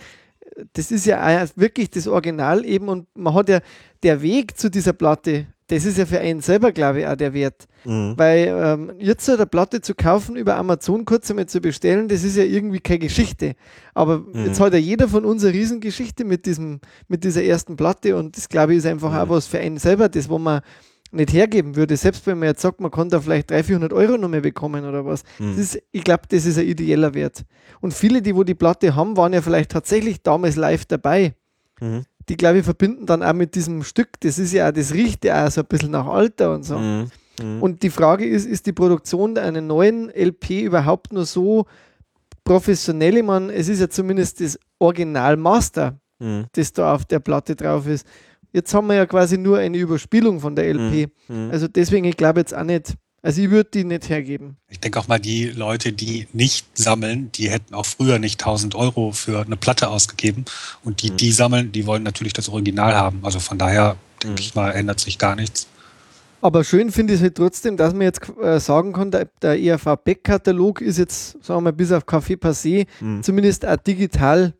das 0.73 0.91
ist 0.91 1.05
ja 1.05 1.45
wirklich 1.55 1.89
das 1.89 2.07
Original 2.07 2.65
eben 2.65 2.89
und 2.89 3.07
man 3.15 3.33
hat 3.33 3.49
ja 3.49 3.59
der 4.03 4.21
Weg 4.21 4.57
zu 4.57 4.69
dieser 4.69 4.93
Platte, 4.93 5.47
das 5.67 5.85
ist 5.85 5.97
ja 5.97 6.05
für 6.05 6.19
einen 6.19 6.41
selber, 6.41 6.71
glaube 6.71 7.01
ich, 7.01 7.07
auch 7.07 7.15
der 7.15 7.33
Wert. 7.33 7.67
Mhm. 7.85 8.15
Weil 8.17 8.47
ähm, 8.47 8.91
jetzt 8.97 9.25
so 9.25 9.33
eine 9.33 9.45
Platte 9.45 9.81
zu 9.81 9.93
kaufen, 9.93 10.35
über 10.35 10.55
Amazon 10.55 11.05
kurz 11.05 11.29
einmal 11.29 11.45
zu 11.45 11.61
bestellen, 11.61 12.07
das 12.07 12.23
ist 12.23 12.37
ja 12.37 12.43
irgendwie 12.43 12.79
keine 12.79 12.99
Geschichte. 12.99 13.55
Aber 13.93 14.19
mhm. 14.19 14.47
jetzt 14.47 14.59
hat 14.59 14.73
ja 14.73 14.79
jeder 14.79 15.07
von 15.07 15.25
uns 15.25 15.43
eine 15.43 15.53
Riesengeschichte 15.53 16.25
mit, 16.25 16.45
diesem, 16.45 16.79
mit 17.07 17.23
dieser 17.23 17.43
ersten 17.43 17.75
Platte 17.75 18.15
und 18.15 18.35
das, 18.35 18.49
glaube 18.49 18.73
ich, 18.73 18.79
ist 18.79 18.87
einfach 18.87 19.11
mhm. 19.11 19.17
auch 19.17 19.29
was 19.29 19.47
für 19.47 19.59
einen 19.59 19.77
selber, 19.77 20.09
das, 20.09 20.27
wo 20.27 20.39
man 20.39 20.61
nicht 21.11 21.33
hergeben 21.33 21.75
würde, 21.75 21.97
selbst 21.97 22.25
wenn 22.27 22.39
man 22.39 22.49
jetzt 22.49 22.61
sagt, 22.61 22.79
man 22.81 22.91
kann 22.91 23.09
da 23.09 23.19
vielleicht 23.19 23.49
300, 23.49 23.65
400 23.65 23.93
Euro 23.93 24.17
noch 24.17 24.29
mehr 24.29 24.41
bekommen 24.41 24.85
oder 24.85 25.05
was. 25.05 25.23
Mhm. 25.39 25.51
Das 25.51 25.59
ist, 25.59 25.81
ich 25.91 26.03
glaube, 26.03 26.23
das 26.29 26.45
ist 26.45 26.57
ein 26.57 26.67
ideeller 26.67 27.13
Wert. 27.13 27.45
Und 27.81 27.93
viele, 27.93 28.21
die 28.21 28.35
wo 28.35 28.43
die 28.43 28.55
Platte 28.55 28.95
haben, 28.95 29.17
waren 29.17 29.33
ja 29.33 29.41
vielleicht 29.41 29.71
tatsächlich 29.71 30.21
damals 30.21 30.55
live 30.55 30.85
dabei. 30.85 31.33
Mhm. 31.79 32.03
Die, 32.27 32.37
glaube 32.37 32.59
ich, 32.59 32.65
verbinden 32.65 33.07
dann 33.07 33.23
auch 33.23 33.33
mit 33.33 33.55
diesem 33.55 33.83
Stück. 33.83 34.19
Das 34.19 34.37
ist 34.37 34.53
ja 34.53 34.69
auch, 34.69 34.73
das 34.73 34.93
riecht 34.93 35.25
ja 35.25 35.47
auch 35.47 35.51
so 35.51 35.61
ein 35.61 35.67
bisschen 35.67 35.91
nach 35.91 36.05
Alter 36.05 36.53
und 36.53 36.63
so. 36.63 36.77
Mhm. 36.77 37.09
mhm. 37.41 37.63
Und 37.63 37.81
die 37.81 37.89
Frage 37.89 38.27
ist, 38.27 38.45
ist 38.45 38.67
die 38.67 38.73
Produktion 38.73 39.37
einer 39.37 39.61
neuen 39.61 40.09
LP 40.09 40.61
überhaupt 40.61 41.11
nur 41.11 41.25
so 41.25 41.65
professionell? 42.43 43.17
Ich 43.17 43.23
meine, 43.23 43.51
es 43.53 43.67
ist 43.67 43.79
ja 43.79 43.89
zumindest 43.89 44.41
das 44.41 44.59
Original 44.77 45.37
Master, 45.37 45.99
mhm. 46.19 46.45
das 46.51 46.71
da 46.71 46.93
auf 46.93 47.05
der 47.05 47.19
Platte 47.19 47.55
drauf 47.55 47.87
ist. 47.87 48.05
Jetzt 48.51 48.73
haben 48.73 48.87
wir 48.87 48.95
ja 48.95 49.05
quasi 49.05 49.37
nur 49.37 49.59
eine 49.59 49.77
Überspielung 49.77 50.39
von 50.39 50.55
der 50.55 50.73
LP. 50.73 51.11
Mhm. 51.27 51.45
mhm. 51.45 51.51
Also 51.51 51.67
deswegen, 51.67 52.05
ich 52.05 52.17
glaube 52.17 52.39
jetzt 52.39 52.55
auch 52.55 52.63
nicht, 52.63 52.95
also 53.21 53.41
ich 53.41 53.49
würde 53.49 53.69
die 53.73 53.83
nicht 53.83 54.07
hergeben. 54.09 54.57
Ich 54.69 54.79
denke 54.79 54.99
auch 54.99 55.07
mal, 55.07 55.19
die 55.19 55.45
Leute, 55.45 55.91
die 55.91 56.27
nicht 56.31 56.77
sammeln, 56.77 57.31
die 57.33 57.49
hätten 57.49 57.73
auch 57.73 57.85
früher 57.85 58.17
nicht 58.17 58.41
1000 58.41 58.75
Euro 58.75 59.11
für 59.11 59.41
eine 59.45 59.57
Platte 59.57 59.89
ausgegeben. 59.89 60.45
Und 60.83 61.01
die, 61.01 61.11
mhm. 61.11 61.17
die 61.17 61.31
sammeln, 61.31 61.71
die 61.71 61.85
wollen 61.85 62.03
natürlich 62.03 62.33
das 62.33 62.49
Original 62.49 62.95
haben. 62.95 63.19
Also 63.23 63.39
von 63.39 63.57
daher, 63.57 63.97
denke 64.23 64.41
mhm. 64.41 64.45
ich 64.45 64.55
mal, 64.55 64.71
ändert 64.71 64.99
sich 64.99 65.17
gar 65.17 65.35
nichts. 65.35 65.67
Aber 66.41 66.63
schön 66.63 66.91
finde 66.91 67.13
ich 67.13 67.19
es 67.19 67.23
halt 67.23 67.35
trotzdem, 67.35 67.75
dass 67.75 67.93
man 67.93 68.03
jetzt 68.03 68.21
äh, 68.41 68.59
sagen 68.59 68.93
kann, 68.93 69.11
der, 69.11 69.27
der 69.41 69.61
ERV 69.61 69.97
Beck-Katalog 70.03 70.79
ist 70.79 70.97
jetzt, 70.97 71.31
sagen 71.43 71.57
wir 71.57 71.61
mal, 71.61 71.73
bis 71.73 71.91
auf 71.91 72.05
Café 72.05 72.37
Passé, 72.37 72.87
mhm. 73.01 73.21
zumindest 73.21 73.65
auch 73.65 73.75
digital 73.75 74.53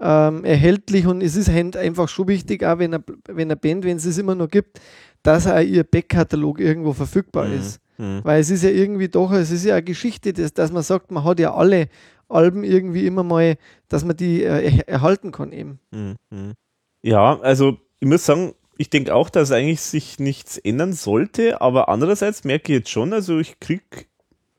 ähm, 0.00 0.44
erhältlich 0.44 1.06
und 1.06 1.22
es 1.22 1.36
ist 1.36 1.50
halt 1.50 1.76
einfach 1.76 2.08
schon 2.08 2.28
wichtig, 2.28 2.64
auch 2.64 2.78
wenn 2.78 2.94
eine, 2.94 3.04
wenn 3.26 3.48
eine 3.48 3.56
Band, 3.56 3.84
wenn 3.84 3.96
es 3.96 4.04
es 4.04 4.18
immer 4.18 4.34
noch 4.34 4.48
gibt, 4.48 4.80
dass 5.22 5.46
auch 5.46 5.60
ihr 5.60 5.84
Backkatalog 5.84 6.60
irgendwo 6.60 6.92
verfügbar 6.92 7.46
mhm. 7.46 7.58
ist. 7.58 7.80
Mhm. 7.98 8.20
Weil 8.22 8.40
es 8.40 8.50
ist 8.50 8.62
ja 8.62 8.70
irgendwie 8.70 9.08
doch, 9.08 9.32
es 9.32 9.50
ist 9.50 9.64
ja 9.64 9.74
eine 9.74 9.82
Geschichte, 9.82 10.32
dass, 10.32 10.52
dass 10.52 10.70
man 10.70 10.82
sagt, 10.82 11.10
man 11.10 11.24
hat 11.24 11.40
ja 11.40 11.54
alle 11.54 11.88
Alben 12.28 12.64
irgendwie 12.64 13.06
immer 13.06 13.22
mal, 13.22 13.56
dass 13.88 14.04
man 14.04 14.16
die 14.16 14.42
äh, 14.42 14.82
erhalten 14.86 15.32
kann 15.32 15.52
eben. 15.52 15.80
Mhm. 15.90 16.16
mhm. 16.30 16.52
Ja, 17.02 17.38
also 17.40 17.78
ich 18.00 18.08
muss 18.08 18.26
sagen, 18.26 18.54
ich 18.78 18.90
denke 18.90 19.14
auch, 19.14 19.30
dass 19.30 19.52
eigentlich 19.52 19.80
sich 19.80 20.18
nichts 20.18 20.58
ändern 20.58 20.92
sollte, 20.92 21.60
aber 21.60 21.88
andererseits 21.88 22.44
merke 22.44 22.72
ich 22.72 22.78
jetzt 22.80 22.90
schon, 22.90 23.12
also 23.12 23.38
ich 23.38 23.60
kriege 23.60 23.84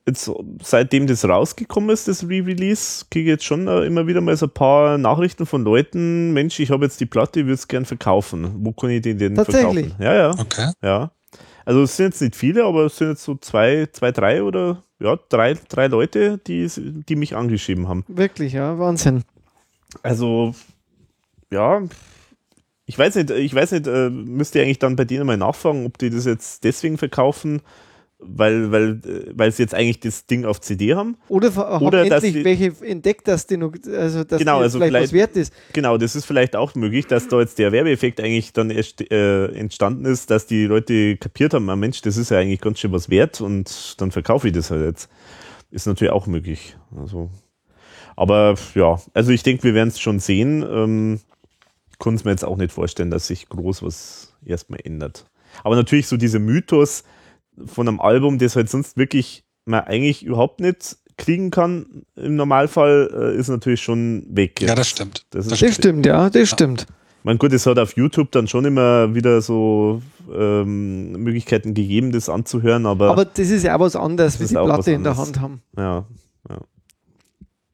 jetzt, 0.07 0.31
seitdem 0.63 1.05
das 1.05 1.25
rausgekommen 1.25 1.89
ist, 1.91 2.07
das 2.07 2.23
Re-Release, 2.23 3.05
kriege 3.11 3.29
ich 3.29 3.33
jetzt 3.33 3.45
schon 3.45 3.67
äh, 3.67 3.83
immer 3.85 4.07
wieder 4.07 4.21
mal 4.21 4.35
so 4.35 4.47
ein 4.47 4.51
paar 4.51 4.97
Nachrichten 4.97 5.45
von 5.45 5.63
Leuten, 5.63 6.33
Mensch, 6.33 6.59
ich 6.59 6.71
habe 6.71 6.85
jetzt 6.85 6.99
die 6.99 7.05
Platte, 7.05 7.41
ich 7.41 7.45
würde 7.45 7.55
es 7.55 7.67
gern 7.67 7.85
verkaufen. 7.85 8.51
Wo 8.59 8.71
kann 8.71 8.89
ich 8.89 9.01
die 9.01 9.15
denn 9.15 9.35
Tatsächlich? 9.35 9.89
verkaufen? 9.89 10.03
Ja, 10.03 10.15
ja. 10.15 10.31
Okay. 10.31 10.71
Ja. 10.81 11.11
Also 11.65 11.83
es 11.83 11.97
sind 11.97 12.07
jetzt 12.07 12.21
nicht 12.21 12.35
viele, 12.35 12.63
aber 12.63 12.85
es 12.85 12.97
sind 12.97 13.09
jetzt 13.09 13.23
so 13.23 13.35
zwei, 13.35 13.87
zwei, 13.91 14.11
drei 14.11 14.41
oder 14.41 14.83
ja, 14.99 15.19
drei, 15.29 15.55
drei 15.67 15.87
Leute, 15.87 16.39
die, 16.47 16.67
die 16.75 17.15
mich 17.15 17.35
angeschrieben 17.35 17.87
haben. 17.87 18.05
Wirklich, 18.07 18.53
ja, 18.53 18.79
Wahnsinn. 18.79 19.23
Also, 20.01 20.55
ja, 21.51 21.81
ich 22.85 22.97
weiß 22.97 23.15
nicht, 23.15 23.29
ich 23.31 23.53
weiß 23.53 23.73
nicht, 23.73 23.85
äh, 23.85 24.09
müsste 24.09 24.61
eigentlich 24.61 24.79
dann 24.79 24.95
bei 24.95 25.03
denen 25.03 25.27
mal 25.27 25.37
nachfragen, 25.37 25.85
ob 25.85 25.97
die 25.97 26.09
das 26.09 26.23
jetzt 26.25 26.63
deswegen 26.63 26.97
verkaufen, 26.97 27.61
weil, 28.19 28.71
weil, 28.71 29.01
weil 29.35 29.51
sie 29.51 29.63
jetzt 29.63 29.75
eigentlich 29.75 29.99
das 29.99 30.25
Ding 30.25 30.45
auf 30.45 30.59
CD 30.59 30.95
haben. 30.95 31.17
Oder, 31.29 31.81
oder 31.81 32.05
dass 32.05 32.23
endlich 32.23 32.43
die, 32.43 32.45
welche 32.45 32.85
entdeckt, 32.85 33.27
dass 33.27 33.45
die 33.45 33.57
noch, 33.57 33.73
also 33.95 34.23
dass 34.23 34.39
genau, 34.39 34.59
also 34.59 34.79
vielleicht, 34.79 34.91
vielleicht, 34.91 35.05
was 35.05 35.13
wert 35.13 35.37
ist. 35.37 35.53
Genau, 35.73 35.97
das 35.97 36.15
ist 36.15 36.25
vielleicht 36.25 36.55
auch 36.55 36.73
möglich, 36.75 37.05
dass 37.05 37.27
da 37.27 37.39
jetzt 37.39 37.59
der 37.59 37.71
Werbeeffekt 37.71 38.19
eigentlich 38.19 38.53
dann 38.53 38.71
erst 38.71 39.09
äh, 39.11 39.47
entstanden 39.47 40.05
ist, 40.05 40.31
dass 40.31 40.47
die 40.47 40.65
Leute 40.65 41.17
kapiert 41.17 41.53
haben, 41.53 41.69
ah, 41.69 41.75
Mensch, 41.75 42.01
das 42.01 42.17
ist 42.17 42.31
ja 42.31 42.39
eigentlich 42.39 42.61
ganz 42.61 42.79
schön 42.79 42.91
was 42.91 43.09
wert 43.09 43.39
und 43.39 44.01
dann 44.01 44.11
verkaufe 44.11 44.47
ich 44.47 44.53
das 44.53 44.71
halt 44.71 44.83
jetzt. 44.83 45.09
Ist 45.69 45.85
natürlich 45.85 46.13
auch 46.13 46.27
möglich. 46.27 46.75
Also, 46.95 47.29
aber 48.15 48.55
ja, 48.73 48.99
also 49.13 49.31
ich 49.31 49.43
denke, 49.43 49.63
wir 49.63 49.73
werden 49.73 49.89
es 49.89 49.99
schon 49.99 50.19
sehen. 50.19 50.63
Ähm, 50.63 51.19
Konnte 51.99 52.19
es 52.19 52.25
mir 52.25 52.31
jetzt 52.31 52.45
auch 52.45 52.57
nicht 52.57 52.71
vorstellen, 52.71 53.09
dass 53.09 53.27
sich 53.27 53.49
groß 53.49 53.81
was 53.81 54.35
erstmal 54.45 54.79
ändert. 54.83 55.25
Aber 55.63 55.75
natürlich 55.75 56.07
so 56.07 56.15
dieser 56.15 56.39
Mythos, 56.39 57.03
von 57.65 57.87
einem 57.87 57.99
Album, 57.99 58.37
das 58.37 58.55
halt 58.55 58.69
sonst 58.69 58.97
wirklich 58.97 59.43
man 59.65 59.81
eigentlich 59.81 60.23
überhaupt 60.23 60.59
nicht 60.59 60.97
kriegen 61.17 61.51
kann 61.51 62.03
im 62.15 62.35
Normalfall, 62.35 63.09
äh, 63.13 63.39
ist 63.39 63.49
natürlich 63.49 63.81
schon 63.81 64.25
weg. 64.29 64.61
Jetzt. 64.61 64.69
Ja, 64.69 64.75
das 64.75 64.87
stimmt. 64.87 65.25
Das, 65.31 65.47
das 65.47 65.73
stimmt, 65.73 66.05
ja, 66.05 66.29
das 66.29 66.41
ja. 66.41 66.45
stimmt. 66.45 66.85
Mein 67.23 67.37
gut, 67.37 67.51
es 67.51 67.65
hat 67.65 67.77
auf 67.79 67.97
YouTube 67.97 68.31
dann 68.31 68.47
schon 68.47 68.63
immer 68.63 69.13
wieder 69.13 69.41
so 69.41 70.01
ähm, 70.33 71.11
Möglichkeiten 71.11 71.73
gegeben, 71.73 72.11
das 72.11 72.29
anzuhören, 72.29 72.85
aber. 72.85 73.11
Aber 73.11 73.25
das 73.25 73.49
ist 73.49 73.63
ja 73.63 73.75
auch 73.75 73.81
was 73.81 73.95
anderes, 73.95 74.39
wie 74.39 74.45
die 74.45 74.53
Platte 74.53 74.91
in 74.91 75.03
der 75.03 75.17
Hand 75.17 75.41
haben. 75.41 75.61
Ja, 75.75 76.05
ja. 76.49 76.59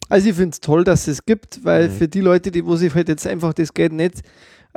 Also 0.10 0.30
ich 0.30 0.36
finde 0.36 0.52
es 0.52 0.60
toll, 0.60 0.84
dass 0.84 1.08
es 1.08 1.26
gibt, 1.26 1.64
weil 1.64 1.90
mhm. 1.90 1.94
für 1.94 2.08
die 2.08 2.22
Leute, 2.22 2.52
die 2.52 2.66
wo 2.66 2.76
sich 2.76 2.96
halt 2.96 3.10
jetzt 3.10 3.28
einfach 3.28 3.54
das 3.54 3.74
Geld 3.74 3.94
nicht 3.94 4.24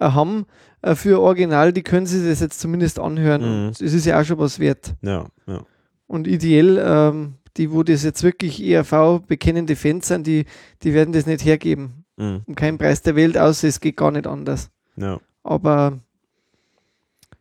haben, 0.00 0.46
äh, 0.82 0.94
für 0.94 1.20
Original, 1.20 1.72
die 1.72 1.82
können 1.82 2.06
sich 2.06 2.28
das 2.28 2.40
jetzt 2.40 2.60
zumindest 2.60 2.98
anhören. 2.98 3.64
Mhm. 3.64 3.68
Es 3.70 3.80
ist 3.80 4.06
ja 4.06 4.20
auch 4.20 4.24
schon 4.24 4.38
was 4.38 4.58
wert. 4.58 4.94
Ja, 5.02 5.26
ja. 5.46 5.62
Und 6.06 6.26
ideell, 6.26 6.80
ähm, 6.82 7.34
die, 7.56 7.72
wo 7.72 7.82
das 7.82 8.04
jetzt 8.04 8.22
wirklich 8.22 8.62
ERV-bekennende 8.62 9.76
Fans 9.76 10.08
sind, 10.08 10.26
die, 10.26 10.44
die 10.82 10.94
werden 10.94 11.12
das 11.12 11.26
nicht 11.26 11.44
hergeben. 11.44 12.04
Mhm. 12.16 12.42
Um 12.46 12.54
keinen 12.54 12.78
Preis 12.78 13.02
der 13.02 13.16
Welt, 13.16 13.36
außer 13.36 13.68
es 13.68 13.80
geht 13.80 13.96
gar 13.96 14.10
nicht 14.10 14.26
anders. 14.26 14.70
Ja. 14.96 15.20
Aber 15.42 15.98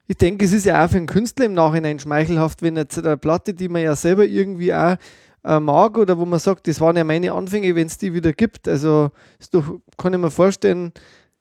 ich 0.07 0.17
denke, 0.17 0.45
es 0.45 0.53
ist 0.53 0.65
ja 0.65 0.83
auch 0.83 0.89
für 0.89 0.97
einen 0.97 1.07
Künstler 1.07 1.45
im 1.45 1.53
Nachhinein 1.53 1.99
schmeichelhaft, 1.99 2.61
wenn 2.61 2.75
jetzt 2.75 2.97
eine 2.97 3.17
Platte, 3.17 3.53
die 3.53 3.69
man 3.69 3.81
ja 3.81 3.95
selber 3.95 4.25
irgendwie 4.25 4.73
auch 4.73 4.97
äh, 5.43 5.59
mag 5.59 5.97
oder 5.97 6.17
wo 6.17 6.25
man 6.25 6.39
sagt, 6.39 6.67
das 6.67 6.81
waren 6.81 6.97
ja 6.97 7.03
meine 7.03 7.31
Anfänge, 7.31 7.75
wenn 7.75 7.87
es 7.87 7.97
die 7.97 8.13
wieder 8.13 8.33
gibt. 8.33 8.67
Also 8.67 9.11
ist 9.39 9.53
doch, 9.53 9.79
kann 9.97 10.13
ich 10.13 10.19
mir 10.19 10.31
vorstellen, 10.31 10.91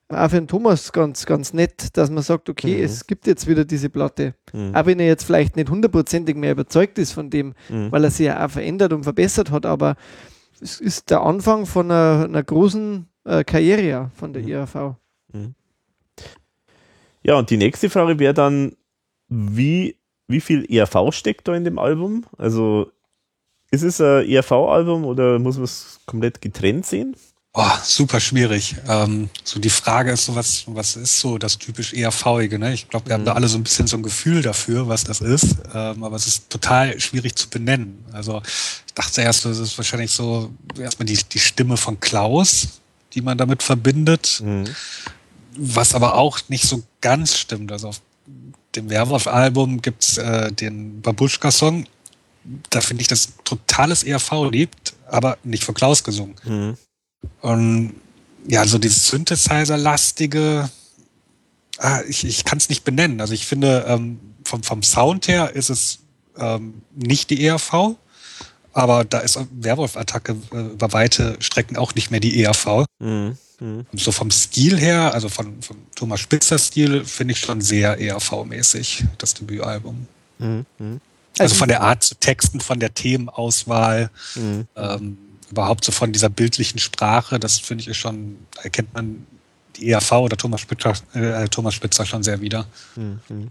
auch 0.09 0.29
für 0.29 0.35
den 0.35 0.47
Thomas 0.47 0.91
ganz, 0.91 1.25
ganz 1.25 1.53
nett, 1.53 1.97
dass 1.97 2.09
man 2.09 2.23
sagt, 2.23 2.49
okay, 2.49 2.77
mhm. 2.77 2.83
es 2.83 3.07
gibt 3.07 3.25
jetzt 3.25 3.47
wieder 3.47 3.65
diese 3.65 3.89
Platte. 3.89 4.35
Mhm. 4.53 4.75
Auch 4.75 4.85
wenn 4.85 4.99
er 4.99 5.07
jetzt 5.07 5.23
vielleicht 5.23 5.55
nicht 5.55 5.69
hundertprozentig 5.69 6.35
mehr 6.35 6.51
überzeugt 6.51 6.97
ist 6.99 7.11
von 7.11 7.29
dem, 7.29 7.53
mhm. 7.69 7.91
weil 7.91 8.03
er 8.03 8.11
sich 8.11 8.27
ja 8.27 8.45
auch 8.45 8.51
verändert 8.51 8.93
und 8.93 9.03
verbessert 9.03 9.51
hat, 9.51 9.65
aber 9.65 9.95
es 10.61 10.79
ist 10.79 11.09
der 11.09 11.21
Anfang 11.21 11.65
von 11.65 11.91
einer, 11.91 12.25
einer 12.25 12.43
großen 12.43 13.07
äh, 13.25 13.43
Karriere 13.43 14.11
von 14.15 14.33
der 14.33 14.43
mhm. 14.43 14.47
IAV. 14.49 14.95
Mhm. 15.33 15.55
Ja, 17.23 17.39
und 17.39 17.49
die 17.49 17.57
nächste 17.57 17.89
Frage 17.89 18.19
wäre 18.19 18.35
dann, 18.35 18.75
wie, 19.27 19.97
wie 20.27 20.41
viel 20.41 20.65
ERV 20.69 21.11
steckt 21.11 21.47
da 21.47 21.55
in 21.55 21.63
dem 21.63 21.79
Album? 21.79 22.25
Also 22.37 22.91
ist 23.71 23.81
es 23.81 23.99
ein 23.99 24.29
ERV-Album 24.29 25.05
oder 25.05 25.39
muss 25.39 25.55
man 25.55 25.63
es 25.63 25.99
komplett 26.05 26.41
getrennt 26.41 26.85
sehen? 26.85 27.15
Oh, 27.57 27.71
super 27.85 28.19
schwierig. 28.19 28.75
Ähm, 28.85 29.29
so 29.45 29.61
die 29.61 29.69
Frage 29.69 30.11
ist 30.11 30.25
so, 30.25 30.35
was, 30.35 30.65
was 30.67 30.97
ist 30.97 31.21
so 31.21 31.37
das 31.37 31.57
typisch 31.57 31.93
eher 31.93 32.11
Faulige? 32.11 32.59
Ne? 32.59 32.73
Ich 32.73 32.89
glaube, 32.89 33.07
wir 33.07 33.15
mhm. 33.15 33.21
haben 33.21 33.25
da 33.27 33.33
alle 33.33 33.47
so 33.47 33.57
ein 33.57 33.63
bisschen 33.63 33.87
so 33.87 33.95
ein 33.95 34.03
Gefühl 34.03 34.41
dafür, 34.41 34.89
was 34.89 35.05
das 35.05 35.21
ist. 35.21 35.55
Ähm, 35.73 36.03
aber 36.03 36.17
es 36.17 36.27
ist 36.27 36.49
total 36.49 36.99
schwierig 36.99 37.37
zu 37.37 37.49
benennen. 37.49 38.03
Also 38.11 38.41
ich 38.87 38.93
dachte 38.93 39.21
erst, 39.21 39.45
das 39.45 39.59
ist 39.59 39.77
wahrscheinlich 39.77 40.11
so 40.11 40.51
erstmal 40.77 41.05
die, 41.05 41.17
die 41.17 41.39
Stimme 41.39 41.77
von 41.77 41.97
Klaus, 42.01 42.81
die 43.13 43.21
man 43.21 43.37
damit 43.37 43.63
verbindet. 43.63 44.41
Mhm. 44.43 44.65
Was 45.55 45.95
aber 45.95 46.15
auch 46.15 46.39
nicht 46.49 46.65
so 46.65 46.83
ganz 46.99 47.37
stimmt. 47.37 47.71
Also 47.71 47.87
auf 47.87 48.01
dem 48.75 48.89
Werwolf-Album 48.89 49.81
gibt 49.81 50.03
es 50.03 50.17
äh, 50.17 50.51
den 50.51 51.01
Babuschka-Song. 51.01 51.85
Da 52.69 52.81
finde 52.81 53.01
ich 53.01 53.07
das 53.07 53.29
totales 53.45 54.03
ERV 54.03 54.51
liebt, 54.51 54.93
aber 55.07 55.37
nicht 55.45 55.63
von 55.63 55.73
Klaus 55.73 56.03
gesungen. 56.03 56.35
Mhm. 56.43 56.77
Und 57.41 57.95
ja, 58.47 58.65
so 58.65 58.77
dieses 58.77 59.07
Synthesizer-lastige, 59.07 60.69
ah, 61.77 62.01
ich, 62.07 62.25
ich 62.25 62.45
kann 62.45 62.57
es 62.57 62.69
nicht 62.69 62.83
benennen. 62.83 63.21
Also 63.21 63.33
ich 63.33 63.45
finde, 63.45 63.85
ähm, 63.87 64.19
vom, 64.43 64.63
vom 64.63 64.83
Sound 64.83 65.27
her 65.27 65.51
ist 65.53 65.69
es 65.69 65.99
ähm, 66.37 66.81
nicht 66.95 67.29
die 67.29 67.45
ERV, 67.45 67.95
aber 68.73 69.05
da 69.05 69.19
ist 69.19 69.39
Werwolf-Attacke 69.51 70.35
äh, 70.53 70.61
über 70.73 70.93
weite 70.93 71.37
Strecken 71.39 71.77
auch 71.77 71.95
nicht 71.95 72.11
mehr 72.11 72.19
die 72.19 72.43
ERV. 72.43 72.85
Mhm. 72.99 73.37
Mhm. 73.59 73.85
So 73.93 74.11
vom 74.11 74.31
Stil 74.31 74.77
her, 74.77 75.13
also 75.13 75.29
von, 75.29 75.61
von 75.61 75.77
Thomas 75.95 76.19
Spitzer 76.19 76.59
Stil, 76.59 77.05
finde 77.05 77.33
ich 77.33 77.39
schon 77.39 77.61
sehr 77.61 77.99
ERV-mäßig, 77.99 79.05
das 79.17 79.33
Debütalbum. 79.33 80.07
Mhm. 80.39 80.65
mhm. 80.77 81.01
Also, 81.37 81.51
also 81.51 81.55
von 81.55 81.67
der 81.67 81.81
Art 81.81 82.01
zu 82.01 82.15
texten, 82.15 82.61
von 82.61 82.79
der 82.79 82.93
Themenauswahl, 82.93 84.09
mhm. 84.35 84.67
ähm, 84.77 85.17
überhaupt 85.51 85.85
so 85.85 85.91
von 85.91 86.11
dieser 86.11 86.29
bildlichen 86.29 86.79
Sprache, 86.79 87.39
das 87.39 87.59
finde 87.59 87.89
ich 87.89 87.97
schon, 87.97 88.37
erkennt 88.63 88.93
man 88.93 89.25
die 89.75 89.89
ERV 89.91 90.11
oder 90.13 90.37
Thomas 90.37 90.61
Spitzer, 90.61 90.93
äh, 91.13 91.47
Thomas 91.47 91.73
Spitzer 91.73 92.05
schon 92.05 92.23
sehr 92.23 92.41
wieder. 92.41 92.65
Mhm. 92.95 93.49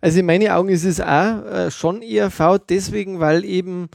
Also 0.00 0.20
in 0.20 0.26
meinen 0.26 0.50
Augen 0.50 0.68
ist 0.68 0.84
es 0.84 1.00
auch 1.00 1.44
äh, 1.44 1.70
schon 1.70 2.02
ERV, 2.02 2.58
deswegen, 2.68 3.20
weil 3.20 3.44
eben 3.44 3.88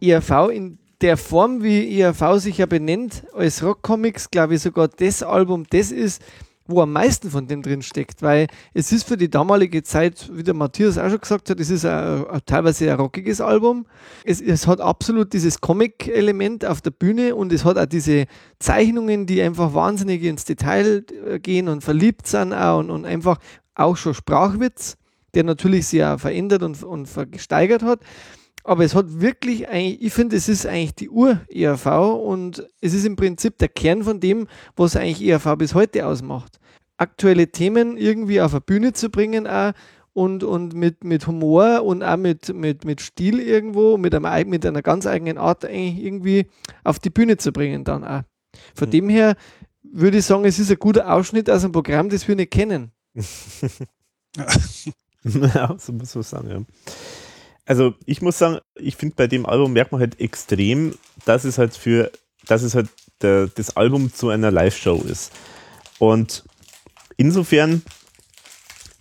ERV 0.00 0.50
in 0.52 0.78
der 1.00 1.16
Form, 1.16 1.62
wie 1.62 2.00
ERV 2.00 2.38
sich 2.38 2.58
ja 2.58 2.66
benennt, 2.66 3.24
als 3.34 3.62
Rockcomics, 3.62 4.30
glaube 4.30 4.54
ich 4.54 4.62
sogar 4.62 4.88
das 4.88 5.22
Album, 5.22 5.66
das 5.70 5.90
ist, 5.90 6.22
wo 6.66 6.80
am 6.80 6.92
meisten 6.92 7.30
von 7.30 7.46
dem 7.46 7.62
drin 7.62 7.82
steckt, 7.82 8.22
weil 8.22 8.46
es 8.74 8.92
ist 8.92 9.08
für 9.08 9.16
die 9.16 9.28
damalige 9.30 9.82
Zeit, 9.82 10.30
wie 10.32 10.42
der 10.42 10.54
Matthias 10.54 10.98
auch 10.98 11.08
schon 11.08 11.20
gesagt 11.20 11.50
hat, 11.50 11.60
es 11.60 11.70
ist 11.70 11.84
ein, 11.84 12.26
ein, 12.26 12.40
teilweise 12.46 12.90
ein 12.90 12.98
rockiges 12.98 13.40
Album. 13.40 13.86
Es, 14.24 14.40
es 14.40 14.66
hat 14.66 14.80
absolut 14.80 15.32
dieses 15.32 15.60
Comic-Element 15.60 16.64
auf 16.64 16.80
der 16.80 16.90
Bühne 16.90 17.34
und 17.34 17.52
es 17.52 17.64
hat 17.64 17.78
auch 17.78 17.86
diese 17.86 18.26
Zeichnungen, 18.58 19.26
die 19.26 19.42
einfach 19.42 19.74
wahnsinnig 19.74 20.22
ins 20.22 20.44
Detail 20.44 21.04
äh, 21.26 21.38
gehen 21.38 21.68
und 21.68 21.82
verliebt 21.82 22.26
sind 22.26 22.52
auch 22.52 22.78
und, 22.78 22.90
und 22.90 23.04
einfach 23.04 23.38
auch 23.74 23.96
schon 23.96 24.14
Sprachwitz, 24.14 24.96
der 25.34 25.44
natürlich 25.44 25.86
sich 25.86 26.04
auch 26.04 26.20
verändert 26.20 26.62
und, 26.62 26.82
und 26.82 27.08
gesteigert 27.30 27.82
hat. 27.82 28.00
Aber 28.64 28.84
es 28.84 28.94
hat 28.94 29.20
wirklich 29.20 29.68
eigentlich, 29.68 30.02
ich 30.02 30.12
finde, 30.12 30.36
es 30.36 30.48
ist 30.48 30.66
eigentlich 30.66 30.94
die 30.94 31.10
Ur-ERV 31.10 31.86
und 32.22 32.68
es 32.80 32.94
ist 32.94 33.04
im 33.04 33.16
Prinzip 33.16 33.58
der 33.58 33.68
Kern 33.68 34.04
von 34.04 34.20
dem, 34.20 34.46
was 34.76 34.94
eigentlich 34.96 35.28
ERV 35.28 35.56
bis 35.58 35.74
heute 35.74 36.06
ausmacht. 36.06 36.60
Aktuelle 36.96 37.50
Themen 37.50 37.96
irgendwie 37.96 38.40
auf 38.40 38.52
eine 38.52 38.60
Bühne 38.60 38.92
zu 38.92 39.10
bringen 39.10 39.48
auch 39.48 39.72
und, 40.12 40.44
und 40.44 40.74
mit, 40.74 41.04
mit 41.04 41.26
Humor 41.26 41.82
und 41.82 42.02
auch 42.02 42.16
mit, 42.16 42.54
mit, 42.54 42.84
mit 42.84 43.00
Stil 43.00 43.40
irgendwo, 43.40 43.96
mit, 43.96 44.14
einem, 44.14 44.50
mit 44.50 44.64
einer 44.64 44.82
ganz 44.82 45.06
eigenen 45.06 45.38
Art 45.38 45.64
eigentlich 45.64 46.04
irgendwie 46.04 46.46
auf 46.84 46.98
die 46.98 47.10
Bühne 47.10 47.38
zu 47.38 47.50
bringen 47.52 47.82
dann 47.84 48.04
auch. 48.04 48.22
Von 48.74 48.88
mhm. 48.88 48.92
dem 48.92 49.08
her 49.08 49.36
würde 49.82 50.18
ich 50.18 50.24
sagen, 50.24 50.44
es 50.44 50.58
ist 50.58 50.70
ein 50.70 50.78
guter 50.78 51.12
Ausschnitt 51.12 51.50
aus 51.50 51.64
einem 51.64 51.72
Programm, 51.72 52.08
das 52.08 52.28
wir 52.28 52.36
nicht 52.36 52.52
kennen. 52.52 52.92
ja, 55.24 55.76
so 55.78 55.92
muss 55.92 56.14
man 56.14 56.24
sagen, 56.24 56.48
ja. 56.48 56.60
Also 57.64 57.94
ich 58.06 58.22
muss 58.22 58.38
sagen, 58.38 58.58
ich 58.74 58.96
finde 58.96 59.14
bei 59.16 59.26
dem 59.26 59.46
Album 59.46 59.72
merkt 59.72 59.92
man 59.92 60.00
halt 60.00 60.20
extrem, 60.20 60.94
dass 61.24 61.44
es 61.44 61.58
halt 61.58 61.76
für, 61.76 62.10
dass 62.46 62.62
es 62.62 62.74
halt 62.74 62.88
der, 63.20 63.46
das 63.46 63.76
Album 63.76 64.12
zu 64.12 64.28
einer 64.30 64.50
Live-Show 64.50 65.02
ist. 65.08 65.32
Und 65.98 66.44
insofern 67.16 67.82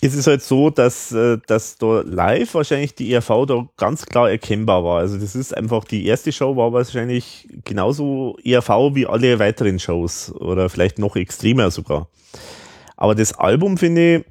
ist 0.01 0.15
es 0.15 0.25
halt 0.25 0.41
so, 0.41 0.71
dass, 0.71 1.11
äh, 1.11 1.37
dass 1.45 1.77
da 1.77 2.01
live 2.01 2.55
wahrscheinlich 2.55 2.95
die 2.95 3.13
ERV 3.13 3.45
da 3.47 3.67
ganz 3.77 4.05
klar 4.05 4.31
erkennbar 4.31 4.83
war. 4.83 4.99
Also 4.99 5.17
das 5.17 5.35
ist 5.35 5.55
einfach, 5.55 5.83
die 5.83 6.07
erste 6.07 6.31
Show 6.31 6.55
war 6.55 6.73
wahrscheinlich 6.73 7.47
genauso 7.65 8.35
ERV 8.43 8.95
wie 8.95 9.05
alle 9.05 9.37
weiteren 9.37 9.79
Shows 9.79 10.33
oder 10.33 10.69
vielleicht 10.69 10.97
noch 10.97 11.15
extremer 11.15 11.69
sogar. 11.69 12.07
Aber 12.97 13.13
das 13.13 13.33
Album 13.33 13.77
finde 13.77 14.17
ich, 14.17 14.25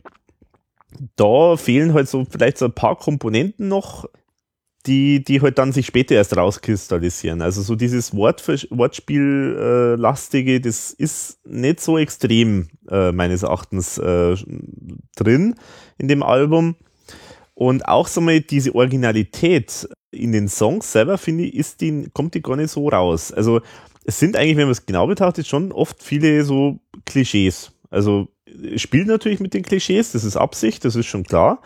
da 1.14 1.56
fehlen 1.56 1.94
halt 1.94 2.08
so 2.08 2.26
vielleicht 2.28 2.58
so 2.58 2.64
ein 2.64 2.72
paar 2.72 2.96
Komponenten 2.96 3.68
noch, 3.68 4.06
die, 4.86 5.22
die 5.22 5.42
halt 5.42 5.58
dann 5.58 5.72
sich 5.72 5.86
später 5.86 6.14
erst 6.14 6.34
rauskristallisieren. 6.36 7.42
Also 7.42 7.60
so 7.62 7.74
dieses 7.76 8.14
Wortspiel-lastige, 8.14 10.54
äh, 10.54 10.60
das 10.60 10.92
ist 10.92 11.38
nicht 11.46 11.80
so 11.80 11.98
extrem 11.98 12.68
äh, 12.88 13.12
meines 13.12 13.42
Erachtens 13.42 13.98
äh, 13.98 14.36
drin 15.16 15.56
in 15.98 16.08
dem 16.08 16.22
Album. 16.22 16.76
Und 17.54 17.86
auch 17.86 18.08
so 18.08 18.22
mal 18.22 18.40
diese 18.40 18.74
Originalität 18.74 19.86
in 20.10 20.32
den 20.32 20.48
Songs 20.48 20.90
selber, 20.92 21.18
finde 21.18 21.44
ich, 21.44 21.54
ist 21.54 21.82
die, 21.82 22.08
kommt 22.14 22.34
die 22.34 22.40
gar 22.40 22.56
nicht 22.56 22.70
so 22.70 22.88
raus. 22.88 23.32
Also 23.32 23.60
es 24.04 24.18
sind 24.18 24.34
eigentlich, 24.34 24.56
wenn 24.56 24.64
man 24.64 24.72
es 24.72 24.86
genau 24.86 25.06
betrachtet, 25.06 25.46
schon 25.46 25.72
oft 25.72 26.02
viele 26.02 26.42
so 26.44 26.80
Klischees. 27.04 27.70
Also 27.90 28.28
spielt 28.76 29.08
natürlich 29.08 29.40
mit 29.40 29.52
den 29.52 29.62
Klischees, 29.62 30.12
das 30.12 30.24
ist 30.24 30.36
Absicht, 30.36 30.86
das 30.86 30.96
ist 30.96 31.04
schon 31.06 31.24
klar. 31.24 31.60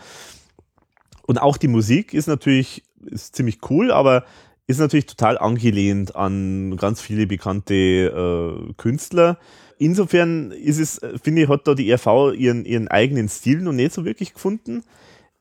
Und 1.25 1.41
auch 1.41 1.55
die 1.57 1.69
Musik 1.69 2.13
ist 2.13 2.27
natürlich 2.27 2.83
ist 3.05 3.35
ziemlich 3.35 3.59
cool, 3.69 3.91
aber 3.91 4.25
ist 4.67 4.79
natürlich 4.79 5.05
total 5.05 5.37
angelehnt 5.37 6.15
an 6.15 6.75
ganz 6.77 7.01
viele 7.01 7.27
bekannte 7.27 7.75
äh, 7.75 8.73
Künstler. 8.77 9.37
Insofern 9.77 10.51
ist 10.51 10.79
es, 10.79 11.01
finde 11.21 11.43
ich, 11.43 11.49
hat 11.49 11.67
da 11.67 11.75
die 11.75 11.91
RV 11.91 12.33
ihren, 12.35 12.65
ihren 12.65 12.87
eigenen 12.87 13.29
Stil 13.29 13.61
noch 13.61 13.73
nicht 13.73 13.93
so 13.93 14.05
wirklich 14.05 14.33
gefunden. 14.33 14.83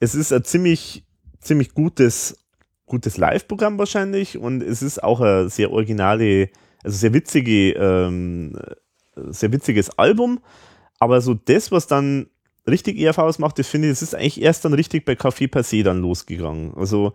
Es 0.00 0.14
ist 0.14 0.32
ein 0.32 0.44
ziemlich, 0.44 1.04
ziemlich 1.40 1.72
gutes, 1.72 2.36
gutes 2.86 3.16
Live-Programm 3.16 3.78
wahrscheinlich 3.78 4.36
und 4.36 4.62
es 4.62 4.82
ist 4.82 5.02
auch 5.02 5.20
ein 5.20 5.48
sehr 5.48 5.70
originale, 5.70 6.50
also 6.82 6.98
sehr 6.98 7.14
witzige, 7.14 7.72
ähm, 7.72 8.58
sehr 9.16 9.52
witziges 9.52 9.98
Album. 9.98 10.40
Aber 10.98 11.20
so 11.20 11.34
das, 11.34 11.70
was 11.70 11.86
dann 11.86 12.26
richtig 12.66 12.98
ERV 12.98 13.18
ausmacht, 13.18 13.58
das 13.58 13.68
finde 13.68 13.88
ich, 13.88 13.92
das 13.92 14.02
ist 14.02 14.14
eigentlich 14.14 14.42
erst 14.42 14.64
dann 14.64 14.74
richtig 14.74 15.04
bei 15.04 15.12
Café 15.12 15.62
se 15.62 15.82
dann 15.82 16.00
losgegangen. 16.00 16.74
Also 16.74 17.12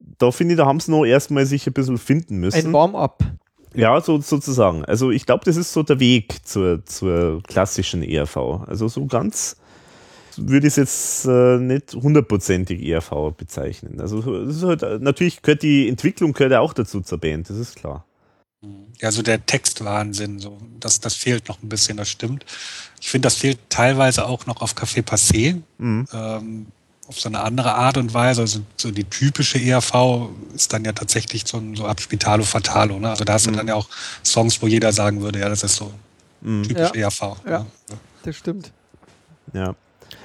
da 0.00 0.30
finde 0.30 0.54
ich, 0.54 0.58
da 0.58 0.66
haben 0.66 0.80
sie 0.80 0.90
noch 0.90 1.04
erstmal 1.04 1.46
sich 1.46 1.66
ein 1.66 1.72
bisschen 1.72 1.98
finden 1.98 2.38
müssen. 2.38 2.66
Ein 2.66 2.72
Warm-up. 2.72 3.24
Ja, 3.74 4.00
so, 4.00 4.20
sozusagen. 4.20 4.84
Also 4.84 5.10
ich 5.10 5.26
glaube, 5.26 5.44
das 5.44 5.56
ist 5.56 5.72
so 5.72 5.82
der 5.82 6.00
Weg 6.00 6.46
zur, 6.46 6.84
zur 6.84 7.42
klassischen 7.42 8.02
ERV. 8.02 8.36
Also 8.66 8.88
so 8.88 9.06
ganz 9.06 9.56
würde 10.36 10.66
ich 10.68 10.72
es 10.72 10.76
jetzt 10.76 11.24
äh, 11.26 11.58
nicht 11.58 11.94
hundertprozentig 11.94 12.82
ERV 12.82 13.32
bezeichnen. 13.36 14.00
Also 14.00 14.24
halt, 14.66 15.02
natürlich 15.02 15.42
gehört 15.42 15.62
die 15.62 15.88
Entwicklung 15.88 16.32
gehört 16.32 16.52
ja 16.52 16.60
auch 16.60 16.72
dazu 16.72 17.00
zur 17.00 17.18
Band, 17.18 17.50
das 17.50 17.56
ist 17.56 17.76
klar. 17.76 18.04
Ja, 19.00 19.12
so 19.12 19.22
der 19.22 19.44
Textwahnsinn, 19.46 20.40
so 20.40 20.58
das, 20.80 21.00
das 21.00 21.14
fehlt 21.14 21.48
noch 21.48 21.62
ein 21.62 21.68
bisschen, 21.68 21.96
das 21.96 22.08
stimmt. 22.08 22.44
Ich 23.00 23.08
finde, 23.08 23.26
das 23.26 23.36
fehlt 23.36 23.58
teilweise 23.68 24.26
auch 24.26 24.46
noch 24.46 24.60
auf 24.60 24.74
Café 24.74 25.02
Passé. 25.02 25.60
Mhm. 25.78 26.06
Ähm, 26.12 26.66
auf 27.08 27.18
so 27.18 27.28
eine 27.28 27.40
andere 27.40 27.74
Art 27.74 27.96
und 27.96 28.12
Weise. 28.14 28.42
Also 28.42 28.60
so 28.76 28.90
die 28.90 29.04
typische 29.04 29.58
ERV 29.58 30.28
ist 30.54 30.72
dann 30.72 30.84
ja 30.84 30.92
tatsächlich 30.92 31.44
so, 31.46 31.62
so 31.74 31.86
ab 31.86 32.00
Spitalo 32.00 32.44
Fatalo. 32.44 32.98
Ne? 32.98 33.08
Also 33.10 33.24
da 33.24 33.32
hast 33.32 33.46
du 33.46 33.50
mhm. 33.50 33.56
dann 33.56 33.68
ja 33.68 33.74
auch 33.74 33.88
Songs, 34.24 34.60
wo 34.60 34.66
jeder 34.66 34.92
sagen 34.92 35.22
würde, 35.22 35.40
ja, 35.40 35.48
das 35.48 35.64
ist 35.64 35.76
so 35.76 35.92
mhm. 36.42 36.62
typisch 36.64 36.90
ja. 36.94 37.02
ERV. 37.02 37.20
Ja. 37.20 37.50
ja, 37.50 37.66
das 38.22 38.36
stimmt. 38.36 38.72
Ja. 39.54 39.74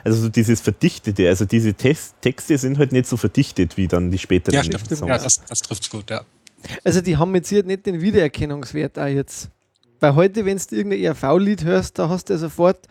Also 0.04 0.22
so 0.24 0.30
dieses 0.30 0.60
Verdichtete, 0.60 1.30
also 1.30 1.46
diese 1.46 1.74
Text 1.74 2.16
Texte 2.22 2.58
sind 2.58 2.78
halt 2.78 2.92
nicht 2.92 3.08
so 3.08 3.16
verdichtet 3.16 3.78
wie 3.78 3.88
dann 3.88 4.12
die 4.12 4.18
späteren 4.18 4.56
ja, 4.56 4.64
stimmt. 4.64 4.88
Songs. 4.90 5.10
Ja, 5.10 5.18
das, 5.18 5.42
das 5.48 5.60
trifft 5.60 5.90
gut, 5.90 6.10
ja. 6.10 6.22
Also 6.84 7.02
die 7.02 7.18
haben 7.18 7.34
jetzt 7.36 7.50
hier 7.50 7.64
nicht 7.64 7.86
den 7.86 8.02
Wiedererkennungswert 8.02 9.00
auch 9.00 9.08
jetzt. 9.08 9.50
Weil 10.00 10.16
heute, 10.16 10.46
wenn 10.46 10.58
du 10.58 10.76
irgendein 10.76 11.00
ERV-Lied 11.00 11.64
hörst, 11.64 11.98
da 11.98 12.10
hast 12.10 12.26
du 12.26 12.34
ja 12.34 12.40
sofort 12.40 12.88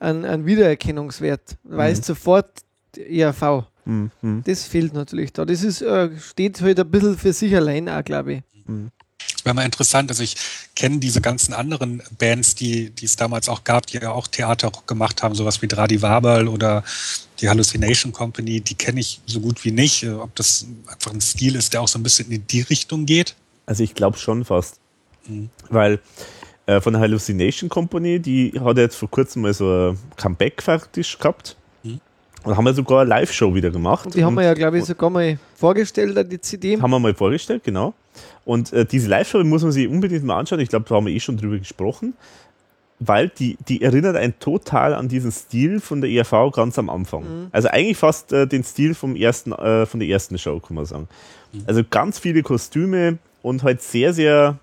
einen, 0.00 0.24
einen 0.24 0.46
Wiedererkennungswert. 0.46 1.56
Du 1.62 1.74
mhm. 1.74 1.76
weißt 1.76 2.04
sofort, 2.04 2.50
ERV. 2.96 3.64
Mhm. 3.84 4.42
Das 4.44 4.64
fehlt 4.64 4.94
natürlich 4.94 5.32
da. 5.32 5.44
Das 5.44 5.62
ist, 5.62 5.80
äh, 5.82 6.10
steht 6.18 6.60
halt 6.60 6.80
ein 6.80 6.90
bisschen 6.90 7.16
für 7.16 7.32
sich 7.32 7.54
allein 7.54 7.88
auch, 7.88 8.04
glaube 8.04 8.34
ich. 8.34 8.42
Mhm. 8.66 8.90
Das 9.18 9.44
wäre 9.44 9.54
mal 9.54 9.64
interessant. 9.64 10.10
Also 10.10 10.22
ich 10.22 10.36
kenne 10.74 10.98
diese 10.98 11.20
ganzen 11.20 11.54
anderen 11.54 12.02
Bands, 12.18 12.54
die, 12.54 12.90
die 12.90 13.04
es 13.04 13.16
damals 13.16 13.48
auch 13.48 13.64
gab, 13.64 13.86
die 13.86 13.98
ja 13.98 14.10
auch 14.10 14.26
Theater 14.26 14.72
gemacht 14.86 15.22
haben, 15.22 15.34
sowas 15.34 15.62
wie 15.62 15.68
Dradi 15.68 16.02
Wabal 16.02 16.48
oder 16.48 16.84
die 17.40 17.48
Hallucination 17.48 18.12
Company, 18.12 18.60
die 18.60 18.74
kenne 18.74 19.00
ich 19.00 19.20
so 19.26 19.40
gut 19.40 19.64
wie 19.64 19.70
nicht. 19.70 20.02
Äh, 20.02 20.12
ob 20.12 20.34
das 20.34 20.66
einfach 20.86 21.12
ein 21.12 21.20
Stil 21.20 21.54
ist, 21.54 21.72
der 21.72 21.82
auch 21.82 21.88
so 21.88 21.98
ein 21.98 22.02
bisschen 22.02 22.30
in 22.30 22.46
die 22.46 22.62
Richtung 22.62 23.06
geht? 23.06 23.36
Also 23.66 23.82
ich 23.82 23.94
glaube 23.94 24.18
schon 24.18 24.44
fast. 24.44 24.80
Mhm. 25.28 25.50
Weil 25.68 26.00
äh, 26.66 26.80
von 26.80 26.92
der 26.92 27.02
Hallucination 27.02 27.68
Company, 27.68 28.20
die 28.20 28.52
hat 28.60 28.76
jetzt 28.78 28.96
vor 28.96 29.10
kurzem 29.10 29.42
mal 29.42 29.54
so 29.54 29.90
ein 29.92 29.98
Comeback 30.16 30.62
fertig 30.62 31.18
gehabt. 31.18 31.56
Und 32.46 32.56
haben 32.56 32.64
wir 32.64 32.74
sogar 32.74 33.00
eine 33.00 33.10
Live-Show 33.10 33.54
wieder 33.54 33.70
gemacht. 33.70 34.06
Und 34.06 34.14
die 34.14 34.24
haben 34.24 34.34
wir 34.34 34.44
ja, 34.44 34.54
glaube 34.54 34.78
ich, 34.78 34.84
sogar 34.84 35.10
mal 35.10 35.38
vorgestellt, 35.56 36.30
die 36.30 36.40
CD. 36.40 36.80
Haben 36.80 36.90
wir 36.90 36.98
mal 36.98 37.12
vorgestellt, 37.14 37.64
genau. 37.64 37.92
Und 38.44 38.72
äh, 38.72 38.84
diese 38.86 39.08
Live-Show 39.08 39.42
muss 39.44 39.62
man 39.62 39.72
sich 39.72 39.88
unbedingt 39.88 40.24
mal 40.24 40.38
anschauen. 40.38 40.60
Ich 40.60 40.68
glaube, 40.68 40.86
da 40.88 40.94
haben 40.94 41.06
wir 41.06 41.12
eh 41.12 41.20
schon 41.20 41.36
drüber 41.36 41.58
gesprochen. 41.58 42.14
weil 42.98 43.28
die, 43.28 43.58
die 43.68 43.82
erinnert 43.82 44.16
einen 44.16 44.38
total 44.38 44.94
an 44.94 45.08
diesen 45.08 45.30
Stil 45.30 45.80
von 45.80 46.00
der 46.00 46.10
ERV 46.10 46.52
ganz 46.52 46.78
am 46.78 46.88
Anfang. 46.88 47.22
Mhm. 47.22 47.46
Also 47.52 47.68
eigentlich 47.68 47.96
fast 47.96 48.32
äh, 48.32 48.46
den 48.46 48.64
Stil 48.64 48.94
vom 48.94 49.16
ersten, 49.16 49.52
äh, 49.52 49.84
von 49.86 50.00
der 50.00 50.08
ersten 50.08 50.38
Show, 50.38 50.60
kann 50.60 50.76
man 50.76 50.86
sagen. 50.86 51.08
Mhm. 51.52 51.64
Also 51.66 51.82
ganz 51.88 52.18
viele 52.18 52.42
Kostüme 52.42 53.18
und 53.42 53.62
halt 53.62 53.82
sehr, 53.82 54.14
sehr 54.14 54.58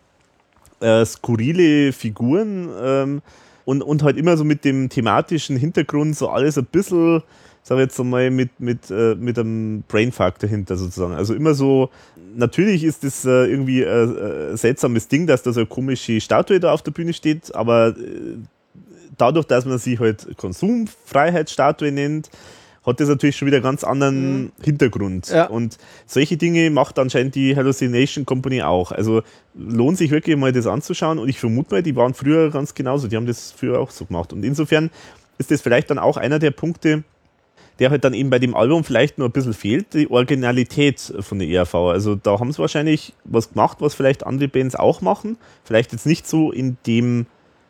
äh, 0.79 1.05
skurrile 1.05 1.93
Figuren 1.93 2.69
ähm, 2.81 3.21
und, 3.65 3.81
und 3.81 4.03
halt 4.03 4.17
immer 4.17 4.35
so 4.35 4.43
mit 4.43 4.65
dem 4.65 4.89
thematischen 4.89 5.55
Hintergrund 5.55 6.17
so 6.17 6.29
alles 6.29 6.57
ein 6.57 6.65
bisschen, 6.65 7.21
sag 7.63 7.77
ich 7.77 7.83
jetzt 7.83 7.99
einmal, 7.99 8.29
mit, 8.29 8.59
mit, 8.59 8.91
äh, 8.91 9.15
mit 9.15 9.39
einem 9.39 9.83
Brainfuck 9.87 10.37
dahinter 10.39 10.75
sozusagen. 10.75 11.13
Also 11.13 11.33
immer 11.33 11.53
so, 11.53 11.89
natürlich 12.35 12.83
ist 12.83 13.03
das 13.03 13.25
äh, 13.25 13.45
irgendwie 13.45 13.85
ein 13.85 14.17
äh, 14.17 14.57
seltsames 14.57 15.07
Ding, 15.07 15.27
dass 15.27 15.43
da 15.43 15.53
so 15.53 15.61
eine 15.61 15.67
komische 15.67 16.19
Statue 16.19 16.59
da 16.59 16.73
auf 16.73 16.81
der 16.81 16.91
Bühne 16.91 17.13
steht, 17.13 17.55
aber 17.55 17.95
äh, 17.97 18.37
dadurch, 19.17 19.45
dass 19.45 19.65
man 19.65 19.77
sie 19.77 19.97
halt 19.97 20.37
Konsumfreiheitsstatue 20.37 21.91
nennt, 21.91 22.29
hat 22.85 22.99
das 22.99 23.07
natürlich 23.07 23.37
schon 23.37 23.45
wieder 23.45 23.57
einen 23.57 23.63
ganz 23.63 23.83
anderen 23.83 24.41
mhm. 24.41 24.51
Hintergrund. 24.61 25.29
Ja. 25.29 25.45
Und 25.45 25.77
solche 26.05 26.35
Dinge 26.35 26.69
macht 26.69 26.99
anscheinend 26.99 27.33
die 27.35 27.55
Hallucination 27.55 28.25
Company 28.25 28.61
auch. 28.61 28.91
Also 28.91 29.23
lohnt 29.55 29.97
sich 29.97 30.11
wirklich 30.11 30.35
mal 30.35 30.51
das 30.51 30.67
anzuschauen 30.67 31.17
und 31.17 31.29
ich 31.29 31.39
vermute 31.39 31.75
mal, 31.75 31.83
die 31.83 31.95
waren 31.95 32.13
früher 32.13 32.51
ganz 32.51 32.73
genauso. 32.73 33.07
Die 33.07 33.15
haben 33.15 33.25
das 33.25 33.53
früher 33.53 33.79
auch 33.79 33.89
so 33.89 34.03
gemacht. 34.05 34.33
Und 34.33 34.43
insofern 34.43 34.89
ist 35.37 35.49
das 35.49 35.61
vielleicht 35.61 35.89
dann 35.89 35.99
auch 35.99 36.17
einer 36.17 36.39
der 36.39 36.51
Punkte, 36.51 37.03
der 37.79 37.89
halt 37.89 38.03
dann 38.03 38.13
eben 38.13 38.29
bei 38.29 38.39
dem 38.39 38.55
Album 38.55 38.83
vielleicht 38.83 39.17
nur 39.17 39.27
ein 39.27 39.31
bisschen 39.31 39.53
fehlt, 39.53 39.93
die 39.93 40.09
Originalität 40.09 41.13
von 41.19 41.39
der 41.39 41.47
ERV. 41.47 41.73
Also 41.75 42.15
da 42.15 42.39
haben 42.39 42.51
sie 42.51 42.59
wahrscheinlich 42.59 43.13
was 43.23 43.49
gemacht, 43.49 43.77
was 43.79 43.93
vielleicht 43.93 44.25
andere 44.25 44.47
Bands 44.47 44.75
auch 44.75 45.01
machen. 45.01 45.37
Vielleicht 45.63 45.91
jetzt 45.91 46.05
nicht 46.05 46.27
so 46.27 46.51
in 46.51 46.77
dem, 46.85 47.25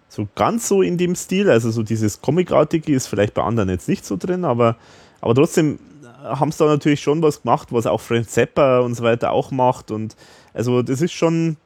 so 0.10 0.28
ganz 0.36 0.68
so 0.68 0.82
in 0.82 0.98
dem 0.98 1.16
Stil. 1.16 1.50
Also 1.50 1.72
so 1.72 1.84
dieses 1.84 2.22
Comicartige 2.22 2.94
ist 2.94 3.08
vielleicht 3.08 3.34
bei 3.34 3.44
anderen 3.44 3.70
jetzt 3.70 3.88
nicht 3.88 4.06
so 4.06 4.18
drin, 4.18 4.46
aber, 4.46 4.76
aber 5.22 5.36
trotzdem 5.36 5.80
haben 6.24 6.52
sie 6.52 6.60
da 6.60 6.66
natürlich 6.66 7.02
schon 7.02 7.22
was 7.22 7.42
gemacht, 7.42 7.70
was 7.72 7.86
auch 7.86 8.02
Frank 8.02 8.30
Zappa 8.30 8.80
und 8.80 8.96
so 8.96 9.04
weiter 9.04 9.32
auch 9.32 9.52
macht. 9.52 9.92
Und 9.92 10.16
also 10.54 10.82
das 10.82 11.02
ist 11.02 11.14
schon 11.14 11.58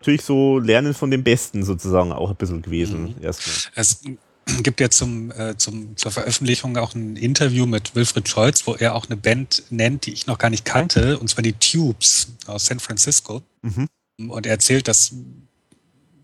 natürlich 0.00 0.22
so 0.22 0.58
Lernen 0.58 0.94
von 0.94 1.10
dem 1.10 1.22
Besten 1.22 1.62
sozusagen 1.62 2.12
auch 2.12 2.30
ein 2.30 2.36
bisschen 2.36 2.62
gewesen. 2.62 3.02
Mhm. 3.02 3.14
Erstmal. 3.22 3.72
Es 3.76 4.00
gibt 4.62 4.80
ja 4.80 4.90
zum, 4.90 5.30
äh, 5.32 5.56
zum, 5.56 5.96
zur 5.96 6.10
Veröffentlichung 6.10 6.76
auch 6.76 6.94
ein 6.94 7.16
Interview 7.16 7.66
mit 7.66 7.94
Wilfried 7.94 8.28
Scholz, 8.28 8.66
wo 8.66 8.74
er 8.74 8.94
auch 8.94 9.06
eine 9.06 9.16
Band 9.16 9.64
nennt, 9.70 10.06
die 10.06 10.12
ich 10.12 10.26
noch 10.26 10.38
gar 10.38 10.50
nicht 10.50 10.64
kannte, 10.64 11.18
und 11.18 11.28
zwar 11.28 11.42
die 11.42 11.54
Tubes 11.54 12.28
aus 12.46 12.66
San 12.66 12.80
Francisco. 12.80 13.42
Mhm. 13.62 13.88
Und 14.28 14.46
er 14.46 14.52
erzählt, 14.52 14.88
dass 14.88 15.12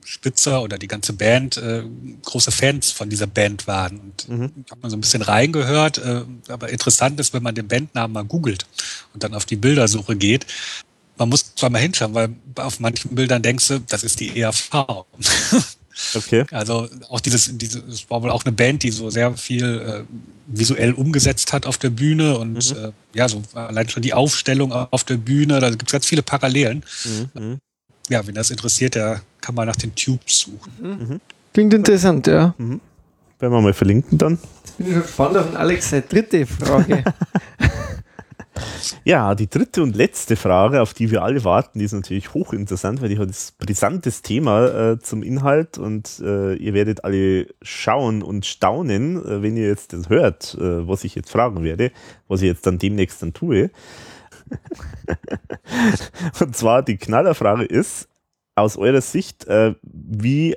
Spitzer 0.05 0.63
oder 0.63 0.79
die 0.79 0.89
ganze 0.89 1.13
Band 1.13 1.59
äh, 1.59 1.85
große 2.25 2.51
Fans 2.51 2.91
von 2.91 3.11
dieser 3.11 3.27
Band 3.27 3.67
waren. 3.67 4.01
Und 4.01 4.29
mhm. 4.29 4.53
ich 4.65 4.71
habe 4.71 4.81
mal 4.81 4.91
so 4.91 4.97
ein 4.97 5.03
bisschen 5.03 5.21
reingehört, 5.21 5.99
äh, 5.99 6.23
aber 6.49 6.71
interessant 6.71 7.21
ist, 7.21 7.35
wenn 7.35 7.43
man 7.43 7.55
den 7.55 7.69
Bandnamen 7.69 8.15
mal 8.15 8.25
googelt 8.25 8.67
und 9.13 9.23
dann 9.23 9.35
auf 9.35 9.45
die 9.45 9.57
Bildersuche 9.57 10.17
geht, 10.17 10.47
man 11.19 11.29
muss 11.29 11.55
zwar 11.55 11.69
mal 11.69 11.81
hinschauen, 11.81 12.15
weil 12.15 12.31
auf 12.55 12.81
manchen 12.81 13.15
Bildern 13.15 13.43
denkst 13.43 13.69
du, 13.69 13.81
das 13.81 14.03
ist 14.03 14.21
die 14.21 14.41
ERV. 14.41 14.71
Okay. 16.15 16.45
Also 16.53 16.89
auch 17.09 17.21
dieses, 17.21 17.57
dieses 17.59 17.83
das 17.87 18.11
war 18.11 18.23
wohl 18.23 18.31
auch 18.31 18.45
eine 18.45 18.53
Band, 18.53 18.83
die 18.83 18.91
so 18.91 19.11
sehr 19.11 19.37
viel 19.37 19.65
äh, 19.65 20.05
visuell 20.47 20.93
umgesetzt 20.93 21.53
hat 21.53 21.67
auf 21.67 21.79
der 21.79 21.91
Bühne 21.91 22.39
und 22.39 22.71
mhm. 22.71 22.85
äh, 22.85 22.93
ja, 23.15 23.29
so 23.29 23.43
allein 23.55 23.89
schon 23.89 24.03
die 24.03 24.15
Aufstellung 24.15 24.73
auf 24.73 25.05
der 25.05 25.17
Bühne, 25.17 25.61
da 25.61 25.71
gibt 25.71 25.87
es 25.87 25.93
ganz 25.93 26.07
viele 26.07 26.23
Parallelen. 26.23 26.85
Mhm. 27.05 27.43
mhm. 27.43 27.59
Ja, 28.11 28.27
wenn 28.27 28.35
das 28.35 28.51
interessiert, 28.51 28.95
der 28.95 29.21
kann 29.43 29.55
mal 29.55 29.67
nach 29.67 29.77
den 29.77 29.95
Tubes 29.95 30.39
suchen. 30.41 30.73
Mhm. 30.81 30.89
mhm. 30.89 31.21
Klingt 31.53 31.75
interessant, 31.75 32.27
ja. 32.27 32.55
Mhm. 32.59 32.81
Werden 33.39 33.53
wir 33.53 33.61
mal 33.61 33.75
verlinken 33.75 34.19
dann. 34.19 34.39
Jetzt 34.65 34.77
bin 34.79 34.87
ich 34.87 34.93
schon 34.93 35.03
gespannt 35.03 35.37
auf 35.37 35.57
Alex 35.57 35.91
seine 35.91 36.03
dritte 36.03 36.47
Frage. 36.47 37.05
Ja, 39.05 39.35
die 39.35 39.49
dritte 39.49 39.83
und 39.83 39.97
letzte 39.97 40.37
Frage, 40.37 40.81
auf 40.83 40.95
die 40.95 41.11
wir 41.11 41.23
alle 41.23 41.45
warten, 41.45 41.79
die 41.79 41.85
ist 41.85 41.93
natürlich 41.93 42.35
hochinteressant, 42.35 43.01
weil 43.01 43.09
die 43.09 43.19
hat 43.19 43.29
ein 43.29 43.35
brisantes 43.59 44.23
Thema 44.23 44.93
äh, 44.93 44.99
zum 44.99 45.23
Inhalt 45.23 45.79
und 45.79 46.21
äh, 46.21 46.55
ihr 46.55 46.75
werdet 46.75 47.05
alle 47.05 47.47
schauen 47.63 48.23
und 48.23 48.47
staunen, 48.47 49.25
äh, 49.25 49.43
wenn 49.43 49.57
ihr 49.57 49.67
jetzt 49.67 49.93
das 49.93 50.09
hört, 50.09 50.55
äh, 50.61 50.87
was 50.87 51.05
ich 51.05 51.15
jetzt 51.15 51.31
fragen 51.31 51.63
werde, 51.63 51.93
was 52.29 52.43
ich 52.43 52.49
jetzt 52.49 52.67
dann 52.67 52.79
demnächst 52.79 53.23
dann 53.23 53.33
tue. 53.33 53.71
und 56.41 56.57
zwar 56.57 56.83
die 56.83 56.97
Knallerfrage 56.97 57.65
ist, 57.65 58.09
aus 58.55 58.77
eurer 58.77 59.01
Sicht, 59.01 59.47
äh, 59.47 59.75
wie 59.83 60.57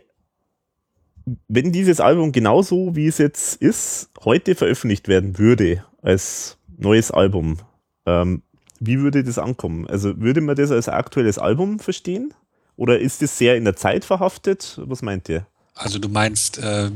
wenn 1.48 1.72
dieses 1.72 2.00
Album 2.00 2.32
genauso 2.32 2.96
wie 2.96 3.08
es 3.08 3.18
jetzt 3.18 3.62
ist, 3.62 4.10
heute 4.24 4.56
veröffentlicht 4.56 5.08
werden 5.08 5.38
würde 5.38 5.84
als 6.02 6.58
neues 6.78 7.12
Album, 7.12 7.58
ähm, 8.06 8.44
wie 8.80 9.00
würde 9.00 9.24
das 9.24 9.38
ankommen? 9.38 9.88
Also 9.88 10.20
würde 10.20 10.42
man 10.42 10.56
das 10.56 10.72
als 10.72 10.90
aktuelles 10.90 11.38
Album 11.38 11.80
verstehen? 11.80 12.34
Oder 12.76 13.00
ist 13.00 13.22
das 13.22 13.38
sehr 13.38 13.56
in 13.56 13.64
der 13.64 13.76
Zeit 13.76 14.06
verhaftet? 14.06 14.80
Was 14.84 15.02
meint 15.04 15.30
ihr? 15.30 15.46
Also 15.76 16.00
du 16.00 16.10
meinst, 16.10 16.58
äh, 16.58 16.90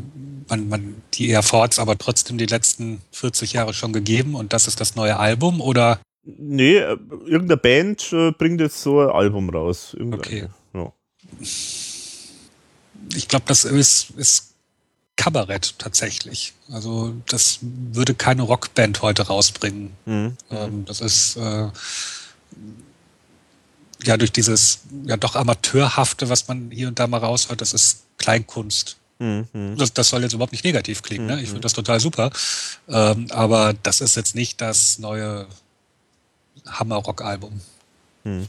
man, 0.50 0.70
man, 0.70 0.96
die 1.14 1.30
ERV 1.32 1.54
hat 1.54 1.80
aber 1.80 1.98
trotzdem 1.98 2.38
die 2.38 2.46
letzten 2.46 3.02
40 3.12 3.54
Jahre 3.54 3.74
schon 3.74 3.94
gegeben 3.94 4.36
und 4.36 4.52
das 4.52 4.68
ist 4.68 4.82
das 4.82 4.96
neue 4.96 5.18
Album 5.18 5.62
oder? 5.62 6.00
Nee, 6.24 6.78
äh, 6.78 6.98
irgendeine 7.26 7.58
Band 7.58 8.12
äh, 8.12 8.32
bringt 8.32 8.60
jetzt 8.60 8.82
so 8.82 9.00
ein 9.02 9.10
Album 9.10 9.50
raus. 9.50 9.96
Okay. 10.00 10.48
Ja. 10.74 10.92
Ich 13.16 13.28
glaube, 13.28 13.46
das 13.48 13.64
ist, 13.64 14.10
ist 14.18 14.55
Kabarett 15.16 15.76
tatsächlich. 15.80 16.54
Also 16.72 17.14
das 17.28 17.60
würde 17.62 18.16
keine 18.16 18.42
Rockband 18.42 19.02
heute 19.02 19.28
rausbringen. 19.28 19.94
Mhm. 20.06 20.38
Ähm, 20.52 20.86
das 20.86 21.02
ist 21.02 21.38
äh, 21.38 21.70
ja 24.04 24.18
durch 24.18 24.32
dieses 24.32 24.82
ja 25.06 25.18
doch 25.18 25.36
amateurhafte, 25.36 26.30
was 26.30 26.48
man 26.48 26.70
hier 26.72 26.88
und 26.90 27.00
da 27.00 27.08
mal 27.08 27.20
raushört, 27.20 27.62
das 27.62 27.74
ist 27.74 28.04
Kleinkunst. 28.18 28.98
Mhm. 29.20 29.76
Das, 29.78 29.94
das, 29.94 30.10
soll 30.10 30.24
jetzt 30.24 30.34
überhaupt 30.34 30.52
nicht 30.52 30.66
negativ 30.66 31.02
klingen. 31.02 31.28
Ne? 31.28 31.42
Ich 31.42 31.48
finde 31.48 31.62
das 31.62 31.74
total 31.74 32.00
super. 32.00 32.32
Ähm, 32.90 33.28
aber 33.32 33.74
das 33.74 34.02
ist 34.02 34.16
jetzt 34.16 34.36
nicht 34.36 34.60
das 34.60 35.00
neue 35.00 35.48
Hammer-Rock-Album. 36.68 37.62
Mhm. 38.26 38.48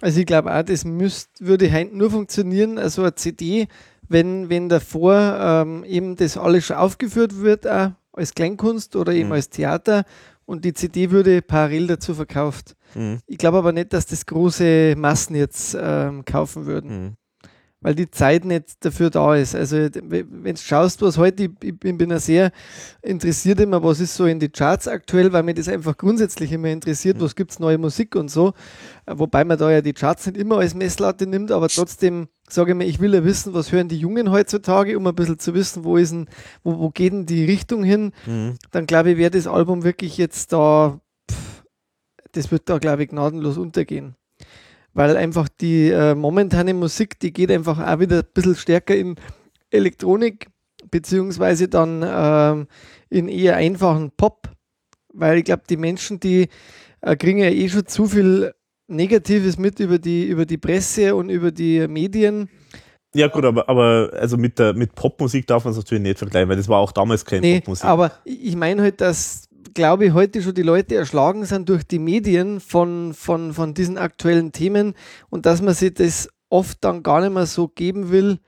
Also 0.00 0.20
ich 0.20 0.26
glaube 0.26 0.54
auch, 0.54 0.62
das 0.62 0.84
müsst, 0.84 1.28
würde 1.40 1.72
heute 1.72 1.96
nur 1.96 2.10
funktionieren, 2.10 2.78
also 2.78 3.02
eine 3.02 3.14
CD 3.14 3.68
wenn, 4.08 4.48
wenn 4.48 4.68
davor 4.68 5.38
ähm, 5.40 5.84
eben 5.84 6.16
das 6.16 6.36
alles 6.36 6.66
schon 6.66 6.76
aufgeführt 6.76 7.40
wird, 7.40 7.66
auch 7.66 7.92
als 8.12 8.34
Kleinkunst 8.34 8.96
oder 8.96 9.12
eben 9.12 9.28
mhm. 9.28 9.34
als 9.34 9.50
Theater 9.50 10.04
und 10.44 10.64
die 10.64 10.72
CD 10.72 11.10
würde 11.10 11.42
parallel 11.42 11.86
dazu 11.86 12.14
verkauft. 12.14 12.74
Mhm. 12.94 13.20
Ich 13.26 13.38
glaube 13.38 13.58
aber 13.58 13.72
nicht, 13.72 13.92
dass 13.92 14.06
das 14.06 14.26
große 14.26 14.94
Massen 14.96 15.36
jetzt 15.36 15.76
ähm, 15.80 16.24
kaufen 16.24 16.66
würden. 16.66 17.04
Mhm 17.04 17.16
weil 17.80 17.94
die 17.94 18.10
Zeit 18.10 18.44
nicht 18.44 18.84
dafür 18.84 19.10
da 19.10 19.36
ist. 19.36 19.54
Also 19.54 19.76
wenn 19.76 20.54
du 20.54 20.60
schaust, 20.60 21.00
was 21.00 21.16
heute, 21.16 21.44
ich, 21.44 21.50
ich 21.62 21.78
bin 21.78 22.10
ja 22.10 22.18
sehr 22.18 22.50
interessiert 23.02 23.60
immer, 23.60 23.82
was 23.82 24.00
ist 24.00 24.16
so 24.16 24.26
in 24.26 24.40
die 24.40 24.48
Charts 24.48 24.88
aktuell, 24.88 25.32
weil 25.32 25.44
mir 25.44 25.54
das 25.54 25.68
einfach 25.68 25.96
grundsätzlich 25.96 26.50
immer 26.50 26.68
interessiert, 26.68 27.20
was 27.20 27.36
gibt 27.36 27.52
es 27.52 27.58
neue 27.60 27.78
Musik 27.78 28.16
und 28.16 28.30
so. 28.30 28.52
Wobei 29.06 29.44
man 29.44 29.58
da 29.58 29.70
ja 29.70 29.80
die 29.80 29.92
Charts 29.92 30.26
nicht 30.26 30.36
immer 30.36 30.58
als 30.58 30.74
Messlatte 30.74 31.26
nimmt, 31.26 31.52
aber 31.52 31.68
trotzdem 31.68 32.28
sage 32.50 32.72
ich 32.72 32.76
mir, 32.76 32.84
ich 32.84 33.00
will 33.00 33.14
ja 33.14 33.24
wissen, 33.24 33.54
was 33.54 33.72
hören 33.72 33.88
die 33.88 33.98
Jungen 33.98 34.30
heutzutage, 34.30 34.96
um 34.96 35.06
ein 35.06 35.14
bisschen 35.14 35.38
zu 35.38 35.54
wissen, 35.54 35.84
wo 35.84 35.96
ist 35.96 36.12
denn, 36.12 36.28
wo, 36.62 36.78
wo 36.78 36.90
geht 36.90 37.12
denn 37.12 37.26
die 37.26 37.44
Richtung 37.44 37.82
hin. 37.84 38.12
Mhm. 38.26 38.54
Dann 38.70 38.86
glaube 38.86 39.12
ich, 39.12 39.18
wäre 39.18 39.30
das 39.30 39.46
Album 39.46 39.84
wirklich 39.84 40.16
jetzt 40.16 40.52
da, 40.52 41.00
pff, 41.30 41.64
das 42.32 42.50
wird 42.50 42.68
da, 42.68 42.78
glaube 42.78 43.04
ich, 43.04 43.10
gnadenlos 43.10 43.58
untergehen 43.58 44.14
weil 44.98 45.16
einfach 45.16 45.48
die 45.48 45.90
äh, 45.90 46.16
momentane 46.16 46.74
Musik, 46.74 47.20
die 47.20 47.32
geht 47.32 47.52
einfach 47.52 47.78
auch 47.78 48.00
wieder 48.00 48.18
ein 48.18 48.32
bisschen 48.34 48.56
stärker 48.56 48.96
in 48.96 49.14
Elektronik, 49.70 50.48
beziehungsweise 50.90 51.68
dann 51.68 52.04
ähm, 52.04 52.66
in 53.08 53.28
eher 53.28 53.56
einfachen 53.56 54.10
Pop, 54.10 54.50
weil 55.12 55.38
ich 55.38 55.44
glaube, 55.44 55.62
die 55.70 55.76
Menschen, 55.76 56.18
die 56.18 56.48
äh, 57.00 57.14
kriegen 57.14 57.38
ja 57.38 57.48
eh 57.48 57.68
schon 57.68 57.86
zu 57.86 58.06
viel 58.06 58.54
Negatives 58.88 59.58
mit 59.58 59.80
über 59.80 59.98
die, 59.98 60.26
über 60.26 60.46
die 60.46 60.58
Presse 60.58 61.14
und 61.14 61.30
über 61.30 61.52
die 61.52 61.86
Medien. 61.86 62.48
Ja 63.14 63.28
gut, 63.28 63.44
aber, 63.44 63.68
aber 63.68 64.10
also 64.14 64.36
mit, 64.36 64.58
der, 64.58 64.74
mit 64.74 64.94
Popmusik 64.94 65.46
darf 65.46 65.64
man 65.64 65.72
es 65.72 65.78
natürlich 65.78 66.02
nicht 66.02 66.18
vergleichen, 66.18 66.48
weil 66.48 66.56
das 66.56 66.68
war 66.68 66.78
auch 66.78 66.92
damals 66.92 67.24
keine 67.24 67.40
nee, 67.40 67.60
Popmusik. 67.60 67.84
Aber 67.84 68.12
ich 68.24 68.56
meine 68.56 68.82
halt, 68.82 69.00
dass 69.00 69.48
glaube 69.74 70.06
ich, 70.06 70.12
heute 70.12 70.42
schon 70.42 70.54
die 70.54 70.62
Leute 70.62 70.96
erschlagen 70.96 71.44
sind 71.44 71.68
durch 71.68 71.86
die 71.86 72.00
Medien 72.00 72.58
von, 72.58 73.14
von, 73.14 73.52
von 73.52 73.74
diesen 73.74 73.96
aktuellen 73.96 74.50
Themen 74.50 74.94
und 75.30 75.46
dass 75.46 75.62
man 75.62 75.72
sich 75.72 75.94
das 75.94 76.28
oft 76.48 76.78
dann 76.82 77.02
gar 77.02 77.20
nicht 77.20 77.32
mehr 77.32 77.46
so 77.46 77.68
geben 77.68 78.10
will, 78.10 78.40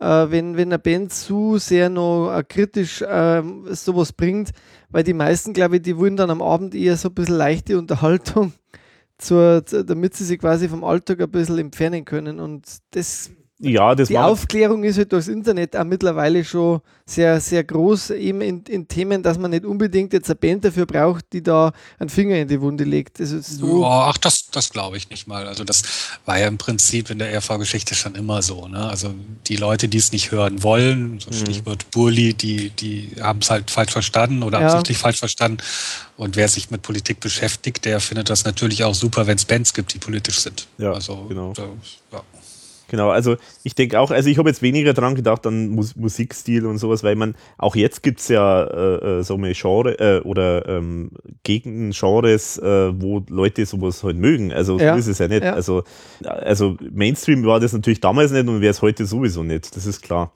äh, 0.00 0.26
wenn, 0.28 0.56
wenn 0.56 0.68
eine 0.68 0.78
Band 0.78 1.12
zu 1.12 1.58
sehr 1.58 1.88
noch 1.88 2.36
äh, 2.36 2.42
kritisch 2.42 3.00
äh, 3.02 3.42
sowas 3.70 4.12
bringt, 4.12 4.50
weil 4.90 5.04
die 5.04 5.14
meisten, 5.14 5.52
glaube 5.52 5.76
ich, 5.76 5.82
die 5.82 5.96
wollen 5.96 6.16
dann 6.16 6.30
am 6.30 6.42
Abend 6.42 6.74
eher 6.74 6.96
so 6.96 7.08
ein 7.08 7.14
bisschen 7.14 7.36
leichte 7.36 7.78
Unterhaltung, 7.78 8.52
zur, 9.18 9.62
damit 9.62 10.14
sie 10.14 10.24
sich 10.24 10.38
quasi 10.38 10.68
vom 10.68 10.84
Alltag 10.84 11.20
ein 11.20 11.30
bisschen 11.30 11.58
entfernen 11.58 12.04
können. 12.04 12.40
Und 12.40 12.78
das 12.90 13.30
ja, 13.60 13.94
das 13.94 14.08
die 14.08 14.18
Aufklärung 14.18 14.82
ist 14.82 14.98
halt 14.98 15.12
durchs 15.12 15.28
Internet 15.28 15.76
auch 15.76 15.84
mittlerweile 15.84 16.44
schon 16.44 16.80
sehr, 17.06 17.40
sehr 17.40 17.62
groß, 17.62 18.10
eben 18.10 18.40
in, 18.40 18.62
in, 18.64 18.88
Themen, 18.88 19.22
dass 19.22 19.38
man 19.38 19.52
nicht 19.52 19.64
unbedingt 19.64 20.12
jetzt 20.12 20.28
eine 20.28 20.34
Band 20.34 20.64
dafür 20.64 20.86
braucht, 20.86 21.26
die 21.32 21.42
da 21.42 21.72
einen 21.98 22.08
Finger 22.08 22.36
in 22.36 22.48
die 22.48 22.60
Wunde 22.60 22.82
legt. 22.82 23.20
Das 23.20 23.30
ist 23.30 23.58
so 23.58 23.84
oh, 23.84 23.84
ach, 23.84 24.18
das, 24.18 24.46
das 24.50 24.70
glaube 24.70 24.96
ich 24.96 25.08
nicht 25.08 25.28
mal. 25.28 25.46
Also 25.46 25.62
das 25.62 25.82
war 26.24 26.38
ja 26.38 26.48
im 26.48 26.58
Prinzip 26.58 27.10
in 27.10 27.20
der 27.20 27.36
RV-Geschichte 27.38 27.94
schon 27.94 28.16
immer 28.16 28.42
so. 28.42 28.66
Ne? 28.66 28.88
Also 28.88 29.14
die 29.46 29.56
Leute, 29.56 29.88
die 29.88 29.98
es 29.98 30.10
nicht 30.10 30.32
hören 30.32 30.62
wollen, 30.64 31.20
so 31.20 31.30
mhm. 31.30 31.34
Stichwort 31.34 31.90
Burli, 31.92 32.34
die, 32.34 32.70
die 32.70 33.12
haben 33.20 33.38
es 33.40 33.50
halt 33.50 33.70
falsch 33.70 33.92
verstanden 33.92 34.42
oder 34.42 34.60
ja. 34.60 34.66
absichtlich 34.66 34.98
falsch 34.98 35.18
verstanden. 35.18 35.58
Und 36.16 36.36
wer 36.36 36.48
sich 36.48 36.70
mit 36.70 36.82
Politik 36.82 37.20
beschäftigt, 37.20 37.84
der 37.84 38.00
findet 38.00 38.30
das 38.30 38.44
natürlich 38.44 38.82
auch 38.82 38.94
super, 38.94 39.26
wenn 39.26 39.36
es 39.36 39.44
Bands 39.44 39.74
gibt, 39.74 39.94
die 39.94 39.98
politisch 39.98 40.40
sind. 40.40 40.66
Ja, 40.78 40.92
also, 40.92 41.24
genau. 41.28 41.52
Da, 41.52 41.68
ja. 42.12 42.22
Genau, 42.88 43.10
also 43.10 43.36
ich 43.62 43.74
denke 43.74 43.98
auch, 43.98 44.10
also 44.10 44.28
ich 44.28 44.38
habe 44.38 44.48
jetzt 44.48 44.62
weniger 44.62 44.92
dran 44.92 45.14
gedacht 45.14 45.46
an 45.46 45.68
Mus 45.68 45.96
Musikstil 45.96 46.66
und 46.66 46.78
sowas, 46.78 47.02
weil 47.02 47.16
man 47.16 47.34
auch 47.56 47.76
jetzt 47.76 48.02
gibt 48.02 48.20
es 48.20 48.28
ja 48.28 48.64
äh, 48.64 49.18
äh, 49.20 49.22
so 49.22 49.34
eine 49.34 49.52
Genre 49.52 49.98
äh, 49.98 50.20
oder 50.20 50.68
ähm, 50.68 51.10
Gegengenres, 51.42 52.58
äh, 52.58 52.92
wo 53.00 53.22
Leute 53.28 53.64
sowas 53.64 54.02
halt 54.04 54.16
mögen. 54.16 54.52
Also 54.52 54.78
ja. 54.78 54.92
so 54.92 54.98
ist 54.98 55.06
es 55.06 55.18
ja 55.18 55.28
nicht. 55.28 55.44
Ja. 55.44 55.54
Also, 55.54 55.84
also 56.22 56.76
Mainstream 56.92 57.44
war 57.44 57.60
das 57.60 57.72
natürlich 57.72 58.00
damals 58.00 58.32
nicht 58.32 58.46
und 58.48 58.60
wäre 58.60 58.70
es 58.70 58.82
heute 58.82 59.06
sowieso 59.06 59.42
nicht, 59.42 59.74
das 59.76 59.86
ist 59.86 60.02
klar. 60.02 60.32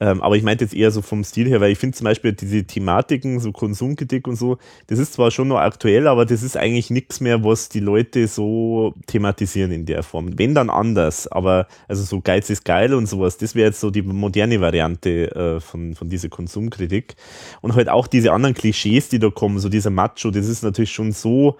Ähm, 0.00 0.22
aber 0.22 0.36
ich 0.36 0.44
meinte 0.44 0.64
jetzt 0.64 0.74
eher 0.74 0.90
so 0.90 1.02
vom 1.02 1.24
Stil 1.24 1.48
her, 1.48 1.60
weil 1.60 1.72
ich 1.72 1.78
finde 1.78 1.96
zum 1.96 2.04
Beispiel 2.04 2.32
diese 2.32 2.64
Thematiken, 2.64 3.40
so 3.40 3.50
Konsumkritik 3.50 4.28
und 4.28 4.36
so, 4.36 4.58
das 4.86 4.98
ist 4.98 5.14
zwar 5.14 5.30
schon 5.30 5.48
noch 5.48 5.58
aktuell, 5.58 6.06
aber 6.06 6.24
das 6.24 6.42
ist 6.42 6.56
eigentlich 6.56 6.90
nichts 6.90 7.20
mehr, 7.20 7.42
was 7.42 7.68
die 7.68 7.80
Leute 7.80 8.28
so 8.28 8.94
thematisieren 9.06 9.72
in 9.72 9.86
der 9.86 10.04
Form. 10.04 10.38
Wenn 10.38 10.54
dann 10.54 10.70
anders, 10.70 11.26
aber 11.26 11.66
also 11.88 12.04
so 12.04 12.20
Geiz 12.20 12.48
ist 12.48 12.64
geil 12.64 12.94
und 12.94 13.06
sowas, 13.06 13.38
das 13.38 13.56
wäre 13.56 13.68
jetzt 13.68 13.80
so 13.80 13.90
die 13.90 14.02
moderne 14.02 14.60
Variante 14.60 15.34
äh, 15.34 15.60
von, 15.60 15.94
von 15.94 16.08
dieser 16.08 16.28
Konsumkritik. 16.28 17.16
Und 17.60 17.74
halt 17.74 17.88
auch 17.88 18.06
diese 18.06 18.32
anderen 18.32 18.54
Klischees, 18.54 19.08
die 19.08 19.18
da 19.18 19.30
kommen, 19.30 19.58
so 19.58 19.68
dieser 19.68 19.90
Macho, 19.90 20.30
das 20.30 20.46
ist 20.46 20.62
natürlich 20.62 20.92
schon 20.92 21.10
so 21.10 21.56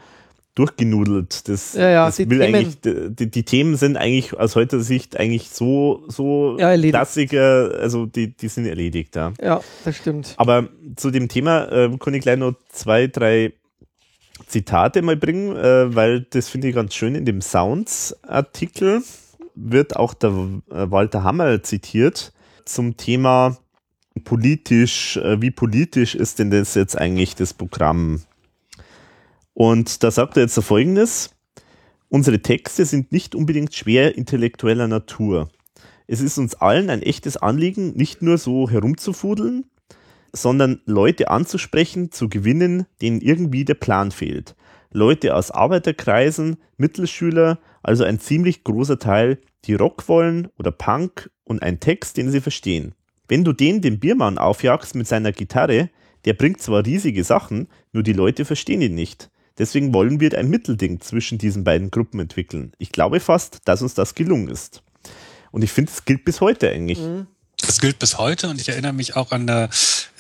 durchgenudelt. 0.59 1.49
Das, 1.49 1.75
ja, 1.75 1.89
ja, 1.89 2.07
das 2.07 2.19
will 2.19 2.27
Themen. 2.27 2.43
eigentlich, 2.43 2.81
die, 2.81 3.31
die, 3.31 3.43
Themen 3.45 3.77
sind 3.77 3.97
eigentlich 3.97 4.37
aus 4.37 4.57
heutiger 4.57 4.83
Sicht 4.83 5.19
eigentlich 5.19 5.51
so, 5.51 6.05
so 6.09 6.57
ja, 6.59 6.77
Klassiker, 6.77 7.79
also 7.81 8.07
die, 8.07 8.37
die 8.37 8.49
sind 8.49 8.67
erledigt, 8.67 9.15
ja. 9.15 9.33
Ja, 9.41 9.61
das 9.85 9.97
stimmt. 9.97 10.35
Aber 10.37 10.69
zu 10.97 11.11
dem 11.11 11.29
Thema 11.29 11.71
äh, 11.71 11.97
kann 11.99 12.15
ich 12.15 12.23
gleich 12.23 12.39
noch 12.39 12.55
zwei, 12.71 13.07
drei 13.07 13.53
Zitate 14.47 15.03
mal 15.03 15.17
bringen, 15.17 15.57
äh, 15.57 15.95
weil 15.95 16.23
das 16.31 16.49
finde 16.49 16.69
ich 16.69 16.75
ganz 16.75 16.95
schön. 16.95 17.15
In 17.15 17.25
dem 17.25 17.41
Sounds-Artikel 17.41 19.03
wird 19.55 19.97
auch 19.97 20.15
der 20.15 20.31
äh, 20.31 20.91
Walter 20.91 21.23
Hammer 21.23 21.63
zitiert 21.63 22.33
zum 22.65 22.97
Thema 22.97 23.57
politisch, 24.25 25.17
äh, 25.19 25.41
wie 25.41 25.53
politisch 25.53 26.15
ist 26.15 26.41
denn 26.41 26.51
das 26.51 26.75
jetzt 26.75 26.99
eigentlich 26.99 27.37
das 27.37 27.55
Programm 27.55 28.23
und 29.59 30.05
da 30.05 30.13
sagt 30.13 30.37
er 30.37 30.45
jetzt 30.45 30.57
folgendes. 30.63 31.31
Unsere 32.09 32.41
Texte 32.41 32.85
sind 32.85 33.11
nicht 33.11 33.35
unbedingt 33.35 33.75
schwer 33.75 34.17
intellektueller 34.17 34.87
Natur. 34.87 35.49
Es 36.07 36.21
ist 36.21 36.39
uns 36.39 36.55
allen 36.55 36.91
ein 36.91 37.03
echtes 37.03 37.37
Anliegen, 37.37 37.97
nicht 37.97 38.23
nur 38.23 38.39
so 38.39 38.71
herumzufudeln, 38.71 39.65
sondern 40.33 40.81
Leute 40.85 41.29
anzusprechen, 41.29 42.13
zu 42.13 42.29
gewinnen, 42.29 42.87
denen 43.03 43.21
irgendwie 43.21 43.65
der 43.65 43.75
Plan 43.75 44.13
fehlt. 44.13 44.55
Leute 44.93 45.35
aus 45.35 45.51
Arbeiterkreisen, 45.51 46.59
Mittelschüler, 46.77 47.59
also 47.83 48.05
ein 48.05 48.21
ziemlich 48.21 48.63
großer 48.63 49.01
Teil, 49.01 49.41
die 49.65 49.75
Rock 49.75 50.09
wollen 50.09 50.47
oder 50.57 50.71
Punk 50.71 51.33
und 51.43 51.65
ein 51.65 51.81
Text, 51.81 52.17
den 52.17 52.31
sie 52.31 52.41
verstehen. 52.41 52.95
Wenn 53.27 53.43
du 53.43 53.53
den 53.53 53.81
dem 53.81 53.99
Biermann 53.99 54.39
aufjagst 54.39 54.95
mit 54.95 55.09
seiner 55.09 55.33
Gitarre, 55.33 55.91
der 56.27 56.35
bringt 56.35 56.63
zwar 56.63 56.87
riesige 56.87 57.25
Sachen, 57.25 57.67
nur 57.93 58.05
die 58.05 58.13
Leute 58.13 58.45
verstehen 58.45 58.83
ihn 58.83 58.95
nicht. 58.95 59.33
Deswegen 59.59 59.93
wollen 59.93 60.21
wir 60.21 60.37
ein 60.39 60.49
Mittelding 60.49 61.01
zwischen 61.01 61.39
diesen 61.39 61.65
beiden 61.65 61.91
Gruppen 61.91 62.21
entwickeln. 62.21 62.73
Ich 62.79 62.93
glaube 62.93 63.21
fast, 63.21 63.59
dass 63.65 63.83
uns 63.83 63.95
das 63.95 64.15
gelungen 64.15 64.49
ist. 64.49 64.83
Und 65.51 65.63
ich 65.63 65.73
finde, 65.73 65.91
es 65.93 66.05
gilt 66.05 66.25
bis 66.25 66.41
heute 66.41 66.71
eigentlich. 66.71 66.99
Mhm. 66.99 67.27
Das 67.61 67.81
gilt 67.81 67.99
bis 67.99 68.19
heute 68.19 68.49
und 68.49 68.61
ich 68.61 68.69
erinnere 68.69 68.93
mich 68.93 69.17
auch 69.17 69.33
an 69.33 69.47
der 69.47 69.69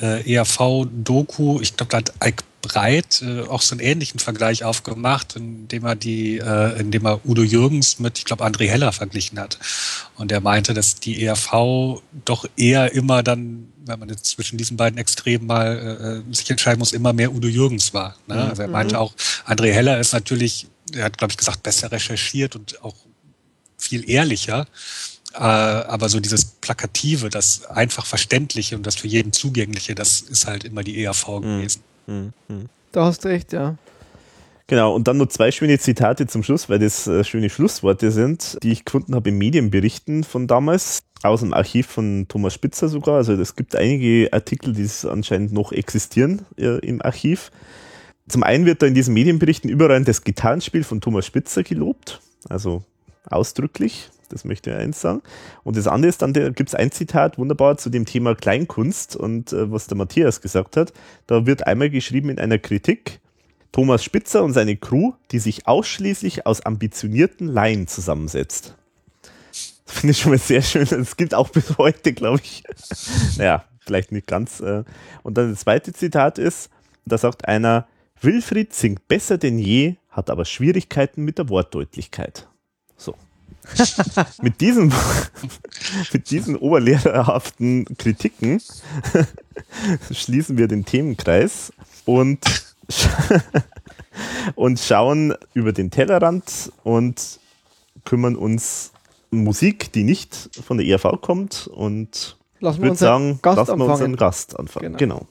äh, 0.00 0.34
ERV-Doku, 0.34 1.60
ich 1.60 1.76
glaube, 1.76 1.91
da 1.91 1.99
hat 1.99 2.12
Ike 2.25 2.42
Breit 2.69 3.23
äh, 3.23 3.43
auch 3.43 3.63
so 3.63 3.75
einen 3.75 3.81
ähnlichen 3.81 4.21
Vergleich 4.21 4.65
aufgemacht, 4.65 5.37
indem 5.37 5.85
er 5.85 5.97
die, 5.97 6.39
äh, 6.39 6.79
indem 6.79 7.07
er 7.07 7.27
Udo 7.27 7.43
Jürgens 7.43 7.99
mit, 7.99 8.19
ich 8.19 8.25
glaube, 8.25 8.45
André 8.45 8.69
Heller 8.69 8.93
verglichen 8.93 9.39
hat. 9.41 9.59
Und 10.17 10.31
er 10.33 10.41
meinte, 10.41 10.75
dass 10.75 10.97
die 10.97 11.25
ERV 11.25 12.03
doch 12.25 12.47
eher 12.57 12.93
immer 12.93 13.23
dann 13.23 13.73
wenn 13.89 14.01
man 14.01 14.09
jetzt 14.11 14.27
zwischen 14.27 14.59
diesen 14.59 14.77
beiden 14.77 14.99
Extremen 14.99 15.47
mal 15.47 16.23
äh, 16.29 16.35
sich 16.35 16.51
entscheiden 16.51 16.79
muss, 16.79 16.93
immer 16.93 17.15
mehr 17.15 17.33
Udo 17.33 17.49
Jürgens 17.49 17.95
war. 17.95 18.17
Ne? 18.27 18.35
Mhm. 18.35 18.41
Also 18.51 18.63
er 18.63 18.69
meinte 18.69 18.97
mhm. 18.97 19.01
auch, 19.01 19.15
André 19.47 19.73
Heller 19.73 19.99
ist 19.99 20.13
natürlich, 20.13 20.67
er 20.93 21.05
hat, 21.05 21.17
glaube 21.17 21.33
ich, 21.33 21.39
gesagt, 21.39 21.63
besser 21.63 21.91
recherchiert 21.91 22.55
und 22.55 22.85
auch 22.85 22.95
viel 23.79 24.09
ehrlicher. 24.09 24.67
Äh, 25.35 25.39
aber 25.39 26.09
so 26.09 26.21
dieses 26.21 26.45
Plakative, 26.45 27.29
das 27.29 27.67
einfach 27.67 28.07
Verständliche 28.07 28.77
und 28.77 28.87
das 28.87 28.97
für 28.97 29.09
jeden 29.09 29.33
Zugängliche, 29.33 29.95
das 29.95 30.21
ist 30.21 30.47
halt 30.47 30.65
immer 30.65 30.83
die 30.83 31.03
ERV 31.03 31.41
mhm. 31.41 31.67
Mhm. 32.09 32.33
Da 32.93 33.05
hast 33.05 33.25
du 33.25 33.28
recht, 33.28 33.53
ja. 33.53 33.77
Genau, 34.67 34.95
und 34.95 35.09
dann 35.09 35.17
noch 35.17 35.28
zwei 35.28 35.51
schöne 35.51 35.78
Zitate 35.78 36.27
zum 36.27 36.43
Schluss, 36.43 36.69
weil 36.69 36.78
das 36.78 37.07
äh, 37.07 37.25
schöne 37.25 37.49
Schlussworte 37.49 38.11
sind, 38.11 38.59
die 38.62 38.73
ich 38.73 38.85
gefunden 38.85 39.15
habe 39.15 39.31
in 39.31 39.39
Medienberichten 39.39 40.25
von 40.25 40.47
damals, 40.47 41.05
aus 41.23 41.41
dem 41.41 41.55
Archiv 41.55 41.87
von 41.87 42.27
Thomas 42.28 42.55
Spitzer 42.55 42.89
sogar. 42.89 43.17
Also 43.17 43.33
es 43.33 43.57
gibt 43.57 43.75
einige 43.75 44.28
Artikel, 44.33 44.75
die 44.75 44.89
anscheinend 45.09 45.53
noch 45.53 45.73
existieren 45.73 46.45
äh, 46.59 46.78
im 46.87 47.01
Archiv. 47.03 47.51
Zum 48.28 48.43
einen 48.43 48.67
wird 48.67 48.83
da 48.83 48.87
in 48.87 48.95
diesen 48.95 49.15
Medienberichten 49.15 49.70
überall 49.70 50.05
das 50.05 50.23
Gitarrenspiel 50.23 50.85
von 50.85 51.01
Thomas 51.01 51.25
Spitzer 51.25 51.62
gelobt, 51.62 52.20
also 52.49 52.83
ausdrücklich, 53.25 54.11
das 54.29 54.45
möchte 54.45 54.71
ich 54.71 54.77
eins 54.77 55.01
sagen. 55.01 55.23
Und 55.65 55.77
das 55.77 55.87
andere 55.87 56.09
ist 56.09 56.23
dann, 56.23 56.33
da 56.33 56.51
gibt 56.51 56.69
es 56.69 56.75
ein 56.75 56.91
Zitat 56.91 57.39
wunderbar 57.39 57.79
zu 57.79 57.91
dem 57.91 58.07
Thema 58.07 58.35
Kleinkunst 58.35 59.17
und 59.17 59.53
äh, 59.53 59.71
was 59.71 59.87
der 59.87 59.97
Matthias 59.97 60.41
gesagt 60.41 60.77
hat. 60.77 60.93
Da 61.27 61.47
wird 61.47 61.67
einmal 61.67 61.91
geschrieben 61.91 62.31
in 62.31 62.39
einer 62.39 62.59
Kritik, 62.59 63.21
Thomas 63.73 64.03
Spitzer 64.03 64.43
und 64.45 64.53
seine 64.53 64.77
Crew, 64.77 65.13
die 65.31 65.39
sich 65.39 65.67
ausschließlich 65.67 66.47
aus 66.47 66.61
ambitionierten 66.61 67.47
Laien 67.47 67.87
zusammensetzt. 67.87 68.75
Das 69.51 69.75
finde 69.87 70.13
ich 70.13 70.19
schon 70.19 70.33
mal 70.33 70.39
sehr 70.39 70.63
schön. 70.63 70.83
Es 70.83 71.17
gibt 71.17 71.35
auch 71.35 71.49
bis 71.51 71.79
heute, 71.79 72.13
glaube 72.13 72.41
ich. 72.43 72.63
naja, 73.39 73.65
vielleicht 73.81 74.13
nicht 74.13 74.27
ganz. 74.27 74.61
Äh. 74.61 74.85
Und 75.23 75.39
dann 75.39 75.51
das 75.51 75.61
zweite 75.61 75.93
Zitat 75.93 76.39
ist, 76.39 76.71
da 77.05 77.19
sagt 77.19 77.49
einer, 77.49 77.87
Wilfried 78.21 78.75
singt 78.75 79.09
besser 79.09 79.39
denn 79.39 79.59
je, 79.59 79.97
hat 80.11 80.31
aber 80.31 80.45
Schwierigkeiten 80.45 81.25
mit 81.25 81.39
der 81.39 81.49
Wortdeutlichkeit. 81.49 82.49
So. 82.97 83.15
mit 84.43 84.61
diesen, 84.61 84.93
mit 86.12 86.31
diesen 86.31 86.57
oberlehrerhaften 86.57 87.85
Kritiken 87.97 88.62
schließen 90.11 90.59
wir 90.59 90.69
den 90.69 90.85
Themenkreis 90.85 91.73
und 92.05 92.41
und 94.55 94.81
schauen 94.81 95.35
über 95.55 95.73
den 95.73 95.91
Tellerrand 95.91 96.73
und 96.83 97.39
kümmern 98.05 98.37
uns 98.37 98.93
um 99.31 99.45
Musik, 99.45 99.93
die 99.93 100.05
nicht 100.05 100.51
von 100.65 100.78
der 100.78 100.87
ERV 100.87 101.20
kommt 101.20 101.67
und 101.67 102.39
Lassen 102.61 102.83
wir, 102.83 102.95
sagen, 102.97 103.39
Gast 103.41 103.57
lassen 103.57 103.78
wir 103.78 103.85
unseren 103.87 104.17
Gast 104.17 104.59
anfangen. 104.59 104.97
Genau. 104.97 105.19
genau. 105.20 105.27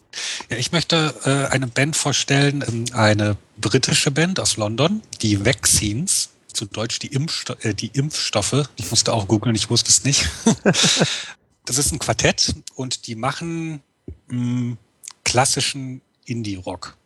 Ja, 0.50 0.58
ich 0.58 0.72
möchte 0.72 1.14
äh, 1.26 1.54
eine 1.54 1.68
Band 1.68 1.98
vorstellen, 1.98 2.64
ähm, 2.66 2.86
eine 2.94 3.36
britische 3.60 4.12
Band 4.12 4.40
aus 4.40 4.56
London, 4.56 5.02
die 5.22 5.46
Vaccines, 5.46 6.30
zu 6.58 6.66
Deutsch 6.66 7.00
die, 7.00 7.08
Impfsto 7.08 7.54
äh, 7.62 7.74
die 7.74 7.88
Impfstoffe. 7.88 8.70
Ich 8.76 8.90
musste 8.90 9.14
auch 9.14 9.28
googeln, 9.28 9.56
ich 9.56 9.70
wusste 9.70 9.90
es 9.90 10.04
nicht. 10.04 10.28
das 11.66 11.78
ist 11.78 11.92
ein 11.92 12.00
Quartett 12.00 12.56
und 12.76 13.08
die 13.08 13.16
machen 13.16 13.82
mh, 14.28 14.38
mm, 14.38 14.78
klassischen 15.24 16.02
Indie-Rock 16.26 16.98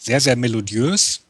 sehr, 0.00 0.20
sehr 0.20 0.34
melodiös, 0.34 1.20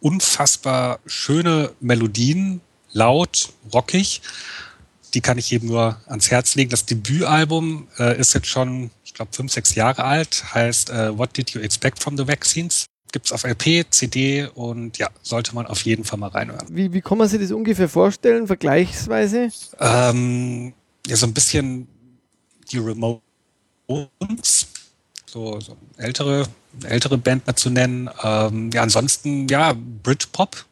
unfassbar 0.00 1.00
schöne 1.06 1.72
Melodien, 1.80 2.62
laut, 2.92 3.52
rockig. 3.72 4.22
Die 5.12 5.20
kann 5.20 5.38
ich 5.38 5.52
eben 5.52 5.66
nur 5.66 6.00
ans 6.06 6.30
Herz 6.30 6.54
legen. 6.54 6.70
Das 6.70 6.86
Debütalbum 6.86 7.88
äh, 7.98 8.18
ist 8.18 8.32
jetzt 8.32 8.46
schon, 8.46 8.90
ich 9.04 9.12
glaube, 9.12 9.32
fünf, 9.34 9.52
sechs 9.52 9.74
Jahre 9.74 10.04
alt, 10.04 10.54
heißt 10.54 10.90
äh, 10.90 11.16
What 11.16 11.36
Did 11.36 11.50
You 11.50 11.60
Expect 11.60 12.02
from 12.02 12.16
the 12.16 12.26
Vaccines? 12.26 12.86
Gibt's 13.12 13.32
auf 13.32 13.44
LP, 13.44 13.86
CD 13.90 14.48
und 14.54 14.98
ja, 14.98 15.08
sollte 15.22 15.54
man 15.54 15.66
auf 15.66 15.82
jeden 15.82 16.04
Fall 16.04 16.18
mal 16.18 16.28
reinhören. 16.28 16.66
Wie, 16.70 16.92
wie 16.92 17.00
kann 17.00 17.18
man 17.18 17.28
sich 17.28 17.40
das 17.40 17.50
ungefähr 17.52 17.88
vorstellen, 17.88 18.46
vergleichsweise? 18.46 19.50
Ähm, 19.78 20.72
ja, 21.06 21.16
so 21.16 21.26
ein 21.26 21.34
bisschen 21.34 21.88
die 22.70 22.78
Remotes, 22.78 23.20
so, 25.26 25.60
so 25.60 25.76
ältere 25.96 26.46
ältere 26.84 27.18
Band 27.18 27.46
mal 27.48 27.56
zu 27.56 27.68
nennen. 27.68 28.08
Ähm, 28.22 28.70
ja, 28.72 28.82
ansonsten, 28.82 29.48
ja, 29.48 29.74
Britpop 30.02 30.64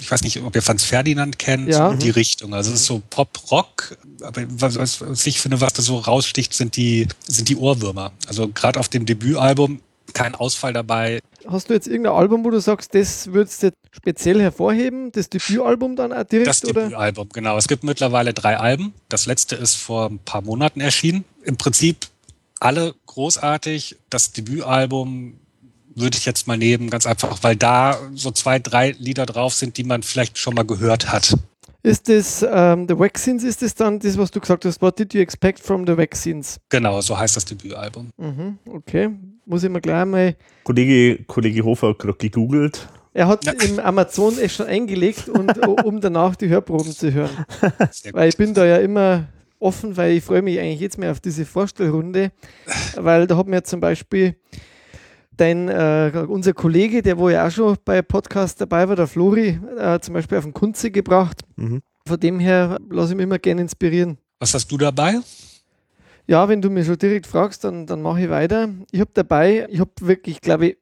ich 0.00 0.10
weiß 0.10 0.22
nicht, 0.22 0.40
ob 0.42 0.54
ihr 0.54 0.62
Franz 0.62 0.84
Ferdinand 0.84 1.38
kennt, 1.38 1.68
ja. 1.68 1.94
die 1.94 2.10
Richtung. 2.10 2.54
Also 2.54 2.72
es 2.72 2.80
ist 2.80 2.86
so 2.86 3.02
Pop-Rock, 3.10 3.96
aber 4.22 4.42
was, 4.48 4.76
was, 5.00 5.26
ich 5.26 5.40
finde, 5.40 5.60
was 5.60 5.72
da 5.72 5.82
so 5.82 5.98
raussticht, 5.98 6.52
sind 6.52 6.76
die, 6.76 7.08
sind 7.26 7.48
die 7.48 7.56
Ohrwürmer. 7.56 8.12
Also 8.26 8.48
gerade 8.48 8.80
auf 8.80 8.88
dem 8.88 9.06
Debütalbum 9.06 9.80
kein 10.14 10.34
Ausfall 10.34 10.72
dabei. 10.72 11.20
Hast 11.46 11.68
du 11.68 11.74
jetzt 11.74 11.86
irgendein 11.86 12.14
Album, 12.14 12.44
wo 12.44 12.50
du 12.50 12.60
sagst, 12.60 12.94
das 12.94 13.32
würdest 13.32 13.62
du 13.62 13.72
speziell 13.92 14.40
hervorheben? 14.40 15.12
Das 15.12 15.28
Debütalbum 15.28 15.96
dann 15.96 16.12
auch 16.12 16.24
direkt? 16.24 16.48
Das 16.48 16.64
oder? 16.64 16.84
Debütalbum, 16.84 17.28
genau. 17.30 17.58
Es 17.58 17.68
gibt 17.68 17.84
mittlerweile 17.84 18.32
drei 18.32 18.56
Alben. 18.56 18.94
Das 19.08 19.26
letzte 19.26 19.56
ist 19.56 19.74
vor 19.74 20.08
ein 20.08 20.18
paar 20.18 20.42
Monaten 20.42 20.80
erschienen. 20.80 21.24
Im 21.42 21.56
Prinzip 21.56 22.06
alle 22.60 22.94
großartig. 23.06 23.96
Das 24.08 24.32
Debütalbum 24.32 25.38
würde 25.94 26.18
ich 26.18 26.24
jetzt 26.24 26.46
mal 26.46 26.56
nehmen, 26.56 26.90
ganz 26.90 27.06
einfach, 27.06 27.42
weil 27.42 27.56
da 27.56 27.98
so 28.14 28.30
zwei, 28.30 28.58
drei 28.58 28.92
Lieder 28.98 29.26
drauf 29.26 29.54
sind, 29.54 29.76
die 29.76 29.84
man 29.84 30.02
vielleicht 30.02 30.38
schon 30.38 30.54
mal 30.54 30.64
gehört 30.64 31.12
hat. 31.12 31.34
Ist 31.84 32.08
das 32.08 32.42
ähm, 32.50 32.86
The 32.88 32.98
Vaccines, 32.98 33.44
ist 33.44 33.60
das 33.60 33.74
dann 33.74 33.98
das, 33.98 34.16
was 34.16 34.30
du 34.30 34.40
gesagt 34.40 34.64
hast? 34.64 34.80
What 34.80 34.98
did 34.98 35.12
you 35.12 35.20
expect 35.20 35.60
from 35.60 35.86
the 35.86 35.94
Vaccines? 35.94 36.58
Genau, 36.70 36.98
so 37.02 37.16
heißt 37.16 37.36
das 37.36 37.44
Debütalbum. 37.44 38.08
Mhm, 38.16 38.58
okay, 38.72 39.10
muss 39.44 39.64
ich 39.64 39.68
mal 39.68 39.80
gleich 39.80 40.06
mal. 40.06 40.34
Kollege, 40.62 41.22
Kollege 41.24 41.62
Hofer 41.62 41.90
hat 41.90 41.98
gerade 41.98 42.16
gegoogelt. 42.16 42.88
Er 43.12 43.28
hat 43.28 43.44
ja. 43.44 43.52
im 43.52 43.78
Amazon 43.80 44.38
es 44.40 44.54
schon 44.54 44.66
eingelegt, 44.66 45.28
und, 45.28 45.58
um 45.84 46.00
danach 46.00 46.36
die 46.36 46.48
Hörproben 46.48 46.90
zu 46.90 47.12
hören. 47.12 47.44
Weil 48.12 48.30
ich 48.30 48.38
bin 48.38 48.54
da 48.54 48.64
ja 48.64 48.78
immer 48.78 49.28
offen, 49.58 49.94
weil 49.98 50.12
ich 50.12 50.24
freue 50.24 50.40
mich 50.40 50.58
eigentlich 50.58 50.80
jetzt 50.80 50.96
mehr 50.96 51.10
auf 51.10 51.20
diese 51.20 51.44
Vorstellrunde, 51.44 52.32
weil 52.96 53.26
da 53.26 53.36
hat 53.36 53.46
mir 53.46 53.62
zum 53.62 53.80
Beispiel 53.80 54.36
dein, 55.36 55.68
äh, 55.68 56.24
unser 56.28 56.52
Kollege, 56.52 57.02
der 57.02 57.18
wo 57.18 57.28
ja 57.28 57.46
auch 57.46 57.50
schon 57.50 57.76
bei 57.84 58.02
Podcast 58.02 58.60
dabei 58.60 58.88
war, 58.88 58.96
der 58.96 59.06
Flori, 59.06 59.58
äh, 59.78 59.98
zum 60.00 60.14
Beispiel 60.14 60.38
auf 60.38 60.44
den 60.44 60.54
Kunze 60.54 60.90
gebracht. 60.90 61.40
Mhm. 61.56 61.82
Von 62.06 62.20
dem 62.20 62.38
her 62.38 62.78
lasse 62.90 63.12
ich 63.12 63.16
mich 63.16 63.24
immer 63.24 63.38
gerne 63.38 63.62
inspirieren. 63.62 64.18
Was 64.38 64.54
hast 64.54 64.70
du 64.70 64.76
dabei? 64.76 65.20
Ja, 66.26 66.48
wenn 66.48 66.62
du 66.62 66.70
mich 66.70 66.86
schon 66.86 66.98
direkt 66.98 67.26
fragst, 67.26 67.64
dann, 67.64 67.86
dann 67.86 68.00
mache 68.00 68.22
ich 68.22 68.30
weiter. 68.30 68.68
Ich 68.90 69.00
habe 69.00 69.10
dabei, 69.12 69.66
ich 69.70 69.80
habe 69.80 69.90
wirklich, 70.00 70.40
glaube 70.40 70.66
ich, 70.68 70.76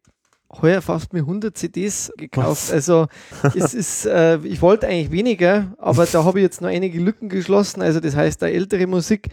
heuer 0.61 0.83
fast 0.83 1.13
mir 1.13 1.21
100 1.21 1.57
CDs 1.57 2.13
gekauft. 2.17 2.49
Was? 2.49 2.73
Also 2.73 3.07
es 3.55 3.75
ist, 3.75 4.07
äh, 4.07 4.39
ich 4.39 4.61
wollte 4.61 4.87
eigentlich 4.87 5.11
weniger, 5.11 5.75
aber 5.79 6.07
da 6.07 6.25
habe 6.25 6.41
ich 6.41 6.43
jetzt 6.43 6.61
noch 6.61 6.69
einige 6.69 7.01
Lücken 7.01 7.29
geschlossen. 7.29 7.83
Also 7.83 8.01
das 8.01 8.15
heißt, 8.15 8.43
da 8.43 8.49
ältere 8.49 8.87
Musik. 8.87 9.29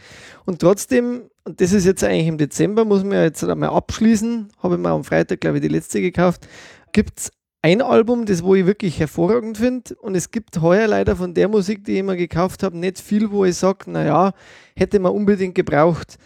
Und 0.46 0.60
trotzdem, 0.60 1.24
und 1.44 1.60
das 1.60 1.74
ist 1.74 1.86
jetzt 1.86 2.04
eigentlich 2.04 2.28
im 2.28 2.38
Dezember, 2.38 2.86
muss 2.86 3.04
man 3.04 3.14
ja 3.14 3.24
jetzt 3.24 3.44
einmal 3.44 3.70
abschließen, 3.70 4.50
habe 4.60 4.76
ich 4.76 4.82
mir 4.82 4.90
am 4.90 5.04
Freitag, 5.04 5.42
glaube 5.42 5.58
ich, 5.58 5.62
die 5.62 5.68
letzte 5.68 6.02
gekauft, 6.02 6.48
gibt 6.92 7.20
es 7.20 7.32
ein 7.62 7.82
Album, 7.82 8.26
das 8.26 8.44
wo 8.44 8.56
ich 8.56 8.66
wirklich 8.66 9.00
hervorragend 9.00 9.58
finde. 9.58 9.96
Und 9.96 10.16
es 10.16 10.32
gibt 10.32 10.62
heuer 10.62 10.88
leider 10.88 11.16
von 11.16 11.34
der 11.34 11.50
Musik, 11.50 11.84
die 11.84 11.94
ich 11.94 12.00
immer 12.00 12.16
gekauft 12.16 12.64
habe, 12.64 12.78
nicht 12.78 13.00
viel, 13.00 13.32
wo 13.32 13.46
ich 13.46 13.56
sage, 13.56 13.92
naja, 13.92 14.32
hätte 14.76 15.00
man 15.00 15.12
unbedingt 15.12 15.56
gebraucht. 15.56 16.18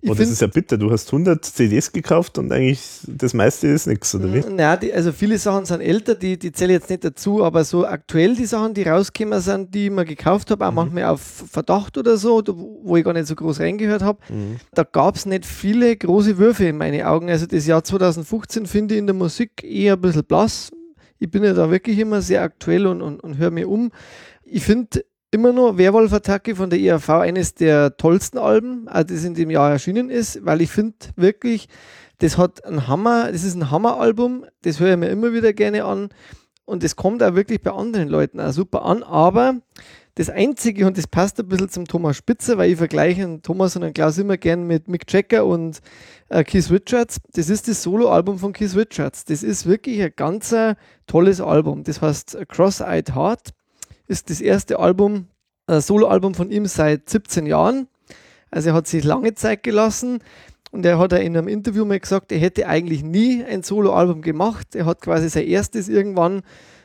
Ich 0.00 0.08
oh, 0.08 0.14
das 0.14 0.30
ist 0.30 0.40
ja 0.40 0.46
bitter. 0.46 0.78
Du 0.78 0.92
hast 0.92 1.08
100 1.08 1.44
CDs 1.44 1.90
gekauft 1.90 2.38
und 2.38 2.52
eigentlich 2.52 3.00
das 3.08 3.34
meiste 3.34 3.66
ist 3.66 3.88
nichts, 3.88 4.14
oder 4.14 4.32
wie? 4.32 4.48
Naja, 4.48 4.76
die, 4.76 4.94
also 4.94 5.10
viele 5.10 5.38
Sachen 5.38 5.64
sind 5.64 5.80
älter, 5.80 6.14
die, 6.14 6.38
die 6.38 6.52
zähle 6.52 6.74
ich 6.74 6.80
jetzt 6.80 6.90
nicht 6.90 7.02
dazu, 7.02 7.42
aber 7.42 7.64
so 7.64 7.84
aktuell 7.84 8.36
die 8.36 8.46
Sachen, 8.46 8.74
die 8.74 8.84
rausgekommen 8.84 9.40
sind, 9.40 9.74
die 9.74 9.86
ich 9.86 9.90
mir 9.90 10.04
gekauft 10.04 10.52
habe, 10.52 10.64
auch 10.64 10.70
mhm. 10.70 10.76
manchmal 10.76 11.04
auf 11.06 11.20
Verdacht 11.20 11.98
oder 11.98 12.16
so, 12.16 12.44
wo 12.46 12.96
ich 12.96 13.04
gar 13.04 13.12
nicht 13.12 13.26
so 13.26 13.34
groß 13.34 13.58
reingehört 13.58 14.02
habe, 14.02 14.20
mhm. 14.28 14.58
da 14.72 14.84
gab 14.84 15.16
es 15.16 15.26
nicht 15.26 15.44
viele 15.44 15.96
große 15.96 16.38
Würfe 16.38 16.66
in 16.66 16.76
meine 16.76 17.08
Augen. 17.08 17.28
Also 17.28 17.46
das 17.46 17.66
Jahr 17.66 17.82
2015 17.82 18.66
finde 18.66 18.94
ich 18.94 19.00
in 19.00 19.08
der 19.08 19.16
Musik 19.16 19.64
eher 19.64 19.94
ein 19.94 20.00
bisschen 20.00 20.24
blass. 20.24 20.70
Ich 21.18 21.28
bin 21.28 21.42
ja 21.42 21.54
da 21.54 21.72
wirklich 21.72 21.98
immer 21.98 22.22
sehr 22.22 22.42
aktuell 22.42 22.86
und, 22.86 23.02
und, 23.02 23.18
und 23.18 23.38
höre 23.38 23.50
mir 23.50 23.68
um. 23.68 23.90
Ich 24.44 24.62
finde, 24.62 25.02
immer 25.30 25.52
nur 25.52 25.78
Werwolf-Attacke 25.78 26.56
von 26.56 26.70
der 26.70 26.80
ERV 26.80 27.10
eines 27.10 27.54
der 27.54 27.96
tollsten 27.96 28.38
Alben, 28.38 28.88
also 28.88 29.14
das 29.14 29.24
in 29.24 29.34
dem 29.34 29.50
Jahr 29.50 29.70
erschienen 29.70 30.10
ist, 30.10 30.44
weil 30.44 30.60
ich 30.60 30.70
finde 30.70 30.96
wirklich, 31.16 31.68
das 32.18 32.38
hat 32.38 32.64
ein 32.64 32.88
Hammer, 32.88 33.30
das 33.30 33.44
ist 33.44 33.54
ein 33.54 33.70
Hammeralbum, 33.70 34.46
das 34.62 34.80
höre 34.80 34.92
ich 34.92 34.96
mir 34.96 35.08
immer 35.08 35.32
wieder 35.32 35.52
gerne 35.52 35.84
an 35.84 36.08
und 36.64 36.82
das 36.82 36.96
kommt 36.96 37.22
auch 37.22 37.34
wirklich 37.34 37.62
bei 37.62 37.72
anderen 37.72 38.08
Leuten 38.08 38.40
auch 38.40 38.52
super 38.52 38.84
an, 38.84 39.02
aber 39.02 39.56
das 40.14 40.30
Einzige, 40.30 40.84
und 40.84 40.98
das 40.98 41.06
passt 41.06 41.38
ein 41.38 41.46
bisschen 41.46 41.68
zum 41.68 41.84
Thomas 41.84 42.16
Spitzer, 42.16 42.58
weil 42.58 42.72
ich 42.72 42.76
vergleiche 42.78 43.40
Thomas 43.40 43.76
und 43.76 43.94
Klaus 43.94 44.18
immer 44.18 44.36
gern 44.36 44.66
mit 44.66 44.88
Mick 44.88 45.04
Jagger 45.12 45.46
und 45.46 45.78
äh, 46.28 46.42
Keith 46.42 46.72
Richards, 46.72 47.18
das 47.34 47.48
ist 47.48 47.68
das 47.68 47.84
Soloalbum 47.84 48.36
von 48.36 48.52
Keith 48.52 48.74
Richards. 48.74 49.26
Das 49.26 49.44
ist 49.44 49.66
wirklich 49.66 50.02
ein 50.02 50.12
ganz 50.16 50.52
tolles 51.06 51.40
Album. 51.40 51.84
Das 51.84 52.02
heißt 52.02 52.36
Cross-Eyed 52.48 53.14
Heart 53.14 53.50
ist 54.08 54.30
das 54.30 54.40
erste 54.40 54.78
Album, 54.78 55.28
ein 55.66 55.80
Soloalbum 55.80 56.34
von 56.34 56.50
ihm 56.50 56.66
seit 56.66 57.08
17 57.08 57.46
Jahren. 57.46 57.86
Also 58.50 58.70
er 58.70 58.74
hat 58.74 58.86
sich 58.86 59.04
lange 59.04 59.34
Zeit 59.34 59.62
gelassen 59.62 60.20
und 60.70 60.84
er 60.84 60.98
hat 60.98 61.12
in 61.12 61.36
einem 61.36 61.48
Interview 61.48 61.84
mal 61.84 62.00
gesagt, 62.00 62.32
er 62.32 62.38
hätte 62.38 62.66
eigentlich 62.66 63.02
nie 63.02 63.44
ein 63.44 63.62
Soloalbum 63.62 64.22
gemacht. 64.22 64.74
Er 64.74 64.86
hat 64.86 65.02
quasi 65.02 65.28
sein 65.28 65.46
erstes 65.46 65.88
irgendwann 65.88 66.42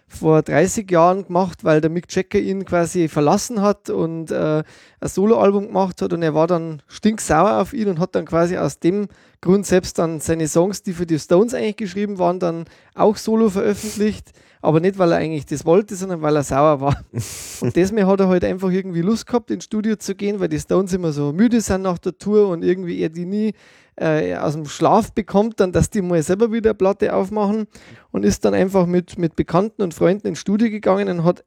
vor 0.08 0.42
30 0.42 0.90
Jahren 0.92 1.26
gemacht, 1.26 1.64
weil 1.64 1.82
der 1.82 1.90
Mick 1.90 2.14
Jagger 2.14 2.40
ihn 2.40 2.66
quasi 2.66 3.08
verlassen 3.08 3.62
hat 3.62 3.90
und 3.90 4.32
äh, 4.32 4.64
ein 5.00 5.10
Soloalbum 5.10 5.68
gemacht 5.68 6.02
hat 6.02 6.14
und 6.14 6.22
er 6.22 6.36
war 6.36 6.46
dann 6.46 6.82
stinksauer 6.88 7.60
auf 7.60 7.74
ihn 7.74 7.88
und 7.88 8.00
hat 8.00 8.14
dann 8.16 8.26
quasi 8.26 8.58
aus 8.58 8.80
dem 8.80 9.08
Grund 9.42 9.66
selbst 9.66 9.98
dann 9.98 10.20
seine 10.20 10.48
Songs, 10.48 10.84
die 10.84 10.94
für 10.94 11.06
die 11.06 11.18
Stones 11.18 11.54
eigentlich 11.54 11.78
geschrieben 11.78 12.20
waren, 12.20 12.40
dann 12.40 12.66
auch 12.94 13.18
solo 13.18 13.50
veröffentlicht 13.50 14.32
aber 14.64 14.80
nicht, 14.80 14.98
weil 14.98 15.12
er 15.12 15.18
eigentlich 15.18 15.46
das 15.46 15.66
wollte, 15.66 15.94
sondern 15.96 16.22
weil 16.22 16.38
er 16.38 16.44
sauer 16.44 16.80
war. 16.80 17.04
und 17.62 17.76
deswegen 17.76 18.08
hat 18.08 18.22
er 18.22 18.30
halt 18.30 18.46
einfach 18.46 18.72
irgendwie 18.72 19.02
Lust 19.02 19.28
gehabt, 19.28 19.52
ins 19.52 19.66
Studio 19.66 19.98
zu 19.98 20.16
gehen, 20.16 20.40
weil 20.40 20.48
die 20.48 20.60
Stones 20.60 20.94
immer 20.94 21.12
so 21.12 21.34
müde 21.34 21.60
sind 21.60 21.82
nach 21.82 21.98
der 21.98 22.18
Tour 22.18 22.48
und 22.48 22.64
irgendwie 22.64 23.02
er 23.02 23.10
die 23.10 23.26
nie 23.26 23.52
äh, 23.98 24.36
aus 24.36 24.54
dem 24.54 24.66
Schlaf 24.66 25.12
bekommt, 25.12 25.60
dann, 25.60 25.74
dass 25.74 25.90
die 25.90 26.02
mal 26.02 26.24
selber 26.24 26.54
wieder 26.54 26.70
eine 26.70 26.76
Platte 26.76 27.14
aufmachen 27.14 27.68
und 28.12 28.24
ist 28.24 28.46
dann 28.46 28.54
einfach 28.54 28.86
mit, 28.86 29.18
mit 29.18 29.36
Bekannten 29.36 29.82
und 29.82 29.94
Freunden 29.94 30.28
ins 30.28 30.40
Studio 30.40 30.70
gegangen 30.70 31.10
und 31.10 31.26
hat 31.26 31.44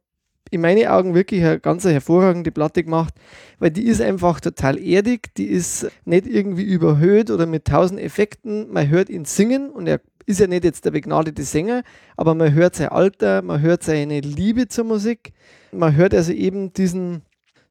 in 0.50 0.60
meinen 0.60 0.86
Augen 0.86 1.14
wirklich 1.14 1.42
eine 1.42 1.58
ganz 1.58 1.84
hervorragende 1.84 2.52
Platte 2.52 2.84
gemacht, 2.84 3.14
weil 3.58 3.70
die 3.70 3.86
ist 3.86 4.02
einfach 4.02 4.40
total 4.40 4.78
erdig, 4.78 5.34
die 5.36 5.46
ist 5.46 5.90
nicht 6.04 6.26
irgendwie 6.26 6.64
überhöht 6.64 7.30
oder 7.30 7.46
mit 7.46 7.64
tausend 7.64 7.98
Effekten. 7.98 8.70
Man 8.70 8.88
hört 8.88 9.08
ihn 9.08 9.24
singen 9.24 9.70
und 9.70 9.86
er 9.88 10.00
ist 10.26 10.40
ja 10.40 10.46
nicht 10.46 10.64
jetzt 10.64 10.84
der 10.84 10.90
begnadete 10.90 11.44
Sänger, 11.44 11.82
aber 12.16 12.34
man 12.34 12.52
hört 12.52 12.74
sein 12.74 12.88
Alter, 12.88 13.42
man 13.42 13.60
hört 13.60 13.82
seine 13.82 14.20
Liebe 14.20 14.68
zur 14.68 14.84
Musik, 14.84 15.32
man 15.72 15.94
hört 15.94 16.14
also 16.14 16.32
eben 16.32 16.72
diesen 16.72 17.22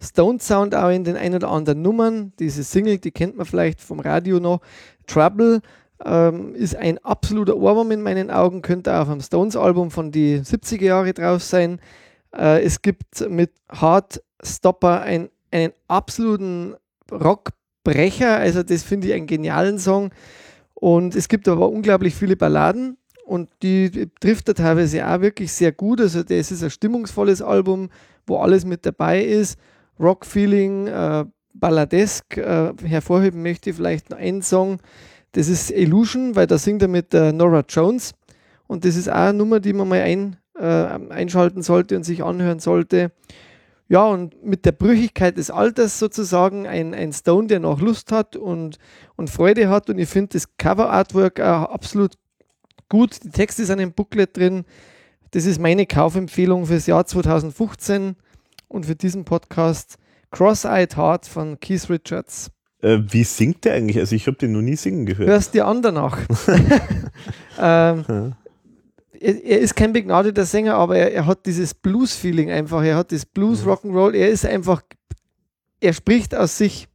Stone-Sound 0.02 0.76
auch 0.76 0.90
in 0.90 1.04
den 1.04 1.18
ein 1.18 1.36
oder 1.36 1.50
anderen 1.50 1.82
Nummern. 1.82 2.34
Diese 2.40 2.64
Single, 2.64 2.98
die 2.98 3.12
kennt 3.12 3.38
man 3.38 3.46
vielleicht 3.46 3.82
vom 3.82 4.00
Radio 4.00 4.40
noch. 4.40 4.62
Trouble 5.08 5.62
ähm, 6.04 6.56
ist 6.56 6.76
ein 6.76 6.98
absoluter 7.00 7.58
Ohrwurm 7.58 7.92
in 7.92 8.02
meinen 8.02 8.30
Augen, 8.30 8.62
könnte 8.62 8.94
auch 8.96 9.02
auf 9.02 9.10
einem 9.10 9.22
Stones-Album 9.22 9.92
von 9.92 10.12
die 10.12 10.40
70er 10.40 10.84
Jahre 10.84 11.14
drauf 11.14 11.44
sein. 11.44 11.80
Äh, 12.36 12.64
es 12.64 12.82
gibt 12.82 13.30
mit 13.30 13.52
Hard 13.70 14.22
Stopper 14.44 15.02
ein, 15.02 15.30
einen 15.52 15.74
absoluten 15.88 16.76
Rockbrecher, 17.12 18.38
also 18.38 18.64
das 18.64 18.84
finde 18.84 19.08
ich 19.08 19.14
einen 19.14 19.28
genialen 19.28 19.80
Song. 19.80 20.12
Und 20.76 21.16
es 21.16 21.28
gibt 21.28 21.48
aber 21.48 21.70
unglaublich 21.70 22.16
viele 22.16 22.36
Balladen 22.36 22.98
und 23.26 23.50
die 23.64 24.10
trifft 24.20 24.48
er 24.50 24.56
teilweise 24.56 25.08
auch 25.08 25.22
wirklich 25.22 25.52
sehr 25.52 25.72
gut. 25.72 26.00
Also 26.00 26.22
das 26.22 26.52
ist 26.52 26.64
ein 26.64 26.70
stimmungsvolles 26.70 27.42
Album, 27.42 27.90
wo 28.28 28.38
alles 28.38 28.66
mit 28.66 28.86
dabei 28.86 29.24
ist. 29.24 29.58
Rock-Feeling, 30.00 30.88
äh, 30.88 31.26
Balladesk. 31.54 32.38
Äh, 32.38 32.74
hervorheben 32.84 33.42
möchte 33.42 33.72
ich 33.72 33.78
vielleicht 33.78 34.12
noch 34.12 34.18
einen 34.18 34.44
Song. 34.44 34.80
Das 35.32 35.48
ist 35.48 35.72
Illusion, 35.72 36.36
weil 36.36 36.48
da 36.48 36.58
singt 36.58 36.82
er 36.82 36.88
mit 36.88 37.14
äh, 37.14 37.32
Nora 37.32 37.64
Jones. 37.68 38.14
Und 38.68 38.86
das 38.86 38.96
ist 38.96 39.10
auch 39.10 39.16
eine 39.16 39.38
Nummer, 39.38 39.60
die 39.60 39.74
man 39.74 39.88
mal 39.88 40.02
ein, 40.02 40.38
äh, 40.58 40.64
einschalten 40.64 41.64
sollte 41.64 41.96
und 41.96 42.04
sich 42.04 42.24
anhören 42.24 42.60
sollte. 42.60 43.12
Ja, 43.88 44.04
und 44.06 44.44
mit 44.44 44.66
der 44.66 44.72
Brüchigkeit 44.72 45.38
des 45.38 45.52
Alters 45.52 46.00
sozusagen 46.00 46.66
ein, 46.66 46.94
ein 46.96 47.14
Stone, 47.14 47.48
der 47.48 47.60
noch 47.60 47.80
Lust 47.80 48.12
hat 48.12 48.36
und, 48.36 48.80
und 49.16 49.30
Freude 49.30 49.70
hat. 49.70 49.90
Und 49.90 50.00
ich 50.00 50.10
finde 50.10 50.34
das 50.34 50.58
Cover-Artwork 50.58 51.40
absolut 51.40 52.14
gut. 52.90 53.24
Die 53.24 53.30
Texte 53.30 53.66
sind 53.66 53.80
im 53.80 53.94
Booklet 53.94 54.36
drin. 54.36 54.66
Das 55.32 55.46
ist 55.46 55.60
meine 55.60 55.86
Kaufempfehlung 55.86 56.66
fürs 56.66 56.88
Jahr 56.88 57.06
2015 57.06 58.16
und 58.68 58.86
für 58.86 58.96
diesen 58.96 59.24
Podcast 59.24 59.98
Cross-Eyed 60.32 60.98
Heart 60.98 61.28
von 61.28 61.60
Keith 61.60 61.90
Richards. 61.90 62.52
Äh, 62.82 63.00
wie 63.10 63.24
singt 63.24 63.66
der 63.66 63.74
eigentlich? 63.76 64.00
Also 64.00 64.16
ich 64.16 64.28
habe 64.28 64.38
den 64.38 64.52
noch 64.52 64.62
nie 64.62 64.76
singen 64.76 65.06
gehört. 65.06 65.30
Hörst 65.30 65.54
dir 65.54 65.68
an 65.68 65.82
danach. 65.82 66.20
ähm, 67.60 68.36
er, 69.26 69.44
er, 69.44 69.60
ist 69.60 69.76
kein 69.76 69.94
begnadeter 69.94 70.46
Sänger, 70.46 70.76
aber 70.76 70.98
er, 70.98 71.14
er 71.14 71.26
hat 71.26 71.46
dieses 71.46 71.74
Blues-Feeling 71.74 72.52
einfach. 72.52 72.84
Er 72.84 72.96
hat 72.98 73.12
das 73.12 73.26
Blues-Rock'n'Roll. 73.26 74.14
Er 74.14 74.30
ist 74.30 74.46
einfach, 74.46 74.84
er 75.80 75.94
spricht 75.94 76.36
aus 76.36 76.58
sich. 76.58 76.88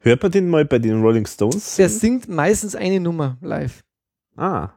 Hört 0.00 0.22
man 0.22 0.30
den 0.30 0.48
mal 0.48 0.64
bei 0.64 0.78
den 0.78 1.02
Rolling 1.02 1.26
Stones? 1.26 1.76
Der 1.76 1.88
singt 1.88 2.28
meistens 2.28 2.76
eine 2.76 3.00
Nummer 3.00 3.36
live. 3.40 3.82
Ah. 4.36 4.70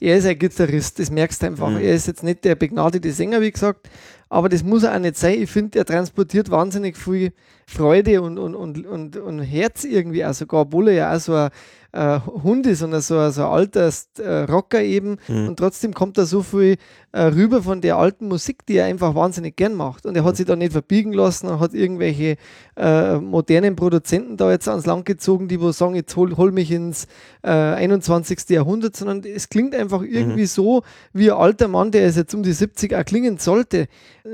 Er 0.00 0.16
ist 0.16 0.26
ein 0.26 0.38
Gitarrist, 0.38 0.98
das 0.98 1.10
merkst 1.10 1.42
du 1.42 1.46
einfach. 1.46 1.70
Mhm. 1.70 1.76
Er 1.76 1.94
ist 1.94 2.06
jetzt 2.06 2.22
nicht 2.22 2.44
der 2.44 2.54
begnadete 2.54 3.12
Sänger, 3.12 3.40
wie 3.40 3.50
gesagt, 3.50 3.88
aber 4.28 4.48
das 4.48 4.62
muss 4.62 4.82
er 4.82 4.94
auch 4.94 4.98
nicht 4.98 5.16
sein. 5.16 5.42
Ich 5.42 5.50
finde, 5.50 5.78
er 5.78 5.84
transportiert 5.84 6.50
wahnsinnig 6.50 6.96
viel 6.96 7.32
Freude 7.68 8.22
und, 8.22 8.38
und, 8.38 8.54
und, 8.54 8.86
und, 8.86 9.16
und 9.16 9.40
Herz 9.40 9.84
irgendwie 9.84 10.24
auch 10.24 10.34
sogar, 10.34 10.62
obwohl 10.62 10.88
er 10.88 10.94
ja 10.94 11.16
auch 11.16 11.20
so 11.20 11.34
ein, 11.34 11.50
äh, 11.96 12.20
Hund 12.42 12.66
ist, 12.66 12.80
sondern 12.80 13.00
so, 13.00 13.30
so 13.30 13.42
ein 13.42 13.48
alter 13.48 13.90
äh, 14.18 14.42
Rocker 14.42 14.82
eben. 14.82 15.16
Mhm. 15.28 15.48
Und 15.48 15.58
trotzdem 15.58 15.94
kommt 15.94 16.18
da 16.18 16.26
so 16.26 16.42
viel 16.42 16.76
äh, 17.12 17.22
rüber 17.22 17.62
von 17.62 17.80
der 17.80 17.96
alten 17.96 18.28
Musik, 18.28 18.66
die 18.66 18.76
er 18.76 18.86
einfach 18.86 19.14
wahnsinnig 19.14 19.56
gern 19.56 19.74
macht. 19.74 20.04
Und 20.04 20.14
er 20.16 20.24
hat 20.24 20.34
mhm. 20.34 20.36
sich 20.36 20.46
da 20.46 20.56
nicht 20.56 20.72
verbiegen 20.72 21.12
lassen 21.12 21.48
und 21.48 21.60
hat 21.60 21.74
irgendwelche 21.74 22.36
äh, 22.76 23.16
modernen 23.16 23.76
Produzenten 23.76 24.36
da 24.36 24.50
jetzt 24.50 24.68
ans 24.68 24.86
Land 24.86 25.06
gezogen, 25.06 25.48
die 25.48 25.60
wo 25.60 25.72
sagen, 25.72 25.94
jetzt 25.94 26.14
hol, 26.16 26.36
hol 26.36 26.52
mich 26.52 26.70
ins 26.70 27.06
21. 27.42 28.38
Äh, 28.50 28.54
Jahrhundert, 28.54 28.96
sondern 28.96 29.22
es 29.24 29.48
klingt 29.48 29.74
einfach 29.74 30.02
irgendwie 30.02 30.42
mhm. 30.42 30.46
so, 30.46 30.82
wie 31.12 31.30
ein 31.30 31.38
alter 31.38 31.68
Mann, 31.68 31.92
der 31.92 32.06
ist 32.06 32.16
jetzt 32.16 32.34
um 32.34 32.42
die 32.42 32.52
70 32.52 32.94
auch 32.94 33.04
klingen 33.04 33.38
sollte. 33.38 33.86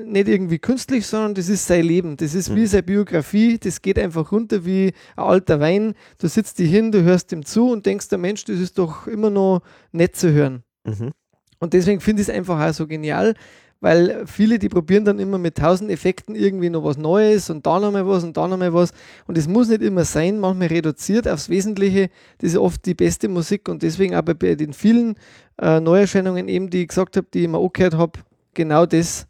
Nicht 0.05 0.29
irgendwie 0.29 0.59
künstlich, 0.59 1.07
sondern 1.07 1.35
das 1.35 1.49
ist 1.49 1.67
sein 1.67 1.85
Leben. 1.85 2.17
Das 2.17 2.35
ist 2.35 2.55
wie 2.55 2.61
mhm. 2.61 2.67
seine 2.67 2.83
Biografie. 2.83 3.22
Das 3.61 3.83
geht 3.83 3.99
einfach 3.99 4.33
runter 4.33 4.65
wie 4.65 4.93
ein 5.17 5.25
alter 5.25 5.61
Wein. 5.61 5.95
Du 6.19 6.29
sitzt 6.29 6.59
dich 6.59 6.71
hin, 6.71 6.93
du 6.93 7.03
hörst 7.03 7.33
ihm 7.33 7.45
zu 7.45 7.71
und 7.71 7.87
denkst, 7.87 8.09
der 8.09 8.19
Mensch, 8.19 8.45
das 8.45 8.59
ist 8.59 8.79
doch 8.79 9.07
immer 9.07 9.31
noch 9.31 9.63
nett 9.93 10.17
zu 10.17 10.33
hören. 10.33 10.63
Mhm. 10.85 11.13
Und 11.59 11.75
deswegen 11.75 12.01
finde 12.01 12.23
ich 12.23 12.29
es 12.29 12.35
einfach 12.35 12.61
auch 12.61 12.75
so 12.75 12.87
genial, 12.87 13.35
weil 13.83 14.27
viele, 14.27 14.59
die 14.59 14.69
probieren 14.69 15.05
dann 15.05 15.19
immer 15.19 15.39
mit 15.39 15.59
tausend 15.59 15.91
Effekten 15.91 16.35
irgendwie 16.35 16.71
noch 16.71 16.85
was 16.85 16.97
Neues 16.97 17.51
und 17.51 17.67
da 17.67 17.81
nochmal 17.81 18.07
was 18.07 18.23
und 18.25 18.37
da 18.37 18.47
nochmal 18.47 18.73
was. 18.73 18.93
Und 19.27 19.37
es 19.37 19.49
muss 19.49 19.69
nicht 19.69 19.83
immer 19.83 20.05
sein, 20.05 20.39
manchmal 20.39 20.69
reduziert 20.69 21.29
aufs 21.29 21.49
Wesentliche. 21.49 22.09
Das 22.39 22.51
ist 22.51 22.57
oft 22.57 22.87
die 22.87 22.95
beste 22.95 23.29
Musik 23.29 23.69
und 23.69 23.83
deswegen 23.83 24.15
aber 24.15 24.35
bei 24.35 24.55
den 24.55 24.73
vielen 24.73 25.17
äh, 25.61 25.81
Neuerscheinungen 25.81 26.49
eben, 26.49 26.71
die 26.71 26.83
ich 26.83 26.89
gesagt 26.89 27.17
habe, 27.17 27.27
die 27.35 27.41
ich 27.41 27.45
immer 27.45 27.59
auch 27.59 27.73
gehört 27.73 27.95
habe, 27.95 28.21
genau 28.55 28.87
das, 28.87 29.27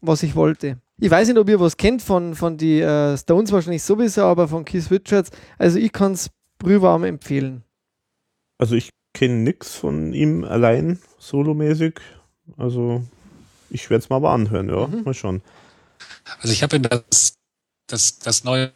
was 0.00 0.22
ich 0.22 0.34
wollte. 0.34 0.78
Ich 1.02 1.10
weiß 1.10 1.28
nicht, 1.28 1.38
ob 1.38 1.48
ihr 1.48 1.58
was 1.58 1.78
kennt 1.78 2.02
von, 2.02 2.34
von 2.34 2.58
die 2.58 2.80
äh, 2.80 3.16
Stones 3.16 3.50
wahrscheinlich 3.52 3.82
sowieso, 3.82 4.24
aber 4.24 4.48
von 4.48 4.66
Keith 4.66 4.90
Richards. 4.90 5.30
Also 5.56 5.78
ich 5.78 5.92
kann 5.92 6.12
es 6.12 6.28
brühwarm 6.58 7.04
empfehlen. 7.04 7.64
Also 8.58 8.74
ich 8.74 8.90
kenne 9.14 9.36
nichts 9.36 9.74
von 9.74 10.12
ihm 10.12 10.44
allein, 10.44 10.98
solomäßig. 11.18 12.00
Also 12.58 13.02
ich 13.70 13.88
werde 13.88 14.02
es 14.02 14.10
mal 14.10 14.16
aber 14.16 14.32
anhören, 14.32 14.68
ja, 14.68 14.86
mhm. 14.86 15.04
mal 15.04 15.14
schauen. 15.14 15.40
Also 16.40 16.52
ich 16.52 16.62
habe 16.62 16.76
in 16.76 16.82
das, 16.82 17.34
das, 17.86 18.18
das 18.18 18.44
neue 18.44 18.70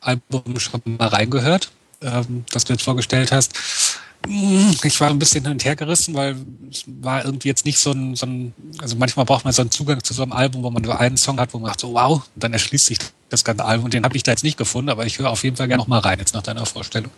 Album 0.00 0.60
schon 0.60 0.80
mal 0.84 1.08
reingehört, 1.08 1.72
ähm, 2.00 2.44
das 2.52 2.64
du 2.64 2.74
jetzt 2.74 2.84
vorgestellt 2.84 3.32
hast. 3.32 3.98
Ich 4.28 5.00
war 5.00 5.10
ein 5.10 5.18
bisschen 5.18 5.42
hin 5.44 5.52
und 5.52 5.64
her 5.64 5.76
gerissen, 5.76 6.14
weil 6.14 6.36
es 6.70 6.84
war 6.86 7.24
irgendwie 7.24 7.48
jetzt 7.48 7.64
nicht 7.64 7.78
so 7.78 7.92
ein, 7.92 8.14
so 8.16 8.26
ein, 8.26 8.54
also 8.78 8.96
manchmal 8.96 9.26
braucht 9.26 9.44
man 9.44 9.52
so 9.52 9.62
einen 9.62 9.70
Zugang 9.70 10.02
zu 10.02 10.14
so 10.14 10.22
einem 10.22 10.32
Album, 10.32 10.62
wo 10.62 10.70
man 10.70 10.82
nur 10.82 10.98
einen 10.98 11.16
Song 11.16 11.38
hat, 11.40 11.54
wo 11.54 11.58
man 11.58 11.68
sagt 11.68 11.80
so, 11.80 11.92
wow, 11.92 12.22
und 12.34 12.44
dann 12.44 12.52
erschließt 12.52 12.86
sich 12.86 12.98
das 13.28 13.44
ganze 13.44 13.64
Album. 13.64 13.86
Und 13.86 13.94
den 13.94 14.04
habe 14.04 14.16
ich 14.16 14.22
da 14.22 14.32
jetzt 14.32 14.44
nicht 14.44 14.58
gefunden, 14.58 14.90
aber 14.90 15.06
ich 15.06 15.18
höre 15.18 15.30
auf 15.30 15.44
jeden 15.44 15.56
Fall 15.56 15.68
gerne 15.68 15.82
noch 15.82 15.88
mal 15.88 15.98
rein, 15.98 16.18
jetzt 16.18 16.34
nach 16.34 16.42
deiner 16.42 16.66
Vorstellung. 16.66 17.10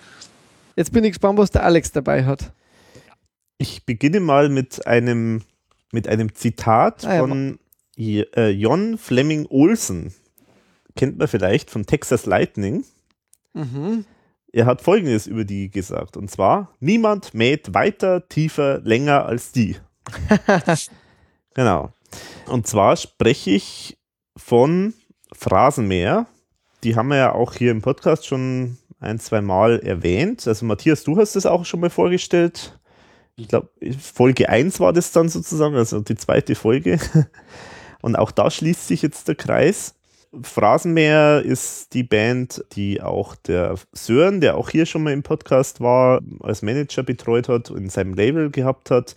Jetzt 0.76 0.92
bin 0.92 1.04
ich 1.04 1.10
gespannt, 1.12 1.38
was 1.38 1.50
der 1.50 1.64
Alex 1.64 1.92
dabei 1.92 2.24
hat. 2.24 2.52
Ich 3.58 3.84
beginne 3.84 4.20
mal 4.20 4.48
mit 4.48 4.86
einem, 4.86 5.42
mit 5.92 6.06
einem 6.06 6.34
Zitat 6.34 7.04
ah, 7.04 7.14
ja, 7.14 7.20
von 7.20 7.58
äh, 7.96 8.50
John 8.50 8.98
Fleming 8.98 9.46
Olsen. 9.50 10.14
Kennt 10.94 11.18
man 11.18 11.28
vielleicht 11.28 11.70
von 11.70 11.86
Texas 11.86 12.26
Lightning. 12.26 12.84
Mhm. 13.54 14.04
Er 14.52 14.66
hat 14.66 14.80
folgendes 14.80 15.26
über 15.26 15.44
die 15.44 15.70
gesagt, 15.70 16.16
und 16.16 16.30
zwar: 16.30 16.74
Niemand 16.80 17.34
mäht 17.34 17.74
weiter, 17.74 18.28
tiefer, 18.28 18.80
länger 18.80 19.26
als 19.26 19.52
die. 19.52 19.76
genau. 21.54 21.92
Und 22.46 22.66
zwar 22.66 22.96
spreche 22.96 23.50
ich 23.50 23.98
von 24.36 24.94
Phrasenmäher. 25.32 26.26
Die 26.82 26.96
haben 26.96 27.08
wir 27.08 27.16
ja 27.16 27.32
auch 27.32 27.54
hier 27.54 27.70
im 27.70 27.82
Podcast 27.82 28.26
schon 28.26 28.78
ein, 29.00 29.18
zwei 29.18 29.40
Mal 29.40 29.80
erwähnt. 29.80 30.46
Also 30.46 30.64
Matthias, 30.64 31.04
du 31.04 31.18
hast 31.18 31.36
es 31.36 31.46
auch 31.46 31.64
schon 31.64 31.80
mal 31.80 31.90
vorgestellt. 31.90 32.78
Ich 33.36 33.48
glaube, 33.48 33.68
Folge 34.00 34.48
1 34.48 34.80
war 34.80 34.92
das 34.92 35.12
dann 35.12 35.28
sozusagen, 35.28 35.76
also 35.76 36.00
die 36.00 36.16
zweite 36.16 36.54
Folge. 36.54 36.98
Und 38.02 38.16
auch 38.16 38.30
da 38.30 38.50
schließt 38.50 38.88
sich 38.88 39.02
jetzt 39.02 39.28
der 39.28 39.34
Kreis. 39.34 39.94
Phrasenmäher 40.42 41.42
ist 41.42 41.94
die 41.94 42.02
Band, 42.02 42.64
die 42.72 43.00
auch 43.00 43.34
der 43.34 43.76
Sören, 43.92 44.40
der 44.40 44.56
auch 44.56 44.70
hier 44.70 44.84
schon 44.84 45.02
mal 45.02 45.12
im 45.12 45.22
Podcast 45.22 45.80
war, 45.80 46.20
als 46.40 46.62
Manager 46.62 47.02
betreut 47.02 47.48
hat 47.48 47.70
und 47.70 47.78
in 47.78 47.90
seinem 47.90 48.14
Label 48.14 48.50
gehabt 48.50 48.90
hat. 48.90 49.16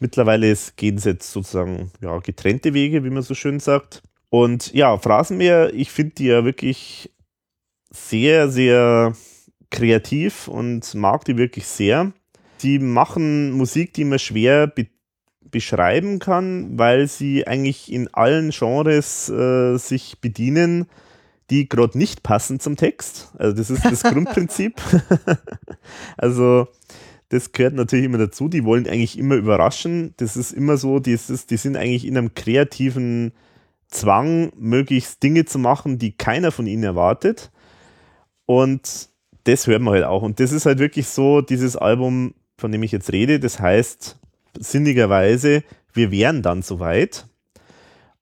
Mittlerweile 0.00 0.54
gehen 0.76 0.98
sie 0.98 1.10
jetzt 1.10 1.30
sozusagen 1.30 1.90
ja, 2.00 2.18
getrennte 2.18 2.74
Wege, 2.74 3.04
wie 3.04 3.10
man 3.10 3.22
so 3.22 3.34
schön 3.34 3.60
sagt. 3.60 4.02
Und 4.30 4.72
ja, 4.72 4.96
Phrasenmäher, 4.98 5.72
ich 5.74 5.90
finde 5.90 6.14
die 6.16 6.26
ja 6.26 6.44
wirklich 6.44 7.10
sehr, 7.90 8.48
sehr 8.48 9.14
kreativ 9.70 10.48
und 10.48 10.94
mag 10.94 11.24
die 11.24 11.36
wirklich 11.36 11.66
sehr. 11.66 12.12
Die 12.62 12.78
machen 12.78 13.52
Musik, 13.52 13.92
die 13.94 14.04
man 14.04 14.18
schwer 14.18 14.66
be 14.66 14.86
beschreiben 15.56 16.18
kann, 16.18 16.78
weil 16.78 17.08
sie 17.08 17.46
eigentlich 17.46 17.90
in 17.90 18.12
allen 18.12 18.50
Genres 18.50 19.30
äh, 19.30 19.78
sich 19.78 20.20
bedienen, 20.20 20.84
die 21.48 21.66
gerade 21.66 21.96
nicht 21.96 22.22
passen 22.22 22.60
zum 22.60 22.76
Text. 22.76 23.32
Also 23.38 23.56
das 23.56 23.70
ist 23.70 23.82
das 23.86 24.02
Grundprinzip. 24.12 24.74
also 26.18 26.68
das 27.30 27.52
gehört 27.52 27.72
natürlich 27.72 28.04
immer 28.04 28.18
dazu. 28.18 28.48
Die 28.48 28.66
wollen 28.66 28.86
eigentlich 28.86 29.18
immer 29.18 29.36
überraschen. 29.36 30.12
Das 30.18 30.36
ist 30.36 30.52
immer 30.52 30.76
so, 30.76 30.98
die, 30.98 31.12
ist, 31.12 31.50
die 31.50 31.56
sind 31.56 31.78
eigentlich 31.78 32.06
in 32.06 32.18
einem 32.18 32.34
kreativen 32.34 33.32
Zwang, 33.88 34.52
möglichst 34.58 35.22
Dinge 35.22 35.46
zu 35.46 35.58
machen, 35.58 35.96
die 35.96 36.12
keiner 36.12 36.52
von 36.52 36.66
ihnen 36.66 36.84
erwartet. 36.84 37.50
Und 38.44 39.08
das 39.44 39.66
hört 39.66 39.80
man 39.80 39.94
halt 39.94 40.04
auch. 40.04 40.20
Und 40.20 40.38
das 40.38 40.52
ist 40.52 40.66
halt 40.66 40.80
wirklich 40.80 41.08
so, 41.08 41.40
dieses 41.40 41.76
Album, 41.76 42.34
von 42.58 42.70
dem 42.72 42.82
ich 42.82 42.92
jetzt 42.92 43.10
rede, 43.10 43.40
das 43.40 43.58
heißt 43.58 44.18
sinnigerweise, 44.60 45.62
wir 45.92 46.10
wären 46.10 46.42
dann 46.42 46.62
soweit. 46.62 47.26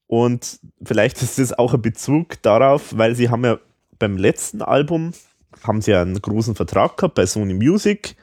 Und 0.06 0.60
vielleicht 0.82 1.22
ist 1.22 1.38
das 1.38 1.52
auch 1.52 1.74
ein 1.74 1.82
Bezug 1.82 2.40
darauf, 2.42 2.96
weil 2.96 3.14
sie 3.14 3.30
haben 3.30 3.44
ja 3.44 3.58
beim 3.98 4.16
letzten 4.16 4.62
Album, 4.62 5.12
haben 5.62 5.80
sie 5.80 5.94
einen 5.94 6.20
großen 6.20 6.54
Vertrag 6.54 6.96
gehabt 6.96 7.14
bei 7.14 7.26
Sony 7.26 7.54
Music 7.54 8.16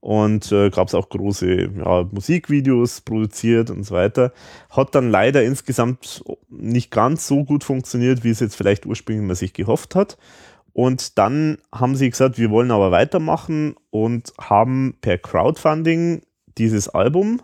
und 0.00 0.50
äh, 0.50 0.70
gab 0.70 0.88
es 0.88 0.94
auch 0.94 1.08
große 1.08 1.70
ja, 1.76 2.08
Musikvideos 2.10 3.02
produziert 3.02 3.70
und 3.70 3.84
so 3.84 3.94
weiter. 3.94 4.32
Hat 4.70 4.94
dann 4.94 5.10
leider 5.10 5.42
insgesamt 5.44 6.24
nicht 6.48 6.90
ganz 6.90 7.26
so 7.26 7.44
gut 7.44 7.64
funktioniert, 7.64 8.24
wie 8.24 8.30
es 8.30 8.40
jetzt 8.40 8.56
vielleicht 8.56 8.86
ursprünglich 8.86 9.26
man 9.26 9.36
sich 9.36 9.52
gehofft 9.52 9.94
hat. 9.94 10.16
Und 10.72 11.18
dann 11.18 11.58
haben 11.72 11.96
sie 11.96 12.08
gesagt, 12.08 12.38
wir 12.38 12.50
wollen 12.50 12.70
aber 12.70 12.90
weitermachen 12.90 13.76
und 13.90 14.32
haben 14.40 14.96
per 15.00 15.18
Crowdfunding 15.18 16.22
dieses 16.56 16.88
Album 16.88 17.40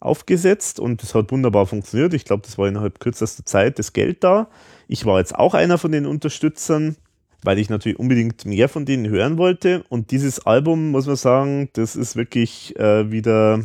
aufgesetzt 0.00 0.78
und 0.80 1.02
das 1.02 1.14
hat 1.14 1.32
wunderbar 1.32 1.66
funktioniert. 1.66 2.14
Ich 2.14 2.24
glaube, 2.24 2.42
das 2.44 2.58
war 2.58 2.68
innerhalb 2.68 3.00
kürzester 3.00 3.44
Zeit 3.44 3.78
das 3.78 3.92
Geld 3.92 4.22
da. 4.22 4.48
Ich 4.86 5.04
war 5.04 5.18
jetzt 5.18 5.34
auch 5.34 5.54
einer 5.54 5.78
von 5.78 5.92
den 5.92 6.06
Unterstützern, 6.06 6.96
weil 7.42 7.58
ich 7.58 7.68
natürlich 7.68 7.98
unbedingt 7.98 8.44
mehr 8.46 8.68
von 8.68 8.84
denen 8.84 9.08
hören 9.08 9.38
wollte. 9.38 9.84
Und 9.88 10.10
dieses 10.10 10.40
Album, 10.46 10.90
muss 10.90 11.06
man 11.06 11.16
sagen, 11.16 11.68
das 11.72 11.96
ist 11.96 12.16
wirklich 12.16 12.78
äh, 12.78 13.10
wieder 13.10 13.62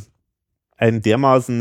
ein 0.77 1.01
dermaßen 1.01 1.59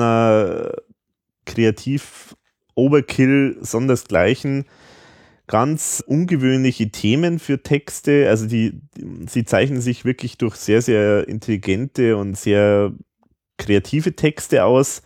kreativ 1.45 2.37
Overkill 2.75 3.59
sondersgleichen 3.61 4.65
ganz 5.53 6.03
ungewöhnliche 6.07 6.91
Themen 6.91 7.39
für 7.39 7.63
Texte. 7.63 8.27
Also 8.29 8.47
die, 8.47 8.81
die, 8.97 9.27
sie 9.29 9.45
zeichnen 9.45 9.83
sich 9.83 10.05
wirklich 10.05 10.39
durch 10.39 10.57
sehr, 10.57 10.81
sehr 10.81 11.29
intelligente 11.29 12.17
und 12.17 12.39
sehr 12.39 12.93
kreative 13.59 14.15
Texte 14.15 14.65
aus. 14.65 15.03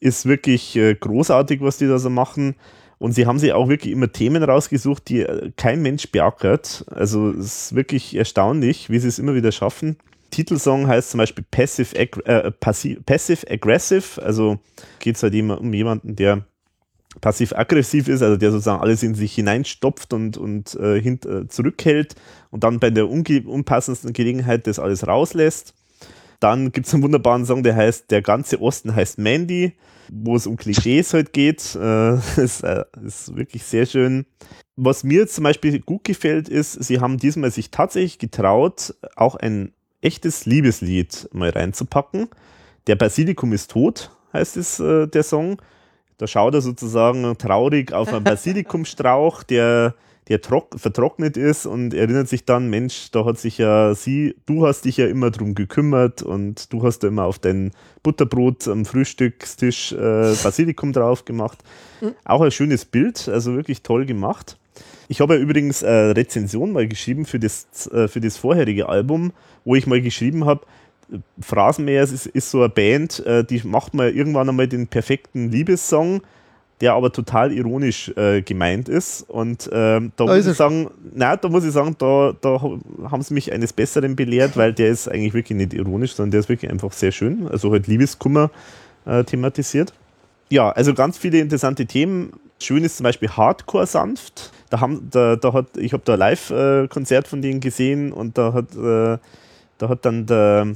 Ist 0.00 0.26
wirklich 0.26 0.76
äh, 0.76 0.94
großartig, 0.94 1.60
was 1.60 1.78
die 1.78 1.88
da 1.88 1.98
so 1.98 2.10
machen. 2.10 2.54
Und 2.98 3.12
sie 3.12 3.26
haben 3.26 3.38
sich 3.38 3.52
auch 3.52 3.68
wirklich 3.68 3.92
immer 3.92 4.12
Themen 4.12 4.42
rausgesucht, 4.42 5.08
die 5.08 5.20
äh, 5.20 5.52
kein 5.56 5.82
Mensch 5.82 6.10
beackert. 6.10 6.84
Also 6.88 7.30
es 7.30 7.68
ist 7.68 7.74
wirklich 7.74 8.14
erstaunlich, 8.14 8.90
wie 8.90 8.98
sie 8.98 9.08
es 9.08 9.18
immer 9.18 9.34
wieder 9.34 9.52
schaffen. 9.52 9.96
Titelsong 10.30 10.86
heißt 10.86 11.10
zum 11.10 11.18
Beispiel 11.18 11.44
Passive, 11.50 11.96
äh, 11.96 12.50
Passive 12.50 13.50
Aggressive. 13.50 14.22
Also 14.22 14.58
geht 14.98 15.16
es 15.16 15.22
halt 15.22 15.34
immer 15.34 15.60
um 15.60 15.72
jemanden, 15.72 16.16
der 16.16 16.44
passiv-aggressiv 17.20 18.08
ist, 18.08 18.22
also 18.22 18.36
der 18.36 18.52
sozusagen 18.52 18.80
alles 18.80 19.02
in 19.02 19.14
sich 19.14 19.34
hineinstopft 19.34 20.12
und, 20.12 20.36
und 20.36 20.74
äh, 20.76 21.00
hint, 21.00 21.26
äh, 21.26 21.48
zurückhält 21.48 22.14
und 22.50 22.64
dann 22.64 22.78
bei 22.78 22.90
der 22.90 23.08
unpassendsten 23.08 24.12
Gelegenheit 24.12 24.66
das 24.66 24.78
alles 24.78 25.06
rauslässt. 25.06 25.74
Dann 26.40 26.72
gibt 26.72 26.86
es 26.86 26.94
einen 26.94 27.02
wunderbaren 27.02 27.44
Song, 27.44 27.62
der 27.62 27.74
heißt 27.74 28.10
Der 28.10 28.22
ganze 28.22 28.60
Osten 28.60 28.94
heißt 28.94 29.18
Mandy, 29.18 29.74
wo 30.12 30.36
es 30.36 30.46
um 30.46 30.56
Klischees 30.56 31.12
halt 31.14 31.32
geht. 31.32 31.74
Äh, 31.74 32.14
ist, 32.36 32.62
äh, 32.62 32.84
ist 33.04 33.36
wirklich 33.36 33.64
sehr 33.64 33.86
schön. 33.86 34.26
Was 34.76 35.02
mir 35.02 35.26
zum 35.26 35.44
Beispiel 35.44 35.80
gut 35.80 36.04
gefällt, 36.04 36.48
ist, 36.48 36.72
sie 36.72 37.00
haben 37.00 37.18
diesmal 37.18 37.50
sich 37.50 37.70
tatsächlich 37.70 38.18
getraut, 38.18 38.94
auch 39.16 39.34
ein 39.34 39.72
echtes 40.00 40.46
Liebeslied 40.46 41.28
mal 41.32 41.50
reinzupacken. 41.50 42.28
Der 42.86 42.94
Basilikum 42.94 43.52
ist 43.52 43.72
tot, 43.72 44.12
heißt 44.32 44.56
es, 44.56 44.78
äh, 44.78 45.08
der 45.08 45.24
Song 45.24 45.60
Da 46.18 46.26
schaut 46.26 46.54
er 46.54 46.60
sozusagen 46.60 47.36
traurig 47.38 47.92
auf 47.92 48.12
einen 48.12 48.24
Basilikumstrauch, 48.24 49.42
der, 49.42 49.94
der 50.28 50.40
vertrocknet 50.40 51.36
ist 51.36 51.66
und 51.66 51.94
erinnert 51.94 52.28
sich 52.28 52.44
dann, 52.44 52.68
Mensch, 52.68 53.10
da 53.10 53.24
hat 53.24 53.38
sich 53.38 53.58
ja 53.58 53.94
sie, 53.94 54.36
du 54.46 54.66
hast 54.66 54.84
dich 54.84 54.98
ja 54.98 55.06
immer 55.06 55.30
drum 55.30 55.54
gekümmert 55.54 56.22
und 56.22 56.72
du 56.72 56.82
hast 56.82 57.00
da 57.00 57.08
immer 57.08 57.24
auf 57.24 57.38
dein 57.38 57.72
Butterbrot 58.02 58.68
am 58.68 58.84
Frühstückstisch 58.84 59.92
äh, 59.92 60.34
Basilikum 60.42 60.92
drauf 60.92 61.24
gemacht. 61.24 61.58
Mhm. 62.00 62.14
Auch 62.24 62.42
ein 62.42 62.50
schönes 62.50 62.84
Bild, 62.84 63.28
also 63.28 63.54
wirklich 63.54 63.82
toll 63.82 64.04
gemacht. 64.04 64.58
Ich 65.08 65.20
habe 65.20 65.36
ja 65.36 65.40
übrigens 65.40 65.82
eine 65.82 66.14
Rezension 66.14 66.72
mal 66.72 66.86
geschrieben 66.86 67.24
für 67.24 67.38
das, 67.38 67.66
äh, 67.92 68.08
für 68.08 68.20
das 68.20 68.36
vorherige 68.36 68.88
Album, 68.88 69.32
wo 69.64 69.74
ich 69.74 69.86
mal 69.86 70.02
geschrieben 70.02 70.44
habe, 70.44 70.66
Phrasenmäher 71.40 72.02
ist, 72.02 72.26
ist 72.26 72.50
so 72.50 72.58
eine 72.58 72.68
Band, 72.68 73.24
äh, 73.24 73.44
die 73.44 73.62
macht 73.66 73.94
mal 73.94 74.10
irgendwann 74.10 74.48
einmal 74.48 74.68
den 74.68 74.88
perfekten 74.88 75.50
Liebessong, 75.50 76.22
der 76.80 76.94
aber 76.94 77.12
total 77.12 77.52
ironisch 77.52 78.12
äh, 78.16 78.42
gemeint 78.42 78.88
ist. 78.88 79.22
Und 79.28 79.68
ähm, 79.72 80.12
da, 80.16 80.26
muss 80.26 80.46
ich 80.46 80.56
sagen, 80.56 80.90
nein, 81.14 81.38
da 81.40 81.48
muss 81.48 81.64
ich 81.64 81.72
sagen, 81.72 81.96
da, 81.98 82.32
da 82.40 82.60
haben 83.10 83.22
sie 83.22 83.34
mich 83.34 83.52
eines 83.52 83.72
Besseren 83.72 84.14
belehrt, 84.16 84.56
weil 84.56 84.72
der 84.72 84.88
ist 84.88 85.08
eigentlich 85.08 85.34
wirklich 85.34 85.56
nicht 85.56 85.74
ironisch, 85.74 86.14
sondern 86.14 86.32
der 86.32 86.40
ist 86.40 86.48
wirklich 86.48 86.70
einfach 86.70 86.92
sehr 86.92 87.12
schön. 87.12 87.48
Also 87.48 87.72
halt 87.72 87.86
Liebeskummer 87.86 88.50
äh, 89.06 89.24
thematisiert. 89.24 89.92
Ja, 90.50 90.70
also 90.70 90.94
ganz 90.94 91.18
viele 91.18 91.38
interessante 91.38 91.86
Themen. 91.86 92.32
Schön 92.60 92.84
ist 92.84 92.96
zum 92.96 93.04
Beispiel 93.04 93.28
Hardcore 93.28 93.86
sanft. 93.86 94.52
Da 94.70 94.80
haben, 94.80 95.08
da, 95.10 95.36
da 95.36 95.52
hat, 95.52 95.76
ich 95.76 95.92
habe 95.92 96.02
da 96.04 96.14
ein 96.14 96.18
Live-Konzert 96.18 97.28
von 97.28 97.42
denen 97.42 97.60
gesehen 97.60 98.12
und 98.12 98.38
da 98.38 98.52
hat, 98.52 98.74
äh, 98.76 99.18
da 99.78 99.88
hat 99.88 100.04
dann 100.04 100.26
der 100.26 100.68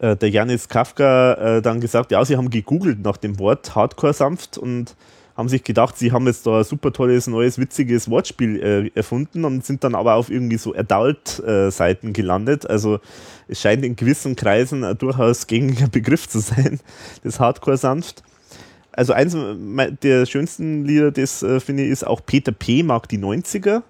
äh, 0.00 0.16
der 0.16 0.30
Janis 0.30 0.68
Kafka 0.68 1.34
äh, 1.34 1.62
dann 1.62 1.80
gesagt, 1.80 2.10
ja, 2.10 2.24
sie 2.24 2.36
haben 2.36 2.50
gegoogelt 2.50 3.02
nach 3.02 3.18
dem 3.18 3.38
Wort 3.38 3.74
Hardcore 3.74 4.14
sanft 4.14 4.56
und 4.58 4.96
haben 5.40 5.48
sich 5.48 5.64
gedacht, 5.64 5.96
sie 5.96 6.12
haben 6.12 6.26
jetzt 6.26 6.46
da 6.46 6.58
ein 6.58 6.64
super 6.64 6.92
tolles, 6.92 7.26
neues, 7.26 7.58
witziges 7.58 8.10
Wortspiel 8.10 8.62
äh, 8.62 8.90
erfunden 8.94 9.46
und 9.46 9.64
sind 9.64 9.82
dann 9.82 9.94
aber 9.94 10.16
auf 10.16 10.30
irgendwie 10.30 10.58
so 10.58 10.74
Adult-Seiten 10.74 12.08
äh, 12.08 12.12
gelandet. 12.12 12.68
Also 12.68 13.00
es 13.48 13.58
scheint 13.58 13.82
in 13.82 13.96
gewissen 13.96 14.36
Kreisen 14.36 14.84
ein 14.84 14.98
durchaus 14.98 15.46
gängiger 15.46 15.88
Begriff 15.88 16.28
zu 16.28 16.40
sein, 16.40 16.78
das 17.24 17.40
Hardcore 17.40 17.78
sanft. 17.78 18.22
Also 18.92 19.14
eins 19.14 19.34
der 20.02 20.26
schönsten 20.26 20.84
Lieder, 20.84 21.10
das 21.10 21.42
äh, 21.42 21.58
finde 21.58 21.84
ich, 21.84 21.90
ist 21.90 22.06
auch 22.06 22.20
Peter 22.26 22.52
P. 22.52 22.82
mag 22.82 23.08
die 23.08 23.18
90er. 23.18 23.82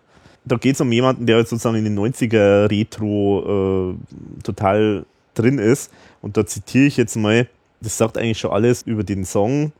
Da 0.44 0.56
geht 0.56 0.76
es 0.76 0.80
um 0.80 0.92
jemanden, 0.92 1.26
der 1.26 1.38
sozusagen 1.38 1.74
in 1.74 1.84
den 1.84 1.98
90er 1.98 2.70
Retro 2.70 3.96
äh, 3.98 4.42
total 4.44 5.04
drin 5.34 5.58
ist. 5.58 5.90
Und 6.22 6.36
da 6.36 6.46
zitiere 6.46 6.86
ich 6.86 6.96
jetzt 6.96 7.16
mal, 7.16 7.48
das 7.80 7.98
sagt 7.98 8.16
eigentlich 8.18 8.38
schon 8.38 8.52
alles 8.52 8.82
über 8.82 9.02
den 9.02 9.24
Song. 9.24 9.72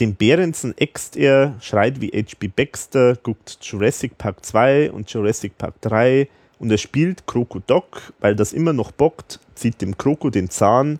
Den 0.00 0.16
Behrensen 0.16 0.76
äxt 0.78 1.16
er, 1.16 1.54
schreit 1.60 2.00
wie 2.00 2.08
H.B. 2.08 2.48
Baxter, 2.48 3.16
guckt 3.16 3.58
Jurassic 3.60 4.16
Park 4.16 4.44
2 4.44 4.90
und 4.90 5.10
Jurassic 5.12 5.58
Park 5.58 5.74
3 5.82 6.28
und 6.58 6.70
er 6.70 6.78
spielt 6.78 7.26
Krokodok, 7.26 8.12
weil 8.20 8.34
das 8.34 8.52
immer 8.52 8.72
noch 8.72 8.92
bockt, 8.92 9.40
zieht 9.54 9.80
dem 9.82 9.98
Kroko 9.98 10.30
den 10.30 10.48
Zahn 10.48 10.98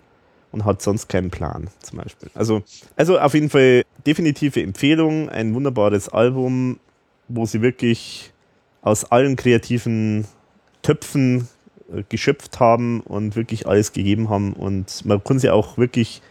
und 0.51 0.65
hat 0.65 0.83
sonst 0.83 1.09
keinen 1.09 1.31
Plan, 1.31 1.69
zum 1.81 1.99
Beispiel. 1.99 2.31
Also, 2.35 2.62
also 2.97 3.19
auf 3.19 3.35
jeden 3.35 3.49
Fall 3.49 3.83
definitive 4.07 4.61
Empfehlung, 4.62 5.28
ein 5.31 5.55
wunderbares 5.55 6.09
Album, 6.11 6.78
wo 7.28 7.47
sie 7.47 7.62
wirklich 7.62 8.33
aus 8.83 9.05
allen 9.05 9.36
kreativen 9.36 10.27
Töpfen 10.83 11.49
geschöpft 12.09 12.61
haben 12.61 13.01
und 13.01 13.36
wirklich 13.36 13.67
alles 13.67 13.93
gegeben 13.93 14.28
haben. 14.28 14.52
Und 14.52 15.05
man 15.05 15.23
kann 15.23 15.39
sie 15.39 15.51
auch 15.51 15.78
wirklich 15.78 16.23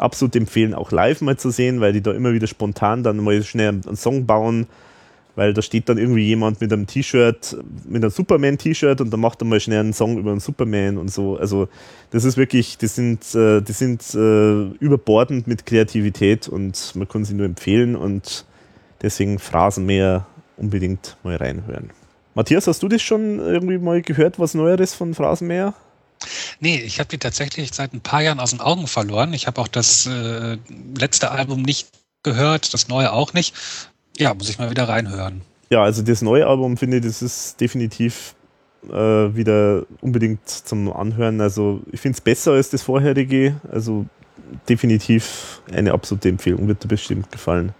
absolut 0.00 0.34
empfehlen, 0.36 0.74
auch 0.74 0.92
live 0.92 1.20
mal 1.20 1.36
zu 1.36 1.50
sehen, 1.50 1.80
weil 1.80 1.92
die 1.92 2.02
da 2.02 2.12
immer 2.12 2.32
wieder 2.32 2.46
spontan 2.46 3.02
dann 3.02 3.18
mal 3.18 3.42
schnell 3.42 3.68
einen 3.68 3.96
Song 3.96 4.26
bauen, 4.26 4.66
weil 5.36 5.54
da 5.54 5.62
steht 5.62 5.88
dann 5.88 5.98
irgendwie 5.98 6.24
jemand 6.24 6.60
mit 6.60 6.72
einem 6.72 6.86
T-Shirt, 6.86 7.56
mit 7.88 8.02
einem 8.02 8.10
Superman-T-Shirt 8.10 9.00
und 9.00 9.10
dann 9.10 9.20
macht 9.20 9.42
er 9.42 9.46
mal 9.46 9.60
schnell 9.60 9.80
einen 9.80 9.92
Song 9.92 10.18
über 10.18 10.30
einen 10.30 10.40
Superman 10.40 10.98
und 10.98 11.10
so. 11.10 11.36
Also 11.36 11.68
das 12.10 12.24
ist 12.24 12.36
wirklich, 12.36 12.78
die 12.78 12.88
sind, 12.88 13.34
äh, 13.34 13.60
die 13.60 13.72
sind 13.72 14.02
äh, 14.14 14.70
überbordend 14.78 15.46
mit 15.46 15.66
Kreativität 15.66 16.48
und 16.48 16.92
man 16.94 17.08
kann 17.08 17.24
sie 17.24 17.34
nur 17.34 17.46
empfehlen 17.46 17.96
und 17.96 18.44
deswegen 19.02 19.38
Phrasen 19.38 19.86
mehr 19.86 20.26
unbedingt 20.56 21.16
mal 21.22 21.36
reinhören. 21.36 21.90
Matthias, 22.34 22.66
hast 22.66 22.82
du 22.82 22.88
das 22.88 23.02
schon 23.02 23.38
irgendwie 23.38 23.78
mal 23.78 24.02
gehört, 24.02 24.38
was 24.38 24.54
Neueres 24.54 24.94
von 24.94 25.14
Phrasenmäher? 25.14 25.74
Nee, 26.60 26.78
ich 26.78 26.98
habe 26.98 27.08
die 27.08 27.18
tatsächlich 27.18 27.72
seit 27.72 27.92
ein 27.92 28.00
paar 28.00 28.22
Jahren 28.22 28.40
aus 28.40 28.50
den 28.50 28.60
Augen 28.60 28.86
verloren. 28.86 29.32
Ich 29.32 29.46
habe 29.46 29.60
auch 29.60 29.68
das 29.68 30.06
äh, 30.06 30.58
letzte 30.96 31.30
Album 31.30 31.62
nicht 31.62 31.88
gehört, 32.22 32.74
das 32.74 32.88
neue 32.88 33.12
auch 33.12 33.32
nicht. 33.32 33.54
Ja, 34.16 34.34
muss 34.34 34.50
ich 34.50 34.58
mal 34.58 34.70
wieder 34.70 34.88
reinhören. 34.88 35.42
Ja, 35.70 35.82
also 35.82 36.02
das 36.02 36.20
neue 36.20 36.46
Album 36.46 36.76
finde 36.76 36.98
ich, 36.98 37.04
das 37.04 37.22
ist 37.22 37.60
definitiv 37.60 38.34
äh, 38.88 38.92
wieder 38.92 39.86
unbedingt 40.00 40.48
zum 40.48 40.92
Anhören. 40.92 41.40
Also 41.40 41.80
ich 41.92 42.00
finde 42.00 42.16
es 42.16 42.20
besser 42.20 42.52
als 42.52 42.70
das 42.70 42.82
vorherige. 42.82 43.60
Also 43.70 44.06
definitiv 44.68 45.62
eine 45.72 45.92
absolute 45.92 46.28
Empfehlung, 46.28 46.66
wird 46.68 46.82
dir 46.82 46.88
bestimmt 46.88 47.30
gefallen. 47.30 47.72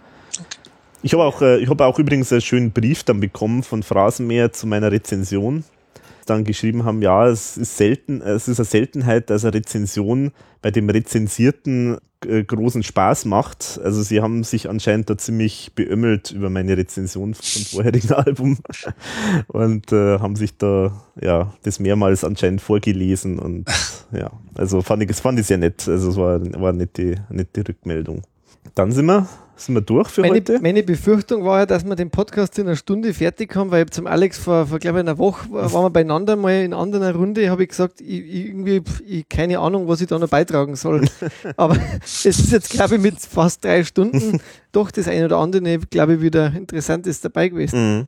Ich 1.03 1.13
habe 1.13 1.23
auch, 1.23 1.41
äh, 1.41 1.57
ich 1.57 1.69
hab 1.69 1.81
auch 1.81 1.97
übrigens 1.99 2.31
einen 2.31 2.41
schönen 2.41 2.71
Brief 2.71 3.03
dann 3.03 3.19
bekommen 3.19 3.63
von 3.63 3.83
Phrasenmäher 3.83 4.51
zu 4.51 4.67
meiner 4.67 4.91
Rezension. 4.91 5.63
Dann 6.25 6.43
geschrieben 6.43 6.85
haben, 6.85 7.01
ja, 7.01 7.27
es 7.27 7.57
ist 7.57 7.77
selten, 7.77 8.21
es 8.21 8.47
ist 8.47 8.59
eine 8.59 8.65
Seltenheit, 8.65 9.29
dass 9.29 9.43
eine 9.43 9.53
Rezension 9.53 10.31
bei 10.61 10.71
dem 10.71 10.89
Rezensierten 10.89 11.97
äh, 12.25 12.43
großen 12.43 12.83
Spaß 12.83 13.25
macht. 13.25 13.79
Also 13.83 14.03
sie 14.03 14.21
haben 14.21 14.43
sich 14.43 14.69
anscheinend 14.69 15.09
da 15.09 15.17
ziemlich 15.17 15.71
beömmelt 15.73 16.31
über 16.31 16.51
meine 16.51 16.77
Rezension 16.77 17.33
vom 17.33 17.63
vorherigen 17.63 18.11
Album 18.13 18.59
und 19.47 19.91
äh, 19.91 20.19
haben 20.19 20.35
sich 20.35 20.57
da 20.57 21.01
ja 21.19 21.53
das 21.63 21.79
mehrmals 21.79 22.23
anscheinend 22.23 22.61
vorgelesen 22.61 23.39
und 23.39 23.65
ja, 24.11 24.29
also 24.53 24.81
fand 24.81 25.01
ich, 25.01 25.07
das 25.07 25.19
fand 25.19 25.39
ich 25.39 25.47
sehr 25.47 25.57
nett. 25.57 25.87
Also 25.87 26.09
es 26.09 26.17
war, 26.17 26.39
war 26.61 26.69
eine 26.69 26.79
nette, 26.79 27.25
nette 27.29 27.67
Rückmeldung. 27.67 28.21
Dann 28.75 28.91
sind 28.91 29.07
wir 29.07 29.27
sind 29.65 29.75
wir 29.75 29.81
durch 29.81 30.09
für 30.09 30.21
meine, 30.21 30.35
heute? 30.35 30.59
Meine 30.61 30.83
Befürchtung 30.83 31.45
war 31.45 31.59
ja, 31.59 31.65
dass 31.65 31.85
wir 31.85 31.95
den 31.95 32.09
Podcast 32.09 32.57
in 32.59 32.67
einer 32.67 32.75
Stunde 32.75 33.13
fertig 33.13 33.55
haben, 33.55 33.71
weil 33.71 33.85
ich 33.85 33.91
zum 33.91 34.07
Alex 34.07 34.37
vor, 34.37 34.67
vor 34.67 34.79
glaube 34.79 34.99
ich, 34.99 35.05
einer 35.05 35.17
Woche 35.17 35.49
waren 35.51 35.85
wir 35.85 35.89
beieinander 35.89 36.35
mal 36.35 36.63
in 36.63 36.73
einer 36.73 36.81
anderen 36.81 37.15
Runde, 37.15 37.49
habe 37.49 37.63
ich 37.63 37.69
gesagt, 37.69 38.01
ich, 38.01 38.47
irgendwie, 38.47 38.81
ich 39.05 39.27
keine 39.29 39.59
Ahnung, 39.59 39.87
was 39.87 40.01
ich 40.01 40.07
da 40.07 40.19
noch 40.19 40.29
beitragen 40.29 40.75
soll. 40.75 41.07
Aber 41.57 41.77
es 42.03 42.25
ist 42.25 42.51
jetzt, 42.51 42.69
glaube 42.69 42.95
ich, 42.95 43.01
mit 43.01 43.19
fast 43.19 43.63
drei 43.63 43.83
Stunden 43.83 44.41
doch 44.71 44.91
das 44.91 45.07
eine 45.07 45.25
oder 45.25 45.37
andere, 45.37 45.79
glaube 45.79 46.15
ich, 46.15 46.21
wieder 46.21 46.53
Interessantes 46.53 47.21
dabei 47.21 47.49
gewesen. 47.49 47.99
Mhm. 47.99 48.07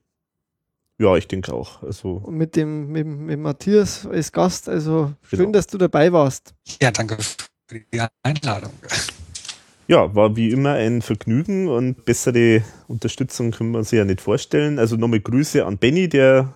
Ja, 0.99 1.15
ich 1.15 1.27
denke 1.27 1.53
auch. 1.53 1.82
Also 1.83 2.22
Und 2.23 2.35
mit 2.35 2.56
dem 2.56 2.91
mit, 2.91 3.06
mit 3.06 3.40
Matthias 3.40 4.06
als 4.06 4.32
Gast, 4.32 4.69
also 4.69 5.14
schön, 5.23 5.40
genau. 5.40 5.51
dass 5.51 5.67
du 5.67 5.77
dabei 5.77 6.14
warst. 6.14 6.53
Ja, 6.82 6.91
danke 6.91 7.17
für 7.67 7.80
die 7.80 8.01
Einladung 8.22 8.72
ja, 9.87 10.13
war 10.15 10.35
wie 10.35 10.49
immer 10.49 10.73
ein 10.73 11.01
Vergnügen 11.01 11.67
und 11.67 12.05
bessere 12.05 12.63
Unterstützung 12.87 13.51
können 13.51 13.71
wir 13.71 13.79
uns 13.79 13.91
ja 13.91 14.05
nicht 14.05 14.21
vorstellen. 14.21 14.79
Also 14.79 14.95
nochmal 14.95 15.19
Grüße 15.19 15.65
an 15.65 15.77
Benny, 15.77 16.07
der 16.07 16.53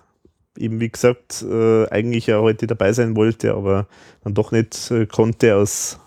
eben 0.56 0.80
wie 0.80 0.88
gesagt 0.88 1.44
äh, 1.48 1.86
eigentlich 1.88 2.26
ja 2.26 2.40
heute 2.40 2.66
dabei 2.66 2.92
sein 2.92 3.16
wollte, 3.16 3.54
aber 3.54 3.86
dann 4.24 4.34
doch 4.34 4.50
nicht 4.50 4.90
äh, 4.90 5.06
konnte 5.06 5.56
aus 5.56 6.00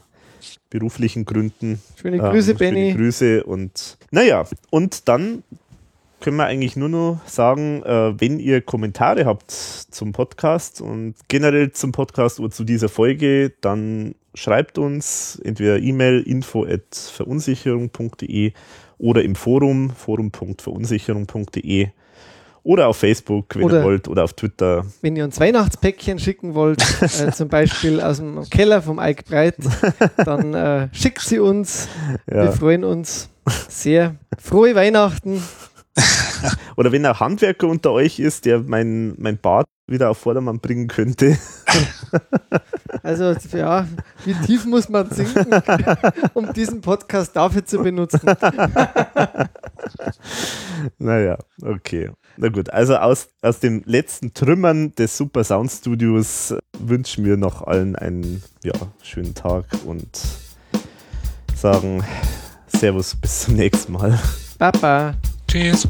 beruflichen 0.70 1.26
Gründen. 1.26 1.82
Schöne 2.02 2.18
Grüße, 2.18 2.52
ähm, 2.52 2.58
Benny. 2.58 2.92
Schöne 2.92 3.04
Grüße 3.04 3.44
und 3.44 3.98
naja, 4.12 4.46
und 4.70 5.08
dann 5.08 5.44
können 6.22 6.38
wir 6.38 6.46
eigentlich 6.46 6.76
nur 6.76 6.90
noch 6.90 7.22
sagen, 7.26 7.84
äh, 7.84 8.20
wenn 8.20 8.40
ihr 8.40 8.62
Kommentare 8.62 9.26
habt 9.26 9.52
zum 9.52 10.12
Podcast 10.12 10.80
und 10.80 11.16
generell 11.28 11.72
zum 11.72 11.92
Podcast 11.92 12.40
oder 12.40 12.52
zu 12.52 12.64
dieser 12.64 12.90
Folge, 12.90 13.54
dann 13.62 14.16
schreibt 14.34 14.78
uns 14.78 15.40
entweder 15.44 15.80
E-Mail 15.80 16.22
info 16.22 16.66
at 16.66 16.96
verunsicherung.de 16.96 18.54
oder 18.98 19.24
im 19.24 19.36
Forum 19.36 19.90
forum.verunsicherung.de 19.90 21.90
oder 22.64 22.88
auf 22.88 22.98
Facebook, 22.98 23.56
wenn 23.56 23.64
oder 23.64 23.80
ihr 23.80 23.84
wollt, 23.84 24.08
oder 24.08 24.24
auf 24.24 24.34
Twitter. 24.34 24.86
Wenn 25.02 25.16
ihr 25.16 25.24
uns 25.24 25.40
Weihnachtspäckchen 25.40 26.20
schicken 26.20 26.54
wollt, 26.54 26.84
äh, 27.20 27.32
zum 27.32 27.50
Beispiel 27.50 28.00
aus 28.00 28.18
dem 28.18 28.48
Keller 28.50 28.82
vom 28.82 29.00
Eik 29.00 29.26
Breit, 29.26 29.56
dann 30.18 30.54
äh, 30.54 30.90
schickt 30.92 31.22
sie 31.22 31.40
uns. 31.40 31.88
Ja. 32.30 32.44
Wir 32.44 32.52
freuen 32.52 32.84
uns 32.84 33.30
sehr. 33.68 34.16
Frohe 34.38 34.76
Weihnachten. 34.76 35.42
Oder 36.78 36.92
wenn 36.92 37.06
ein 37.06 37.20
Handwerker 37.20 37.68
unter 37.68 37.92
euch 37.92 38.20
ist, 38.20 38.46
der 38.46 38.60
mein, 38.60 39.14
mein 39.18 39.38
Bad 39.38 39.68
wieder 39.88 40.10
auf 40.10 40.18
Vordermann 40.18 40.60
bringen 40.60 40.88
könnte. 40.88 41.38
Also 43.04 43.34
ja, 43.58 43.88
wie 44.26 44.34
tief 44.46 44.66
muss 44.66 44.90
man 44.90 45.10
sinken, 45.10 45.50
um 46.34 46.52
diesen 46.54 46.82
Podcast 46.82 47.36
dafür 47.36 47.66
zu 47.66 47.80
benutzen? 47.80 48.22
naja, 51.00 51.38
okay. 51.64 52.12
Na 52.38 52.50
gut, 52.50 52.70
also 52.70 52.98
aus, 52.98 53.30
aus 53.42 53.60
den 53.60 53.82
letzten 53.86 54.34
Trümmern 54.34 54.94
des 54.96 55.18
Super 55.18 55.44
Sound 55.44 55.72
Studios 55.72 56.54
wünschen 56.78 57.26
wir 57.26 57.38
noch 57.38 57.64
allen 57.64 57.96
einen 57.96 58.44
ja, 58.64 58.74
schönen 59.02 59.34
Tag 59.34 59.66
und 59.86 60.08
sagen 61.56 62.04
Servus, 62.68 63.16
bis 63.16 63.42
zum 63.42 63.56
nächsten 63.56 63.94
Mal. 63.94 64.20
Baba. 64.60 65.16
Cheers. 65.52 65.86